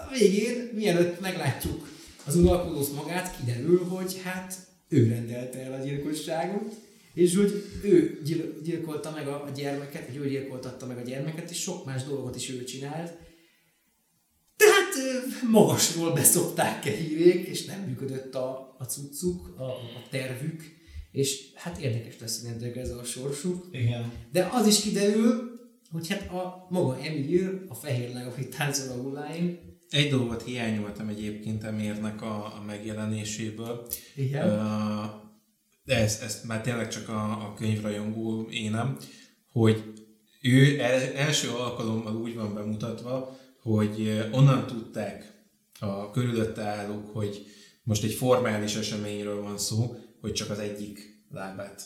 a 0.07 0.13
végén, 0.13 0.69
mielőtt 0.73 1.19
meglátjuk 1.19 1.89
az 2.25 2.35
uralkodót 2.35 2.95
magát, 2.95 3.37
kiderül, 3.37 3.83
hogy 3.83 4.21
hát 4.23 4.55
ő 4.87 5.07
rendelte 5.07 5.59
el 5.59 5.73
a 5.73 5.83
gyilkosságot, 5.83 6.73
és 7.13 7.35
hogy 7.35 7.63
ő 7.83 8.21
gyil- 8.23 8.61
gyilkolta 8.63 9.11
meg 9.11 9.27
a 9.27 9.43
a 9.43 9.49
gyermeket, 9.49 10.07
vagy 10.07 10.15
ő 10.15 10.29
gyilkoltatta 10.29 10.85
meg 10.85 10.97
a 10.97 11.01
gyermeket, 11.01 11.49
és 11.49 11.61
sok 11.61 11.85
más 11.85 12.03
dolgot 12.03 12.35
is 12.35 12.49
ő 12.49 12.63
csinált. 12.63 13.17
Tehát 14.57 15.41
magasról 15.51 16.13
beszopták 16.13 16.81
Kehirék, 16.81 17.47
és 17.47 17.65
nem 17.65 17.79
működött 17.81 18.35
a, 18.35 18.75
a 18.79 18.83
cuccuk, 18.83 19.53
a, 19.57 19.63
a 19.63 20.07
tervük, 20.09 20.63
és 21.11 21.51
hát 21.55 21.77
érdekes 21.77 22.19
lesz 22.19 22.43
innentől 22.43 22.79
ez 22.79 22.89
a 22.89 23.03
sorsuk. 23.03 23.67
Igen. 23.71 24.11
De 24.31 24.49
az 24.51 24.67
is 24.67 24.81
kiderül, 24.81 25.49
hogy 25.91 26.07
hát 26.07 26.29
a 26.29 26.67
maga 26.69 26.97
Emir, 27.03 27.61
a 27.67 27.73
fehér 27.73 28.13
lány, 28.13 28.25
aki 28.25 28.47
táncol 28.47 28.89
a 28.89 29.01
hulláin, 29.01 29.59
Egy 29.89 30.09
dolgot 30.09 30.43
hiányoltam 30.43 31.07
egyébként 31.07 31.63
Emirnek 31.63 32.21
a, 32.21 32.45
a 32.45 32.63
megjelenéséből. 32.65 33.87
igen, 34.15 34.47
Ö, 34.47 34.55
de 35.91 35.97
ezt 35.97 36.43
már 36.43 36.61
tényleg 36.61 36.89
csak 36.89 37.09
a, 37.09 37.21
a 37.23 37.53
könyvrajongó 37.57 38.47
énem, 38.49 38.97
hogy 39.51 39.83
ő 40.41 40.79
el, 40.79 41.13
első 41.15 41.49
alkalommal 41.49 42.15
úgy 42.15 42.35
van 42.35 42.53
bemutatva, 42.53 43.37
hogy 43.61 44.27
onnan 44.31 44.67
tudták 44.67 45.33
a 45.79 46.11
körülötte 46.11 46.61
állók, 46.61 47.13
hogy 47.13 47.45
most 47.83 48.03
egy 48.03 48.13
formális 48.13 48.75
eseményről 48.75 49.41
van 49.41 49.57
szó, 49.57 49.95
hogy 50.21 50.33
csak 50.33 50.49
az 50.49 50.59
egyik 50.59 51.23
lábát 51.31 51.83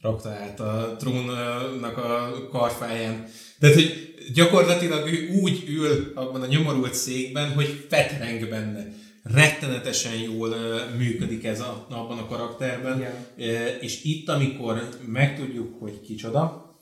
rakta 0.00 0.28
át 0.28 0.60
a 0.60 0.96
trónnak 0.98 1.96
a 1.96 2.48
karfáján. 2.50 3.26
Tehát, 3.58 3.74
hogy 3.74 4.14
gyakorlatilag 4.34 5.08
ő 5.08 5.28
úgy 5.42 5.64
ül 5.68 6.12
abban 6.14 6.42
a 6.42 6.46
nyomorult 6.46 6.94
székben, 6.94 7.52
hogy 7.52 7.86
fetreng 7.88 8.48
benne. 8.48 8.92
Rettenetesen 9.22 10.14
jól 10.14 10.54
működik 10.96 11.44
ez 11.44 11.60
a, 11.60 11.86
abban 11.90 12.18
a 12.18 12.26
karakterben. 12.26 12.98
Igen. 12.98 13.80
És 13.80 14.04
itt, 14.04 14.28
amikor 14.28 14.88
megtudjuk, 15.06 15.80
hogy 15.80 16.00
kicsoda, 16.00 16.74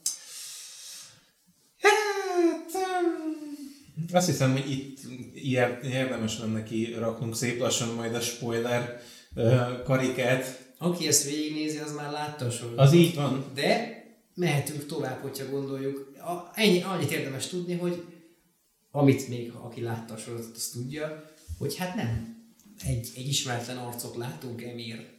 hát, 1.81 1.93
azt 4.13 4.27
hiszem, 4.27 4.53
hogy 4.53 4.71
itt 4.71 4.99
ilyen- 5.35 5.83
érdemes 5.83 6.39
lenne 6.39 6.63
ki 6.63 6.95
raknunk 6.99 7.37
szép 7.37 7.61
lassan 7.61 7.95
majd 7.95 8.15
a 8.15 8.21
spoiler 8.21 9.01
karikát, 9.85 10.65
aki 10.79 11.07
ezt 11.07 11.25
végignézi, 11.25 11.79
az 11.79 11.95
már 11.95 12.11
látta 12.11 12.45
a 12.45 12.51
sorozatot. 12.51 12.87
Az 12.87 12.93
így 12.93 13.15
van. 13.15 13.45
De 13.55 13.95
mehetünk 14.35 14.87
tovább, 14.87 15.23
hogyha 15.23 15.51
gondoljuk. 15.51 16.13
A, 16.19 16.51
ennyi, 16.55 16.83
annyit 16.83 17.11
érdemes 17.11 17.47
tudni, 17.47 17.75
hogy 17.75 18.05
amit 18.91 19.29
még 19.29 19.53
aki 19.53 19.81
látta 19.81 20.15
a 20.15 20.17
sorozatot, 20.17 20.57
az 20.57 20.69
tudja, 20.69 21.35
hogy 21.59 21.77
hát 21.77 21.95
nem 21.95 22.37
egy, 22.85 23.11
egy 23.17 23.29
ismeretlen 23.29 23.77
arcot 23.77 24.17
látunk 24.17 24.63
Emir 24.63 25.15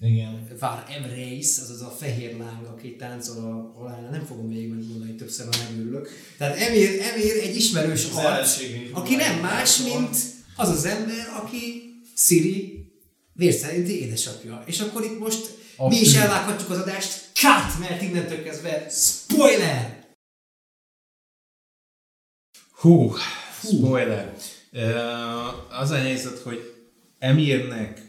Igen. 0.00 0.48
Vár 0.58 0.84
Emreis, 0.88 1.58
azaz 1.58 1.80
a 1.80 1.90
fehér 1.90 2.36
láng, 2.36 2.66
aki 2.66 2.96
táncol 2.96 3.36
a 3.36 3.78
halálnál, 3.78 4.10
nem 4.10 4.24
fogom 4.24 4.46
még 4.46 4.68
megmondani, 4.68 5.14
többször 5.14 5.46
ha 5.46 5.62
megőrülök. 5.62 6.08
Tehát 6.38 6.56
Emir, 6.56 7.00
Emir 7.00 7.36
egy 7.42 7.56
ismerős 7.56 8.04
Az 8.04 8.16
arc, 8.16 8.58
aki 8.92 9.14
nem 9.14 9.40
más, 9.40 9.78
mint 9.78 10.16
az 10.56 10.68
az 10.68 10.84
ember, 10.84 11.28
aki 11.42 11.92
Siri 12.16 12.86
vér 13.32 13.52
szerinti 13.52 14.00
édesapja. 14.00 14.62
És 14.66 14.80
akkor 14.80 15.04
itt 15.04 15.18
most 15.18 15.58
A 15.76 15.88
mi 15.88 16.00
is 16.00 16.14
elvághatjuk 16.14 16.70
az 16.70 16.78
adást, 16.78 17.30
cut, 17.32 17.78
mert 17.78 18.02
innentől 18.02 18.42
kezdve 18.42 18.88
spoiler! 18.90 20.00
Hú, 22.72 23.14
spoiler. 23.62 24.32
Uh, 24.36 24.61
az 25.80 25.90
a 25.90 25.96
helyzet, 25.96 26.38
hogy 26.38 26.74
Emirnek 27.18 28.00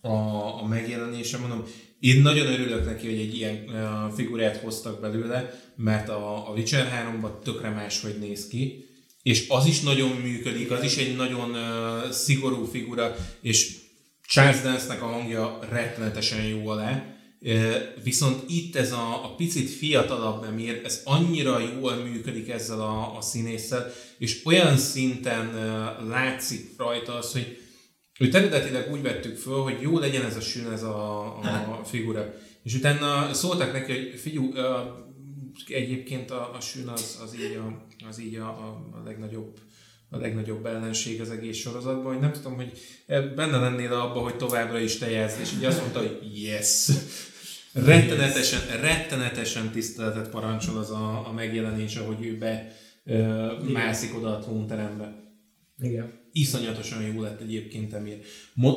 a, 0.00 0.12
a 0.62 0.66
megjelenése, 0.68 1.38
mondom, 1.38 1.64
én 2.00 2.22
nagyon 2.22 2.46
örülök 2.46 2.84
neki, 2.84 3.06
hogy 3.06 3.18
egy 3.18 3.34
ilyen 3.34 3.64
figurát 4.14 4.56
hoztak 4.56 5.00
belőle, 5.00 5.60
mert 5.76 6.08
a, 6.08 6.48
a 6.50 6.52
Witcher 6.52 7.14
3-ban 7.20 7.42
tökre 7.42 7.70
máshogy 7.70 8.18
néz 8.18 8.46
ki, 8.46 8.84
és 9.22 9.48
az 9.48 9.66
is 9.66 9.80
nagyon 9.80 10.10
működik, 10.10 10.70
az 10.70 10.82
is 10.82 10.96
egy 10.96 11.16
nagyon 11.16 11.50
uh, 11.50 12.10
szigorú 12.10 12.64
figura, 12.64 13.16
és 13.40 13.76
Charles 14.26 14.60
Dance-nek 14.60 15.02
a 15.02 15.06
hangja 15.06 15.58
rettenetesen 15.70 16.42
jó 16.42 16.68
alá, 16.68 17.15
Viszont 18.02 18.42
itt 18.48 18.76
ez 18.76 18.92
a, 18.92 19.24
a 19.24 19.34
picit 19.34 19.70
fiatalabb 19.70 20.44
Emir, 20.44 20.80
ez 20.84 21.00
annyira 21.04 21.58
jól 21.58 21.94
működik 21.94 22.48
ezzel 22.48 22.80
a, 22.80 23.16
a 23.16 23.20
színésszel, 23.20 23.92
és 24.18 24.44
olyan 24.44 24.76
szinten 24.76 25.54
látszik 26.08 26.74
rajta 26.76 27.14
az, 27.14 27.32
hogy 27.32 27.58
őt 28.18 28.34
eredetileg 28.34 28.92
úgy 28.92 29.02
vettük 29.02 29.36
föl, 29.36 29.62
hogy 29.62 29.80
jó 29.80 29.98
legyen 29.98 30.24
ez 30.24 30.36
a 30.36 30.40
sün, 30.40 30.70
ez 30.72 30.82
a, 30.82 31.24
a 31.80 31.84
figura. 31.84 32.34
És 32.62 32.74
utána 32.74 33.34
szóltak 33.34 33.72
neki, 33.72 33.92
hogy 33.92 34.20
figyú, 34.20 34.52
egyébként 35.68 36.30
a, 36.30 36.54
a 36.54 36.60
sün 36.60 36.88
az, 36.88 37.18
az 37.22 37.34
így, 37.34 37.56
a, 37.56 37.86
az 38.08 38.20
így 38.20 38.34
a, 38.34 38.48
a 38.48 39.02
legnagyobb 39.04 39.58
a 40.10 40.16
legnagyobb 40.16 40.66
ellenség 40.66 41.20
az 41.20 41.30
egész 41.30 41.56
sorozatban, 41.56 42.12
hogy 42.12 42.20
nem 42.20 42.32
tudom, 42.32 42.54
hogy 42.54 42.72
benne 43.34 43.58
lennél 43.58 43.92
abba, 43.92 44.20
hogy 44.20 44.36
továbbra 44.36 44.78
is 44.78 44.98
te 44.98 45.10
játsz, 45.10 45.40
és 45.40 45.52
így 45.52 45.64
azt 45.64 45.80
mondta, 45.80 45.98
hogy 45.98 46.18
yes. 46.42 46.90
Rettenetesen, 47.72 48.60
rettenetesen 48.80 49.70
tiszteletet 49.70 50.30
parancsol 50.30 50.78
az 50.78 50.90
a, 50.90 51.26
a 51.28 51.32
megjelenés, 51.32 51.96
ahogy 51.96 52.24
ő 52.24 52.38
be 52.38 52.72
ö, 53.04 53.52
mászik 53.72 54.16
oda 54.16 54.36
a 54.36 54.38
trónterembe. 54.38 55.24
Igen. 55.82 56.12
Iszonyatosan 56.32 57.02
jó 57.02 57.20
lett 57.20 57.40
egyébként 57.40 57.92
Emir. 57.92 58.20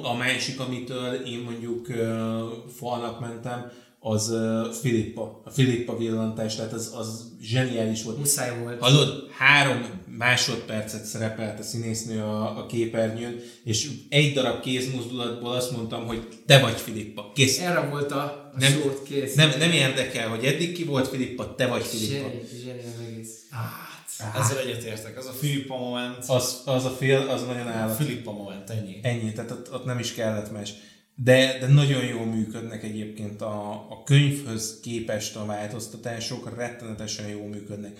A 0.01 0.13
másik, 0.17 0.59
amitől 0.59 1.13
én 1.13 1.39
mondjuk 1.39 1.89
ö, 1.89 2.43
falnak 2.75 3.19
mentem, 3.19 3.71
az 3.99 4.35
Filippa. 4.81 5.41
A 5.45 5.49
Filippa 5.49 5.97
villantás, 5.97 6.55
tehát 6.55 6.73
az, 6.73 6.93
az 6.95 7.31
zseniális 7.41 8.03
volt. 8.03 8.17
Muszáj 8.17 8.59
volt. 8.59 8.79
Hallod, 8.79 9.29
három 9.37 9.98
másodpercet 10.19 11.05
szerepelt 11.05 11.59
a 11.59 11.63
színésznő 11.63 12.21
a, 12.21 12.57
a 12.57 12.65
képernyőn, 12.65 13.39
és 13.63 13.89
egy 14.09 14.33
darab 14.33 14.61
kézmozdulatból 14.61 15.51
azt 15.51 15.71
mondtam, 15.71 16.05
hogy 16.05 16.27
te 16.45 16.59
vagy 16.59 16.79
Filippa. 16.79 17.31
Kész. 17.35 17.59
Erre 17.59 17.79
volt 17.79 18.11
a, 18.11 18.23
a 18.23 18.51
Nem, 18.57 18.71
sót 18.71 19.03
kész. 19.03 19.35
nem, 19.35 19.51
nem 19.59 19.71
érdekel, 19.71 20.29
hogy 20.29 20.45
eddig 20.45 20.73
ki 20.73 20.83
volt 20.83 21.07
Filippa, 21.07 21.55
te 21.55 21.67
vagy 21.67 21.83
Filippa. 21.83 22.29
Zseni, 22.29 22.41
zseni 22.63 22.79
az 22.79 23.07
egész. 23.07 23.29
Hát. 23.49 24.41
Ezzel 24.41 24.57
egyetértek. 24.59 25.17
Az 25.17 25.25
a 25.25 25.31
Filippa 25.31 25.77
moment. 25.77 26.23
Az, 26.27 26.61
az 26.65 26.85
a 26.85 26.89
fél, 26.89 27.17
az 27.17 27.45
nagyon 27.45 27.67
állat. 27.67 27.95
Filippa 27.95 28.31
moment, 28.31 28.69
ennyi. 28.69 28.99
Ennyi, 29.01 29.31
tehát 29.31 29.51
ott, 29.51 29.73
ott 29.73 29.85
nem 29.85 29.99
is 29.99 30.13
kellett 30.13 30.51
más. 30.51 30.73
De, 31.15 31.57
de 31.59 31.67
nagyon 31.67 32.05
jól 32.05 32.25
működnek 32.25 32.83
egyébként 32.83 33.41
a, 33.41 33.71
a 33.71 34.03
könyvhöz 34.05 34.79
képest 34.81 35.35
a 35.35 35.45
változtatások, 35.45 36.55
rettenetesen 36.55 37.27
jól 37.27 37.47
működnek. 37.47 37.97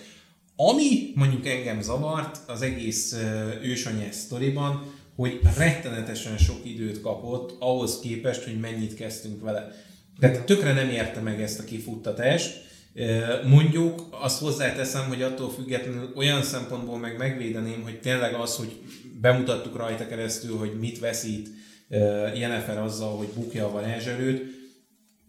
Ami 0.68 1.12
mondjuk 1.14 1.46
engem 1.46 1.82
zavart 1.82 2.38
az 2.46 2.62
egész 2.62 3.16
ősanyás 3.62 4.14
sztoriban, 4.14 4.92
hogy 5.16 5.40
rettenetesen 5.56 6.38
sok 6.38 6.60
időt 6.64 7.00
kapott 7.00 7.56
ahhoz 7.58 7.98
képest, 8.00 8.44
hogy 8.44 8.60
mennyit 8.60 8.94
kezdtünk 8.94 9.42
vele. 9.42 9.72
Tehát 10.18 10.44
tökre 10.44 10.72
nem 10.72 10.88
érte 10.88 11.20
meg 11.20 11.42
ezt 11.42 11.58
a 11.58 11.64
kifuttatást. 11.64 12.62
Mondjuk 13.46 14.06
azt 14.10 14.40
hozzáteszem, 14.40 15.08
hogy 15.08 15.22
attól 15.22 15.50
függetlenül 15.50 16.12
olyan 16.16 16.42
szempontból 16.42 16.98
meg 16.98 17.16
megvédeném, 17.16 17.82
hogy 17.82 18.00
tényleg 18.00 18.34
az, 18.34 18.56
hogy 18.56 18.80
bemutattuk 19.20 19.76
rajta 19.76 20.06
keresztül, 20.06 20.56
hogy 20.56 20.78
mit 20.80 20.98
veszít 20.98 21.48
Jennifer 22.34 22.78
azzal, 22.78 23.16
hogy 23.16 23.28
bukja 23.34 23.66
a 23.66 23.70
varázserőt, 23.70 24.59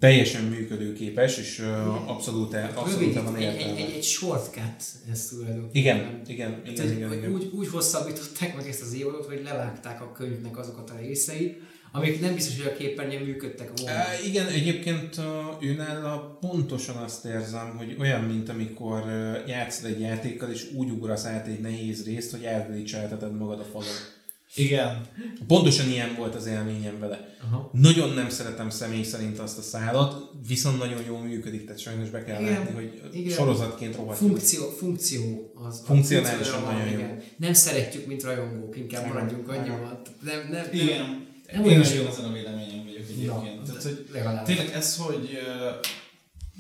teljesen 0.02 0.44
működőképes, 0.44 1.38
és 1.38 1.60
abszolút, 2.06 2.54
abszolút 2.54 3.00
Rövid, 3.00 3.24
van 3.24 3.36
egy, 3.36 3.44
egy, 3.44 3.54
értelme. 3.54 3.80
egy, 3.80 3.94
egy 3.96 4.04
shortcut 4.04 4.84
ez 5.12 5.26
tulajdonképpen. 5.26 5.98
Igen, 5.98 6.22
igen, 6.28 6.52
Hát, 6.52 6.68
igen, 6.68 6.92
igen, 6.92 7.14
igen. 7.14 7.34
Úgy, 7.34 7.50
úgy 7.54 7.68
hosszabbították 7.68 8.56
meg 8.56 8.68
ezt 8.68 8.82
az 8.82 8.94
évadot, 8.94 9.26
hogy 9.26 9.42
levágták 9.44 10.02
a 10.02 10.12
könyvnek 10.12 10.58
azokat 10.58 10.90
a 10.90 10.98
részeit, 11.02 11.62
amik 11.92 12.22
nem 12.22 12.34
biztos, 12.34 12.58
hogy 12.58 12.72
a 12.74 12.78
képernyőn 12.78 13.22
működtek 13.22 13.72
volna. 13.76 14.00
Igen, 14.26 14.48
egyébként 14.48 15.18
a, 15.18 15.58
őnála 15.62 16.38
pontosan 16.42 16.96
azt 16.96 17.26
érzem, 17.26 17.76
hogy 17.78 17.96
olyan, 18.00 18.22
mint 18.22 18.50
amikor 18.50 19.04
ö, 19.08 19.48
játszol 19.48 19.90
egy 19.90 20.00
játékkal, 20.00 20.52
és 20.52 20.72
úgy 20.76 20.90
ugrasz 20.90 21.26
át 21.26 21.48
egy 21.48 21.60
nehéz 21.60 22.06
részt, 22.06 22.32
hogy 22.32 22.44
elglitcselteted 22.44 23.38
magad 23.38 23.60
a 23.60 23.64
falon. 23.64 24.20
Igen. 24.56 25.02
Pontosan 25.48 25.90
ilyen 25.90 26.16
volt 26.18 26.36
az 26.36 26.46
élményem 26.46 27.00
vele. 27.00 27.36
Aha. 27.48 27.70
Nagyon 27.74 28.10
nem 28.14 28.30
szeretem 28.30 28.70
személy 28.70 29.04
szerint 29.04 29.40
azt 29.40 29.58
a 29.58 29.62
szállat, 29.62 30.30
viszont 30.48 30.78
nagyon 30.78 31.02
jól 31.08 31.20
működik, 31.22 31.66
tehát 31.66 31.80
sajnos 31.80 32.10
be 32.10 32.24
kell 32.24 32.42
Igen, 32.42 32.54
látni, 32.54 32.74
hogy 32.74 33.02
igen. 33.14 33.36
sorozatként 33.38 33.96
rohadt. 33.96 34.18
Funkció, 34.18 34.70
funkció 34.70 35.52
az. 35.68 35.82
Funkcionálisan 35.86 36.62
nagyon 36.64 36.88
jó. 36.88 36.94
igen. 36.98 37.22
Nem 37.38 37.54
szeretjük, 37.54 38.06
mint 38.06 38.24
rajongók, 38.24 38.78
inkább 38.78 39.02
Igen, 39.06 39.14
maradjunk 39.14 39.48
igen. 39.48 39.60
annyival. 39.60 40.02
Nem, 40.22 40.40
nem, 40.40 40.50
nem, 40.52 40.66
Igen. 40.72 41.28
Nem 41.52 41.66
Én 41.66 41.80
is 41.80 41.94
jó. 41.94 42.06
ezen 42.06 42.26
a 42.26 42.32
véleményem 42.34 42.84
vagyok 42.86 43.04
egyébként. 43.10 43.28
Na, 43.58 43.64
Tehát, 43.66 43.84
hogy 43.84 44.08
legalább. 44.12 44.46
tényleg 44.46 44.70
ez, 44.74 44.98
hogy 44.98 45.30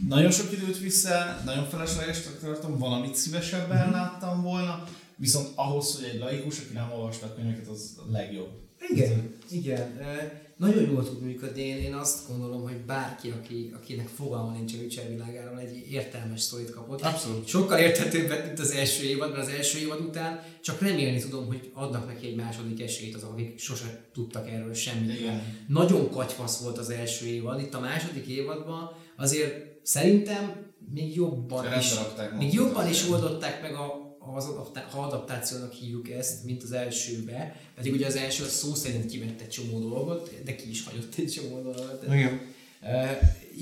nagyon 0.09 0.31
sok 0.31 0.51
időt 0.51 0.79
vissza, 0.79 1.41
nagyon 1.45 1.65
feleslegesnek 1.69 2.39
tartom, 2.39 2.77
van, 2.77 2.93
amit 3.01 3.15
szívesebben 3.15 3.85
Mhm. 3.87 3.91
láttam 3.95 4.41
volna, 4.41 4.83
viszont 5.21 5.47
ahhoz, 5.55 5.95
hogy 5.95 6.09
egy 6.13 6.19
laikus, 6.19 6.59
aki 6.59 6.73
nem 6.73 6.91
olvasta 6.91 7.25
a 7.25 7.33
könyveket, 7.35 7.67
az 7.67 7.95
a 8.07 8.11
legjobb. 8.11 8.49
Igen, 8.89 9.33
igen. 9.51 9.97
Ö, 9.99 10.23
Nagyon 10.57 10.91
jól 10.91 11.03
tud 11.03 11.21
működni. 11.21 11.61
Én, 11.61 11.77
én 11.77 11.93
azt 11.93 12.27
gondolom, 12.27 12.61
hogy 12.61 12.77
bárki, 12.77 13.29
aki, 13.29 13.71
akinek 13.75 14.07
fogalma 14.07 14.51
nincs 14.51 14.73
a 14.73 14.77
Witcher 14.77 15.09
világáról, 15.09 15.59
egy 15.59 15.85
értelmes 15.91 16.41
sztorit 16.41 16.69
kapott. 16.69 17.01
Abszolút. 17.01 17.47
Sokkal 17.47 17.79
érthetőbbet, 17.79 18.45
mint 18.45 18.59
az 18.59 18.71
első 18.71 19.03
évad, 19.03 19.31
mert 19.31 19.47
az 19.47 19.53
első 19.53 19.79
évad 19.79 20.01
után 20.01 20.43
csak 20.61 20.81
remélni 20.81 21.19
tudom, 21.19 21.47
hogy 21.47 21.71
adnak 21.73 22.07
neki 22.07 22.27
egy 22.27 22.35
második 22.35 22.81
esélyt 22.81 23.15
azok, 23.15 23.31
akik 23.31 23.59
sose 23.59 24.09
tudtak 24.13 24.49
erről 24.49 24.73
semmit. 24.73 25.19
Igen. 25.19 25.65
Nagyon 25.67 26.09
katyvasz 26.09 26.61
volt 26.61 26.77
az 26.77 26.89
első 26.89 27.25
évad. 27.25 27.61
Itt 27.61 27.73
a 27.73 27.79
második 27.79 28.27
évadban 28.27 28.91
azért 29.17 29.53
szerintem 29.83 30.71
még 30.93 31.15
jobban 31.15 31.61
Rendbe 31.61 31.79
is, 31.79 31.93
még 32.39 32.53
jobban 32.53 32.89
is 32.89 33.09
oldották 33.09 33.61
meg 33.61 33.73
a, 33.73 34.00
az 34.35 34.45
adaptá- 34.45 34.91
ha 34.91 35.01
adaptációnak 35.01 35.71
hívjuk 35.73 36.09
ezt, 36.09 36.43
mint 36.43 36.63
az 36.63 36.71
elsőbe, 36.71 37.55
pedig 37.75 37.93
ugye 37.93 38.05
az 38.05 38.15
első 38.15 38.43
az 38.43 38.51
szó 38.51 38.73
szerint 38.73 39.05
kivett 39.05 39.41
egy 39.41 39.49
csomó 39.49 39.79
dolgot, 39.79 40.43
de 40.43 40.55
ki 40.55 40.69
is 40.69 40.83
hagyott 40.83 41.15
egy 41.15 41.31
csomó 41.31 41.61
dolgot. 41.61 42.03
Igen. 42.03 42.41
Uh, 42.81 43.11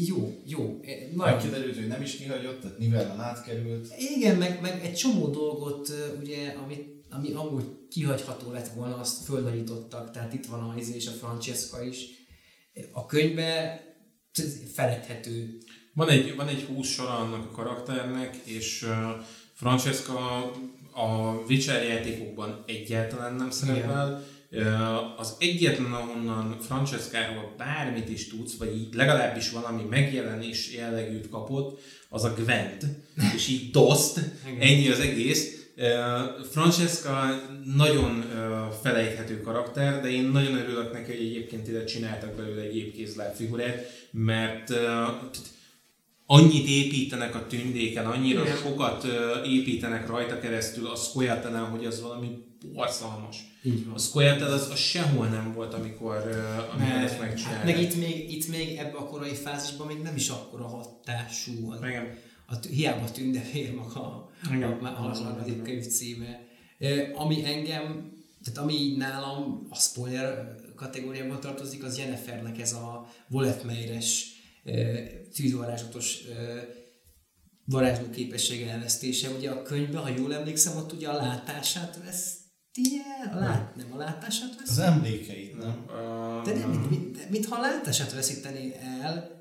jó, 0.08 0.42
jó. 0.46 0.64
Majd 0.66 1.16
Nagyon 1.16 1.40
kiderült, 1.40 1.76
hogy 1.76 1.88
nem 1.88 2.02
is 2.02 2.16
kihagyott, 2.16 2.62
tehát 2.62 2.78
Nivellen 2.78 3.20
átkerült. 3.20 3.94
igen, 4.16 4.36
meg, 4.38 4.62
meg 4.62 4.86
egy 4.86 4.94
csomó 4.94 5.28
dolgot, 5.28 5.92
ugye, 6.22 6.56
amit, 6.64 7.04
ami 7.10 7.32
amúgy 7.32 7.64
kihagyható 7.90 8.52
lett 8.52 8.68
volna, 8.68 8.98
azt 8.98 9.24
fölnagyítottak, 9.24 10.12
tehát 10.12 10.34
itt 10.34 10.46
van 10.46 10.60
a 10.60 10.76
Izé 10.78 10.96
és 10.96 11.08
a 11.08 11.12
Francesca 11.12 11.84
is. 11.84 12.06
A 12.92 13.06
könyvbe 13.06 13.84
feledhető. 14.74 15.58
Van 15.94 16.10
egy, 16.10 16.36
van 16.36 16.48
egy 16.48 16.62
húsz 16.62 16.88
sora 16.88 17.18
annak 17.18 17.46
a 17.46 17.52
karakternek, 17.52 18.36
és 18.44 18.84
uh, 18.84 19.26
Francesca 19.60 20.52
a 20.92 21.44
Witcher 21.48 21.84
játékokban 21.84 22.64
egyáltalán 22.66 23.36
nem 23.36 23.52
szerepel. 23.52 24.24
Az 25.18 25.36
egyetlen, 25.40 25.92
ahonnan 25.92 26.58
Francescáról 26.60 27.54
bármit 27.58 28.10
is 28.10 28.28
tudsz, 28.28 28.58
vagy 28.58 28.78
így 28.78 28.94
legalábbis 28.94 29.52
valami 29.52 29.84
megjelenés 29.90 30.74
jellegűt 30.74 31.30
kapott, 31.30 31.80
az 32.10 32.24
a 32.24 32.34
Gwent, 32.34 32.86
és 33.36 33.48
így 33.48 33.72
Dost, 33.72 34.20
ennyi 34.60 34.90
az 34.90 35.00
egész. 35.00 35.70
Francesca 36.52 37.42
nagyon 37.76 38.26
felejthető 38.82 39.42
karakter, 39.42 40.02
de 40.02 40.12
én 40.12 40.24
nagyon 40.24 40.58
örülök 40.58 40.94
neki, 40.94 41.12
hogy 41.12 41.26
egyébként 41.26 41.68
ide 41.68 41.84
csináltak 41.84 42.36
belőle 42.36 42.62
egy 42.62 42.78
épkézláb 42.78 43.36
figurát, 43.36 44.08
mert 44.12 44.74
annyit 46.32 46.68
építenek 46.68 47.36
a 47.36 47.48
tündéken, 47.48 48.06
annyira 48.06 48.42
Igen. 48.42 48.56
sokat 48.56 49.08
építenek 49.46 50.08
rajta 50.08 50.40
keresztül 50.40 50.88
a 50.88 50.98
Scoia'telen, 50.98 51.68
hogy 51.72 51.86
az 51.86 52.02
valami 52.02 52.28
borzalmas. 52.74 53.38
A 53.94 54.00
Scoia'tel 54.00 54.52
az, 54.52 54.70
az 54.72 54.80
sehol 54.80 55.28
nem 55.28 55.54
volt, 55.54 55.74
amikor, 55.74 56.16
amikor 56.74 57.04
ezt 57.04 57.20
megcsinálták. 57.20 57.66
Meg 57.66 57.82
itt 57.82 57.96
még, 57.96 58.32
itt 58.32 58.48
még 58.48 58.78
ebbe 58.78 58.98
a 58.98 59.06
korai 59.06 59.34
fázisban 59.34 59.88
még 59.88 59.98
nem 60.02 60.16
is 60.16 60.30
akkora 60.30 60.68
hatású. 60.68 61.72
Az, 61.72 61.80
Igen. 61.88 62.18
A, 62.48 62.56
hiába 62.70 63.12
tündevér 63.12 63.74
maga 63.74 64.02
a, 64.02 64.30
a, 64.52 64.80
a, 64.82 64.98
harmadik 64.98 65.62
könyv 65.62 65.86
címe. 65.86 66.40
Ami 67.16 67.46
engem, 67.46 68.12
tehát 68.44 68.60
ami 68.60 68.74
így 68.74 68.98
nálam 68.98 69.68
a 69.70 69.76
spoiler 69.76 70.56
kategóriában 70.76 71.40
tartozik, 71.40 71.84
az 71.84 71.98
Jennifernek 71.98 72.60
ez 72.60 72.74
a 72.74 73.08
Voletmeires 73.28 74.38
tűzvarázslatos 75.36 76.22
varázsló 77.66 78.10
képessége 78.10 78.72
elvesztése. 78.72 79.30
Ugye 79.30 79.52
a 79.52 79.62
könyvben, 79.62 80.02
ha 80.02 80.10
jól 80.18 80.34
emlékszem, 80.34 80.78
ott 80.78 80.94
ugye 80.94 81.08
a 81.08 81.16
látását 81.16 82.00
veszti 82.04 83.02
el, 83.22 83.38
a 83.38 83.40
lát, 83.40 83.76
nem 83.76 83.94
a 83.94 83.98
látását 83.98 84.56
veszti 84.56 84.70
Az 84.70 84.80
emlékeit, 84.80 85.58
nem? 85.58 85.86
De 86.44 86.54
nem, 86.54 86.70
mint, 86.70 86.90
mint, 86.90 87.30
mintha 87.30 87.56
a 87.56 87.62
látását 87.62 88.14
veszíteni 88.14 88.76
el, 88.76 89.38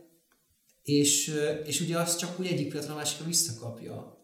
és, 0.83 1.35
és 1.65 1.81
ugye 1.81 1.99
azt 1.99 2.19
csak 2.19 2.41
úgy 2.41 2.47
egyik 2.47 2.69
pillanatra 2.69 2.95
a 2.95 2.97
másikra 2.97 3.27
visszakapja. 3.27 4.18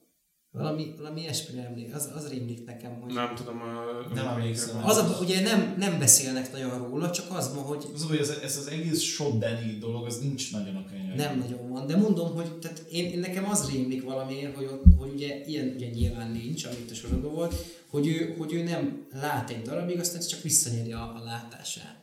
Valami, 0.56 0.94
valami 0.98 1.20
ilyesmi 1.20 1.60
emlék, 1.60 1.94
az, 1.94 2.10
az 2.14 2.28
rémlik 2.28 2.64
nekem, 2.66 3.00
hogy... 3.00 3.12
Nem 3.12 3.34
tudom, 3.34 3.60
a... 3.60 4.14
Nem 4.14 4.26
emlékszem. 4.26 4.84
Az 4.84 4.96
a, 4.96 5.18
ugye 5.20 5.40
nem, 5.40 5.74
nem 5.78 5.98
beszélnek 5.98 6.52
nagyon 6.52 6.88
róla, 6.88 7.10
csak 7.10 7.26
az 7.30 7.54
ma, 7.54 7.60
hogy... 7.60 7.84
Az, 7.94 8.04
hogy 8.04 8.18
ez, 8.18 8.28
ez 8.42 8.56
az 8.56 8.66
egész 8.66 9.00
Shot 9.00 9.38
Danny 9.38 9.78
dolog, 9.78 10.06
az 10.06 10.18
nincs 10.18 10.52
nagyon 10.52 10.76
a 10.76 10.84
könyvben. 10.84 11.16
Nem 11.16 11.38
nagyon 11.38 11.68
van, 11.70 11.86
de 11.86 11.96
mondom, 11.96 12.34
hogy 12.34 12.58
tehát 12.58 12.78
én, 12.90 13.10
én 13.10 13.18
nekem 13.18 13.50
az 13.50 13.70
rémlik 13.70 14.04
valamiért, 14.04 14.56
hogy, 14.56 14.70
hogy 14.98 15.12
ugye 15.14 15.44
ilyen 15.44 15.72
ugye 15.76 15.88
nyilván 15.88 16.30
nincs, 16.30 16.64
amit 16.64 16.90
a 16.90 16.94
sorozatban 16.94 17.32
volt, 17.32 17.54
hogy 17.90 18.06
ő, 18.06 18.34
hogy 18.38 18.52
ő 18.52 18.62
nem 18.62 19.06
lát 19.12 19.50
egy 19.50 19.62
darabig, 19.62 19.98
aztán 19.98 20.20
csak 20.20 20.42
visszanyeri 20.42 20.92
a, 20.92 21.14
a 21.20 21.22
látását. 21.24 22.00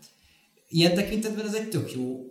Ilyen 0.67 0.93
tekintetben 0.93 1.45
ez 1.45 1.55
egy 1.55 1.69
tök 1.69 1.93
jó 1.93 2.25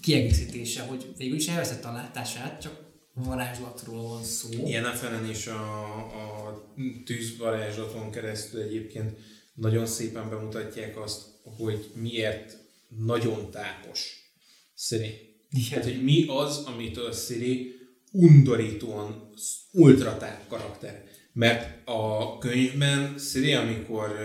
kiegészítése, 0.00 0.82
hogy 0.82 1.14
végül 1.16 1.36
is 1.36 1.48
elvesztette 1.48 1.88
a 1.88 1.92
látását, 1.92 2.60
csak 2.60 2.86
varázslatról 3.24 4.08
van 4.08 4.24
szó. 4.24 4.48
Fenen 4.94 5.30
is 5.30 5.46
a, 5.46 5.94
a 5.94 6.64
tűzvarázslaton 7.04 8.10
keresztül 8.10 8.60
egyébként 8.60 9.18
nagyon 9.54 9.86
szépen 9.86 10.30
bemutatják 10.30 10.98
azt, 10.98 11.22
hogy 11.56 11.90
miért 11.94 12.56
nagyon 12.88 13.50
tápos 13.50 14.32
Siri. 14.74 15.36
Tehát, 15.70 15.84
hogy 15.84 16.02
mi 16.02 16.24
az, 16.28 16.62
amitől 16.66 17.12
Siri 17.12 17.76
undorítóan 18.12 19.30
ultratáp 19.72 20.48
karakter. 20.48 21.04
Mert 21.32 21.88
a 21.88 22.38
könyvben 22.38 23.18
Siri, 23.18 23.52
amikor 23.52 24.16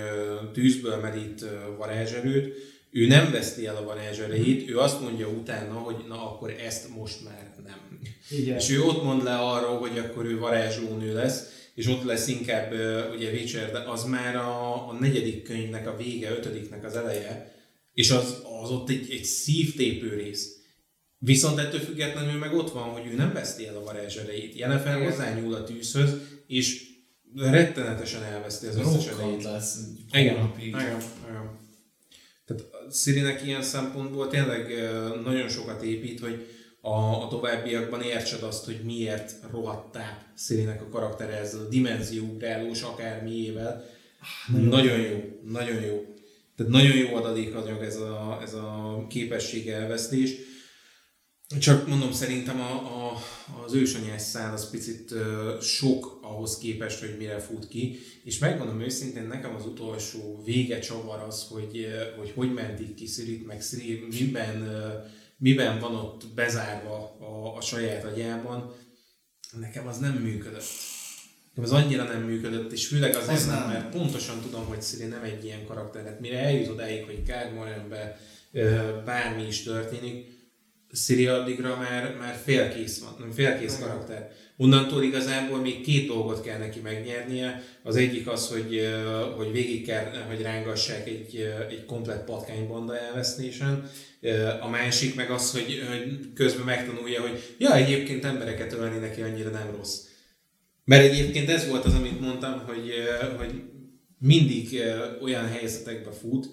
tűzből 0.54 0.98
merít 0.98 1.46
varázserőt, 1.78 2.56
ő 2.92 3.08
nem 3.08 3.32
veszti 3.32 3.66
el 3.66 3.76
a 3.76 3.84
varázserejét, 3.84 4.70
ő 4.70 4.80
azt 4.80 5.02
mondja 5.02 5.28
utána, 5.28 5.74
hogy 5.74 6.06
na 6.08 6.32
akkor 6.32 6.50
ezt 6.50 6.96
most 6.96 7.24
már 7.24 7.56
nem. 7.64 8.00
Igen. 8.38 8.58
És 8.58 8.70
ő 8.70 8.82
ott 8.82 9.04
mond 9.04 9.24
le 9.24 9.36
arról, 9.36 9.78
hogy 9.78 9.98
akkor 9.98 10.26
ő 10.26 10.38
varázslónő 10.38 11.14
lesz, 11.14 11.44
és 11.74 11.88
ott 11.88 12.04
lesz 12.04 12.28
inkább 12.28 12.72
ugye 13.16 13.32
Witcher, 13.32 13.72
de 13.72 13.80
az 13.80 14.04
már 14.04 14.36
a, 14.36 14.90
a 14.90 14.98
negyedik 15.00 15.44
könyvnek 15.44 15.88
a 15.88 15.98
vége, 15.98 16.32
ötödiknek 16.32 16.86
az 16.86 16.96
eleje, 16.96 17.56
és 17.94 18.12
az, 18.12 18.42
az 18.64 18.70
ott 18.70 18.90
egy, 18.90 19.12
egy 19.12 19.24
szívtépő 19.24 20.16
rész. 20.16 20.58
Viszont 21.18 21.60
ettől 21.60 21.80
függetlenül 21.80 22.40
meg 22.40 22.54
ott 22.54 22.72
van, 22.72 22.84
hogy 22.84 23.06
ő 23.12 23.16
nem 23.16 23.34
veszti 23.34 23.68
el 23.68 23.76
a 23.76 23.84
varázserejét. 23.84 24.56
Jennifer 24.56 25.04
hozzányúl 25.04 25.54
a 25.54 25.64
tűzhöz, 25.64 26.10
és 26.48 26.92
rettenetesen 27.36 28.24
elveszti 28.24 28.68
az 28.68 28.76
összes 28.76 29.08
erejét. 29.08 29.44
lesz. 29.44 29.78
Igen, 30.12 30.54
igen, 30.58 30.58
igen. 30.58 31.02
Tehát 32.46 32.64
Szirinek 32.90 33.46
ilyen 33.46 33.62
szempontból 33.62 34.28
tényleg 34.28 34.74
nagyon 35.24 35.50
sokat 35.50 35.84
épít, 35.84 36.20
hogy 36.20 36.48
a, 36.86 37.24
a 37.24 37.28
továbbiakban 37.28 38.02
értsed 38.02 38.44
azt, 38.44 38.66
hogy 38.66 38.82
miért 38.84 39.36
rohadták 39.52 40.32
Szirinek 40.36 40.82
a 40.82 40.90
karaktere 40.90 41.38
ezzel 41.38 41.60
a 41.60 41.68
dimenzióugrálós 41.68 42.82
akármiével. 42.82 43.86
Nagyon, 44.52 44.68
nagyon 44.68 45.00
jó, 45.00 45.40
nagyon 45.44 45.82
jó. 45.82 46.06
Tehát 46.56 46.72
nagyon 46.72 46.96
jó 46.96 47.16
adalékanyag 47.16 47.84
ez 47.84 47.96
a, 47.96 48.40
ez 48.42 48.54
a 48.54 49.06
képesség 49.10 49.68
elvesztés. 49.68 50.36
Csak 51.60 51.88
mondom, 51.88 52.12
szerintem 52.12 52.62
a, 52.62 52.72
a, 52.74 53.18
az 53.66 53.74
ősanyás 53.74 54.22
szál 54.22 54.54
az 54.54 54.70
picit 54.70 55.12
uh, 55.12 55.62
sok 55.62 56.20
ahhoz 56.22 56.58
képest, 56.58 57.00
hogy 57.00 57.16
mire 57.18 57.40
fut 57.40 57.68
ki, 57.68 58.00
és 58.24 58.40
megmondom 58.40 58.82
őszintén, 58.82 59.28
nekem 59.28 59.56
az 59.56 59.66
utolsó 59.66 60.42
vége 60.46 60.80
csavar 60.80 61.20
az, 61.28 61.48
hogy 61.50 61.88
hogy, 62.18 62.32
hogy 62.36 62.54
mentik 62.54 62.94
ki 62.94 63.06
Szirit, 63.06 63.46
meg 63.46 63.62
Siri 63.62 64.06
miben, 64.20 64.62
uh, 64.62 65.22
miben 65.44 65.80
van 65.80 65.96
ott 65.96 66.28
bezárva 66.36 67.16
a, 67.20 67.58
a 67.58 67.62
saját 67.62 68.04
agyában, 68.04 68.74
nekem 69.60 69.88
az 69.88 69.98
nem 69.98 70.14
működött. 70.14 70.64
Nekem 71.48 71.64
az 71.64 71.84
annyira 71.84 72.04
nem 72.04 72.22
működött, 72.22 72.72
és 72.72 72.88
főleg 72.88 73.16
azért 73.16 73.38
az 73.38 73.46
nem, 73.46 73.68
mert 73.68 73.90
pontosan 73.90 74.42
tudom, 74.42 74.66
hogy 74.66 74.82
Siri 74.82 75.06
nem 75.06 75.24
egy 75.24 75.44
ilyen 75.44 75.66
karakter. 75.66 76.06
Hát 76.06 76.20
mire 76.20 76.40
eljut 76.40 76.70
odáig, 76.70 77.06
hogy 77.06 77.24
Kármolyanben 77.24 78.16
bármi 79.06 79.48
is 79.48 79.64
történik, 79.64 80.28
Siri 80.92 81.28
addigra 81.28 81.78
már, 81.78 82.16
már 82.20 82.40
félkész 82.44 83.00
van, 83.00 83.16
nem 83.20 83.32
félkész 83.32 83.80
karakter. 83.80 84.32
Onnantól 84.58 85.04
igazából 85.04 85.60
még 85.60 85.82
két 85.82 86.08
dolgot 86.08 86.42
kell 86.42 86.58
neki 86.58 86.80
megnyernie. 86.80 87.64
Az 87.84 87.96
egyik 87.96 88.28
az, 88.28 88.48
hogy, 88.48 88.82
hogy 89.38 89.52
végig 89.52 89.86
kell, 89.86 90.24
hogy 90.28 90.42
rángassák 90.42 91.08
egy, 91.08 91.54
egy 91.70 91.86
komplett 91.86 92.26
patkánybanda 92.26 93.00
elvesztésen. 93.00 93.90
A 94.62 94.70
másik 94.70 95.16
meg 95.16 95.32
az, 95.32 95.52
hogy, 95.52 95.84
hogy 95.90 96.34
közben 96.34 96.66
megtanulja, 96.66 97.22
hogy 97.22 97.56
ja, 97.58 97.76
egyébként 97.76 98.26
embereket 98.26 98.74
ölni 98.74 98.98
neki 98.98 99.22
annyira 99.22 99.50
nem 99.50 99.76
rossz. 99.76 100.00
Mert 100.86 101.04
egyébként 101.12 101.50
ez 101.50 101.68
volt 101.68 101.86
az, 101.86 101.94
amit 101.94 102.20
mondtam, 102.20 102.60
hogy, 102.66 102.94
hogy 103.38 103.62
mindig 104.20 104.82
olyan 105.22 105.48
helyzetekbe 105.48 106.12
fut, 106.12 106.50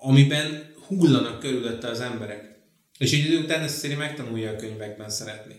amiben 0.00 0.74
hullanak 0.86 1.38
körülötte 1.40 1.88
az 1.88 2.00
emberek. 2.00 2.60
És 2.98 3.12
egy 3.12 3.24
idő 3.24 3.38
után 3.38 3.62
ezt 3.62 3.78
Sziri 3.78 3.94
megtanulja 3.94 4.50
a 4.50 4.56
könyvekben 4.56 5.10
szeretni. 5.10 5.54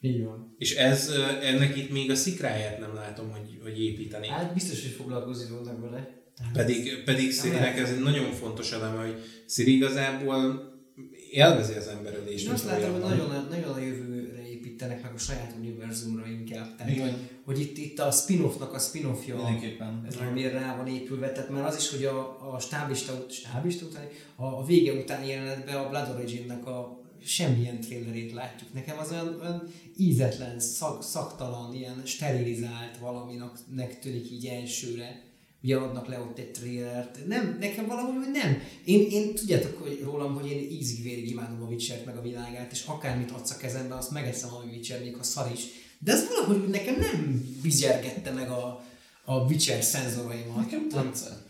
Így 0.00 0.24
van. 0.24 0.54
És 0.58 0.74
ez, 0.74 1.12
ennek 1.42 1.76
itt 1.76 1.90
még 1.90 2.10
a 2.10 2.14
szikráját 2.14 2.78
nem 2.78 2.94
látom, 2.94 3.30
hogy, 3.30 3.58
hogy 3.62 3.82
építeni. 3.82 4.28
Hát 4.28 4.54
biztos, 4.54 4.82
hogy 4.82 4.90
foglalkozni 4.90 5.48
fognak 5.48 5.80
vele. 5.80 6.24
Pedig, 6.52 7.02
pedig 7.04 7.32
Szirinek 7.32 7.78
ez 7.78 7.90
egy 7.90 8.02
nagyon 8.02 8.32
fontos 8.32 8.72
eleme, 8.72 9.04
hogy 9.04 9.22
Sziri 9.46 9.74
igazából 9.74 10.74
élvezi 11.30 11.72
az 11.74 11.86
emberölést. 11.86 12.46
Én 12.46 12.52
azt 12.52 12.64
látom, 12.64 12.92
hogy 12.92 13.00
nagyon, 13.00 13.46
nagyon 13.50 13.72
a 13.72 13.78
jövőre 13.78 14.48
építenek 14.48 15.02
meg 15.02 15.14
a 15.14 15.18
saját 15.18 15.54
univerzumra 15.58 16.26
inkább. 16.26 16.76
Tehát, 16.76 16.98
hogy, 16.98 17.14
hogy 17.44 17.60
itt, 17.60 17.78
itt 17.78 17.98
a 17.98 18.10
spin-offnak 18.10 18.74
a 18.74 18.78
spin-offja, 18.78 19.36
ez 20.06 20.16
amire 20.16 20.50
rá 20.50 20.76
van 20.76 20.86
épülve, 20.86 21.32
tehát 21.32 21.50
már 21.50 21.64
az 21.64 21.76
is, 21.76 21.90
hogy 21.90 22.04
a, 22.04 22.52
a 22.54 22.58
stábista, 22.60 23.26
stábista 23.30 23.86
utáni, 23.86 24.06
a, 24.36 24.44
a 24.44 24.64
vége 24.64 24.92
utáni 24.92 25.28
jelenetben 25.28 25.76
a 25.76 25.88
Blood 25.88 26.14
Origin-nek 26.16 26.66
a 26.66 27.04
semmilyen 27.24 27.80
trailerét 27.80 28.32
látjuk. 28.32 28.72
Nekem 28.72 28.98
az 28.98 29.10
olyan, 29.10 29.38
olyan 29.40 29.68
ízetlen, 29.96 30.60
szak, 30.60 31.02
szaktalan, 31.02 31.74
ilyen 31.74 32.02
sterilizált 32.04 32.98
valaminek 33.00 33.98
tűnik 33.98 34.30
így 34.30 34.46
elsőre. 34.46 35.24
Ugye 35.62 35.76
adnak 35.76 36.06
le 36.06 36.18
ott 36.18 36.38
egy 36.38 36.50
trailert. 36.50 37.26
Nem, 37.26 37.56
nekem 37.60 37.86
valahogy 37.86 38.30
nem. 38.32 38.62
Én, 38.84 39.10
én 39.10 39.34
tudjátok 39.34 39.82
hogy 39.82 40.00
rólam, 40.04 40.34
hogy 40.34 40.50
én 40.50 40.70
ízig 40.70 41.02
vérig 41.02 41.30
imádom 41.30 41.62
a 41.62 41.66
witcher 41.66 42.02
meg 42.04 42.16
a 42.16 42.22
világát, 42.22 42.72
és 42.72 42.84
akármit 42.86 43.30
adsz 43.30 43.50
a 43.50 43.56
kezembe, 43.56 43.94
azt 43.94 44.10
megeszem 44.10 44.54
a 44.54 44.64
Witcher, 44.70 45.00
még 45.00 45.16
a 45.16 45.22
szar 45.22 45.50
is. 45.52 45.62
De 45.98 46.12
ez 46.12 46.26
valahogy 46.28 46.68
nekem 46.68 46.96
nem 46.98 47.44
vizsgette 47.62 48.30
meg 48.30 48.50
a, 48.50 48.84
a 49.24 49.34
Witcher 49.34 49.82
szenzoraimat. 49.82 50.56
Nekem 50.56 50.88
tetszett 50.88 51.46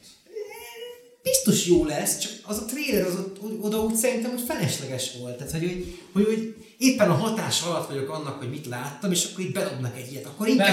biztos 1.31 1.67
jó 1.67 1.85
lesz, 1.85 2.18
csak 2.18 2.33
az 2.43 2.59
a 2.59 2.65
trailer 2.65 3.07
az 3.07 3.15
ott, 3.15 3.39
oda 3.60 3.85
úgy 3.85 3.94
szerintem, 3.94 4.31
hogy 4.31 4.41
felesleges 4.41 5.12
volt. 5.18 5.36
Tehát, 5.36 5.52
hogy, 5.52 5.99
hogy, 6.12 6.25
hogy 6.25 6.66
éppen 6.79 7.11
a 7.11 7.15
hatás 7.15 7.63
alatt 7.63 7.89
vagyok 7.89 8.09
annak, 8.11 8.39
hogy 8.39 8.51
mit 8.51 8.67
láttam, 8.67 9.11
és 9.13 9.25
akkor 9.33 9.45
így 9.45 9.53
bedobnak 9.53 9.97
egy 9.97 10.11
ilyet. 10.11 10.27
Akkor 10.27 10.47
inkább, 10.49 10.69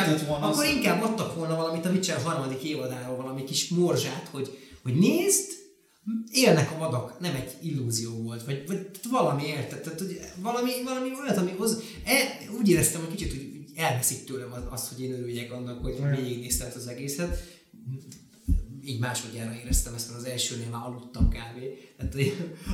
akkor 0.52 0.66
inkább 0.76 1.02
adtak 1.04 1.36
volna 1.36 1.56
valamit 1.56 1.86
a 1.86 1.90
Witcher 1.90 2.22
harmadik 2.22 2.64
évadáról, 2.64 3.16
valami 3.16 3.44
kis 3.44 3.68
morzsát, 3.70 4.28
hogy, 4.32 4.58
hogy 4.84 4.96
nézd, 4.96 5.52
élnek 6.32 6.72
a 6.72 6.78
vadak, 6.78 7.20
nem 7.20 7.36
egy 7.36 7.52
illúzió 7.62 8.12
volt, 8.12 8.44
vagy, 8.46 8.64
vagy 8.68 8.90
valami 9.10 9.44
érted, 9.46 9.82
tehát 9.82 10.00
hogy 10.00 10.20
valami, 10.42 10.72
valami 10.84 11.10
olyat, 11.22 11.38
ami 11.38 11.52
hoz, 11.58 11.78
e, 12.06 12.14
úgy 12.60 12.70
éreztem, 12.70 13.02
hogy 13.06 13.16
kicsit 13.16 13.32
hogy 13.32 13.50
elveszik 13.76 14.24
tőlem 14.26 14.52
az- 14.54 14.68
azt, 14.70 14.88
hogy 14.94 15.04
én 15.04 15.14
örüljek 15.14 15.52
annak, 15.52 15.82
hogy 15.82 15.96
végignéztem 16.16 16.72
az 16.76 16.88
egészet. 16.88 17.44
Így 18.86 19.00
másodjára 19.00 19.56
éreztem 19.64 19.94
ezt, 19.94 20.10
mert 20.10 20.20
az 20.22 20.28
elsőnél 20.28 20.70
már 20.70 20.86
aludtam 20.86 21.30
kávé. 21.30 21.94
Tehát 21.98 22.16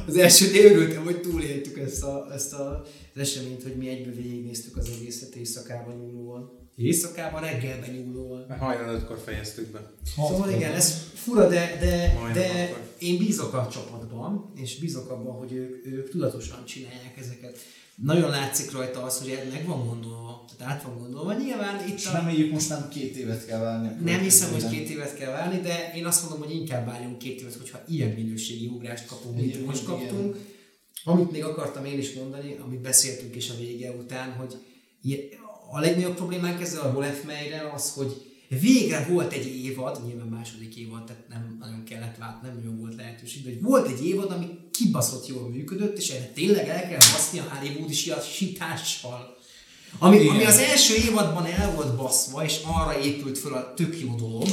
az 0.08 0.18
elsőnél 0.18 0.66
örültem, 0.66 1.04
hogy 1.04 1.22
túléltük 1.22 1.78
ezt, 1.78 2.04
a, 2.04 2.28
ezt 2.34 2.54
a, 2.54 2.86
az 3.16 3.22
eseményt, 3.22 3.64
hogy 3.64 3.76
mi 3.76 3.90
egyből 3.90 4.14
végignéztük 4.14 4.78
az 4.78 4.90
egészet 5.00 5.36
éjszakában 5.36 5.96
nyúlóan. 5.96 6.58
Éjszakában, 6.76 7.42
reggelben 7.42 7.90
nyúlóan. 7.90 8.46
Mert 8.48 8.60
hajnal 8.60 8.96
ötkor 8.96 9.22
fejeztük 9.26 9.68
be. 9.68 9.92
Szóval 10.16 10.52
igen, 10.52 10.74
ez 10.74 11.12
fura, 11.14 11.48
de, 11.48 11.78
de, 11.80 12.14
Majdnem 12.20 12.34
de 12.34 12.64
akkor. 12.64 12.82
én 13.00 13.18
bízok 13.18 13.54
a 13.54 13.68
csapatban, 13.72 14.52
és 14.56 14.80
bízok 14.80 15.10
abban, 15.10 15.36
hogy 15.36 15.52
ők, 15.52 15.86
ők 15.86 16.10
tudatosan 16.10 16.66
csinálják 16.66 17.18
ezeket. 17.18 17.58
Nagyon 18.04 18.30
látszik 18.30 18.72
rajta 18.72 19.04
az, 19.04 19.18
hogy 19.18 19.40
meg 19.52 19.66
van 19.66 19.88
gondolva, 19.88 20.46
tehát 20.58 20.74
át 20.74 20.84
van 20.84 20.98
gondolva. 20.98 21.34
Nyilván 21.34 21.88
itt 21.88 21.98
És 21.98 22.06
a... 22.06 22.12
reméljük 22.12 22.52
most 22.52 22.70
nem 22.70 22.90
két 22.90 23.16
évet 23.16 23.46
kell 23.46 23.60
várni. 23.60 24.12
Nem 24.12 24.20
hiszem, 24.20 24.52
hogy 24.52 24.70
két 24.70 24.90
évet 24.90 25.18
kell 25.18 25.32
várni, 25.32 25.60
de 25.60 25.92
én 25.96 26.06
azt 26.06 26.22
mondom, 26.22 26.48
hogy 26.48 26.56
inkább 26.56 26.86
várjunk 26.86 27.18
két 27.18 27.42
évet, 27.42 27.56
hogyha 27.56 27.80
ilyen 27.88 28.10
minőségi 28.10 28.68
ugrást 28.68 29.06
kapunk, 29.06 29.36
mint 29.36 29.66
most 29.66 29.82
igen. 29.82 29.96
kaptunk. 29.96 30.38
Amit 31.04 31.32
még 31.32 31.44
akartam 31.44 31.86
én 31.86 32.00
is 32.00 32.14
mondani, 32.14 32.58
amit 32.66 32.82
beszéltünk 32.82 33.36
is 33.36 33.50
a 33.50 33.58
vége 33.60 33.92
után, 33.92 34.32
hogy 34.32 34.56
a 35.72 35.80
legnagyobb 35.80 36.16
problémánk 36.16 36.62
ezzel 36.62 36.82
a 36.82 36.94
Wolf 36.94 37.24
Meyer 37.24 37.66
az, 37.74 37.94
hogy 37.94 38.30
végre 38.50 39.08
volt 39.10 39.34
egy 39.34 39.64
évad, 39.64 40.06
nyilván 40.06 40.28
második 40.28 40.76
évad, 40.76 41.06
tehát 41.06 41.28
nem 41.30 41.58
nagyon 41.60 41.84
kellett 41.84 42.18
várni, 42.18 42.48
nem 42.48 42.56
nagyon 42.56 42.80
volt 42.80 42.96
lehetőség, 42.96 43.44
de 43.44 43.50
hogy 43.50 43.62
volt 43.62 43.88
egy 43.88 44.06
évad, 44.06 44.32
ami 44.32 44.48
kibaszott 44.72 45.28
jól 45.28 45.50
működött, 45.50 45.98
és 45.98 46.10
erre 46.10 46.32
tényleg 46.34 46.68
el 46.68 46.88
kell 46.88 46.98
baszni 46.98 47.40
a 47.40 47.54
hollywoodi 47.54 47.94
sitással. 48.34 49.38
Ami, 49.98 50.16
Igen. 50.20 50.36
ami 50.36 50.46
az 50.46 50.58
első 50.58 50.96
évadban 50.96 51.46
el 51.46 51.74
volt 51.76 51.96
baszva, 51.96 52.44
és 52.44 52.60
arra 52.64 53.00
épült 53.00 53.38
föl 53.38 53.54
a 53.54 53.74
tök 53.74 54.00
jó 54.00 54.16
dolog, 54.16 54.48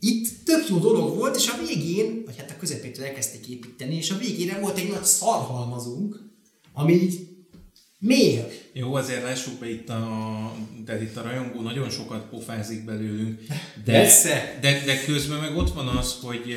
itt 0.00 0.44
tök 0.44 0.68
jó 0.68 0.78
dolog 0.78 1.16
volt, 1.16 1.36
és 1.36 1.48
a 1.48 1.66
végén, 1.66 2.22
vagy 2.24 2.36
hát 2.36 2.50
a 2.50 2.56
közepétől 2.58 3.04
elkezdték 3.04 3.46
építeni, 3.46 3.94
és 3.94 4.10
a 4.10 4.16
végére 4.16 4.58
volt 4.58 4.78
egy 4.78 4.90
nagy 4.90 5.04
szarhalmazunk, 5.04 6.30
ami 6.72 6.92
így 6.92 7.29
miért? 8.00 8.52
Jó, 8.72 8.94
azért 8.94 9.22
lássuk 9.22 9.58
be 9.60 9.70
itt 9.70 9.88
a, 9.88 10.52
de 10.84 11.02
itt 11.02 11.16
a 11.16 11.22
rajongó 11.22 11.60
nagyon 11.60 11.90
sokat 11.90 12.28
pofázik 12.30 12.84
belőlünk, 12.84 13.40
de, 13.84 14.08
de, 14.60 14.82
de 14.84 15.04
közben 15.04 15.38
meg 15.38 15.56
ott 15.56 15.72
van 15.72 15.86
az, 15.88 16.16
hogy 16.22 16.56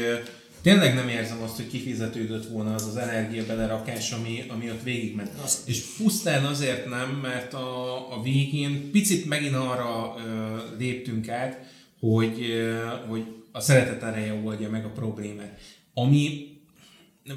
tényleg 0.62 0.94
nem 0.96 1.08
érzem 1.08 1.42
azt, 1.42 1.56
hogy 1.56 1.68
kifizetődött 1.68 2.48
volna 2.48 2.74
az 2.74 2.88
az 2.88 2.96
energia 2.98 3.46
belerakás, 3.46 4.12
ami, 4.12 4.44
ami 4.48 4.70
ott 4.70 4.84
végigment. 4.84 5.30
Az- 5.44 5.62
És 5.66 5.82
pusztán 5.98 6.46
azért 6.46 6.90
nem, 6.90 7.10
mert 7.22 7.54
a, 7.54 7.96
a 8.18 8.22
végén 8.22 8.92
picit 8.92 9.26
megint 9.26 9.56
arra 9.56 10.16
ö, 10.28 10.56
léptünk 10.78 11.30
át, 11.30 11.66
hogy, 12.00 12.42
ö, 12.50 12.84
hogy 13.08 13.24
a 13.52 13.60
szeretet 13.60 14.04
ereje 14.04 14.34
oldja 14.44 14.70
meg 14.70 14.86
a 14.86 14.90
problémát. 14.92 15.60
Ami 15.94 16.48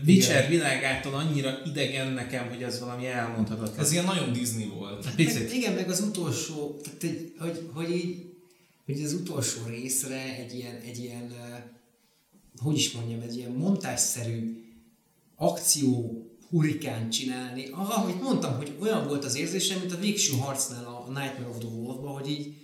Witcher 0.06 0.48
világától 0.48 1.14
annyira 1.14 1.58
idegen 1.64 2.12
nekem, 2.12 2.48
hogy 2.48 2.62
ez 2.62 2.80
valami 2.80 3.06
elmondhatatlan. 3.06 3.78
Ez 3.78 3.92
ilyen 3.92 4.04
nagyon 4.04 4.32
Disney 4.32 4.68
volt. 4.68 5.14
Picit. 5.14 5.42
Meg, 5.42 5.54
igen, 5.54 5.72
meg 5.72 5.90
az 5.90 6.00
utolsó, 6.00 6.80
tehát 6.82 7.02
egy, 7.02 7.32
hogy, 7.38 7.68
hogy 7.72 7.90
így, 7.90 8.24
hogy 8.84 9.02
az 9.02 9.12
utolsó 9.12 9.60
részre 9.66 10.36
egy 10.36 10.54
ilyen, 10.54 10.76
egy 10.76 10.98
ilyen, 10.98 11.32
hogy 12.58 12.76
is 12.76 12.92
mondjam, 12.92 13.20
egy 13.20 13.36
ilyen 13.36 13.50
montásszerű 13.50 14.64
akció 15.36 16.22
hurikán 16.50 17.10
csinálni. 17.10 17.68
Ah, 17.70 17.98
Ahogy 17.98 18.14
mondtam, 18.22 18.56
hogy 18.56 18.72
olyan 18.80 19.06
volt 19.06 19.24
az 19.24 19.36
érzésem, 19.36 19.78
mint 19.78 19.92
a 19.92 19.98
végső 19.98 20.36
harcnál 20.36 20.84
a 20.84 21.06
Nightmare 21.06 21.48
of 21.48 21.58
the 21.58 21.68
Wolf-ban, 21.68 22.12
hogy 22.12 22.30
így, 22.30 22.54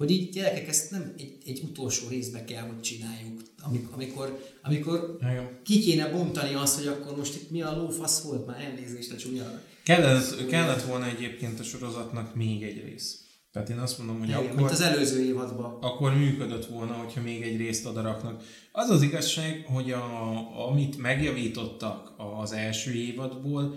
hogy 0.00 0.10
így 0.10 0.30
gyerekek, 0.30 0.68
ezt 0.68 0.90
nem 0.90 1.12
egy, 1.18 1.36
egy 1.46 1.60
utolsó 1.70 2.08
részbe 2.08 2.44
kell, 2.44 2.62
hogy 2.62 2.80
csináljuk. 2.80 3.42
Amikor, 3.62 3.94
amikor, 3.94 4.38
amikor 4.62 5.18
ki 5.64 5.80
kéne 5.80 6.10
bontani 6.10 6.54
azt, 6.54 6.78
hogy 6.78 6.86
akkor 6.86 7.16
most 7.16 7.34
itt 7.34 7.50
mi 7.50 7.62
a 7.62 7.76
lófasz 7.76 8.22
volt, 8.22 8.46
már 8.46 8.60
elnézést 8.60 9.12
a 9.12 9.16
csúnya. 9.16 9.62
Kellett, 9.84 10.46
kellett 10.46 10.82
volna 10.82 11.06
egyébként 11.06 11.60
a 11.60 11.62
sorozatnak 11.62 12.34
még 12.34 12.62
egy 12.62 12.82
rész. 12.84 13.24
Tehát 13.52 13.68
én 13.68 13.78
azt 13.78 13.98
mondom, 13.98 14.18
hogy 14.18 14.28
Igen, 14.28 14.40
akkor, 14.40 14.54
mint 14.56 14.70
az 14.70 14.80
előző 14.80 15.24
évadban. 15.24 15.78
akkor 15.80 16.14
működött 16.14 16.66
volna, 16.66 16.92
hogyha 16.92 17.20
még 17.20 17.42
egy 17.42 17.56
részt 17.56 17.86
odaraknak. 17.86 18.42
Az 18.72 18.90
az 18.90 19.02
igazság, 19.02 19.64
hogy 19.66 19.90
a, 19.90 20.66
amit 20.68 20.98
megjavítottak 20.98 22.14
az 22.40 22.52
első 22.52 22.92
évadból, 22.92 23.74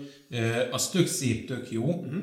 az 0.70 0.88
tök 0.88 1.06
szép, 1.06 1.46
tök 1.46 1.70
jó. 1.70 1.84
Uh-huh. 1.84 2.22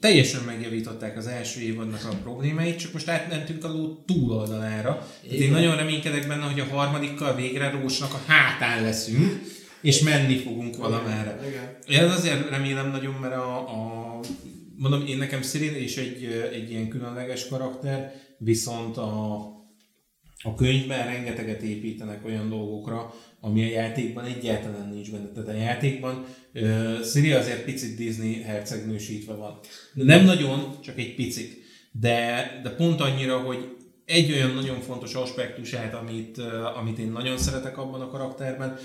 Teljesen 0.00 0.42
megjavították 0.42 1.16
az 1.16 1.26
első 1.26 1.60
évadnak 1.60 2.04
a 2.04 2.16
problémáit, 2.22 2.78
csak 2.78 2.92
most 2.92 3.08
átmentünk 3.08 3.64
a 3.64 3.68
ló 3.68 4.02
túloldalára. 4.06 5.06
Tehát 5.22 5.38
én 5.38 5.50
nagyon 5.50 5.76
reménykedek 5.76 6.28
benne, 6.28 6.44
hogy 6.44 6.60
a 6.60 6.64
harmadikkal 6.64 7.34
végre 7.34 7.70
Rósnak 7.70 8.14
a 8.14 8.22
hátán 8.26 8.82
leszünk, 8.82 9.42
és 9.80 10.00
menni 10.00 10.36
fogunk 10.36 10.76
valamára. 10.76 11.38
Igen. 11.48 11.76
Én 11.86 12.10
azért 12.10 12.50
remélem 12.50 12.90
nagyon, 12.90 13.14
mert 13.14 13.34
a, 13.34 13.58
a 13.58 14.20
mondom, 14.76 15.06
én 15.06 15.18
nekem 15.18 15.40
Cyril 15.40 15.74
és 15.74 15.96
egy, 15.96 16.24
egy 16.52 16.70
ilyen 16.70 16.88
különleges 16.88 17.48
karakter, 17.48 18.12
viszont 18.38 18.96
a, 18.96 19.34
a 20.42 20.54
könyvben 20.54 21.06
rengeteget 21.06 21.62
építenek 21.62 22.24
olyan 22.24 22.48
dolgokra, 22.48 23.14
ami 23.40 23.62
a 23.62 23.68
játékban 23.68 24.24
egyáltalán 24.24 24.88
nincs 24.88 25.10
benne. 25.10 25.28
Tehát 25.28 25.48
a 25.48 25.52
játékban 25.52 26.24
uh, 26.54 27.00
Ciri 27.00 27.32
azért 27.32 27.64
picit 27.64 27.96
Disney 27.96 28.42
hercegnősítve 28.42 29.34
van. 29.34 29.58
De 29.94 30.04
nem 30.04 30.24
nagyon, 30.24 30.78
csak 30.80 30.98
egy 30.98 31.14
picit. 31.14 31.58
De, 31.92 32.60
de 32.62 32.70
pont 32.70 33.00
annyira, 33.00 33.38
hogy 33.38 33.76
egy 34.04 34.32
olyan 34.32 34.54
nagyon 34.54 34.80
fontos 34.80 35.14
aspektusát, 35.14 35.94
amit, 35.94 36.36
uh, 36.36 36.78
amit 36.78 36.98
én 36.98 37.10
nagyon 37.10 37.38
szeretek 37.38 37.78
abban 37.78 38.00
a 38.00 38.10
karakterben, 38.10 38.78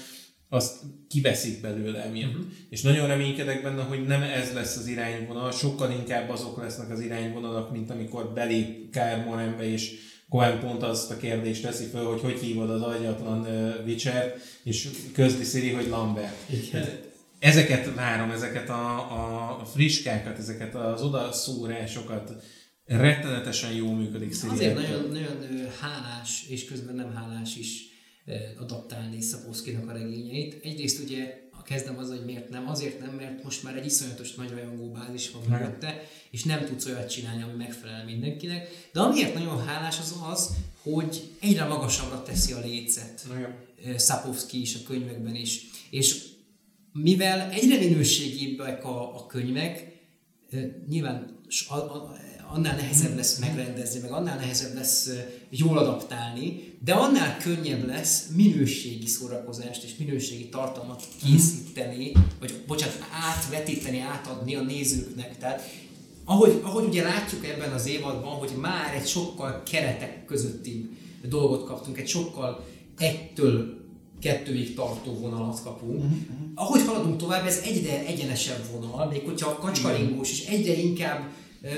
azt 0.50 0.82
kiveszik 1.10 1.62
belőle 1.62 2.04
emiatt. 2.04 2.34
Uh-huh. 2.34 2.46
És 2.70 2.82
nagyon 2.82 3.08
reménykedek 3.08 3.64
benne, 3.64 3.82
hogy 3.82 4.06
nem 4.06 4.22
ez 4.22 4.54
lesz 4.54 4.78
az 4.78 4.88
irányvonal, 4.88 5.52
sokkal 5.52 5.92
inkább 5.92 6.30
azok 6.30 6.58
lesznek 6.58 6.90
az 6.90 7.00
irányvonalak, 7.00 7.72
mint 7.72 7.90
amikor 7.90 8.34
belép 8.34 8.92
Kár 8.92 9.26
Morenbe, 9.26 9.72
és 9.72 9.94
Cohen 10.36 10.60
pont 10.60 10.84
azt 10.84 11.12
a 11.12 11.18
kérdést 11.18 11.62
teszi 11.62 11.86
fel, 11.86 12.04
hogy 12.04 12.22
hogy 12.22 12.40
hívod 12.40 12.70
az 12.70 12.82
agyatlan 12.82 13.40
uh, 13.40 13.86
Witcher, 13.86 14.36
és 14.64 14.90
közli 15.14 15.44
Siri, 15.44 15.72
hogy 15.72 15.88
Lambert. 15.88 16.50
Igen. 16.50 16.88
Ezeket 17.40 17.94
várom, 17.94 18.32
ezeket 18.32 18.70
a, 18.70 19.62
a 19.62 19.66
friskákat, 19.66 20.38
ezeket 20.38 20.76
az 20.76 21.02
odaszúrásokat, 21.02 22.32
rettenetesen 22.86 23.72
jól 23.72 23.94
működik 23.94 24.36
Siri. 24.36 24.52
Azért 24.52 24.76
nagyon, 24.76 25.10
nagyon 25.12 25.68
hálás, 25.82 26.46
és 26.50 26.66
közben 26.66 26.96
nem 26.96 27.14
hálás 27.16 27.56
is 27.56 27.95
adaptálni 28.60 29.22
Szaposzkinak 29.22 29.90
a 29.90 29.94
regényeit. 29.94 30.64
Egyrészt 30.64 31.04
ugye 31.04 31.44
a 31.52 31.64
kezdem 31.64 31.98
az, 31.98 32.10
hogy 32.10 32.26
miért 32.26 32.50
nem. 32.50 32.68
Azért 32.70 33.00
nem, 33.00 33.14
mert 33.16 33.44
most 33.44 33.64
már 33.64 33.76
egy 33.78 33.86
iszonyatos 33.86 34.34
nagy 34.36 34.50
rajongó 34.50 34.92
bázis 34.92 35.32
van 35.32 35.42
mögötte, 35.50 36.04
és 36.32 36.44
nem 36.44 36.66
tudsz 36.66 36.86
olyat 36.86 37.10
csinálni, 37.10 37.44
ami 37.44 37.54
megfelel 37.58 38.06
mindenkinek. 38.06 38.90
De 38.94 39.00
amiért 39.00 39.34
nagyon 39.34 39.66
hálás 39.66 40.00
az 40.00 40.16
az, 40.32 40.50
hogy 40.82 41.30
egyre 41.42 41.64
magasabbra 41.66 42.24
teszi 42.24 42.52
a 42.52 42.60
lécet. 42.60 43.26
Szapovszki 43.98 44.62
is 44.62 44.76
a 44.76 44.80
könyvekben 44.88 45.36
is. 45.36 45.62
És 45.90 46.24
mivel 46.94 47.50
egyre 47.52 47.78
minőségibbek 47.78 48.86
a, 48.86 49.16
a 49.16 49.26
könyvek, 49.26 49.94
nyilván 50.90 51.40
s- 51.48 51.70
a, 51.70 51.76
a, 51.76 52.18
annál 52.48 52.76
nehezebb 52.76 53.16
lesz 53.16 53.38
megrendezni, 53.40 54.00
meg 54.00 54.12
annál 54.12 54.36
nehezebb 54.38 54.76
lesz 54.76 55.10
jól 55.50 55.78
adaptálni, 55.78 56.75
de 56.86 56.94
annál 56.94 57.38
könnyebb 57.38 57.88
lesz 57.88 58.28
minőségi 58.36 59.08
szórakozást 59.08 59.84
és 59.84 59.96
minőségi 59.98 60.50
tartalmat 60.50 61.04
készíteni, 61.24 62.12
vagy 62.40 62.54
bocsánat, 62.68 63.06
átvetíteni, 63.12 64.00
átadni 64.00 64.56
a 64.56 64.62
nézőknek. 64.62 65.38
Tehát 65.38 65.70
ahogy, 66.26 66.60
ahogy 66.64 66.84
ugye 66.84 67.04
látjuk 67.04 67.46
ebben 67.46 67.72
az 67.72 67.88
évadban, 67.88 68.32
hogy 68.32 68.52
már 68.62 68.96
egy 68.96 69.08
sokkal 69.08 69.64
keretek 69.72 70.26
közötti 70.26 70.90
dolgot 71.30 71.66
kaptunk, 71.66 72.00
egy 72.00 72.08
sokkal 72.08 72.66
egytől 72.98 73.84
kettőig 74.22 74.76
tartó 74.76 75.14
vonalat 75.14 75.64
kapunk. 75.64 76.04
Uh-huh. 76.04 76.18
Ahogy 76.56 76.82
haladunk 76.86 77.18
tovább, 77.18 77.46
ez 77.46 77.62
egyre 77.64 78.06
egyenesebb 78.06 78.66
vonal, 78.72 79.08
még 79.08 79.22
hogyha 79.26 79.50
a 79.50 79.58
kacskaringós 79.58 80.32
is 80.32 80.46
egyre 80.46 80.74
inkább 80.74 81.32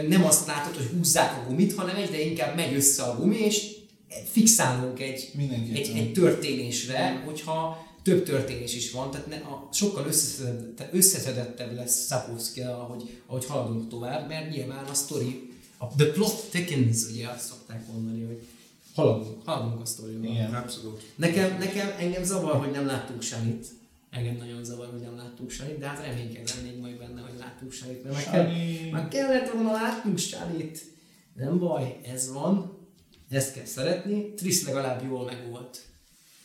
nem 0.07 0.25
azt 0.25 0.47
látod, 0.47 0.75
hogy 0.75 0.85
húzzák 0.85 1.37
a 1.37 1.49
gumit, 1.49 1.75
hanem 1.75 1.95
egyre 1.95 2.25
inkább 2.25 2.55
megy 2.55 2.73
össze 2.73 3.03
a 3.03 3.17
gumi, 3.19 3.37
és 3.37 3.76
fixálunk 4.31 4.99
egy, 4.99 5.31
egy, 5.73 5.91
egy 5.95 6.11
történésre, 6.13 7.21
hogyha 7.25 7.85
több 8.03 8.23
történés 8.23 8.75
is 8.75 8.91
van, 8.91 9.11
tehát 9.11 9.27
ne, 9.27 9.35
a, 9.35 9.69
sokkal 9.71 10.07
összeszedettebb, 10.07 10.93
összeszedettebb 10.93 11.75
lesz 11.75 12.05
Szapovszki, 12.05 12.61
ahogy, 12.61 13.21
ahogy 13.25 13.45
haladunk 13.45 13.89
tovább, 13.89 14.27
mert 14.27 14.49
nyilván 14.49 14.85
a 14.85 14.93
story, 14.93 15.49
a, 15.77 15.87
the 15.87 16.05
plot 16.05 16.49
thickens, 16.49 17.05
ugye 17.11 17.27
azt 17.27 17.47
szokták 17.47 17.87
mondani, 17.87 18.23
hogy 18.23 18.47
haladunk, 18.95 19.45
haladunk 19.45 19.81
a 19.81 19.85
sztorival. 19.85 20.31
Igen. 20.31 20.53
Abszolút. 20.53 21.03
Nekem, 21.15 21.57
nekem 21.57 21.95
engem 21.99 22.23
zavar, 22.23 22.55
hogy 22.55 22.71
nem 22.71 22.85
láttunk 22.85 23.21
semmit. 23.21 23.67
Engem 24.09 24.35
nagyon 24.35 24.63
zavar, 24.63 24.89
hogy 24.91 25.01
nem 25.01 25.15
láttunk 25.15 25.49
semmit, 25.49 25.77
de 25.79 25.87
hát 25.87 26.05
reménykedem 26.05 26.57
még 26.63 26.79
majd 26.79 26.97
benne, 26.97 27.21
hogy 27.21 27.39
láttunk 27.39 27.71
semmit. 27.71 28.03
Mert 28.03 28.15
már, 28.15 28.23
kell, 28.23 28.51
már 28.91 29.07
kellett 29.07 29.51
volna 29.51 29.71
látnunk 29.71 30.17
semmit. 30.17 30.85
Nem 31.33 31.59
baj, 31.59 31.99
ez 32.03 32.31
van, 32.31 32.76
ezt 33.29 33.53
kell 33.53 33.65
szeretni, 33.65 34.33
Trisz 34.33 34.65
legalább 34.65 35.03
jól 35.03 35.25
meg 35.25 35.49
volt. 35.49 35.85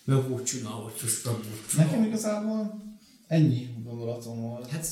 Meg 0.05 0.28
volt 0.28 0.47
csinálva, 0.47 0.83
hogy. 0.83 0.93
Nekem 1.77 2.05
igazából 2.05 2.83
ennyi 3.27 3.69
gondolatom 3.85 4.41
volt. 4.41 4.67
Hát 4.67 4.86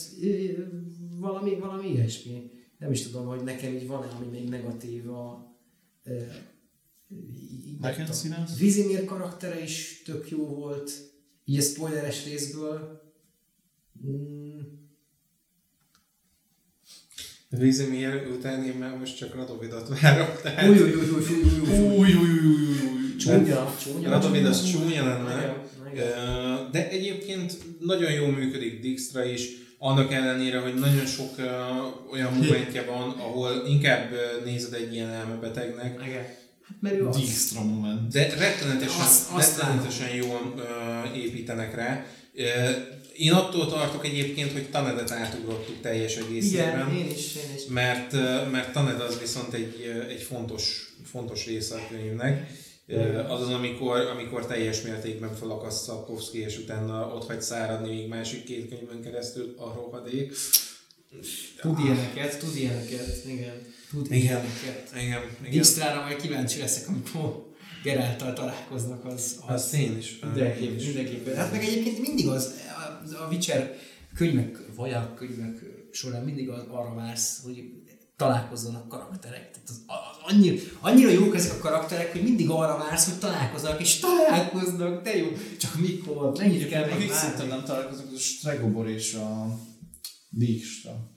valami, 1.18 1.54
valami 1.54 1.88
ilyesmi. 1.88 2.50
Nem 2.78 2.92
is 2.92 3.02
tudom, 3.02 3.26
hogy 3.26 3.42
nekem 3.42 3.74
így 3.74 3.86
van-e, 3.86 4.06
ami 4.06 4.26
még 4.26 4.48
negatív 4.48 5.10
a... 5.10 5.54
Tudom. 7.82 8.12
színes? 8.12 8.58
Vizimir 8.58 9.04
karaktere 9.04 9.62
is 9.62 10.02
tök 10.04 10.30
jó 10.30 10.46
volt, 10.46 10.90
így 11.44 11.58
a 11.58 11.62
spoileres 11.62 12.24
részből. 12.24 13.00
Mm, 14.06 14.49
Vizimir 17.58 18.26
után 18.36 18.64
én 18.64 18.74
már 18.78 18.96
most 18.98 19.16
csak 19.16 19.34
Radovidot 19.34 20.00
várok, 20.00 20.40
tehát 20.42 20.68
Új, 20.68 20.78
új, 20.78 20.92
új, 20.92 20.94
új, 20.94 21.24
új, 21.42 21.68
új, 21.68 21.78
új. 21.78 21.96
Új, 21.96 22.14
új, 22.14 22.14
új, 22.14 22.88
új. 22.92 23.16
Csúnya, 23.18 23.74
csúnya. 23.82 24.10
Radovid 24.10 24.46
az 24.46 24.70
csúnya 24.70 25.04
lenne. 25.04 25.56
De 26.72 26.88
egyébként 26.88 27.58
nagyon 27.80 28.12
jól 28.12 28.30
működik 28.30 28.80
Dijkstra 28.80 29.24
is, 29.24 29.48
annak 29.78 30.12
ellenére, 30.12 30.58
hogy 30.58 30.74
nagyon 30.74 31.06
sok 31.06 31.30
olyan 32.12 32.32
momentje 32.32 32.84
van, 32.84 33.10
ahol 33.10 33.64
inkább 33.68 34.10
nézed 34.44 34.72
egy 34.72 34.94
ilyen 34.94 35.08
elmebetegnek, 35.08 36.00
Igen. 36.06 36.22
Hát 36.68 36.76
mert 36.80 36.94
ő 36.94 37.06
az. 37.06 37.16
Dijkstra 37.16 37.62
moment. 37.64 38.12
de 38.12 38.34
rettenetesen, 38.38 39.00
azt- 39.00 39.30
azt 39.32 39.58
rettenetesen 39.58 40.14
jól 40.14 40.54
építenek 41.16 41.74
rá. 41.74 42.06
Én 43.20 43.32
attól 43.32 43.66
tartok 43.66 44.04
egyébként, 44.04 44.52
hogy 44.52 44.70
Tanedet 44.70 45.10
átugrottuk 45.10 45.80
teljes 45.80 46.16
egészében. 46.16 46.88
Igen, 46.88 47.06
én 47.06 47.10
is, 47.16 47.34
én 47.34 47.54
is. 47.56 47.62
Mert, 47.68 48.12
mert 48.50 48.72
Taned 48.72 49.00
az 49.00 49.18
viszont 49.20 49.54
egy, 49.54 50.04
egy 50.08 50.22
fontos, 50.22 50.94
fontos 51.04 51.46
része 51.46 51.74
a 51.74 51.86
könyvnek. 51.90 52.50
Az 53.28 53.40
az, 53.40 53.48
amikor, 53.48 53.96
amikor 53.96 54.46
teljes 54.46 54.82
mértékben 54.82 55.34
felakaszt 55.34 55.84
Szapkovszki, 55.84 56.38
és 56.38 56.58
utána 56.58 57.14
ott 57.14 57.26
hagy 57.26 57.42
száradni 57.42 57.94
még 57.94 58.08
másik 58.08 58.44
két 58.44 58.68
könyvön 58.68 59.02
keresztül 59.02 59.54
a 59.58 59.72
rohadék. 59.74 60.32
Tud 61.60 61.78
ilyeneket, 61.78 62.38
tud 62.38 62.56
ilyeneket, 62.56 63.24
igen. 63.26 63.66
Tud 63.90 64.06
Igen. 64.06 64.18
ilyeneket. 64.20 64.90
Igen, 64.94 65.22
igen. 65.48 65.96
Majd 66.04 66.20
kíváncsi 66.20 66.60
leszek, 66.60 66.88
amikor 66.88 67.49
Geráltal 67.82 68.32
találkoznak, 68.32 69.04
az, 69.04 69.38
az 69.46 69.54
Azt 69.54 69.74
én 69.74 69.96
is. 69.96 70.18
mindenképp, 70.18 70.80
mindenképpen. 70.80 71.36
Hát 71.36 71.52
meg 71.52 71.62
egyébként 71.62 72.00
mindig 72.00 72.26
az, 72.28 72.54
a, 73.08 73.22
a 73.24 73.28
Witcher 73.28 73.76
könyvek, 74.14 74.58
a 74.76 75.14
könyvek 75.14 75.62
során 75.92 76.24
mindig 76.24 76.48
az, 76.48 76.62
arra 76.68 76.94
vársz, 76.94 77.42
hogy 77.42 77.64
találkozzanak 78.16 78.88
karakterek. 78.88 79.50
Tehát 79.50 79.68
az, 79.68 79.82
az 79.86 80.32
annyira, 80.34 80.62
annyira 80.80 81.10
jók 81.10 81.34
ezek 81.34 81.52
a 81.52 81.58
karakterek, 81.58 82.12
hogy 82.12 82.22
mindig 82.22 82.50
arra 82.50 82.78
vársz, 82.78 83.08
hogy 83.08 83.18
találkoznak, 83.18 83.80
és 83.80 83.98
találkoznak, 83.98 85.02
de 85.02 85.16
jó, 85.16 85.26
csak 85.58 85.74
mikor, 85.78 86.38
mennyit 86.38 86.68
kell 86.68 86.86
még 86.86 87.08
várni. 87.08 87.48
nem 87.48 87.64
találkoznak, 87.64 88.06
az 88.06 88.12
a 88.12 88.18
Stregobor 88.18 88.88
és 88.88 89.14
a 89.14 89.58
Dijkstra. 90.28 91.10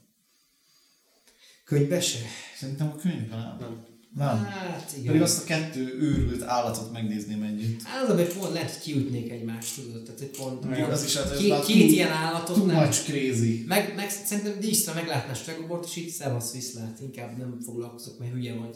Könyvbe 1.66 2.02
se? 2.02 2.20
Szerintem 2.60 2.88
a 2.88 2.96
könyvben 2.96 3.40
nem. 3.40 3.58
Nem. 3.60 3.93
Nem. 4.16 4.44
Hát 4.46 4.92
igen. 4.94 5.06
Pedig 5.06 5.22
azt 5.22 5.42
a 5.42 5.46
kettő 5.46 5.98
őrült 6.00 6.42
állatot 6.42 6.92
megnézném 6.92 7.44
együtt. 7.44 7.82
Hát 7.82 8.10
az, 8.10 8.16
hogy 8.16 8.34
pont 8.34 8.54
lehet, 8.54 8.72
hogy 8.72 8.82
kiütnék 8.82 9.32
egymást, 9.32 9.76
tudod, 9.76 10.04
tehát 10.04 10.20
hogy 10.20 10.30
pont, 10.30 10.66
Igen, 10.66 10.90
az 10.92 11.04
is 11.04 11.14
lehet, 11.16 11.30
hogy 11.30 11.40
két, 11.40 11.66
két 11.66 11.78
túl- 11.82 11.92
ilyen 11.92 12.12
állatot 12.12 12.56
Too 12.56 12.66
nem. 12.66 12.76
much 12.76 13.04
crazy. 13.04 13.64
Meg, 13.68 13.94
meg 13.96 14.10
szerintem 14.10 14.60
Dijkstra 14.60 14.94
meglátná 14.94 15.34
Stregobort, 15.34 15.86
és 15.86 15.96
így 15.96 16.10
szevasz 16.10 16.54
viszlát, 16.54 17.00
inkább 17.02 17.38
nem 17.38 17.58
foglalkozok, 17.66 18.20
mert 18.20 18.32
hülye 18.32 18.54
vagy. 18.54 18.76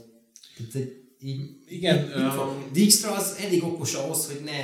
Tehát, 0.58 0.72
hogy 0.72 1.02
így, 1.22 1.40
Igen, 1.68 1.98
így, 2.18 2.24
um, 2.24 2.64
Dijkstra 2.74 3.12
az 3.16 3.36
elég 3.46 3.64
okos 3.64 3.94
ahhoz, 3.94 4.26
hogy 4.26 4.42
ne, 4.46 4.62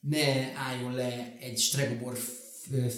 ne 0.00 0.52
álljon 0.68 0.94
le 0.94 1.36
egy 1.40 1.58
Stregobor 1.58 2.18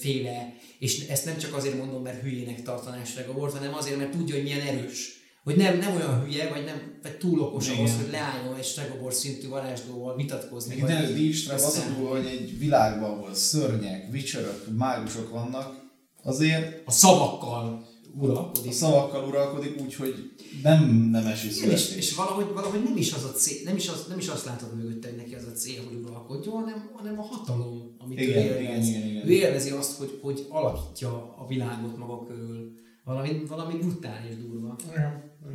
féle, 0.01 0.55
és 0.79 1.07
ezt 1.07 1.25
nem 1.25 1.37
csak 1.39 1.55
azért 1.55 1.79
mondom, 1.79 2.03
mert 2.03 2.23
hülyének 2.23 2.63
tartaná 2.63 3.05
Stregobort, 3.05 3.53
hanem 3.57 3.75
azért, 3.75 3.97
mert 3.97 4.11
tudja, 4.11 4.35
hogy 4.35 4.45
milyen 4.45 4.61
erős. 4.61 5.21
Hogy 5.43 5.57
nem, 5.57 5.79
nem 5.79 5.95
olyan 5.97 6.25
hülye, 6.25 6.49
vagy, 6.49 6.65
nem, 6.65 6.99
vagy 7.03 7.17
túl 7.17 7.41
okos 7.41 7.67
Igen. 7.67 7.79
ahhoz, 7.79 7.97
hogy 7.97 8.11
leálljon 8.11 8.57
egy 8.57 8.65
Stregobor 8.65 9.13
szintű 9.13 9.49
varázslóval 9.49 10.17
vitatkozni. 10.17 10.75
Tényleg 10.75 11.15
Dijkstra 11.15 11.55
az 11.55 11.83
a 11.99 12.05
hogy 12.09 12.27
egy 12.27 12.59
világban, 12.59 13.11
ahol 13.11 13.35
szörnyek, 13.35 14.13
witcherök, 14.13 14.67
mágusok 14.77 15.31
vannak, 15.31 15.75
azért 16.23 16.83
a 16.87 16.91
szavakkal 16.91 17.91
a 18.15 18.25
uralkodik. 18.25 18.73
szavakkal 18.73 19.29
uralkodik 19.29 19.81
úgy, 19.81 19.95
hogy 19.95 20.15
nem 20.63 21.09
nemesi 21.11 21.57
Igen, 21.57 21.71
és, 21.71 21.97
és 21.97 22.15
valahogy, 22.15 22.53
valahogy 22.55 22.83
nem 22.83 22.97
is 22.97 23.13
az 23.13 23.25
a 23.25 23.31
cél, 23.33 23.63
nem 23.65 23.77
is, 23.77 23.89
az, 23.89 24.07
nem 24.09 24.19
is 24.19 24.29
azt 24.29 24.45
látod 24.45 24.77
mögötte, 24.77 25.09
hogy 25.09 25.17
neki 25.17 25.35
az 25.35 25.45
a 25.45 25.53
cél, 25.53 25.83
hogy 25.89 26.01
uralkodjon, 26.05 26.55
hanem, 26.55 26.91
hanem 26.95 27.19
a 27.19 27.23
hatalom, 27.23 27.95
amit 27.99 28.21
Igen, 28.21 28.37
ő 28.37 28.41
élvez. 28.41 28.61
igen, 28.63 28.83
igen, 28.83 29.09
igen. 29.09 29.27
Ő 29.29 29.31
élvezi 29.31 29.71
azt, 29.71 29.97
hogy, 29.99 30.19
hogy 30.23 30.47
alakítja 30.49 31.35
a 31.39 31.47
világot 31.49 31.97
maga 31.97 32.27
körül. 32.27 32.73
Valami, 33.05 33.43
valami 33.49 33.75
brutális 33.79 34.37
durva. 34.37 34.77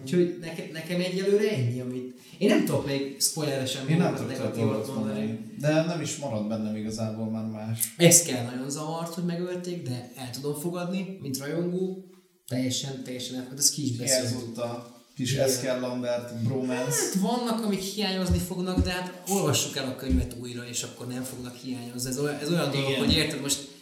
Úgyhogy 0.02 0.38
nekem, 0.42 0.66
nekem 0.74 1.00
egyelőre 1.00 1.50
ennyi, 1.50 1.80
amit... 1.80 2.16
Én 2.38 2.50
nem 2.50 2.66
tudok 2.66 2.86
még 2.86 3.22
spoileresen 3.22 3.88
Én 3.90 3.98
nem 3.98 4.16
dolgot 4.56 4.96
mondani. 4.96 5.40
De 5.60 5.84
nem 5.84 6.02
is 6.02 6.18
marad 6.18 6.48
bennem 6.48 6.76
igazából 6.76 7.30
már 7.30 7.46
más. 7.46 7.94
Ez 7.98 8.24
kell 8.24 8.44
nagyon 8.44 8.70
zavart, 8.70 9.14
hogy 9.14 9.24
megölték, 9.24 9.88
de 9.88 10.12
el 10.16 10.30
tudom 10.30 10.60
fogadni, 10.60 11.18
mint 11.22 11.38
rajongó. 11.38 12.06
Teljesen, 12.48 13.04
teljesen 13.04 13.34
elfogadom, 13.36 13.64
ezt 13.64 13.74
ki 13.74 13.84
is 13.84 13.98
beszéltük. 13.98 14.30
Hiányzott 14.30 14.58
a 14.58 14.96
kis 15.16 15.32
Igen. 15.32 15.44
Eszkel 15.44 15.80
Lambert 15.80 16.44
bromance. 16.44 16.84
Hát 16.84 17.14
vannak, 17.22 17.66
amik 17.66 17.80
hiányozni 17.80 18.38
fognak, 18.38 18.80
de 18.80 18.92
hát 18.92 19.24
olvassuk 19.30 19.76
el 19.76 19.88
a 19.88 19.96
könyvet 19.96 20.36
újra, 20.42 20.68
és 20.68 20.84
akkor 20.84 21.08
nem 21.08 21.24
fognak 21.24 21.56
hiányozni. 21.56 22.10
Ez 22.10 22.20
olyan, 22.20 22.36
ez 22.36 22.52
olyan 22.52 22.72
dolog, 22.72 22.94
hogy 22.94 23.14
érted, 23.14 23.42
most 23.42 23.77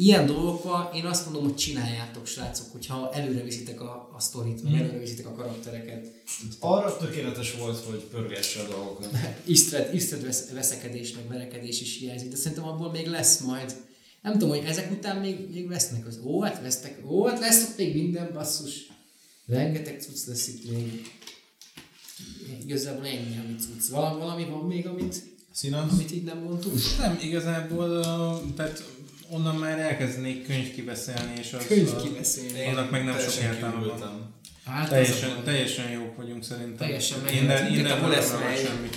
ilyen 0.00 0.26
dolgokban 0.26 0.94
én 0.94 1.04
azt 1.04 1.24
mondom, 1.24 1.42
hogy 1.42 1.54
csináljátok, 1.56 2.26
srácok, 2.26 2.72
hogyha 2.72 3.10
előre 3.12 3.42
viszitek 3.42 3.80
a, 3.80 4.10
a 4.16 4.20
sztorit, 4.20 4.62
meg 4.62 4.74
előre 4.74 4.98
viszitek 4.98 5.26
a 5.26 5.32
karaktereket. 5.32 6.12
Arra 6.58 6.96
tökéletes 6.96 7.54
volt, 7.54 7.84
hogy 7.84 7.98
pörgesse 7.98 8.60
a 8.60 8.68
dolgokat. 8.68 9.10
Isztred, 9.44 9.94
isztred 9.94 10.24
vesz, 10.24 10.50
veszekedés, 10.50 11.12
meg 11.12 11.28
verekedés 11.28 11.80
is 11.80 11.98
hiányzik, 11.98 12.30
de 12.30 12.36
szerintem 12.36 12.68
abból 12.68 12.90
még 12.90 13.06
lesz 13.06 13.40
majd. 13.40 13.74
Nem 14.22 14.32
tudom, 14.32 14.48
hogy 14.48 14.64
ezek 14.64 14.90
után 14.90 15.16
még, 15.16 15.50
még 15.52 15.68
vesznek 15.68 16.06
az. 16.06 16.20
Ó, 16.24 16.40
hát 16.40 16.62
vesztek, 16.62 16.98
ó, 17.06 17.26
hát 17.26 17.40
lesz 17.40 17.68
ott 17.68 17.76
még 17.76 17.94
minden 17.94 18.30
basszus. 18.32 18.86
Rengeteg 19.46 20.00
cucc 20.00 20.26
lesz 20.26 20.48
itt 20.48 20.70
még. 20.70 21.12
Igazából 22.66 23.06
ennyi, 23.06 23.38
amit 23.44 23.60
cucc. 23.60 23.90
Valami, 23.90 24.20
valami 24.20 24.44
van 24.44 24.66
még, 24.66 24.86
amit, 24.86 25.22
Színasz? 25.52 25.92
amit 25.92 26.12
így 26.12 26.24
nem 26.24 26.38
mondtunk? 26.38 26.78
Nem, 26.98 27.18
igazából, 27.22 28.00
tehát 28.56 28.84
onnan 29.30 29.56
már 29.56 29.78
elkezdenék 29.78 30.46
könyv 30.46 30.74
kibeszélni, 30.74 31.32
és 31.38 31.52
az, 31.52 31.66
Könyv 31.66 31.96
kibeszélni. 32.02 32.64
Annak 32.64 32.90
meg 32.90 33.04
nem 33.04 33.18
sok 33.18 33.32
Teljesen 33.32 33.52
értelme 33.52 33.86
van. 33.86 34.34
Hát 34.64 34.84
az 34.84 34.88
a 34.88 34.94
Teljesen, 34.94 35.44
teljesen 35.44 35.90
jók 35.90 36.16
vagyunk 36.16 36.44
szerintem. 36.44 36.76
Teljesen 36.76 37.18
innen, 37.28 37.46
meglepett 37.46 37.68
minket 37.68 37.78
innen 37.78 37.92
a 37.92 37.94
nem 37.94 38.04
Wallace 38.04 38.32
marad 38.32 38.48
Meyer. 38.48 38.66
semmi. 38.66 38.88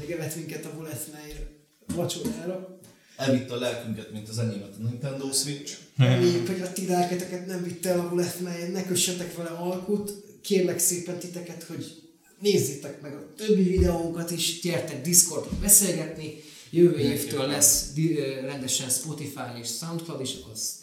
Megevet 0.00 0.36
minket 0.36 0.64
a 0.64 0.70
Wolfmeyer 0.76 1.46
vacsorára. 1.94 2.78
Elvitt 3.16 3.50
a 3.50 3.56
lelkünket, 3.56 4.12
mint 4.12 4.28
az 4.28 4.38
enyémet 4.38 4.74
a 4.78 4.82
Nintendo 4.82 5.32
Switch. 5.32 5.72
Reméljük, 5.96 6.46
hogy 6.46 6.60
a 6.60 6.72
ti 6.72 6.86
lelketeket 6.86 7.46
nem 7.46 7.62
vitte 7.62 7.90
el 7.90 8.00
a 8.00 8.08
Wolfmeyer, 8.12 8.70
ne 8.70 8.84
kössetek 8.84 9.36
vele 9.36 9.48
alkut. 9.48 10.12
Kérlek 10.42 10.78
szépen 10.78 11.18
titeket, 11.18 11.62
hogy 11.62 12.02
nézzétek 12.40 13.00
meg 13.00 13.14
a 13.14 13.32
többi 13.36 13.62
videónkat 13.62 14.30
is, 14.30 14.60
gyertek 14.60 15.02
Discordon 15.02 15.58
beszélgetni. 15.60 16.34
Jövő 16.74 16.98
évtől 16.98 17.46
lesz 17.46 17.92
rendesen 18.40 18.88
Spotify 18.88 19.58
és 19.60 19.68
Soundcloud 19.68 20.20
is, 20.20 20.34
az 20.52 20.82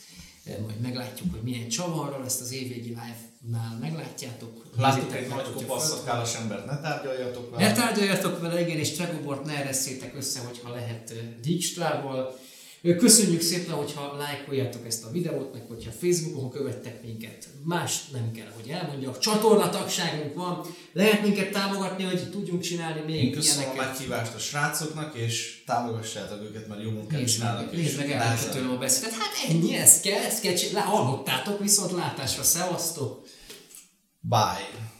majd 0.65 0.79
meglátjuk, 0.81 1.31
hogy 1.31 1.41
milyen 1.41 1.69
csavarral, 1.69 2.25
ezt 2.25 2.41
az 2.41 2.53
évvégi 2.53 2.87
live-nál 2.89 3.77
meglátjátok. 3.81 4.65
Láttuk 4.77 5.15
egy 5.15 5.27
nagy 5.27 5.37
hogyha 5.37 5.53
kopasz 5.53 5.87
föl- 5.87 5.99
szakállas 5.99 6.35
embert, 6.35 6.65
ne 6.65 6.79
tárgyaljatok 6.81 7.51
ne 7.51 7.57
vele. 7.57 7.73
tárgyaljatok 7.73 8.41
vele, 8.41 8.61
igen, 8.61 8.77
és 8.77 8.91
Tregobort 8.91 9.45
ne 9.45 9.53
ereszétek 9.57 10.15
össze, 10.15 10.39
hogyha 10.39 10.73
lehet 10.73 11.13
Dijkstrával. 11.41 12.39
Köszönjük 12.81 13.41
szépen, 13.41 13.75
hogyha 13.75 14.15
lájkoljátok 14.17 14.85
ezt 14.85 15.03
a 15.05 15.11
videót, 15.11 15.53
meg 15.53 15.61
hogyha 15.67 15.91
Facebookon 15.91 16.49
követtek 16.49 17.03
minket. 17.03 17.47
Más 17.63 18.07
nem 18.11 18.31
kell, 18.31 18.51
hogy 18.55 18.69
elmondjak. 18.69 19.19
Csatornatagságunk 19.19 20.33
van, 20.35 20.65
lehet 20.93 21.21
minket 21.21 21.51
támogatni, 21.51 22.03
hogy 22.03 22.29
tudjunk 22.29 22.61
csinálni 22.61 23.01
még 23.05 23.23
Én 23.23 23.31
köszönöm 23.31 23.69
a 23.69 23.73
ilyeneket. 23.73 23.93
meghívást 23.93 24.35
a 24.35 24.39
srácoknak, 24.39 25.15
és 25.15 25.63
támogassátok 25.65 26.41
őket, 26.41 26.67
mert 26.67 26.81
jó 26.83 26.89
munkát 26.89 27.19
Nézd 27.19 27.33
csinálnak. 27.35 27.71
nézd 27.71 27.97
meg 27.97 28.11
el 28.11 28.49
tőlem 28.51 28.71
a 28.71 28.77
beszédet. 28.77 29.11
Hát 29.13 29.49
ennyi, 29.49 29.75
ez 29.75 29.99
kell, 29.99 30.21
ezt 30.23 30.41
kell 30.41 30.53
csinálni. 30.53 30.89
Hallottátok, 30.91 31.59
viszont 31.59 31.91
látásra, 31.91 32.43
szevasztok! 32.43 33.25
Bye. 34.19 34.90